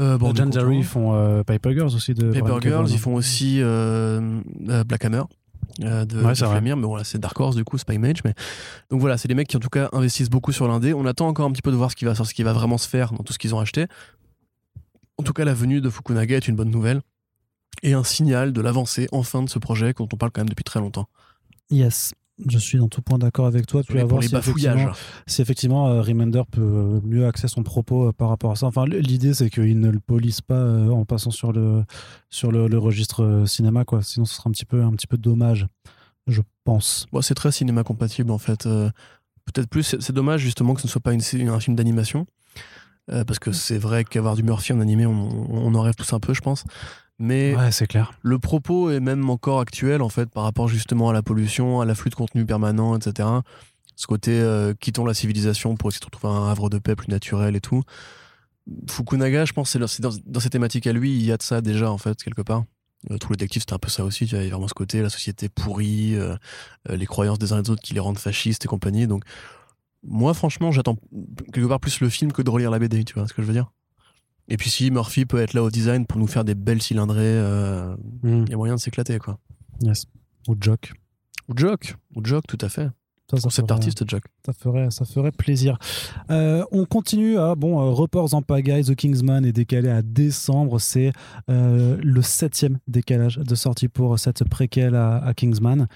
Euh, 0.00 0.18
bon, 0.18 0.32
ils 0.32 0.84
font 0.84 1.14
euh, 1.14 1.44
Paper 1.44 1.72
Girls 1.72 1.94
aussi 1.94 2.14
de 2.14 2.32
Paper 2.32 2.56
Girls, 2.60 2.88
ils 2.90 2.98
font 2.98 3.14
aussi 3.14 3.58
euh, 3.60 4.40
Black 4.86 5.04
Hammer. 5.04 5.22
de, 5.78 6.22
Ouais, 6.22 6.32
de. 6.32 6.34
Flemire, 6.34 6.76
mais 6.76 6.86
voilà, 6.86 7.04
c'est 7.04 7.18
Dark 7.18 7.38
Horse 7.38 7.54
du 7.54 7.64
coup, 7.64 7.78
c'est 7.78 7.86
pas 7.86 7.94
Image. 7.94 8.24
Mais... 8.24 8.34
Donc 8.90 9.00
voilà, 9.00 9.18
c'est 9.18 9.28
des 9.28 9.34
mecs 9.34 9.46
qui 9.46 9.56
en 9.56 9.60
tout 9.60 9.68
cas 9.68 9.88
investissent 9.92 10.30
beaucoup 10.30 10.50
sur 10.50 10.66
l'indé. 10.66 10.94
On 10.94 11.06
attend 11.06 11.28
encore 11.28 11.46
un 11.46 11.52
petit 11.52 11.62
peu 11.62 11.70
de 11.70 11.76
voir 11.76 11.90
ce 11.92 11.96
qui 11.96 12.04
va, 12.04 12.14
ce 12.14 12.34
qui 12.34 12.42
va 12.42 12.52
vraiment 12.52 12.78
se 12.78 12.88
faire 12.88 13.12
dans 13.12 13.22
tout 13.22 13.32
ce 13.32 13.38
qu'ils 13.38 13.54
ont 13.54 13.60
acheté. 13.60 13.86
En 15.16 15.22
tout 15.22 15.32
cas, 15.32 15.44
la 15.44 15.54
venue 15.54 15.80
de 15.80 15.88
Fukunaga 15.88 16.36
est 16.36 16.48
une 16.48 16.56
bonne 16.56 16.70
nouvelle 16.70 17.00
et 17.82 17.92
un 17.94 18.04
signal 18.04 18.52
de 18.52 18.60
l'avancée 18.60 19.08
enfin 19.12 19.42
de 19.42 19.48
ce 19.48 19.58
projet 19.58 19.92
dont 19.92 20.08
on 20.12 20.16
parle 20.16 20.32
quand 20.32 20.40
même 20.40 20.48
depuis 20.48 20.64
très 20.64 20.80
longtemps. 20.80 21.08
Yes. 21.70 22.12
Je 22.44 22.58
suis 22.58 22.78
dans 22.78 22.88
tout 22.88 23.00
point 23.00 23.16
d'accord 23.16 23.46
avec 23.46 23.64
toi. 23.66 23.84
Tu 23.84 23.92
vas 23.92 24.04
voir 24.04 24.20
si 24.20 24.34
effectivement, 24.34 24.92
si 25.26 25.40
effectivement 25.40 25.88
euh, 25.88 26.02
Remender 26.02 26.42
peut 26.50 26.60
euh, 26.60 27.00
mieux 27.04 27.28
axer 27.28 27.46
son 27.46 27.62
propos 27.62 28.08
euh, 28.08 28.12
par 28.12 28.28
rapport 28.28 28.50
à 28.50 28.56
ça. 28.56 28.66
Enfin, 28.66 28.86
l'idée 28.86 29.34
c'est 29.34 29.50
qu'il 29.50 29.78
ne 29.78 29.88
le 29.88 30.00
polisse 30.00 30.40
pas 30.40 30.56
euh, 30.56 30.88
en 30.90 31.04
passant 31.04 31.30
sur 31.30 31.52
le 31.52 31.84
sur 32.30 32.50
le, 32.50 32.66
le 32.66 32.76
registre 32.76 33.44
cinéma, 33.46 33.84
quoi. 33.84 34.02
Sinon, 34.02 34.24
ce 34.26 34.34
sera 34.34 34.50
un 34.50 34.52
petit 34.52 34.64
peu 34.64 34.82
un 34.82 34.90
petit 34.90 35.06
peu 35.06 35.16
dommage, 35.16 35.68
je 36.26 36.42
pense. 36.64 37.06
Bon, 37.12 37.22
c'est 37.22 37.34
très 37.34 37.52
cinéma 37.52 37.84
compatible 37.84 38.32
en 38.32 38.38
fait. 38.38 38.64
Peut-être 38.64 39.68
plus, 39.68 39.96
c'est 40.00 40.12
dommage 40.12 40.40
justement 40.40 40.74
que 40.74 40.80
ce 40.80 40.88
ne 40.88 40.90
soit 40.90 41.02
pas 41.02 41.12
une, 41.12 41.48
un 41.48 41.60
film 41.60 41.76
d'animation. 41.76 42.26
Parce 43.06 43.38
que 43.38 43.52
c'est 43.52 43.78
vrai 43.78 44.02
qu'avoir 44.02 44.34
du 44.34 44.42
Murphy 44.42 44.72
en 44.72 44.80
animé, 44.80 45.04
on, 45.06 45.12
on 45.52 45.74
en 45.74 45.82
rêve 45.82 45.94
tous 45.94 46.12
un 46.14 46.20
peu, 46.20 46.34
je 46.34 46.40
pense. 46.40 46.64
Mais 47.18 47.54
Ouais, 47.54 47.70
c'est 47.70 47.86
clair. 47.86 48.12
le 48.22 48.38
propos 48.38 48.90
est 48.90 49.00
même 49.00 49.28
encore 49.30 49.60
actuel 49.60 50.02
en 50.02 50.08
fait 50.08 50.28
par 50.30 50.42
rapport 50.42 50.68
justement 50.68 51.10
à 51.10 51.12
la 51.12 51.22
pollution, 51.22 51.80
à 51.80 51.84
l'afflux 51.84 52.10
de 52.10 52.14
contenu 52.16 52.44
permanent, 52.44 52.96
etc. 52.96 53.28
Ce 53.96 54.06
côté 54.08 54.32
euh, 54.32 54.74
quittons 54.78 55.04
la 55.04 55.14
civilisation 55.14 55.76
pour 55.76 55.90
essayer 55.90 56.00
de 56.00 56.06
retrouver 56.06 56.34
un 56.34 56.48
havre 56.48 56.68
de 56.70 56.78
paix 56.78 56.96
plus 56.96 57.08
naturel 57.08 57.54
et 57.54 57.60
tout. 57.60 57.82
Fukunaga, 58.88 59.44
je 59.44 59.52
pense, 59.52 59.70
c'est 59.70 59.78
dans- 59.78 60.08
dans, 60.26 60.40
ses 60.40 60.50
thématiques 60.50 60.86
à 60.86 60.92
lui, 60.92 61.14
il 61.14 61.24
y 61.24 61.30
a 61.32 61.36
de 61.36 61.42
ça 61.42 61.60
déjà 61.60 61.90
en 61.90 61.98
fait 61.98 62.22
quelque 62.22 62.42
part. 62.42 62.64
Euh, 63.10 63.18
True 63.18 63.36
Detective, 63.36 63.60
c'était 63.62 63.74
un 63.74 63.78
peu 63.78 63.90
ça 63.90 64.04
aussi. 64.04 64.24
Tu 64.26 64.30
vois, 64.34 64.38
il 64.38 64.42
y 64.42 64.46
avait 64.46 64.50
vraiment 64.52 64.68
ce 64.68 64.74
côté, 64.74 65.02
la 65.02 65.10
société 65.10 65.48
pourrie, 65.50 66.14
euh, 66.16 66.34
euh, 66.88 66.96
les 66.96 67.04
croyances 67.06 67.38
des 67.38 67.52
uns 67.52 67.58
et 67.58 67.62
des 67.62 67.70
autres 67.70 67.82
qui 67.82 67.92
les 67.92 68.00
rendent 68.00 68.18
fascistes 68.18 68.64
et 68.64 68.68
compagnie. 68.68 69.06
Donc, 69.06 69.24
moi, 70.02 70.32
franchement, 70.32 70.72
j'attends 70.72 70.96
quelque 71.52 71.66
part 71.66 71.80
plus 71.80 72.00
le 72.00 72.08
film 72.08 72.32
que 72.32 72.40
de 72.40 72.48
relire 72.50 72.70
la 72.70 72.78
BD. 72.78 73.04
Tu 73.04 73.14
vois 73.14 73.28
ce 73.28 73.34
que 73.34 73.42
je 73.42 73.46
veux 73.46 73.52
dire? 73.52 73.70
Et 74.48 74.56
puis, 74.56 74.68
si 74.70 74.90
Murphy 74.90 75.24
peut 75.24 75.40
être 75.40 75.54
là 75.54 75.62
au 75.62 75.70
design 75.70 76.06
pour 76.06 76.18
nous 76.18 76.26
faire 76.26 76.44
des 76.44 76.54
belles 76.54 76.82
cylindrées, 76.82 77.20
euh, 77.22 77.94
Mm. 78.22 78.44
il 78.46 78.50
y 78.50 78.54
a 78.54 78.56
moyen 78.56 78.74
de 78.74 78.80
s'éclater, 78.80 79.18
quoi. 79.18 79.38
Yes. 79.80 80.04
Ou 80.48 80.54
Jock. 80.60 80.92
Ou 81.48 81.54
Jock, 81.56 81.94
ou 82.14 82.20
Jock, 82.24 82.46
tout 82.46 82.58
à 82.60 82.68
fait. 82.68 82.88
Ça, 83.30 83.38
ça 83.38 83.42
Concept 83.44 83.68
ferait- 83.68 83.78
artiste, 83.78 84.08
Jock. 84.08 84.22
Ça 84.44 84.52
ferait, 84.52 84.90
ça 84.90 85.06
ferait 85.06 85.32
plaisir. 85.32 85.78
Euh, 86.30 86.62
on 86.72 86.84
continue 86.84 87.38
à 87.38 87.54
bon, 87.54 87.80
euh, 87.80 87.90
reports 87.90 88.34
en 88.34 88.42
pagaille. 88.42 88.84
The 88.84 88.94
Kingsman 88.94 89.46
est 89.46 89.52
décalé 89.52 89.88
à 89.88 90.02
décembre. 90.02 90.78
C'est 90.78 91.10
euh, 91.48 91.96
le 92.02 92.20
septième 92.20 92.78
décalage 92.86 93.38
de 93.38 93.54
sortie 93.54 93.88
pour 93.88 94.18
cette 94.18 94.44
préquelle 94.48 94.94
à, 94.94 95.24
à 95.24 95.32
Kingsman. 95.32 95.86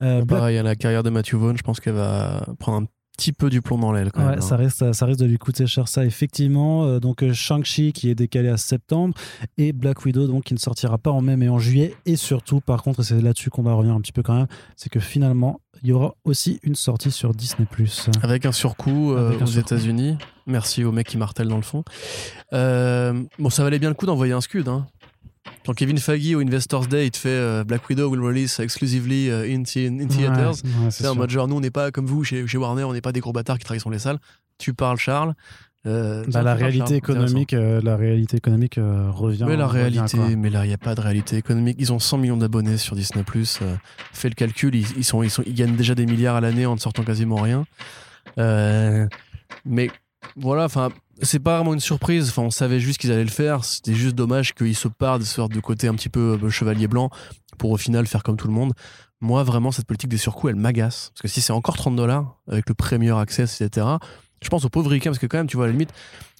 Black- 0.00 0.26
Pareil, 0.28 0.56
à 0.58 0.62
la 0.62 0.76
carrière 0.76 1.02
de 1.02 1.10
Matthew 1.10 1.34
Vaughn, 1.34 1.56
je 1.58 1.62
pense 1.62 1.80
qu'elle 1.80 1.94
va 1.94 2.46
prendre 2.60 2.86
un 2.86 2.86
petit 3.20 3.32
peu 3.32 3.50
du 3.50 3.60
plomb 3.60 3.76
dans 3.76 3.92
l'aile, 3.92 4.10
Ouais, 4.16 4.22
hein. 4.22 4.40
ça, 4.40 4.56
risque, 4.56 4.94
ça 4.94 5.06
risque 5.06 5.20
de 5.20 5.26
lui 5.26 5.36
coûter 5.36 5.66
cher, 5.66 5.88
ça, 5.88 6.06
effectivement. 6.06 6.84
Euh, 6.84 7.00
donc, 7.00 7.22
euh, 7.22 7.34
Shang-Chi 7.34 7.92
qui 7.92 8.08
est 8.08 8.14
décalé 8.14 8.48
à 8.48 8.56
septembre 8.56 9.14
et 9.58 9.72
Black 9.72 10.04
Widow, 10.06 10.26
donc 10.26 10.44
qui 10.44 10.54
ne 10.54 10.58
sortira 10.58 10.96
pas 10.96 11.10
en 11.10 11.20
mai 11.20 11.36
mais 11.36 11.50
en 11.50 11.58
juillet. 11.58 11.94
Et 12.06 12.16
surtout, 12.16 12.60
par 12.60 12.82
contre, 12.82 13.02
c'est 13.02 13.20
là-dessus 13.20 13.50
qu'on 13.50 13.62
va 13.62 13.74
revenir 13.74 13.94
un 13.94 14.00
petit 14.00 14.12
peu 14.12 14.22
quand 14.22 14.34
même, 14.34 14.46
c'est 14.74 14.88
que 14.88 15.00
finalement, 15.00 15.60
il 15.82 15.88
y 15.88 15.92
aura 15.92 16.14
aussi 16.24 16.60
une 16.62 16.74
sortie 16.74 17.10
sur 17.10 17.34
Disney. 17.34 17.66
Avec 18.22 18.46
un 18.46 18.52
surcoût 18.52 19.12
euh, 19.12 19.28
Avec 19.28 19.42
un 19.42 19.44
aux. 19.44 19.48
États-Unis. 19.48 20.16
Merci 20.46 20.84
au 20.84 20.92
mec 20.92 21.06
qui 21.06 21.16
martèle 21.16 21.48
dans 21.48 21.56
le 21.56 21.62
fond. 21.62 21.84
Euh, 22.52 23.22
bon, 23.38 23.50
ça 23.50 23.62
valait 23.62 23.78
bien 23.78 23.88
le 23.88 23.94
coup 23.94 24.06
d'envoyer 24.06 24.32
un 24.32 24.40
scud. 24.40 24.68
Hein. 24.68 24.86
Quand 25.64 25.72
Kevin 25.74 25.98
Feige 25.98 26.34
au 26.34 26.40
Investors 26.40 26.86
Day, 26.86 27.06
il 27.06 27.10
te 27.10 27.16
fait 27.18 27.28
euh, 27.30 27.64
Black 27.64 27.88
Widow 27.88 28.08
will 28.10 28.20
release 28.20 28.60
exclusively 28.60 29.30
euh, 29.30 29.44
in, 29.48 29.62
the- 29.62 29.76
in 30.02 30.06
theaters. 30.06 30.56
C'est 30.90 31.06
en 31.06 31.14
mode 31.14 31.30
genre, 31.30 31.48
nous, 31.48 31.56
on 31.56 31.60
n'est 31.60 31.70
pas 31.70 31.90
comme 31.90 32.06
vous 32.06 32.24
chez, 32.24 32.46
chez 32.46 32.58
Warner, 32.58 32.84
on 32.84 32.92
n'est 32.92 33.00
pas 33.00 33.12
des 33.12 33.20
gros 33.20 33.32
bâtards 33.32 33.58
qui 33.58 33.64
travaillent 33.64 33.80
sur 33.80 33.90
les 33.90 33.98
salles. 33.98 34.18
Tu 34.58 34.74
parles, 34.74 34.98
Charles. 34.98 35.34
Euh, 35.86 36.24
Bah, 36.24 36.28
tiens, 36.30 36.42
la 36.42 36.54
réalité 36.54 36.94
économique, 36.96 37.54
euh, 37.54 37.80
la 37.82 37.96
réalité 37.96 38.36
économique 38.36 38.76
euh, 38.76 39.10
revient. 39.10 39.44
Mais 39.48 39.56
la 39.56 39.66
réalité, 39.66 40.18
mais 40.36 40.50
là, 40.50 40.66
il 40.66 40.68
n'y 40.68 40.74
a 40.74 40.78
pas 40.78 40.94
de 40.94 41.00
réalité 41.00 41.36
économique. 41.38 41.76
Ils 41.78 41.90
ont 41.92 41.98
100 41.98 42.18
millions 42.18 42.36
d'abonnés 42.36 42.76
sur 42.76 42.94
Disney+. 42.96 43.24
Euh, 43.62 43.76
fais 44.12 44.28
le 44.28 44.34
calcul, 44.34 44.74
ils, 44.74 44.86
ils 44.98 45.04
sont, 45.04 45.22
ils, 45.22 45.30
sont, 45.30 45.42
ils 45.46 45.54
gagnent 45.54 45.76
déjà 45.76 45.94
des 45.94 46.04
milliards 46.04 46.36
à 46.36 46.42
l'année 46.42 46.66
en 46.66 46.74
ne 46.74 46.80
sortant 46.80 47.02
quasiment 47.02 47.36
rien. 47.36 47.64
Euh, 48.38 49.06
mais 49.64 49.90
voilà, 50.36 50.64
enfin, 50.64 50.90
c'est 51.22 51.38
pas 51.38 51.56
vraiment 51.56 51.74
une 51.74 51.80
surprise. 51.80 52.28
Enfin, 52.28 52.42
on 52.42 52.50
savait 52.50 52.80
juste 52.80 53.00
qu'ils 53.00 53.12
allaient 53.12 53.24
le 53.24 53.30
faire. 53.30 53.64
C'était 53.64 53.94
juste 53.94 54.14
dommage 54.14 54.54
qu'ils 54.54 54.76
se 54.76 54.88
partent 54.88 55.20
de 55.20 55.26
sorte 55.26 55.52
de 55.52 55.60
côté 55.60 55.88
un 55.88 55.94
petit 55.94 56.08
peu 56.08 56.38
euh, 56.42 56.50
chevalier 56.50 56.88
blanc 56.88 57.10
pour 57.58 57.70
au 57.70 57.76
final 57.76 58.06
faire 58.06 58.22
comme 58.22 58.36
tout 58.36 58.48
le 58.48 58.54
monde. 58.54 58.72
Moi, 59.20 59.42
vraiment, 59.42 59.70
cette 59.70 59.86
politique 59.86 60.10
des 60.10 60.16
surcoûts, 60.16 60.48
elle 60.48 60.56
m'agace. 60.56 61.10
Parce 61.14 61.22
que 61.22 61.28
si 61.28 61.40
c'est 61.40 61.52
encore 61.52 61.76
30 61.76 61.94
dollars 61.94 62.38
avec 62.48 62.68
le 62.68 62.74
Premier 62.74 63.16
Access, 63.16 63.60
etc., 63.60 63.86
je 64.42 64.48
pense 64.48 64.64
aux 64.64 64.70
pauvres 64.70 64.90
ricains, 64.90 65.10
parce 65.10 65.18
que 65.18 65.26
quand 65.26 65.36
même, 65.36 65.46
tu 65.46 65.56
vois, 65.56 65.66
à 65.66 65.68
la 65.68 65.72
limite, 65.72 65.92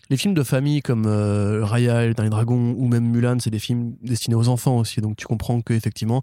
les 0.09 0.16
films 0.16 0.35
de 0.35 0.43
famille 0.43 0.81
comme 0.81 1.05
euh, 1.07 1.65
Raya, 1.65 2.07
le 2.07 2.15
Dernier 2.15 2.35
ou 2.48 2.89
même 2.89 3.07
Mulan, 3.07 3.39
c'est 3.39 3.51
des 3.51 3.59
films 3.59 3.94
destinés 4.02 4.35
aux 4.35 4.48
enfants 4.48 4.78
aussi. 4.78 5.01
Donc 5.01 5.16
tu 5.16 5.27
comprends 5.27 5.61
qu'effectivement, 5.61 6.23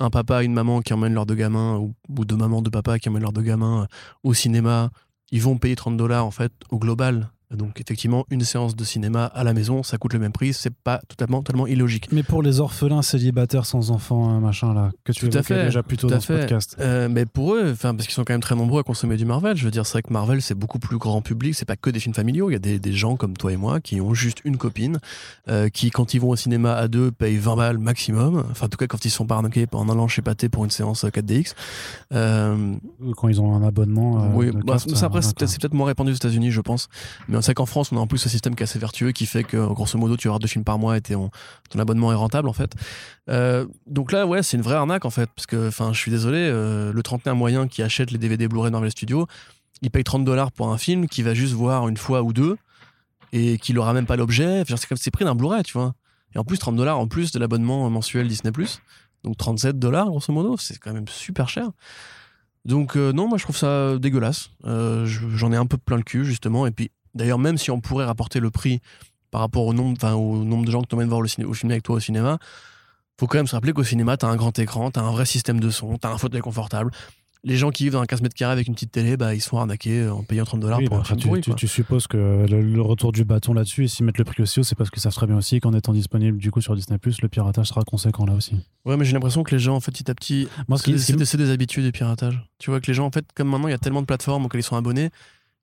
un 0.00 0.10
papa 0.10 0.42
et 0.42 0.46
une 0.46 0.52
maman 0.52 0.80
qui 0.80 0.92
emmènent 0.92 1.14
leurs 1.14 1.26
deux 1.26 1.34
gamins, 1.34 1.76
ou, 1.76 1.94
ou 2.08 2.24
deux 2.24 2.36
mamans, 2.36 2.62
deux 2.62 2.70
papas 2.70 2.98
qui 2.98 3.08
emmènent 3.08 3.22
leurs 3.22 3.32
deux 3.32 3.42
gamins 3.42 3.82
euh, 3.82 3.86
au 4.22 4.34
cinéma, 4.34 4.90
ils 5.30 5.40
vont 5.40 5.56
payer 5.56 5.76
30 5.76 5.96
dollars 5.96 6.26
en 6.26 6.30
fait 6.30 6.52
au 6.70 6.78
global. 6.78 7.31
Donc 7.56 7.80
effectivement, 7.80 8.24
une 8.30 8.42
séance 8.42 8.74
de 8.76 8.84
cinéma 8.84 9.26
à 9.26 9.44
la 9.44 9.52
maison, 9.54 9.82
ça 9.82 9.98
coûte 9.98 10.12
le 10.14 10.18
même 10.18 10.32
prix, 10.32 10.52
c'est 10.52 10.72
pas 10.74 11.00
totalement, 11.08 11.42
totalement 11.42 11.66
illogique. 11.66 12.08
Mais 12.12 12.22
pour 12.22 12.42
les 12.42 12.60
orphelins 12.60 13.02
célibataires 13.02 13.66
sans 13.66 13.90
enfants, 13.90 14.36
euh, 14.36 14.40
machin 14.40 14.72
là, 14.74 14.90
que 15.04 15.12
tu 15.12 15.20
Tout 15.20 15.26
à 15.26 15.40
évoquais 15.40 15.54
fait, 15.54 15.64
déjà 15.64 15.82
plus 15.82 15.96
tôt 15.96 16.08
tout 16.08 16.14
à 16.14 16.16
dans 16.16 16.20
ce 16.22 16.26
fait. 16.32 16.40
podcast. 16.40 16.76
Euh, 16.80 17.08
mais 17.10 17.26
pour 17.26 17.54
eux, 17.54 17.70
enfin 17.72 17.94
parce 17.94 18.06
qu'ils 18.06 18.14
sont 18.14 18.24
quand 18.24 18.32
même 18.34 18.40
très 18.40 18.54
nombreux 18.54 18.80
à 18.80 18.82
consommer 18.82 19.16
du 19.16 19.24
Marvel. 19.24 19.56
Je 19.56 19.64
veux 19.64 19.70
dire, 19.70 19.84
c'est 19.86 19.92
vrai 19.92 20.02
que 20.02 20.12
Marvel 20.12 20.40
c'est 20.42 20.54
beaucoup 20.54 20.78
plus 20.78 20.98
grand 20.98 21.20
public. 21.22 21.54
C'est 21.54 21.64
pas 21.64 21.76
que 21.76 21.90
des 21.90 22.00
films 22.00 22.14
familiaux. 22.14 22.50
Il 22.50 22.54
y 22.54 22.56
a 22.56 22.60
des, 22.60 22.78
des 22.78 22.92
gens 22.92 23.16
comme 23.16 23.36
toi 23.36 23.52
et 23.52 23.56
moi 23.56 23.80
qui 23.80 24.00
ont 24.00 24.14
juste 24.14 24.38
une 24.44 24.56
copine, 24.56 24.98
euh, 25.48 25.68
qui 25.68 25.90
quand 25.90 26.14
ils 26.14 26.20
vont 26.20 26.30
au 26.30 26.36
cinéma 26.36 26.74
à 26.74 26.88
deux 26.88 27.10
payent 27.10 27.36
20 27.38 27.56
balles 27.56 27.78
maximum. 27.78 28.44
Enfin 28.50 28.66
en 28.66 28.68
tout 28.68 28.78
cas 28.78 28.86
quand 28.86 29.04
ils 29.04 29.10
sont 29.10 29.26
pas 29.26 29.36
arnaqués 29.36 29.66
en 29.72 29.88
allant 29.88 30.08
chez 30.08 30.22
Pathé 30.22 30.48
pour 30.48 30.64
une 30.64 30.70
séance 30.70 31.04
4DX. 31.04 31.54
Euh, 32.12 32.74
Quand 33.16 33.28
ils 33.28 33.40
ont 33.40 33.54
un 33.54 33.62
abonnement. 33.62 34.24
euh, 34.24 34.28
oui, 34.34 34.50
bah, 34.52 34.74
carte, 34.76 34.90
ça, 34.94 35.06
après 35.06 35.18
euh, 35.18 35.22
c'est 35.22 35.26
voilà, 35.28 35.34
peut-être 35.34 35.48
c'est 35.50 35.60
peut-être 35.60 35.74
moins 35.74 35.86
répandu 35.86 36.12
aux 36.12 36.14
États-Unis, 36.14 36.50
je 36.50 36.60
pense. 36.60 36.88
Mais 37.28 37.36
c'est 37.42 37.54
qu'en 37.54 37.66
France, 37.66 37.92
on 37.92 37.96
a 37.96 38.00
en 38.00 38.06
plus 38.06 38.18
ce 38.18 38.28
système 38.28 38.54
qui 38.54 38.62
est 38.62 38.64
assez 38.64 38.78
vertueux 38.78 39.12
qui 39.12 39.26
fait 39.26 39.44
que 39.44 39.56
grosso 39.72 39.98
modo 39.98 40.16
tu 40.16 40.28
avoir 40.28 40.38
deux 40.38 40.46
films 40.48 40.64
par 40.64 40.78
mois 40.78 40.96
et 40.96 41.00
ton 41.00 41.30
abonnement 41.78 42.12
est 42.12 42.16
rentable 42.16 42.48
en 42.48 42.52
fait. 42.52 42.72
Euh, 43.28 43.66
donc 43.86 44.12
là, 44.12 44.26
ouais, 44.26 44.42
c'est 44.42 44.56
une 44.56 44.62
vraie 44.62 44.76
arnaque 44.76 45.04
en 45.04 45.10
fait, 45.10 45.28
parce 45.34 45.46
que 45.46 45.68
enfin, 45.68 45.92
je 45.92 45.98
suis 45.98 46.10
désolé, 46.10 46.38
euh, 46.38 46.92
le 46.92 47.02
trentenaire 47.02 47.36
moyen 47.36 47.68
qui 47.68 47.82
achète 47.82 48.10
les 48.10 48.18
DVD 48.18 48.48
Blu-ray 48.48 48.70
Marvel 48.70 48.90
Studios, 48.90 49.26
il 49.82 49.90
paye 49.90 50.04
30 50.04 50.24
dollars 50.24 50.52
pour 50.52 50.70
un 50.72 50.78
film 50.78 51.06
qu'il 51.08 51.24
va 51.24 51.34
juste 51.34 51.54
voir 51.54 51.88
une 51.88 51.96
fois 51.96 52.22
ou 52.22 52.32
deux 52.32 52.56
et 53.32 53.58
qu'il 53.58 53.78
aura 53.78 53.92
même 53.92 54.06
pas 54.06 54.16
l'objet. 54.16 54.62
C'est 54.66 54.86
comme 54.86 54.98
c'est 54.98 55.10
pris 55.10 55.24
d'un 55.24 55.34
Blu-ray, 55.34 55.62
tu 55.64 55.72
vois. 55.72 55.94
Et 56.34 56.38
en 56.38 56.44
plus, 56.44 56.58
30 56.58 56.76
dollars 56.76 56.98
en 56.98 57.08
plus 57.08 57.32
de 57.32 57.38
l'abonnement 57.38 57.88
mensuel 57.90 58.28
Disney+. 58.28 58.52
Donc 59.24 59.36
37 59.36 59.78
dollars, 59.78 60.06
grosso 60.06 60.32
modo. 60.32 60.56
C'est 60.56 60.78
quand 60.78 60.92
même 60.92 61.08
super 61.08 61.48
cher. 61.48 61.70
Donc 62.64 62.96
euh, 62.96 63.12
non, 63.12 63.28
moi 63.28 63.38
je 63.38 63.42
trouve 63.42 63.56
ça 63.56 63.98
dégueulasse. 63.98 64.50
Je- 64.64 65.28
J'en 65.34 65.52
ai 65.52 65.56
un 65.56 65.66
peu 65.66 65.76
plein 65.78 65.96
le 65.96 66.02
cul, 66.04 66.24
justement. 66.24 66.66
Et 66.66 66.70
puis, 66.70 66.90
d'ailleurs, 67.14 67.38
même 67.38 67.58
si 67.58 67.70
on 67.70 67.80
pourrait 67.80 68.04
rapporter 68.04 68.40
le 68.40 68.50
prix 68.50 68.80
par 69.30 69.40
rapport 69.40 69.64
au 69.66 69.72
nombre, 69.72 69.96
enfin, 69.96 70.14
au 70.14 70.44
nombre 70.44 70.64
de 70.66 70.70
gens 70.70 70.82
que 70.82 70.88
tu 70.88 70.94
emmènes 70.94 71.08
voir 71.08 71.20
le 71.22 71.28
ciné, 71.28 71.46
au 71.46 71.54
film 71.54 71.70
avec 71.72 71.82
toi 71.82 71.96
au 71.96 72.00
cinéma, 72.00 72.38
faut 73.18 73.26
quand 73.26 73.38
même 73.38 73.46
se 73.46 73.54
rappeler 73.54 73.72
qu'au 73.72 73.84
cinéma, 73.84 74.16
t'as 74.16 74.28
un 74.28 74.36
grand 74.36 74.58
écran, 74.58 74.90
t'as 74.90 75.02
un 75.02 75.10
vrai 75.12 75.24
système 75.26 75.60
de 75.60 75.70
son, 75.70 75.96
t'as 75.98 76.10
un 76.12 76.18
fauteuil 76.18 76.40
confortable. 76.40 76.90
Les 77.44 77.56
gens 77.56 77.70
qui 77.70 77.82
vivent 77.84 77.94
dans 77.94 78.00
un 78.00 78.06
15 78.06 78.22
mètres 78.22 78.36
carrés 78.36 78.52
avec 78.52 78.68
une 78.68 78.74
petite 78.74 78.92
télé, 78.92 79.16
bah, 79.16 79.34
ils 79.34 79.40
se 79.40 79.48
font 79.48 79.58
arnaquer 79.58 80.06
en 80.08 80.22
payant 80.22 80.44
30 80.44 80.60
dollars 80.60 80.78
Oui, 80.78 80.84
pour 80.86 80.96
bah, 80.98 81.00
un 81.00 81.04
film 81.04 81.18
tu, 81.36 81.40
tu- 81.40 81.54
tu 81.56 81.66
supposes 81.66 82.06
que 82.06 82.46
le, 82.48 82.60
le 82.62 82.80
retour 82.82 83.10
du 83.10 83.24
bâton 83.24 83.52
là-dessus, 83.52 83.84
et 83.84 83.88
s'ils 83.88 84.06
mettent 84.06 84.18
le 84.18 84.24
prix 84.24 84.42
aussi 84.44 84.60
haut, 84.60 84.62
c'est 84.62 84.76
parce 84.76 84.90
qu'ils 84.90 85.02
savent 85.02 85.12
très 85.14 85.26
bien 85.26 85.36
aussi 85.36 85.58
qu'en 85.58 85.72
étant 85.72 85.92
disponible 85.92 86.38
du 86.38 86.52
coup 86.52 86.60
sur 86.60 86.76
Disney+, 86.76 86.98
le 87.20 87.28
piratage 87.28 87.66
sera 87.66 87.82
conséquent 87.82 88.26
là 88.26 88.34
aussi. 88.34 88.54
Ouais, 88.84 88.96
mais 88.96 89.04
j'ai 89.04 89.12
l'impression 89.14 89.42
que 89.42 89.52
les 89.56 89.58
gens, 89.60 89.74
en 89.74 89.80
fait, 89.80 89.90
petit 89.90 90.08
à 90.08 90.14
petit, 90.14 90.46
c'est 90.76 91.24
c'est 91.24 91.36
des 91.36 91.50
habitudes 91.50 91.84
du 91.84 91.90
piratage. 91.90 92.40
Tu 92.58 92.70
vois 92.70 92.80
que 92.80 92.86
les 92.86 92.94
gens, 92.94 93.06
en 93.06 93.10
fait, 93.10 93.24
comme 93.34 93.48
maintenant, 93.48 93.66
il 93.68 93.72
y 93.72 93.74
a 93.74 93.78
tellement 93.78 94.02
de 94.02 94.06
plateformes 94.06 94.44
auxquelles 94.44 94.60
ils 94.60 94.64
sont 94.64 94.76
abonnés, 94.76 95.10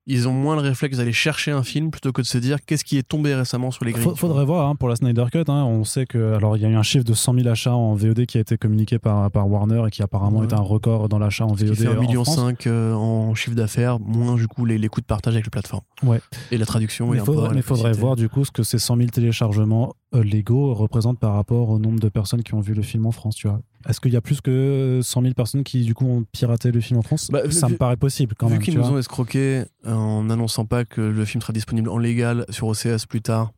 ils 0.06 0.26
ont 0.26 0.32
moins 0.32 0.56
le 0.56 0.62
réflexe 0.62 0.96
d'aller 0.96 1.12
chercher 1.12 1.50
un 1.52 1.62
film 1.62 1.90
plutôt 1.90 2.10
que 2.12 2.22
de 2.22 2.26
se 2.26 2.38
dire 2.38 2.58
qu'est-ce 2.64 2.84
qui 2.84 2.96
est 2.98 3.06
tombé 3.06 3.34
récemment 3.34 3.70
sur 3.70 3.84
les 3.84 3.92
grilles. 3.92 4.04
Vois. 4.04 4.16
faudrait 4.16 4.44
voir 4.44 4.68
hein, 4.68 4.74
pour 4.74 4.88
la 4.88 4.96
Snyder 4.96 5.26
Cut. 5.30 5.44
hein, 5.48 5.64
on 5.64 5.84
sait 5.84 6.06
que 6.06 6.34
alors 6.34 6.56
il 6.56 6.62
y 6.62 6.66
a 6.66 6.68
eu 6.68 6.74
un 6.74 6.82
chiffre 6.82 7.04
de 7.04 7.12
100 7.14 7.34
000 7.34 7.48
achats 7.48 7.74
en 7.74 7.94
VOD 7.94 8.26
qui 8.26 8.38
a 8.38 8.40
été 8.40 8.56
communiqué 8.56 8.98
par, 8.98 9.30
par 9.30 9.48
Warner 9.48 9.82
et 9.86 9.90
qui 9.90 10.02
apparemment 10.02 10.40
Ouais. 10.40 10.46
est 10.46 10.54
un 10.54 10.60
record 10.60 11.08
dans 11.08 11.18
l'achat 11.18 11.44
en 11.44 11.54
qui 11.54 11.64
VOD 11.64 11.74
fait 11.76 11.84
1,5 11.84 11.96
en 11.96 12.00
million 12.00 12.24
euh, 12.66 12.94
en 12.94 13.34
chiffre 13.34 13.54
d'affaires, 13.56 14.00
moins 14.00 14.34
du 14.36 14.48
coup 14.48 14.64
les, 14.64 14.78
les 14.78 14.88
coûts 14.88 15.00
de 15.00 15.06
partage 15.06 15.34
avec 15.34 15.44
les 15.46 15.50
plateformes. 15.50 15.84
Ouais. 16.02 16.20
Et 16.50 16.58
la 16.58 16.66
traduction 16.66 17.08
Mais 17.08 17.18
il 17.18 17.24
faudrait, 17.24 17.54
mais 17.54 17.62
faudrait 17.62 17.92
voir 17.92 18.16
du 18.16 18.28
coup 18.28 18.44
ce 18.44 18.50
que 18.50 18.62
ces 18.62 18.78
100 18.78 18.96
000 18.96 19.08
téléchargements 19.10 19.92
euh, 20.14 20.22
légaux 20.24 20.74
représentent 20.74 21.18
par 21.20 21.34
rapport 21.34 21.68
au 21.70 21.78
nombre 21.78 22.00
de 22.00 22.08
personnes 22.08 22.42
qui 22.42 22.54
ont 22.54 22.60
vu 22.60 22.74
le 22.74 22.82
film 22.82 23.06
en 23.06 23.12
France. 23.12 23.36
Tu 23.36 23.46
vois 23.48 23.60
Est-ce 23.88 24.00
qu'il 24.00 24.12
y 24.12 24.16
a 24.16 24.20
plus 24.20 24.40
que 24.40 25.00
100 25.02 25.22
000 25.22 25.34
personnes 25.34 25.62
qui 25.64 25.82
du 25.84 25.94
coup 25.94 26.06
ont 26.06 26.24
piraté 26.32 26.72
le 26.72 26.80
film 26.80 26.98
en 26.98 27.02
France? 27.02 27.28
Bah, 27.30 27.48
Ça 27.50 27.66
vu- 27.68 27.74
me 27.74 27.78
paraît 27.78 27.96
possible 27.96 28.34
quand 28.36 28.46
Vu 28.48 28.54
même. 28.54 28.62
qu'ils 28.62 28.74
tu 28.74 28.78
nous 28.80 28.84
vois. 28.86 28.94
ont 28.96 28.98
escroqué 28.98 29.64
en 29.86 30.24
n'annonçant 30.24 30.64
pas 30.66 30.84
que 30.84 31.00
le 31.00 31.24
film 31.24 31.40
sera 31.40 31.52
disponible 31.52 31.88
en 31.88 31.98
légal 31.98 32.44
sur 32.48 32.66
OCS 32.66 33.06
plus 33.08 33.22
tard, 33.22 33.52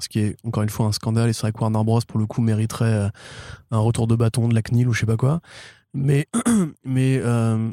ce 0.00 0.08
qui 0.08 0.20
est 0.20 0.36
encore 0.44 0.62
une 0.62 0.70
fois 0.70 0.86
un 0.86 0.92
scandale, 0.92 1.28
et 1.28 1.32
c'est 1.34 1.42
vrai 1.42 1.52
que 1.52 1.58
Warner 1.60 1.84
Bros 1.84 2.00
pour 2.08 2.18
le 2.18 2.26
coup 2.26 2.40
mériterait 2.40 2.86
euh, 2.94 3.08
un 3.70 3.78
retour 3.78 4.06
de 4.06 4.16
bâton 4.16 4.48
de 4.48 4.54
la 4.54 4.62
CNIL 4.62 4.88
ou 4.88 4.92
je 4.94 5.00
sais 5.00 5.06
pas 5.06 5.16
quoi. 5.18 5.40
Mais, 5.94 6.26
mais 6.84 7.20
euh, 7.22 7.70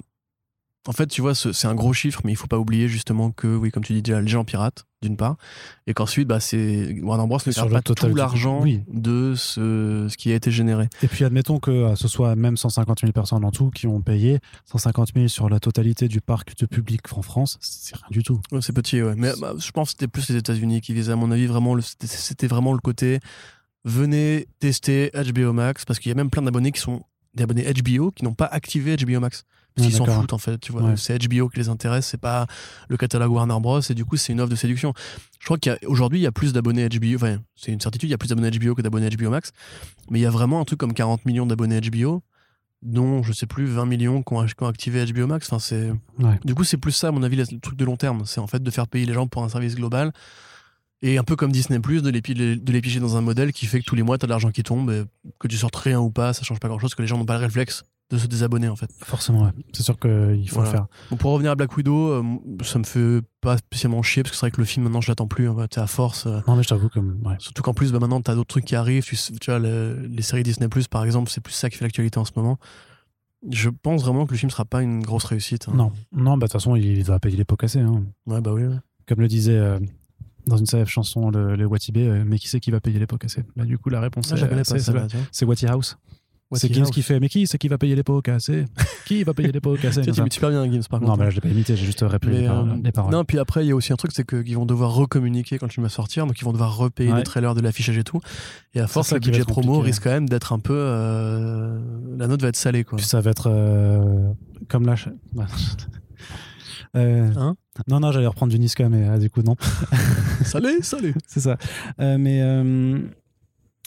en 0.90 0.92
fait, 0.92 1.06
tu 1.06 1.22
vois, 1.22 1.36
ce- 1.36 1.54
c'est 1.54 1.68
un 1.68 1.76
gros 1.76 1.94
chiffre, 1.94 2.22
mais 2.24 2.32
il 2.32 2.36
faut 2.36 2.48
pas 2.48 2.58
oublier 2.58 2.88
justement 2.88 3.30
que, 3.30 3.46
oui, 3.56 3.70
comme 3.70 3.84
tu 3.84 3.94
dis 3.94 4.02
déjà, 4.02 4.20
les 4.20 4.28
gens 4.28 4.44
piratent, 4.44 4.86
d'une 5.04 5.16
part, 5.18 5.38
et 5.86 5.94
qu'ensuite, 5.94 6.28
bah, 6.28 6.40
c'est 6.40 7.00
Warner 7.04 7.28
Bros 7.28 7.38
ne 7.46 7.54
perd 7.54 7.72
pas 7.72 7.82
total 7.84 8.10
tout 8.10 8.16
l'argent 8.16 8.62
oui. 8.64 8.82
de 8.92 9.34
ce, 9.38 10.08
ce 10.10 10.18
qui 10.18 10.32
a 10.32 10.36
été 10.36 10.50
généré. 10.50 10.90
Et 11.04 11.08
puis 11.08 11.24
admettons 11.26 11.60
que 11.60 11.70
euh, 11.70 11.96
ce 11.96 12.08
soit 12.08 12.36
même 12.36 12.58
150 12.58 13.02
000 13.02 13.12
personnes 13.14 13.46
en 13.46 13.52
tout 13.52 13.70
qui 13.70 13.86
ont 13.86 14.02
payé 14.02 14.40
150 14.66 15.12
000 15.16 15.28
sur 15.28 15.48
la 15.48 15.60
totalité 15.60 16.08
du 16.08 16.22
parc 16.22 16.58
de 16.58 16.66
public 16.66 17.02
en 17.16 17.22
France, 17.22 17.58
c'est 17.62 17.96
rien 17.96 18.08
du 18.10 18.24
tout. 18.24 18.42
Ouais, 18.52 18.62
c'est 18.62 18.74
petit, 18.74 19.02
ouais. 19.02 19.14
Mais 19.16 19.32
bah, 19.40 19.54
je 19.60 19.70
pense 19.72 19.90
que 19.90 19.92
c'était 19.92 20.08
plus 20.08 20.28
les 20.30 20.38
États-Unis 20.38 20.82
qui 20.82 20.94
visaient, 20.94 21.12
à 21.14 21.16
mon 21.16 21.30
avis, 21.32 21.46
vraiment, 21.46 21.78
c'était 22.02 22.48
vraiment 22.48 22.74
le 22.74 22.80
côté 22.80 23.20
venez 23.86 24.48
tester 24.60 25.12
HBO 25.14 25.54
Max, 25.54 25.86
parce 25.86 26.00
qu'il 26.00 26.10
y 26.10 26.14
a 26.14 26.16
même 26.16 26.30
plein 26.30 26.42
d'abonnés 26.42 26.72
qui 26.72 26.82
sont 26.82 27.04
des 27.36 27.44
abonnés 27.44 27.64
HBO 27.72 28.12
qui 28.12 28.24
n'ont 28.26 28.34
pas 28.34 28.46
activé 28.46 28.98
HBO 28.98 29.20
Max. 29.20 29.46
Parce 29.80 29.90
qu'ils 29.90 29.98
s'en 29.98 30.06
foutent, 30.06 30.34
en 30.34 30.38
fait, 30.38 30.58
tu 30.60 30.72
vois. 30.72 30.84
Ouais. 30.84 30.98
C'est 30.98 31.18
HBO 31.18 31.50
qui 31.50 31.60
les 31.60 31.70
intéresse, 31.70 32.08
c'est 32.08 32.20
pas 32.20 32.48
le 32.88 32.98
catalogue 32.98 33.32
Warner 33.32 33.58
Bros. 33.62 33.82
Et 33.82 33.94
du 33.94 34.06
coup, 34.06 34.18
c'est 34.18 34.34
une 34.34 34.42
offre 34.42 34.50
de 34.50 34.56
séduction. 34.56 34.94
Je 35.40 35.46
crois 35.46 35.58
qu'aujourd'hui, 35.58 36.20
il 36.20 36.24
y 36.24 36.28
a 36.28 36.32
plus 36.32 36.54
d'abonnés 36.54 36.88
HBO, 36.90 37.16
enfin, 37.16 37.38
c'est 37.56 37.72
une 37.72 37.80
certitude, 37.80 38.10
il 38.10 38.12
y 38.12 38.16
a 38.16 38.18
plus 38.18 38.30
d'abonnés 38.30 38.52
HBO 38.52 38.76
que 38.76 38.82
d'abonnés 38.82 39.10
HBO 39.10 39.30
Max. 39.30 39.52
Mais 40.10 40.20
il 40.20 40.22
y 40.22 40.26
a 40.26 40.30
vraiment 40.30 40.60
un 40.60 40.66
truc 40.66 40.80
comme 40.80 40.94
40 40.94 41.26
millions 41.26 41.46
d'abonnés 41.46 41.80
HBO, 41.82 42.22
dont, 42.82 43.24
je 43.24 43.34
sais 43.34 43.46
plus, 43.46 43.66
20 43.66 43.86
millions 43.86 44.24
qui 44.24 44.34
ont, 44.34 44.68
activé 44.68 45.06
HBO 45.06 45.28
Max. 45.28 45.48
Enfin, 45.52 45.60
c'est. 45.60 45.92
Ouais. 46.20 46.40
Du 46.44 46.56
coup, 46.56 46.64
c'est 46.64 46.78
plus 46.78 46.92
ça, 46.92 47.10
à 47.10 47.12
mon 47.12 47.24
avis, 47.24 47.38
le 47.38 47.60
truc 47.60 47.78
de 47.78 47.86
long 47.86 47.98
terme. 47.98 48.24
C'est 48.26 48.40
en 48.40 48.48
fait 48.48 48.62
de 48.62 48.72
faire 48.72 48.88
payer 48.88 49.06
les 49.06 49.14
gens 49.14 49.28
pour 49.28 49.44
un 49.44 49.50
service 49.50 49.76
global. 49.76 50.12
Et 51.02 51.18
un 51.18 51.24
peu 51.24 51.38
comme 51.38 51.54
Disney, 51.54 51.80
de 51.80 52.10
les, 52.10 52.22
de 52.58 52.72
les 52.74 52.82
piger 52.82 53.00
dans 53.00 53.16
un 53.16 53.22
modèle 53.22 53.54
qui 53.54 53.68
fait 53.68 53.80
que 53.80 53.86
tous 53.86 53.96
les 53.96 54.04
mois, 54.04 54.18
tu 54.18 54.26
as 54.26 54.28
de 54.28 54.32
l'argent 54.32 54.52
qui 54.52 54.64
tombe. 54.64 54.92
Et 54.92 55.04
que 55.40 55.48
tu 55.48 55.56
sortes 55.56 55.78
rien 55.78 56.00
ou 56.00 56.12
pas, 56.12 56.34
ça 56.34 56.44
change 56.44 56.60
pas 56.60 56.68
grand 56.68 56.80
chose, 56.80 56.94
que 56.94 57.02
les 57.02 57.08
gens 57.08 57.18
n'ont 57.18 57.26
pas 57.26 57.38
le 57.38 57.46
réflexe 57.46 57.84
de 58.10 58.18
se 58.18 58.28
désabonner, 58.28 58.68
en 58.70 58.76
fait. 58.76 58.90
Forcément, 59.04 59.44
ouais. 59.44 59.52
c'est 59.72 59.84
sûr 59.84 60.00
qu'il 60.00 60.48
faut 60.50 60.56
Voilà. 60.56 60.70
le 60.72 60.76
faire. 60.78 60.88
Bon, 61.12 61.18
pour 61.18 61.32
revenir 61.32 61.52
à 61.52 61.56
Black 61.56 61.76
Widow, 61.78 62.10
euh, 62.10 62.24
ça 62.64 62.80
me 62.80 62.84
fait 62.84 63.22
pas 63.42 63.58
spécialement 63.58 64.02
chier, 64.02 64.24
parce 64.24 64.32
que 64.32 64.36
c'est 64.38 64.46
vrai 64.48 64.52
que 64.52 64.58
le 64.62 64.66
film, 64.66 64.86
maintenant, 64.86 65.02
je 65.02 65.10
l'attends 65.12 65.28
plus. 65.28 65.48
En 65.48 65.56
fait, 65.58 65.78
à 65.78 65.86
force. 65.88 66.26
euh, 66.26 66.40
Non, 66.48 66.56
mais 66.56 66.64
je 66.64 66.70
t'avoue 66.70 66.90
que. 66.90 67.00
Ouais. 67.00 67.36
Surtout 67.40 67.62
qu'en 67.62 67.74
plus, 67.76 67.92
bah, 67.92 68.00
maintenant, 68.00 68.20
tu 68.22 68.32
as 68.32 68.36
d'autres 68.36 68.48
trucs 68.50 68.66
qui 68.66 68.76
arrivent. 68.76 69.04
Tu, 69.04 69.16
tu 69.16 69.52
vois, 69.52 69.60
le- 69.60 70.08
les 70.12 70.22
séries 70.24 70.44
Disney, 70.44 70.68
par 70.90 71.06
exemple, 71.06 71.30
c'est 71.30 71.42
plus 71.42 71.54
ça 71.54 71.70
qui 71.70 71.78
fait 71.78 71.86
l'actualité 71.86 72.18
en 72.20 72.26
ce 72.26 72.32
moment. 72.36 72.58
Je 73.50 73.70
pense 73.70 74.02
vraiment 74.04 74.26
que 74.26 74.32
le 74.32 74.38
film 74.38 74.50
sera 74.50 74.66
pas 74.66 74.82
une 74.82 75.02
grosse 75.02 75.24
réussite. 75.24 75.68
hein. 75.70 75.74
Non, 75.76 75.92
non 76.12 76.32
bah, 76.32 76.48
de 76.48 76.52
toute 76.52 76.54
façon, 76.54 76.76
il 76.76 77.04
va 77.04 77.20
payer 77.20 77.38
les 77.38 77.46
pots 77.46 77.56
cassés. 77.56 77.80
hein. 77.80 78.04
Ouais, 78.26 78.42
bah 78.42 78.52
oui. 78.54 78.64
ouais. 78.66 78.76
Comme 79.08 79.22
le 79.22 79.28
disait 79.30 79.56
euh, 79.58 79.80
dans 80.46 80.58
une 80.58 80.66
célèbre 80.66 80.90
chanson, 80.90 81.30
le, 81.30 81.56
le 81.56 81.66
Watibé, 81.66 82.08
euh, 82.08 82.24
mais 82.26 82.38
qui 82.38 82.48
c'est 82.50 82.60
qui 82.60 82.70
va 82.72 82.82
payer 82.82 83.00
les 83.00 83.08
pots 83.08 83.18
cassés? 83.18 83.44
Bah, 83.56 83.64
Du 83.66 83.78
coup, 83.78 83.90
la 83.90 84.02
réponse, 84.02 84.30
Ah, 84.34 84.38
c'est- 84.38 84.80
c'est- 84.82 85.18
c'est 85.32 85.46
Watty 85.46 85.68
House. 85.68 85.98
C'est 86.54 86.74
Gims 86.74 86.86
qui 86.90 87.04
fait, 87.04 87.20
mais 87.20 87.30
qui 87.30 87.46
c'est 87.46 87.58
qui 87.60 87.68
va 87.68 87.78
payer 87.78 87.96
les 87.96 88.02
pots 88.04 88.22
cassés 88.24 88.66
Qui 89.06 89.24
va 89.24 89.34
payer 89.36 89.52
les 89.52 89.60
pots 89.62 89.76
cassés 89.76 90.02
Tu 90.02 90.12
tu 90.12 90.20
imites 90.20 90.34
super 90.34 90.50
bien 90.50 90.66
Gims, 90.72 90.82
par 90.90 91.00
contre. 91.00 91.12
Non, 91.12 91.18
mais 91.18 91.26
là, 91.26 91.30
je 91.30 91.36
l'ai 91.36 91.42
pas 91.42 91.50
imité, 91.50 91.76
j'ai 91.76 91.86
juste 91.86 92.02
les, 92.02 92.08
paroles- 92.10 92.70
euh, 92.72 92.76
les 92.84 92.92
paroles. 92.92 93.12
Non, 93.12 93.24
puis 93.24 93.38
après, 93.38 93.64
il 93.64 93.68
y 93.70 93.72
a 93.72 93.76
aussi 93.76 93.94
un 93.94 93.98
truc, 93.98 94.12
c'est 94.14 94.26
qu'ils 94.28 94.56
vont 94.56 94.66
devoir 94.66 94.92
recommuniquer 94.94 95.60
quand 95.60 95.68
le 95.68 95.72
film 95.72 95.84
va 95.86 95.90
sortir, 95.90 96.26
donc 96.26 96.40
ils 96.42 96.44
vont 96.46 96.52
devoir 96.54 96.76
repayer 96.78 97.12
Ouais. 97.12 97.18
le 97.18 97.24
trailer 97.24 97.54
de 97.54 97.62
l'affichage 97.62 97.98
et 98.00 98.04
tout. 98.04 98.20
Et 98.74 98.80
à 98.80 98.88
force, 98.88 99.14
le 99.14 99.20
budget 99.20 99.44
promo 99.44 99.74
compliqué. 99.74 99.86
risque 99.92 100.04
quand 100.04 100.10
même 100.10 100.28
d'être 100.28 100.52
un 100.54 100.60
peu. 100.60 100.74
euh, 100.76 101.80
La 102.18 102.26
note 102.28 102.42
va 102.42 102.48
être 102.48 102.56
salée, 102.56 102.84
quoi. 102.84 102.98
Puis 102.98 103.06
ça 103.06 103.22
va 103.22 103.30
être 103.32 103.48
euh, 103.52 104.32
comme 104.70 104.86
la. 104.88 104.96
Euh, 106.96 107.32
Hein? 107.38 107.56
non, 107.88 108.00
non, 108.00 108.12
j'allais 108.12 108.26
reprendre 108.28 108.52
du 108.52 108.58
Niska, 108.58 108.90
mais 108.90 109.08
ah, 109.08 109.20
du 109.20 109.30
coup, 109.30 109.42
non. 109.44 109.56
salé, 110.44 110.82
salé. 110.82 111.14
c'est 111.28 111.40
ça. 111.40 111.58
Euh, 112.00 112.18
mais 112.18 112.42
euh, 112.42 113.00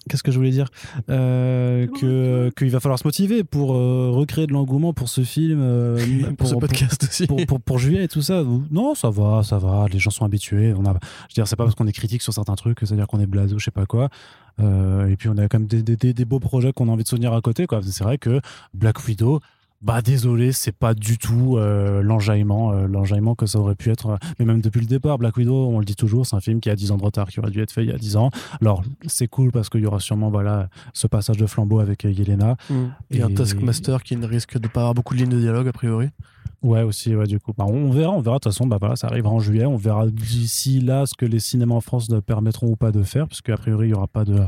qu'est-ce 0.09 0.23
que 0.23 0.31
je 0.33 0.37
voulais 0.39 0.51
dire 0.51 0.69
Euh, 1.11 1.87
que 2.01 2.51
qu'il 2.57 2.71
va 2.71 2.81
falloir 2.81 2.99
se 2.99 3.07
motiver 3.07 3.45
pour 3.45 3.75
euh, 3.75 4.11
recréer 4.13 4.47
de 4.47 4.53
l'engouement 4.53 4.93
pour 4.93 5.09
ce 5.09 5.23
film, 5.23 5.61
euh, 5.63 5.99
Pour 6.39 6.49
ce 6.49 6.55
podcast 6.55 7.05
aussi. 7.05 7.27
pour, 7.27 7.45
pour- 7.47 7.61
pour 7.61 7.79
juillet 7.79 8.05
et 8.05 8.09
tout 8.09 8.23
ça. 8.23 8.43
Non, 8.71 8.95
ça 8.95 9.11
va, 9.11 9.43
ça 9.43 9.59
va. 9.59 9.87
Les 9.93 9.99
gens 9.99 10.11
sont 10.11 10.25
habitués. 10.25 10.75
On 10.77 10.85
a, 10.85 10.91
je 10.91 10.95
veux 10.95 10.99
dire, 11.35 11.47
c'est 11.49 11.57
pas 11.57 11.65
parce 11.65 11.75
qu'on 11.75 11.87
est 11.87 11.93
critique 11.93 12.23
sur 12.23 12.33
certains 12.33 12.55
trucs, 12.55 12.79
c'est-à-dire 12.81 13.07
qu'on 13.07 13.21
est 13.21 13.27
blasé 13.27 13.55
ou 13.55 13.59
je 13.59 13.65
sais 13.65 13.71
pas 13.71 13.87
quoi. 13.87 14.09
Et 14.61 15.17
puis 15.17 15.29
on 15.29 15.37
a 15.39 15.49
quand 15.49 15.59
même 15.59 15.67
des, 15.69 15.83
des- 15.83 15.97
des- 15.97 16.13
des 16.13 16.25
beaux 16.25 16.41
projets 16.41 16.73
qu'on 16.73 16.89
a 16.89 16.93
envie 16.93 17.05
de 17.05 17.09
soutenir 17.09 17.33
à 17.33 17.41
côté. 17.41 17.67
C'est 17.83 18.05
vrai 18.05 18.19
que 18.19 18.41
Black 18.75 19.05
Widow. 19.07 19.41
Bah 19.83 20.01
désolé, 20.01 20.53
c'est 20.53 20.71
pas 20.71 20.95
du 20.95 21.19
tout 21.19 21.57
euh, 21.57 22.03
l'enjaillement, 22.03 22.73
euh, 22.73 22.87
l'enjaillement 22.87 23.35
que 23.35 23.47
ça 23.47 23.59
aurait 23.59 23.75
pu 23.75 23.91
être. 23.91 24.11
euh, 24.11 24.17
Mais 24.39 24.45
même 24.45 24.61
depuis 24.61 24.81
le 24.81 24.87
départ, 24.87 25.19
Black 25.19 25.37
Widow, 25.37 25.67
on 25.69 25.81
le 25.81 25.85
dit 25.85 25.97
toujours, 25.97 26.25
c'est 26.25 26.37
un 26.37 26.41
film 26.41 26.61
qui 26.61 26.71
a 26.71 26.77
10 26.77 26.93
ans 26.93 26.97
de 26.99 27.03
retard, 27.03 27.29
qui 27.29 27.41
aurait 27.41 27.51
dû 27.51 27.61
être 27.61 27.73
fait 27.73 27.83
il 27.83 27.91
y 27.91 27.93
a 27.93 27.99
10 27.99 28.17
ans. 28.17 28.31
Alors 28.61 28.83
c'est 29.07 29.27
cool 29.27 29.51
parce 29.51 29.69
qu'il 29.69 29.81
y 29.81 29.87
aura 29.87 29.99
sûrement 29.99 30.31
voilà 30.31 30.69
ce 30.93 31.09
passage 31.09 31.37
de 31.37 31.47
flambeau 31.47 31.81
avec 31.81 32.05
Yelena. 32.05 32.57
Mm. 32.71 32.75
Et 33.11 33.23
un 33.23 33.29
Et- 33.29 33.35
Taskmaster 33.35 34.03
qui 34.05 34.17
ne 34.17 34.27
risque 34.27 34.57
de 34.57 34.69
pas 34.69 34.81
avoir 34.83 34.95
beaucoup 34.95 35.15
de 35.15 35.19
lignes 35.21 35.31
de 35.33 35.41
dialogue, 35.41 35.67
a 35.67 35.73
priori. 35.73 36.11
Ouais, 36.63 36.83
aussi, 36.83 37.15
ouais, 37.17 37.27
du 37.27 37.41
coup. 37.41 37.53
Bah, 37.57 37.65
on 37.67 37.91
verra, 37.91 38.13
on 38.13 38.21
verra. 38.21 38.37
De 38.37 38.41
toute 38.41 38.53
façon, 38.53 38.67
bah, 38.67 38.77
voilà, 38.79 38.95
ça 38.95 39.09
arrivera 39.09 39.33
en 39.33 39.41
juillet. 39.41 39.67
On 39.67 39.77
verra 39.77 40.07
d'ici 40.07 40.81
là 40.81 41.07
ce 41.07 41.15
que 41.15 41.27
les 41.27 41.41
cinémas 41.41 41.75
en 41.75 41.81
France 41.81 42.09
ne 42.09 42.21
permettront 42.21 42.69
ou 42.69 42.77
pas 42.77 42.93
de 42.93 43.03
faire, 43.03 43.27
puisque 43.27 43.49
a 43.49 43.57
priori, 43.57 43.89
il 43.89 43.91
y 43.91 43.95
aura 43.95 44.07
pas 44.07 44.25
de. 44.25 44.41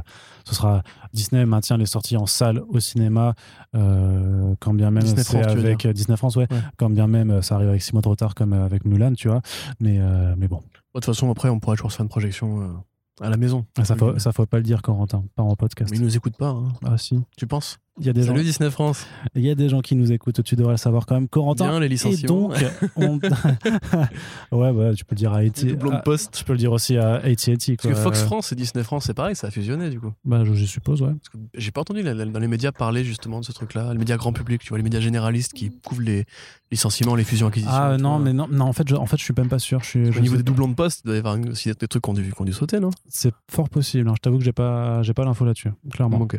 Ce 0.45 0.55
sera. 0.55 0.83
Disney 1.13 1.45
maintient 1.47 1.77
les 1.77 1.87
sorties 1.87 2.17
en 2.17 2.27
salle 2.27 2.63
au 2.69 2.79
cinéma, 2.81 3.35
euh, 3.75 4.55
quand 4.61 4.75
bien 4.75 4.91
même 4.91 5.03
Disney 5.03 5.23
c'est 5.25 5.43
avec 5.43 5.87
Disney 5.89 6.17
France, 6.17 6.37
ouais. 6.37 6.47
Ouais. 6.51 6.59
Quand 6.77 6.91
bien 6.91 7.07
même 7.07 7.31
euh, 7.31 7.43
ça 7.43 7.57
arrive 7.57 7.69
avec 7.69 7.83
six 7.83 7.93
mois 7.93 8.03
de 8.03 8.09
retard, 8.09 8.35
comme 8.35 8.53
euh, 8.53 8.65
avec 8.65 8.85
Mulan, 8.85 9.15
tu 9.15 9.29
vois. 9.29 9.43
Mais, 9.81 9.99
euh, 10.01 10.35
mais 10.37 10.49
bon, 10.49 10.59
De 10.59 10.63
toute 10.95 11.05
façon, 11.05 11.31
après, 11.31 11.49
on 11.49 11.59
pourra 11.61 11.77
toujours 11.77 11.93
faire 11.93 12.03
une 12.03 12.09
projection 12.09 12.61
euh, 12.61 13.25
à 13.25 13.31
la 13.31 13.37
maison. 13.37 13.65
ça 13.83 13.97
faut, 13.97 14.19
ça 14.19 14.33
faut 14.33 14.47
pas 14.47 14.57
le 14.59 14.63
dire, 14.63 14.83
Corentin, 14.83 15.25
pas 15.35 15.43
en 15.43 15.57
podcast. 15.57 15.91
Mais 15.91 15.99
ils 15.99 16.03
nous 16.03 16.17
écoutent 16.17 16.37
pas, 16.37 16.49
hein. 16.51 16.73
Ah 16.85 16.99
si, 16.99 17.21
tu 17.37 17.47
penses? 17.47 17.79
Il 18.01 18.07
y 18.07 18.09
a 18.09 18.13
des 18.13 18.23
gens, 18.23 18.33
Salut 18.33 18.43
Disney 18.45 18.71
France. 18.71 19.07
il 19.35 19.43
y 19.43 19.51
a 19.51 19.55
des 19.55 19.69
gens 19.69 19.81
qui 19.81 19.95
nous 19.95 20.11
écoutent. 20.13 20.43
Tu 20.43 20.57
devrais 20.57 20.73
le 20.75 20.79
savoir 20.79 21.07
quand 21.07 21.15
même, 21.15 21.29
Corentin. 21.29 21.69
Bien 21.69 21.79
les 21.81 21.87
Et 21.87 21.89
licenciements. 21.91 22.49
donc, 22.49 22.57
on... 22.97 23.21
ouais, 24.53 24.71
ouais, 24.71 24.95
tu 24.95 25.05
peux 25.05 25.15
le 25.15 25.19
dire 25.19 25.33
à 25.33 25.39
AT. 25.39 25.51
Les 25.63 25.73
doublons 25.73 25.91
de 25.91 25.97
à- 25.97 26.01
poste. 26.01 26.39
Je 26.39 26.45
peux 26.45 26.53
le 26.53 26.59
dire 26.59 26.73
aussi 26.73 26.97
à 26.97 27.15
AT&T. 27.17 27.77
Parce 27.77 27.95
que. 27.95 27.95
Fox 27.95 28.23
France 28.23 28.53
et 28.53 28.57
Disney 28.57 28.83
France, 28.85 29.05
c'est 29.07 29.15
pareil, 29.15 29.37
ça 29.37 29.47
a 29.47 29.51
fusionné 29.51 29.91
du 29.91 30.01
coup. 30.01 30.13
Bah, 30.25 30.43
je, 30.45 30.55
je 30.55 30.65
suppose, 30.65 31.03
ouais. 31.03 31.13
Parce 31.13 31.29
que 31.29 31.39
j'ai 31.55 31.71
pas 31.71 31.81
entendu 31.83 32.03
la- 32.03 32.15
la- 32.15 32.25
dans 32.27 32.41
les 32.41 32.49
médias 32.49 32.73
parler 32.73 33.05
justement 33.05 33.41
de 33.41 33.45
ce 33.45 33.53
truc-là, 33.53 33.93
les 33.93 33.99
médias 33.99 34.17
grand 34.17 34.33
public, 34.33 34.61
tu 34.63 34.69
vois, 34.71 34.79
les 34.79 34.85
médias 34.85 35.01
généralistes 35.01 35.53
qui 35.53 35.71
couvrent 35.85 36.03
les 36.03 36.25
licenciements, 36.71 37.15
les 37.15 37.25
fusions-acquisitions. 37.25 37.73
Ah 37.75 37.95
tu 37.97 38.03
non, 38.03 38.17
vois. 38.17 38.19
mais 38.25 38.33
non, 38.33 38.49
non, 38.51 38.65
en 38.65 38.73
fait, 38.73 38.89
je, 38.89 38.97
en 38.97 39.07
fait, 39.07 39.17
je 39.19 39.23
suis 39.25 39.35
même 39.37 39.49
pas 39.49 39.59
sûr. 39.61 39.81
Je 39.83 39.87
suis, 39.89 40.13
je 40.13 40.19
Au 40.19 40.23
niveau 40.23 40.37
des 40.37 40.43
doublons 40.43 40.69
de 40.69 40.75
poste, 40.75 41.03
il 41.05 41.07
doit 41.09 41.17
y 41.17 41.19
avoir 41.19 41.39
aussi 41.51 41.71
des 41.79 41.87
trucs 41.89 42.03
qui 42.03 42.11
ont 42.11 42.15
dû, 42.15 42.33
ont 42.39 42.45
dû 42.45 42.53
sauter, 42.53 42.81
non? 42.81 42.91
C'est 43.09 43.33
fort 43.51 43.69
possible. 43.69 44.09
hein. 44.09 44.15
Je 44.17 44.21
t'avoue 44.21 44.39
que 44.39 44.45
j'ai 44.45 44.53
pas, 44.53 45.03
j'ai 45.03 45.15
pas 45.15 45.25
l'info 45.25 45.45
là-dessus, 45.45 45.71
clairement. 45.93 46.21
Ok. 46.21 46.39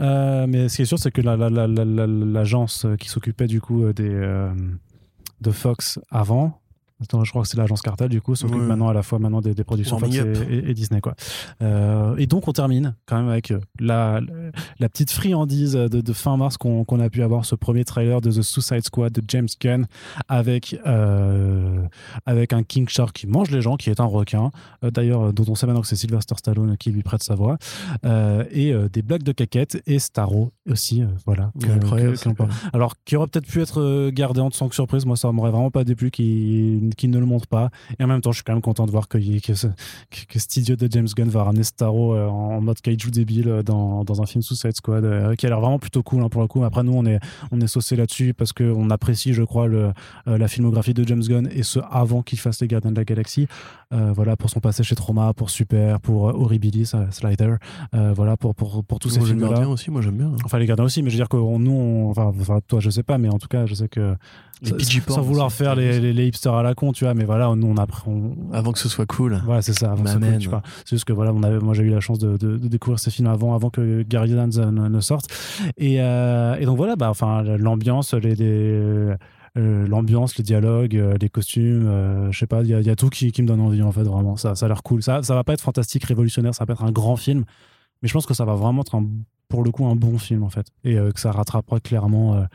Euh, 0.00 0.46
mais 0.48 0.68
ce 0.68 0.76
qui 0.76 0.82
est 0.82 0.86
c'est 0.96 1.10
que 1.10 1.20
la- 1.20 1.36
la- 1.36 1.50
la- 1.50 1.66
la- 1.66 1.84
la- 1.84 2.06
l'agence 2.06 2.86
qui 2.98 3.08
s'occupait 3.08 3.46
du 3.46 3.60
coup 3.60 3.84
euh, 3.84 3.92
des 3.92 4.08
euh, 4.08 4.52
de 5.40 5.50
Fox 5.50 5.98
avant, 6.10 6.60
je 7.24 7.30
crois 7.30 7.42
que 7.42 7.48
c'est 7.48 7.56
l'agence 7.56 7.82
Cartel 7.82 8.08
du 8.08 8.20
coup 8.20 8.34
s'occupe 8.34 8.56
Ouais. 8.58 8.62
maintenant 8.66 8.88
à 8.88 8.92
la 8.92 9.02
fois 9.02 9.18
maintenant 9.18 9.40
des, 9.40 9.54
des 9.54 9.64
productions 9.64 9.98
Fox 9.98 10.14
et, 10.16 10.54
et- 10.54 10.70
et 10.70 10.74
Disney 10.74 11.00
quoi. 11.00 11.14
Euh, 11.62 12.14
et 12.16 12.26
donc 12.26 12.48
on 12.48 12.52
termine 12.52 12.94
quand 13.06 13.16
même 13.16 13.28
avec 13.28 13.50
euh, 13.50 13.60
la, 13.80 14.20
la 14.78 14.88
petite 14.88 15.10
friandise 15.10 15.72
de, 15.72 15.88
de 16.00 16.12
fin 16.12 16.36
mars 16.36 16.56
qu'on 16.56 16.84
a 17.00 17.10
pu 17.10 17.22
avoir 17.22 17.44
ce 17.44 17.54
premier 17.54 17.84
trailer 17.84 18.20
de 18.20 18.30
The 18.30 18.42
Suicide 18.42 18.84
Squad 18.84 19.12
de 19.12 19.22
James 19.28 19.48
Gunn 19.60 19.86
avec 20.28 20.78
euh, 20.86 21.82
avec 22.26 22.52
un 22.52 22.62
King 22.62 22.88
Shark 22.88 23.12
qui 23.14 23.26
mange 23.26 23.50
les 23.50 23.60
gens 23.60 23.76
qui 23.76 23.90
est 23.90 24.00
un 24.00 24.04
requin 24.04 24.50
euh, 24.84 24.90
d'ailleurs 24.90 25.32
dont 25.32 25.44
on 25.48 25.54
sait 25.54 25.66
maintenant 25.66 25.82
que 25.82 25.86
c'est 25.88 25.96
Sylvester 25.96 26.34
Stallone 26.38 26.76
qui 26.76 26.90
lui 26.90 27.02
prête 27.02 27.22
sa 27.22 27.34
voix 27.34 27.56
et 28.50 28.72
des 28.92 29.02
blagues 29.02 29.22
de 29.22 29.32
caquettes 29.32 29.82
et 29.86 29.98
Starro 29.98 30.52
aussi 30.70 31.02
voilà 31.26 31.50
que- 31.60 31.66
que- 31.66 32.12
alors, 32.72 32.94
qui 33.04 33.16
aurait 33.16 33.26
peut-être 33.26 33.46
pu 33.46 33.60
être 33.60 34.10
gardé 34.10 34.40
en 34.40 34.50
tant 34.50 34.68
que 34.68 34.74
surprise, 34.74 35.06
moi 35.06 35.16
ça 35.16 35.30
m'aurait 35.32 35.50
vraiment 35.50 35.70
pas 35.70 35.84
déplu 35.84 36.10
qu'il 36.10 36.90
qu'il 36.94 37.10
ne 37.10 37.18
le 37.18 37.26
montre 37.26 37.46
pas. 37.46 37.70
Et 37.98 38.04
en 38.04 38.06
même 38.06 38.20
temps, 38.20 38.32
je 38.32 38.36
suis 38.36 38.44
quand 38.44 38.52
même 38.52 38.62
content 38.62 38.86
de 38.86 38.90
voir 38.90 39.08
que, 39.08 39.18
que, 39.40 39.54
ce- 39.54 39.66
que- 39.66 40.26
que 40.28 40.38
cet 40.38 40.56
idiot 40.56 40.76
de 40.76 40.88
James 40.90 41.08
Gunn 41.16 41.28
va 41.28 41.44
ramener 41.44 41.62
Starro 41.64 42.14
euh, 42.14 42.26
en 42.28 42.60
mode 42.60 42.80
kaiju 42.80 43.10
débile 43.10 43.48
euh, 43.48 43.62
dans, 43.62 44.04
dans 44.04 44.22
un 44.22 44.26
film 44.26 44.42
Suicide 44.42 44.76
Squad, 44.76 45.04
euh, 45.04 45.34
qui 45.34 45.46
a 45.46 45.48
l'air 45.48 45.60
vraiment 45.60 45.78
plutôt 45.78 46.02
cool 46.02 46.22
hein, 46.22 46.28
pour 46.28 46.42
le 46.42 46.48
coup. 46.48 46.64
Après, 46.64 46.82
nous, 46.82 46.92
on 46.94 47.04
est, 47.06 47.18
on 47.50 47.60
est 47.60 47.66
saucé 47.66 47.96
là-dessus 47.96 48.34
parce 48.34 48.52
qu'on 48.52 48.90
apprécie, 48.90 49.32
je 49.34 49.42
crois, 49.42 49.66
le, 49.68 49.92
la 50.26 50.48
filmographie 50.48 50.94
de 50.94 51.04
James 51.06 51.22
Gunn 51.22 51.48
et 51.52 51.62
ce 51.62 51.80
avant 51.90 52.22
qu'il 52.22 52.38
fasse 52.38 52.60
les 52.60 52.68
Gardiens 52.68 52.90
de 52.92 52.96
la 52.96 53.04
Galaxie. 53.04 53.46
Euh, 53.92 54.12
voilà, 54.14 54.36
pour 54.36 54.48
son 54.48 54.60
passé 54.60 54.82
chez 54.82 54.94
Trauma, 54.94 55.32
pour 55.34 55.50
Super, 55.50 56.00
pour 56.00 56.22
Horribilis, 56.24 56.92
Slider, 57.10 57.56
euh, 57.94 58.12
voilà, 58.14 58.36
pour, 58.38 58.54
pour, 58.54 58.82
pour 58.84 58.98
tous 58.98 59.10
ces 59.10 59.20
films-là. 59.26 59.48
Gardien 59.50 59.68
aussi, 59.68 59.90
moi 59.90 60.00
j'aime 60.00 60.16
bien. 60.16 60.28
hein. 60.28 60.36
Enfin, 60.44 60.58
les 60.58 60.66
gardiens 60.66 60.84
aussi, 60.86 61.02
mais 61.02 61.10
je 61.10 61.16
veux 61.16 61.20
dire 61.20 61.28
que 61.28 61.36
nous, 61.36 61.70
on- 61.70 62.10
enfin, 62.10 62.32
toi, 62.66 62.80
je 62.80 62.88
sais 62.90 63.02
pas, 63.02 63.18
mais 63.18 63.28
en 63.28 63.38
tout 63.38 63.48
cas, 63.48 63.66
je 63.66 63.74
sais 63.74 63.88
que. 63.88 64.16
Les 64.60 64.70
sans- 65.16 65.22
vouloir 65.22 65.50
faire 65.52 65.74
les, 65.74 65.98
les, 65.98 66.12
les 66.12 66.26
hipsters 66.26 66.54
à 66.54 66.62
la 66.62 66.74
con, 66.74 66.92
tu 66.92 67.04
vois, 67.04 67.14
mais 67.14 67.24
voilà, 67.24 67.52
nous, 67.56 67.66
on 67.66 67.76
a. 67.76 67.86
On, 68.06 68.32
Avant 68.52 68.70
que 68.72 68.78
ce 68.78 68.88
soit 68.88 69.06
cool. 69.06 69.40
voilà, 69.44 69.62
c'est 69.62 69.72
ça. 69.72 69.92
avant 69.92 70.04
que 70.04 70.10
coûte, 70.12 70.38
tu 70.38 70.48
vois. 70.48 70.62
C'est 70.84 70.96
juste 70.96 71.04
que 71.04 71.12
voilà, 71.12 71.32
on 71.32 71.42
avait, 71.42 71.58
moi, 71.58 71.74
j'ai 71.74 71.82
eu 71.82 71.90
la 71.90 72.00
chance 72.00 72.18
de, 72.18 72.36
de, 72.36 72.58
de 72.58 72.68
découvrir 72.68 72.98
ces 73.00 73.10
films 73.10 73.28
avant, 73.28 73.54
avant 73.54 73.70
que 73.70 74.02
Guardians 74.08 74.48
euh, 74.58 74.70
ne, 74.70 75.00
sorte. 75.00 75.26
Et, 75.78 76.00
euh, 76.00 76.54
et 76.60 76.64
donc 76.66 76.76
voilà, 76.76 76.94
bah, 76.96 77.10
enfin, 77.10 77.42
l'ambiance, 77.42 78.14
les. 78.14 78.34
les- 78.34 79.14
euh, 79.58 79.86
l'ambiance, 79.86 80.38
les 80.38 80.44
dialogues, 80.44 80.96
euh, 80.96 81.14
les 81.20 81.28
costumes, 81.28 81.86
euh, 81.86 82.32
je 82.32 82.38
sais 82.38 82.46
pas, 82.46 82.62
il 82.62 82.68
y, 82.68 82.74
a- 82.74 82.80
il 82.80 82.86
y 82.86 82.90
a 82.90 82.96
tout 82.96 83.10
qui, 83.10 83.32
qui 83.32 83.42
me 83.42 83.46
donne 83.46 83.60
envie 83.60 83.82
en 83.82 83.92
fait, 83.92 84.02
vraiment. 84.04 84.36
Ça, 84.38 84.54
ça 84.54 84.64
a 84.64 84.68
l'air 84.68 84.82
cool. 84.82 85.02
Ça, 85.02 85.22
ça 85.22 85.34
va 85.34 85.44
pas 85.44 85.52
être 85.52 85.60
fantastique, 85.60 86.04
révolutionnaire, 86.04 86.54
ça 86.54 86.62
va 86.64 86.66
pas 86.68 86.72
être 86.72 86.84
un 86.84 86.90
grand 86.90 87.16
film, 87.16 87.44
mais 88.00 88.08
je 88.08 88.14
pense 88.14 88.24
que 88.24 88.32
ça 88.32 88.46
va 88.46 88.54
vraiment 88.54 88.80
être 88.80 88.94
un, 88.94 89.04
pour 89.50 89.62
le 89.62 89.70
coup 89.70 89.84
un 89.84 89.94
bon 89.94 90.16
film 90.16 90.42
en 90.42 90.48
fait, 90.48 90.66
et 90.84 90.94
que 90.94 91.20
ça 91.20 91.32
rattrapera 91.32 91.80
clairement 91.80 92.46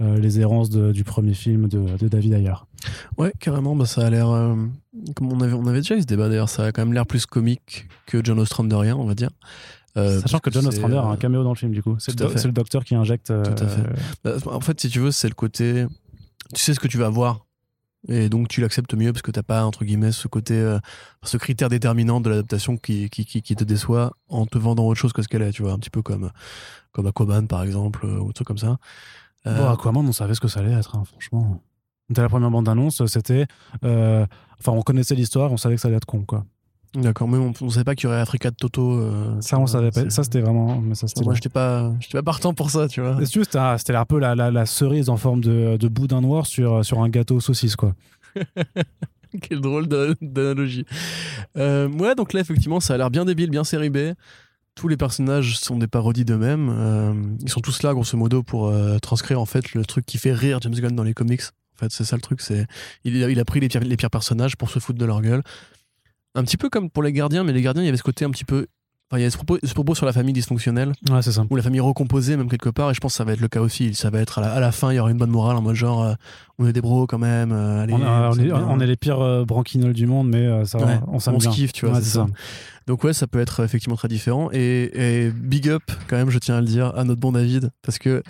les 0.00 0.40
errances 0.40 0.70
de- 0.70 0.92
du 0.92 1.04
premier 1.04 1.34
film 1.34 1.68
de, 1.68 1.96
de 1.96 2.08
David 2.08 2.32
Ayer. 2.34 2.54
Ouais, 3.16 3.32
carrément, 3.38 3.74
bah, 3.76 3.86
ça 3.86 4.06
a 4.06 4.10
l'air. 4.10 4.28
euh, 4.28 4.54
comme 5.14 5.32
on 5.32 5.40
avait, 5.40 5.52
on 5.54 5.66
avait 5.66 5.78
déjà 5.80 5.96
eu 5.96 6.00
ce 6.02 6.06
débat 6.06 6.28
d'ailleurs, 6.28 6.48
ça 6.48 6.64
a 6.66 6.72
quand 6.72 6.82
même 6.84 6.92
l'air 6.92 7.06
plus 7.06 7.26
comique 7.26 7.86
que 8.06 8.22
John 8.24 8.38
Ostrander, 8.38 8.92
on 8.96 9.04
va 9.06 9.14
dire. 9.14 9.30
Euh, 9.96 10.20
Sachant 10.20 10.40
que 10.40 10.50
John 10.50 10.66
Ostrander 10.66 10.96
a 10.96 11.02
un 11.04 11.12
euh, 11.14 11.16
caméo 11.16 11.44
dans 11.44 11.50
le 11.52 11.56
film 11.56 11.70
du 11.72 11.82
coup. 11.82 11.96
C'est 12.00 12.18
le, 12.18 12.26
do- 12.26 12.50
docteur 12.50 12.84
qui 12.84 12.94
injecte. 12.96 13.30
euh, 13.30 13.44
Tout 13.44 13.62
à 13.64 13.68
fait. 13.68 13.82
bah, 14.24 14.32
en 14.46 14.60
fait, 14.60 14.80
si 14.80 14.88
tu 14.90 14.98
veux, 14.98 15.12
c'est 15.12 15.28
le 15.28 15.34
côté. 15.34 15.86
Tu 16.52 16.60
sais 16.60 16.74
ce 16.74 16.80
que 16.80 16.88
tu 16.88 16.98
vas 16.98 17.08
voir. 17.08 17.46
Et 18.08 18.28
donc 18.28 18.48
tu 18.48 18.60
l'acceptes 18.60 18.92
mieux 18.94 19.12
parce 19.14 19.22
que 19.22 19.30
t'as 19.30 19.42
pas, 19.42 19.64
entre 19.64 19.84
guillemets, 19.84 20.12
ce 20.12 20.28
côté. 20.28 20.54
euh, 20.54 20.78
ce 21.22 21.36
critère 21.38 21.68
déterminant 21.70 22.20
de 22.20 22.28
l'adaptation 22.28 22.76
qui, 22.76 23.08
qui, 23.08 23.24
qui, 23.24 23.40
qui 23.40 23.56
te 23.56 23.64
déçoit 23.64 24.12
en 24.28 24.44
te 24.46 24.58
vendant 24.58 24.84
autre 24.88 25.00
chose 25.00 25.12
que 25.14 25.22
ce 25.22 25.28
qu'elle 25.28 25.42
est, 25.42 25.52
tu 25.52 25.62
vois. 25.62 25.72
Un 25.72 25.78
petit 25.78 25.90
peu 25.90 26.02
comme, 26.02 26.30
comme 26.92 27.06
Aquaman, 27.06 27.46
par 27.48 27.62
exemple, 27.62 28.04
euh, 28.04 28.18
ou 28.18 28.26
des 28.26 28.32
trucs 28.34 28.48
comme 28.48 28.58
ça. 28.58 28.76
Euh, 29.46 29.56
Bon, 29.56 29.68
Aquaman, 29.70 30.06
on 30.08 30.12
savait 30.12 30.34
ce 30.34 30.40
que 30.40 30.48
ça 30.48 30.60
allait 30.60 30.72
être, 30.72 30.96
hein, 30.96 31.04
franchement. 31.04 31.60
Dès 32.10 32.22
la 32.22 32.28
première 32.28 32.50
bande-annonce, 32.50 33.04
c'était. 33.06 33.46
euh, 33.84 34.26
Enfin, 34.60 34.72
on 34.72 34.82
connaissait 34.82 35.14
l'histoire, 35.14 35.52
on 35.52 35.56
savait 35.56 35.74
que 35.74 35.80
ça 35.80 35.88
allait 35.88 35.96
être 35.96 36.06
con, 36.06 36.22
quoi. 36.22 36.44
D'accord, 36.94 37.26
mais 37.26 37.38
on, 37.38 37.52
on 37.60 37.70
savait 37.70 37.82
pas 37.84 37.94
qu'il 37.96 38.04
y 38.08 38.12
aurait 38.12 38.20
Africa 38.20 38.50
de 38.50 38.56
Toto. 38.56 38.92
euh, 39.00 39.40
Ça, 39.40 39.58
on 39.58 39.66
savait 39.66 39.90
pas. 39.90 40.08
Ça, 40.10 40.22
c'était 40.22 40.40
vraiment. 40.40 40.80
Mais 40.80 40.94
ça, 40.94 41.06
Moi, 41.24 41.34
j'étais 41.34 41.48
pas, 41.48 41.92
j'étais 41.98 42.16
pas 42.18 42.22
partant 42.22 42.54
pour 42.54 42.70
ça, 42.70 42.86
tu 42.88 43.00
vois. 43.00 43.18
C'était 43.26 43.58
un- 43.58 44.04
peu 44.04 44.18
la, 44.20 44.34
la, 44.36 44.50
la 44.52 44.64
cerise 44.64 45.08
en 45.10 45.16
forme 45.16 45.40
de, 45.40 45.76
de 45.76 45.88
boudin 45.88 46.20
noir 46.20 46.46
sur, 46.46 46.84
sur 46.84 47.02
un 47.02 47.08
gâteau 47.08 47.40
saucisse, 47.40 47.74
quoi. 47.74 47.94
Quelle 49.42 49.60
drôle 49.60 49.88
d'a- 49.88 50.14
d'analogie. 50.20 50.84
Euh, 51.56 51.88
ouais, 51.88 52.14
donc 52.14 52.32
là, 52.32 52.40
effectivement, 52.40 52.78
ça 52.78 52.94
a 52.94 52.96
l'air 52.96 53.10
bien 53.10 53.24
débile, 53.24 53.50
bien 53.50 53.64
série 53.64 53.90
B. 53.90 53.98
Tous 54.74 54.88
les 54.88 54.96
personnages 54.96 55.58
sont 55.58 55.76
des 55.78 55.86
parodies 55.86 56.24
d'eux-mêmes. 56.24 56.68
Euh, 56.76 57.14
ils 57.42 57.48
sont 57.48 57.60
tous 57.60 57.82
là, 57.82 57.92
grosso 57.94 58.16
modo, 58.18 58.42
pour 58.42 58.66
euh, 58.66 58.98
transcrire 58.98 59.40
en 59.40 59.46
fait 59.46 59.72
le 59.74 59.84
truc 59.84 60.04
qui 60.04 60.18
fait 60.18 60.32
rire 60.32 60.58
James 60.62 60.74
Gunn 60.74 60.96
dans 60.96 61.04
les 61.04 61.14
comics. 61.14 61.42
En 61.76 61.78
fait, 61.78 61.92
c'est 61.92 62.04
ça 62.04 62.16
le 62.16 62.22
truc. 62.22 62.40
C'est 62.40 62.66
il, 63.04 63.22
a- 63.22 63.30
il 63.30 63.38
a 63.38 63.44
pris 63.44 63.60
les 63.60 63.68
pires, 63.68 63.80
les 63.80 63.96
pires 63.96 64.10
personnages 64.10 64.56
pour 64.56 64.70
se 64.70 64.78
foutre 64.80 64.98
de 64.98 65.04
leur 65.04 65.22
gueule. 65.22 65.42
Un 66.34 66.42
petit 66.42 66.56
peu 66.56 66.68
comme 66.70 66.90
pour 66.90 67.02
les 67.04 67.12
Gardiens, 67.12 67.44
mais 67.44 67.52
les 67.52 67.62
Gardiens, 67.62 67.82
il 67.82 67.86
y 67.86 67.88
avait 67.88 67.96
ce 67.98 68.02
côté 68.02 68.24
un 68.24 68.30
petit 68.30 68.44
peu. 68.44 68.66
Enfin, 69.10 69.18
il 69.18 69.20
y 69.20 69.24
avait 69.24 69.30
ce 69.30 69.36
propos, 69.36 69.58
ce 69.62 69.74
propos 69.74 69.94
sur 69.94 70.06
la 70.06 70.12
famille 70.12 70.32
dysfonctionnelle, 70.32 70.92
Ouais, 71.10 71.20
c'est 71.22 71.30
ça. 71.30 71.44
ou 71.48 71.54
la 71.56 71.62
famille 71.62 71.78
recomposée, 71.80 72.36
même 72.36 72.48
quelque 72.48 72.70
part. 72.70 72.90
Et 72.90 72.94
je 72.94 73.00
pense 73.00 73.12
que 73.12 73.16
ça 73.18 73.24
va 73.24 73.32
être 73.34 73.40
le 73.40 73.48
cas 73.48 73.60
aussi. 73.60 73.94
Ça 73.94 74.10
va 74.10 74.18
être 74.18 74.38
à 74.38 74.40
la, 74.40 74.52
à 74.54 74.60
la 74.60 74.72
fin, 74.72 74.90
il 74.92 74.96
y 74.96 74.98
aura 74.98 75.10
une 75.12 75.18
bonne 75.18 75.30
morale 75.30 75.56
en 75.56 75.62
mode 75.62 75.76
genre, 75.76 76.02
euh, 76.02 76.14
on 76.58 76.66
est 76.66 76.72
des 76.72 76.80
bros 76.80 77.06
quand 77.06 77.18
même. 77.18 77.52
allez, 77.52 77.92
On, 77.92 78.02
a- 78.02 78.28
on 78.28 78.30
vous 78.30 78.40
est, 78.40 78.52
on 78.52 78.76
les 78.76 78.96
pires 78.96 79.44
branquignoles 79.46 79.92
du 79.92 80.06
monde, 80.06 80.30
mais 80.30 80.64
ça, 80.64 80.78
Ouais, 80.78 80.98
on 81.06 81.16
on 81.16 81.40
se 81.40 81.48
kiffe, 81.50 81.72
tu 81.72 81.86
vois, 81.86 81.96
Ouais, 81.96 82.00
c'est 82.02 82.10
ça. 82.10 82.26
Donc 82.86 83.04
ouais, 83.04 83.12
ça 83.12 83.26
peut 83.26 83.40
être 83.40 83.64
effectivement 83.64 83.96
très 83.96 84.08
différent. 84.08 84.50
Et, 84.52 85.26
et 85.26 85.30
big 85.30 85.68
up, 85.68 85.82
quand 86.08 86.16
même, 86.16 86.30
je 86.30 86.38
tiens 86.38 86.56
à 86.56 86.60
le 86.60 86.66
dire, 86.66 86.96
à 86.96 87.04
notre 87.04 87.20
bon 87.20 87.32
David, 87.32 87.70
parce 87.82 87.98
que 87.98 88.22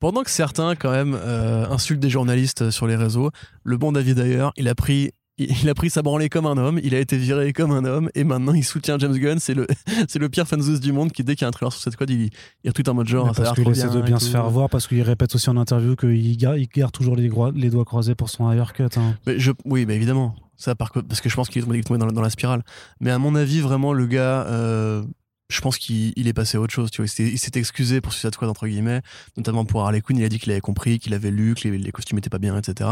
pendant 0.00 0.22
que 0.22 0.30
certains, 0.30 0.74
quand 0.74 0.90
même, 0.90 1.14
euh, 1.14 1.66
insultent 1.68 2.00
des 2.00 2.10
journalistes 2.10 2.70
sur 2.70 2.86
les 2.86 2.96
réseaux, 2.96 3.30
le 3.64 3.76
bon 3.76 3.92
David 3.92 4.16
d'ailleurs, 4.16 4.52
il 4.56 4.68
a 4.68 4.74
pris... 4.74 5.12
Il 5.42 5.70
a 5.70 5.74
pris 5.74 5.88
sa 5.88 6.02
branlée 6.02 6.28
comme 6.28 6.44
un 6.44 6.58
homme, 6.58 6.78
il 6.82 6.94
a 6.94 6.98
été 6.98 7.16
viré 7.16 7.54
comme 7.54 7.70
un 7.70 7.86
homme, 7.86 8.10
et 8.14 8.24
maintenant 8.24 8.52
il 8.52 8.62
soutient 8.62 8.98
James 8.98 9.16
Gunn. 9.16 9.38
C'est 9.38 9.54
le, 9.54 9.66
c'est 10.06 10.18
le 10.18 10.28
pire 10.28 10.46
fanzouz 10.46 10.80
du 10.80 10.92
monde 10.92 11.12
qui, 11.12 11.24
dès 11.24 11.34
qu'il 11.34 11.44
y 11.44 11.46
a 11.46 11.48
un 11.48 11.50
trailer 11.50 11.72
sur 11.72 11.80
cette 11.80 11.94
squad, 11.94 12.10
il, 12.10 12.28
il 12.62 12.68
retweet 12.68 12.86
en 12.90 12.92
mode 12.92 13.08
genre, 13.08 13.34
ça 13.34 13.44
parce 13.44 13.54
qu'il 13.54 13.66
essaie 13.70 13.88
bien. 13.88 13.94
de 13.96 14.02
bien 14.02 14.18
se 14.18 14.28
faire 14.28 14.50
voir, 14.50 14.68
parce 14.68 14.86
qu'il 14.86 15.00
répète 15.00 15.34
aussi 15.34 15.48
en 15.48 15.56
interview 15.56 15.96
qu'il 15.96 16.36
garde, 16.36 16.58
il 16.58 16.68
garde 16.68 16.92
toujours 16.92 17.16
les, 17.16 17.30
doigts 17.30 17.84
croisés 17.86 18.14
pour 18.14 18.28
son 18.28 18.52
haircut. 18.52 18.82
Hein. 18.98 19.16
Mais 19.26 19.38
je, 19.38 19.52
oui, 19.64 19.86
bah 19.86 19.94
évidemment. 19.94 20.34
Ça, 20.60 20.74
par, 20.74 20.92
parce 20.92 21.22
que 21.22 21.30
je 21.30 21.34
pense 21.34 21.48
qu'il 21.48 21.62
est 21.62 21.82
tombé, 21.82 21.98
dans, 21.98 22.20
la- 22.20 22.28
spirale. 22.30 22.62
Mais 23.00 23.10
à 23.10 23.18
mon 23.18 23.34
avis, 23.34 23.60
vraiment, 23.60 23.94
le 23.94 24.06
gars, 24.06 24.46
euh, 24.46 25.02
je 25.48 25.58
pense 25.62 25.78
qu'il 25.78 26.12
il 26.16 26.28
est 26.28 26.34
passé 26.34 26.58
à 26.58 26.60
autre 26.60 26.74
chose. 26.74 26.90
Tu 26.90 27.02
vois, 27.02 27.06
il 27.06 27.38
s'est- 27.38 27.56
excusé 27.58 28.02
pour 28.02 28.12
Suicide 28.12 28.34
Squad 28.34 28.50
entre 28.50 28.68
guillemets, 28.68 29.00
notamment 29.38 29.64
pour 29.64 29.82
Harley 29.82 30.02
Quinn. 30.02 30.18
Il 30.18 30.24
a 30.24 30.28
dit 30.28 30.38
qu'il 30.38 30.52
avait 30.52 30.60
compris, 30.60 30.98
qu'il 30.98 31.14
avait 31.14 31.30
lu, 31.30 31.54
que 31.54 31.66
les, 31.66 31.92
costumes 31.92 32.18
étaient 32.18 32.28
pas 32.28 32.38
bien, 32.38 32.58
etc. 32.58 32.90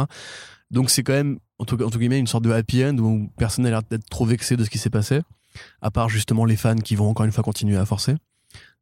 Donc 0.70 0.88
c'est 0.88 1.02
quand 1.02 1.12
même 1.12 1.38
entre, 1.58 1.74
entre 1.84 1.98
guillemets 1.98 2.18
une 2.18 2.26
sorte 2.26 2.44
de 2.44 2.50
happy 2.50 2.84
end 2.86 2.96
où 2.98 3.30
personne 3.36 3.64
n'a 3.64 3.70
l'air 3.70 3.82
d'être 3.82 4.08
trop 4.08 4.24
vexé 4.24 4.56
de 4.56 4.64
ce 4.64 4.70
qui 4.70 4.78
s'est 4.78 4.88
passé, 4.90 5.20
à 5.82 5.90
part 5.90 6.08
justement 6.08 6.46
les 6.46 6.56
fans 6.56 6.74
qui 6.76 6.96
vont 6.96 7.08
encore 7.10 7.26
une 7.26 7.32
fois 7.32 7.44
continuer 7.44 7.76
à 7.76 7.84
forcer. 7.84 8.14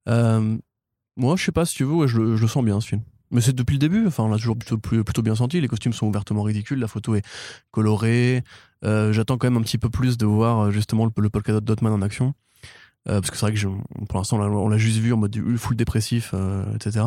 Euh, 0.09 0.57
moi, 1.17 1.35
je 1.37 1.45
sais 1.45 1.53
pas 1.53 1.67
si 1.67 1.75
tu 1.75 1.85
veux, 1.85 2.07
je, 2.07 2.37
je 2.37 2.41
le 2.41 2.49
sens 2.49 2.65
bien 2.65 2.81
ce 2.81 2.87
film. 2.87 3.03
Mais 3.31 3.41
c'est 3.41 3.55
depuis 3.55 3.75
le 3.75 3.79
début, 3.81 4.07
enfin 4.07 4.25
on 4.25 4.29
l'a 4.29 4.37
toujours 4.37 4.57
plutôt, 4.57 4.79
plutôt 4.79 5.23
bien 5.23 5.35
senti, 5.35 5.61
les 5.61 5.69
costumes 5.69 5.93
sont 5.93 6.07
ouvertement 6.07 6.43
ridicules, 6.43 6.79
la 6.79 6.89
photo 6.89 7.15
est 7.15 7.23
colorée, 7.71 8.45
Euh, 8.85 9.13
j'attends 9.13 9.37
quand 9.39 9.49
même 9.51 9.57
un 9.61 9.65
petit 9.65 9.79
peu 9.79 9.89
plus 9.91 10.17
de 10.17 10.27
voir 10.27 10.67
euh, 10.67 10.71
justement 10.71 11.07
le, 11.07 11.11
le 11.23 11.29
polka 11.31 11.53
dot 11.53 11.65
Dotman 11.65 11.93
en 11.93 12.03
action. 12.03 12.35
Euh, 13.09 13.21
parce 13.21 13.31
que 13.31 13.37
c'est 13.37 13.47
vrai 13.47 13.55
que 13.55 13.61
pour 14.07 14.19
l'instant 14.19 14.39
on 14.39 14.69
l'a- 14.69 14.79
juste 14.79 14.99
vu 14.99 15.13
en 15.13 15.17
mode 15.17 15.37
full 15.57 15.77
dépressif, 15.77 16.35
etc. 16.75 17.07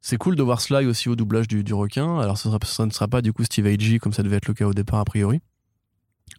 C'est 0.00 0.16
cool 0.16 0.34
de 0.36 0.42
voir 0.42 0.60
Sly 0.60 0.86
aussi 0.86 1.08
au 1.08 1.16
doublage 1.16 1.46
du, 1.48 1.62
du 1.62 1.74
requin. 1.74 2.18
Alors 2.18 2.38
ça 2.38 2.48
ne 2.86 2.90
sera 2.90 3.08
pas 3.08 3.20
du 3.22 3.32
coup 3.32 3.44
Steve 3.44 3.66
Agee 3.66 3.98
comme 3.98 4.12
ça 4.12 4.22
devait 4.22 4.36
être 4.36 4.48
le 4.48 4.54
cas 4.54 4.66
au 4.66 4.74
départ 4.74 5.00
a 5.00 5.04
priori. 5.04 5.40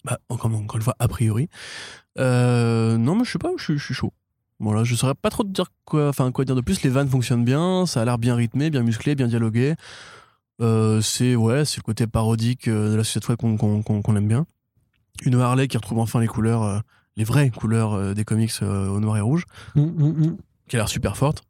Bah, 0.04 0.18
encore, 0.30 0.50
une 0.52 0.82
fois, 0.82 0.96
a 1.00 1.08
priori. 1.08 1.48
Non, 2.18 3.16
mais 3.16 3.24
je 3.24 3.32
sais 3.32 3.40
pas, 3.40 3.52
je, 3.58 3.76
je 3.78 3.84
suis 3.84 3.94
chaud. 3.94 4.14
Voilà, 4.62 4.84
je 4.84 4.94
saurais 4.94 5.16
pas 5.16 5.32
trop 5.32 5.44
te 5.44 5.50
dire 5.50 5.66
quoi, 5.86 6.10
enfin 6.10 6.32
quoi 6.32 6.46
dire 6.46 6.56
de 6.56 6.62
plus. 6.62 6.84
Les 6.84 6.92
vannes 6.92 7.10
fonctionnent 7.10 7.44
bien, 7.44 7.88
ça 7.88 8.02
a 8.02 8.06
l'air 8.06 8.20
bien 8.20 8.36
rythmé, 8.36 8.70
bien 8.70 8.84
musclé, 8.84 9.16
bien 9.16 9.28
dialogué. 9.28 9.74
Euh, 10.62 11.02
c'est 11.02 11.36
ouais, 11.36 11.66
c'est 11.66 11.78
le 11.78 11.84
côté 11.84 12.06
parodique 12.06 12.68
euh, 12.68 12.92
de 12.92 12.96
la 12.96 13.04
Squad 13.04 13.38
qu'on 13.38 14.16
aime 14.16 14.28
bien. 14.28 14.46
Une 15.26 15.34
Harley 15.42 15.68
qui 15.68 15.78
retrouve 15.78 15.98
enfin 15.98 16.20
les 16.20 16.28
couleurs, 16.28 16.62
euh, 16.62 16.80
les 17.18 17.24
vraies 17.24 17.50
couleurs 17.50 17.94
euh, 17.94 18.14
des 18.14 18.24
comics 18.24 18.54
au 18.62 19.00
noir 19.00 19.18
et 19.18 19.22
rouge, 19.22 19.46
qui 19.74 20.76
a 20.76 20.80
l'air 20.80 20.90
super 20.90 21.18
forte. 21.18 21.42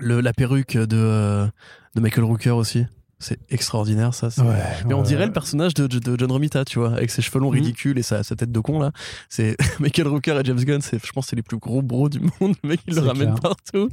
Le, 0.00 0.22
la 0.22 0.32
perruque 0.32 0.78
de, 0.78 1.46
de 1.94 2.00
Michael 2.00 2.24
Rooker 2.24 2.52
aussi, 2.52 2.86
c'est 3.22 3.38
extraordinaire 3.50 4.12
ça. 4.14 4.28
mais 4.86 4.94
on 4.94 5.02
dirait 5.02 5.26
le 5.26 5.32
personnage 5.32 5.74
de, 5.74 5.86
de 5.86 6.16
John 6.18 6.30
Romita, 6.30 6.64
tu 6.64 6.78
vois, 6.78 6.92
avec 6.92 7.10
ses 7.10 7.22
cheveux 7.22 7.40
longs 7.40 7.50
Mhm. 7.50 7.54
ridicules 7.58 7.98
et 7.98 8.02
sa, 8.02 8.22
sa 8.22 8.36
tête 8.36 8.52
de 8.52 8.60
con 8.60 8.78
là. 8.80 8.92
C'est 9.28 9.56
Michael 9.80 10.08
Rooker 10.08 10.38
et 10.40 10.44
James 10.44 10.58
Gunn, 10.62 10.80
je 10.82 11.12
pense, 11.12 11.24
que 11.26 11.30
c'est 11.30 11.36
les 11.36 11.42
plus 11.42 11.58
gros 11.58 11.82
bros 11.82 12.08
du 12.08 12.20
monde. 12.40 12.54
Le 12.62 12.68
mec, 12.68 12.80
il 12.86 12.94
le 12.94 13.00
ramène 13.00 13.28
clair. 13.34 13.40
partout. 13.40 13.88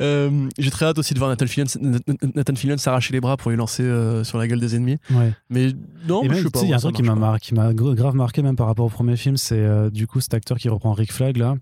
Euh, 0.00 0.48
j'ai 0.58 0.70
très 0.70 0.86
hâte 0.86 0.98
aussi 0.98 1.14
de 1.14 1.18
voir 1.18 1.30
Nathan 1.30 1.46
Fillion, 1.46 1.66
Nathan 2.34 2.54
Fillion 2.54 2.76
s'arracher 2.78 3.12
les 3.12 3.20
bras 3.20 3.36
pour 3.36 3.50
lui 3.50 3.56
lancer 3.56 3.82
euh, 3.82 4.24
sur 4.24 4.38
la 4.38 4.46
gueule 4.46 4.60
des 4.60 4.76
ennemis. 4.76 4.98
Ouais. 5.10 5.32
Mais 5.50 5.68
non, 6.08 6.22
mais 6.24 6.36
je 6.36 6.42
sais 6.44 6.50
pas. 6.50 6.60
il 6.62 6.68
y 6.68 6.72
a 6.72 6.76
un 6.76 6.78
truc 6.78 6.96
qui 6.96 7.02
m'a 7.54 7.72
grave 7.74 8.14
marqué 8.14 8.42
même 8.42 8.56
par 8.56 8.66
rapport 8.66 8.86
au 8.86 8.90
premier 8.90 9.16
film, 9.16 9.36
c'est 9.36 9.58
euh, 9.58 9.90
du 9.90 10.06
coup 10.06 10.20
cet 10.20 10.34
acteur 10.34 10.58
qui 10.58 10.68
reprend 10.68 10.92
Rick 10.92 11.12
Flag 11.12 11.36
là. 11.36 11.54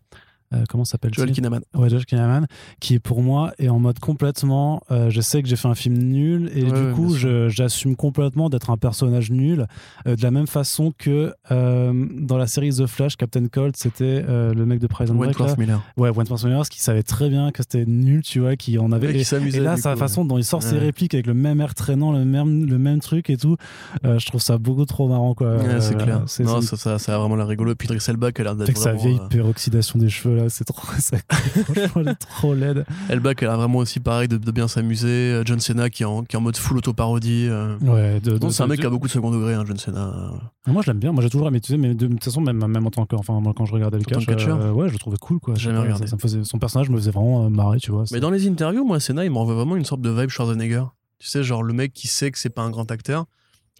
Euh, 0.53 0.65
comment 0.69 0.85
s'appelle 0.85 1.13
Joel 1.15 1.33
Kinnaman. 1.33 1.61
Ouais, 1.75 1.89
Joel 1.89 2.05
Kinnaman, 2.07 2.47
qui 2.81 2.99
pour 2.99 3.23
moi 3.23 3.53
est 3.59 3.69
en 3.69 3.79
mode 3.79 3.99
complètement. 3.99 4.83
euh, 4.91 5.11
je 5.11 5.21
sais 5.21 5.43
que 5.43 5.49
j'ai 5.49 5.57
fait 5.57 5.69
un 5.69 5.75
film 5.75 5.97
nul 5.99 6.51
et 6.55 6.65
Ouais, 6.65 6.73
du 6.73 6.87
ouais, 6.87 6.93
coup, 6.93 7.15
j'assume 7.49 7.97
complètement 7.97 8.49
d'être 8.51 8.71
un 8.71 8.77
personnage 8.77 9.31
nul, 9.31 9.67
euh, 10.07 10.17
de 10.17 10.23
la 10.23 10.31
même 10.31 10.47
façon 10.47 10.93
que 10.97 11.33
euh, 11.51 12.07
dans 12.19 12.37
la 12.37 12.47
série 12.47 12.71
The 12.71 12.87
Flash, 12.87 13.17
Captain 13.17 13.47
Cold, 13.49 13.77
c'était 13.77 14.23
le 14.29 14.65
mec 14.67 14.79
de 14.81 14.87
Prison 14.87 15.15
Break. 15.15 15.31
Wentworth 15.39 15.59
Miller. 15.59 15.81
Ouais, 15.97 16.11
Wentworth 16.11 16.45
Miller, 16.45 16.69
qui 16.69 16.81
savait 16.81 17.03
très 17.03 17.29
bien 17.29 17.51
que 17.53 17.63
c'était 17.63 17.87
nul, 17.87 18.23
tu 18.23 18.41
vois, 18.41 18.57
qui 18.57 18.79
en 18.79 18.93
avait. 18.93 19.19
Et- 19.19 19.25
s'amusait, 19.25 19.59
et 19.59 19.61
là, 19.61 19.77
sa 19.77 19.97
façon 19.97 20.25
dont 20.25 20.39
il 20.39 20.45
sort 20.45 20.63
ses 20.63 20.79
répliques 20.79 21.15
avec 21.15 21.27
le 21.27 21.35
même 21.35 21.61
air 21.61 21.75
traînant, 21.75 22.13
le 22.13 22.25
même, 22.25 22.67
le 22.67 22.79
même 22.79 23.01
truc 23.01 23.31
et 23.31 23.37
tout, 23.37 23.57
je 24.05 24.25
trouve 24.27 24.41
ça 24.41 24.59
beaucoup 24.59 24.85
trop 24.85 25.09
marrant, 25.09 25.35
quoi. 25.35 25.57
C'est 25.81 25.97
clair. 25.97 26.25
Non, 26.41 26.61
ça, 26.61 26.77
ça, 26.77 26.99
ça 26.99 27.15
a 27.15 27.19
vraiment 27.19 27.37
l'air 27.37 27.47
rigolo. 27.47 27.75
Puis 27.75 27.87
Idris 27.89 28.05
Elba 28.09 28.33
qui 28.33 28.41
a 28.41 28.45
l'air 28.45 28.57
d'être 28.57 28.69
avec 28.69 28.77
sa 28.77 28.93
vieille 28.93 29.21
peroxydation 29.31 29.99
des 29.99 30.09
cheveux, 30.09 30.40
là, 30.43 30.49
c'est 30.49 30.65
trop. 30.65 30.87
ça- 30.99 31.17
Franchement, 31.65 32.03
elle 32.03 32.09
est 32.09 32.15
trop 32.15 32.55
laide. 32.55 32.85
A 33.09 33.57
vraiment 33.57 33.79
aussi 33.79 34.01
pareil 34.01 34.29
de, 34.29 34.37
de 34.37 34.51
bien 34.51 34.69
s'amuser. 34.69 35.09
Euh, 35.09 35.43
John 35.45 35.61
Cena 35.61 35.91
qui 35.91 36.03
est 36.03 36.07
en, 36.07 36.23
qui 36.25 36.37
est 36.37 36.39
en 36.39 36.43
mode 36.43 36.57
full 36.57 36.79
auto-parodie. 36.79 37.47
euh. 37.49 37.77
Ouais, 37.81 38.21
de, 38.21 38.39
de- 38.39 38.49
c'est 38.51 38.63
un 38.63 38.67
de- 38.67 38.71
mec 38.71 38.81
qui 38.81 38.87
a 38.87 38.91
beaucoup 38.91 39.07
de 39.07 39.13
second 39.13 39.31
degré, 39.31 39.55
hein, 39.55 39.65
John 39.67 39.77
Cena. 39.77 40.33
Moi, 40.67 40.83
je 40.83 40.91
l'aime 40.91 40.99
bien. 41.01 41.13
Moi, 41.13 41.23
j'ai 41.23 41.31
toujours 41.31 41.49
aimé, 41.49 41.61
tu 41.61 41.73
sais, 41.73 41.79
mais 41.79 41.95
de, 41.95 42.07
toute 42.07 42.25
façon, 42.25 42.41
même, 42.41 42.65
même 42.67 42.87
en 42.87 42.91
tant 42.91 43.07
que. 43.07 43.17
Enfin, 43.17 43.41
moi, 43.41 43.53
quand 43.57 43.65
je 43.67 43.73
regardais 43.75 43.99
le 43.99 44.05
catch, 44.05 44.27
euh, 44.29 44.71
ouais, 44.73 44.89
je 44.89 44.93
le 44.93 44.99
trouvais 44.99 45.17
cool, 45.19 45.41
quoi. 45.41 45.55
J'ai 45.57 45.71
jamais 45.71 45.81
regardé. 45.81 46.07
Ça, 46.07 46.17
me 46.17 46.21
faisait, 46.21 46.45
son 46.45 46.59
personnage 46.59 46.91
me 46.91 46.97
faisait 46.97 47.11
vraiment 47.11 47.49
marrer, 47.51 47.79
tu 47.79 47.91
vois. 47.91 48.05
Mais 48.13 48.21
dans 48.21 48.31
les 48.31 48.49
interviews, 48.49 48.85
moi, 48.85 49.01
Cena, 49.01 49.25
il 49.25 49.31
m'envoie 49.31 49.55
vraiment 49.55 49.77
une 49.77 49.85
sorte 49.85 50.01
de 50.01 50.11
vibe 50.11 50.31
Schwarzenegger. 50.31 50.85
Tu 51.19 51.29
sais, 51.29 51.43
genre 51.43 51.63
le 51.63 51.73
mec 51.75 51.93
qui 51.93 52.09
sait 52.09 52.31
que 52.31 52.39
c'est 52.39 52.49
pas 52.51 52.63
un 52.63 52.71
grand 52.71 52.91
acteur, 52.91 53.27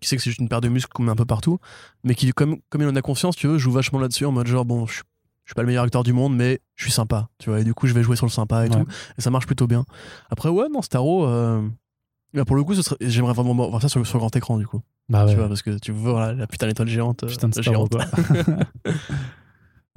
qui 0.01 0.09
sait 0.09 0.17
que 0.17 0.23
c'est 0.23 0.31
juste 0.31 0.41
une 0.41 0.49
paire 0.49 0.61
de 0.61 0.69
muscles 0.69 0.93
qu'on 0.93 1.03
met 1.05 1.11
un 1.11 1.17
peu 1.17 1.25
partout, 1.25 1.59
mais 2.05 2.15
qui, 2.15 2.31
comme, 2.33 2.59
comme 2.69 2.83
il 2.83 2.89
en 2.89 2.97
a 2.97 3.03
confiance, 3.03 3.35
tu 3.37 3.47
veux, 3.47 3.57
joue 3.59 3.71
vachement 3.73 3.99
là-dessus 3.99 4.27
en 4.27 4.33
mode 4.33 4.47
genre, 4.47 4.65
bon, 4.67 4.87
je, 4.87 5.03
je 5.51 5.53
suis 5.53 5.57
pas 5.57 5.63
le 5.63 5.67
meilleur 5.67 5.83
acteur 5.83 6.05
du 6.05 6.13
monde, 6.13 6.37
mais 6.37 6.61
je 6.77 6.85
suis 6.85 6.93
sympa, 6.93 7.29
tu 7.39 7.51
vois, 7.51 7.59
et 7.59 7.65
du 7.65 7.75
coup, 7.75 7.89
je 7.89 7.93
vais 7.95 8.05
jouer 8.05 8.15
sur 8.15 8.25
le 8.27 8.31
sympa 8.31 8.67
et 8.67 8.69
Ouais. 8.71 8.77
tout. 8.85 8.87
Et 9.19 9.21
ça 9.21 9.31
marche 9.31 9.47
plutôt 9.47 9.67
bien. 9.67 9.85
Après, 10.31 10.49
ouais, 10.49 10.67
non, 10.73 10.81
Starro, 10.81 11.27
euh, 11.27 11.61
bah, 12.33 12.45
pour 12.45 12.55
le 12.55 12.63
coup, 12.63 12.73
serait- 12.77 12.95
j'aimerais 13.01 13.33
vraiment 13.33 13.53
voir 13.69 13.83
ça 13.83 13.89
sur, 13.89 14.07
sur 14.07 14.21
grand 14.21 14.35
écran, 14.37 14.59
du 14.59 14.67
coup. 14.69 14.81
Bah 15.09 15.25
ouais. 15.25 15.33
Tu 15.33 15.37
vois, 15.37 15.49
parce 15.49 15.63
que 15.63 15.77
tu 15.81 15.91
vois 15.91 16.21
la, 16.29 16.33
la 16.35 16.47
putain 16.47 16.69
d'étoile 16.69 16.87
géante. 16.87 17.25
euh, 17.25 17.27
Putain 17.27 17.49
de 17.49 17.53
Star 17.55 17.65
géante. 17.65 17.93
Wars, 17.93 18.07
quoi. 18.09 18.93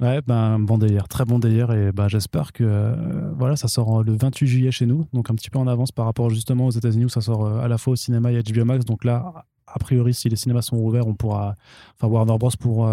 ouais, 0.00 0.20
ben 0.26 0.58
bon 0.58 0.76
délire, 0.78 1.06
très 1.06 1.24
bon 1.24 1.38
délire 1.38 1.70
et 1.72 1.92
bah 1.92 2.08
j'espère 2.08 2.52
que 2.52 2.64
euh, 2.64 3.30
voilà, 3.38 3.54
ça 3.54 3.68
sort 3.68 4.00
euh, 4.00 4.02
le 4.02 4.16
28 4.16 4.46
juillet 4.48 4.70
chez 4.72 4.86
nous, 4.86 5.06
donc 5.12 5.30
un 5.30 5.34
petit 5.36 5.50
peu 5.50 5.58
en 5.60 5.68
avance 5.68 5.92
par 5.92 6.06
rapport 6.06 6.30
justement 6.30 6.66
aux 6.66 6.70
États-Unis 6.72 7.04
où 7.04 7.08
ça 7.08 7.20
sort 7.20 7.46
euh, 7.46 7.60
à 7.60 7.68
la 7.68 7.78
fois 7.78 7.92
au 7.92 7.96
cinéma 7.96 8.32
et 8.32 8.38
à 8.38 8.42
HBO 8.42 8.64
Max. 8.64 8.84
Donc 8.84 9.04
là, 9.04 9.46
a 9.74 9.78
priori, 9.78 10.14
si 10.14 10.28
les 10.28 10.36
cinémas 10.36 10.62
sont 10.62 10.76
ouverts, 10.76 11.06
on 11.06 11.14
pourra, 11.14 11.54
enfin 11.98 12.06
Warner 12.06 12.38
Bros 12.38 12.50
pour 12.58 12.88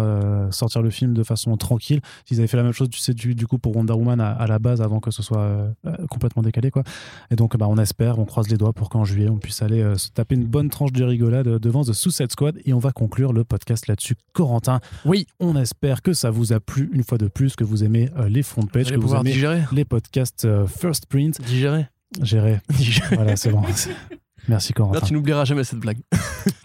sortir 0.50 0.82
le 0.82 0.90
film 0.90 1.14
de 1.14 1.22
façon 1.22 1.56
tranquille. 1.56 2.00
S'ils 2.26 2.38
avaient 2.38 2.46
fait 2.46 2.56
la 2.56 2.62
même 2.62 2.72
chose, 2.72 2.90
tu 2.90 2.98
sais, 2.98 3.14
du, 3.14 3.34
du 3.34 3.46
coup 3.46 3.58
pour 3.58 3.76
Wonder 3.76 3.92
Woman 3.92 4.20
à, 4.20 4.30
à 4.32 4.46
la 4.46 4.58
base 4.58 4.80
avant 4.82 5.00
que 5.00 5.10
ce 5.10 5.22
soit 5.22 5.38
euh, 5.38 5.70
euh, 5.86 6.06
complètement 6.08 6.42
décalé, 6.42 6.70
quoi. 6.70 6.82
Et 7.30 7.36
donc, 7.36 7.56
bah, 7.56 7.66
on 7.68 7.76
espère, 7.78 8.18
on 8.18 8.24
croise 8.24 8.48
les 8.48 8.56
doigts 8.56 8.72
pour 8.72 8.88
qu'en 8.90 9.04
juillet, 9.04 9.28
on 9.28 9.38
puisse 9.38 9.62
aller 9.62 9.80
euh, 9.82 9.96
se 9.96 10.10
taper 10.10 10.34
une 10.34 10.44
bonne 10.46 10.68
tranche 10.70 10.92
de 10.92 11.04
rigolade 11.04 11.46
euh, 11.46 11.58
devant 11.58 11.82
The 11.84 11.92
Suicide 11.92 12.30
Squad. 12.32 12.58
Et 12.64 12.72
on 12.72 12.78
va 12.78 12.92
conclure 12.92 13.32
le 13.32 13.44
podcast 13.44 13.86
là-dessus. 13.86 14.16
Corentin, 14.32 14.80
oui, 15.04 15.26
on 15.40 15.56
espère 15.56 16.02
que 16.02 16.12
ça 16.12 16.30
vous 16.30 16.52
a 16.52 16.60
plu 16.60 16.90
une 16.92 17.04
fois 17.04 17.18
de 17.18 17.28
plus, 17.28 17.56
que 17.56 17.64
vous 17.64 17.84
aimez 17.84 18.10
euh, 18.18 18.28
les 18.28 18.42
front 18.42 18.62
Vous 18.62 18.66
page, 18.68 18.88
allez 18.88 18.96
que 18.96 19.00
vous 19.00 19.14
aimez 19.14 19.32
digérer. 19.32 19.62
les 19.72 19.84
podcasts 19.84 20.44
euh, 20.44 20.66
First 20.66 21.06
Print. 21.06 21.40
Digérer. 21.40 21.86
Digérer. 22.18 22.60
Voilà, 23.12 23.36
c'est 23.36 23.50
bon. 23.50 23.62
Merci 24.48 24.72
Corentin. 24.72 25.00
Là, 25.00 25.06
tu 25.06 25.12
n'oublieras 25.14 25.44
jamais 25.44 25.64
cette 25.64 25.80
blague. 25.80 25.98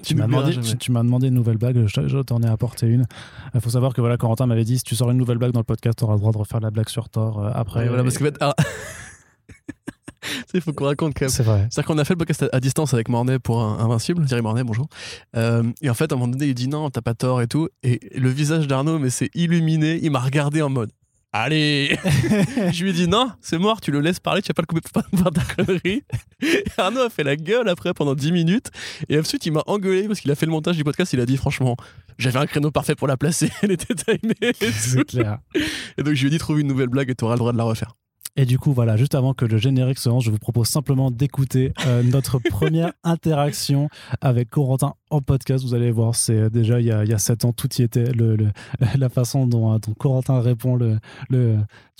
Tu 0.04 0.16
m'as 0.16 0.26
demandé, 0.26 0.58
tu, 0.80 0.91
demandé 0.91 1.28
une 1.28 1.34
nouvelle 1.34 1.58
blague, 1.58 1.86
je, 1.86 2.08
je 2.08 2.18
t'en 2.20 2.41
ai 2.41 2.48
apporté 2.48 2.88
une. 2.88 3.06
Il 3.54 3.60
faut 3.60 3.70
savoir 3.70 3.94
que 3.94 3.99
voilà, 3.99 4.16
Corentin 4.16 4.45
m'avait 4.45 4.64
dit 4.64 4.78
si 4.78 4.84
tu 4.84 4.95
sors 4.95 5.12
une 5.12 5.18
nouvelle 5.18 5.38
blague 5.38 5.52
dans 5.52 5.60
le 5.60 5.66
podcast, 5.66 5.98
tu 5.98 6.06
auras 6.06 6.14
le 6.14 6.20
droit 6.20 6.32
de 6.32 6.38
refaire 6.38 6.62
la 6.62 6.72
blague 6.72 6.88
sur 6.88 7.10
Thor 7.10 7.44
euh, 7.44 7.52
après. 7.54 7.82
Ouais, 7.82 7.88
voilà, 7.88 8.04
Et- 8.04 8.06
parce 8.06 8.18
que, 8.18 8.24
en 8.24 8.28
fait, 8.28 8.38
ah. 8.40 8.56
Il 10.54 10.62
faut 10.62 10.74
qu'on 10.74 10.86
raconte 10.86 11.14
quand 11.14 11.26
même. 11.26 11.30
C'est 11.30 11.44
vrai. 11.44 11.68
C'est-à-dire 11.70 11.88
qu'on 11.88 11.98
a 11.98 12.06
fait 12.06 12.14
le 12.14 12.18
podcast 12.18 12.45
à, 12.52 12.60
distance 12.60 12.94
avec 12.94 13.10
Mornay 13.10 13.40
pour 13.40 13.62
un, 13.62 13.80
Invincible, 13.80 14.26
Thierry 14.26 14.41
Mornay, 14.41 14.64
bonjour. 14.64 14.88
Euh, 15.36 15.64
et 15.82 15.90
en 15.90 15.94
fait, 15.94 16.12
à 16.12 16.16
un 16.16 16.18
moment 16.18 16.32
donné, 16.32 16.48
il 16.48 16.56
dit 16.56 16.68
non, 16.68 16.90
t'as 16.90 17.02
pas 17.02 17.14
tort 17.14 17.41
et 17.41 17.48
tout. 17.48 17.70
Et 17.84 17.99
le 18.18 18.30
visage 18.30 18.68
d'Arnaud, 18.68 18.99
mais 18.99 19.10
c'est 19.10 19.30
illuminé, 19.36 19.99
il 20.02 20.12
m'a 20.12 20.20
regardé 20.20 20.62
en 20.62 20.70
mode 20.70 20.91
Allez 21.39 21.99
Je 22.73 22.84
lui 22.84 22.89
ai 22.89 22.93
dit 22.93 23.07
non, 23.07 23.30
c'est 23.41 23.59
mort, 23.59 23.80
tu 23.80 23.91
le 23.91 23.99
laisses 23.99 24.19
parler, 24.19 24.41
tu 24.41 24.47
vas 24.47 24.55
pas 24.55 24.64
le 24.64 24.65
couper 24.65 24.89
par 25.23 25.31
ta 25.31 25.41
connerie. 25.53 26.01
Et 26.41 26.64
Arnaud 26.77 27.01
a 27.01 27.11
fait 27.11 27.23
la 27.23 27.35
gueule 27.35 27.69
après 27.69 27.93
pendant 27.93 28.15
10 28.15 28.31
minutes. 28.31 28.72
Et 29.07 29.19
ensuite, 29.19 29.45
il 29.45 29.51
m'a 29.51 29.61
engueulé 29.68 30.07
parce 30.07 30.19
qu'il 30.19 30.31
a 30.31 30.35
fait 30.35 30.47
le 30.47 30.51
montage 30.51 30.77
du 30.77 30.84
podcast. 30.84 31.14
Il 31.14 31.19
a 31.19 31.27
dit 31.27 31.38
franchement, 31.38 31.77
j'avais 32.18 32.39
un 32.39 32.47
créneau 32.47 32.72
parfait 32.72 32.95
pour 32.95 33.07
la 33.07 33.18
placer, 33.18 33.51
elle 33.61 33.72
était 33.72 33.93
timée. 33.93 34.53
C'est 34.72 35.05
clair. 35.05 35.38
Et 35.99 36.03
donc, 36.03 36.15
je 36.15 36.22
lui 36.22 36.27
ai 36.27 36.31
dit 36.31 36.39
trouve 36.39 36.59
une 36.59 36.68
nouvelle 36.68 36.89
blague 36.89 37.11
et 37.11 37.15
tu 37.15 37.23
auras 37.23 37.35
le 37.35 37.39
droit 37.39 37.51
de 37.51 37.57
la 37.57 37.65
refaire. 37.65 37.93
Et 38.39 38.45
du 38.45 38.57
coup, 38.57 38.72
voilà, 38.72 38.97
juste 38.97 39.14
avant 39.14 39.34
que 39.34 39.45
le 39.45 39.57
générique 39.57 39.97
se 39.97 40.09
lance, 40.09 40.23
je 40.23 40.31
vous 40.31 40.38
propose 40.38 40.68
simplement 40.68 41.09
d'écouter 41.09 41.73
euh, 41.85 42.03
notre 42.03 42.38
première 42.38 42.93
interaction 43.03 43.89
avec 44.22 44.49
Corentin 44.49 44.93
en 45.10 45.22
podcast. 45.22 45.64
Vous 45.64 45.74
allez 45.74 45.92
voir, 45.92 46.16
c'est 46.16 46.34
euh, 46.36 46.50
déjà 46.50 46.80
il 46.80 46.86
y 46.88 46.92
a, 46.92 47.04
il 47.04 47.10
y 47.10 47.14
a 47.14 47.18
7 47.18 47.46
ans, 47.46 47.54
tout 47.54 47.68
y 47.78 47.82
était. 47.84 48.12
Le, 48.12 48.36
le- 48.36 48.50
la 48.98 49.10
façon 49.10 49.48
dont, 49.48 49.74
euh, 49.74 49.78
dont 49.80 49.94
Corentin 49.94 50.40
répond, 50.42 50.76
le, 50.76 50.98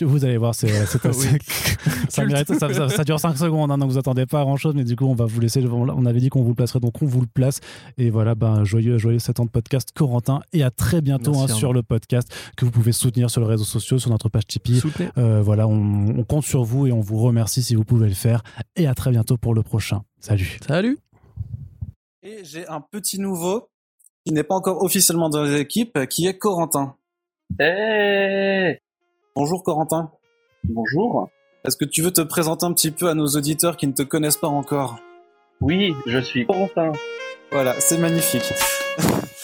vous 0.02 0.26
allez 0.26 0.38
voir, 0.38 0.54
c'est, 0.56 0.70
assez- 0.78 1.00
ça, 2.10 2.26
mérite- 2.26 2.54
ça, 2.58 2.74
ça- 2.74 2.90
ça 2.90 3.04
dure 3.04 3.20
5 3.20 3.38
secondes, 3.38 3.72
hein, 3.72 3.78
donc 3.78 3.90
vous 3.92 3.98
attendez 3.98 4.26
pas 4.26 4.42
à 4.42 4.44
grand 4.44 4.58
chose, 4.58 4.74
mais 4.76 4.84
du 4.84 4.96
coup, 4.96 5.06
on 5.06 5.16
va 5.16 5.26
vous 5.26 5.40
laisser. 5.40 5.64
On 5.66 6.06
avait 6.06 6.20
dit 6.20 6.30
qu'on 6.30 6.42
vous 6.44 6.50
le 6.50 6.56
placerait, 6.56 6.80
donc 6.80 7.02
on 7.02 7.06
vous 7.06 7.22
le 7.22 7.28
place. 7.28 7.60
Et 7.98 8.10
voilà, 8.10 8.36
ben, 8.36 8.64
joyeux, 8.64 8.98
joyeux 8.98 9.20
7 9.20 9.40
ans 9.40 9.46
de 9.46 9.50
podcast, 9.50 9.90
Corentin. 9.96 10.42
Et 10.54 10.64
à 10.64 10.72
très 10.72 11.02
bientôt 11.02 11.32
hein, 11.40 11.48
sur 11.56 11.74
le 11.74 11.84
podcast 11.84 12.32
que 12.56 12.66
vous 12.66 12.72
pouvez 12.72 12.92
soutenir 12.92 13.30
sur 13.30 13.42
les 13.42 13.48
réseaux 13.48 13.64
sociaux, 13.64 14.00
sur 14.00 14.10
notre 14.12 14.30
page 14.30 14.48
Tipeee. 14.48 14.82
Euh, 15.18 15.42
voilà, 15.42 15.68
on, 15.68 16.18
on 16.20 16.24
compte 16.24 16.44
sur 16.46 16.64
vous 16.64 16.88
et 16.88 16.92
on 16.92 17.02
vous 17.02 17.18
remercie 17.20 17.62
si 17.64 17.76
vous 17.76 17.84
pouvez 17.84 18.08
le 18.08 18.14
faire. 18.16 18.44
Et 18.76 18.88
à 18.88 18.94
très 18.96 19.12
bientôt 19.12 19.38
pour 19.38 19.54
le 19.54 19.64
prochain. 19.64 20.02
Salut. 20.20 20.58
Salut 20.68 20.98
Et 22.30 22.44
j'ai 22.44 22.68
un 22.68 22.82
petit 22.82 23.22
nouveau 23.22 23.70
qui 24.26 24.34
n'est 24.34 24.44
pas 24.44 24.56
encore 24.56 24.84
officiellement 24.84 25.30
dans 25.30 25.44
les 25.44 25.62
équipes, 25.62 25.98
qui 26.10 26.28
est 26.28 26.38
Corentin. 26.38 26.98
Hey 27.58 28.80
Bonjour 29.34 29.64
Corentin. 29.64 30.12
Bonjour. 30.66 31.30
Est-ce 31.64 31.78
que 31.78 31.86
tu 31.86 32.02
veux 32.02 32.12
te 32.12 32.20
présenter 32.20 32.66
un 32.66 32.74
petit 32.74 32.92
peu 32.92 33.08
à 33.08 33.14
nos 33.14 33.28
auditeurs 33.28 33.78
qui 33.78 33.88
ne 33.88 33.94
te 33.94 34.02
connaissent 34.02 34.36
pas 34.36 34.50
encore? 34.50 35.00
Oui, 35.62 35.94
je 36.06 36.18
suis 36.18 36.46
Corentin. 36.46 36.92
Voilà, 37.50 37.80
c'est 37.80 37.98
magnifique. 37.98 38.54